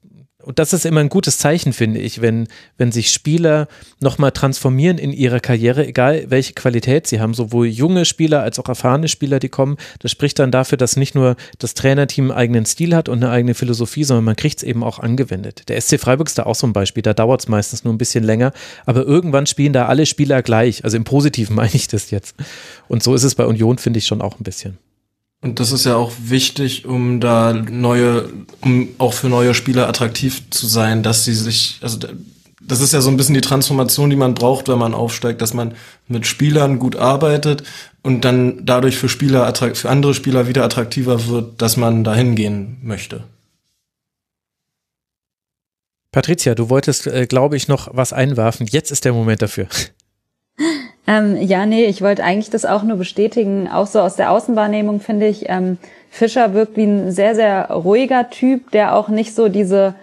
und 0.43 0.59
das 0.59 0.73
ist 0.73 0.87
immer 0.87 1.01
ein 1.01 1.09
gutes 1.09 1.39
Zeichen, 1.39 1.73
finde 1.73 2.01
ich, 2.01 2.21
wenn, 2.21 2.49
wenn 2.79 2.93
sich 2.93 3.11
Spieler 3.11 3.69
nochmal 4.01 4.33
transformieren 4.33 4.99
in 4.99 5.13
ihrer 5.13 5.41
Karriere, 5.41 5.87
egal 5.87 6.25
welche 6.29 6.55
Qualität 6.55 7.07
sie 7.07 7.21
haben, 7.21 7.35
sowohl 7.35 7.67
junge 7.67 8.05
Spieler 8.05 8.43
als 8.43 8.59
auch 8.59 8.69
erfahrene 8.69 9.09
Spieler, 9.09 9.39
die 9.39 9.49
kommen. 9.49 9.77
Das 9.99 10.11
spricht 10.11 10.39
dann 10.39 10.51
dafür, 10.51 10.79
dass 10.79 10.97
nicht 10.97 11.15
nur 11.15 11.37
das 11.59 11.75
Trainerteam 11.75 12.31
einen 12.31 12.39
eigenen 12.39 12.67
Stil 12.67 12.95
hat 12.95 13.09
und 13.09 13.23
eine 13.23 13.31
eigene 13.31 13.55
Philosophie, 13.55 14.05
sondern 14.05 14.25
man 14.25 14.37
kriegt 14.37 14.59
es 14.59 14.63
eben 14.63 14.83
auch 14.83 14.99
angewendet. 14.99 15.69
Der 15.69 15.81
SC 15.81 16.01
Freiburg 16.01 16.29
ist 16.29 16.39
da 16.39 16.45
auch 16.45 16.55
so 16.55 16.67
ein 16.67 16.73
Beispiel, 16.73 17.03
da 17.03 17.15
dauert 17.15 17.41
es 17.41 17.49
meistens 17.49 17.85
nur 17.85 17.93
ein 17.93 17.99
bisschen 17.99 18.25
länger, 18.25 18.53
aber 18.87 19.05
irgendwann 19.05 19.47
spielen 19.47 19.73
da 19.73 19.87
alle 19.87 20.07
Spieler 20.07 20.43
gleich. 20.43 20.85
Also 20.85 20.97
im 20.97 21.05
Positiven 21.05 21.55
meine 21.61 21.75
ich 21.75 21.89
das 21.89 22.11
jetzt. 22.11 22.35
Und 22.89 23.03
so 23.03 23.15
ist 23.15 23.25
es 23.25 23.35
bei 23.35 23.45
Union, 23.47 23.79
finde 23.79 23.99
ich 23.99 24.07
schon 24.07 24.23
auch 24.23 24.41
ein 24.41 24.45
bisschen. 24.45 24.79
Und 25.43 25.59
das 25.59 25.73
ist 25.73 25.87
ja 25.87 25.97
auch 25.97 26.13
wichtig, 26.23 26.85
um 26.85 27.19
da 27.19 27.53
neue, 27.53 28.29
um 28.61 28.89
auch 28.99 29.15
für 29.15 29.29
neue 29.29 29.55
Spieler 29.55 29.89
attraktiv 29.89 30.43
zu 30.51 30.67
sein, 30.67 31.03
dass 31.03 31.25
sie 31.25 31.35
sich, 31.35 31.79
also 31.81 31.99
das 32.61 32.81
ist 32.81 32.93
ja 32.93 33.01
so 33.01 33.09
ein 33.09 33.17
bisschen 33.17 33.35
die 33.35 33.41
Transformation, 33.41 34.11
die 34.11 34.17
man 34.17 34.35
braucht, 34.35 34.69
wenn 34.69 34.79
man 34.79 34.93
aufsteigt, 34.93 35.41
dass 35.41 35.55
man 35.55 35.75
mit 36.09 36.27
Spielern 36.27 36.79
gut 36.79 36.95
arbeitet 36.95 37.63
und 38.03 38.25
dann 38.25 38.67
dadurch 38.67 38.99
für 38.99 39.09
Spieler, 39.09 39.53
für 39.55 39.89
andere 39.89 40.13
Spieler 40.13 40.47
wieder 40.47 40.65
attraktiver 40.65 41.27
wird, 41.27 41.63
dass 41.63 41.79
man 41.79 42.05
dahin 42.05 42.35
gehen 42.35 42.77
möchte. 42.83 43.25
Patricia, 46.13 46.55
du 46.55 46.69
wolltest, 46.69 47.07
äh, 47.07 47.27
glaube 47.27 47.57
ich, 47.57 47.69
noch 47.69 47.89
was 47.93 48.13
einwerfen. 48.13 48.67
Jetzt 48.67 48.91
ist 48.91 49.05
der 49.05 49.13
Moment 49.13 49.43
dafür. 49.43 49.69
Ähm, 51.07 51.37
ja, 51.41 51.67
nee, 51.67 51.87
ich 51.87 52.03
wollte 52.03 52.23
eigentlich 52.23 52.51
das 52.51 52.65
auch 52.65 52.83
nur 52.83 52.97
bestätigen. 52.97 53.69
Auch 53.69 53.87
so 53.87 54.01
aus 54.01 54.17
der 54.17 54.31
Außenwahrnehmung 54.31 55.01
finde 55.01 55.27
ich, 55.27 55.49
ähm, 55.49 55.79
Fischer 56.11 56.55
wirkt 56.55 56.77
wie 56.77 56.85
ein 56.85 57.13
sehr, 57.13 57.35
sehr 57.35 57.71
ruhiger 57.71 58.31
Typ, 58.31 58.71
der 58.73 58.95
auch 58.95 59.09
nicht 59.09 59.35
so 59.35 59.49
diese 59.49 59.95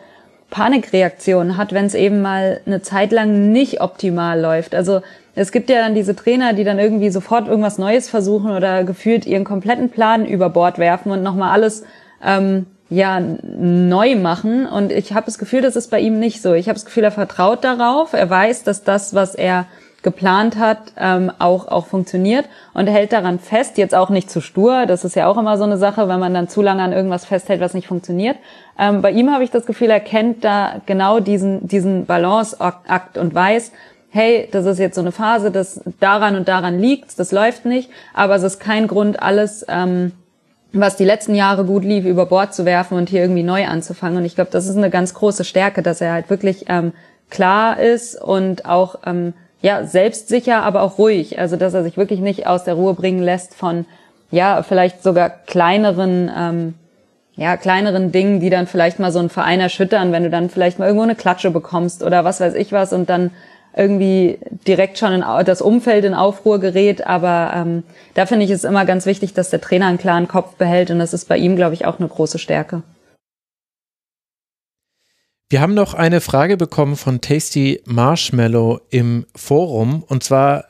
Panikreaktion 0.50 1.58
hat, 1.58 1.74
wenn 1.74 1.86
es 1.86 1.94
eben 1.94 2.22
mal 2.22 2.62
eine 2.66 2.82
Zeit 2.82 3.12
lang 3.12 3.52
nicht 3.52 3.82
optimal 3.82 4.40
läuft. 4.40 4.74
Also 4.74 5.02
es 5.36 5.52
gibt 5.52 5.70
ja 5.70 5.82
dann 5.82 5.94
diese 5.94 6.16
Trainer, 6.16 6.54
die 6.54 6.64
dann 6.64 6.80
irgendwie 6.80 7.10
sofort 7.10 7.48
irgendwas 7.48 7.78
Neues 7.78 8.10
versuchen 8.10 8.52
oder 8.52 8.84
gefühlt 8.86 9.26
ihren 9.26 9.44
kompletten 9.44 9.90
Plan 9.90 10.26
über 10.26 10.50
Bord 10.50 10.80
werfen 10.80 11.12
und 11.12 11.22
nochmal 11.22 11.52
alles 11.52 11.84
ähm, 12.24 12.66
ja 12.90 13.20
neu 13.20 14.16
machen 14.16 14.66
und 14.66 14.94
ich 14.94 15.14
habe 15.14 15.26
das 15.26 15.38
Gefühl, 15.38 15.62
das 15.62 15.76
ist 15.76 15.92
bei 15.92 16.00
ihm 16.00 16.20
nicht 16.20 16.42
so. 16.42 16.54
Ich 16.54 16.70
habe 16.70 16.76
das 16.76 16.86
Gefühl, 16.86 17.04
er 17.04 17.12
vertraut 17.12 17.66
darauf, 17.66 18.14
er 18.14 18.30
weiß, 18.30 18.64
dass 18.64 18.84
das, 18.84 19.14
was 19.14 19.36
er 19.36 19.66
geplant 20.04 20.58
hat, 20.58 20.80
ähm, 20.98 21.32
auch 21.40 21.68
auch 21.68 21.88
funktioniert 21.88 22.46
und 22.74 22.88
hält 22.88 23.14
daran 23.14 23.40
fest. 23.40 23.78
Jetzt 23.78 23.96
auch 23.96 24.10
nicht 24.10 24.30
zu 24.30 24.42
stur, 24.42 24.86
das 24.86 25.04
ist 25.04 25.16
ja 25.16 25.28
auch 25.28 25.38
immer 25.38 25.58
so 25.58 25.64
eine 25.64 25.78
Sache, 25.78 26.08
wenn 26.08 26.20
man 26.20 26.34
dann 26.34 26.48
zu 26.48 26.62
lange 26.62 26.84
an 26.84 26.94
irgendwas 26.94 27.26
festhält, 27.26 27.62
was 27.62 27.74
nicht 27.74 27.88
funktioniert. 27.88 28.38
Ähm, 28.80 29.02
bei 29.02 29.12
ihm 29.12 29.32
habe 29.32 29.44
ich 29.44 29.52
das 29.52 29.66
Gefühl, 29.66 29.90
er 29.90 30.00
kennt 30.00 30.44
da 30.44 30.82
genau 30.86 31.20
diesen 31.20 31.68
diesen 31.68 32.06
Balanceakt 32.06 33.18
und 33.18 33.34
weiß, 33.34 33.72
hey, 34.10 34.48
das 34.52 34.66
ist 34.66 34.80
jetzt 34.80 34.96
so 34.96 35.02
eine 35.02 35.12
Phase, 35.12 35.52
das 35.52 35.82
daran 36.00 36.36
und 36.36 36.48
daran 36.48 36.80
liegt, 36.80 37.20
das 37.20 37.32
läuft 37.32 37.66
nicht, 37.66 37.90
aber 38.14 38.36
es 38.36 38.44
ist 38.44 38.60
kein 38.60 38.88
Grund, 38.88 39.22
alles 39.22 39.66
ähm, 39.68 40.14
was 40.74 40.96
die 40.96 41.06
letzten 41.06 41.36
Jahre 41.36 41.66
gut 41.66 41.84
lief, 41.84 42.06
über 42.06 42.26
Bord 42.26 42.54
zu 42.54 42.66
werfen 42.66 42.98
und 42.98 43.10
hier 43.10 43.22
irgendwie 43.22 43.44
neu 43.44 43.66
anzufangen. 43.66 44.18
Und 44.18 44.26
ich 44.26 44.36
glaube, 44.36 44.52
das 44.52 44.68
ist 44.68 44.78
eine 44.78 44.90
ganz 44.90 45.14
große 45.14 45.44
Stärke, 45.44 45.82
dass 45.82 46.02
er 46.02 46.12
halt 46.12 46.30
wirklich 46.30 46.66
ähm, 46.68 46.94
klar 47.30 47.80
ist 47.80 48.22
und 48.22 48.66
auch 48.66 49.00
ähm, 49.06 49.34
ja 49.62 49.86
selbstsicher, 49.86 50.64
aber 50.64 50.82
auch 50.82 50.98
ruhig. 50.98 51.40
Also 51.40 51.56
dass 51.56 51.74
er 51.74 51.84
sich 51.84 51.98
wirklich 51.98 52.20
nicht 52.20 52.48
aus 52.48 52.64
der 52.64 52.76
Ruhe 52.76 52.94
bringen 52.94 53.22
lässt 53.22 53.54
von 53.54 53.86
ja 54.32 54.62
vielleicht 54.64 55.04
sogar 55.04 55.30
kleineren 55.30 56.32
ähm, 56.36 56.74
ja 57.36 57.56
kleineren 57.58 58.12
Dingen, 58.12 58.40
die 58.40 58.50
dann 58.50 58.68
vielleicht 58.68 59.00
mal 59.00 59.12
so 59.12 59.20
einen 59.20 59.30
Verein 59.30 59.60
erschüttern, 59.60 60.12
wenn 60.12 60.24
du 60.24 60.30
dann 60.30 60.50
vielleicht 60.50 60.80
mal 60.80 60.86
irgendwo 60.86 61.04
eine 61.04 61.16
Klatsche 61.16 61.52
bekommst 61.52 62.04
oder 62.04 62.24
was 62.26 62.40
weiß 62.40 62.56
ich 62.56 62.72
was 62.72 62.94
und 62.94 63.10
dann 63.10 63.32
irgendwie 63.78 64.40
direkt 64.68 64.98
schon 64.98 65.14
in 65.14 65.24
das 65.46 65.62
Umfeld 65.62 66.04
in 66.04 66.16
Aufruhr 66.16 66.60
gerät. 66.60 67.06
Aber 67.06 67.52
ähm, 67.56 67.84
da 68.16 68.26
finde 68.26 68.46
ich 68.46 68.52
es 68.52 68.64
immer 68.64 68.86
ganz 68.86 69.06
wichtig, 69.06 69.34
dass 69.34 69.52
der 69.52 69.62
Trainer 69.62 69.86
einen 69.86 70.00
klaren 70.00 70.28
Kopf 70.28 70.56
behält 70.56 70.90
und 70.90 71.00
das 71.00 71.14
ist 71.14 71.30
bei 71.30 71.38
ihm, 71.38 71.56
glaube 71.56 71.76
ich, 71.76 71.86
auch 71.86 72.00
eine 72.00 72.08
große 72.08 72.40
Stärke. 72.40 72.82
Wir 75.50 75.62
haben 75.62 75.76
noch 75.76 75.94
eine 75.94 76.20
Frage 76.20 76.58
bekommen 76.58 76.98
von 76.98 77.22
Tasty 77.22 77.82
Marshmallow 77.86 78.82
im 78.90 79.26
Forum 79.34 80.04
und 80.04 80.22
zwar 80.22 80.66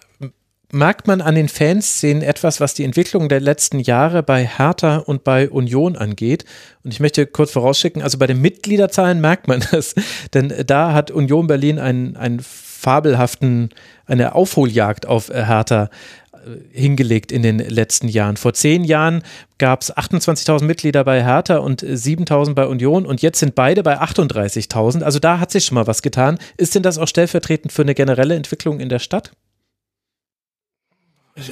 merkt 0.72 1.08
man 1.08 1.20
an 1.20 1.34
den 1.34 1.50
Fanszenen 1.50 2.22
etwas, 2.22 2.60
was 2.60 2.76
die 2.76 2.84
Entwicklung 2.84 3.28
der 3.28 3.40
letzten 3.40 3.80
Jahre 3.80 4.22
bei 4.22 4.46
Hertha 4.46 4.98
und 4.98 5.24
bei 5.24 5.50
Union 5.50 5.96
angeht. 5.96 6.46
Und 6.84 6.94
ich 6.94 7.00
möchte 7.00 7.26
kurz 7.26 7.54
vorausschicken, 7.54 8.04
also 8.04 8.20
bei 8.20 8.28
den 8.28 8.40
Mitgliederzahlen 8.40 9.20
merkt 9.20 9.48
man 9.48 9.66
das, 9.72 9.96
denn 10.36 10.54
da 10.68 10.94
hat 10.94 11.10
Union 11.10 11.48
Berlin 11.48 11.80
einen, 11.80 12.16
einen 12.16 12.40
fabelhaften, 12.40 13.70
eine 14.06 14.36
Aufholjagd 14.36 15.08
auf 15.08 15.30
äh, 15.30 15.46
Hertha 15.46 15.86
äh, 15.86 15.88
hingelegt 16.72 17.32
in 17.32 17.42
den 17.42 17.60
letzten 17.60 18.08
Jahren. 18.08 18.38
Vor 18.38 18.54
zehn 18.54 18.84
Jahren 18.84 19.24
gab 19.58 19.82
es 19.82 19.96
28.000 19.96 20.64
Mitglieder 20.64 21.04
bei 21.04 21.24
Hertha 21.24 21.58
und 21.58 21.84
7.000 21.84 22.54
bei 22.54 22.68
Union 22.68 23.06
und 23.06 23.22
jetzt 23.22 23.40
sind 23.40 23.56
beide 23.56 23.84
bei 23.84 24.00
38.000. 24.00 25.02
Also 25.02 25.20
da 25.20 25.40
hat 25.40 25.52
sich 25.52 25.66
schon 25.66 25.76
mal 25.76 25.88
was 25.88 26.02
getan. 26.02 26.38
Ist 26.58 26.76
denn 26.76 26.84
das 26.84 26.98
auch 26.98 27.08
stellvertretend 27.08 27.72
für 27.72 27.82
eine 27.82 27.96
generelle 27.96 28.36
Entwicklung 28.36 28.80
in 28.80 28.90
der 28.90 29.00
Stadt? 29.00 29.32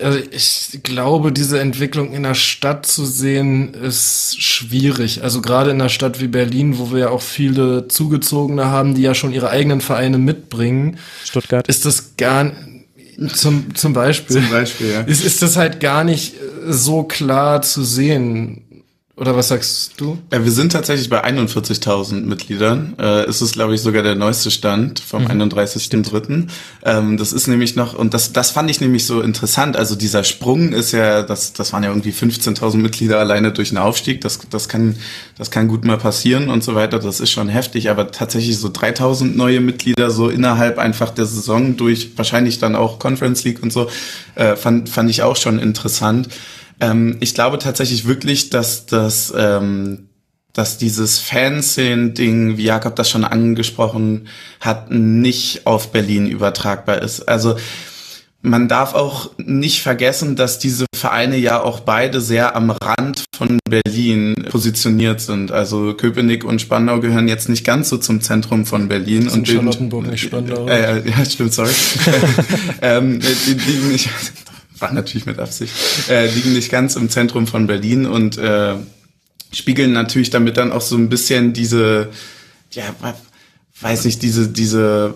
Also 0.02 0.18
ich 0.32 0.80
glaube, 0.82 1.32
diese 1.32 1.60
Entwicklung 1.60 2.12
in 2.12 2.24
der 2.24 2.34
Stadt 2.34 2.88
zu 2.88 3.06
sehen, 3.06 3.76
ist 3.76 4.42
schwierig. 4.42 5.22
Also 5.22 5.42
gerade 5.42 5.70
in 5.70 5.80
einer 5.80 5.90
Stadt 5.90 6.20
wie 6.20 6.28
Berlin, 6.28 6.80
wo 6.80 6.92
wir 6.92 7.00
ja 7.00 7.10
auch 7.10 7.22
viele 7.22 7.88
Zugezogene 7.88 8.66
haben, 8.66 8.96
die 8.96 9.04
ja 9.04 9.14
schon 9.14 9.32
ihre 9.32 9.52
eigenen 9.52 9.82
Vereine 9.82 10.18
mitbringen. 10.18 10.98
Stuttgart. 11.24 11.68
Ist 11.68 11.86
das 11.86 12.18
gar 12.18 12.52
zum, 13.34 13.76
zum 13.76 13.94
Beispiel. 13.94 14.36
Zum 14.38 14.50
Beispiel, 14.50 14.92
ja. 14.92 15.02
Ist, 15.02 15.24
ist 15.24 15.42
das 15.42 15.58
halt 15.58 15.80
gar 15.80 16.04
nicht 16.04 16.36
so 16.68 17.04
klar 17.04 17.62
zu 17.62 17.84
sehen. 17.84 18.65
Oder 19.18 19.34
was 19.34 19.48
sagst 19.48 19.94
du? 19.96 20.18
Ja, 20.34 20.44
wir 20.44 20.52
sind 20.52 20.74
tatsächlich 20.74 21.10
bei 21.10 21.24
41.000 21.24 22.26
Mitgliedern. 22.26 22.96
Äh, 23.00 23.24
es 23.24 23.42
ist, 23.42 23.54
glaube 23.54 23.74
ich, 23.74 23.80
sogar 23.80 24.04
der 24.04 24.16
neueste 24.16 24.52
Stand 24.52 25.00
vom 25.00 25.24
mhm. 25.24 25.42
31.3. 25.42 26.48
Ähm, 26.84 27.16
das 27.16 27.32
ist 27.32 27.48
nämlich 27.48 27.78
noch, 27.78 27.94
und 27.94 28.14
das, 28.14 28.34
das 28.34 28.52
fand 28.52 28.70
ich 28.70 28.82
nämlich 28.82 29.06
so 29.06 29.22
interessant. 29.22 29.78
Also 29.78 29.96
dieser 29.96 30.26
Sprung 30.26 30.74
ist 30.74 30.92
ja, 30.92 31.22
das, 31.22 31.54
das 31.54 31.72
waren 31.72 31.84
ja 31.84 31.90
irgendwie 31.90 32.12
15.000 32.12 32.76
Mitglieder 32.76 33.18
alleine 33.18 33.54
durch 33.54 33.70
einen 33.70 33.78
Aufstieg. 33.78 34.20
Das, 34.20 34.40
das 34.50 34.68
kann, 34.68 34.98
das 35.38 35.50
kann 35.50 35.70
gut 35.70 35.86
mal 35.86 35.98
passieren 35.98 36.50
und 36.50 36.62
so 36.62 36.76
weiter. 36.76 37.00
Das 37.00 37.22
ist 37.22 37.32
schon 37.32 37.48
heftig. 37.48 37.90
Aber 37.90 38.12
tatsächlich 38.12 38.58
so 38.58 38.68
3.000 38.68 39.34
neue 39.34 39.62
Mitglieder 39.62 40.12
so 40.12 40.28
innerhalb 40.28 40.78
einfach 40.78 41.10
der 41.12 41.26
Saison 41.26 41.78
durch 41.78 42.18
wahrscheinlich 42.18 42.60
dann 42.60 42.76
auch 42.76 43.00
Conference 43.00 43.46
League 43.46 43.64
und 43.64 43.72
so, 43.72 43.90
äh, 44.36 44.58
fand, 44.58 44.90
fand 44.90 45.10
ich 45.10 45.24
auch 45.24 45.38
schon 45.38 45.58
interessant. 45.58 46.28
Ähm, 46.80 47.18
ich 47.20 47.34
glaube 47.34 47.58
tatsächlich 47.58 48.06
wirklich, 48.06 48.50
dass 48.50 48.86
das, 48.86 49.34
ähm, 49.36 50.10
dass 50.54 50.78
dieses 50.78 51.20
Fanszene-Ding, 51.20 52.58
wie 52.58 52.64
Jakob 52.64 52.96
das 52.96 53.10
schon 53.10 53.26
angesprochen 53.26 54.28
hat, 54.60 54.92
nicht 54.92 55.68
auf 55.68 55.92
Berlin 55.92 56.28
übertragbar 56.28 57.02
ist. 57.02 57.28
Also 57.28 57.56
man 58.46 58.68
darf 58.68 58.94
auch 58.94 59.32
nicht 59.38 59.82
vergessen, 59.82 60.36
dass 60.36 60.60
diese 60.60 60.86
Vereine 60.96 61.38
ja 61.38 61.62
auch 61.62 61.80
beide 61.80 62.22
sehr 62.22 62.56
am 62.56 62.70
Rand 62.70 63.26
von 63.36 63.60
Berlin 63.68 64.46
positioniert 64.50 65.20
sind. 65.20 65.52
Also 65.52 65.94
Köpenick 65.94 66.44
und 66.44 66.62
Spandau 66.62 67.00
gehören 67.00 67.28
jetzt 67.28 67.50
nicht 67.50 67.66
ganz 67.66 67.90
so 67.90 67.98
zum 67.98 68.22
Zentrum 68.22 68.66
von 68.66 68.88
Berlin. 68.88 69.28
Und 69.28 69.48
Charlottenburg, 69.48 70.08
nicht 70.08 70.22
Spandau. 70.22 70.68
Äh, 70.68 71.10
ja, 71.10 71.26
stimmt, 71.26 71.54
sorry. 71.54 71.72
ähm, 72.82 73.20
die, 73.20 73.56
die 73.56 73.78
nicht, 73.92 74.10
war 74.80 74.92
natürlich 74.94 75.26
mit 75.26 75.40
Absicht, 75.40 75.74
äh, 76.10 76.28
liegen 76.28 76.54
nicht 76.54 76.72
ganz 76.72 76.96
im 76.96 77.10
Zentrum 77.10 77.48
von 77.48 77.68
Berlin 77.68 78.06
und 78.06 78.38
äh, 78.38 78.76
spiegeln 79.52 79.94
natürlich 79.94 80.30
damit 80.30 80.58
dann 80.58 80.72
auch 80.72 80.82
so 80.82 80.96
ein 80.98 81.10
bisschen 81.10 81.54
diese, 81.54 82.10
ja, 82.72 82.84
weiß 83.82 84.06
nicht, 84.06 84.22
diese, 84.22 84.50
diese 84.50 85.16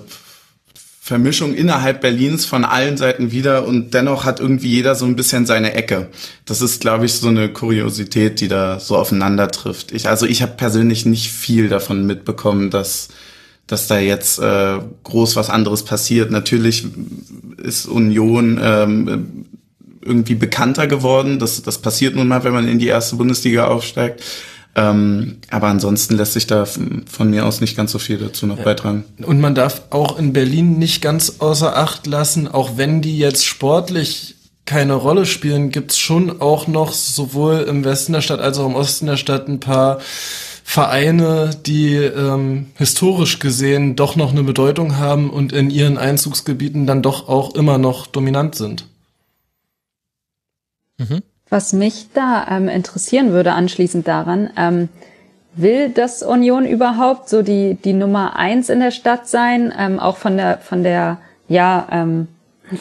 Vermischung 1.09 1.55
innerhalb 1.55 2.01
Berlins 2.01 2.45
von 2.45 2.63
allen 2.63 2.95
Seiten 2.95 3.31
wieder 3.31 3.65
und 3.65 3.95
dennoch 3.95 4.25
hat 4.25 4.39
irgendwie 4.39 4.69
jeder 4.69 4.93
so 4.93 5.05
ein 5.05 5.15
bisschen 5.15 5.47
seine 5.47 5.73
Ecke. 5.73 6.09
Das 6.45 6.61
ist, 6.61 6.81
glaube 6.81 7.05
ich, 7.05 7.13
so 7.13 7.29
eine 7.29 7.49
Kuriosität, 7.49 8.39
die 8.41 8.47
da 8.47 8.79
so 8.79 8.95
aufeinander 8.95 9.49
trifft. 9.49 9.91
Ich, 9.91 10.07
also 10.07 10.27
ich 10.27 10.43
habe 10.43 10.53
persönlich 10.55 11.07
nicht 11.07 11.31
viel 11.31 11.67
davon 11.67 12.05
mitbekommen, 12.05 12.69
dass 12.69 13.07
dass 13.69 13.87
da 13.87 13.99
jetzt 13.99 14.39
äh, 14.39 14.79
groß 15.03 15.35
was 15.35 15.49
anderes 15.49 15.83
passiert. 15.83 16.31
Natürlich 16.31 16.87
ist 17.57 17.85
Union 17.85 18.59
ähm, 18.61 19.45
irgendwie 20.01 20.33
bekannter 20.33 20.87
geworden. 20.87 21.37
Das, 21.37 21.61
das 21.61 21.77
passiert 21.77 22.15
nun 22.15 22.27
mal, 22.27 22.43
wenn 22.43 22.51
man 22.51 22.67
in 22.67 22.79
die 22.79 22.87
erste 22.87 23.15
Bundesliga 23.15 23.67
aufsteigt. 23.67 24.23
Ähm, 24.75 25.37
aber 25.51 25.67
ansonsten 25.67 26.17
lässt 26.17 26.33
sich 26.33 26.47
da 26.47 26.65
von 26.65 27.29
mir 27.29 27.45
aus 27.45 27.61
nicht 27.61 27.77
ganz 27.77 27.91
so 27.91 27.99
viel 27.99 28.17
dazu 28.17 28.47
noch 28.47 28.57
beitragen. 28.57 29.03
Und 29.21 29.39
man 29.39 29.53
darf 29.53 29.83
auch 29.91 30.17
in 30.17 30.33
Berlin 30.33 30.79
nicht 30.79 31.01
ganz 31.03 31.35
außer 31.37 31.77
Acht 31.77 32.07
lassen, 32.07 32.47
auch 32.47 32.71
wenn 32.75 33.01
die 33.01 33.19
jetzt 33.19 33.45
sportlich 33.45 34.35
keine 34.65 34.93
Rolle 34.93 35.25
spielen, 35.25 35.69
gibt's 35.69 35.97
schon 35.97 36.41
auch 36.41 36.67
noch 36.67 36.93
sowohl 36.93 37.65
im 37.67 37.83
Westen 37.83 38.13
der 38.13 38.21
Stadt 38.21 38.39
als 38.39 38.57
auch 38.57 38.67
im 38.67 38.75
Osten 38.75 39.05
der 39.07 39.17
Stadt 39.17 39.47
ein 39.47 39.59
paar 39.59 39.99
Vereine, 40.71 41.49
die 41.65 41.95
ähm, 41.95 42.67
historisch 42.75 43.39
gesehen 43.39 43.95
doch 43.95 44.15
noch 44.15 44.29
eine 44.29 44.43
Bedeutung 44.43 44.97
haben 44.97 45.31
und 45.31 45.51
in 45.51 45.71
ihren 45.71 45.97
Einzugsgebieten 45.97 46.85
dann 46.85 47.01
doch 47.01 47.27
auch 47.27 47.55
immer 47.55 47.79
noch 47.79 48.05
dominant 48.05 48.53
sind. 48.53 48.85
Mhm. 50.99 51.23
Was 51.49 51.73
mich 51.73 52.09
da 52.13 52.45
ähm, 52.51 52.69
interessieren 52.69 53.31
würde 53.31 53.53
anschließend 53.53 54.07
daran, 54.07 54.51
ähm, 54.57 54.89
will 55.55 55.89
das 55.89 56.21
Union 56.21 56.67
überhaupt 56.67 57.29
so 57.29 57.41
die 57.41 57.73
die 57.73 57.93
Nummer 57.93 58.35
eins 58.35 58.69
in 58.69 58.79
der 58.79 58.91
Stadt 58.91 59.27
sein, 59.27 59.73
ähm, 59.75 59.99
auch 59.99 60.17
von 60.17 60.37
der 60.37 60.59
von 60.59 60.83
der 60.83 61.17
ja 61.47 61.87
ähm, 61.91 62.27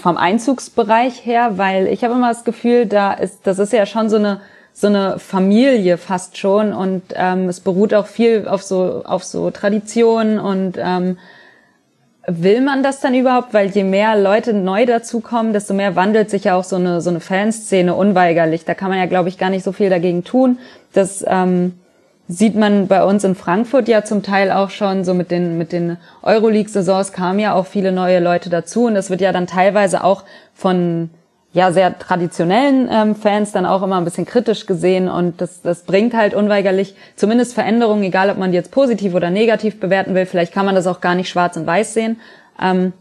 vom 0.03 0.19
Einzugsbereich 0.19 1.25
her, 1.25 1.57
weil 1.57 1.87
ich 1.87 2.05
habe 2.05 2.13
immer 2.13 2.29
das 2.29 2.45
Gefühl, 2.45 2.85
da 2.85 3.15
ist 3.15 3.39
das 3.45 3.59
ist 3.59 3.73
ja 3.73 3.87
schon 3.87 4.11
so 4.11 4.17
eine 4.17 4.43
so 4.79 4.87
eine 4.87 5.19
Familie 5.19 5.99
fast 5.99 6.39
schon 6.39 6.73
und 6.73 7.03
ähm, 7.17 7.49
es 7.49 7.59
beruht 7.59 7.93
auch 7.95 8.07
viel 8.07 8.47
auf 8.47 8.63
so 8.63 9.03
auf 9.05 9.25
so 9.25 9.51
Traditionen 9.51 10.39
und 10.39 10.77
ähm, 10.79 11.19
will 12.29 12.61
man 12.61 12.85
das 12.85 13.01
dann 13.01 13.13
überhaupt? 13.13 13.53
Weil 13.53 13.71
je 13.71 13.83
mehr 13.83 14.15
Leute 14.17 14.53
neu 14.53 14.87
dazukommen, 14.87 15.53
desto 15.53 15.75
mehr 15.75 15.97
wandelt 15.97 16.31
sich 16.31 16.45
ja 16.45 16.55
auch 16.55 16.63
so 16.63 16.77
eine 16.77 17.01
so 17.01 17.11
eine 17.11 17.19
Fanszene 17.19 17.93
unweigerlich. 17.93 18.67
Da 18.67 18.75
kann 18.75 18.91
man 18.91 19.01
ja 19.01 19.07
glaube 19.07 19.29
ich 19.29 19.37
gar 19.37 19.51
nicht 19.51 19.65
so 19.65 19.73
viel 19.73 19.91
dagegen 19.91 20.23
tun. 20.23 20.61
Das 20.93 21.25
ähm, 21.27 21.73
sieht 22.29 22.55
man 22.55 22.87
bei 22.87 23.03
uns 23.03 23.25
in 23.25 23.35
Frankfurt 23.35 23.89
ja 23.89 24.05
zum 24.05 24.23
Teil 24.23 24.53
auch 24.53 24.71
schon 24.71 25.03
so 25.03 25.13
mit 25.13 25.33
den 25.33 25.59
mit 25.59 25.73
den 25.73 25.97
Euroleague-Saisons 26.23 27.11
kamen 27.11 27.41
ja 27.41 27.53
auch 27.53 27.67
viele 27.67 27.91
neue 27.91 28.21
Leute 28.21 28.49
dazu 28.49 28.85
und 28.85 28.95
das 28.95 29.11
wird 29.11 29.23
ja 29.23 29.33
dann 29.33 29.49
teilweise 29.49 30.05
auch 30.05 30.23
von 30.55 31.11
ja 31.53 31.73
sehr 31.73 31.99
traditionellen 31.99 32.89
ähm, 32.91 33.15
Fans 33.15 33.53
dann 33.53 33.67
auch 33.67 33.83
immer 33.83 33.97
ein 33.97 34.05
bisschen 34.05 34.27
kritisch 34.27 34.67
gesehen 34.67 35.09
und 35.09 35.41
das, 35.41 35.63
das 35.63 35.83
bringt 35.83 36.15
halt 36.15 36.35
unweigerlich 36.35 36.95
zumindest 37.17 37.55
Veränderungen, 37.55 38.03
egal 38.03 38.31
ob 38.31 38.39
man 38.39 38.51
die 38.51 38.57
jetzt 38.57 38.71
positiv 38.71 39.15
oder 39.15 39.31
negativ 39.31 39.81
bewerten 39.81 40.15
will. 40.15 40.27
Vielleicht 40.27 40.53
kann 40.53 40.67
man 40.67 40.75
das 40.75 40.87
auch 40.87 41.01
gar 41.01 41.15
nicht 41.15 41.29
schwarz 41.29 41.57
und 41.57 41.67
weiß 41.67 41.95
sehen. 41.95 42.21
Ähm, 42.61 42.93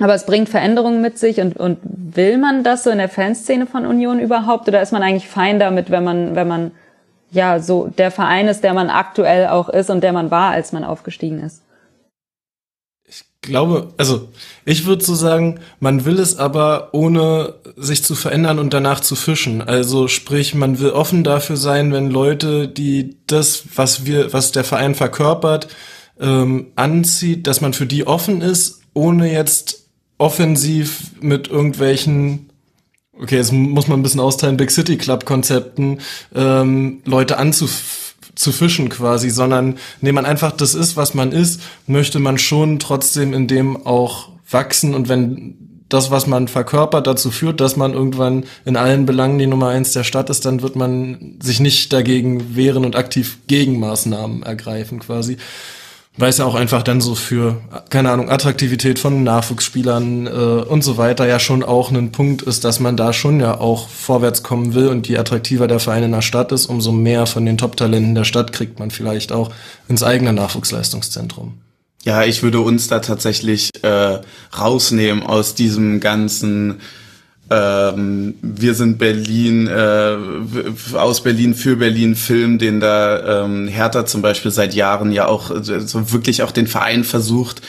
aber 0.00 0.14
es 0.14 0.26
bringt 0.26 0.48
Veränderungen 0.48 1.00
mit 1.02 1.18
sich 1.18 1.40
und, 1.40 1.56
und 1.56 1.78
will 1.84 2.36
man 2.36 2.64
das 2.64 2.82
so 2.82 2.90
in 2.90 2.98
der 2.98 3.08
Fanszene 3.08 3.66
von 3.66 3.86
Union 3.86 4.18
überhaupt 4.18 4.66
oder 4.66 4.82
ist 4.82 4.92
man 4.92 5.04
eigentlich 5.04 5.28
fein 5.28 5.60
damit, 5.60 5.90
wenn 5.90 6.02
man, 6.02 6.34
wenn 6.34 6.48
man 6.48 6.72
ja 7.30 7.60
so 7.60 7.86
der 7.86 8.10
Verein 8.10 8.48
ist, 8.48 8.64
der 8.64 8.74
man 8.74 8.90
aktuell 8.90 9.46
auch 9.48 9.68
ist 9.68 9.90
und 9.90 10.02
der 10.02 10.12
man 10.12 10.32
war, 10.32 10.50
als 10.50 10.72
man 10.72 10.82
aufgestiegen 10.82 11.40
ist. 11.40 11.62
Ich 13.06 13.24
glaube, 13.42 13.92
also 13.96 14.28
ich 14.64 14.86
würde 14.86 15.04
so 15.04 15.14
sagen, 15.14 15.60
man 15.80 16.04
will 16.04 16.18
es 16.18 16.38
aber 16.38 16.90
ohne 16.92 17.54
sich 17.76 18.02
zu 18.02 18.14
verändern 18.14 18.58
und 18.58 18.72
danach 18.72 19.00
zu 19.00 19.16
fischen. 19.16 19.60
Also 19.62 20.08
sprich, 20.08 20.54
man 20.54 20.78
will 20.78 20.90
offen 20.90 21.24
dafür 21.24 21.56
sein, 21.56 21.92
wenn 21.92 22.10
Leute, 22.10 22.68
die 22.68 23.16
das, 23.26 23.64
was 23.74 24.06
wir, 24.06 24.32
was 24.32 24.52
der 24.52 24.64
Verein 24.64 24.94
verkörpert, 24.94 25.68
ähm, 26.18 26.68
anzieht, 26.76 27.46
dass 27.46 27.60
man 27.60 27.74
für 27.74 27.86
die 27.86 28.06
offen 28.06 28.40
ist, 28.40 28.80
ohne 28.94 29.32
jetzt 29.32 29.88
offensiv 30.16 31.10
mit 31.20 31.48
irgendwelchen 31.48 32.50
okay, 33.20 33.36
jetzt 33.36 33.52
muss 33.52 33.88
man 33.88 34.00
ein 34.00 34.02
bisschen 34.02 34.20
austeilen, 34.20 34.56
Big 34.56 34.70
City 34.70 34.96
Club 34.96 35.24
Konzepten, 35.24 36.00
ähm, 36.34 37.02
Leute 37.04 37.38
anzuf 37.38 38.03
zu 38.34 38.52
fischen 38.52 38.88
quasi, 38.88 39.30
sondern 39.30 39.76
nee, 40.00 40.12
man 40.12 40.26
einfach 40.26 40.52
das 40.52 40.74
ist, 40.74 40.96
was 40.96 41.14
man 41.14 41.32
ist, 41.32 41.60
möchte 41.86 42.18
man 42.18 42.38
schon 42.38 42.78
trotzdem 42.78 43.32
in 43.32 43.46
dem 43.46 43.86
auch 43.86 44.30
wachsen. 44.50 44.94
Und 44.94 45.08
wenn 45.08 45.56
das, 45.88 46.10
was 46.10 46.26
man 46.26 46.48
verkörpert, 46.48 47.06
dazu 47.06 47.30
führt, 47.30 47.60
dass 47.60 47.76
man 47.76 47.92
irgendwann 47.92 48.44
in 48.64 48.76
allen 48.76 49.06
Belangen 49.06 49.38
die 49.38 49.46
Nummer 49.46 49.68
eins 49.68 49.92
der 49.92 50.04
Stadt 50.04 50.30
ist, 50.30 50.44
dann 50.44 50.62
wird 50.62 50.76
man 50.76 51.36
sich 51.40 51.60
nicht 51.60 51.92
dagegen 51.92 52.56
wehren 52.56 52.84
und 52.84 52.96
aktiv 52.96 53.38
Gegenmaßnahmen 53.46 54.42
ergreifen 54.42 54.98
quasi 54.98 55.36
weil 56.16 56.30
es 56.30 56.38
ja 56.38 56.44
auch 56.44 56.54
einfach 56.54 56.82
dann 56.82 57.00
so 57.00 57.14
für, 57.14 57.60
keine 57.90 58.10
Ahnung, 58.10 58.30
Attraktivität 58.30 58.98
von 58.98 59.24
Nachwuchsspielern 59.24 60.26
äh, 60.26 60.30
und 60.30 60.84
so 60.84 60.96
weiter 60.96 61.26
ja 61.26 61.40
schon 61.40 61.64
auch 61.64 61.90
ein 61.90 62.12
Punkt 62.12 62.42
ist, 62.42 62.64
dass 62.64 62.78
man 62.78 62.96
da 62.96 63.12
schon 63.12 63.40
ja 63.40 63.58
auch 63.60 63.88
vorwärts 63.88 64.42
kommen 64.42 64.74
will 64.74 64.88
und 64.88 65.08
je 65.08 65.18
attraktiver 65.18 65.66
der 65.66 65.80
Verein 65.80 66.04
in 66.04 66.12
der 66.12 66.22
Stadt 66.22 66.52
ist, 66.52 66.66
umso 66.66 66.92
mehr 66.92 67.26
von 67.26 67.44
den 67.44 67.58
Top-Talenten 67.58 68.14
der 68.14 68.24
Stadt 68.24 68.52
kriegt 68.52 68.78
man 68.78 68.90
vielleicht 68.90 69.32
auch 69.32 69.50
ins 69.88 70.02
eigene 70.02 70.32
Nachwuchsleistungszentrum. 70.32 71.54
Ja, 72.04 72.22
ich 72.22 72.42
würde 72.42 72.60
uns 72.60 72.86
da 72.86 73.00
tatsächlich 73.00 73.70
äh, 73.82 74.18
rausnehmen 74.56 75.22
aus 75.24 75.54
diesem 75.54 76.00
ganzen 76.00 76.80
ähm, 77.54 78.34
wir 78.42 78.74
sind 78.74 78.98
Berlin, 78.98 79.68
äh, 79.68 80.16
aus 80.94 81.22
Berlin 81.22 81.54
für 81.54 81.76
Berlin 81.76 82.16
Film, 82.16 82.58
den 82.58 82.80
da 82.80 83.44
ähm, 83.44 83.68
Hertha 83.68 84.06
zum 84.06 84.22
Beispiel 84.22 84.50
seit 84.50 84.74
Jahren 84.74 85.12
ja 85.12 85.26
auch 85.26 85.50
so 85.62 86.12
wirklich 86.12 86.42
auch 86.42 86.50
den 86.50 86.66
Verein 86.66 87.04
versucht, 87.04 87.62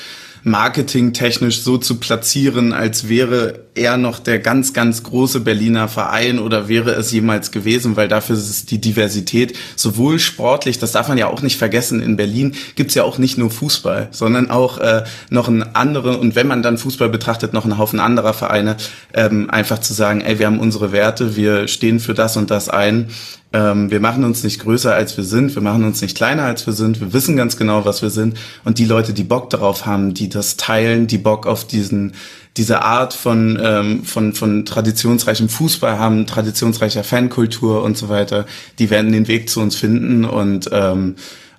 marketingtechnisch 0.45 1.63
so 1.63 1.79
zu 1.79 1.95
platzieren, 1.99 2.71
als 2.71 3.09
wäre 3.09 3.61
er 3.73 3.97
noch 3.97 4.19
der 4.19 4.37
ganz, 4.37 4.73
ganz 4.73 5.01
große 5.01 5.39
Berliner 5.39 5.87
Verein 5.87 6.37
oder 6.37 6.67
wäre 6.67 6.91
es 6.91 7.11
jemals 7.11 7.49
gewesen, 7.49 7.95
weil 7.95 8.07
dafür 8.07 8.35
ist 8.35 8.69
die 8.69 8.79
Diversität 8.79 9.57
sowohl 9.75 10.19
sportlich, 10.19 10.77
das 10.77 10.91
darf 10.91 11.07
man 11.07 11.17
ja 11.17 11.27
auch 11.27 11.41
nicht 11.41 11.57
vergessen, 11.57 11.99
in 11.99 12.15
Berlin 12.15 12.53
gibt's 12.75 12.93
ja 12.93 13.03
auch 13.03 13.17
nicht 13.17 13.39
nur 13.39 13.49
Fußball, 13.49 14.09
sondern 14.11 14.51
auch 14.51 14.77
äh, 14.77 15.03
noch 15.31 15.47
ein 15.47 15.75
andere 15.75 16.19
und 16.19 16.35
wenn 16.35 16.47
man 16.47 16.61
dann 16.61 16.77
Fußball 16.77 17.09
betrachtet, 17.09 17.51
noch 17.53 17.63
einen 17.63 17.79
Haufen 17.79 17.99
anderer 17.99 18.35
Vereine, 18.35 18.77
ähm, 19.15 19.49
einfach 19.49 19.79
zu 19.79 19.95
sagen, 19.95 20.21
ey, 20.21 20.37
wir 20.37 20.45
haben 20.45 20.59
unsere 20.59 20.91
Werte, 20.91 21.35
wir 21.35 21.67
stehen 21.67 21.99
für 21.99 22.13
das 22.13 22.37
und 22.37 22.51
das 22.51 22.69
ein 22.69 23.07
ähm, 23.55 23.89
wir 23.89 24.01
machen 24.01 24.25
uns 24.25 24.43
nicht 24.43 24.59
größer, 24.59 24.93
als 24.93 25.15
wir 25.15 25.23
sind. 25.23 25.55
Wir 25.55 25.61
machen 25.61 25.85
uns 25.85 26.01
nicht 26.01 26.17
kleiner, 26.17 26.43
als 26.43 26.67
wir 26.67 26.73
sind. 26.73 26.99
Wir 26.99 27.13
wissen 27.13 27.37
ganz 27.37 27.55
genau, 27.55 27.85
was 27.85 28.01
wir 28.01 28.09
sind. 28.09 28.37
Und 28.65 28.79
die 28.79 28.85
Leute, 28.85 29.13
die 29.13 29.23
Bock 29.23 29.49
darauf 29.49 29.85
haben, 29.85 30.13
die 30.13 30.27
das 30.27 30.57
teilen, 30.57 31.07
die 31.07 31.17
Bock 31.17 31.47
auf 31.47 31.65
diesen 31.65 32.11
diese 32.57 32.83
Art 32.83 33.13
von, 33.13 33.59
ähm, 33.61 34.03
von, 34.05 34.33
von 34.33 34.65
traditionsreichem 34.65 35.49
Fußball 35.49 35.99
haben, 35.99 36.25
traditionsreicher 36.25 37.03
Fankultur 37.03 37.83
und 37.83 37.97
so 37.97 38.07
weiter, 38.07 38.45
die 38.79 38.89
werden 38.89 39.11
den 39.11 39.27
Weg 39.27 39.49
zu 39.49 39.59
uns 39.59 39.75
finden 39.75 40.23
und 40.23 40.69
ähm, 40.71 41.15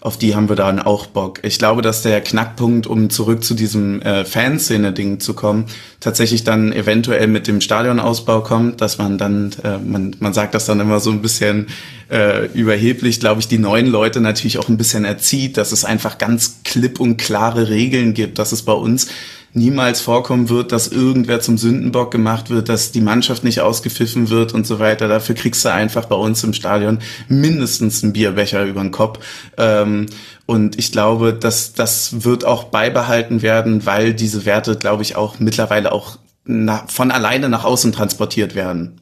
auf 0.06 0.16
die 0.16 0.36
haben 0.36 0.48
wir 0.48 0.54
dann 0.54 0.78
auch 0.78 1.06
Bock. 1.06 1.40
Ich 1.42 1.58
glaube, 1.58 1.82
dass 1.82 2.02
der 2.02 2.20
Knackpunkt, 2.20 2.86
um 2.86 3.10
zurück 3.10 3.42
zu 3.42 3.54
diesem 3.54 4.00
äh, 4.02 4.24
Fanszene-Ding 4.24 5.18
zu 5.18 5.34
kommen, 5.34 5.66
tatsächlich 5.98 6.44
dann 6.44 6.72
eventuell 6.72 7.26
mit 7.26 7.48
dem 7.48 7.60
Stadionausbau 7.60 8.40
kommt, 8.42 8.80
dass 8.80 8.98
man 8.98 9.18
dann, 9.18 9.50
äh, 9.64 9.78
man, 9.78 10.14
man 10.20 10.32
sagt 10.32 10.54
das 10.54 10.64
dann 10.64 10.78
immer 10.78 11.00
so 11.00 11.10
ein 11.10 11.22
bisschen 11.22 11.66
äh, 12.08 12.46
überheblich, 12.52 13.18
glaube 13.18 13.40
ich, 13.40 13.48
die 13.48 13.58
neuen 13.58 13.88
Leute 13.88 14.20
natürlich 14.20 14.58
auch 14.58 14.68
ein 14.68 14.76
bisschen 14.76 15.04
erzieht, 15.04 15.56
dass 15.56 15.72
es 15.72 15.84
einfach 15.84 16.18
ganz 16.18 16.60
klipp 16.62 17.00
und 17.00 17.16
klare 17.16 17.68
Regeln 17.68 18.14
gibt, 18.14 18.38
dass 18.38 18.52
es 18.52 18.62
bei 18.62 18.74
uns 18.74 19.08
niemals 19.52 20.00
vorkommen 20.00 20.48
wird, 20.48 20.72
dass 20.72 20.88
irgendwer 20.88 21.40
zum 21.40 21.58
Sündenbock 21.58 22.10
gemacht 22.10 22.50
wird, 22.50 22.68
dass 22.68 22.92
die 22.92 23.00
Mannschaft 23.00 23.44
nicht 23.44 23.60
ausgepfiffen 23.60 24.28
wird 24.30 24.52
und 24.52 24.66
so 24.66 24.78
weiter. 24.78 25.08
Dafür 25.08 25.34
kriegst 25.34 25.64
du 25.64 25.72
einfach 25.72 26.06
bei 26.06 26.16
uns 26.16 26.44
im 26.44 26.52
Stadion 26.52 26.98
mindestens 27.28 28.02
einen 28.02 28.12
Bierbecher 28.12 28.64
über 28.64 28.82
den 28.82 28.90
Kopf. 28.90 29.20
Ähm, 29.56 30.06
und 30.44 30.78
ich 30.78 30.92
glaube, 30.92 31.32
dass 31.32 31.72
das 31.72 32.24
wird 32.24 32.44
auch 32.44 32.64
beibehalten 32.64 33.42
werden, 33.42 33.86
weil 33.86 34.14
diese 34.14 34.44
Werte, 34.44 34.76
glaube 34.76 35.02
ich, 35.02 35.16
auch 35.16 35.40
mittlerweile 35.40 35.92
auch 35.92 36.18
von 36.44 37.10
alleine 37.10 37.48
nach 37.48 37.64
außen 37.64 37.92
transportiert 37.92 38.54
werden. 38.54 39.00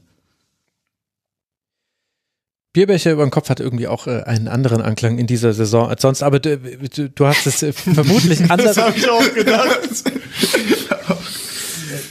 Bierbecher 2.74 3.12
über 3.12 3.24
den 3.24 3.30
Kopf 3.30 3.48
hat 3.48 3.60
irgendwie 3.60 3.86
auch 3.86 4.08
äh, 4.08 4.24
einen 4.24 4.48
anderen 4.48 4.82
Anklang 4.82 5.16
in 5.18 5.28
dieser 5.28 5.52
Saison 5.54 5.88
als 5.88 6.02
sonst, 6.02 6.24
aber 6.24 6.40
du, 6.40 6.58
du, 6.58 7.08
du 7.08 7.26
hast 7.26 7.46
es 7.46 7.62
äh, 7.62 7.72
vermutlich 7.72 8.40
anders. 8.50 8.74
das 8.74 8.84
habe 8.84 8.98
ich 8.98 9.08
auch 9.08 9.32
gedacht. 9.32 9.78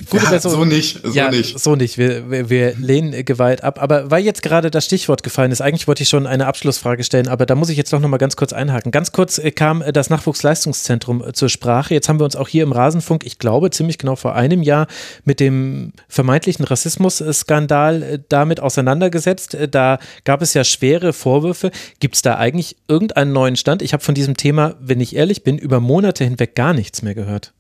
Gute 0.10 0.24
ja, 0.24 0.30
Besserung. 0.30 0.58
So 0.58 0.66
nicht, 0.66 1.00
so 1.04 1.12
ja, 1.12 1.30
nicht. 1.30 1.60
So 1.60 1.76
nicht. 1.76 1.98
Wir, 1.98 2.30
wir, 2.30 2.50
wir 2.50 2.76
lehnen 2.78 3.26
Gewalt 3.26 3.64
ab. 3.64 3.82
Aber 3.82 4.12
weil 4.12 4.24
jetzt 4.24 4.42
gerade 4.42 4.72
das 4.72 4.86
Stichwort 4.86 5.24
gefallen 5.24 5.52
ist, 5.52 5.62
eigentlich 5.62 5.88
wollte 5.88 6.04
ich 6.04 6.10
schon 6.10 6.28
eine 6.28 6.48
Abschlussfrage 6.48 7.04
stellen, 7.04 7.28
aber 7.28 7.46
da 7.46 7.56
muss 7.56 7.70
ich 7.70 7.78
jetzt 7.78 7.92
doch 7.94 8.00
nochmal 8.00 8.20
ganz 8.20 8.36
kurz 8.36 8.54
einhaken. 8.54 8.92
Ganz 8.92 9.12
kurz 9.12 9.38
äh, 9.38 9.52
kam 9.52 9.82
äh, 9.82 9.94
das 9.94 10.10
Nachwuchsleistungszentrum 10.10 11.24
äh, 11.24 11.34
zur 11.34 11.50
Sprache. 11.50 11.94
Jetzt 11.94 12.10
haben 12.10 12.20
wir 12.20 12.26
uns 12.26 12.36
auch 12.36 12.48
hier 12.48 12.64
im 12.64 12.72
Rasenfunk, 12.72 13.26
ich 13.26 13.40
glaube, 13.40 13.72
ziemlich 13.72 13.98
genau 13.98 14.16
vor 14.16 14.36
einem 14.36 14.64
Jahr 14.64 14.88
mit 15.26 15.40
dem 15.40 15.94
vermeintlichen 16.08 16.66
Rassismusskandal 16.66 18.24
damit 18.30 18.60
auseinandergesetzt. 18.60 19.58
Da 19.72 20.00
gab 20.24 20.42
es 20.42 20.54
ja 20.54 20.64
schwere 20.64 21.14
Vorwürfe. 21.14 21.72
Gibt 22.00 22.16
es 22.16 22.22
da 22.22 22.38
eigentlich 22.38 22.78
irgendeinen 22.88 23.34
neuen 23.34 23.56
Stand? 23.56 23.82
Ich 23.82 23.94
habe 23.94 24.04
von 24.04 24.16
diesem 24.16 24.38
Thema, 24.38 24.76
wenn 24.80 25.02
ich 25.02 25.16
ehrlich 25.16 25.44
bin, 25.44 25.58
über 25.58 25.80
Monate 25.80 26.24
hinweg 26.24 26.56
gar 26.56 26.74
nichts 26.74 27.02
mehr 27.02 27.16
gehört. 27.16 27.54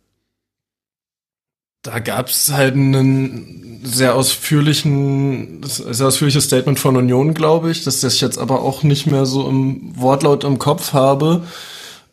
Da 1.84 1.99
gab 1.99 2.30
es 2.30 2.51
halt 2.51 2.76
einen 2.76 3.81
sehr 3.84 4.15
ausführlichen, 4.15 5.61
sehr 5.64 6.07
ausführliches 6.07 6.45
Statement 6.45 6.80
von 6.80 6.95
Union, 6.95 7.34
glaube 7.34 7.72
ich, 7.72 7.84
das 7.84 8.03
ich 8.03 8.22
jetzt 8.22 8.38
aber 8.38 8.61
auch 8.61 8.84
nicht 8.84 9.05
mehr 9.05 9.26
so 9.26 9.47
im 9.49 9.91
Wortlaut 9.99 10.45
im 10.45 10.60
Kopf 10.60 10.93
habe. 10.93 11.43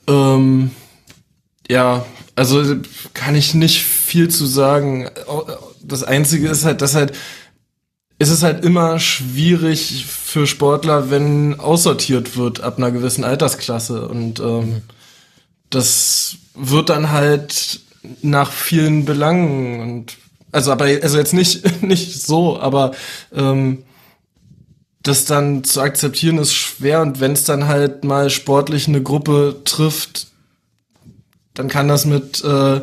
Ähm, 0.09 0.73
ja, 1.69 2.05
also 2.35 2.77
kann 3.15 3.37
ich 3.37 3.55
nicht 3.55 3.85
viel 3.85 4.29
zu 4.29 4.45
sagen. 4.45 5.09
Das 5.83 6.03
Einzige 6.03 6.49
ist 6.49 6.65
halt, 6.65 6.83
dass 6.83 6.97
halt 6.97 7.13
es 8.19 8.29
ist 8.29 8.43
halt 8.43 8.65
immer 8.65 8.99
schwierig 8.99 10.05
für 10.05 10.47
Sportler, 10.47 11.11
wenn 11.11 11.59
aussortiert 11.59 12.37
wird 12.37 12.61
ab 12.61 12.77
einer 12.77 12.91
gewissen 12.91 13.25
Altersklasse 13.25 14.09
und 14.09 14.41
ähm, 14.41 14.83
das 15.71 16.37
wird 16.55 16.91
dann 16.91 17.13
halt 17.13 17.81
nach 18.23 18.53
vielen 18.53 19.05
Belangen 19.05 19.81
und 19.81 20.17
also 20.53 20.73
aber 20.73 20.87
also 20.87 21.19
jetzt 21.19 21.35
nicht 21.35 21.83
nicht 21.83 22.23
so, 22.23 22.59
aber 22.59 22.93
ähm, 23.35 23.85
das 25.03 25.25
dann 25.25 25.65
zu 25.65 25.81
akzeptieren 25.81 26.39
ist 26.39 26.53
schwer 26.53 27.01
und 27.01 27.21
wenn 27.21 27.33
es 27.33 27.45
dann 27.45 27.69
halt 27.69 28.05
mal 28.05 28.31
sportlich 28.31 28.87
eine 28.87 29.03
Gruppe 29.03 29.57
trifft, 29.65 30.27
dann 31.55 31.69
kann 31.69 31.89
das 31.89 32.05
mit 32.05 32.45
äh, 32.45 32.81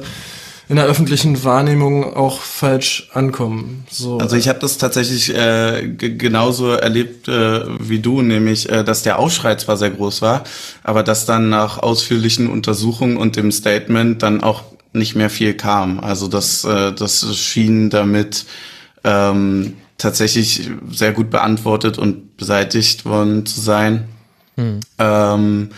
in 0.69 0.75
der 0.75 0.85
öffentlichen 0.85 1.43
Wahrnehmung 1.45 2.15
auch 2.15 2.41
falsch 2.41 3.09
ankommen. 3.13 3.85
So. 3.89 4.17
Also 4.17 4.35
ich 4.35 4.49
habe 4.49 4.59
das 4.59 4.77
tatsächlich 4.77 5.33
äh, 5.33 5.87
genauso 5.87 6.71
erlebt 6.71 7.29
äh, 7.29 7.61
wie 7.79 7.99
du, 7.99 8.21
nämlich 8.21 8.65
dass 8.65 9.03
der 9.03 9.19
Aufschrei 9.19 9.55
zwar 9.55 9.77
sehr 9.77 9.91
groß 9.91 10.21
war, 10.21 10.43
aber 10.83 11.03
dass 11.03 11.25
dann 11.25 11.49
nach 11.49 11.77
ausführlichen 11.77 12.49
Untersuchungen 12.49 13.15
und 13.15 13.35
dem 13.37 13.51
Statement 13.51 14.23
dann 14.23 14.43
auch 14.43 14.63
nicht 14.97 15.15
mehr 15.15 15.29
viel 15.29 15.53
kam. 15.53 15.99
Also 15.99 16.27
das, 16.27 16.63
äh, 16.63 16.91
das 16.91 17.35
schien 17.37 17.89
damit 17.89 18.45
ähm, 19.03 19.73
tatsächlich 19.97 20.69
sehr 20.91 21.13
gut 21.13 21.29
beantwortet 21.29 21.97
und 21.97 22.37
beseitigt 22.37 23.05
worden 23.05 23.45
zu 23.45 23.59
sein. 23.59 24.05
Hm. 24.55 24.79
Ähm, 24.99 25.69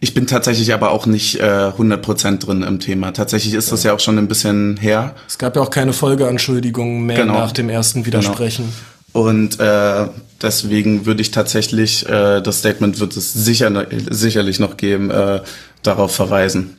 ich 0.00 0.12
bin 0.12 0.26
tatsächlich 0.26 0.74
aber 0.74 0.90
auch 0.90 1.06
nicht 1.06 1.40
äh, 1.40 1.42
100% 1.42 2.38
drin 2.38 2.62
im 2.62 2.78
Thema. 2.78 3.12
Tatsächlich 3.12 3.54
ist 3.54 3.72
das 3.72 3.84
ja 3.84 3.94
auch 3.94 4.00
schon 4.00 4.18
ein 4.18 4.28
bisschen 4.28 4.76
her. 4.76 5.14
Es 5.26 5.38
gab 5.38 5.56
ja 5.56 5.62
auch 5.62 5.70
keine 5.70 5.94
Folgeanschuldigungen 5.94 7.06
mehr 7.06 7.16
genau. 7.16 7.38
nach 7.38 7.52
dem 7.52 7.70
ersten 7.70 8.02
genau. 8.02 8.18
Widersprechen. 8.18 8.64
Genau. 8.64 9.26
Und 9.26 9.60
äh, 9.60 10.08
deswegen 10.42 11.06
würde 11.06 11.22
ich 11.22 11.30
tatsächlich, 11.30 12.06
äh, 12.06 12.42
das 12.42 12.58
Statement 12.58 13.00
wird 13.00 13.16
es 13.16 13.32
sicher, 13.32 13.86
sicherlich 14.10 14.58
noch 14.58 14.76
geben, 14.76 15.10
äh, 15.10 15.40
darauf 15.82 16.14
verweisen. 16.14 16.76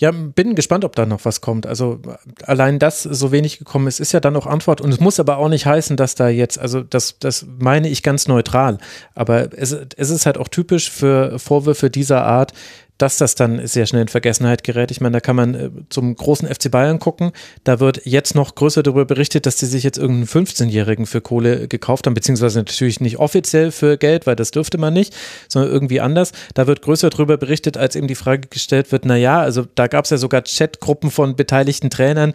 Ja, 0.00 0.12
bin 0.12 0.54
gespannt, 0.54 0.86
ob 0.86 0.96
da 0.96 1.04
noch 1.04 1.26
was 1.26 1.42
kommt. 1.42 1.66
Also 1.66 2.00
allein 2.46 2.78
das 2.78 3.02
so 3.02 3.32
wenig 3.32 3.58
gekommen 3.58 3.86
ist, 3.86 4.00
ist 4.00 4.12
ja 4.12 4.20
dann 4.20 4.34
auch 4.34 4.46
Antwort. 4.46 4.80
Und 4.80 4.90
es 4.90 4.98
muss 4.98 5.20
aber 5.20 5.36
auch 5.36 5.50
nicht 5.50 5.66
heißen, 5.66 5.98
dass 5.98 6.14
da 6.14 6.30
jetzt, 6.30 6.58
also 6.58 6.80
das, 6.80 7.18
das 7.18 7.46
meine 7.58 7.86
ich 7.86 8.02
ganz 8.02 8.26
neutral. 8.26 8.78
Aber 9.14 9.52
es, 9.52 9.72
es 9.72 10.08
ist 10.08 10.24
halt 10.24 10.38
auch 10.38 10.48
typisch 10.48 10.90
für 10.90 11.38
Vorwürfe 11.38 11.90
dieser 11.90 12.24
Art, 12.24 12.54
dass 13.00 13.16
das 13.16 13.34
dann 13.34 13.66
sehr 13.66 13.86
schnell 13.86 14.02
in 14.02 14.08
Vergessenheit 14.08 14.62
gerät. 14.62 14.90
Ich 14.90 15.00
meine, 15.00 15.14
da 15.14 15.20
kann 15.20 15.36
man 15.36 15.54
äh, 15.54 15.70
zum 15.88 16.14
großen 16.14 16.46
FC 16.46 16.70
Bayern 16.70 16.98
gucken. 16.98 17.32
Da 17.64 17.80
wird 17.80 18.02
jetzt 18.04 18.34
noch 18.34 18.54
größer 18.54 18.82
darüber 18.82 19.06
berichtet, 19.06 19.46
dass 19.46 19.56
die 19.56 19.66
sich 19.66 19.84
jetzt 19.84 19.98
irgendeinen 19.98 20.46
15-Jährigen 20.46 21.06
für 21.06 21.20
Kohle 21.20 21.66
gekauft 21.66 22.06
haben, 22.06 22.14
beziehungsweise 22.14 22.58
natürlich 22.58 23.00
nicht 23.00 23.18
offiziell 23.18 23.70
für 23.70 23.96
Geld, 23.96 24.26
weil 24.26 24.36
das 24.36 24.50
dürfte 24.50 24.78
man 24.78 24.92
nicht, 24.92 25.16
sondern 25.48 25.72
irgendwie 25.72 26.00
anders. 26.00 26.32
Da 26.54 26.66
wird 26.66 26.82
größer 26.82 27.10
darüber 27.10 27.38
berichtet, 27.38 27.76
als 27.76 27.96
eben 27.96 28.06
die 28.06 28.14
Frage 28.14 28.48
gestellt 28.48 28.92
wird, 28.92 29.04
na 29.04 29.16
ja, 29.16 29.40
also 29.40 29.66
da 29.74 29.86
gab 29.86 30.04
es 30.04 30.10
ja 30.10 30.18
sogar 30.18 30.42
Chatgruppen 30.42 31.10
von 31.10 31.36
beteiligten 31.36 31.90
Trainern, 31.90 32.34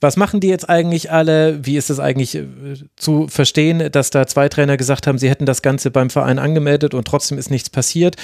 was 0.00 0.18
machen 0.18 0.40
die 0.40 0.48
jetzt 0.48 0.68
eigentlich 0.68 1.10
alle? 1.10 1.64
Wie 1.64 1.78
ist 1.78 1.88
es 1.88 1.98
eigentlich 1.98 2.34
äh, 2.34 2.44
zu 2.94 3.26
verstehen, 3.28 3.90
dass 3.90 4.10
da 4.10 4.26
zwei 4.26 4.50
Trainer 4.50 4.76
gesagt 4.76 5.06
haben, 5.06 5.16
sie 5.16 5.30
hätten 5.30 5.46
das 5.46 5.62
Ganze 5.62 5.90
beim 5.90 6.10
Verein 6.10 6.38
angemeldet 6.38 6.92
und 6.92 7.06
trotzdem 7.06 7.38
ist 7.38 7.50
nichts 7.50 7.70
passiert? 7.70 8.16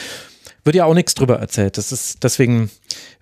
Wird 0.65 0.77
ja 0.77 0.85
auch 0.85 0.95
nichts 0.95 1.15
drüber 1.15 1.39
erzählt. 1.39 1.79
Das 1.79 1.93
ist, 1.93 2.23
deswegen 2.23 2.71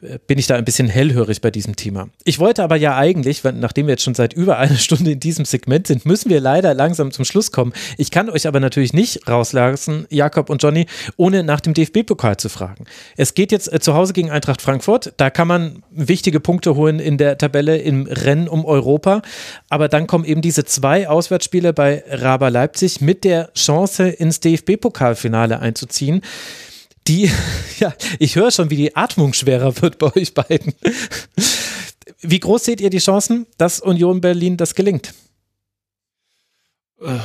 äh, 0.03 0.19
bin 0.27 0.39
ich 0.39 0.47
da 0.47 0.57
ein 0.57 0.65
bisschen 0.65 0.89
hellhörig 0.89 1.41
bei 1.41 1.51
diesem 1.51 1.77
Thema. 1.77 2.09
Ich 2.25 2.39
wollte 2.39 2.63
aber 2.63 2.77
ja 2.77 2.97
eigentlich, 2.97 3.43
nachdem 3.45 3.87
wir 3.87 3.93
jetzt 3.93 4.03
schon 4.03 4.15
seit 4.15 4.33
über 4.33 4.59
einer 4.59 4.77
Stunde 4.77 5.13
in 5.13 5.21
diesem 5.21 5.45
Segment 5.45 5.87
sind, 5.87 6.07
müssen 6.07 6.31
wir 6.31 6.41
leider 6.41 6.75
langsam 6.75 7.11
zum 7.13 7.25
Schluss 7.25 7.53
kommen. 7.53 7.73
Ich 7.97 8.11
kann 8.11 8.29
euch 8.31 8.47
aber 8.47 8.61
natürlich 8.61 8.93
nicht 8.93 9.29
rauslassen, 9.29 10.07
Jakob 10.11 10.51
und 10.51 10.63
Johnny, 10.63 10.87
ohne 11.17 11.43
nach 11.45 11.61
dem 11.61 11.75
DFB-Pokal 11.75 12.37
zu 12.37 12.49
fragen. 12.49 12.85
Es 13.17 13.35
geht 13.35 13.53
jetzt 13.53 13.73
äh, 13.73 13.81
zu 13.81 13.95
Hause 13.95 14.13
gegen 14.13 14.31
Eintracht 14.31 14.63
Frankfurt. 14.63 15.13
Da 15.17 15.31
kann 15.31 15.49
man 15.49 15.83
wichtige 15.91 16.41
Punkte 16.41 16.75
holen 16.75 16.99
in 16.99 17.19
der 17.19 17.39
Tabelle 17.39 17.79
im 17.79 18.07
Rennen 18.07 18.49
um 18.49 18.65
Europa. 18.65 19.23
Aber 19.69 19.89
dann 19.89 20.07
kommen 20.07 20.25
eben 20.25 20.43
diese 20.43 20.65
zwei 20.65 21.09
Auswärtsspiele 21.09 21.73
bei 21.73 22.03
Raba 22.09 22.49
Leipzig 22.49 23.01
mit 23.01 23.25
der 23.25 23.53
Chance, 23.55 24.09
ins 24.09 24.41
DFB-Pokalfinale 24.41 25.61
einzuziehen 25.61 26.23
die, 27.09 27.31
ja, 27.81 27.95
ich 28.19 28.37
höre 28.37 28.51
schon, 28.51 28.71
wie 28.71 28.77
die 28.77 28.97
Atmung 28.97 29.33
schwerer 29.33 29.81
wird 29.81 29.99
bei 29.99 30.15
euch 30.15 30.35
beiden. 30.35 30.75
Wie 32.21 32.41
groß 32.41 32.65
seht 32.65 32.81
ihr 32.81 32.91
die 32.91 32.99
Chancen, 32.99 33.47
dass 33.57 33.81
Union 33.81 34.21
Berlin 34.21 34.57
das 34.57 34.75
gelingt? 34.75 35.15
Äh, 37.01 37.19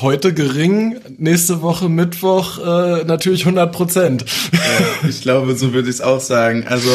heute 0.00 0.32
gering, 0.32 0.98
nächste 1.18 1.60
Woche 1.60 1.88
Mittwoch 1.88 2.58
äh, 2.58 3.04
natürlich 3.04 3.40
100 3.40 3.72
Prozent. 3.72 4.24
Ja, 4.52 5.08
ich 5.08 5.22
glaube, 5.22 5.56
so 5.56 5.72
würde 5.72 5.88
ich 5.88 5.96
es 5.96 6.00
auch 6.00 6.20
sagen. 6.20 6.66
Also 6.68 6.90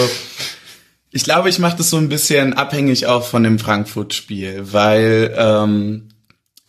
ich 1.11 1.23
glaube, 1.23 1.49
ich 1.49 1.59
mache 1.59 1.77
das 1.77 1.89
so 1.89 1.97
ein 1.97 2.09
bisschen 2.09 2.53
abhängig 2.53 3.07
auch 3.07 3.25
von 3.25 3.43
dem 3.43 3.59
Frankfurt-Spiel, 3.59 4.71
weil 4.71 5.33
ähm, 5.37 6.09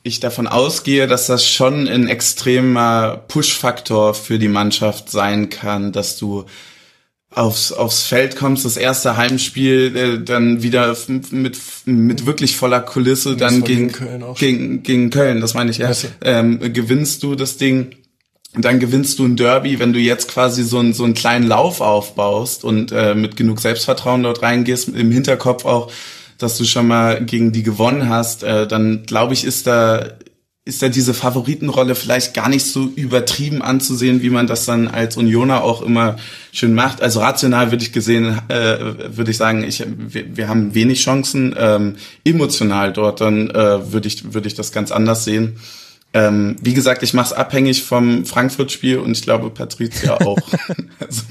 ich 0.04 0.20
davon 0.20 0.46
ausgehe, 0.46 1.06
dass 1.06 1.26
das 1.26 1.48
schon 1.48 1.88
ein 1.88 2.08
extremer 2.08 3.24
Push-Faktor 3.26 4.14
für 4.14 4.38
die 4.38 4.48
Mannschaft 4.48 5.10
sein 5.10 5.48
kann, 5.48 5.92
dass 5.92 6.18
du 6.18 6.44
aufs, 7.30 7.72
aufs 7.72 8.02
Feld 8.02 8.36
kommst, 8.36 8.66
das 8.66 8.76
erste 8.76 9.16
Heimspiel, 9.16 9.96
äh, 9.96 10.22
dann 10.22 10.62
wieder 10.62 10.94
mit, 11.30 11.58
mit 11.86 12.26
wirklich 12.26 12.54
voller 12.56 12.80
Kulisse, 12.80 13.34
dann 13.34 13.64
gegen, 13.64 13.90
Köln 13.92 14.22
gegen, 14.38 14.82
gegen 14.82 15.10
Köln, 15.10 15.40
das 15.40 15.54
meine 15.54 15.70
ich 15.70 15.78
ja, 15.78 15.90
ähm, 16.20 16.60
gewinnst 16.72 17.22
du 17.22 17.34
das 17.34 17.56
Ding, 17.56 17.96
dann 18.56 18.78
gewinnst 18.78 19.18
du 19.18 19.24
ein 19.24 19.36
Derby, 19.36 19.78
wenn 19.78 19.94
du 19.94 19.98
jetzt 19.98 20.28
quasi 20.28 20.64
so, 20.64 20.78
ein, 20.78 20.92
so 20.92 21.04
einen 21.04 21.14
kleinen 21.14 21.46
Lauf 21.46 21.80
aufbaust 21.80 22.62
und 22.62 22.92
äh, 22.92 23.14
mit 23.14 23.36
genug 23.36 23.60
Selbstvertrauen 23.60 24.22
dort 24.22 24.42
reingehst, 24.42 24.90
im 24.90 25.10
Hinterkopf 25.10 25.64
auch, 25.64 25.90
dass 26.38 26.58
du 26.58 26.64
schon 26.64 26.86
mal 26.88 27.24
gegen 27.24 27.52
die 27.52 27.62
gewonnen 27.62 28.08
hast, 28.08 28.42
äh, 28.42 28.66
dann 28.66 29.04
glaube 29.06 29.34
ich, 29.34 29.44
ist 29.44 29.66
da 29.66 30.04
ist 30.66 30.82
da 30.82 30.88
diese 30.88 31.12
Favoritenrolle 31.12 31.94
vielleicht 31.94 32.32
gar 32.32 32.48
nicht 32.48 32.64
so 32.64 32.88
übertrieben 32.96 33.60
anzusehen, 33.60 34.22
wie 34.22 34.30
man 34.30 34.46
das 34.46 34.64
dann 34.64 34.88
als 34.88 35.18
Unioner 35.18 35.62
auch 35.62 35.82
immer 35.82 36.16
schön 36.52 36.72
macht. 36.72 37.02
Also 37.02 37.20
rational 37.20 37.70
würde 37.70 37.84
ich 37.84 37.92
gesehen, 37.92 38.40
äh, 38.48 38.78
würde 39.14 39.30
ich 39.30 39.36
sagen, 39.36 39.62
ich, 39.62 39.84
wir, 39.86 40.36
wir 40.36 40.48
haben 40.48 40.74
wenig 40.74 41.02
Chancen. 41.02 41.54
Ähm, 41.58 41.96
emotional 42.24 42.94
dort 42.94 43.20
dann 43.20 43.50
äh, 43.50 43.92
würde 43.92 44.08
ich 44.08 44.32
würde 44.32 44.48
ich 44.48 44.54
das 44.54 44.72
ganz 44.72 44.90
anders 44.90 45.24
sehen. 45.24 45.56
Ähm, 46.16 46.54
wie 46.62 46.74
gesagt, 46.74 47.02
ich 47.02 47.12
mache 47.12 47.26
es 47.26 47.32
abhängig 47.32 47.82
vom 47.82 48.24
Frankfurt-Spiel 48.24 48.98
und 48.98 49.12
ich 49.12 49.22
glaube 49.22 49.50
Patricia 49.50 50.14
auch. 50.20 50.38
also, 51.00 51.22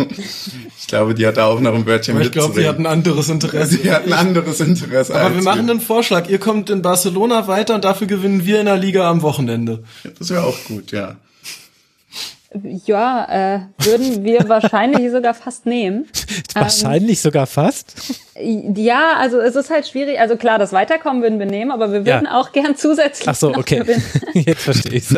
ich 0.77 0.87
glaube, 0.87 1.15
die 1.15 1.25
hat 1.25 1.37
da 1.37 1.45
auch 1.45 1.61
noch 1.61 1.73
ein 1.73 1.85
Wörtchen 1.85 2.17
mit. 2.17 2.25
Ich 2.25 2.31
glaube, 2.33 2.59
sie 2.59 2.67
hat 2.67 2.79
ein 2.79 2.85
anderes 2.85 3.29
Interesse. 3.29 3.77
Sie 3.77 3.89
hat 3.89 4.05
ein 4.05 4.11
anderes 4.11 4.59
Interesse. 4.59 5.15
Aber 5.15 5.35
wir 5.35 5.41
machen 5.41 5.69
einen 5.69 5.79
Vorschlag. 5.79 6.27
Ihr 6.27 6.37
kommt 6.37 6.69
in 6.69 6.81
Barcelona 6.81 7.47
weiter 7.47 7.75
und 7.75 7.85
dafür 7.85 8.07
gewinnen 8.07 8.45
wir 8.45 8.59
in 8.59 8.65
der 8.65 8.77
Liga 8.77 9.09
am 9.09 9.21
Wochenende. 9.21 9.83
Das 10.19 10.29
wäre 10.29 10.43
auch 10.43 10.57
gut, 10.65 10.91
ja. 10.91 11.15
Ja, 12.85 13.55
äh, 13.55 13.59
würden 13.79 14.23
wir 14.23 14.39
wahrscheinlich 14.47 15.11
sogar 15.11 15.33
fast 15.33 15.65
nehmen. 15.65 16.07
Wahrscheinlich 16.53 17.17
ähm, 17.17 17.21
sogar 17.21 17.47
fast? 17.47 17.95
Ja, 18.35 19.13
also 19.17 19.39
es 19.39 19.55
ist 19.55 19.71
halt 19.71 19.87
schwierig. 19.87 20.19
Also 20.19 20.35
klar, 20.35 20.59
das 20.59 20.71
Weiterkommen 20.71 21.23
würden 21.23 21.39
wir 21.39 21.47
nehmen, 21.47 21.71
aber 21.71 21.91
wir 21.91 22.05
würden 22.05 22.25
ja. 22.25 22.39
auch 22.39 22.51
gern 22.51 22.75
zusätzlich. 22.75 23.27
Ach 23.27 23.35
so, 23.35 23.55
okay. 23.55 23.83
jetzt 24.33 24.61
verstehe 24.61 24.93
ich's. 24.93 25.15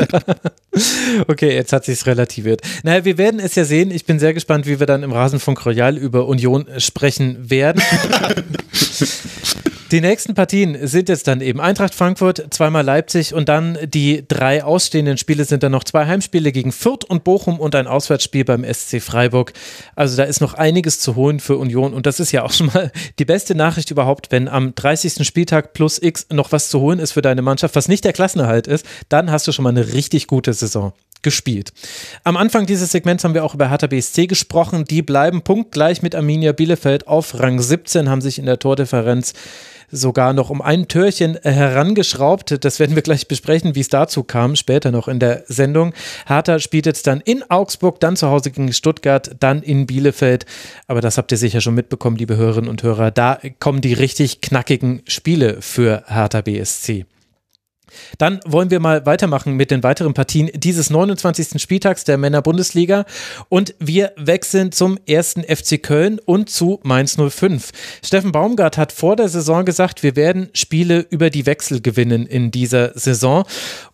okay, 1.28 1.54
jetzt 1.54 1.74
hat 1.74 1.86
sich's 1.86 2.06
relativiert. 2.06 2.62
Naja, 2.84 3.04
wir 3.04 3.18
werden 3.18 3.40
es 3.40 3.56
ja 3.56 3.66
sehen. 3.66 3.92
Ich 3.92 4.06
bin 4.06 4.20
sehr 4.20 4.34
gespannt, 4.34 4.66
wie 4.66 4.80
wir 4.80 4.88
dann 4.88 5.04
im 5.04 5.12
Rasenfunk 5.12 5.66
Royal 5.66 5.98
über 5.98 6.28
Union 6.28 6.68
sprechen 6.78 7.50
werden. 7.50 7.82
Die 9.92 10.02
nächsten 10.02 10.34
Partien 10.34 10.88
sind 10.88 11.10
jetzt 11.10 11.28
dann 11.28 11.42
eben 11.42 11.62
Eintracht 11.62 11.94
Frankfurt, 11.94 12.48
zweimal 12.50 12.84
Leipzig 12.84 13.36
und 13.36 13.48
dann 13.48 13.78
die 13.86 14.28
drei 14.28 14.64
ausstehenden 14.64 15.20
Spiele 15.20 15.46
sind 15.46 15.62
dann 15.62 15.72
noch 15.72 15.84
zwei 15.84 16.08
Heimspiele 16.08 16.52
gegen 16.52 16.72
Fürth 16.72 17.04
und 17.08 17.24
Bochum 17.24 17.60
und 17.60 17.76
ein 17.76 17.86
Auswärtsspiel 17.86 18.46
beim 18.46 18.66
SC 18.66 19.00
Freiburg. 19.00 19.54
Also 19.96 20.18
da 20.18 20.24
ist 20.24 20.42
noch 20.42 20.56
einiges 20.56 21.00
zu 21.00 21.16
holen 21.16 21.40
für 21.40 21.58
Union 21.58 21.94
und 21.94 22.08
das 22.08 22.20
ist 22.20 22.32
ja 22.32 22.42
auch 22.42 22.52
schon 22.52 22.68
mal 22.74 22.92
die 23.20 23.26
beste 23.26 23.54
Nachricht 23.54 23.92
überhaupt, 23.92 24.32
wenn 24.32 24.48
am 24.48 24.74
30. 24.74 25.24
Spieltag 25.26 25.74
plus 25.74 26.02
X 26.02 26.26
noch 26.32 26.52
was 26.52 26.70
zu 26.70 26.80
holen 26.80 26.98
ist 26.98 27.12
für 27.12 27.22
deine 27.22 27.44
Mannschaft, 27.44 27.76
was 27.76 27.88
nicht 27.88 28.06
der 28.06 28.14
Klassenerhalt 28.14 28.66
ist, 28.66 28.88
dann 29.10 29.30
hast 29.30 29.48
du 29.48 29.52
schon 29.52 29.64
mal 29.64 29.70
eine 29.70 29.94
richtig 29.94 30.26
gute 30.26 30.54
Saison 30.54 30.94
gespielt. 31.22 31.74
Am 32.24 32.38
Anfang 32.38 32.66
dieses 32.66 32.92
Segments 32.92 33.24
haben 33.24 33.34
wir 33.34 33.44
auch 33.44 33.56
über 33.56 33.70
Hertha 33.70 33.88
BSC 33.88 34.28
gesprochen. 34.28 34.86
Die 34.86 35.02
bleiben 35.02 35.42
punktgleich 35.42 36.02
mit 36.02 36.16
Arminia 36.16 36.54
Bielefeld 36.54 37.08
auf 37.08 37.40
Rang 37.40 37.60
17, 37.60 38.10
haben 38.10 38.22
sich 38.22 38.40
in 38.40 38.46
der 38.46 38.60
Tordifferenz 38.60 39.34
sogar 39.96 40.34
noch 40.34 40.50
um 40.50 40.62
ein 40.62 40.88
Türchen 40.88 41.38
herangeschraubt. 41.42 42.64
Das 42.64 42.80
werden 42.80 42.96
wir 42.96 43.02
gleich 43.02 43.28
besprechen, 43.28 43.76
wie 43.76 43.80
es 43.80 43.90
dazu 43.90 44.24
kam, 44.24 44.56
später 44.56 44.92
noch 44.92 45.08
in 45.08 45.20
der 45.20 45.44
Sendung. 45.48 45.94
Hertha 46.26 46.60
spielt 46.60 46.86
jetzt 46.86 47.08
dann 47.08 47.22
in 47.22 47.44
Augsburg, 47.50 48.00
dann 48.00 48.16
zu 48.16 48.28
Hause 48.30 48.52
gegen 48.52 48.72
Stuttgart, 48.74 49.36
dann 49.40 49.62
in 49.62 49.88
Bielefeld. 49.88 50.46
Aber 50.88 51.02
das 51.02 51.18
habt 51.18 51.32
ihr 51.32 51.38
sicher 51.38 51.62
schon 51.62 51.76
mitbekommen, 51.76 52.18
liebe 52.18 52.38
Hörerinnen 52.38 52.70
und 52.70 52.84
Hörer. 52.84 53.12
Da 53.12 53.40
kommen 53.60 53.82
die 53.82 53.94
richtig 53.94 54.42
knackigen 54.42 55.02
Spiele 55.08 55.62
für 55.62 56.04
Hertha 56.08 56.42
BSC. 56.42 57.06
Dann 58.18 58.40
wollen 58.46 58.72
wir 58.72 58.80
mal 58.80 59.06
weitermachen 59.06 59.54
mit 59.54 59.72
den 59.72 59.84
weiteren 59.84 60.14
Partien 60.14 60.50
dieses 60.54 60.90
29. 60.90 61.62
Spieltags 61.62 62.04
der 62.04 62.18
Männer-Bundesliga 62.18 63.06
und 63.50 63.76
wir 63.80 64.12
wechseln 64.18 64.72
zum 64.72 64.98
ersten 65.08 65.44
FC 65.44 65.82
Köln 65.82 66.20
und 66.26 66.50
zu 66.50 66.80
Mainz 66.84 67.18
05. 67.18 67.72
Steffen 68.04 68.32
Baumgart 68.32 68.78
hat 68.78 68.92
vor 68.92 69.16
der 69.16 69.30
Saison 69.30 69.66
gesagt, 69.66 70.04
wir 70.04 70.16
werden 70.16 70.50
Spiele 70.54 71.06
über 71.10 71.30
die 71.30 71.46
Wechsel 71.46 71.82
gewinnen 71.82 72.26
in 72.26 72.52
dieser 72.52 72.98
Saison 72.98 73.46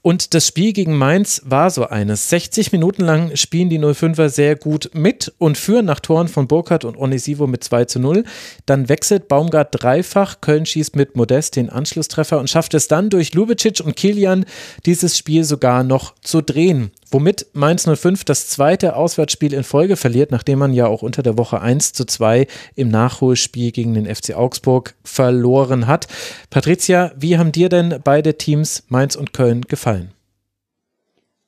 und 0.02 0.34
das 0.34 0.48
Spiel 0.48 0.74
gegen 0.74 0.98
Mainz 0.98 1.42
war 1.46 1.70
so 1.70 1.88
eines. 1.88 2.30
60 2.30 2.72
Minuten 2.72 3.04
lang 3.04 3.36
spielen 3.36 3.70
die 3.70 3.80
05er 3.80 4.30
sehr 4.30 4.56
gut 4.56 4.90
mit 4.94 5.32
und 5.38 5.58
führen 5.58 5.86
nach 5.86 6.00
Toren 6.00 6.28
von 6.28 6.48
Burkhardt 6.48 6.86
und 6.86 6.98
Onisivo 6.98 7.48
mit 7.48 7.64
2 7.64 7.86
zu 7.86 8.00
0. 8.00 8.24
Dann 8.66 8.90
wechselt 8.90 9.28
Baumgart 9.28 9.70
dreifach, 9.72 10.42
Köln 10.42 10.66
schießt 10.66 10.96
mit 10.96 11.16
Modest 11.16 11.56
den 11.56 11.70
Anschlusstreffer 11.70 12.40
und 12.40 12.50
schafft 12.50 12.74
es 12.74 12.88
dann 12.88 13.10
durch 13.10 13.34
Lubicic 13.34 13.82
und 13.82 13.91
Kilian 13.95 14.45
dieses 14.86 15.18
Spiel 15.18 15.44
sogar 15.44 15.84
noch 15.84 16.16
zu 16.22 16.42
drehen. 16.42 16.92
Womit 17.11 17.48
Mainz 17.53 17.86
05 17.86 18.24
das 18.24 18.48
zweite 18.48 18.95
Auswärtsspiel 18.95 19.53
in 19.53 19.64
Folge 19.64 19.98
verliert, 19.98 20.32
nachdem 20.32 20.60
man 20.60 20.74
ja 20.74 20.88
auch 20.88 21.02
unter 21.02 21.24
der 21.24 21.38
Woche 21.38 21.61
1 21.61 21.94
zu 21.94 22.06
2 22.06 22.48
im 22.76 22.90
Nachholspiel 22.90 23.72
gegen 23.72 23.94
den 23.94 24.14
FC 24.14 24.34
Augsburg 24.34 24.95
verloren 25.03 25.88
hat. 25.88 26.08
Patricia, 26.50 27.11
wie 27.18 27.38
haben 27.38 27.52
dir 27.52 27.68
denn 27.70 28.00
beide 28.03 28.38
Teams 28.38 28.84
Mainz 28.88 29.16
und 29.16 29.34
Köln 29.34 29.64
gefallen? 29.64 30.11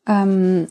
Ähm, 0.08 0.68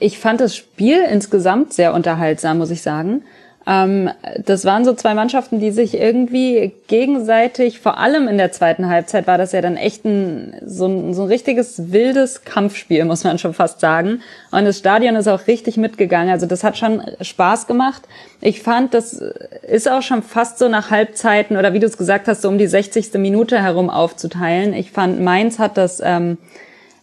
ich 0.00 0.18
fand 0.18 0.40
das 0.40 0.56
Spiel 0.56 1.00
insgesamt 1.10 1.72
sehr 1.72 1.94
unterhaltsam, 1.94 2.58
muss 2.58 2.70
ich 2.70 2.82
sagen. 2.82 3.22
Ähm, 3.68 4.08
das 4.46 4.64
waren 4.64 4.86
so 4.86 4.94
zwei 4.94 5.12
Mannschaften, 5.12 5.60
die 5.60 5.72
sich 5.72 5.94
irgendwie 5.94 6.72
gegenseitig, 6.86 7.80
vor 7.80 7.98
allem 7.98 8.26
in 8.26 8.38
der 8.38 8.50
zweiten 8.50 8.88
Halbzeit, 8.88 9.26
war 9.26 9.36
das 9.36 9.52
ja 9.52 9.60
dann 9.60 9.76
echt 9.76 10.06
ein 10.06 10.54
so, 10.64 10.86
ein 10.86 11.12
so 11.12 11.24
ein 11.24 11.28
richtiges 11.28 11.92
wildes 11.92 12.44
Kampfspiel, 12.44 13.04
muss 13.04 13.24
man 13.24 13.38
schon 13.38 13.52
fast 13.52 13.80
sagen. 13.80 14.22
Und 14.52 14.64
das 14.64 14.78
Stadion 14.78 15.16
ist 15.16 15.28
auch 15.28 15.46
richtig 15.46 15.76
mitgegangen. 15.76 16.30
Also 16.30 16.46
das 16.46 16.64
hat 16.64 16.78
schon 16.78 17.02
Spaß 17.20 17.66
gemacht. 17.66 18.08
Ich 18.40 18.62
fand, 18.62 18.94
das 18.94 19.12
ist 19.12 19.90
auch 19.90 20.02
schon 20.02 20.22
fast 20.22 20.58
so 20.58 20.68
nach 20.68 20.90
Halbzeiten 20.90 21.58
oder 21.58 21.74
wie 21.74 21.80
du 21.80 21.86
es 21.86 21.98
gesagt 21.98 22.26
hast, 22.26 22.40
so 22.40 22.48
um 22.48 22.56
die 22.56 22.66
60. 22.66 23.12
Minute 23.14 23.60
herum 23.60 23.90
aufzuteilen. 23.90 24.72
Ich 24.72 24.92
fand, 24.92 25.20
Mainz 25.20 25.58
hat 25.58 25.76
das 25.76 26.00
ähm, 26.02 26.38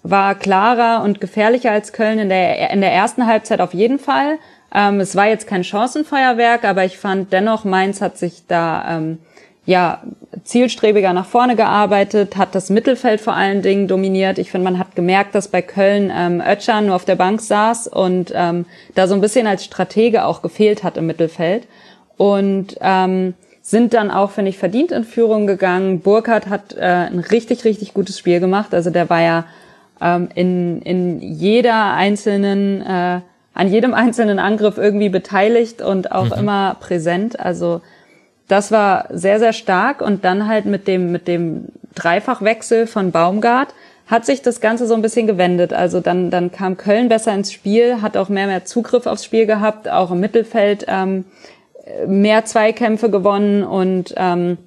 war 0.02 0.36
klarer 0.36 1.04
und 1.04 1.20
gefährlicher 1.20 1.72
als 1.72 1.92
Köln 1.92 2.20
in 2.20 2.30
der, 2.30 2.70
in 2.72 2.82
der 2.82 2.92
ersten 2.92 3.26
Halbzeit 3.26 3.60
auf 3.60 3.74
jeden 3.74 3.98
Fall. 3.98 4.38
Ähm, 4.76 5.00
es 5.00 5.16
war 5.16 5.28
jetzt 5.28 5.48
kein 5.48 5.64
Chancenfeuerwerk, 5.64 6.66
aber 6.66 6.84
ich 6.84 6.98
fand 6.98 7.32
dennoch, 7.32 7.64
Mainz 7.64 8.02
hat 8.02 8.18
sich 8.18 8.44
da 8.48 8.98
ähm, 8.98 9.20
ja 9.66 10.04
zielstrebiger 10.44 11.14
nach 11.14 11.26
vorne 11.26 11.56
gearbeitet, 11.56 12.36
hat 12.36 12.54
das 12.54 12.70
Mittelfeld 12.70 13.22
vor 13.22 13.34
allen 13.34 13.62
Dingen 13.62 13.88
dominiert. 13.88 14.38
Ich 14.38 14.52
finde, 14.52 14.66
man 14.66 14.78
hat 14.78 14.94
gemerkt, 14.94 15.34
dass 15.34 15.48
bei 15.48 15.62
Köln 15.62 16.12
ähm, 16.14 16.44
Ötchan 16.46 16.88
nur 16.88 16.96
auf 16.96 17.06
der 17.06 17.16
Bank 17.16 17.40
saß 17.40 17.88
und 17.88 18.34
ähm, 18.36 18.66
da 18.96 19.08
so 19.08 19.16
ein 19.16 19.22
bisschen 19.22 19.48
als 19.48 19.64
Stratege 19.64 20.26
auch 20.26 20.42
gefehlt 20.42 20.84
hat 20.84 20.98
im 20.98 21.06
Mittelfeld. 21.08 21.68
Und 22.18 22.78
ähm, 22.82 23.34
sind 23.62 23.94
dann 23.94 24.12
auch, 24.12 24.32
finde 24.32 24.50
ich, 24.50 24.58
verdient 24.58 24.92
in 24.92 25.06
Führung 25.06 25.48
gegangen. 25.48 26.02
Burkhardt 26.02 26.48
hat 26.48 26.76
äh, 26.78 26.82
ein 26.82 27.20
richtig, 27.20 27.64
richtig 27.64 27.94
gutes 27.94 28.20
Spiel 28.20 28.40
gemacht. 28.42 28.74
Also 28.74 28.90
der 28.90 29.10
war 29.10 29.22
ja 29.22 29.46
ähm, 30.02 30.30
in, 30.36 30.82
in 30.82 31.20
jeder 31.22 31.94
einzelnen 31.94 32.82
äh, 32.82 33.22
an 33.56 33.72
jedem 33.72 33.94
einzelnen 33.94 34.38
Angriff 34.38 34.78
irgendwie 34.78 35.10
beteiligt 35.10 35.82
und 35.82 36.12
auch 36.12 36.26
mhm. 36.26 36.40
immer 36.40 36.78
präsent. 36.80 37.40
Also 37.40 37.82
das 38.48 38.72
war 38.72 39.08
sehr, 39.10 39.40
sehr 39.40 39.54
stark. 39.54 40.02
Und 40.02 40.26
dann 40.26 40.48
halt 40.48 40.66
mit 40.66 40.88
dem, 40.88 41.12
mit 41.12 41.28
dem 41.28 41.70
Dreifachwechsel 41.96 42.86
von 42.86 43.12
Baumgart 43.12 43.70
hat 44.08 44.26
sich 44.26 44.42
das 44.42 44.62
Ganze 44.62 44.86
so 44.86 44.94
ein 44.94 45.02
bisschen 45.02 45.26
gewendet. 45.26 45.74
Also 45.74 46.02
dann, 46.02 46.30
dann 46.30 46.52
kam 46.52 46.78
Köln 46.78 47.08
besser 47.08 47.34
ins 47.34 47.52
Spiel, 47.52 48.02
hat 48.02 48.18
auch 48.18 48.30
mehr, 48.30 48.46
mehr 48.46 48.66
Zugriff 48.66 49.08
aufs 49.08 49.26
Spiel 49.26 49.48
gehabt, 49.48 49.90
auch 49.90 50.12
im 50.12 50.20
Mittelfeld 50.20 50.86
ähm, 50.88 51.26
mehr 52.06 52.46
Zweikämpfe 52.46 53.10
gewonnen 53.10 53.64
und 53.64 54.14
ähm, 54.18 54.58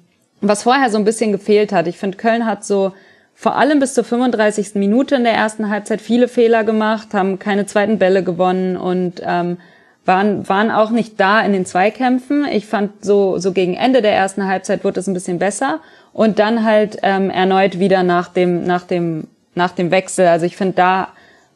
was 0.41 0.63
vorher 0.63 0.89
so 0.89 0.97
ein 0.97 1.05
bisschen 1.05 1.31
gefehlt 1.31 1.71
hat. 1.71 1.87
Ich 1.87 1.97
finde, 1.97 2.17
Köln 2.17 2.45
hat 2.45 2.65
so 2.65 2.93
vor 3.39 3.55
allem 3.55 3.79
bis 3.79 3.93
zur 3.93 4.03
35. 4.03 4.75
Minute 4.75 5.15
in 5.15 5.23
der 5.23 5.31
ersten 5.31 5.69
Halbzeit 5.69 6.01
viele 6.01 6.27
Fehler 6.27 6.65
gemacht, 6.65 7.13
haben 7.13 7.39
keine 7.39 7.65
zweiten 7.65 7.97
Bälle 7.97 8.21
gewonnen 8.21 8.75
und 8.75 9.21
ähm, 9.25 9.59
waren, 10.03 10.49
waren 10.49 10.71
auch 10.71 10.89
nicht 10.89 11.17
da 11.21 11.39
in 11.39 11.53
den 11.53 11.65
Zweikämpfen. 11.65 12.45
Ich 12.51 12.65
fand 12.65 13.05
so, 13.05 13.37
so 13.37 13.53
gegen 13.53 13.75
Ende 13.75 14.01
der 14.01 14.11
ersten 14.11 14.45
Halbzeit 14.45 14.83
wurde 14.83 14.99
es 14.99 15.07
ein 15.07 15.13
bisschen 15.13 15.39
besser 15.39 15.79
und 16.11 16.37
dann 16.37 16.65
halt 16.65 16.97
ähm, 17.01 17.29
erneut 17.29 17.79
wieder 17.79 18.03
nach 18.03 18.27
dem, 18.27 18.65
nach 18.65 18.83
dem, 18.83 19.27
nach 19.55 19.71
dem 19.71 19.89
Wechsel. 19.89 20.27
Also 20.27 20.45
ich 20.45 20.57
finde, 20.57 20.73
da 20.73 21.07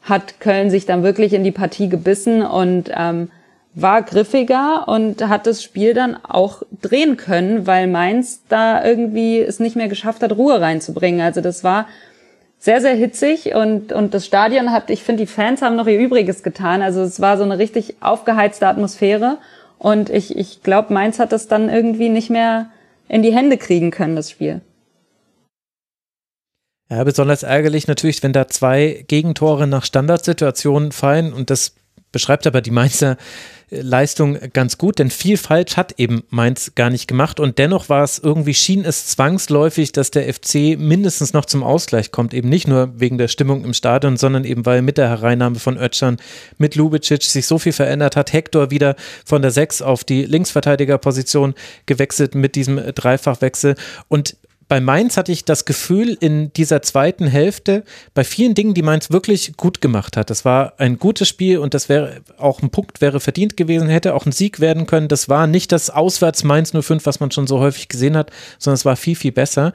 hat 0.04 0.40
Köln 0.40 0.70
sich 0.70 0.86
dann 0.86 1.04
wirklich 1.04 1.34
in 1.34 1.44
die 1.44 1.52
Partie 1.52 1.90
gebissen 1.90 2.44
und 2.44 2.92
ähm, 2.96 3.30
war 3.76 4.04
griffiger 4.04 4.88
und 4.88 5.28
hat 5.28 5.48
das 5.48 5.64
Spiel 5.64 5.94
dann 5.94 6.16
auch 6.24 6.62
drehen 6.82 7.18
können, 7.18 7.66
weil 7.66 7.88
Mainz 7.88 8.42
da 8.48 8.84
irgendwie 8.86 9.40
es 9.40 9.60
nicht 9.60 9.76
mehr 9.76 9.88
geschafft 9.88 10.22
hat, 10.22 10.32
Ruhe 10.34 10.62
reinzubringen. 10.62 11.22
Also 11.22 11.42
das 11.42 11.64
war 11.64 11.88
sehr, 12.60 12.82
sehr 12.82 12.94
hitzig 12.96 13.56
und, 13.56 13.92
und 13.92 14.14
das 14.14 14.26
Stadion 14.26 14.72
hat, 14.72 14.90
ich 14.90 15.04
finde, 15.04 15.24
die 15.24 15.28
Fans 15.28 15.62
haben 15.62 15.76
noch 15.76 15.88
ihr 15.88 16.00
Übriges 16.00 16.44
getan. 16.44 16.82
Also 16.82 17.02
es 17.02 17.20
war 17.20 17.38
so 17.38 17.44
eine 17.44 17.58
richtig 17.58 17.96
aufgeheizte 18.00 18.68
Atmosphäre 18.68 19.38
und 19.80 20.10
ich, 20.10 20.38
ich 20.38 20.64
glaube, 20.64 20.94
Mainz 20.94 21.20
hat 21.20 21.32
das 21.32 21.48
dann 21.48 21.70
irgendwie 21.70 22.10
nicht 22.10 22.30
mehr 22.30 22.70
in 23.10 23.22
die 23.22 23.34
Hände 23.34 23.58
kriegen 23.58 23.92
können, 23.92 24.16
das 24.16 24.30
Spiel. 24.32 24.62
Ja, 26.90 27.04
besonders 27.04 27.44
ärgerlich 27.44 27.88
natürlich, 27.88 28.22
wenn 28.22 28.34
da 28.34 28.48
zwei 28.48 29.04
Gegentore 29.08 29.66
nach 29.68 29.84
Standardsituationen 29.84 30.92
fallen 30.92 31.34
und 31.34 31.50
das 31.50 31.76
beschreibt 32.14 32.48
aber 32.48 32.62
die 32.62 32.72
Mainzer 32.72 33.18
Leistung 33.82 34.38
ganz 34.54 34.78
gut, 34.78 35.00
denn 35.00 35.10
viel 35.10 35.38
falsch 35.38 35.78
hat 35.78 36.00
eben 36.00 36.24
Mainz 36.30 36.74
gar 36.76 36.90
nicht 36.90 37.08
gemacht. 37.08 37.40
Und 37.40 37.58
dennoch 37.58 37.90
war 37.90 38.04
es 38.04 38.20
irgendwie, 38.20 38.54
schien 38.54 38.86
es 38.86 39.08
zwangsläufig, 39.08 39.92
dass 39.92 40.12
der 40.12 40.32
FC 40.32 40.78
mindestens 40.78 41.34
noch 41.34 41.46
zum 41.46 41.64
Ausgleich 41.64 42.12
kommt, 42.12 42.34
eben 42.34 42.50
nicht 42.50 42.68
nur 42.68 43.00
wegen 43.00 43.18
der 43.18 43.28
Stimmung 43.28 43.64
im 43.64 43.74
Stadion, 43.74 44.18
sondern 44.18 44.46
eben 44.46 44.66
weil 44.66 44.82
mit 44.82 44.98
der 44.98 45.10
Hereinnahme 45.10 45.60
von 45.60 45.78
Ötschern 45.78 46.18
mit 46.58 46.76
Lubicic 46.76 47.24
sich 47.24 47.48
so 47.48 47.60
viel 47.60 47.74
verändert 47.74 48.16
hat, 48.16 48.34
Hector 48.34 48.72
wieder 48.72 48.96
von 49.26 49.42
der 49.42 49.52
6 49.52 49.82
auf 49.82 50.04
die 50.04 50.26
Linksverteidigerposition 50.26 51.54
gewechselt 51.86 52.36
mit 52.36 52.56
diesem 52.56 52.78
Dreifachwechsel. 52.94 53.76
Und 54.08 54.36
bei 54.74 54.82
Mainz 54.82 55.18
hatte 55.18 55.32
ich 55.32 55.46
das 55.46 55.66
Gefühl 55.66 56.18
in 56.20 56.52
dieser 56.54 56.82
zweiten 56.82 57.28
Hälfte, 57.28 57.84
bei 58.16 58.24
vielen 58.24 58.56
Dingen, 58.56 58.74
die 58.74 58.82
Mainz 58.82 59.12
wirklich 59.12 59.56
gut 59.56 59.82
gemacht 59.82 60.18
hat. 60.18 60.32
Das 60.32 60.46
war 60.46 60.74
ein 60.80 60.98
gutes 60.98 61.28
Spiel 61.28 61.60
und 61.60 61.76
das 61.76 61.90
wäre 61.90 62.22
auch 62.40 62.64
ein 62.64 62.72
Punkt 62.72 63.00
wäre 63.00 63.20
verdient 63.20 63.56
gewesen, 63.56 63.88
hätte 63.88 64.16
auch 64.16 64.26
ein 64.26 64.32
Sieg 64.32 64.60
werden 64.60 64.88
können. 64.88 65.10
Das 65.10 65.30
war 65.30 65.46
nicht 65.46 65.72
das 65.72 65.92
Auswärts 65.92 66.44
Mainz 66.44 66.72
05, 66.72 67.06
was 67.06 67.20
man 67.20 67.30
schon 67.30 67.46
so 67.46 67.60
häufig 67.60 67.88
gesehen 67.88 68.18
hat, 68.18 68.32
sondern 68.58 68.74
es 68.74 68.84
war 68.84 68.96
viel, 68.96 69.16
viel 69.16 69.32
besser. 69.32 69.74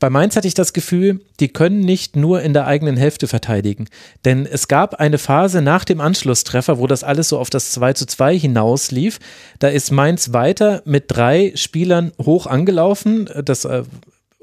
Bei 0.00 0.10
Mainz 0.10 0.34
hatte 0.34 0.48
ich 0.48 0.54
das 0.54 0.72
Gefühl, 0.72 1.20
die 1.38 1.48
können 1.48 1.78
nicht 1.78 2.16
nur 2.16 2.42
in 2.42 2.54
der 2.54 2.66
eigenen 2.66 2.96
Hälfte 2.96 3.28
verteidigen. 3.28 3.86
Denn 4.24 4.46
es 4.46 4.66
gab 4.66 4.96
eine 4.96 5.18
Phase 5.18 5.62
nach 5.62 5.84
dem 5.84 6.00
Anschlusstreffer, 6.00 6.78
wo 6.78 6.88
das 6.88 7.04
alles 7.04 7.28
so 7.28 7.38
auf 7.38 7.50
das 7.50 7.70
2 7.70 7.92
zu 7.92 8.06
2 8.06 8.36
hinauslief. 8.36 9.20
Da 9.60 9.68
ist 9.68 9.92
Mainz 9.92 10.32
weiter 10.32 10.82
mit 10.84 11.04
drei 11.06 11.52
Spielern 11.54 12.10
hoch 12.20 12.48
angelaufen. 12.48 13.30
Das 13.44 13.64
äh, 13.64 13.84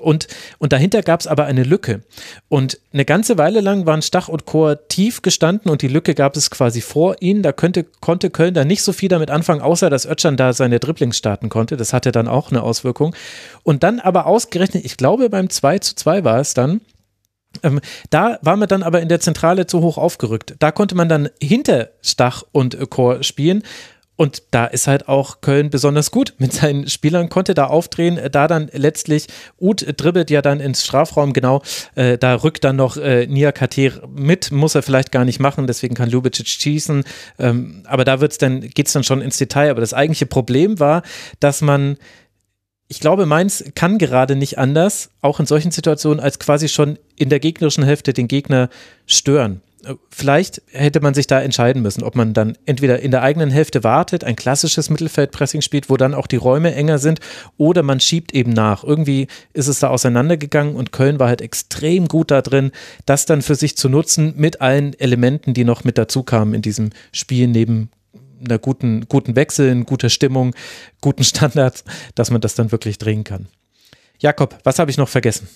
und, 0.02 0.28
und 0.60 0.74
dahinter 0.74 1.02
gab 1.02 1.20
es 1.20 1.28
aber 1.28 1.46
eine 1.46 1.64
Lücke. 1.64 2.02
Und 2.50 2.80
eine 2.94 3.06
ganze 3.06 3.38
Weile 3.38 3.62
lang 3.62 3.86
waren 3.86 4.02
Stach 4.02 4.28
und 4.28 4.46
Chor 4.46 4.88
tief 4.88 5.22
gestanden 5.22 5.72
und 5.72 5.82
die 5.82 5.88
Lücke 5.88 6.14
gab 6.16 6.36
es 6.36 6.50
quasi 6.50 6.82
vor 6.82 7.16
ihnen. 7.22 7.44
Da 7.44 7.52
könnte, 7.52 7.84
konnte 7.84 8.30
Köln 8.30 8.54
da 8.54 8.66
nicht 8.66 8.84
so 8.84 8.94
viel 8.94 9.10
damit 9.10 9.32
anfangen, 9.32 9.62
außer 9.62 9.90
dass 9.90 10.06
Ötschern 10.06 10.38
da 10.38 10.54
seine 10.54 10.80
Dribblings 10.80 11.18
starten 11.18 11.50
konnte. 11.50 11.78
Das 11.78 11.94
hatte 11.94 12.12
dann 12.12 12.28
auch 12.28 12.52
eine 12.52 12.64
Auswirkung. 12.64 13.16
Und 13.64 13.84
dann 13.84 14.00
aber 14.00 14.26
ausgerechnet, 14.26 14.86
ich 14.86 14.98
glaube 14.98 15.30
beim 15.30 15.50
2 15.50 15.80
zu 15.80 15.96
2 15.96 16.24
war 16.24 16.40
es 16.40 16.54
dann, 16.54 16.82
ähm, 17.64 17.80
da 18.10 18.40
war 18.42 18.56
man 18.56 18.68
dann 18.68 18.84
aber 18.84 19.02
in 19.02 19.10
der 19.10 19.20
Zentrale 19.20 19.68
zu 19.68 19.82
hoch 19.82 19.98
aufgerückt. 19.98 20.56
Da 20.60 20.72
konnte 20.72 20.96
man 20.96 21.10
dann 21.10 21.30
hinter 21.42 21.90
Stach 22.02 22.44
und 22.52 22.78
Chor 22.90 23.24
spielen. 23.24 23.64
Und 24.22 24.44
da 24.52 24.66
ist 24.66 24.86
halt 24.86 25.08
auch 25.08 25.42
Köln 25.42 25.72
besonders 25.72 26.12
gut 26.12 26.36
mit 26.38 26.54
seinen 26.54 26.88
Spielern, 26.88 27.30
konnte 27.30 27.56
da 27.56 27.66
aufdrehen, 27.66 28.20
da 28.32 28.48
dann 28.48 28.70
letztlich, 28.72 29.26
Uth 29.60 29.84
dribbelt 29.98 30.30
ja 30.30 30.44
dann 30.44 30.60
ins 30.60 30.86
Strafraum, 30.86 31.34
genau, 31.34 31.64
äh, 31.96 32.20
da 32.20 32.36
rückt 32.36 32.64
dann 32.64 32.76
noch 32.76 32.98
äh, 32.98 33.26
Nia 33.26 33.52
Kater 33.52 34.08
mit, 34.16 34.52
muss 34.52 34.76
er 34.76 34.84
vielleicht 34.84 35.12
gar 35.12 35.26
nicht 35.26 35.40
machen, 35.40 35.66
deswegen 35.66 35.96
kann 35.96 36.08
Lubicic 36.08 36.48
schießen, 36.48 37.04
ähm, 37.40 37.82
aber 37.86 38.06
da 38.06 38.22
wird's 38.22 38.38
dann, 38.38 38.62
geht's 38.62 38.94
dann 38.94 39.04
schon 39.04 39.22
ins 39.22 39.40
Detail, 39.40 39.72
aber 39.72 39.82
das 39.82 39.96
eigentliche 39.96 40.28
Problem 40.28 40.80
war, 40.80 41.02
dass 41.40 41.62
man 41.62 41.98
ich 42.90 43.00
glaube, 43.00 43.26
Mainz 43.26 43.64
kann 43.74 43.98
gerade 43.98 44.36
nicht 44.36 44.60
anders, 44.60 45.10
auch 45.22 45.40
in 45.40 45.48
solchen 45.48 45.72
Situationen, 45.72 46.20
als 46.20 46.38
quasi 46.38 46.70
schon 46.70 47.00
in 47.16 47.30
der 47.30 47.40
gegnerischen 47.40 47.86
Hälfte 47.86 48.14
den 48.14 48.28
Gegner 48.28 48.70
stören 49.08 49.62
vielleicht 50.10 50.62
hätte 50.72 51.00
man 51.00 51.14
sich 51.14 51.28
da 51.28 51.42
entscheiden 51.42 51.82
müssen, 51.82 52.04
ob 52.04 52.16
man 52.16 52.34
dann 52.34 52.58
entweder 52.66 53.00
in 53.00 53.12
der 53.12 53.24
eigenen 53.24 53.50
Hälfte 53.50 53.84
wartet, 53.84 54.24
ein 54.24 54.36
klassisches 54.36 54.90
Mittelfeldpressing 54.90 55.62
spielt, 55.62 55.90
wo 55.90 55.98
dann 55.98 56.14
auch 56.14 56.28
die 56.28 56.36
Räume 56.36 56.74
enger 56.74 57.00
sind, 57.00 57.20
oder 57.58 57.84
man 57.84 58.00
schiebt 58.00 58.34
eben 58.34 58.52
nach. 58.52 58.84
Irgendwie 58.84 59.28
ist 59.54 59.68
es 59.68 59.80
da 59.80 59.90
auseinandergegangen 59.90 60.76
und 60.76 60.92
Köln 60.92 61.20
war 61.20 61.28
halt 61.28 61.42
extrem 61.42 62.08
gut 62.08 62.32
da 62.32 62.42
drin, 62.42 62.72
das 63.06 63.26
dann 63.26 63.42
für 63.42 63.56
sich 63.56 63.78
zu 63.78 63.90
nutzen 63.90 64.34
mit 64.38 64.62
allen 64.62 64.98
Elementen, 65.00 65.54
die 65.54 65.64
noch 65.64 65.84
mit 65.84 65.98
dazu 65.98 66.24
kamen 66.24 66.54
in 66.54 66.62
diesem 66.62 66.92
Spiel 67.12 67.48
neben 67.48 67.90
einer 68.44 68.60
guten, 68.60 69.08
guten 69.08 69.36
Wechsel, 69.36 69.84
guter 69.84 70.10
Stimmung, 70.10 70.56
guten 71.00 71.24
Standards, 71.24 71.84
dass 72.16 72.32
man 72.32 72.42
das 72.42 72.56
dann 72.56 72.72
wirklich 72.72 72.98
drehen 72.98 73.24
kann. 73.24 73.48
Jakob, 74.20 74.58
was 74.64 74.80
habe 74.80 74.92
ich 74.92 74.98
noch 74.98 75.10
vergessen? 75.10 75.48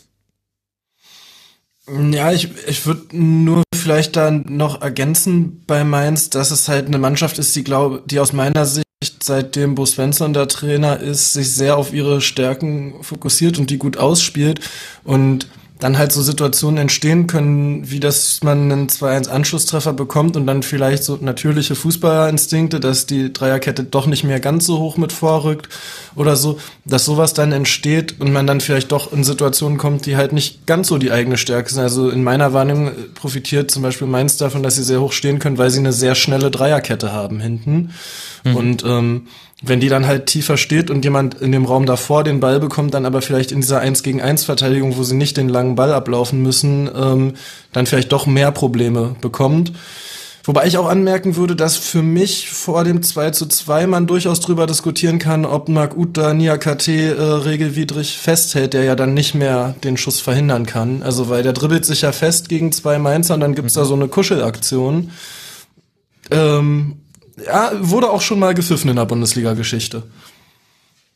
Ja, 1.88 2.32
ich, 2.32 2.50
ich 2.68 2.86
würde 2.86 3.16
nur 3.16 3.64
vielleicht 3.74 4.16
dann 4.16 4.46
noch 4.48 4.82
ergänzen 4.82 5.64
bei 5.68 5.84
Mainz, 5.84 6.32
dass 6.32 6.50
es 6.50 6.68
halt 6.68 6.88
eine 6.88 6.98
Mannschaft 6.98 7.38
ist, 7.38 7.56
die 7.56 7.64
glaube, 7.64 8.02
die 8.06 8.20
aus 8.20 8.34
meiner 8.34 8.66
Sicht 8.66 8.86
seitdem 9.22 9.76
Bo 9.76 9.86
Svensson 9.86 10.34
der 10.34 10.48
Trainer 10.48 11.00
ist, 11.00 11.34
sich 11.34 11.52
sehr 11.52 11.78
auf 11.78 11.94
ihre 11.94 12.22
Stärken 12.22 12.96
fokussiert 13.02 13.60
und 13.60 13.70
die 13.70 13.78
gut 13.78 13.98
ausspielt. 13.98 14.62
Und 15.04 15.48
dann 15.80 15.98
halt 15.98 16.14
so 16.14 16.22
Situationen 16.22 16.78
entstehen 16.78 17.28
können, 17.28 17.90
wie 17.92 18.00
dass 18.00 18.42
man 18.44 18.72
einen 18.72 18.88
2-1 18.88 19.28
Anschlusstreffer 19.28 19.92
bekommt 19.92 20.38
und 20.38 20.48
dann 20.48 20.64
vielleicht 20.64 21.04
so 21.04 21.18
natürliche 21.20 21.76
Fußballerinstinkte, 21.76 22.80
dass 22.80 23.08
die 23.08 23.34
Dreierkette 23.34 23.84
doch 23.84 24.08
nicht 24.08 24.24
mehr 24.24 24.40
ganz 24.40 24.66
so 24.66 24.80
hoch 24.80 24.96
mit 24.96 25.12
vorrückt 25.12 25.68
oder 26.16 26.38
so, 26.38 26.60
dass 26.86 27.04
sowas 27.04 27.34
dann 27.34 27.52
entsteht 27.52 28.22
und 28.22 28.32
man 28.32 28.48
dann 28.48 28.62
vielleicht 28.62 28.94
doch 28.94 29.12
in 29.12 29.26
Situationen 29.26 29.78
kommt, 29.78 30.06
die 30.06 30.16
halt 30.16 30.32
nicht 30.32 30.66
ganz 30.66 30.88
so 30.88 30.98
die 30.98 31.12
eigene 31.12 31.38
Stärke 31.38 31.70
sind. 31.70 31.84
Also 31.84 32.10
in 32.10 32.24
meiner 32.24 32.54
Wahrnehmung 32.54 32.92
profitiert 33.14 33.70
zum 33.70 33.84
Beispiel 33.84 34.08
Mainz 34.08 34.38
davon, 34.38 34.64
dass 34.64 34.76
sie 34.76 34.84
sehr 34.84 35.02
hoch 35.02 35.12
stehen 35.12 35.40
können, 35.40 35.58
weil 35.58 35.72
sie 35.72 35.80
eine 35.80 35.94
sehr 35.94 36.16
schnelle 36.16 36.52
Dreierkette 36.52 37.12
haben 37.12 37.42
hinten. 37.42 37.92
Mhm. 38.46 38.56
Und 38.56 38.84
ähm, 38.86 39.28
wenn 39.68 39.80
die 39.80 39.90
dann 39.90 40.08
halt 40.08 40.28
tiefer 40.28 40.58
steht 40.58 40.90
und 40.90 41.04
jemand 41.04 41.36
in 41.36 41.52
dem 41.52 41.66
Raum 41.66 41.86
davor 41.86 42.24
den 42.24 42.40
Ball 42.40 42.60
bekommt, 42.60 42.94
dann 42.94 43.06
aber 43.06 43.22
vielleicht 43.22 43.52
in 43.52 43.62
dieser 43.62 43.80
1 43.80 44.04
gegen 44.04 44.22
1 44.22 44.44
Verteidigung, 44.44 44.98
wo 44.98 45.04
sie 45.04 45.16
nicht 45.16 45.38
den 45.38 45.50
langen 45.50 45.76
Ball 45.76 45.94
ablaufen 45.94 46.42
müssen, 46.42 46.90
ähm, 46.96 47.34
dann 47.74 47.86
vielleicht 47.86 48.12
doch 48.12 48.26
mehr 48.26 48.52
Probleme 48.52 49.16
bekommt. 49.22 49.72
Wobei 50.46 50.68
ich 50.68 50.78
auch 50.78 50.88
anmerken 50.88 51.38
würde, 51.38 51.56
dass 51.56 51.76
für 51.76 52.04
mich 52.04 52.52
vor 52.52 52.84
dem 52.84 53.02
2 53.02 53.32
zu 53.32 53.48
2 53.48 53.88
man 53.88 54.06
durchaus 54.06 54.40
drüber 54.42 54.68
diskutieren 54.68 55.18
kann, 55.18 55.44
ob 55.44 55.70
Marc 55.70 55.98
Uta 55.98 56.36
Niakate 56.36 57.16
äh, 57.16 57.22
regelwidrig 57.22 58.20
festhält, 58.20 58.74
der 58.74 58.84
ja 58.84 58.96
dann 58.96 59.16
nicht 59.16 59.34
mehr 59.34 59.74
den 59.84 59.98
Schuss 59.98 60.20
verhindern 60.20 60.68
kann. 60.68 61.02
Also 61.02 61.30
weil 61.30 61.42
der 61.42 61.54
dribbelt 61.54 61.84
sich 61.84 62.04
ja 62.04 62.12
fest 62.12 62.48
gegen 62.48 62.72
zwei 62.72 63.00
Mainzer 63.00 63.34
und 63.34 63.40
dann 63.40 63.56
gibt's 63.56 63.74
da 63.74 63.86
so 63.86 63.96
eine 63.96 64.08
Kuschelaktion. 64.08 65.10
Ähm, 66.30 66.98
ja, 67.44 67.72
wurde 67.80 68.10
auch 68.10 68.22
schon 68.22 68.40
mal 68.40 68.54
gepfiffen 68.54 68.90
in 68.90 68.96
der 68.96 69.06
Bundesliga-Geschichte. 69.06 70.04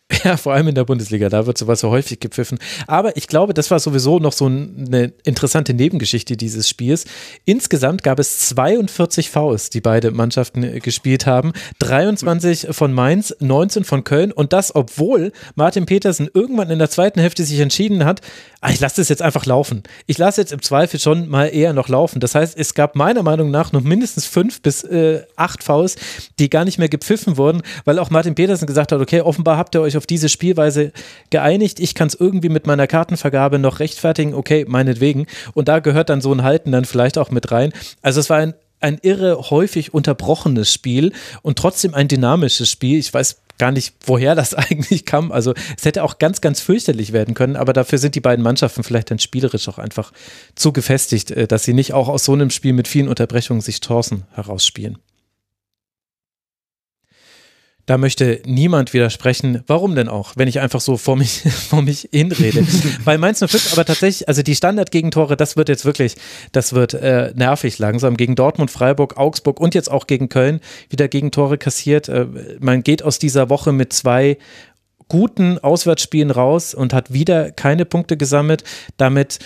Ja, 0.24 0.38
vor 0.38 0.54
allem 0.54 0.68
in 0.68 0.76
der 0.76 0.86
Bundesliga, 0.86 1.30
da 1.30 1.46
wird 1.46 1.58
sowas 1.58 1.80
so 1.80 1.92
häufig 1.92 2.20
gepfiffen. 2.20 2.60
Aber 2.88 3.16
ich 3.16 3.28
glaube, 3.28 3.54
das 3.54 3.72
war 3.72 3.80
sowieso 3.80 4.20
noch 4.20 4.34
so 4.34 4.48
eine 4.48 5.14
interessante 5.24 5.74
Nebengeschichte 5.74 6.36
dieses 6.36 6.68
Spiels. 6.68 7.06
Insgesamt 7.46 8.04
gab 8.04 8.20
es 8.20 8.50
42 8.50 9.30
Fouls, 9.30 9.70
die 9.70 9.82
beide 9.82 10.12
Mannschaften 10.12 10.64
äh, 10.64 10.80
gespielt 10.80 11.26
haben. 11.26 11.54
23 11.80 12.68
von 12.72 12.92
Mainz, 12.92 13.36
19 13.40 13.84
von 13.84 14.04
Köln 14.04 14.32
und 14.32 14.52
das, 14.52 14.76
obwohl 14.76 15.32
Martin 15.56 15.86
Petersen 15.86 16.30
irgendwann 16.34 16.70
in 16.70 16.80
der 16.80 16.90
zweiten 16.90 17.20
Hälfte 17.20 17.44
sich 17.44 17.60
entschieden 17.60 18.04
hat, 18.04 18.22
ah, 18.62 18.72
ich 18.72 18.80
lasse 18.80 19.02
das 19.02 19.10
jetzt 19.10 19.22
einfach 19.22 19.46
laufen. 19.46 19.84
Ich 20.08 20.18
lasse 20.18 20.42
jetzt 20.42 20.52
im 20.52 20.62
Zweifel 20.62 21.00
schon 21.00 21.30
mal 21.30 21.46
eher 21.46 21.74
noch 21.74 21.88
laufen. 21.88 22.20
Das 22.20 22.36
heißt, 22.36 22.58
es 22.58 22.74
gab 22.74 22.96
meiner 22.96 23.24
Meinung 23.24 23.52
nach 23.52 23.72
noch 23.72 23.82
mindestens 23.82 24.26
fünf 24.26 24.62
bis 24.62 24.84
äh, 24.84 25.24
acht 25.36 25.64
Fouls, 25.64 25.96
die 26.40 26.50
gar 26.50 26.66
nicht 26.66 26.80
mehr 26.80 26.90
gepfiffen 26.90 27.38
wurden, 27.38 27.62
weil 27.86 28.00
auch 28.00 28.10
Martin 28.10 28.36
Petersen 28.36 28.66
gesagt 28.66 28.92
hat, 28.92 29.00
okay, 29.00 29.22
offenbar 29.22 29.58
habt 29.58 29.76
ihr 29.76 29.82
euch 29.82 29.99
auf 30.00 30.08
diese 30.08 30.30
Spielweise 30.30 30.92
geeinigt. 31.30 31.80
Ich 31.80 31.94
kann 31.94 32.08
es 32.08 32.16
irgendwie 32.16 32.50
mit 32.50 32.66
meiner 32.66 32.88
Kartenvergabe 32.88 33.60
noch 33.60 33.80
rechtfertigen. 33.80 34.34
Okay, 34.34 34.66
meinetwegen. 34.68 35.28
Und 35.54 35.68
da 35.68 35.78
gehört 35.78 36.10
dann 36.10 36.22
so 36.22 36.34
ein 36.34 36.42
Halten 36.42 36.72
dann 36.72 36.86
vielleicht 36.86 37.20
auch 37.20 37.30
mit 37.30 37.52
rein. 37.52 37.72
Also 38.02 38.20
es 38.20 38.32
war 38.32 38.38
ein 38.38 38.56
ein 38.82 38.98
irre 39.02 39.50
häufig 39.50 39.94
unterbrochenes 39.94 40.74
Spiel 40.74 41.12
und 41.42 41.58
trotzdem 41.58 41.94
ein 41.94 42.08
dynamisches 42.08 42.72
Spiel. 42.72 42.98
Ich 42.98 43.14
weiß 43.14 43.42
gar 43.60 43.72
nicht, 43.72 43.94
woher 44.06 44.34
das 44.34 44.54
eigentlich 44.56 45.06
kam. 45.06 45.32
Also 45.32 45.54
es 45.78 45.86
hätte 45.86 46.04
auch 46.04 46.18
ganz, 46.18 46.42
ganz 46.42 46.62
fürchterlich 46.62 47.14
werden 47.14 47.36
können, 47.36 47.56
aber 47.56 47.74
dafür 47.74 48.00
sind 48.00 48.16
die 48.16 48.22
beiden 48.22 48.44
Mannschaften 48.44 48.84
vielleicht 48.84 49.12
dann 49.12 49.20
spielerisch 49.20 49.68
auch 49.68 49.78
einfach 49.78 50.12
zu 50.56 50.74
gefestigt, 50.74 51.30
äh, 51.32 51.48
dass 51.48 51.64
sie 51.64 51.74
nicht 51.74 51.94
auch 51.94 52.08
aus 52.08 52.26
so 52.26 52.34
einem 52.34 52.50
Spiel 52.50 52.74
mit 52.74 52.88
vielen 52.88 53.08
Unterbrechungen 53.08 53.62
sich 53.62 53.82
Chancen 53.82 54.24
herausspielen. 54.34 54.98
Da 57.90 57.98
möchte 57.98 58.40
niemand 58.46 58.94
widersprechen. 58.94 59.64
Warum 59.66 59.96
denn 59.96 60.10
auch, 60.10 60.34
wenn 60.36 60.48
ich 60.48 60.60
einfach 60.60 60.80
so 60.80 60.96
vor 60.96 61.16
mich, 61.16 61.42
vor 61.70 61.82
mich 61.82 62.08
hinrede? 62.12 62.64
Bei 63.04 63.18
Mainz 63.18 63.40
05 63.40 63.74
aber 63.74 63.84
tatsächlich, 63.84 64.28
also 64.28 64.44
die 64.44 64.54
Standardgegentore, 64.54 65.36
das 65.36 65.58
wird 65.58 65.70
jetzt 65.70 65.86
wirklich, 65.86 66.16
das 66.52 66.74
wird 66.74 66.94
äh, 66.94 67.34
nervig 67.34 67.80
langsam. 67.80 68.16
Gegen 68.16 68.36
Dortmund, 68.36 68.70
Freiburg, 68.70 69.18
Augsburg 69.18 69.60
und 69.60 69.74
jetzt 69.74 69.90
auch 69.90 70.06
gegen 70.06 70.30
Köln 70.30 70.60
wieder 70.92 71.08
Gegentore 71.08 71.58
kassiert. 71.58 72.10
Äh, 72.10 72.28
man 72.60 72.84
geht 72.84 73.02
aus 73.02 73.18
dieser 73.18 73.50
Woche 73.50 73.72
mit 73.72 73.92
zwei 73.92 74.38
guten 75.08 75.58
Auswärtsspielen 75.58 76.30
raus 76.30 76.76
und 76.76 76.94
hat 76.94 77.12
wieder 77.12 77.50
keine 77.50 77.86
Punkte 77.86 78.18
gesammelt. 78.18 78.64
Damit 78.98 79.40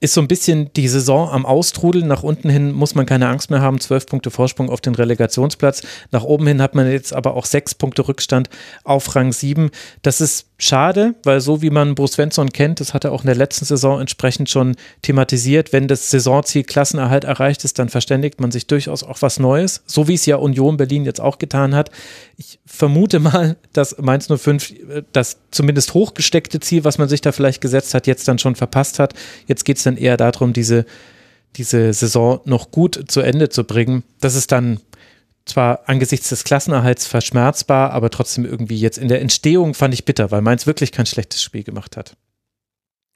ist 0.00 0.14
so 0.14 0.20
ein 0.20 0.28
bisschen 0.28 0.72
die 0.72 0.88
Saison 0.88 1.28
am 1.30 1.44
Austrudeln. 1.44 2.06
Nach 2.06 2.22
unten 2.22 2.48
hin 2.48 2.72
muss 2.72 2.94
man 2.94 3.04
keine 3.04 3.28
Angst 3.28 3.50
mehr 3.50 3.60
haben. 3.60 3.80
Zwölf 3.80 4.06
Punkte 4.06 4.30
Vorsprung 4.30 4.70
auf 4.70 4.80
den 4.80 4.94
Relegationsplatz. 4.94 5.82
Nach 6.10 6.24
oben 6.24 6.46
hin 6.46 6.62
hat 6.62 6.74
man 6.74 6.90
jetzt 6.90 7.12
aber 7.12 7.34
auch 7.34 7.44
sechs 7.44 7.74
Punkte 7.74 8.08
Rückstand 8.08 8.48
auf 8.82 9.14
Rang 9.14 9.32
sieben. 9.32 9.70
Das 10.02 10.22
ist 10.22 10.46
schade, 10.56 11.14
weil 11.24 11.40
so 11.40 11.62
wie 11.62 11.70
man 11.70 11.94
Bo 11.94 12.06
Svensson 12.06 12.50
kennt, 12.50 12.80
das 12.80 12.94
hat 12.94 13.04
er 13.04 13.12
auch 13.12 13.22
in 13.22 13.26
der 13.26 13.36
letzten 13.36 13.64
Saison 13.64 14.00
entsprechend 14.00 14.48
schon 14.48 14.76
thematisiert, 15.02 15.72
wenn 15.72 15.88
das 15.88 16.10
Saisonziel 16.10 16.64
Klassenerhalt 16.64 17.24
erreicht 17.24 17.64
ist, 17.64 17.78
dann 17.78 17.88
verständigt 17.88 18.40
man 18.40 18.50
sich 18.50 18.66
durchaus 18.66 19.02
auch 19.02 19.20
was 19.22 19.38
Neues, 19.38 19.82
so 19.86 20.08
wie 20.08 20.14
es 20.14 20.26
ja 20.26 20.36
Union 20.36 20.76
Berlin 20.76 21.04
jetzt 21.04 21.20
auch 21.20 21.38
getan 21.38 21.74
hat. 21.74 21.90
Ich 22.36 22.59
vermute 22.80 23.20
mal, 23.20 23.56
dass 23.72 23.98
Mainz 23.98 24.26
05 24.26 24.70
äh, 24.70 25.02
das 25.12 25.36
zumindest 25.50 25.94
hochgesteckte 25.94 26.58
Ziel, 26.60 26.82
was 26.82 26.98
man 26.98 27.08
sich 27.08 27.20
da 27.20 27.30
vielleicht 27.30 27.60
gesetzt 27.60 27.94
hat, 27.94 28.06
jetzt 28.06 28.26
dann 28.26 28.38
schon 28.38 28.56
verpasst 28.56 28.98
hat. 28.98 29.14
Jetzt 29.46 29.64
geht 29.64 29.76
es 29.76 29.84
dann 29.84 29.96
eher 29.96 30.16
darum, 30.16 30.52
diese, 30.52 30.86
diese 31.56 31.92
Saison 31.92 32.40
noch 32.46 32.70
gut 32.70 33.04
zu 33.08 33.20
Ende 33.20 33.50
zu 33.50 33.64
bringen. 33.64 34.02
Das 34.20 34.34
ist 34.34 34.50
dann 34.50 34.80
zwar 35.44 35.80
angesichts 35.86 36.30
des 36.30 36.44
Klassenerhalts 36.44 37.06
verschmerzbar, 37.06 37.92
aber 37.92 38.10
trotzdem 38.10 38.46
irgendwie 38.46 38.78
jetzt 38.78 38.98
in 38.98 39.08
der 39.08 39.20
Entstehung 39.20 39.74
fand 39.74 39.92
ich 39.92 40.04
bitter, 40.04 40.30
weil 40.30 40.40
Mainz 40.40 40.66
wirklich 40.66 40.90
kein 40.90 41.06
schlechtes 41.06 41.42
Spiel 41.42 41.62
gemacht 41.62 41.96
hat. 41.96 42.16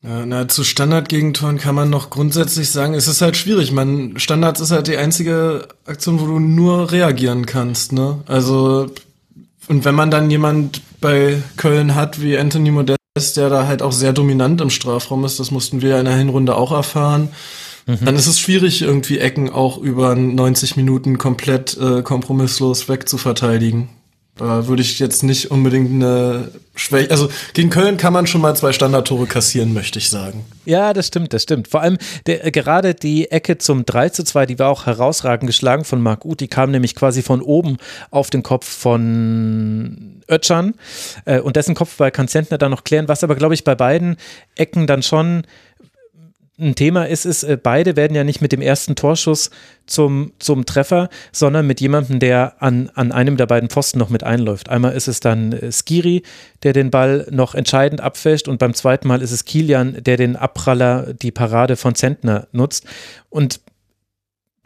Na, 0.07 0.47
zu 0.49 0.65
Standardgegentoren 0.65 1.57
kann 1.57 1.75
man 1.75 1.89
noch 1.89 2.11
grundsätzlich 2.11 2.69
sagen, 2.69 2.93
es 2.93 3.09
ist 3.09 3.23
halt 3.23 3.39
schwierig. 3.39 3.73
Man, 3.73 4.19
Standards 4.19 4.61
ist 4.61 4.71
halt 4.71 4.87
die 4.87 4.99
einzige 4.99 5.67
Aktion, 5.87 6.21
wo 6.21 6.27
du 6.27 6.39
nur 6.39 6.93
reagieren 6.93 7.47
kannst, 7.47 7.95
ne? 7.95 8.21
Also, 8.27 8.91
und 9.69 9.85
wenn 9.85 9.95
man 9.95 10.11
dann 10.11 10.31
jemand 10.31 10.83
bei 11.01 11.43
Köln 11.57 11.95
hat 11.95 12.21
wie 12.21 12.39
Anthony 12.39 12.71
Modest, 12.71 13.37
der 13.37 13.49
da 13.49 13.67
halt 13.67 13.83
auch 13.83 13.93
sehr 13.93 14.13
dominant 14.13 14.61
im 14.61 14.71
Strafraum 14.71 15.25
ist, 15.25 15.41
das 15.41 15.51
mussten 15.51 15.83
wir 15.83 15.99
in 15.99 16.05
der 16.05 16.17
Hinrunde 16.17 16.57
auch 16.57 16.73
erfahren, 16.73 17.31
Mhm. 17.87 18.05
Dann 18.05 18.17
ist 18.17 18.27
es 18.27 18.41
schwierig, 18.41 18.83
irgendwie 18.83 19.19
Ecken 19.19 19.51
auch 19.51 19.79
über 19.79 20.15
90 20.15 20.77
Minuten 20.77 21.19
komplett 21.19 21.77
äh, 21.77 22.03
kompromisslos 22.03 22.89
wegzuverteidigen. 22.89 23.89
Da 24.37 24.67
würde 24.67 24.83
ich 24.83 24.99
jetzt 24.99 25.23
nicht 25.23 25.53
unbedingt 25.53 25.93
eine 25.93 26.51
Schwäche. 26.75 27.13
Also 27.13 27.29
gegen 27.53 27.71
Köln 27.71 27.97
kann 27.97 28.13
man 28.13 28.27
schon 28.27 28.41
mal 28.41 28.57
zwei 28.57 28.73
Standardtore 28.73 29.27
kassieren, 29.27 29.73
möchte 29.73 30.01
ich 30.01 30.11
sagen. 30.11 30.45
Ja, 30.65 30.93
das 30.93 31.07
stimmt, 31.07 31.33
das 31.33 31.45
stimmt. 31.45 31.69
Vor 31.69 31.83
allem 31.83 31.99
der, 32.27 32.51
gerade 32.51 32.95
die 32.95 33.31
Ecke 33.31 33.59
zum 33.59 33.87
3 33.87 34.09
zu 34.09 34.25
2, 34.25 34.47
die 34.47 34.59
war 34.59 34.71
auch 34.71 34.87
herausragend 34.87 35.47
geschlagen 35.47 35.85
von 35.85 36.03
Marc 36.03 36.25
Uth. 36.25 36.41
Die 36.41 36.49
kam 36.49 36.73
nämlich 36.73 36.97
quasi 36.97 37.23
von 37.23 37.43
oben 37.43 37.77
auf 38.11 38.31
den 38.31 38.43
Kopf 38.43 38.67
von 38.67 40.21
Ötschan. 40.29 40.75
Äh, 41.27 41.39
und 41.39 41.55
dessen 41.55 41.77
Kopfball 41.77 42.11
kann 42.11 42.27
Zentner 42.27 42.59
dann 42.59 42.73
noch 42.73 42.83
klären, 42.83 43.07
was 43.07 43.23
aber, 43.23 43.37
glaube 43.37 43.55
ich, 43.55 43.63
bei 43.63 43.77
beiden 43.77 44.17
Ecken 44.57 44.89
dann 44.89 45.05
schon 45.05 45.47
ein 46.59 46.77
Thema 46.77 47.09
ist, 47.09 47.25
ist, 47.25 47.43
äh, 47.43 47.59
beide 47.61 47.97
werden 47.97 48.15
ja 48.15 48.23
nicht 48.23 48.41
mit 48.41 48.53
dem 48.53 48.61
ersten 48.61 48.95
Torschuss 48.95 49.51
zum, 49.87 50.33
zum 50.39 50.67
Treffer, 50.67 51.09
sondern 51.33 51.67
mit 51.67 51.81
jemandem, 51.81 52.21
der 52.21 52.63
an, 52.63 52.91
an 52.95 53.11
einem 53.11 53.37
der 53.37 53.47
beiden 53.47 53.69
Pfosten 53.69 53.99
noch 53.99 54.09
mit 54.09 54.23
einläuft. 54.23 54.69
Einmal 54.69 54.93
ist 54.93 55.09
es 55.09 55.19
dann 55.19 55.53
äh, 55.53 55.73
Skiri, 55.73 56.23
der 56.63 56.73
den 56.73 56.91
Ball 56.91 57.27
noch 57.31 57.55
entscheidend 57.57 58.01
abfälscht 58.01 58.47
und 58.47 58.59
beim 58.59 58.73
zweiten 58.75 59.09
Mal 59.09 59.21
ist 59.21 59.33
es 59.33 59.45
Kilian, 59.45 60.03
der 60.05 60.17
den 60.17 60.37
Abpraller, 60.37 61.13
die 61.15 61.33
Parade 61.33 61.77
von 61.77 61.97
Zentner 61.97 62.47
nutzt. 62.53 62.87
Und 63.31 63.61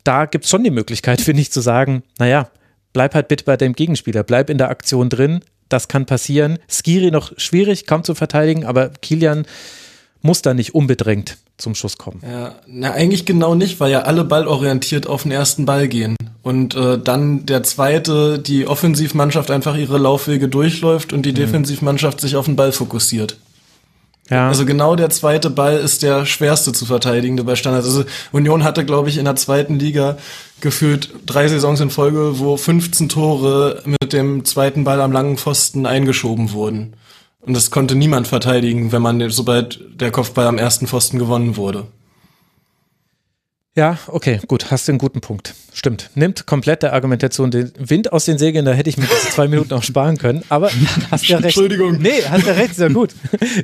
da 0.05 0.27
gibt 0.27 0.45
es 0.45 0.51
schon 0.51 0.65
die 0.65 0.71
Möglichkeit, 0.71 1.21
finde 1.23 1.41
ich, 1.41 1.51
zu 1.53 1.63
sagen, 1.63 2.03
naja, 2.19 2.51
bleib 2.93 3.15
halt 3.15 3.29
bitte 3.29 3.45
bei 3.45 3.57
deinem 3.57 3.75
Gegenspieler, 3.75 4.25
bleib 4.25 4.51
in 4.51 4.59
der 4.59 4.69
Aktion 4.69 5.09
drin, 5.09 5.41
das 5.71 5.89
kann 5.89 6.05
passieren. 6.05 6.59
Skiri 6.69 7.11
noch 7.11 7.33
schwierig, 7.39 7.87
kaum 7.87 8.05
zu 8.05 8.15
verteidigen, 8.15 8.67
aber 8.67 8.91
Kilian 8.91 9.47
muss 10.21 10.43
da 10.43 10.53
nicht 10.53 10.75
unbedrängt 10.75 11.39
zum 11.59 11.75
Schuss 11.75 11.99
kommen. 11.99 12.23
Ja, 12.23 12.55
na 12.67 12.93
eigentlich 12.93 13.27
genau 13.27 13.55
nicht, 13.55 13.81
weil 13.81 13.91
ja 13.91 14.03
alle 14.03 14.25
ballorientiert 14.25 15.07
auf 15.07 15.25
den 15.25 15.33
ersten 15.33 15.67
Ball 15.67 15.89
gehen 15.89 16.17
und 16.43 16.75
äh, 16.75 16.99
dann 16.99 17.45
der 17.47 17.63
zweite, 17.63 18.39
die 18.39 18.67
Offensivmannschaft 18.67 19.51
einfach 19.51 19.77
ihre 19.77 19.99
Laufwege 19.99 20.49
durchläuft 20.49 21.13
und 21.13 21.27
die 21.27 21.33
mhm. 21.33 21.37
Defensivmannschaft 21.37 22.21
sich 22.21 22.37
auf 22.37 22.47
den 22.47 22.57
Ball 22.57 22.73
fokussiert. 22.73 23.37
Ja. 24.31 24.49
Also 24.49 24.67
genau 24.67 24.95
der 24.95 25.11
zweite 25.11 25.51
Ball 25.51 25.79
ist 25.79 26.03
der 26.03 26.27
schwerste 26.27 26.73
zu 26.73 26.85
verteidigende 26.85 27.45
bei 27.45 27.57
Standards. 27.57 27.87
Also 27.87 28.05
Union 28.31 28.63
hatte, 28.63 28.85
glaube 28.85 29.09
ich, 29.09 29.17
in 29.17 29.25
der 29.25 29.37
zweiten 29.37 29.79
Liga 29.79 30.19
gefühlt 30.61 31.11
drei 31.25 31.49
Saisons 31.49 31.81
in 31.81 31.91
Folge, 31.91 32.39
wo 32.39 32.57
15 32.57 33.09
Tore 33.09 33.83
mit 33.87 34.13
dem 34.13 34.45
zweiten 34.45 34.85
Ball 34.85 35.01
am 35.01 35.13
langen 35.13 35.39
Pfosten 35.39 35.87
eingeschoben 35.87 36.53
wurden. 36.53 36.95
Und 37.49 37.55
das 37.55 37.71
konnte 37.71 37.95
niemand 37.95 38.29
verteidigen, 38.29 38.93
wenn 38.93 39.01
man, 39.01 39.31
sobald 39.31 39.81
der 39.99 40.11
Kopfball 40.11 40.47
am 40.47 40.59
ersten 40.59 40.87
Pfosten 40.87 41.19
gewonnen 41.19 41.57
wurde. 41.57 41.87
Ja, 43.75 43.97
okay, 44.09 44.41
gut, 44.49 44.71
hast 44.71 44.87
du 44.87 44.93
einen 44.93 44.99
guten 44.99 45.23
Punkt. 45.23 45.55
Stimmt. 45.73 46.11
Nimmt 46.15 46.47
komplett 46.47 46.83
der 46.83 46.93
Argumentation 46.93 47.51
den 47.51 47.73
Wind 47.79 48.13
aus 48.13 48.25
den 48.25 48.37
Segeln, 48.37 48.65
da 48.65 48.73
hätte 48.73 48.91
ich 48.91 48.99
mir 48.99 49.07
diese 49.07 49.31
zwei 49.31 49.47
Minuten 49.47 49.73
auch 49.73 49.83
sparen 49.83 50.19
können. 50.19 50.43
Aber 50.49 50.69
hast 51.11 51.29
ja 51.29 51.37
recht. 51.37 51.57
Entschuldigung. 51.57 51.99
Nee, 52.03 52.21
hast 52.29 52.45
ja 52.45 52.55
recht, 52.55 52.73
ist 52.73 52.81
ja 52.81 52.89
gut. 52.89 53.15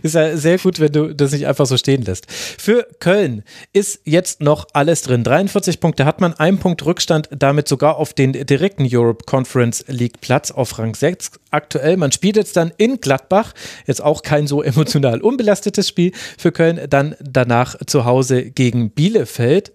Ist 0.02 0.14
ja 0.14 0.36
sehr 0.36 0.56
gut, 0.58 0.78
wenn 0.78 0.92
du 0.92 1.12
das 1.12 1.32
nicht 1.32 1.46
einfach 1.46 1.66
so 1.66 1.76
stehen 1.76 2.02
lässt. 2.02 2.30
Für 2.30 2.86
Köln 3.00 3.42
ist 3.72 4.00
jetzt 4.04 4.40
noch 4.40 4.68
alles 4.72 5.02
drin. 5.02 5.24
43 5.24 5.80
Punkte 5.80 6.06
hat 6.06 6.20
man, 6.20 6.32
ein 6.32 6.58
Punkt 6.58 6.86
Rückstand, 6.86 7.28
damit 7.36 7.66
sogar 7.68 7.96
auf 7.96 8.14
den 8.14 8.32
direkten 8.32 8.86
Europe 8.88 9.24
Conference 9.26 9.84
League 9.88 10.20
Platz 10.20 10.52
auf 10.52 10.78
Rang 10.78 10.94
6 10.94 11.32
aktuell. 11.54 11.96
Man 11.96 12.12
spielt 12.12 12.36
jetzt 12.36 12.56
dann 12.56 12.72
in 12.76 13.00
Gladbach, 13.00 13.54
jetzt 13.86 14.02
auch 14.02 14.22
kein 14.22 14.46
so 14.46 14.62
emotional 14.74 15.20
unbelastetes 15.22 15.88
Spiel 15.88 16.12
für 16.36 16.52
Köln, 16.52 16.80
dann 16.90 17.14
danach 17.20 17.76
zu 17.86 18.04
Hause 18.04 18.50
gegen 18.50 18.90
Bielefeld. 18.90 19.72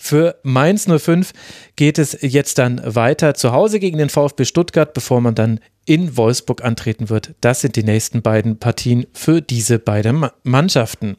Für 0.00 0.36
Mainz 0.44 0.86
05 0.86 1.32
geht 1.74 1.98
es 1.98 2.16
jetzt 2.20 2.58
dann 2.58 2.80
weiter 2.84 3.34
zu 3.34 3.50
Hause 3.50 3.80
gegen 3.80 3.98
den 3.98 4.10
VfB 4.10 4.44
Stuttgart, 4.44 4.94
bevor 4.94 5.20
man 5.20 5.34
dann 5.34 5.58
in 5.88 6.16
Wolfsburg 6.18 6.62
antreten 6.62 7.08
wird. 7.08 7.34
Das 7.40 7.62
sind 7.62 7.74
die 7.74 7.82
nächsten 7.82 8.20
beiden 8.20 8.58
Partien 8.58 9.06
für 9.14 9.40
diese 9.40 9.78
beiden 9.78 10.26
Mannschaften. 10.44 11.16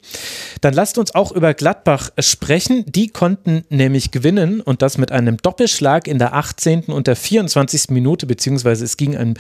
Dann 0.62 0.76
lasst 0.76 1.00
uns 1.00 1.14
auch 1.16 1.32
über 1.32 1.56
Gladbach 1.56 2.12
sprechen. 2.20 2.86
Die 2.88 3.08
konnten 3.08 3.64
nämlich 3.70 4.12
gewinnen 4.12 4.62
und 4.62 4.84
das 4.84 5.00
mit 5.00 5.12
einem 5.12 5.38
Doppelschlag 5.38 6.08
in 6.08 6.20
der 6.20 6.36
18. 6.36 6.84
und 6.84 7.08
der 7.08 7.16
24. 7.16 7.90
Minute, 7.90 8.28
beziehungsweise 8.28 8.86
es 8.86 8.96
ging 8.96 9.18
ein 9.18 9.34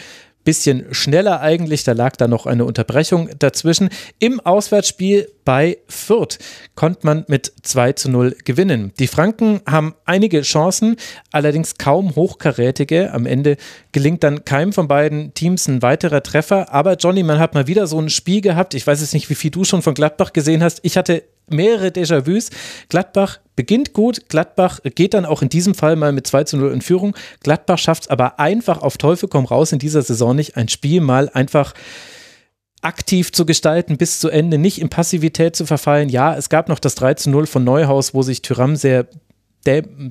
bisschen 0.49 0.91
schneller 0.95 1.41
eigentlich. 1.41 1.83
Da 1.83 1.91
lag 1.91 2.15
da 2.15 2.27
noch 2.27 2.47
eine 2.47 2.65
Unterbrechung 2.65 3.29
dazwischen. 3.37 3.89
Im 4.17 4.39
Auswärtsspiel 4.39 5.31
bei 5.45 5.77
Fürth 5.87 6.39
konnte 6.73 7.05
man 7.05 7.23
mit 7.27 7.53
2 7.61 7.93
zu 7.93 8.09
0 8.09 8.35
gewinnen. 8.45 8.91
Die 8.97 9.05
Franken 9.05 9.61
haben 9.67 9.93
einige 10.05 10.41
Chancen, 10.41 10.95
allerdings 11.31 11.77
kaum 11.77 12.15
hochkarätige. 12.15 13.13
Am 13.13 13.27
Ende 13.27 13.57
gelingt 13.91 14.23
dann 14.23 14.43
keinem 14.43 14.73
von 14.73 14.87
beiden 14.87 15.35
Teams 15.35 15.67
ein 15.67 15.83
weiterer 15.83 16.23
Treffer. 16.23 16.73
Aber 16.73 16.95
Johnny, 16.95 17.21
man 17.21 17.37
hat 17.37 17.53
mal 17.53 17.67
wieder 17.67 17.85
so 17.85 17.99
ein 18.01 18.09
Spiel 18.09 18.41
gehabt. 18.41 18.73
Ich 18.73 18.87
weiß 18.87 19.01
jetzt 19.01 19.13
nicht, 19.13 19.29
wie 19.29 19.35
viel 19.35 19.51
du 19.51 19.63
schon 19.65 19.83
von 19.83 19.93
Gladbach 19.93 20.33
gesehen 20.33 20.63
hast. 20.63 20.79
Ich 20.81 20.97
hatte 20.97 21.25
mehrere 21.51 21.87
Déjà-vus. 21.87 22.49
Gladbach 22.89 23.39
beginnt 23.55 23.93
gut, 23.93 24.29
Gladbach 24.29 24.79
geht 24.95 25.13
dann 25.13 25.25
auch 25.25 25.41
in 25.41 25.49
diesem 25.49 25.75
Fall 25.75 25.95
mal 25.95 26.11
mit 26.11 26.27
2 26.27 26.45
zu 26.45 26.57
0 26.57 26.71
in 26.71 26.81
Führung. 26.81 27.15
Gladbach 27.43 27.77
schafft 27.77 28.03
es 28.03 28.09
aber 28.09 28.39
einfach 28.39 28.81
auf 28.81 28.97
Teufel 28.97 29.27
komm 29.29 29.45
raus 29.45 29.71
in 29.71 29.79
dieser 29.79 30.01
Saison 30.01 30.35
nicht, 30.35 30.57
ein 30.57 30.69
Spiel 30.69 31.01
mal 31.01 31.29
einfach 31.29 31.73
aktiv 32.81 33.33
zu 33.33 33.45
gestalten 33.45 33.97
bis 33.97 34.19
zu 34.19 34.29
Ende, 34.29 34.57
nicht 34.57 34.79
in 34.79 34.87
Passivität 34.89 35.55
zu 35.55 35.65
verfallen. 35.65 36.07
Ja, 36.07 36.35
es 36.35 36.49
gab 36.49 36.69
noch 36.69 36.79
das 36.79 36.95
3 36.95 37.15
zu 37.15 37.29
0 37.29 37.47
von 37.47 37.63
Neuhaus, 37.63 38.13
wo 38.13 38.21
sich 38.21 38.41
Tyram 38.41 38.75
sehr 38.77 39.07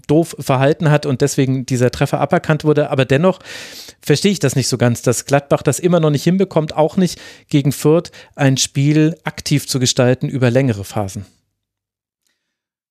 doof 0.06 0.36
verhalten 0.38 0.90
hat 0.90 1.06
und 1.06 1.20
deswegen 1.22 1.64
dieser 1.64 1.90
Treffer 1.90 2.20
aberkannt 2.20 2.64
wurde. 2.64 2.90
Aber 2.90 3.06
dennoch 3.06 3.38
verstehe 4.00 4.32
ich 4.32 4.38
das 4.38 4.56
nicht 4.56 4.68
so 4.68 4.78
ganz, 4.78 5.02
dass 5.02 5.24
Gladbach 5.24 5.62
das 5.62 5.78
immer 5.78 6.00
noch 6.00 6.10
nicht 6.10 6.24
hinbekommt, 6.24 6.74
auch 6.74 6.96
nicht 6.96 7.20
gegen 7.48 7.72
Fürth 7.72 8.10
ein 8.36 8.56
Spiel 8.56 9.16
aktiv 9.24 9.66
zu 9.66 9.78
gestalten 9.80 10.28
über 10.28 10.50
längere 10.50 10.84
Phasen. 10.84 11.26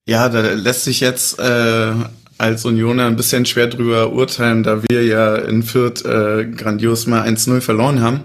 Ja, 0.07 0.29
da 0.29 0.39
lässt 0.39 0.85
sich 0.85 1.01
jetzt 1.01 1.37
äh, 1.39 1.93
als 2.37 2.65
Unioner 2.65 3.07
ein 3.07 3.15
bisschen 3.15 3.45
schwer 3.45 3.67
drüber 3.67 4.13
urteilen, 4.13 4.63
da 4.63 4.81
wir 4.89 5.03
ja 5.03 5.35
in 5.35 5.63
Fürth 5.63 6.05
äh, 6.05 6.45
grandios 6.45 7.07
mal 7.07 7.27
1-0 7.27 7.61
verloren 7.61 8.01
haben. 8.01 8.23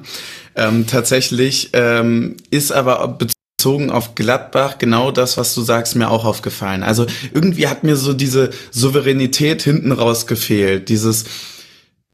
Ähm, 0.55 0.87
tatsächlich 0.87 1.71
ähm, 1.73 2.37
ist 2.51 2.73
aber 2.73 3.19
bezogen 3.63 3.91
auf 3.91 4.15
Gladbach 4.15 4.79
genau 4.79 5.11
das, 5.11 5.37
was 5.39 5.55
du 5.55 5.63
sagst, 5.63 5.97
mir 5.97 6.11
auch 6.11 6.25
aufgefallen. 6.25 6.83
Also 6.83 7.07
irgendwie 7.33 7.69
hat 7.69 7.85
mir 7.85 7.97
so 7.97 8.13
diese 8.13 8.51
Souveränität 8.71 9.63
hinten 9.63 9.93
raus 9.93 10.27
gefehlt, 10.27 10.89
dieses 10.89 11.25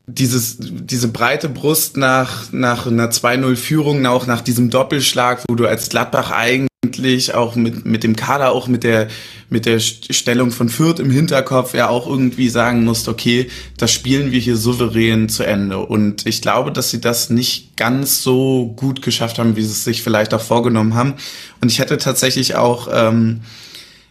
dieses, 0.09 0.57
diese 0.59 1.09
breite 1.09 1.51
Brust 1.51 1.99
nach, 1.99 2.51
nach 2.51 2.87
einer 2.87 3.11
2-0-Führung, 3.11 4.07
auch 4.07 4.27
nach 4.27 4.41
diesem 4.41 4.71
Doppelschlag, 4.71 5.45
wo 5.49 5.55
du 5.55 5.67
als 5.67 5.91
Gladbach 5.91 6.31
eigentlich 6.31 7.35
auch 7.35 7.57
mit, 7.57 7.85
mit 7.85 8.05
dem 8.05 8.17
Kader, 8.17 8.53
auch 8.53 8.69
mit 8.69 8.85
der, 8.85 9.09
mit 9.51 9.67
der 9.67 9.79
Stellung 9.81 10.51
von 10.51 10.71
Fürth 10.71 10.99
im 10.99 11.11
Hinterkopf 11.11 11.75
ja 11.75 11.89
auch 11.91 12.09
irgendwie 12.09 12.49
sagen 12.49 12.85
musst, 12.85 13.07
okay, 13.07 13.51
das 13.77 13.93
spielen 13.93 14.33
wir 14.33 14.41
hier 14.41 14.57
souverän 14.57 15.29
zu 15.29 15.45
Ende. 15.45 15.79
Und 15.79 16.27
ich 16.27 16.41
glaube, 16.41 16.73
dass 16.73 16.91
sie 16.91 17.03
das 17.03 17.29
nicht 17.29 17.77
ganz 17.77 18.23
so 18.23 18.73
gut 18.77 19.03
geschafft 19.03 19.39
haben, 19.39 19.57
wie 19.57 19.63
sie 19.63 19.73
es 19.73 19.85
sich 19.85 20.03
vielleicht 20.03 20.33
auch 20.33 20.41
vorgenommen 20.41 20.95
haben. 20.95 21.15
Und 21.61 21.71
ich 21.71 21.81
hätte 21.81 21.99
tatsächlich 21.99 22.55
auch, 22.55 22.89
ähm, 22.91 23.41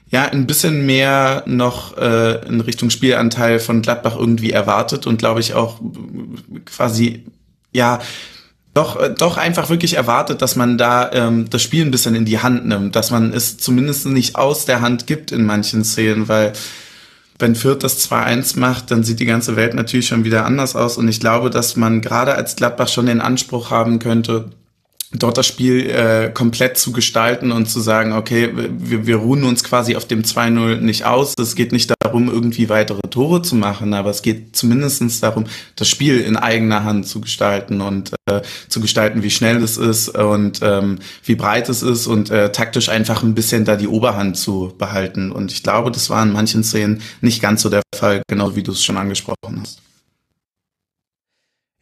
ja, 0.10 0.26
ein 0.26 0.48
bisschen 0.48 0.86
mehr 0.86 1.44
noch 1.46 1.98
äh, 1.98 2.46
in 2.48 2.62
Richtung 2.62 2.90
Spielanteil 2.90 3.60
von 3.60 3.82
Gladbach 3.82 4.16
irgendwie 4.18 4.52
erwartet 4.52 5.06
und 5.06 5.18
glaube 5.18 5.42
ich 5.42 5.54
auch 5.54 5.80
quasi, 6.66 7.26
ja, 7.74 8.00
doch, 8.74 9.00
äh, 9.02 9.10
doch 9.10 9.38
einfach 9.38 9.70
wirklich 9.70 9.96
erwartet, 9.96 10.42
dass 10.42 10.56
man 10.56 10.78
da 10.78 11.12
ähm, 11.12 11.50
das 11.50 11.62
Spiel 11.62 11.84
ein 11.84 11.92
bisschen 11.92 12.16
in 12.16 12.26
die 12.26 12.40
Hand 12.40 12.66
nimmt, 12.66 12.96
dass 12.96 13.12
man 13.12 13.34
es 13.34 13.58
zumindest 13.58 14.06
nicht 14.06 14.36
aus 14.36 14.66
der 14.66 14.82
Hand 14.82 15.08
gibt 15.08 15.32
in 15.32 15.46
manchen 15.46 15.84
Szenen, 15.84 16.28
weil 16.30 16.54
wenn 17.40 17.56
Fürth 17.56 17.84
das 17.84 18.10
2-1 18.10 18.58
macht, 18.58 18.92
dann 18.92 19.04
sieht 19.04 19.20
die 19.20 19.26
ganze 19.26 19.56
Welt 19.56 19.74
natürlich 19.74 20.08
schon 20.08 20.24
wieder 20.24 20.46
anders 20.46 20.76
aus 20.76 20.98
und 20.98 21.08
ich 21.08 21.20
glaube, 21.20 21.50
dass 21.50 21.76
man 21.76 22.02
gerade 22.02 22.36
als 22.36 22.56
Gladbach 22.56 22.88
schon 22.88 23.08
den 23.08 23.22
Anspruch 23.22 23.72
haben 23.72 24.00
könnte, 24.00 24.52
dort 25.14 25.38
das 25.38 25.48
Spiel 25.48 25.90
äh, 25.90 26.32
komplett 26.34 26.78
zu 26.78 26.92
gestalten 26.92 27.52
und 27.52 27.68
zu 27.68 27.80
sagen, 27.80 28.12
okay, 28.14 28.52
wir, 28.54 29.08
wir 29.08 29.16
ruhen 29.18 29.44
uns 29.46 29.64
quasi 29.64 29.96
auf 29.96 30.06
dem 30.06 30.24
2-0 30.24 30.78
nicht 30.78 31.06
aus. 31.06 31.34
Es 31.40 31.56
geht 31.56 31.72
nicht 31.72 31.94
darum, 32.02 32.30
irgendwie 32.30 32.68
weitere 32.68 33.08
Tore 33.10 33.42
zu 33.42 33.56
machen, 33.56 33.94
aber 33.94 34.10
es 34.10 34.22
geht 34.22 34.56
zumindestens 34.56 35.22
darum, 35.22 35.46
das 35.76 35.88
Spiel 35.88 36.20
in 36.20 36.36
eigener 36.36 36.84
Hand 36.84 37.08
zu 37.08 37.22
gestalten 37.22 37.80
und 37.80 38.12
äh, 38.26 38.42
zu 38.68 38.82
gestalten, 38.82 39.24
wie 39.24 39.30
schnell 39.30 39.64
es 39.64 39.78
ist 39.78 40.10
und 40.10 40.60
ähm, 40.62 41.00
wie 41.24 41.36
breit 41.36 41.70
es 41.70 41.84
ist 41.84 42.08
und 42.08 42.30
äh, 42.30 42.52
taktisch 42.52 42.90
einfach 42.90 43.24
ein 43.24 43.36
bisschen 43.36 43.64
da 43.64 43.78
die 43.78 43.88
Oberhand 43.88 44.36
zu 44.38 44.74
behalten. 44.78 45.32
Und 45.32 45.52
ich 45.52 45.64
glaube, 45.64 45.92
das 45.92 46.10
war 46.10 46.22
in 46.24 46.34
manchen 46.34 46.64
Szenen 46.64 47.02
nicht 47.22 47.42
ganz 47.42 47.62
so 47.62 47.70
der 47.70 47.84
Fall, 47.96 48.24
genau 48.28 48.56
wie 48.56 48.64
du 48.64 48.74
es 48.74 48.84
schon 48.84 48.98
angesprochen 48.98 49.62
hast. 49.62 49.87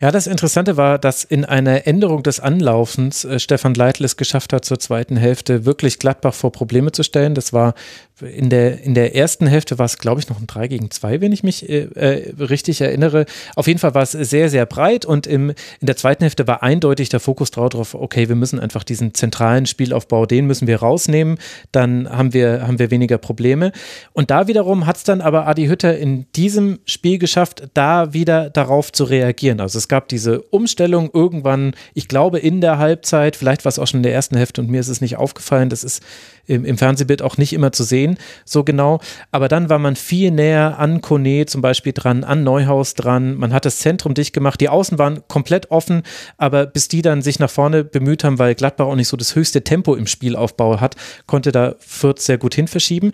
Ja, 0.05 0.11
das 0.11 0.27
Interessante 0.27 0.77
war, 0.77 0.99
dass 0.99 1.23
in 1.23 1.45
einer 1.45 1.87
Änderung 1.87 2.21
des 2.21 2.39
Anlaufens 2.39 3.25
äh, 3.25 3.39
Stefan 3.39 3.73
Leitl 3.73 4.03
es 4.03 4.17
geschafft 4.17 4.53
hat, 4.53 4.63
zur 4.63 4.77
zweiten 4.77 5.17
Hälfte 5.17 5.65
wirklich 5.65 5.97
Gladbach 5.97 6.35
vor 6.35 6.51
Probleme 6.51 6.91
zu 6.91 7.01
stellen. 7.01 7.33
Das 7.33 7.53
war 7.53 7.73
in 8.21 8.49
der, 8.49 8.81
in 8.81 8.93
der 8.93 9.13
ersten 9.15 9.45
Hälfte 9.45 9.77
war 9.77 9.85
es, 9.85 9.97
glaube 9.97 10.21
ich, 10.21 10.29
noch 10.29 10.39
ein 10.39 10.47
3 10.47 10.69
gegen 10.69 10.89
2, 10.89 11.19
wenn 11.19 11.33
ich 11.33 11.43
mich 11.43 11.67
äh, 11.67 11.83
äh, 11.95 12.33
richtig 12.39 12.79
erinnere. 12.79 13.25
Auf 13.55 13.67
jeden 13.67 13.79
Fall 13.79 13.93
war 13.93 14.03
es 14.03 14.11
sehr, 14.11 14.49
sehr 14.49 14.65
breit 14.65 15.05
und 15.05 15.27
im, 15.27 15.49
in 15.49 15.85
der 15.85 15.97
zweiten 15.97 16.23
Hälfte 16.23 16.47
war 16.47 16.63
eindeutig 16.63 17.09
der 17.09 17.19
Fokus 17.19 17.51
darauf, 17.51 17.93
okay, 17.93 18.29
wir 18.29 18.35
müssen 18.35 18.59
einfach 18.59 18.83
diesen 18.83 19.13
zentralen 19.13 19.65
Spielaufbau, 19.65 20.25
den 20.25 20.45
müssen 20.47 20.65
wir 20.65 20.77
rausnehmen, 20.77 21.37
dann 21.73 22.09
haben 22.09 22.33
wir, 22.33 22.65
haben 22.65 22.79
wir 22.79 22.89
weniger 22.89 23.17
Probleme. 23.17 23.73
Und 24.13 24.31
da 24.31 24.47
wiederum 24.47 24.85
hat 24.85 24.95
es 24.95 25.03
dann 25.03 25.19
aber 25.19 25.45
Adi 25.47 25.65
Hütter 25.67 25.97
in 25.97 26.25
diesem 26.37 26.79
Spiel 26.85 27.17
geschafft, 27.17 27.67
da 27.73 28.13
wieder 28.13 28.49
darauf 28.49 28.93
zu 28.93 29.03
reagieren. 29.03 29.59
Also 29.59 29.77
es 29.77 29.89
gab 29.89 29.94
diese 30.01 30.41
Umstellung 30.41 31.09
irgendwann, 31.13 31.73
ich 31.93 32.07
glaube, 32.07 32.39
in 32.39 32.61
der 32.61 32.77
Halbzeit, 32.77 33.35
vielleicht 33.35 33.65
war 33.65 33.69
es 33.69 33.79
auch 33.79 33.87
schon 33.87 33.99
in 33.99 34.03
der 34.03 34.13
ersten 34.13 34.37
Hälfte 34.37 34.61
und 34.61 34.69
mir 34.69 34.79
ist 34.79 34.87
es 34.87 35.01
nicht 35.01 35.17
aufgefallen, 35.17 35.69
das 35.69 35.83
ist 35.83 36.03
im, 36.47 36.65
im 36.65 36.77
Fernsehbild 36.77 37.21
auch 37.21 37.37
nicht 37.37 37.53
immer 37.53 37.71
zu 37.71 37.83
sehen, 37.83 38.17
so 38.45 38.63
genau. 38.63 38.99
Aber 39.31 39.47
dann 39.47 39.69
war 39.69 39.79
man 39.79 39.95
viel 39.95 40.31
näher 40.31 40.79
an 40.79 41.01
Kone 41.01 41.45
zum 41.45 41.61
Beispiel 41.61 41.93
dran, 41.93 42.23
an 42.23 42.43
Neuhaus 42.43 42.93
dran. 42.93 43.35
Man 43.35 43.53
hat 43.53 43.65
das 43.65 43.79
Zentrum 43.79 44.13
dicht 44.13 44.33
gemacht. 44.33 44.61
Die 44.61 44.69
Außen 44.69 44.99
waren 44.99 45.27
komplett 45.27 45.71
offen, 45.71 46.03
aber 46.37 46.65
bis 46.65 46.87
die 46.87 47.01
dann 47.01 47.21
sich 47.21 47.39
nach 47.39 47.49
vorne 47.49 47.83
bemüht 47.83 48.23
haben, 48.23 48.39
weil 48.39 48.55
Gladbach 48.55 48.85
auch 48.85 48.95
nicht 48.95 49.07
so 49.07 49.17
das 49.17 49.35
höchste 49.35 49.63
Tempo 49.63 49.95
im 49.95 50.07
Spielaufbau 50.07 50.79
hat, 50.79 50.95
konnte 51.25 51.51
da 51.51 51.75
Fürth 51.79 52.19
sehr 52.19 52.37
gut 52.37 52.55
hin 52.55 52.67
verschieben. 52.67 53.11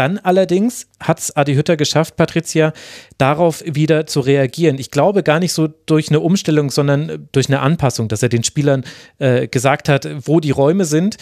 Dann 0.00 0.16
allerdings 0.16 0.86
hat 0.98 1.18
es 1.18 1.36
Adi 1.36 1.56
Hütter 1.56 1.76
geschafft, 1.76 2.16
Patricia, 2.16 2.72
darauf 3.18 3.62
wieder 3.66 4.06
zu 4.06 4.20
reagieren. 4.20 4.78
Ich 4.78 4.90
glaube 4.90 5.22
gar 5.22 5.40
nicht 5.40 5.52
so 5.52 5.68
durch 5.84 6.08
eine 6.08 6.20
Umstellung, 6.20 6.70
sondern 6.70 7.28
durch 7.32 7.48
eine 7.48 7.60
Anpassung, 7.60 8.08
dass 8.08 8.22
er 8.22 8.30
den 8.30 8.42
Spielern 8.42 8.84
äh, 9.18 9.46
gesagt 9.46 9.90
hat, 9.90 10.08
wo 10.26 10.40
die 10.40 10.52
Räume 10.52 10.86
sind. 10.86 11.18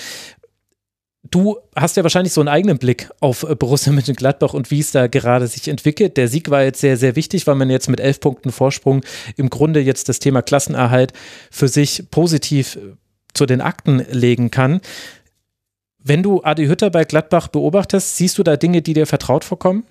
Du 1.29 1.59
hast 1.75 1.97
ja 1.97 2.05
wahrscheinlich 2.05 2.33
so 2.33 2.41
einen 2.41 2.47
eigenen 2.47 2.79
Blick 2.79 3.11
auf 3.19 3.43
äh, 3.43 3.57
Borussia 3.57 3.93
Mönchengladbach 3.93 4.55
und 4.55 4.71
wie 4.71 4.79
es 4.79 4.93
da 4.93 5.09
gerade 5.09 5.49
sich 5.49 5.67
entwickelt. 5.67 6.17
Der 6.17 6.29
Sieg 6.29 6.49
war 6.49 6.63
jetzt 6.63 6.81
sehr, 6.81 6.97
sehr 6.97 7.17
wichtig, 7.17 7.49
weil 7.49 7.57
man 7.57 7.71
jetzt 7.71 7.89
mit 7.89 7.99
elf 7.99 8.21
Punkten 8.21 8.53
Vorsprung 8.53 9.05
im 9.37 9.51
Grunde 9.51 9.81
jetzt 9.81 10.09
das 10.09 10.21
Thema 10.21 10.41
Klassenerhalt 10.41 11.13
für 11.51 11.67
sich 11.67 12.05
positiv 12.13 12.77
äh, 12.77 12.95
zu 13.35 13.45
den 13.45 13.61
Akten 13.61 14.05
legen 14.11 14.53
kann. 14.53 14.81
Wenn 16.09 16.23
du 16.23 16.43
Adi 16.43 16.69
Hütter 16.69 16.89
bei 16.89 17.05
Gladbach 17.05 17.49
beobachtest, 17.49 18.17
siehst 18.17 18.39
du 18.39 18.43
da 18.43 18.57
Dinge, 18.57 18.81
die 18.81 18.95
dir 18.95 19.07
vertraut 19.07 19.45
vorkommen? 19.45 19.85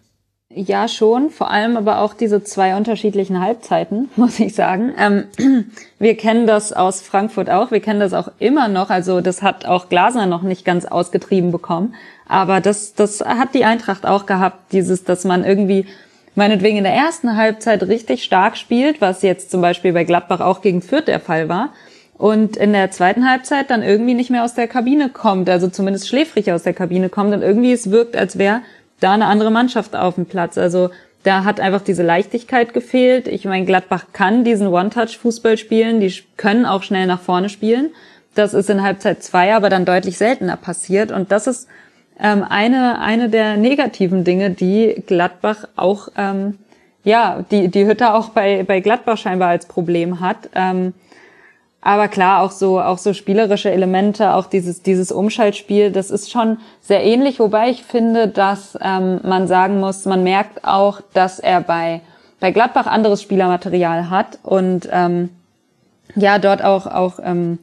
Ja, 0.50 0.88
schon. 0.88 1.30
Vor 1.30 1.52
allem 1.52 1.78
aber 1.78 2.00
auch 2.00 2.16
diese 2.16 2.44
zwei 2.44 2.76
unterschiedlichen 2.76 3.40
Halbzeiten, 3.40 4.10
muss 4.16 4.40
ich 4.40 4.56
sagen. 4.56 4.94
Ähm, 4.98 5.26
wir 6.00 6.18
kennen 6.18 6.48
das 6.48 6.74
aus 6.74 7.02
Frankfurt 7.02 7.52
auch. 7.52 7.70
Wir 7.70 7.82
kennen 7.82 8.00
das 8.00 8.14
auch 8.14 8.30
immer 8.40 8.68
noch. 8.68 8.90
Also 8.90 9.22
das 9.22 9.44
hat 9.44 9.68
auch 9.68 9.90
Glasner 9.90 10.26
noch 10.26 10.42
nicht 10.42 10.66
ganz 10.66 10.86
ausgetrieben 10.86 11.52
bekommen. 11.52 11.94
Aber 12.28 12.62
das, 12.62 12.96
das 12.96 13.22
hat 13.22 13.54
die 13.54 13.66
Eintracht 13.66 14.08
auch 14.08 14.26
gehabt. 14.26 14.72
Dieses, 14.72 15.04
dass 15.04 15.24
man 15.24 15.46
irgendwie 15.46 15.86
meinetwegen 16.34 16.78
in 16.78 16.84
der 16.84 16.96
ersten 16.96 17.36
Halbzeit 17.36 17.84
richtig 17.84 18.24
stark 18.24 18.58
spielt, 18.58 19.02
was 19.02 19.22
jetzt 19.22 19.52
zum 19.52 19.62
Beispiel 19.62 19.94
bei 19.94 20.04
Gladbach 20.04 20.40
auch 20.40 20.62
gegen 20.62 20.82
Fürth 20.82 21.06
der 21.06 21.20
Fall 21.20 21.48
war. 21.48 21.74
Und 22.18 22.58
in 22.58 22.74
der 22.74 22.90
zweiten 22.90 23.30
Halbzeit 23.30 23.70
dann 23.70 23.84
irgendwie 23.84 24.16
nicht 24.16 24.32
mehr 24.32 24.44
aus 24.44 24.56
der 24.56 24.68
Kabine 24.68 25.10
kommt, 25.10 25.50
also 25.50 25.68
zumindest 25.68 26.08
schläfrig 26.08 26.52
aus 26.52 26.64
der 26.64 26.74
Kabine 26.74 27.10
kommt 27.10 27.34
und 27.34 27.44
irgendwie 27.44 27.72
es 27.72 27.92
wirkt, 27.92 28.16
als 28.18 28.38
wäre 28.40 28.62
da 29.00 29.14
eine 29.14 29.28
andere 29.28 29.52
Mannschaft 29.52 29.96
auf 29.96 30.16
dem 30.16 30.26
Platz. 30.26 30.58
Also 30.58 30.90
da 31.24 31.44
hat 31.44 31.60
einfach 31.60 31.82
diese 31.82 32.04
Leichtigkeit 32.04 32.74
gefehlt. 32.74 33.28
Ich 33.28 33.46
meine, 33.46 33.66
Gladbach 33.66 34.06
kann 34.14 34.44
diesen 34.44 34.68
One-Touch-Fußball 34.68 35.58
spielen, 35.58 36.00
die 36.00 36.14
können 36.38 36.66
auch 36.66 36.84
schnell 36.84 37.06
nach 37.06 37.22
vorne 37.22 37.50
spielen. 37.50 37.92
Das 38.34 38.54
ist 38.54 38.70
in 38.70 38.82
Halbzeit 38.82 39.24
zwei 39.24 39.54
aber 39.54 39.70
dann 39.70 39.86
deutlich 39.86 40.18
seltener 40.18 40.58
passiert. 40.58 41.12
Und 41.12 41.32
das 41.32 41.46
ist 41.46 41.68
ähm, 42.20 42.44
eine, 42.48 43.00
eine 43.00 43.30
der 43.30 43.58
negativen 43.58 44.24
Dinge, 44.24 44.52
die 44.52 45.04
Gladbach 45.06 45.68
auch, 45.76 46.10
ähm, 46.18 46.58
ja, 47.04 47.44
die, 47.52 47.68
die 47.68 47.86
Hütte 47.86 48.14
auch 48.14 48.30
bei, 48.30 48.64
bei 48.64 48.80
Gladbach 48.80 49.18
scheinbar 49.18 49.50
als 49.50 49.66
Problem 49.66 50.20
hat. 50.20 50.50
Ähm, 50.56 50.94
aber 51.88 52.10
klar, 52.10 52.42
auch 52.42 52.52
so, 52.52 52.82
auch 52.82 52.98
so 52.98 53.14
spielerische 53.14 53.72
Elemente, 53.72 54.34
auch 54.34 54.48
dieses, 54.48 54.82
dieses 54.82 55.10
Umschaltspiel, 55.10 55.90
das 55.90 56.12
ist 56.12 56.30
schon 56.30 56.58
sehr 56.82 57.02
ähnlich, 57.02 57.40
wobei 57.40 57.70
ich 57.70 57.82
finde, 57.82 58.28
dass 58.28 58.78
ähm, 58.82 59.22
man 59.24 59.48
sagen 59.48 59.80
muss, 59.80 60.04
man 60.04 60.22
merkt 60.22 60.66
auch, 60.66 61.00
dass 61.14 61.40
er 61.40 61.62
bei, 61.62 62.02
bei 62.42 62.52
Gladbach 62.52 62.88
anderes 62.88 63.22
Spielermaterial 63.22 64.10
hat 64.10 64.38
und 64.44 64.90
ähm, 64.92 65.30
ja, 66.14 66.40
dort 66.40 66.62
auch, 66.62 66.88
auch 66.88 67.20
ähm, 67.24 67.58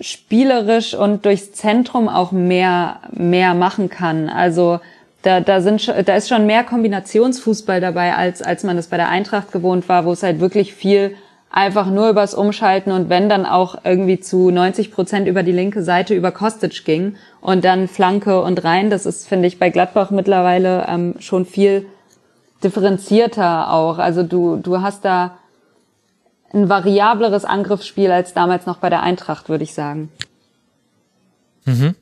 spielerisch 0.00 0.94
und 0.94 1.24
durchs 1.24 1.50
Zentrum 1.50 2.08
auch 2.08 2.30
mehr, 2.30 3.00
mehr 3.10 3.54
machen 3.54 3.90
kann. 3.90 4.28
Also 4.28 4.78
da, 5.22 5.40
da, 5.40 5.60
sind, 5.60 5.92
da 6.06 6.14
ist 6.14 6.28
schon 6.28 6.46
mehr 6.46 6.62
Kombinationsfußball 6.62 7.80
dabei, 7.80 8.14
als, 8.14 8.40
als 8.40 8.62
man 8.62 8.76
das 8.76 8.86
bei 8.86 8.98
der 8.98 9.08
Eintracht 9.08 9.50
gewohnt 9.50 9.88
war, 9.88 10.04
wo 10.04 10.12
es 10.12 10.22
halt 10.22 10.38
wirklich 10.38 10.74
viel 10.74 11.16
einfach 11.50 11.86
nur 11.86 12.08
übers 12.08 12.32
Umschalten 12.34 12.92
und 12.92 13.08
wenn 13.08 13.28
dann 13.28 13.44
auch 13.44 13.76
irgendwie 13.84 14.20
zu 14.20 14.50
90 14.50 14.92
Prozent 14.92 15.26
über 15.26 15.42
die 15.42 15.52
linke 15.52 15.82
Seite 15.82 16.14
über 16.14 16.30
Kostic 16.30 16.84
ging 16.84 17.16
und 17.40 17.64
dann 17.64 17.88
Flanke 17.88 18.40
und 18.40 18.62
rein. 18.62 18.88
Das 18.88 19.04
ist, 19.04 19.28
finde 19.28 19.48
ich, 19.48 19.58
bei 19.58 19.70
Gladbach 19.70 20.10
mittlerweile 20.10 20.86
ähm, 20.88 21.16
schon 21.18 21.44
viel 21.44 21.86
differenzierter 22.62 23.72
auch. 23.72 23.98
Also 23.98 24.22
du, 24.22 24.56
du 24.56 24.80
hast 24.80 25.04
da 25.04 25.38
ein 26.52 26.68
variableres 26.68 27.44
Angriffsspiel 27.44 28.10
als 28.12 28.32
damals 28.32 28.66
noch 28.66 28.78
bei 28.78 28.90
der 28.90 29.02
Eintracht, 29.02 29.48
würde 29.48 29.64
ich 29.64 29.74
sagen. 29.74 30.10
Mhm. 31.64 31.94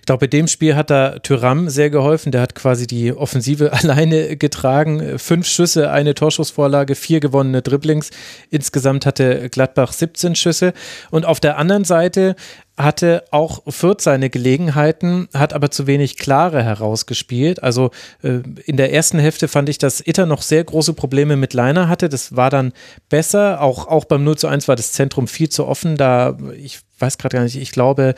Ich 0.00 0.06
glaube, 0.06 0.20
bei 0.20 0.26
dem 0.26 0.46
Spiel 0.46 0.76
hat 0.76 0.90
da 0.90 1.18
Tyram 1.18 1.68
sehr 1.68 1.90
geholfen. 1.90 2.32
Der 2.32 2.40
hat 2.40 2.54
quasi 2.54 2.86
die 2.86 3.12
Offensive 3.12 3.72
alleine 3.82 4.36
getragen. 4.36 5.18
Fünf 5.18 5.46
Schüsse, 5.46 5.90
eine 5.90 6.14
Torschussvorlage, 6.14 6.94
vier 6.94 7.20
gewonnene 7.20 7.62
Dribblings. 7.62 8.10
Insgesamt 8.50 9.06
hatte 9.06 9.48
Gladbach 9.50 9.92
17 9.92 10.34
Schüsse. 10.34 10.72
Und 11.10 11.24
auf 11.24 11.40
der 11.40 11.58
anderen 11.58 11.84
Seite 11.84 12.36
hatte 12.76 13.22
auch 13.30 13.62
Fürth 13.68 14.00
seine 14.00 14.30
Gelegenheiten, 14.30 15.28
hat 15.32 15.52
aber 15.52 15.70
zu 15.70 15.86
wenig 15.86 16.16
klare 16.16 16.62
herausgespielt. 16.62 17.62
Also 17.62 17.90
äh, 18.22 18.40
in 18.64 18.76
der 18.76 18.92
ersten 18.92 19.18
Hälfte 19.18 19.46
fand 19.46 19.68
ich, 19.68 19.78
dass 19.78 20.02
Itter 20.04 20.26
noch 20.26 20.42
sehr 20.42 20.64
große 20.64 20.92
Probleme 20.92 21.36
mit 21.36 21.54
Leiner 21.54 21.88
hatte. 21.88 22.08
Das 22.08 22.34
war 22.34 22.50
dann 22.50 22.72
besser. 23.08 23.60
Auch, 23.60 23.86
auch 23.86 24.06
beim 24.06 24.24
0 24.24 24.38
zu 24.38 24.48
1 24.48 24.66
war 24.66 24.74
das 24.74 24.92
Zentrum 24.92 25.28
viel 25.28 25.48
zu 25.48 25.66
offen. 25.66 25.96
Da, 25.96 26.36
ich 26.56 26.80
weiß 26.98 27.18
gerade 27.18 27.36
gar 27.36 27.44
nicht, 27.44 27.56
ich 27.56 27.70
glaube, 27.70 28.14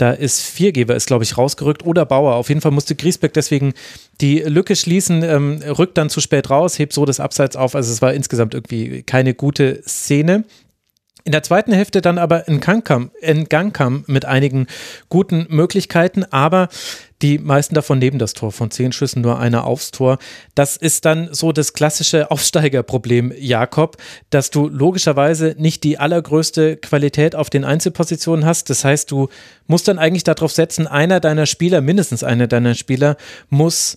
da 0.00 0.12
ist 0.12 0.40
Viergeber, 0.42 0.96
ist 0.96 1.06
glaube 1.06 1.24
ich 1.24 1.36
rausgerückt 1.36 1.84
oder 1.84 2.06
Bauer. 2.06 2.34
Auf 2.34 2.48
jeden 2.48 2.60
Fall 2.60 2.72
musste 2.72 2.94
Griesbeck 2.94 3.32
deswegen 3.32 3.74
die 4.20 4.40
Lücke 4.40 4.76
schließen, 4.76 5.22
ähm, 5.22 5.60
rückt 5.62 5.98
dann 5.98 6.10
zu 6.10 6.20
spät 6.20 6.50
raus, 6.50 6.78
hebt 6.78 6.92
so 6.92 7.04
das 7.04 7.20
Abseits 7.20 7.56
auf. 7.56 7.74
Also 7.74 7.92
es 7.92 8.02
war 8.02 8.14
insgesamt 8.14 8.54
irgendwie 8.54 9.02
keine 9.02 9.34
gute 9.34 9.82
Szene. 9.86 10.44
In 11.24 11.32
der 11.32 11.42
zweiten 11.42 11.72
Hälfte 11.72 12.00
dann 12.00 12.18
aber 12.18 12.48
in 12.48 12.60
Gang 12.60 12.84
kam, 13.74 14.04
mit 14.06 14.24
einigen 14.24 14.66
guten 15.10 15.46
Möglichkeiten, 15.50 16.24
aber 16.24 16.68
die 17.22 17.38
meisten 17.38 17.74
davon 17.74 17.98
neben 17.98 18.18
das 18.18 18.32
Tor. 18.32 18.52
Von 18.52 18.70
zehn 18.70 18.92
Schüssen 18.92 19.22
nur 19.22 19.38
einer 19.38 19.64
aufs 19.64 19.90
Tor. 19.90 20.18
Das 20.54 20.76
ist 20.76 21.04
dann 21.04 21.28
so 21.32 21.52
das 21.52 21.72
klassische 21.72 22.30
Aufsteigerproblem, 22.30 23.32
Jakob, 23.38 23.96
dass 24.30 24.50
du 24.50 24.68
logischerweise 24.68 25.54
nicht 25.58 25.84
die 25.84 25.98
allergrößte 25.98 26.76
Qualität 26.76 27.34
auf 27.34 27.50
den 27.50 27.64
Einzelpositionen 27.64 28.44
hast. 28.44 28.70
Das 28.70 28.84
heißt, 28.84 29.10
du 29.10 29.28
musst 29.66 29.88
dann 29.88 29.98
eigentlich 29.98 30.24
darauf 30.24 30.52
setzen, 30.52 30.86
einer 30.86 31.20
deiner 31.20 31.46
Spieler, 31.46 31.80
mindestens 31.80 32.24
einer 32.24 32.46
deiner 32.46 32.74
Spieler, 32.74 33.16
muss 33.48 33.96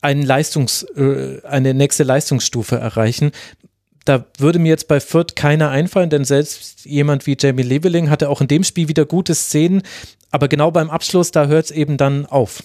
einen 0.00 0.22
Leistungs, 0.22 0.84
äh, 0.96 1.42
eine 1.44 1.74
nächste 1.74 2.04
Leistungsstufe 2.04 2.76
erreichen 2.76 3.32
da 4.08 4.24
würde 4.38 4.58
mir 4.58 4.68
jetzt 4.68 4.88
bei 4.88 5.00
Fürth 5.00 5.36
keiner 5.36 5.70
einfallen, 5.70 6.10
denn 6.10 6.24
selbst 6.24 6.84
jemand 6.84 7.26
wie 7.26 7.36
Jamie 7.38 7.62
Leveling 7.62 8.08
hatte 8.08 8.30
auch 8.30 8.40
in 8.40 8.48
dem 8.48 8.64
Spiel 8.64 8.88
wieder 8.88 9.04
gute 9.04 9.34
Szenen, 9.34 9.82
aber 10.30 10.48
genau 10.48 10.70
beim 10.70 10.90
Abschluss, 10.90 11.30
da 11.30 11.46
hört 11.46 11.66
es 11.66 11.70
eben 11.70 11.96
dann 11.96 12.26
auf. 12.26 12.62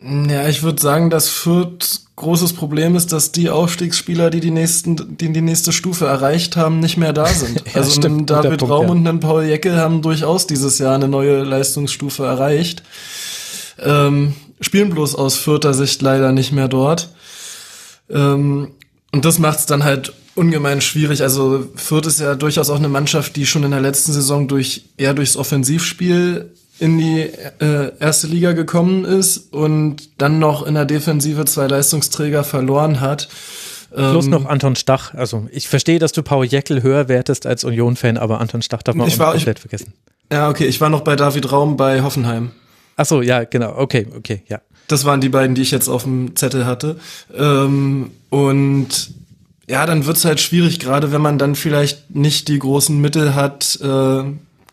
Ja, 0.00 0.48
ich 0.48 0.64
würde 0.64 0.82
sagen, 0.82 1.10
dass 1.10 1.28
Fürth 1.28 2.00
großes 2.16 2.54
Problem 2.54 2.96
ist, 2.96 3.12
dass 3.12 3.30
die 3.30 3.50
Aufstiegsspieler, 3.50 4.30
die 4.30 4.40
die 4.40 4.50
nächsten, 4.50 5.16
die 5.16 5.32
die 5.32 5.40
nächste 5.40 5.70
Stufe 5.70 6.06
erreicht 6.06 6.56
haben, 6.56 6.80
nicht 6.80 6.96
mehr 6.96 7.12
da 7.12 7.26
sind. 7.26 7.62
ja, 7.66 7.76
also 7.76 7.92
stimmt, 7.92 8.28
David 8.28 8.58
Punkt, 8.58 8.72
Raum 8.72 8.86
ja. 8.86 8.90
und 8.92 9.06
ein 9.06 9.20
Paul 9.20 9.44
Jecke 9.44 9.76
haben 9.76 10.02
durchaus 10.02 10.48
dieses 10.48 10.78
Jahr 10.78 10.96
eine 10.96 11.06
neue 11.06 11.44
Leistungsstufe 11.44 12.24
erreicht. 12.24 12.82
Ähm, 13.78 14.34
spielen 14.60 14.90
bloß 14.90 15.14
aus 15.14 15.36
Fürther 15.36 15.74
Sicht 15.74 16.02
leider 16.02 16.32
nicht 16.32 16.50
mehr 16.50 16.66
dort. 16.66 17.10
Ähm, 18.10 18.72
und 19.12 19.24
das 19.24 19.38
macht 19.38 19.60
es 19.60 19.66
dann 19.66 19.84
halt 19.84 20.12
ungemein 20.34 20.80
schwierig. 20.80 21.22
Also 21.22 21.66
Fürth 21.76 22.06
ist 22.06 22.20
ja 22.20 22.34
durchaus 22.34 22.70
auch 22.70 22.76
eine 22.76 22.88
Mannschaft, 22.88 23.36
die 23.36 23.46
schon 23.46 23.64
in 23.64 23.70
der 23.70 23.80
letzten 23.80 24.12
Saison 24.12 24.48
durch 24.48 24.86
eher 24.96 25.14
durchs 25.14 25.36
Offensivspiel 25.36 26.50
in 26.78 26.98
die 26.98 27.20
äh, 27.60 27.92
erste 28.00 28.26
Liga 28.26 28.52
gekommen 28.52 29.04
ist 29.04 29.52
und 29.52 30.20
dann 30.20 30.38
noch 30.38 30.66
in 30.66 30.74
der 30.74 30.86
Defensive 30.86 31.44
zwei 31.44 31.66
Leistungsträger 31.66 32.42
verloren 32.42 33.00
hat. 33.00 33.28
Plus 33.94 34.24
ähm, 34.24 34.30
noch 34.30 34.46
Anton 34.46 34.74
Stach. 34.74 35.14
Also 35.14 35.46
ich 35.52 35.68
verstehe, 35.68 35.98
dass 35.98 36.12
du 36.12 36.22
Paul 36.22 36.46
Jeckel 36.46 36.82
höher 36.82 37.08
wertest 37.08 37.46
als 37.46 37.62
Union-Fan, 37.64 38.16
aber 38.16 38.40
Anton 38.40 38.62
Stach 38.62 38.82
darf 38.82 38.94
man 38.94 39.06
ich 39.06 39.18
war, 39.18 39.32
komplett 39.32 39.58
ich, 39.58 39.60
vergessen. 39.60 39.92
Ja, 40.32 40.48
okay, 40.48 40.64
ich 40.64 40.80
war 40.80 40.88
noch 40.88 41.02
bei 41.02 41.14
David 41.14 41.52
Raum 41.52 41.76
bei 41.76 42.02
Hoffenheim. 42.02 42.52
Ach 42.96 43.04
so, 43.04 43.20
ja, 43.20 43.44
genau. 43.44 43.76
Okay, 43.76 44.06
okay, 44.16 44.42
ja. 44.48 44.60
Das 44.88 45.04
waren 45.04 45.20
die 45.20 45.28
beiden, 45.28 45.54
die 45.54 45.62
ich 45.62 45.70
jetzt 45.70 45.88
auf 45.88 46.04
dem 46.04 46.36
Zettel 46.36 46.66
hatte. 46.66 46.98
Ähm, 47.34 48.10
und 48.30 49.10
ja, 49.68 49.86
dann 49.86 50.06
wird's 50.06 50.24
halt 50.24 50.40
schwierig, 50.40 50.80
gerade 50.80 51.12
wenn 51.12 51.22
man 51.22 51.38
dann 51.38 51.54
vielleicht 51.54 52.14
nicht 52.14 52.48
die 52.48 52.58
großen 52.58 53.00
Mittel 53.00 53.34
hat, 53.34 53.78
äh, 53.82 54.24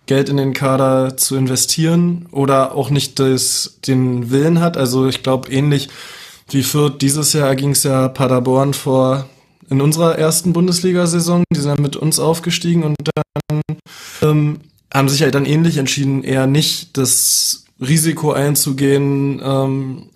Geld 0.07 0.27
in 0.29 0.37
den 0.37 0.53
Kader 0.53 1.17
zu 1.17 1.35
investieren 1.35 2.25
oder 2.31 2.73
auch 2.73 2.89
nicht 2.89 3.19
das, 3.19 3.77
den 3.85 4.31
Willen 4.31 4.59
hat. 4.59 4.75
Also 4.75 5.07
ich 5.07 5.21
glaube, 5.21 5.51
ähnlich 5.51 5.87
wie 6.49 6.63
Fürth 6.63 6.97
dieses 6.99 7.33
Jahr 7.33 7.55
ging's 7.55 7.83
ja 7.83 8.07
Paderborn 8.07 8.73
vor 8.73 9.29
in 9.69 9.81
unserer 9.81 10.17
ersten 10.17 10.51
Bundesliga-Saison. 10.51 11.43
Die 11.53 11.59
sind 11.59 11.79
mit 11.79 11.95
uns 11.95 12.19
aufgestiegen 12.19 12.83
und 12.83 12.95
dann 13.13 13.61
ähm, 14.23 14.59
haben 14.91 15.09
sich 15.09 15.21
halt 15.21 15.35
dann 15.35 15.45
ähnlich 15.45 15.77
entschieden, 15.77 16.23
eher 16.23 16.47
nicht 16.47 16.97
das 16.97 17.65
Risiko 17.81 18.33
einzugehen, 18.33 19.41
ähm, 19.43 20.09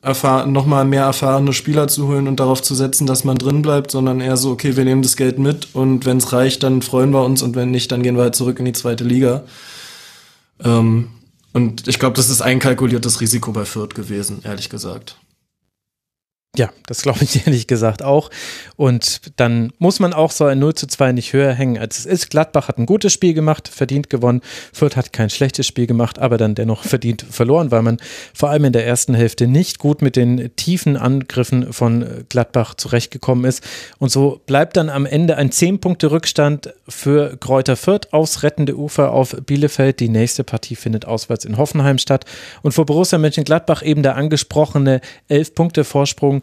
nochmal 0.51 0.83
mehr 0.83 1.03
erfahrene 1.03 1.53
Spieler 1.53 1.87
zu 1.87 2.07
holen 2.07 2.27
und 2.27 2.39
darauf 2.39 2.61
zu 2.61 2.75
setzen, 2.75 3.07
dass 3.07 3.23
man 3.23 3.37
drin 3.37 3.61
bleibt, 3.61 3.91
sondern 3.91 4.19
eher 4.19 4.35
so, 4.35 4.51
okay, 4.51 4.75
wir 4.75 4.83
nehmen 4.83 5.01
das 5.01 5.15
Geld 5.15 5.39
mit 5.39 5.69
und 5.73 6.05
wenn 6.05 6.17
es 6.17 6.33
reicht, 6.33 6.63
dann 6.63 6.81
freuen 6.81 7.11
wir 7.11 7.23
uns 7.23 7.41
und 7.41 7.55
wenn 7.55 7.71
nicht, 7.71 7.91
dann 7.91 8.03
gehen 8.03 8.17
wir 8.17 8.23
halt 8.23 8.35
zurück 8.35 8.59
in 8.59 8.65
die 8.65 8.73
zweite 8.73 9.05
Liga. 9.05 9.43
Ähm, 10.61 11.09
und 11.53 11.87
ich 11.87 11.99
glaube, 11.99 12.17
das 12.17 12.29
ist 12.29 12.41
ein 12.41 12.59
kalkuliertes 12.59 13.21
Risiko 13.21 13.53
bei 13.53 13.63
Fürth 13.63 13.95
gewesen, 13.95 14.41
ehrlich 14.43 14.69
gesagt. 14.69 15.17
Ja, 16.55 16.69
das 16.85 17.01
glaube 17.01 17.23
ich 17.23 17.47
ehrlich 17.47 17.65
gesagt 17.65 18.03
auch. 18.03 18.29
Und 18.75 19.21
dann 19.37 19.73
muss 19.79 19.99
man 19.99 20.13
auch 20.13 20.29
so 20.29 20.45
ein 20.45 20.59
0 20.59 20.75
zu 20.75 20.85
2 20.85 21.11
nicht 21.13 21.33
höher 21.33 21.51
hängen, 21.51 21.79
als 21.79 21.97
es 21.97 22.05
ist. 22.05 22.29
Gladbach 22.29 22.67
hat 22.67 22.77
ein 22.77 22.85
gutes 22.85 23.11
Spiel 23.11 23.33
gemacht, 23.33 23.67
verdient 23.67 24.11
gewonnen. 24.11 24.41
Fürth 24.71 24.95
hat 24.95 25.11
kein 25.13 25.31
schlechtes 25.31 25.65
Spiel 25.65 25.87
gemacht, 25.87 26.19
aber 26.19 26.37
dann 26.37 26.53
dennoch 26.53 26.83
verdient 26.83 27.25
verloren, 27.27 27.71
weil 27.71 27.81
man 27.81 27.97
vor 28.35 28.51
allem 28.51 28.65
in 28.65 28.73
der 28.73 28.85
ersten 28.85 29.15
Hälfte 29.15 29.47
nicht 29.47 29.79
gut 29.79 30.03
mit 30.03 30.15
den 30.15 30.55
tiefen 30.55 30.95
Angriffen 30.95 31.73
von 31.73 32.05
Gladbach 32.29 32.75
zurechtgekommen 32.75 33.45
ist. 33.45 33.63
Und 33.97 34.11
so 34.11 34.39
bleibt 34.45 34.77
dann 34.77 34.91
am 34.91 35.07
Ende 35.07 35.37
ein 35.37 35.49
10-Punkte-Rückstand 35.49 36.71
für 36.87 37.35
Kräuter 37.37 37.75
Fürth 37.75 38.09
aufs 38.11 38.43
rettende 38.43 38.77
Ufer 38.77 39.11
auf 39.11 39.35
Bielefeld. 39.43 39.99
Die 39.99 40.09
nächste 40.09 40.43
Partie 40.43 40.75
findet 40.75 41.05
auswärts 41.05 41.45
in 41.45 41.57
Hoffenheim 41.57 41.97
statt. 41.97 42.25
Und 42.61 42.73
vor 42.73 42.85
Borussia 42.85 43.17
Mönchengladbach 43.17 43.81
eben 43.81 44.03
der 44.03 44.17
angesprochene 44.17 45.01
11-Punkte-Vorsprung 45.31 46.42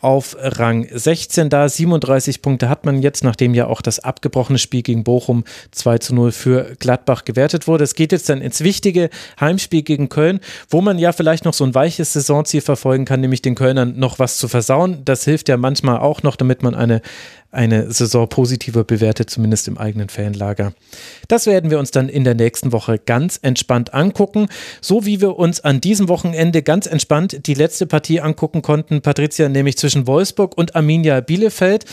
auf 0.00 0.36
Rang 0.38 0.86
16 0.92 1.48
da. 1.48 1.68
37 1.68 2.42
Punkte 2.42 2.68
hat 2.68 2.84
man 2.84 3.02
jetzt, 3.02 3.24
nachdem 3.24 3.54
ja 3.54 3.66
auch 3.66 3.80
das 3.80 3.98
abgebrochene 3.98 4.58
Spiel 4.58 4.82
gegen 4.82 5.04
Bochum 5.04 5.44
2 5.70 5.98
zu 5.98 6.14
0 6.14 6.32
für 6.32 6.76
Gladbach 6.78 7.24
gewertet 7.24 7.66
wurde. 7.66 7.84
Es 7.84 7.94
geht 7.94 8.12
jetzt 8.12 8.28
dann 8.28 8.40
ins 8.40 8.60
wichtige 8.60 9.10
Heimspiel 9.40 9.82
gegen 9.82 10.08
Köln, 10.08 10.40
wo 10.68 10.80
man 10.80 10.98
ja 10.98 11.12
vielleicht 11.12 11.44
noch 11.44 11.54
so 11.54 11.64
ein 11.64 11.74
weiches 11.74 12.12
Saisonziel 12.12 12.60
verfolgen 12.60 13.04
kann, 13.04 13.20
nämlich 13.20 13.42
den 13.42 13.54
Kölnern 13.54 13.98
noch 13.98 14.18
was 14.18 14.38
zu 14.38 14.48
versauen. 14.48 15.02
Das 15.04 15.24
hilft 15.24 15.48
ja 15.48 15.56
manchmal 15.56 15.98
auch 15.98 16.22
noch, 16.22 16.36
damit 16.36 16.62
man 16.62 16.74
eine 16.74 17.00
eine 17.56 17.90
Saison 17.90 18.28
positiver 18.28 18.84
bewertet, 18.84 19.30
zumindest 19.30 19.66
im 19.66 19.78
eigenen 19.78 20.08
Fanlager. 20.08 20.72
Das 21.28 21.46
werden 21.46 21.70
wir 21.70 21.78
uns 21.78 21.90
dann 21.90 22.08
in 22.08 22.24
der 22.24 22.34
nächsten 22.34 22.72
Woche 22.72 22.98
ganz 22.98 23.38
entspannt 23.40 23.94
angucken, 23.94 24.48
so 24.80 25.06
wie 25.06 25.20
wir 25.20 25.36
uns 25.36 25.60
an 25.60 25.80
diesem 25.80 26.08
Wochenende 26.08 26.62
ganz 26.62 26.86
entspannt 26.86 27.46
die 27.46 27.54
letzte 27.54 27.86
Partie 27.86 28.20
angucken 28.20 28.62
konnten, 28.62 29.00
Patricia, 29.00 29.48
nämlich 29.48 29.78
zwischen 29.86 30.08
Wolfsburg 30.08 30.58
und 30.58 30.74
Arminia 30.74 31.20
Bielefeld. 31.20 31.84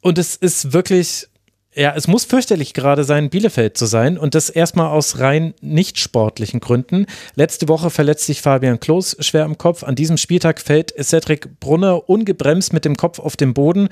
Und 0.00 0.16
es 0.16 0.34
ist 0.34 0.72
wirklich 0.72 1.28
ja, 1.76 1.92
es 1.96 2.06
muss 2.06 2.24
fürchterlich 2.24 2.72
gerade 2.72 3.02
sein, 3.02 3.30
Bielefeld 3.30 3.76
zu 3.76 3.86
sein 3.86 4.16
und 4.16 4.36
das 4.36 4.48
erstmal 4.48 4.92
aus 4.92 5.18
rein 5.18 5.54
nicht 5.60 5.98
sportlichen 5.98 6.60
Gründen. 6.60 7.06
Letzte 7.34 7.68
Woche 7.68 7.90
verletzt 7.90 8.26
sich 8.26 8.40
Fabian 8.40 8.78
Klos 8.78 9.16
schwer 9.18 9.44
im 9.44 9.58
Kopf. 9.58 9.82
An 9.82 9.96
diesem 9.96 10.16
Spieltag 10.16 10.60
fällt 10.60 10.94
Cedric 11.02 11.58
Brunner 11.58 12.08
ungebremst 12.08 12.72
mit 12.72 12.84
dem 12.84 12.96
Kopf 12.96 13.18
auf 13.18 13.36
den 13.36 13.54
Boden. 13.54 13.88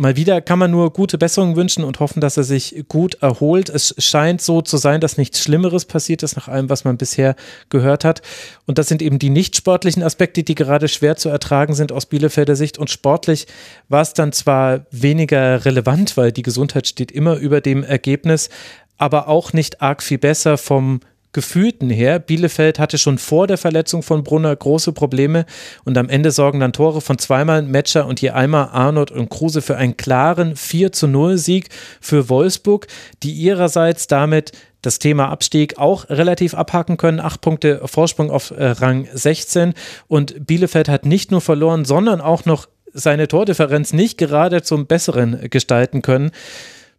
Mal 0.00 0.16
wieder 0.16 0.40
kann 0.40 0.58
man 0.58 0.70
nur 0.70 0.94
gute 0.94 1.18
Besserungen 1.18 1.56
wünschen 1.56 1.84
und 1.84 2.00
hoffen, 2.00 2.22
dass 2.22 2.38
er 2.38 2.42
sich 2.42 2.86
gut 2.88 3.16
erholt. 3.16 3.68
Es 3.68 3.94
scheint 3.98 4.40
so 4.40 4.62
zu 4.62 4.78
sein, 4.78 5.02
dass 5.02 5.18
nichts 5.18 5.40
Schlimmeres 5.40 5.84
passiert 5.84 6.22
ist 6.22 6.36
nach 6.36 6.48
allem, 6.48 6.70
was 6.70 6.84
man 6.84 6.96
bisher 6.96 7.36
gehört 7.68 8.06
hat. 8.06 8.22
Und 8.64 8.78
das 8.78 8.88
sind 8.88 9.02
eben 9.02 9.18
die 9.18 9.28
nicht 9.28 9.56
sportlichen 9.56 10.02
Aspekte, 10.02 10.42
die 10.42 10.54
gerade 10.54 10.88
schwer 10.88 11.16
zu 11.16 11.28
ertragen 11.28 11.74
sind 11.74 11.92
aus 11.92 12.06
Bielefelder 12.06 12.56
Sicht. 12.56 12.78
Und 12.78 12.88
sportlich 12.88 13.46
war 13.90 14.00
es 14.00 14.14
dann 14.14 14.32
zwar 14.32 14.86
weniger 14.90 15.66
relevant, 15.66 16.16
weil 16.16 16.32
die 16.32 16.40
Gesundheit 16.40 16.86
steht 16.86 17.12
immer 17.12 17.36
über 17.36 17.60
dem 17.60 17.84
Ergebnis, 17.84 18.48
aber 18.96 19.28
auch 19.28 19.52
nicht 19.52 19.82
arg 19.82 20.02
viel 20.02 20.16
besser 20.16 20.56
vom 20.56 21.00
Gefühlten 21.32 21.90
her. 21.90 22.18
Bielefeld 22.18 22.78
hatte 22.78 22.98
schon 22.98 23.18
vor 23.18 23.46
der 23.46 23.58
Verletzung 23.58 24.02
von 24.02 24.24
Brunner 24.24 24.54
große 24.54 24.92
Probleme 24.92 25.46
und 25.84 25.96
am 25.96 26.08
Ende 26.08 26.32
sorgen 26.32 26.60
dann 26.60 26.72
Tore 26.72 27.00
von 27.00 27.18
zweimal 27.18 27.62
Matcher 27.62 28.06
und 28.06 28.20
je 28.20 28.30
einmal 28.30 28.70
Arnold 28.72 29.10
und 29.10 29.28
Kruse 29.30 29.62
für 29.62 29.76
einen 29.76 29.96
klaren 29.96 30.56
4 30.56 30.92
zu 30.92 31.06
0 31.06 31.38
Sieg 31.38 31.68
für 32.00 32.28
Wolfsburg, 32.28 32.86
die 33.22 33.32
ihrerseits 33.32 34.06
damit 34.06 34.52
das 34.82 34.98
Thema 34.98 35.28
Abstieg 35.28 35.78
auch 35.78 36.08
relativ 36.08 36.54
abhaken 36.54 36.96
können. 36.96 37.20
Acht 37.20 37.40
Punkte 37.40 37.82
Vorsprung 37.84 38.30
auf 38.30 38.50
äh, 38.50 38.64
Rang 38.64 39.06
16 39.12 39.74
und 40.08 40.46
Bielefeld 40.46 40.88
hat 40.88 41.06
nicht 41.06 41.30
nur 41.30 41.40
verloren, 41.40 41.84
sondern 41.84 42.20
auch 42.20 42.44
noch 42.44 42.68
seine 42.92 43.28
Tordifferenz 43.28 43.92
nicht 43.92 44.18
gerade 44.18 44.62
zum 44.62 44.86
Besseren 44.86 45.48
gestalten 45.50 46.02
können. 46.02 46.32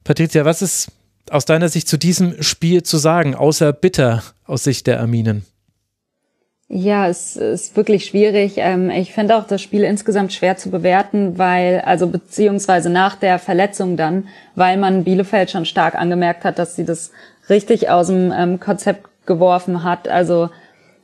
Patricia, 0.04 0.46
was 0.46 0.62
ist 0.62 0.92
aus 1.30 1.46
deiner 1.46 1.70
Sicht 1.70 1.88
zu 1.88 1.98
diesem 1.98 2.42
Spiel 2.42 2.84
zu 2.84 2.98
sagen, 2.98 3.36
außer 3.36 3.74
bitter 3.74 4.24
aus 4.46 4.64
Sicht 4.64 4.88
der 4.88 5.00
Arminen? 5.00 5.46
Ja, 6.74 7.10
es 7.10 7.36
ist 7.36 7.76
wirklich 7.76 8.06
schwierig. 8.06 8.54
Ähm, 8.56 8.90
ich 8.90 9.12
finde 9.12 9.36
auch 9.36 9.46
das 9.46 9.62
Spiel 9.62 9.84
insgesamt 9.84 10.32
schwer 10.32 10.56
zu 10.56 10.72
bewerten, 10.72 11.38
weil, 11.38 11.82
also 11.82 12.08
beziehungsweise 12.08 12.90
nach 12.90 13.18
der 13.18 13.40
Verletzung 13.40 13.98
dann, 13.98 14.30
weil 14.56 14.78
man 14.78 15.04
Bielefeld 15.04 15.52
schon 15.52 15.66
stark 15.66 15.96
angemerkt 15.96 16.46
hat, 16.46 16.60
dass 16.60 16.78
sie 16.78 16.86
das 16.86 17.12
richtig 17.50 17.90
aus 17.90 18.08
dem 18.08 18.32
ähm, 18.32 18.62
Konzept 18.62 19.06
geworfen 19.26 19.84
hat. 19.84 20.08
Also 20.08 20.50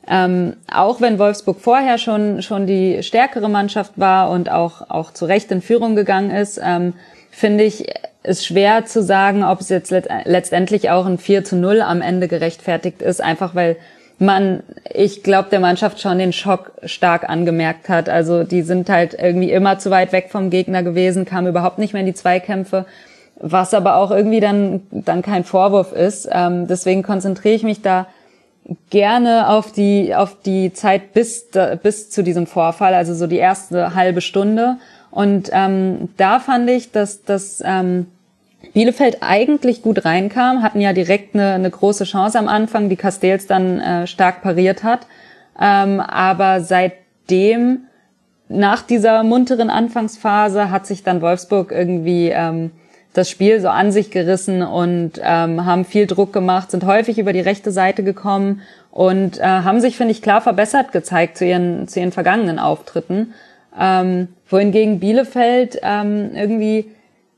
ähm, 0.06 0.56
auch 0.72 1.02
wenn 1.02 1.18
Wolfsburg 1.18 1.60
vorher 1.60 1.98
schon 1.98 2.40
schon 2.40 2.66
die 2.66 3.02
stärkere 3.02 3.50
Mannschaft 3.50 3.92
war 3.96 4.30
und 4.30 4.50
auch 4.50 4.88
auch 4.88 5.12
zu 5.12 5.26
Recht 5.26 5.50
in 5.50 5.60
Führung 5.60 5.94
gegangen 5.94 6.30
ist, 6.30 6.58
ähm, 6.64 6.94
finde 7.30 7.64
ich 7.64 7.84
ist 8.22 8.46
schwer 8.46 8.84
zu 8.84 9.02
sagen, 9.02 9.44
ob 9.44 9.60
es 9.60 9.68
jetzt 9.68 9.94
letztendlich 10.24 10.90
auch 10.90 11.06
ein 11.06 11.18
4 11.18 11.44
zu 11.44 11.56
0 11.56 11.80
am 11.80 12.02
Ende 12.02 12.28
gerechtfertigt 12.28 13.02
ist, 13.02 13.22
einfach 13.22 13.54
weil 13.54 13.76
man, 14.18 14.64
ich 14.92 15.22
glaube, 15.22 15.48
der 15.50 15.60
Mannschaft 15.60 16.00
schon 16.00 16.18
den 16.18 16.32
Schock 16.32 16.72
stark 16.84 17.28
angemerkt 17.28 17.88
hat. 17.88 18.08
Also 18.08 18.42
die 18.42 18.62
sind 18.62 18.88
halt 18.90 19.14
irgendwie 19.14 19.52
immer 19.52 19.78
zu 19.78 19.90
weit 19.90 20.12
weg 20.12 20.28
vom 20.30 20.50
Gegner 20.50 20.82
gewesen, 20.82 21.24
kamen 21.24 21.46
überhaupt 21.46 21.78
nicht 21.78 21.92
mehr 21.92 22.00
in 22.00 22.06
die 22.06 22.14
Zweikämpfe, 22.14 22.84
was 23.40 23.74
aber 23.74 23.96
auch 23.96 24.10
irgendwie 24.10 24.40
dann, 24.40 24.82
dann 24.90 25.22
kein 25.22 25.44
Vorwurf 25.44 25.92
ist. 25.92 26.28
Ähm, 26.32 26.66
deswegen 26.66 27.04
konzentriere 27.04 27.54
ich 27.54 27.62
mich 27.62 27.80
da 27.80 28.06
gerne 28.90 29.48
auf 29.48 29.72
die, 29.72 30.14
auf 30.14 30.36
die 30.44 30.72
Zeit 30.72 31.12
bis, 31.12 31.48
bis 31.82 32.10
zu 32.10 32.22
diesem 32.22 32.46
Vorfall, 32.46 32.94
also 32.94 33.14
so 33.14 33.26
die 33.26 33.38
erste 33.38 33.94
halbe 33.94 34.20
Stunde. 34.20 34.76
Und 35.18 35.50
ähm, 35.52 36.10
da 36.16 36.38
fand 36.38 36.70
ich, 36.70 36.92
dass, 36.92 37.24
dass 37.24 37.60
ähm, 37.66 38.06
Bielefeld 38.72 39.16
eigentlich 39.20 39.82
gut 39.82 40.04
reinkam, 40.04 40.62
hatten 40.62 40.80
ja 40.80 40.92
direkt 40.92 41.34
eine, 41.34 41.54
eine 41.54 41.70
große 41.70 42.04
Chance 42.04 42.38
am 42.38 42.46
Anfang, 42.46 42.88
die 42.88 42.94
Castells 42.94 43.48
dann 43.48 43.80
äh, 43.80 44.06
stark 44.06 44.42
pariert 44.42 44.84
hat. 44.84 45.08
Ähm, 45.60 45.98
aber 45.98 46.60
seitdem, 46.60 47.80
nach 48.48 48.82
dieser 48.82 49.24
munteren 49.24 49.70
Anfangsphase, 49.70 50.70
hat 50.70 50.86
sich 50.86 51.02
dann 51.02 51.20
Wolfsburg 51.20 51.72
irgendwie 51.72 52.28
ähm, 52.28 52.70
das 53.12 53.28
Spiel 53.28 53.60
so 53.60 53.70
an 53.70 53.90
sich 53.90 54.12
gerissen 54.12 54.62
und 54.62 55.14
ähm, 55.20 55.64
haben 55.64 55.84
viel 55.84 56.06
Druck 56.06 56.32
gemacht, 56.32 56.70
sind 56.70 56.84
häufig 56.84 57.18
über 57.18 57.32
die 57.32 57.40
rechte 57.40 57.72
Seite 57.72 58.04
gekommen 58.04 58.60
und 58.92 59.40
äh, 59.40 59.42
haben 59.42 59.80
sich, 59.80 59.96
finde 59.96 60.12
ich, 60.12 60.22
klar 60.22 60.42
verbessert 60.42 60.92
gezeigt 60.92 61.38
zu 61.38 61.44
ihren, 61.44 61.88
zu 61.88 61.98
ihren 61.98 62.12
vergangenen 62.12 62.60
Auftritten. 62.60 63.34
Ähm, 63.78 64.28
wohingegen 64.48 65.00
Bielefeld 65.00 65.78
ähm, 65.82 66.30
irgendwie 66.34 66.90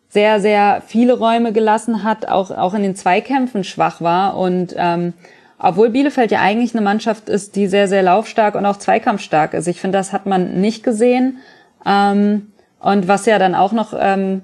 sehr, 0.08 0.40
sehr 0.40 0.82
viele 0.86 1.16
Räume 1.18 1.52
gelassen 1.52 2.02
hat, 2.02 2.26
auch, 2.26 2.50
auch 2.50 2.74
in 2.74 2.82
den 2.82 2.96
Zweikämpfen 2.96 3.62
schwach 3.62 4.00
war. 4.00 4.36
Und 4.36 4.74
ähm, 4.76 5.12
obwohl 5.58 5.90
Bielefeld 5.90 6.30
ja 6.30 6.40
eigentlich 6.40 6.74
eine 6.74 6.82
Mannschaft 6.82 7.28
ist, 7.28 7.54
die 7.54 7.66
sehr, 7.66 7.86
sehr 7.86 8.02
laufstark 8.02 8.54
und 8.54 8.66
auch 8.66 8.78
zweikampfstark 8.78 9.54
ist. 9.54 9.68
Ich 9.68 9.80
finde, 9.80 9.98
das 9.98 10.12
hat 10.12 10.26
man 10.26 10.60
nicht 10.60 10.82
gesehen. 10.82 11.38
Ähm, 11.86 12.52
und 12.80 13.08
was 13.08 13.26
ja 13.26 13.38
dann 13.38 13.54
auch 13.54 13.72
noch 13.72 13.94
ähm, 13.98 14.42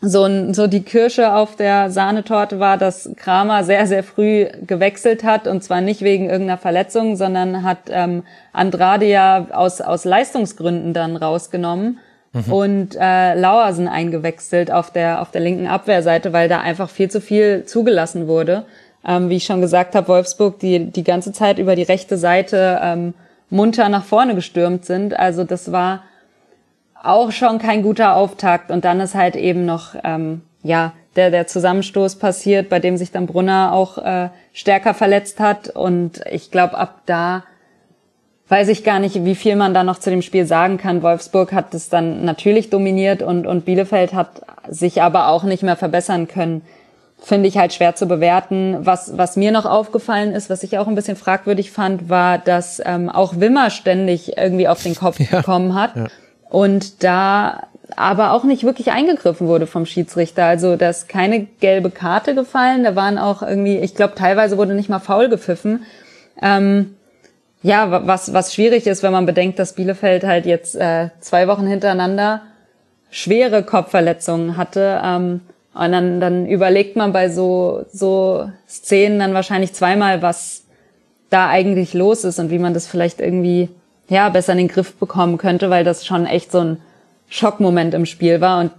so, 0.00 0.24
ein, 0.24 0.52
so 0.54 0.66
die 0.66 0.82
Kirsche 0.82 1.34
auf 1.34 1.56
der 1.56 1.90
Sahnetorte 1.90 2.60
war, 2.60 2.76
dass 2.76 3.10
Kramer 3.16 3.64
sehr, 3.64 3.86
sehr 3.86 4.02
früh 4.02 4.46
gewechselt 4.66 5.24
hat 5.24 5.46
und 5.46 5.64
zwar 5.64 5.80
nicht 5.80 6.02
wegen 6.02 6.28
irgendeiner 6.28 6.58
Verletzung, 6.58 7.16
sondern 7.16 7.62
hat 7.62 7.78
ähm, 7.88 8.22
Andrade 8.52 9.06
ja 9.06 9.46
aus, 9.52 9.80
aus 9.80 10.04
Leistungsgründen 10.04 10.92
dann 10.92 11.16
rausgenommen 11.16 11.98
mhm. 12.32 12.52
und 12.52 12.96
äh, 13.00 13.34
Lauersen 13.34 13.88
eingewechselt 13.88 14.70
auf 14.70 14.90
der, 14.90 15.22
auf 15.22 15.30
der 15.30 15.40
linken 15.40 15.66
Abwehrseite, 15.66 16.32
weil 16.32 16.48
da 16.48 16.60
einfach 16.60 16.90
viel 16.90 17.10
zu 17.10 17.20
viel 17.20 17.64
zugelassen 17.64 18.28
wurde. 18.28 18.64
Ähm, 19.06 19.30
wie 19.30 19.36
ich 19.36 19.44
schon 19.44 19.60
gesagt 19.60 19.94
habe, 19.94 20.08
Wolfsburg, 20.08 20.58
die 20.58 20.90
die 20.90 21.04
ganze 21.04 21.32
Zeit 21.32 21.58
über 21.58 21.76
die 21.76 21.84
rechte 21.84 22.18
Seite 22.18 22.80
ähm, 22.82 23.14
munter 23.50 23.88
nach 23.88 24.04
vorne 24.04 24.34
gestürmt 24.34 24.84
sind. 24.84 25.18
Also 25.18 25.44
das 25.44 25.72
war 25.72 26.02
auch 27.08 27.32
schon 27.32 27.58
kein 27.58 27.82
guter 27.82 28.16
Auftakt. 28.16 28.70
Und 28.70 28.84
dann 28.84 29.00
ist 29.00 29.14
halt 29.14 29.36
eben 29.36 29.64
noch, 29.64 29.94
ähm, 30.04 30.42
ja, 30.62 30.92
der, 31.16 31.30
der 31.30 31.46
Zusammenstoß 31.46 32.16
passiert, 32.16 32.68
bei 32.68 32.78
dem 32.78 32.96
sich 32.96 33.10
dann 33.10 33.26
Brunner 33.26 33.72
auch 33.72 33.98
äh, 33.98 34.28
stärker 34.52 34.94
verletzt 34.94 35.40
hat. 35.40 35.68
Und 35.70 36.20
ich 36.30 36.50
glaube, 36.50 36.76
ab 36.76 37.00
da 37.06 37.44
weiß 38.48 38.68
ich 38.68 38.84
gar 38.84 39.00
nicht, 39.00 39.24
wie 39.24 39.34
viel 39.34 39.56
man 39.56 39.74
da 39.74 39.82
noch 39.82 39.98
zu 39.98 40.10
dem 40.10 40.22
Spiel 40.22 40.46
sagen 40.46 40.78
kann. 40.78 41.02
Wolfsburg 41.02 41.52
hat 41.52 41.74
es 41.74 41.88
dann 41.88 42.24
natürlich 42.24 42.70
dominiert 42.70 43.22
und, 43.22 43.46
und 43.46 43.64
Bielefeld 43.64 44.14
hat 44.14 44.42
sich 44.68 45.02
aber 45.02 45.28
auch 45.28 45.42
nicht 45.42 45.62
mehr 45.62 45.76
verbessern 45.76 46.28
können. 46.28 46.62
Finde 47.18 47.48
ich 47.48 47.56
halt 47.56 47.72
schwer 47.72 47.96
zu 47.96 48.06
bewerten. 48.06 48.76
Was, 48.80 49.16
was 49.16 49.36
mir 49.36 49.50
noch 49.50 49.64
aufgefallen 49.64 50.32
ist, 50.32 50.50
was 50.50 50.62
ich 50.62 50.78
auch 50.78 50.86
ein 50.86 50.94
bisschen 50.94 51.16
fragwürdig 51.16 51.72
fand, 51.72 52.08
war, 52.08 52.38
dass 52.38 52.80
ähm, 52.84 53.08
auch 53.08 53.40
Wimmer 53.40 53.70
ständig 53.70 54.36
irgendwie 54.36 54.68
auf 54.68 54.82
den 54.82 54.94
Kopf 54.94 55.18
ja. 55.30 55.38
bekommen 55.38 55.74
hat. 55.74 55.96
Ja 55.96 56.06
und 56.50 57.02
da 57.02 57.68
aber 57.94 58.32
auch 58.32 58.44
nicht 58.44 58.64
wirklich 58.64 58.90
eingegriffen 58.90 59.46
wurde 59.46 59.66
vom 59.66 59.86
Schiedsrichter. 59.86 60.44
Also 60.44 60.76
da 60.76 60.90
ist 60.90 61.08
keine 61.08 61.44
gelbe 61.60 61.90
Karte 61.90 62.34
gefallen. 62.34 62.82
Da 62.84 62.96
waren 62.96 63.18
auch 63.18 63.42
irgendwie, 63.42 63.78
ich 63.78 63.94
glaube, 63.94 64.14
teilweise 64.14 64.58
wurde 64.58 64.74
nicht 64.74 64.88
mal 64.88 64.98
faul 64.98 65.28
gepfiffen. 65.28 65.84
Ähm, 66.42 66.96
ja, 67.62 68.06
was, 68.06 68.32
was 68.32 68.54
schwierig 68.54 68.86
ist, 68.86 69.02
wenn 69.02 69.12
man 69.12 69.26
bedenkt, 69.26 69.58
dass 69.58 69.74
Bielefeld 69.74 70.24
halt 70.24 70.46
jetzt 70.46 70.74
äh, 70.76 71.10
zwei 71.20 71.48
Wochen 71.48 71.66
hintereinander 71.66 72.42
schwere 73.10 73.62
Kopfverletzungen 73.62 74.56
hatte. 74.56 75.00
Ähm, 75.02 75.40
und 75.74 75.92
dann, 75.92 76.20
dann 76.20 76.46
überlegt 76.46 76.96
man 76.96 77.12
bei 77.12 77.28
so, 77.28 77.84
so 77.92 78.50
Szenen 78.68 79.18
dann 79.18 79.34
wahrscheinlich 79.34 79.74
zweimal, 79.74 80.22
was 80.22 80.64
da 81.30 81.48
eigentlich 81.48 81.92
los 81.92 82.24
ist 82.24 82.38
und 82.38 82.50
wie 82.50 82.58
man 82.58 82.74
das 82.74 82.86
vielleicht 82.86 83.20
irgendwie 83.20 83.68
ja, 84.08 84.28
besser 84.28 84.52
in 84.52 84.58
den 84.58 84.68
Griff 84.68 84.94
bekommen 84.94 85.38
könnte, 85.38 85.70
weil 85.70 85.84
das 85.84 86.06
schon 86.06 86.26
echt 86.26 86.52
so 86.52 86.60
ein 86.60 86.80
Schockmoment 87.28 87.94
im 87.94 88.06
Spiel 88.06 88.40
war 88.40 88.60
und 88.60 88.70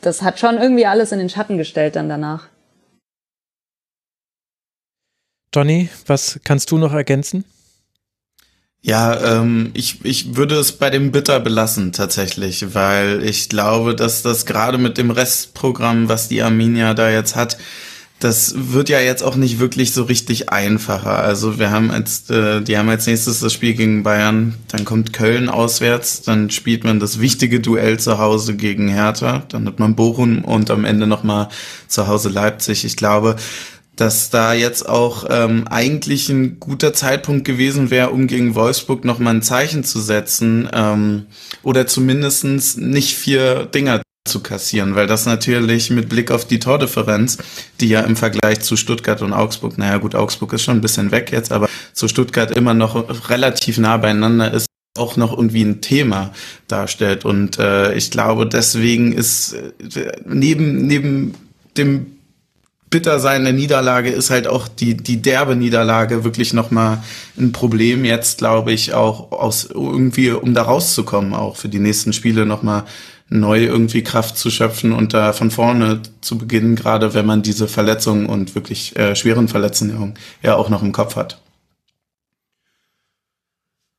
das 0.00 0.22
hat 0.22 0.38
schon 0.38 0.58
irgendwie 0.58 0.86
alles 0.86 1.12
in 1.12 1.18
den 1.18 1.30
Schatten 1.30 1.58
gestellt 1.58 1.96
dann 1.96 2.08
danach. 2.08 2.48
Johnny, 5.54 5.88
was 6.06 6.38
kannst 6.44 6.70
du 6.70 6.78
noch 6.78 6.92
ergänzen? 6.92 7.44
Ja, 8.82 9.40
ähm, 9.40 9.70
ich, 9.74 10.04
ich 10.04 10.36
würde 10.36 10.56
es 10.56 10.72
bei 10.72 10.90
dem 10.90 11.10
Bitter 11.10 11.40
belassen 11.40 11.92
tatsächlich, 11.92 12.74
weil 12.74 13.24
ich 13.24 13.48
glaube, 13.48 13.96
dass 13.96 14.22
das 14.22 14.46
gerade 14.46 14.78
mit 14.78 14.96
dem 14.96 15.10
Restprogramm, 15.10 16.08
was 16.08 16.28
die 16.28 16.42
Arminia 16.42 16.94
da 16.94 17.10
jetzt 17.10 17.34
hat, 17.34 17.58
das 18.18 18.54
wird 18.56 18.88
ja 18.88 19.00
jetzt 19.00 19.22
auch 19.22 19.36
nicht 19.36 19.58
wirklich 19.58 19.92
so 19.92 20.04
richtig 20.04 20.48
einfacher. 20.48 21.18
Also 21.18 21.58
wir 21.58 21.70
haben 21.70 21.90
als, 21.90 22.30
äh, 22.30 22.62
die 22.62 22.78
haben 22.78 22.88
als 22.88 23.06
nächstes 23.06 23.40
das 23.40 23.52
Spiel 23.52 23.74
gegen 23.74 24.02
Bayern, 24.02 24.54
dann 24.68 24.86
kommt 24.86 25.12
Köln 25.12 25.50
auswärts, 25.50 26.22
dann 26.22 26.50
spielt 26.50 26.84
man 26.84 26.98
das 26.98 27.20
wichtige 27.20 27.60
Duell 27.60 27.98
zu 27.98 28.18
Hause 28.18 28.56
gegen 28.56 28.88
Hertha, 28.88 29.42
dann 29.48 29.66
hat 29.66 29.78
man 29.78 29.96
Bochum 29.96 30.44
und 30.44 30.70
am 30.70 30.86
Ende 30.86 31.06
nochmal 31.06 31.48
zu 31.88 32.06
Hause 32.06 32.30
Leipzig. 32.30 32.86
Ich 32.86 32.96
glaube, 32.96 33.36
dass 33.96 34.30
da 34.30 34.54
jetzt 34.54 34.88
auch 34.88 35.26
ähm, 35.28 35.66
eigentlich 35.68 36.28
ein 36.30 36.58
guter 36.58 36.94
Zeitpunkt 36.94 37.44
gewesen 37.44 37.90
wäre, 37.90 38.10
um 38.10 38.26
gegen 38.26 38.54
Wolfsburg 38.54 39.04
nochmal 39.04 39.34
ein 39.34 39.42
Zeichen 39.42 39.84
zu 39.84 40.00
setzen 40.00 40.68
ähm, 40.72 41.26
oder 41.62 41.86
zumindestens 41.86 42.76
nicht 42.76 43.14
vier 43.14 43.66
Dinger 43.66 44.00
zu 44.26 44.40
kassieren, 44.40 44.94
weil 44.94 45.06
das 45.06 45.26
natürlich 45.26 45.90
mit 45.90 46.08
Blick 46.08 46.30
auf 46.30 46.46
die 46.46 46.58
Tordifferenz, 46.58 47.38
die 47.80 47.88
ja 47.88 48.00
im 48.00 48.16
Vergleich 48.16 48.60
zu 48.60 48.76
Stuttgart 48.76 49.22
und 49.22 49.32
Augsburg, 49.32 49.78
naja 49.78 49.98
gut, 49.98 50.14
Augsburg 50.14 50.52
ist 50.52 50.62
schon 50.62 50.78
ein 50.78 50.82
bisschen 50.82 51.10
weg 51.10 51.32
jetzt, 51.32 51.52
aber 51.52 51.68
zu 51.92 52.08
Stuttgart 52.08 52.50
immer 52.50 52.74
noch 52.74 53.30
relativ 53.30 53.78
nah 53.78 53.96
beieinander 53.96 54.52
ist, 54.52 54.66
auch 54.98 55.16
noch 55.16 55.32
irgendwie 55.32 55.62
ein 55.62 55.80
Thema 55.80 56.32
darstellt. 56.68 57.24
Und 57.24 57.58
äh, 57.58 57.94
ich 57.94 58.10
glaube, 58.10 58.46
deswegen 58.46 59.12
ist 59.12 59.52
äh, 59.52 60.12
neben, 60.24 60.86
neben 60.86 61.34
dem 61.76 62.16
Bittersein 62.88 63.44
der 63.44 63.52
Niederlage 63.52 64.10
ist 64.10 64.30
halt 64.30 64.46
auch 64.46 64.68
die, 64.68 64.96
die 64.96 65.20
derbe 65.20 65.56
Niederlage 65.56 66.24
wirklich 66.24 66.52
nochmal 66.52 67.02
ein 67.38 67.52
Problem 67.52 68.04
jetzt, 68.04 68.38
glaube 68.38 68.72
ich, 68.72 68.94
auch 68.94 69.32
aus 69.32 69.64
irgendwie, 69.64 70.30
um 70.30 70.54
da 70.54 70.62
rauszukommen, 70.62 71.34
auch 71.34 71.56
für 71.56 71.68
die 71.68 71.80
nächsten 71.80 72.12
Spiele 72.12 72.46
nochmal 72.46 72.84
neu 73.28 73.64
irgendwie 73.64 74.02
Kraft 74.02 74.36
zu 74.36 74.50
schöpfen 74.50 74.92
und 74.92 75.14
da 75.14 75.32
von 75.32 75.50
vorne 75.50 76.00
zu 76.20 76.38
beginnen, 76.38 76.76
gerade 76.76 77.14
wenn 77.14 77.26
man 77.26 77.42
diese 77.42 77.68
Verletzungen 77.68 78.26
und 78.26 78.54
wirklich 78.54 78.96
äh, 78.96 79.16
schweren 79.16 79.48
Verletzungen 79.48 80.14
ja 80.42 80.54
auch 80.56 80.68
noch 80.68 80.82
im 80.82 80.92
Kopf 80.92 81.16
hat. 81.16 81.38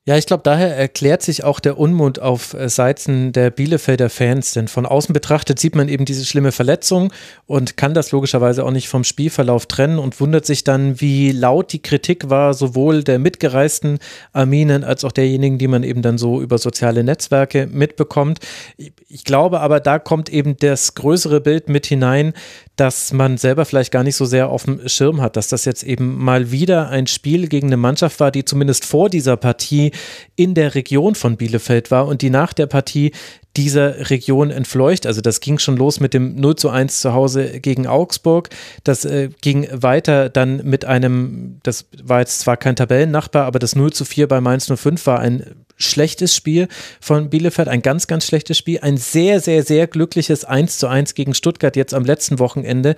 Ja, 0.07 0.15
ich 0.15 0.25
glaube, 0.25 0.41
daher 0.41 0.73
erklärt 0.73 1.21
sich 1.21 1.43
auch 1.43 1.59
der 1.59 1.77
Unmut 1.77 2.17
auf 2.19 2.53
äh, 2.53 2.69
Seiten 2.69 3.33
der 3.33 3.49
Bielefelder 3.49 4.09
Fans, 4.09 4.53
denn 4.53 4.69
von 4.69 4.85
außen 4.85 5.11
betrachtet 5.11 5.59
sieht 5.59 5.75
man 5.75 5.89
eben 5.89 6.05
diese 6.05 6.25
schlimme 6.25 6.53
Verletzung 6.53 7.11
und 7.45 7.75
kann 7.75 7.93
das 7.93 8.13
logischerweise 8.13 8.63
auch 8.63 8.71
nicht 8.71 8.87
vom 8.87 9.03
Spielverlauf 9.03 9.65
trennen 9.65 9.99
und 9.99 10.21
wundert 10.21 10.45
sich 10.45 10.63
dann, 10.63 11.01
wie 11.01 11.33
laut 11.33 11.73
die 11.73 11.81
Kritik 11.81 12.29
war, 12.29 12.53
sowohl 12.53 13.03
der 13.03 13.19
mitgereisten 13.19 13.99
Arminen 14.31 14.85
als 14.85 15.03
auch 15.03 15.11
derjenigen, 15.11 15.57
die 15.57 15.67
man 15.67 15.83
eben 15.83 16.01
dann 16.01 16.17
so 16.17 16.41
über 16.41 16.57
soziale 16.57 17.03
Netzwerke 17.03 17.67
mitbekommt. 17.69 18.39
Ich 19.09 19.25
glaube 19.25 19.59
aber, 19.59 19.81
da 19.81 19.99
kommt 19.99 20.29
eben 20.29 20.55
das 20.55 20.95
größere 20.95 21.41
Bild 21.41 21.67
mit 21.67 21.85
hinein, 21.85 22.31
dass 22.77 23.11
man 23.11 23.37
selber 23.37 23.65
vielleicht 23.65 23.91
gar 23.91 24.03
nicht 24.03 24.15
so 24.15 24.25
sehr 24.25 24.49
auf 24.49 24.65
dem 24.65 24.87
Schirm 24.87 25.19
hat, 25.19 25.35
dass 25.35 25.49
das 25.49 25.65
jetzt 25.65 25.83
eben 25.83 26.17
mal 26.23 26.51
wieder 26.51 26.89
ein 26.89 27.07
Spiel 27.07 27.47
gegen 27.47 27.67
eine 27.67 27.77
Mannschaft 27.77 28.19
war, 28.21 28.31
die 28.31 28.45
zumindest 28.45 28.85
vor 28.85 29.09
dieser 29.09 29.35
Partie 29.35 29.91
in 30.35 30.53
der 30.53 30.75
Region 30.75 31.15
von 31.15 31.37
Bielefeld 31.37 31.91
war 31.91 32.07
und 32.07 32.21
die 32.21 32.29
nach 32.29 32.53
der 32.53 32.67
Partie 32.67 33.11
dieser 33.57 34.09
Region 34.11 34.51
entfleucht. 34.51 35.07
Also 35.07 35.21
das 35.21 35.39
ging 35.39 35.57
schon 35.57 35.77
los 35.77 35.99
mit 35.99 36.13
dem 36.13 36.35
0 36.35 36.55
zu 36.55 36.69
1 36.69 37.01
zu 37.01 37.13
Hause 37.13 37.59
gegen 37.59 37.87
Augsburg. 37.87 38.49
Das 38.83 39.03
äh, 39.03 39.29
ging 39.41 39.67
weiter 39.71 40.29
dann 40.29 40.63
mit 40.63 40.85
einem, 40.85 41.59
das 41.63 41.85
war 42.03 42.19
jetzt 42.19 42.39
zwar 42.39 42.55
kein 42.55 42.75
Tabellennachbar, 42.75 43.45
aber 43.45 43.57
das 43.57 43.75
0 43.75 43.91
zu 43.93 44.05
4 44.05 44.27
bei 44.27 44.41
Mainz 44.41 44.71
05 44.71 45.05
war 45.07 45.19
ein 45.19 45.65
schlechtes 45.77 46.35
Spiel 46.35 46.67
von 46.99 47.29
Bielefeld, 47.29 47.67
ein 47.67 47.81
ganz, 47.81 48.07
ganz 48.07 48.25
schlechtes 48.25 48.57
Spiel. 48.57 48.79
Ein 48.81 48.97
sehr, 48.97 49.39
sehr, 49.39 49.63
sehr 49.63 49.87
glückliches 49.87 50.43
1 50.43 50.79
zu 50.79 50.87
1 50.87 51.13
gegen 51.13 51.33
Stuttgart 51.33 51.75
jetzt 51.75 51.93
am 51.93 52.03
letzten 52.03 52.39
Wochenende. 52.39 52.95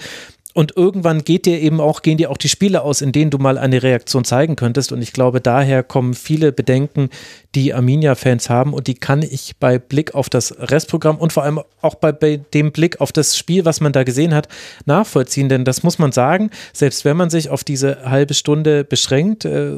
Und 0.55 0.75
irgendwann 0.75 1.23
geht 1.23 1.45
dir 1.45 1.59
eben 1.59 1.79
auch, 1.79 2.01
gehen 2.01 2.17
dir 2.17 2.31
auch 2.31 2.37
die 2.37 2.49
Spiele 2.49 2.81
aus, 2.81 3.01
in 3.01 3.11
denen 3.11 3.29
du 3.29 3.37
mal 3.37 3.59
eine 3.59 3.83
Reaktion 3.83 4.25
zeigen 4.25 4.55
könntest. 4.55 4.91
Und 4.91 5.01
ich 5.01 5.13
glaube, 5.13 5.41
daher 5.41 5.83
kommen 5.83 6.15
viele 6.15 6.51
Bedenken, 6.51 7.09
die 7.53 7.73
Arminia-Fans 7.73 8.49
haben. 8.49 8.73
Und 8.73 8.87
die 8.87 8.95
kann 8.95 9.21
ich 9.21 9.57
bei 9.59 9.77
Blick 9.77 10.15
auf 10.15 10.27
das 10.27 10.57
Restprogramm 10.57 11.17
und 11.17 11.31
vor 11.33 11.43
allem 11.43 11.61
auch 11.81 11.95
bei, 11.95 12.11
bei, 12.11 12.37
dem 12.37 12.71
Blick 12.71 12.99
auf 12.99 13.11
das 13.11 13.37
Spiel, 13.37 13.63
was 13.63 13.79
man 13.79 13.93
da 13.93 14.03
gesehen 14.03 14.33
hat, 14.33 14.47
nachvollziehen. 14.85 15.49
Denn 15.49 15.65
das 15.65 15.83
muss 15.83 15.99
man 15.99 16.11
sagen, 16.11 16.49
selbst 16.73 17.05
wenn 17.05 17.15
man 17.15 17.29
sich 17.29 17.51
auf 17.51 17.63
diese 17.63 18.09
halbe 18.09 18.33
Stunde 18.33 18.83
beschränkt, 18.83 19.45
äh, 19.45 19.77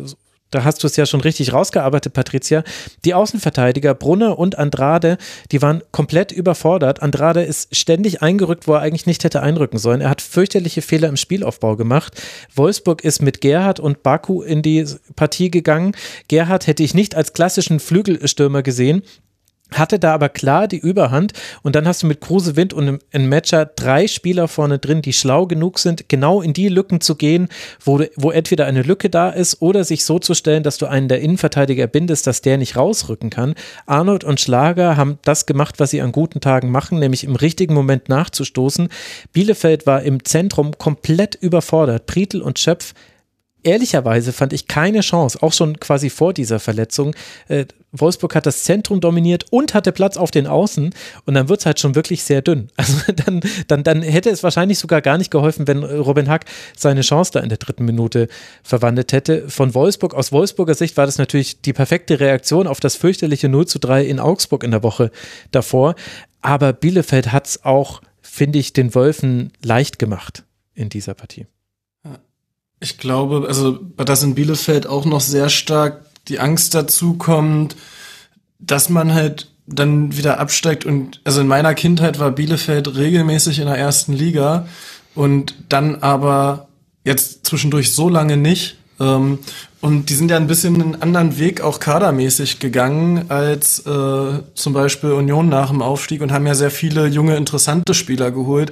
da 0.52 0.64
hast 0.64 0.84
du 0.84 0.88
es 0.88 0.96
ja 0.96 1.06
schon 1.06 1.22
richtig 1.22 1.54
rausgearbeitet, 1.54 2.14
Patricia. 2.14 2.64
Die 3.06 3.14
Außenverteidiger 3.14 3.94
Brunner 3.94 4.38
und 4.38 4.58
Andrade, 4.58 5.18
die 5.52 5.62
waren 5.62 5.82
komplett 5.92 6.32
überfordert. 6.32 7.02
Andrade 7.02 7.44
ist 7.44 7.76
ständig 7.76 8.22
eingerückt, 8.22 8.68
wo 8.68 8.74
er 8.74 8.82
eigentlich 8.82 9.06
nicht 9.06 9.24
hätte 9.24 9.42
einrücken 9.42 9.80
sollen. 9.80 10.02
Er 10.02 10.10
hat 10.10 10.22
fürchterliche 10.22 10.82
Fehler 10.82 11.10
im 11.10 11.18
Spielaufbau 11.18 11.76
gemacht. 11.76 12.22
Wolfsburg 12.54 13.04
ist 13.04 13.22
mit 13.22 13.42
Gerhard 13.42 13.80
und 13.80 14.04
Baku 14.04 14.42
in 14.42 14.62
die 14.62 14.86
Partie 15.16 15.50
gegangen. 15.50 15.96
Gerhard 16.28 16.68
hätte 16.68 16.84
ich 16.84 16.94
nicht 16.94 17.16
als 17.16 17.34
klassischen 17.34 17.80
Flügelstürmer 17.80 18.62
gesehen 18.62 19.04
hatte 19.74 20.00
da 20.00 20.14
aber 20.14 20.30
klar 20.30 20.68
die 20.68 20.78
Überhand 20.78 21.34
und 21.62 21.76
dann 21.76 21.88
hast 21.88 22.04
du 22.04 22.08
mit 22.08 22.22
Kruse 22.22 22.56
Wind 22.56 22.74
und 22.74 23.00
im 23.12 23.30
Matcher 23.30 23.66
drei 23.66 24.08
Spieler 24.08 24.48
vorne 24.48 24.80
drin, 24.80 25.02
die 25.02 25.14
schlau 25.14 25.48
genug 25.48 25.80
sind, 25.80 26.10
genau 26.10 26.42
in 26.42 26.54
die 26.54 26.68
Lücken 26.68 27.02
zu 27.02 27.16
gehen, 27.16 27.48
wo, 27.84 28.02
wo 28.16 28.32
entweder 28.32 28.66
eine 28.66 28.82
Lücke 28.82 29.10
da 29.10 29.30
ist 29.30 29.62
oder 29.62 29.84
sich 29.84 30.06
so 30.06 30.20
zu 30.20 30.34
stellen, 30.34 30.64
dass 30.64 30.78
du 30.78 30.86
einen 30.86 31.08
der 31.08 31.22
Innenverteidiger 31.22 31.88
bindest, 31.88 32.28
dass 32.28 32.42
der 32.42 32.58
nicht 32.58 32.76
rausrücken 32.76 33.30
kann. 33.30 33.56
Arnold 33.86 34.24
und 34.24 34.40
Schlager 34.40 34.98
haben 34.98 35.20
das 35.24 35.46
gemacht, 35.46 35.80
was 35.80 35.92
sie 35.92 36.02
an 36.02 36.12
guten 36.12 36.42
Tagen 36.42 36.70
machen, 36.70 37.00
nämlich 37.00 37.24
im 37.24 37.36
richtigen 37.36 37.74
Moment 37.74 38.10
nachzustoßen. 38.10 38.90
Bielefeld 39.34 39.86
war 39.88 40.04
im 40.04 40.24
Zentrum 40.24 40.78
komplett 40.78 41.36
überfordert. 41.36 42.06
Prietl 42.06 42.42
und 42.42 42.60
Schöpf 42.60 42.94
ehrlicherweise 43.64 44.34
fand 44.34 44.54
ich 44.54 44.68
keine 44.68 45.02
Chance, 45.02 45.42
auch 45.42 45.54
schon 45.54 45.80
quasi 45.80 46.10
vor 46.10 46.34
dieser 46.34 46.60
Verletzung. 46.60 47.16
Äh, 47.48 47.66
Wolfsburg 47.92 48.36
hat 48.36 48.46
das 48.46 48.64
Zentrum 48.64 49.02
dominiert 49.02 49.46
und 49.52 49.74
hatte 49.74 49.92
Platz 49.92 50.16
auf 50.16 50.32
den 50.32 50.48
Außen 50.48 50.94
und 51.26 51.34
dann 51.34 51.50
wird 51.50 51.60
es 51.60 51.66
halt 51.66 51.80
schon 51.80 51.96
wirklich 51.96 52.24
sehr 52.24 52.42
dünn. 52.42 52.70
Also 52.82 53.12
dann, 53.14 53.42
dann, 53.68 53.84
dann 53.84 54.02
hätte 54.02 54.30
es 54.30 54.44
wahrscheinlich 54.44 54.80
sogar 54.80 55.02
gar 55.02 55.18
nicht 55.18 55.30
geholfen, 55.30 55.68
wenn 55.68 55.84
Robin 55.84 56.30
Hack 56.30 56.46
seine 56.76 57.02
Chance 57.02 57.32
da 57.34 57.40
in 57.40 57.50
der 57.50 57.58
dritten 57.58 57.86
Minute 57.86 58.28
verwandelt 58.64 59.14
hätte. 59.14 59.48
Von 59.50 59.74
Wolfsburg, 59.74 60.14
aus 60.14 60.32
Wolfsburger 60.32 60.74
Sicht 60.74 60.98
war 60.98 61.06
das 61.06 61.18
natürlich 61.18 61.62
die 61.62 61.74
perfekte 61.74 62.20
Reaktion 62.20 62.68
auf 62.68 62.80
das 62.80 62.96
fürchterliche 62.96 63.50
0 63.50 63.68
zu 63.68 63.80
3 63.80 64.04
in 64.04 64.20
Augsburg 64.20 64.64
in 64.64 64.72
der 64.72 64.84
Woche 64.84 65.12
davor. 65.52 65.96
Aber 66.42 66.74
Bielefeld 66.74 67.32
hat 67.32 67.48
es 67.48 67.64
auch, 67.64 68.02
finde 68.22 68.60
ich, 68.60 68.74
den 68.74 68.96
Wölfen 68.96 69.52
leicht 69.62 70.00
gemacht 70.00 70.44
in 70.74 70.90
dieser 70.90 71.14
Partie. 71.14 71.46
Ich 72.82 72.98
glaube, 72.98 73.46
also 73.48 73.80
dass 73.96 74.24
in 74.24 74.34
Bielefeld 74.34 74.88
auch 74.88 75.06
noch 75.06 75.22
sehr 75.22 75.50
stark 75.50 76.02
die 76.28 76.40
Angst 76.40 76.74
dazu 76.74 77.14
kommt, 77.14 77.76
dass 78.60 78.90
man 78.90 79.14
halt 79.14 79.50
dann 79.68 80.18
wieder 80.18 80.40
absteigt 80.40 80.86
und 80.86 81.22
also 81.24 81.42
in 81.42 81.48
meiner 81.48 81.76
Kindheit 81.76 82.20
war 82.20 82.32
Bielefeld 82.32 82.96
regelmäßig 82.96 83.60
in 83.60 83.68
der 83.68 83.78
ersten 83.78 84.14
Liga 84.14 84.68
und 85.14 85.56
dann 85.70 85.98
aber 86.02 86.70
jetzt 87.04 87.46
zwischendurch 87.46 87.94
so 87.94 88.10
lange 88.10 88.36
nicht. 88.36 88.78
Ähm, 89.00 89.38
und 89.80 90.10
die 90.10 90.16
sind 90.16 90.32
ja 90.32 90.38
ein 90.38 90.48
bisschen 90.48 90.82
einen 90.82 91.02
anderen 91.02 91.38
Weg 91.38 91.62
auch 91.62 91.80
kadermäßig 91.80 92.60
gegangen 92.60 93.26
als 93.30 93.80
äh, 93.86 94.40
zum 94.56 94.74
Beispiel 94.74 95.12
Union 95.12 95.50
nach 95.50 95.70
dem 95.70 95.84
Aufstieg 95.84 96.22
und 96.22 96.32
haben 96.32 96.48
ja 96.48 96.56
sehr 96.56 96.72
viele 96.72 97.06
junge, 97.06 97.36
interessante 97.36 97.94
Spieler 97.94 98.32
geholt 98.32 98.72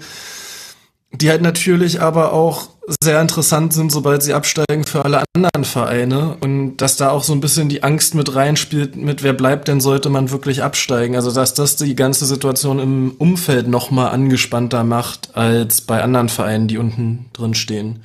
die 1.12 1.30
halt 1.30 1.42
natürlich 1.42 2.02
aber 2.02 2.34
auch 2.34 2.70
sehr 3.02 3.22
interessant 3.22 3.74
sind, 3.74 3.92
sobald 3.92 4.24
sie 4.24 4.34
absteigen 4.34 4.84
für 4.84 5.06
alle 5.06 5.24
anderen 5.36 5.64
Vereine 5.64 6.38
und 6.42 6.78
dass 6.78 6.98
da 6.98 7.10
auch 7.12 7.24
so 7.24 7.34
ein 7.34 7.42
bisschen 7.42 7.70
die 7.70 7.84
Angst 7.84 8.16
mit 8.16 8.34
reinspielt, 8.36 8.96
mit 8.96 9.22
wer 9.22 9.34
bleibt 9.34 9.68
denn, 9.68 9.80
sollte 9.80 10.10
man 10.10 10.32
wirklich 10.32 10.64
absteigen. 10.64 11.16
Also 11.16 11.32
dass 11.32 11.54
das 11.54 11.76
die 11.76 11.96
ganze 11.96 12.26
Situation 12.26 12.80
im 12.80 13.12
Umfeld 13.18 13.68
nochmal 13.68 14.12
angespannter 14.12 14.84
macht 14.84 15.36
als 15.36 15.82
bei 15.82 16.02
anderen 16.02 16.30
Vereinen, 16.30 16.68
die 16.68 16.78
unten 16.78 17.30
drin 17.34 17.54
stehen. 17.54 18.04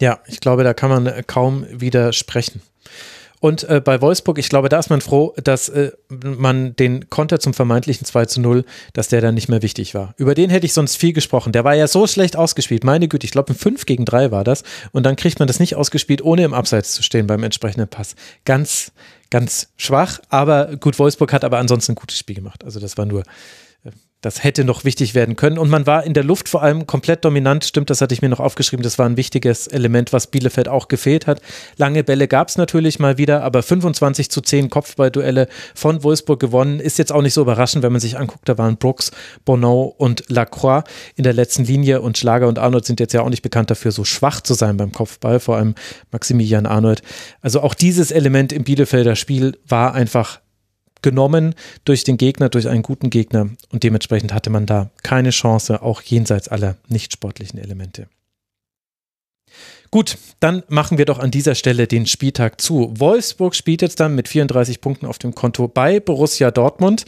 Ja, 0.00 0.20
ich 0.26 0.40
glaube, 0.40 0.64
da 0.64 0.72
kann 0.72 0.90
man 0.90 1.26
kaum 1.26 1.66
widersprechen. 1.70 2.62
Und 3.40 3.64
äh, 3.64 3.80
bei 3.80 4.02
Wolfsburg, 4.02 4.38
ich 4.38 4.50
glaube, 4.50 4.68
da 4.68 4.78
ist 4.78 4.90
man 4.90 5.00
froh, 5.00 5.34
dass 5.42 5.70
äh, 5.70 5.92
man 6.08 6.76
den 6.76 7.08
Konter 7.08 7.40
zum 7.40 7.54
vermeintlichen 7.54 8.06
2 8.06 8.26
zu 8.26 8.40
0, 8.40 8.64
dass 8.92 9.08
der 9.08 9.22
dann 9.22 9.34
nicht 9.34 9.48
mehr 9.48 9.62
wichtig 9.62 9.94
war. 9.94 10.14
Über 10.18 10.34
den 10.34 10.50
hätte 10.50 10.66
ich 10.66 10.74
sonst 10.74 10.96
viel 10.96 11.14
gesprochen. 11.14 11.52
Der 11.52 11.64
war 11.64 11.74
ja 11.74 11.88
so 11.88 12.06
schlecht 12.06 12.36
ausgespielt. 12.36 12.84
Meine 12.84 13.08
Güte, 13.08 13.24
ich 13.24 13.32
glaube, 13.32 13.52
ein 13.52 13.56
5 13.56 13.86
gegen 13.86 14.04
3 14.04 14.30
war 14.30 14.44
das. 14.44 14.62
Und 14.92 15.04
dann 15.04 15.16
kriegt 15.16 15.38
man 15.38 15.48
das 15.48 15.58
nicht 15.58 15.74
ausgespielt, 15.74 16.22
ohne 16.22 16.44
im 16.44 16.52
Abseits 16.52 16.92
zu 16.92 17.02
stehen 17.02 17.26
beim 17.26 17.42
entsprechenden 17.42 17.88
Pass. 17.88 18.14
Ganz, 18.44 18.92
ganz 19.30 19.68
schwach. 19.78 20.20
Aber 20.28 20.76
gut, 20.76 20.98
Wolfsburg 20.98 21.32
hat 21.32 21.42
aber 21.42 21.58
ansonsten 21.58 21.92
ein 21.92 21.96
gutes 21.96 22.18
Spiel 22.18 22.36
gemacht. 22.36 22.62
Also 22.62 22.78
das 22.78 22.98
war 22.98 23.06
nur 23.06 23.24
das 24.20 24.44
hätte 24.44 24.64
noch 24.64 24.84
wichtig 24.84 25.14
werden 25.14 25.36
können. 25.36 25.56
Und 25.56 25.70
man 25.70 25.86
war 25.86 26.04
in 26.04 26.12
der 26.12 26.24
Luft 26.24 26.48
vor 26.48 26.62
allem 26.62 26.86
komplett 26.86 27.24
dominant. 27.24 27.64
Stimmt, 27.64 27.88
das 27.88 28.00
hatte 28.00 28.12
ich 28.12 28.20
mir 28.20 28.28
noch 28.28 28.40
aufgeschrieben. 28.40 28.82
Das 28.82 28.98
war 28.98 29.06
ein 29.06 29.16
wichtiges 29.16 29.66
Element, 29.66 30.12
was 30.12 30.26
Bielefeld 30.26 30.68
auch 30.68 30.88
gefehlt 30.88 31.26
hat. 31.26 31.40
Lange 31.76 32.04
Bälle 32.04 32.28
gab 32.28 32.48
es 32.48 32.58
natürlich 32.58 32.98
mal 32.98 33.16
wieder, 33.16 33.42
aber 33.42 33.62
25 33.62 34.30
zu 34.30 34.42
10 34.42 34.68
Kopfballduelle 34.68 35.48
von 35.74 36.02
Wolfsburg 36.04 36.38
gewonnen. 36.38 36.80
Ist 36.80 36.98
jetzt 36.98 37.12
auch 37.12 37.22
nicht 37.22 37.32
so 37.32 37.40
überraschend, 37.40 37.82
wenn 37.82 37.92
man 37.92 38.00
sich 38.00 38.18
anguckt, 38.18 38.48
da 38.48 38.58
waren 38.58 38.76
Brooks, 38.76 39.10
Bono 39.44 39.94
und 39.96 40.24
Lacroix 40.28 40.84
in 41.16 41.24
der 41.24 41.32
letzten 41.32 41.64
Linie 41.64 42.02
und 42.02 42.18
Schlager 42.18 42.48
und 42.48 42.58
Arnold 42.58 42.84
sind 42.84 43.00
jetzt 43.00 43.14
ja 43.14 43.22
auch 43.22 43.30
nicht 43.30 43.42
bekannt 43.42 43.70
dafür, 43.70 43.92
so 43.92 44.04
schwach 44.04 44.42
zu 44.42 44.52
sein 44.54 44.76
beim 44.76 44.92
Kopfball, 44.92 45.40
vor 45.40 45.56
allem 45.56 45.74
Maximilian 46.12 46.66
Arnold. 46.66 47.02
Also 47.40 47.62
auch 47.62 47.74
dieses 47.74 48.10
Element 48.10 48.52
im 48.52 48.64
Bielefelder 48.64 49.16
Spiel 49.16 49.58
war 49.66 49.94
einfach 49.94 50.40
genommen 51.02 51.54
durch 51.84 52.04
den 52.04 52.16
Gegner, 52.16 52.48
durch 52.48 52.68
einen 52.68 52.82
guten 52.82 53.10
Gegner 53.10 53.48
und 53.70 53.82
dementsprechend 53.82 54.32
hatte 54.32 54.50
man 54.50 54.66
da 54.66 54.90
keine 55.02 55.30
Chance, 55.30 55.82
auch 55.82 56.02
jenseits 56.02 56.48
aller 56.48 56.76
nicht 56.88 57.12
sportlichen 57.12 57.58
Elemente. 57.58 58.08
Gut, 59.90 60.18
dann 60.38 60.62
machen 60.68 60.98
wir 60.98 61.04
doch 61.04 61.18
an 61.18 61.32
dieser 61.32 61.56
Stelle 61.56 61.88
den 61.88 62.06
Spieltag 62.06 62.60
zu. 62.60 62.94
Wolfsburg 62.96 63.56
spielt 63.56 63.82
jetzt 63.82 63.98
dann 63.98 64.14
mit 64.14 64.28
34 64.28 64.80
Punkten 64.80 65.06
auf 65.06 65.18
dem 65.18 65.34
Konto 65.34 65.66
bei 65.66 65.98
Borussia 65.98 66.50
Dortmund. 66.50 67.04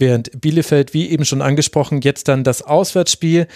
während 0.00 0.40
Bielefeld, 0.40 0.94
wie 0.94 1.08
eben 1.10 1.24
schon 1.24 1.42
angesprochen, 1.42 2.00
jetzt 2.02 2.28
dann 2.28 2.44
das 2.44 2.62
Auswärtsspiel 2.62 3.48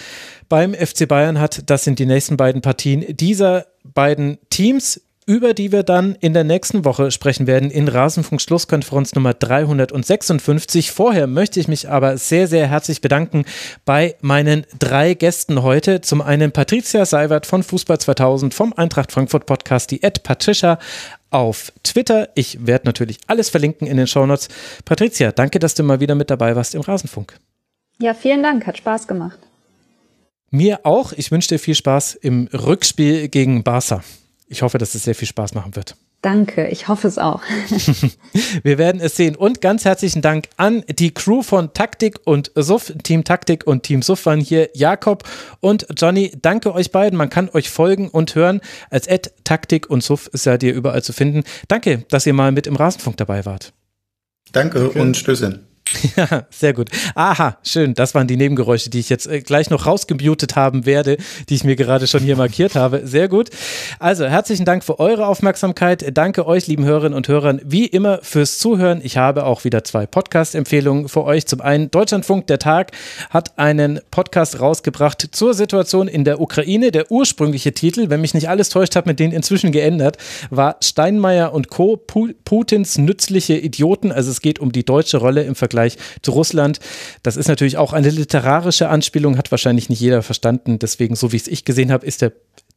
beim 0.49 0.73
FC 0.73 1.07
Bayern 1.07 1.39
hat. 1.39 1.69
Das 1.69 1.85
sind 1.85 1.99
die 1.99 2.05
nächsten 2.05 2.35
beiden 2.35 2.61
Partien 2.61 3.05
dieser 3.15 3.67
beiden 3.85 4.37
Teams 4.49 5.01
über 5.25 5.53
die 5.53 5.71
wir 5.71 5.83
dann 5.83 6.15
in 6.19 6.33
der 6.33 6.43
nächsten 6.43 6.85
Woche 6.85 7.11
sprechen 7.11 7.47
werden 7.47 7.71
in 7.71 7.87
Rasenfunk 7.87 8.41
Schlusskonferenz 8.41 9.15
Nummer 9.15 9.33
356. 9.33 10.91
Vorher 10.91 11.27
möchte 11.27 11.59
ich 11.59 11.67
mich 11.67 11.89
aber 11.89 12.17
sehr, 12.17 12.47
sehr 12.47 12.67
herzlich 12.67 13.01
bedanken 13.01 13.45
bei 13.85 14.15
meinen 14.21 14.65
drei 14.79 15.13
Gästen 15.13 15.63
heute. 15.63 16.01
Zum 16.01 16.21
einen 16.21 16.51
Patricia 16.51 17.05
Seiwert 17.05 17.45
von 17.45 17.63
Fußball 17.63 17.99
2000 17.99 18.53
vom 18.53 18.73
Eintracht 18.73 19.11
Frankfurt 19.11 19.45
Podcast, 19.45 19.91
die 19.91 20.03
Ed 20.03 20.23
Patricia 20.23 20.79
auf 21.29 21.71
Twitter. 21.83 22.29
Ich 22.35 22.65
werde 22.65 22.85
natürlich 22.85 23.19
alles 23.27 23.49
verlinken 23.49 23.87
in 23.87 23.97
den 23.97 24.07
Shownotes. 24.07 24.49
Patricia, 24.85 25.31
danke, 25.31 25.59
dass 25.59 25.75
du 25.75 25.83
mal 25.83 25.99
wieder 25.99 26.15
mit 26.15 26.29
dabei 26.29 26.55
warst 26.55 26.75
im 26.75 26.81
Rasenfunk. 26.81 27.37
Ja, 27.99 28.13
vielen 28.13 28.43
Dank, 28.43 28.67
hat 28.67 28.77
Spaß 28.77 29.07
gemacht. 29.07 29.39
Mir 30.51 30.81
auch. 30.83 31.13
Ich 31.13 31.31
wünsche 31.31 31.49
dir 31.49 31.57
viel 31.57 31.73
Spaß 31.73 32.13
im 32.13 32.47
Rückspiel 32.53 33.27
gegen 33.27 33.63
Barca. 33.63 34.03
Ich 34.53 34.61
hoffe, 34.61 34.77
dass 34.77 34.93
es 34.93 35.03
sehr 35.03 35.15
viel 35.15 35.27
Spaß 35.27 35.55
machen 35.55 35.75
wird. 35.75 35.95
Danke, 36.21 36.67
ich 36.67 36.87
hoffe 36.87 37.07
es 37.07 37.17
auch. 37.17 37.41
Wir 38.63 38.77
werden 38.77 39.01
es 39.01 39.15
sehen. 39.15 39.35
Und 39.35 39.61
ganz 39.61 39.83
herzlichen 39.83 40.21
Dank 40.21 40.47
an 40.57 40.83
die 40.87 41.11
Crew 41.11 41.41
von 41.41 41.73
Taktik 41.73 42.19
und 42.23 42.51
Suff, 42.53 42.93
Team 43.01 43.23
Taktik 43.23 43.65
und 43.65 43.81
Team 43.81 44.03
Suff 44.03 44.27
waren 44.27 44.39
hier. 44.39 44.69
Jakob 44.75 45.23
und 45.59 45.87
Johnny, 45.97 46.31
danke 46.39 46.71
euch 46.75 46.91
beiden. 46.91 47.17
Man 47.17 47.31
kann 47.31 47.49
euch 47.49 47.71
folgen 47.71 48.09
und 48.09 48.35
hören. 48.35 48.61
Als 48.91 49.09
Ad 49.09 49.31
Taktik 49.43 49.89
und 49.89 50.03
Suff 50.03 50.29
seid 50.33 50.61
ihr 50.61 50.75
überall 50.75 51.01
zu 51.01 51.13
finden. 51.13 51.43
Danke, 51.67 52.05
dass 52.09 52.27
ihr 52.27 52.33
mal 52.33 52.51
mit 52.51 52.67
im 52.67 52.75
Rasenfunk 52.75 53.17
dabei 53.17 53.45
wart. 53.45 53.73
Danke 54.51 54.85
okay. 54.85 54.99
und 54.99 55.17
Stößchen. 55.17 55.65
Ja, 56.15 56.45
sehr 56.49 56.73
gut. 56.73 56.89
Aha, 57.15 57.57
schön. 57.63 57.93
Das 57.93 58.13
waren 58.13 58.27
die 58.27 58.37
Nebengeräusche, 58.37 58.89
die 58.89 58.99
ich 58.99 59.09
jetzt 59.09 59.27
äh, 59.27 59.41
gleich 59.41 59.69
noch 59.69 59.85
rausgemutet 59.85 60.55
haben 60.55 60.85
werde, 60.85 61.17
die 61.49 61.55
ich 61.55 61.63
mir 61.63 61.75
gerade 61.75 62.07
schon 62.07 62.21
hier 62.21 62.35
markiert 62.35 62.75
habe. 62.75 63.01
Sehr 63.05 63.27
gut. 63.27 63.49
Also, 63.99 64.25
herzlichen 64.25 64.65
Dank 64.65 64.83
für 64.83 64.99
eure 64.99 65.27
Aufmerksamkeit. 65.27 66.05
Danke 66.15 66.45
euch, 66.45 66.67
lieben 66.67 66.85
Hörerinnen 66.85 67.15
und 67.15 67.27
Hörern, 67.27 67.61
wie 67.63 67.85
immer 67.85 68.19
fürs 68.21 68.59
Zuhören. 68.59 69.01
Ich 69.03 69.17
habe 69.17 69.45
auch 69.45 69.63
wieder 69.63 69.83
zwei 69.83 70.05
Podcast-Empfehlungen 70.05 71.09
für 71.09 71.23
euch. 71.23 71.45
Zum 71.47 71.61
einen, 71.61 71.89
Deutschlandfunk, 71.89 72.47
der 72.47 72.59
Tag, 72.59 72.91
hat 73.29 73.57
einen 73.57 73.99
Podcast 74.11 74.59
rausgebracht 74.59 75.29
zur 75.31 75.53
Situation 75.53 76.07
in 76.07 76.25
der 76.25 76.41
Ukraine. 76.41 76.91
Der 76.91 77.11
ursprüngliche 77.11 77.73
Titel, 77.73 78.09
wenn 78.09 78.21
mich 78.21 78.33
nicht 78.33 78.49
alles 78.49 78.69
täuscht, 78.69 78.95
hat 78.95 79.05
mit 79.05 79.19
denen 79.19 79.33
inzwischen 79.33 79.71
geändert, 79.71 80.17
war 80.49 80.77
Steinmeier 80.81 81.53
und 81.53 81.69
Co. 81.69 81.97
Putins 81.97 82.97
nützliche 82.97 83.55
Idioten. 83.55 84.11
Also, 84.11 84.31
es 84.31 84.41
geht 84.41 84.59
um 84.59 84.71
die 84.71 84.85
deutsche 84.85 85.17
Rolle 85.17 85.43
im 85.43 85.55
Vergleich 85.55 85.82
Vergleich 85.89 85.97
zu 86.21 86.31
Russland. 86.31 86.79
Das 87.21 87.37
ist 87.37 87.47
natürlich 87.47 87.77
auch 87.77 87.93
eine 87.93 88.09
literarische 88.09 88.89
Anspielung, 88.89 89.37
hat 89.37 89.51
wahrscheinlich 89.51 89.89
nicht 89.89 89.99
jeder 89.99 90.23
verstanden. 90.23 90.79
Deswegen, 90.79 91.15
so 91.15 91.31
wie 91.31 91.37
es 91.37 91.47
ich 91.47 91.65
gesehen 91.65 91.91
habe, 91.91 92.05
ist 92.05 92.21
der 92.21 92.31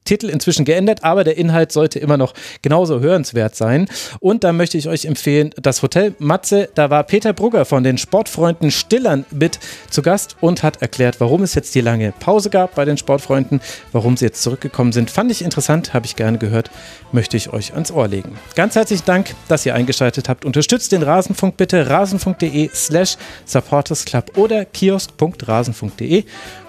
Titel 0.07 0.31
inzwischen 0.31 0.65
geändert, 0.65 1.05
aber 1.05 1.25
der 1.25 1.37
Inhalt 1.37 1.73
sollte 1.73 1.99
immer 1.99 2.17
noch 2.17 2.33
genauso 2.63 3.01
hörenswert 3.01 3.55
sein. 3.55 3.87
Und 4.21 4.45
da 4.45 4.53
möchte 4.53 4.79
ich 4.79 4.89
euch 4.89 5.05
empfehlen, 5.05 5.51
das 5.61 5.83
Hotel 5.83 6.15
Matze, 6.19 6.71
da 6.75 6.89
war 6.89 7.05
Peter 7.05 7.35
Brugger 7.35 7.67
von 7.67 7.85
den 7.85 7.99
Sportfreunden 7.99 8.71
Stillern 8.71 9.27
mit 9.31 9.59
zu 9.91 10.01
Gast 10.03 10.37
und 10.41 10.63
hat 10.63 10.81
erklärt, 10.81 11.21
warum 11.21 11.43
es 11.43 11.55
jetzt 11.55 11.75
die 11.75 11.81
lange 11.81 12.13
Pause 12.13 12.49
gab 12.49 12.75
bei 12.75 12.85
den 12.85 12.97
Sportfreunden, 12.97 13.61
warum 13.93 14.17
sie 14.17 14.25
jetzt 14.25 14.43
zurückgekommen 14.43 14.93
sind. 14.93 15.11
Fand 15.11 15.31
ich 15.31 15.43
interessant, 15.43 15.93
habe 15.93 16.07
ich 16.07 16.17
gerne 16.17 16.39
gehört, 16.39 16.71
möchte 17.13 17.37
ich 17.37 17.53
euch 17.53 17.75
ans 17.75 17.91
Ohr 17.91 18.09
legen. 18.09 18.39
Ganz 18.55 18.77
herzlichen 18.77 19.05
Dank, 19.05 19.35
dass 19.49 19.67
ihr 19.67 19.75
eingeschaltet 19.75 20.29
habt. 20.29 20.45
Unterstützt 20.45 20.93
den 20.93 21.03
Rasenfunk 21.03 21.57
bitte 21.57 21.89
rasenfunk.de 21.89 22.71
slash 22.73 23.17
supportersclub 23.45 24.37
oder 24.37 24.65
kiosk.rasenfunk.de 24.65 26.25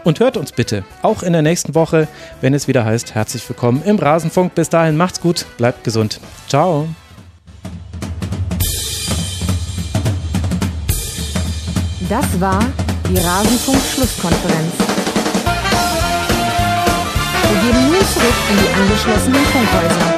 und 0.07 0.21
hört 0.21 0.37
uns 0.37 0.53
bitte 0.53 0.85
auch 1.01 1.21
in 1.21 1.33
der 1.33 1.41
nächsten 1.41 1.75
Woche, 1.75 2.07
wenn 2.39 2.53
es 2.53 2.69
wieder 2.69 2.85
heißt, 2.85 3.13
herzlich 3.13 3.49
willkommen 3.49 3.81
im 3.83 3.99
Rasenfunk. 3.99 4.55
Bis 4.55 4.69
dahin, 4.69 4.95
macht's 4.95 5.19
gut, 5.19 5.45
bleibt 5.57 5.83
gesund. 5.83 6.21
Ciao. 6.47 6.87
Das 12.07 12.39
war 12.39 12.63
die 13.09 13.17
Rasenfunk-Schlusskonferenz. 13.17 14.73
Wir 17.49 17.59
gehen 17.59 17.87
nun 17.87 17.99
zurück 18.13 18.37
in 18.49 18.57
die 18.59 18.69
angeschlossenen 18.81 19.43
Funkhäuser. 19.43 20.17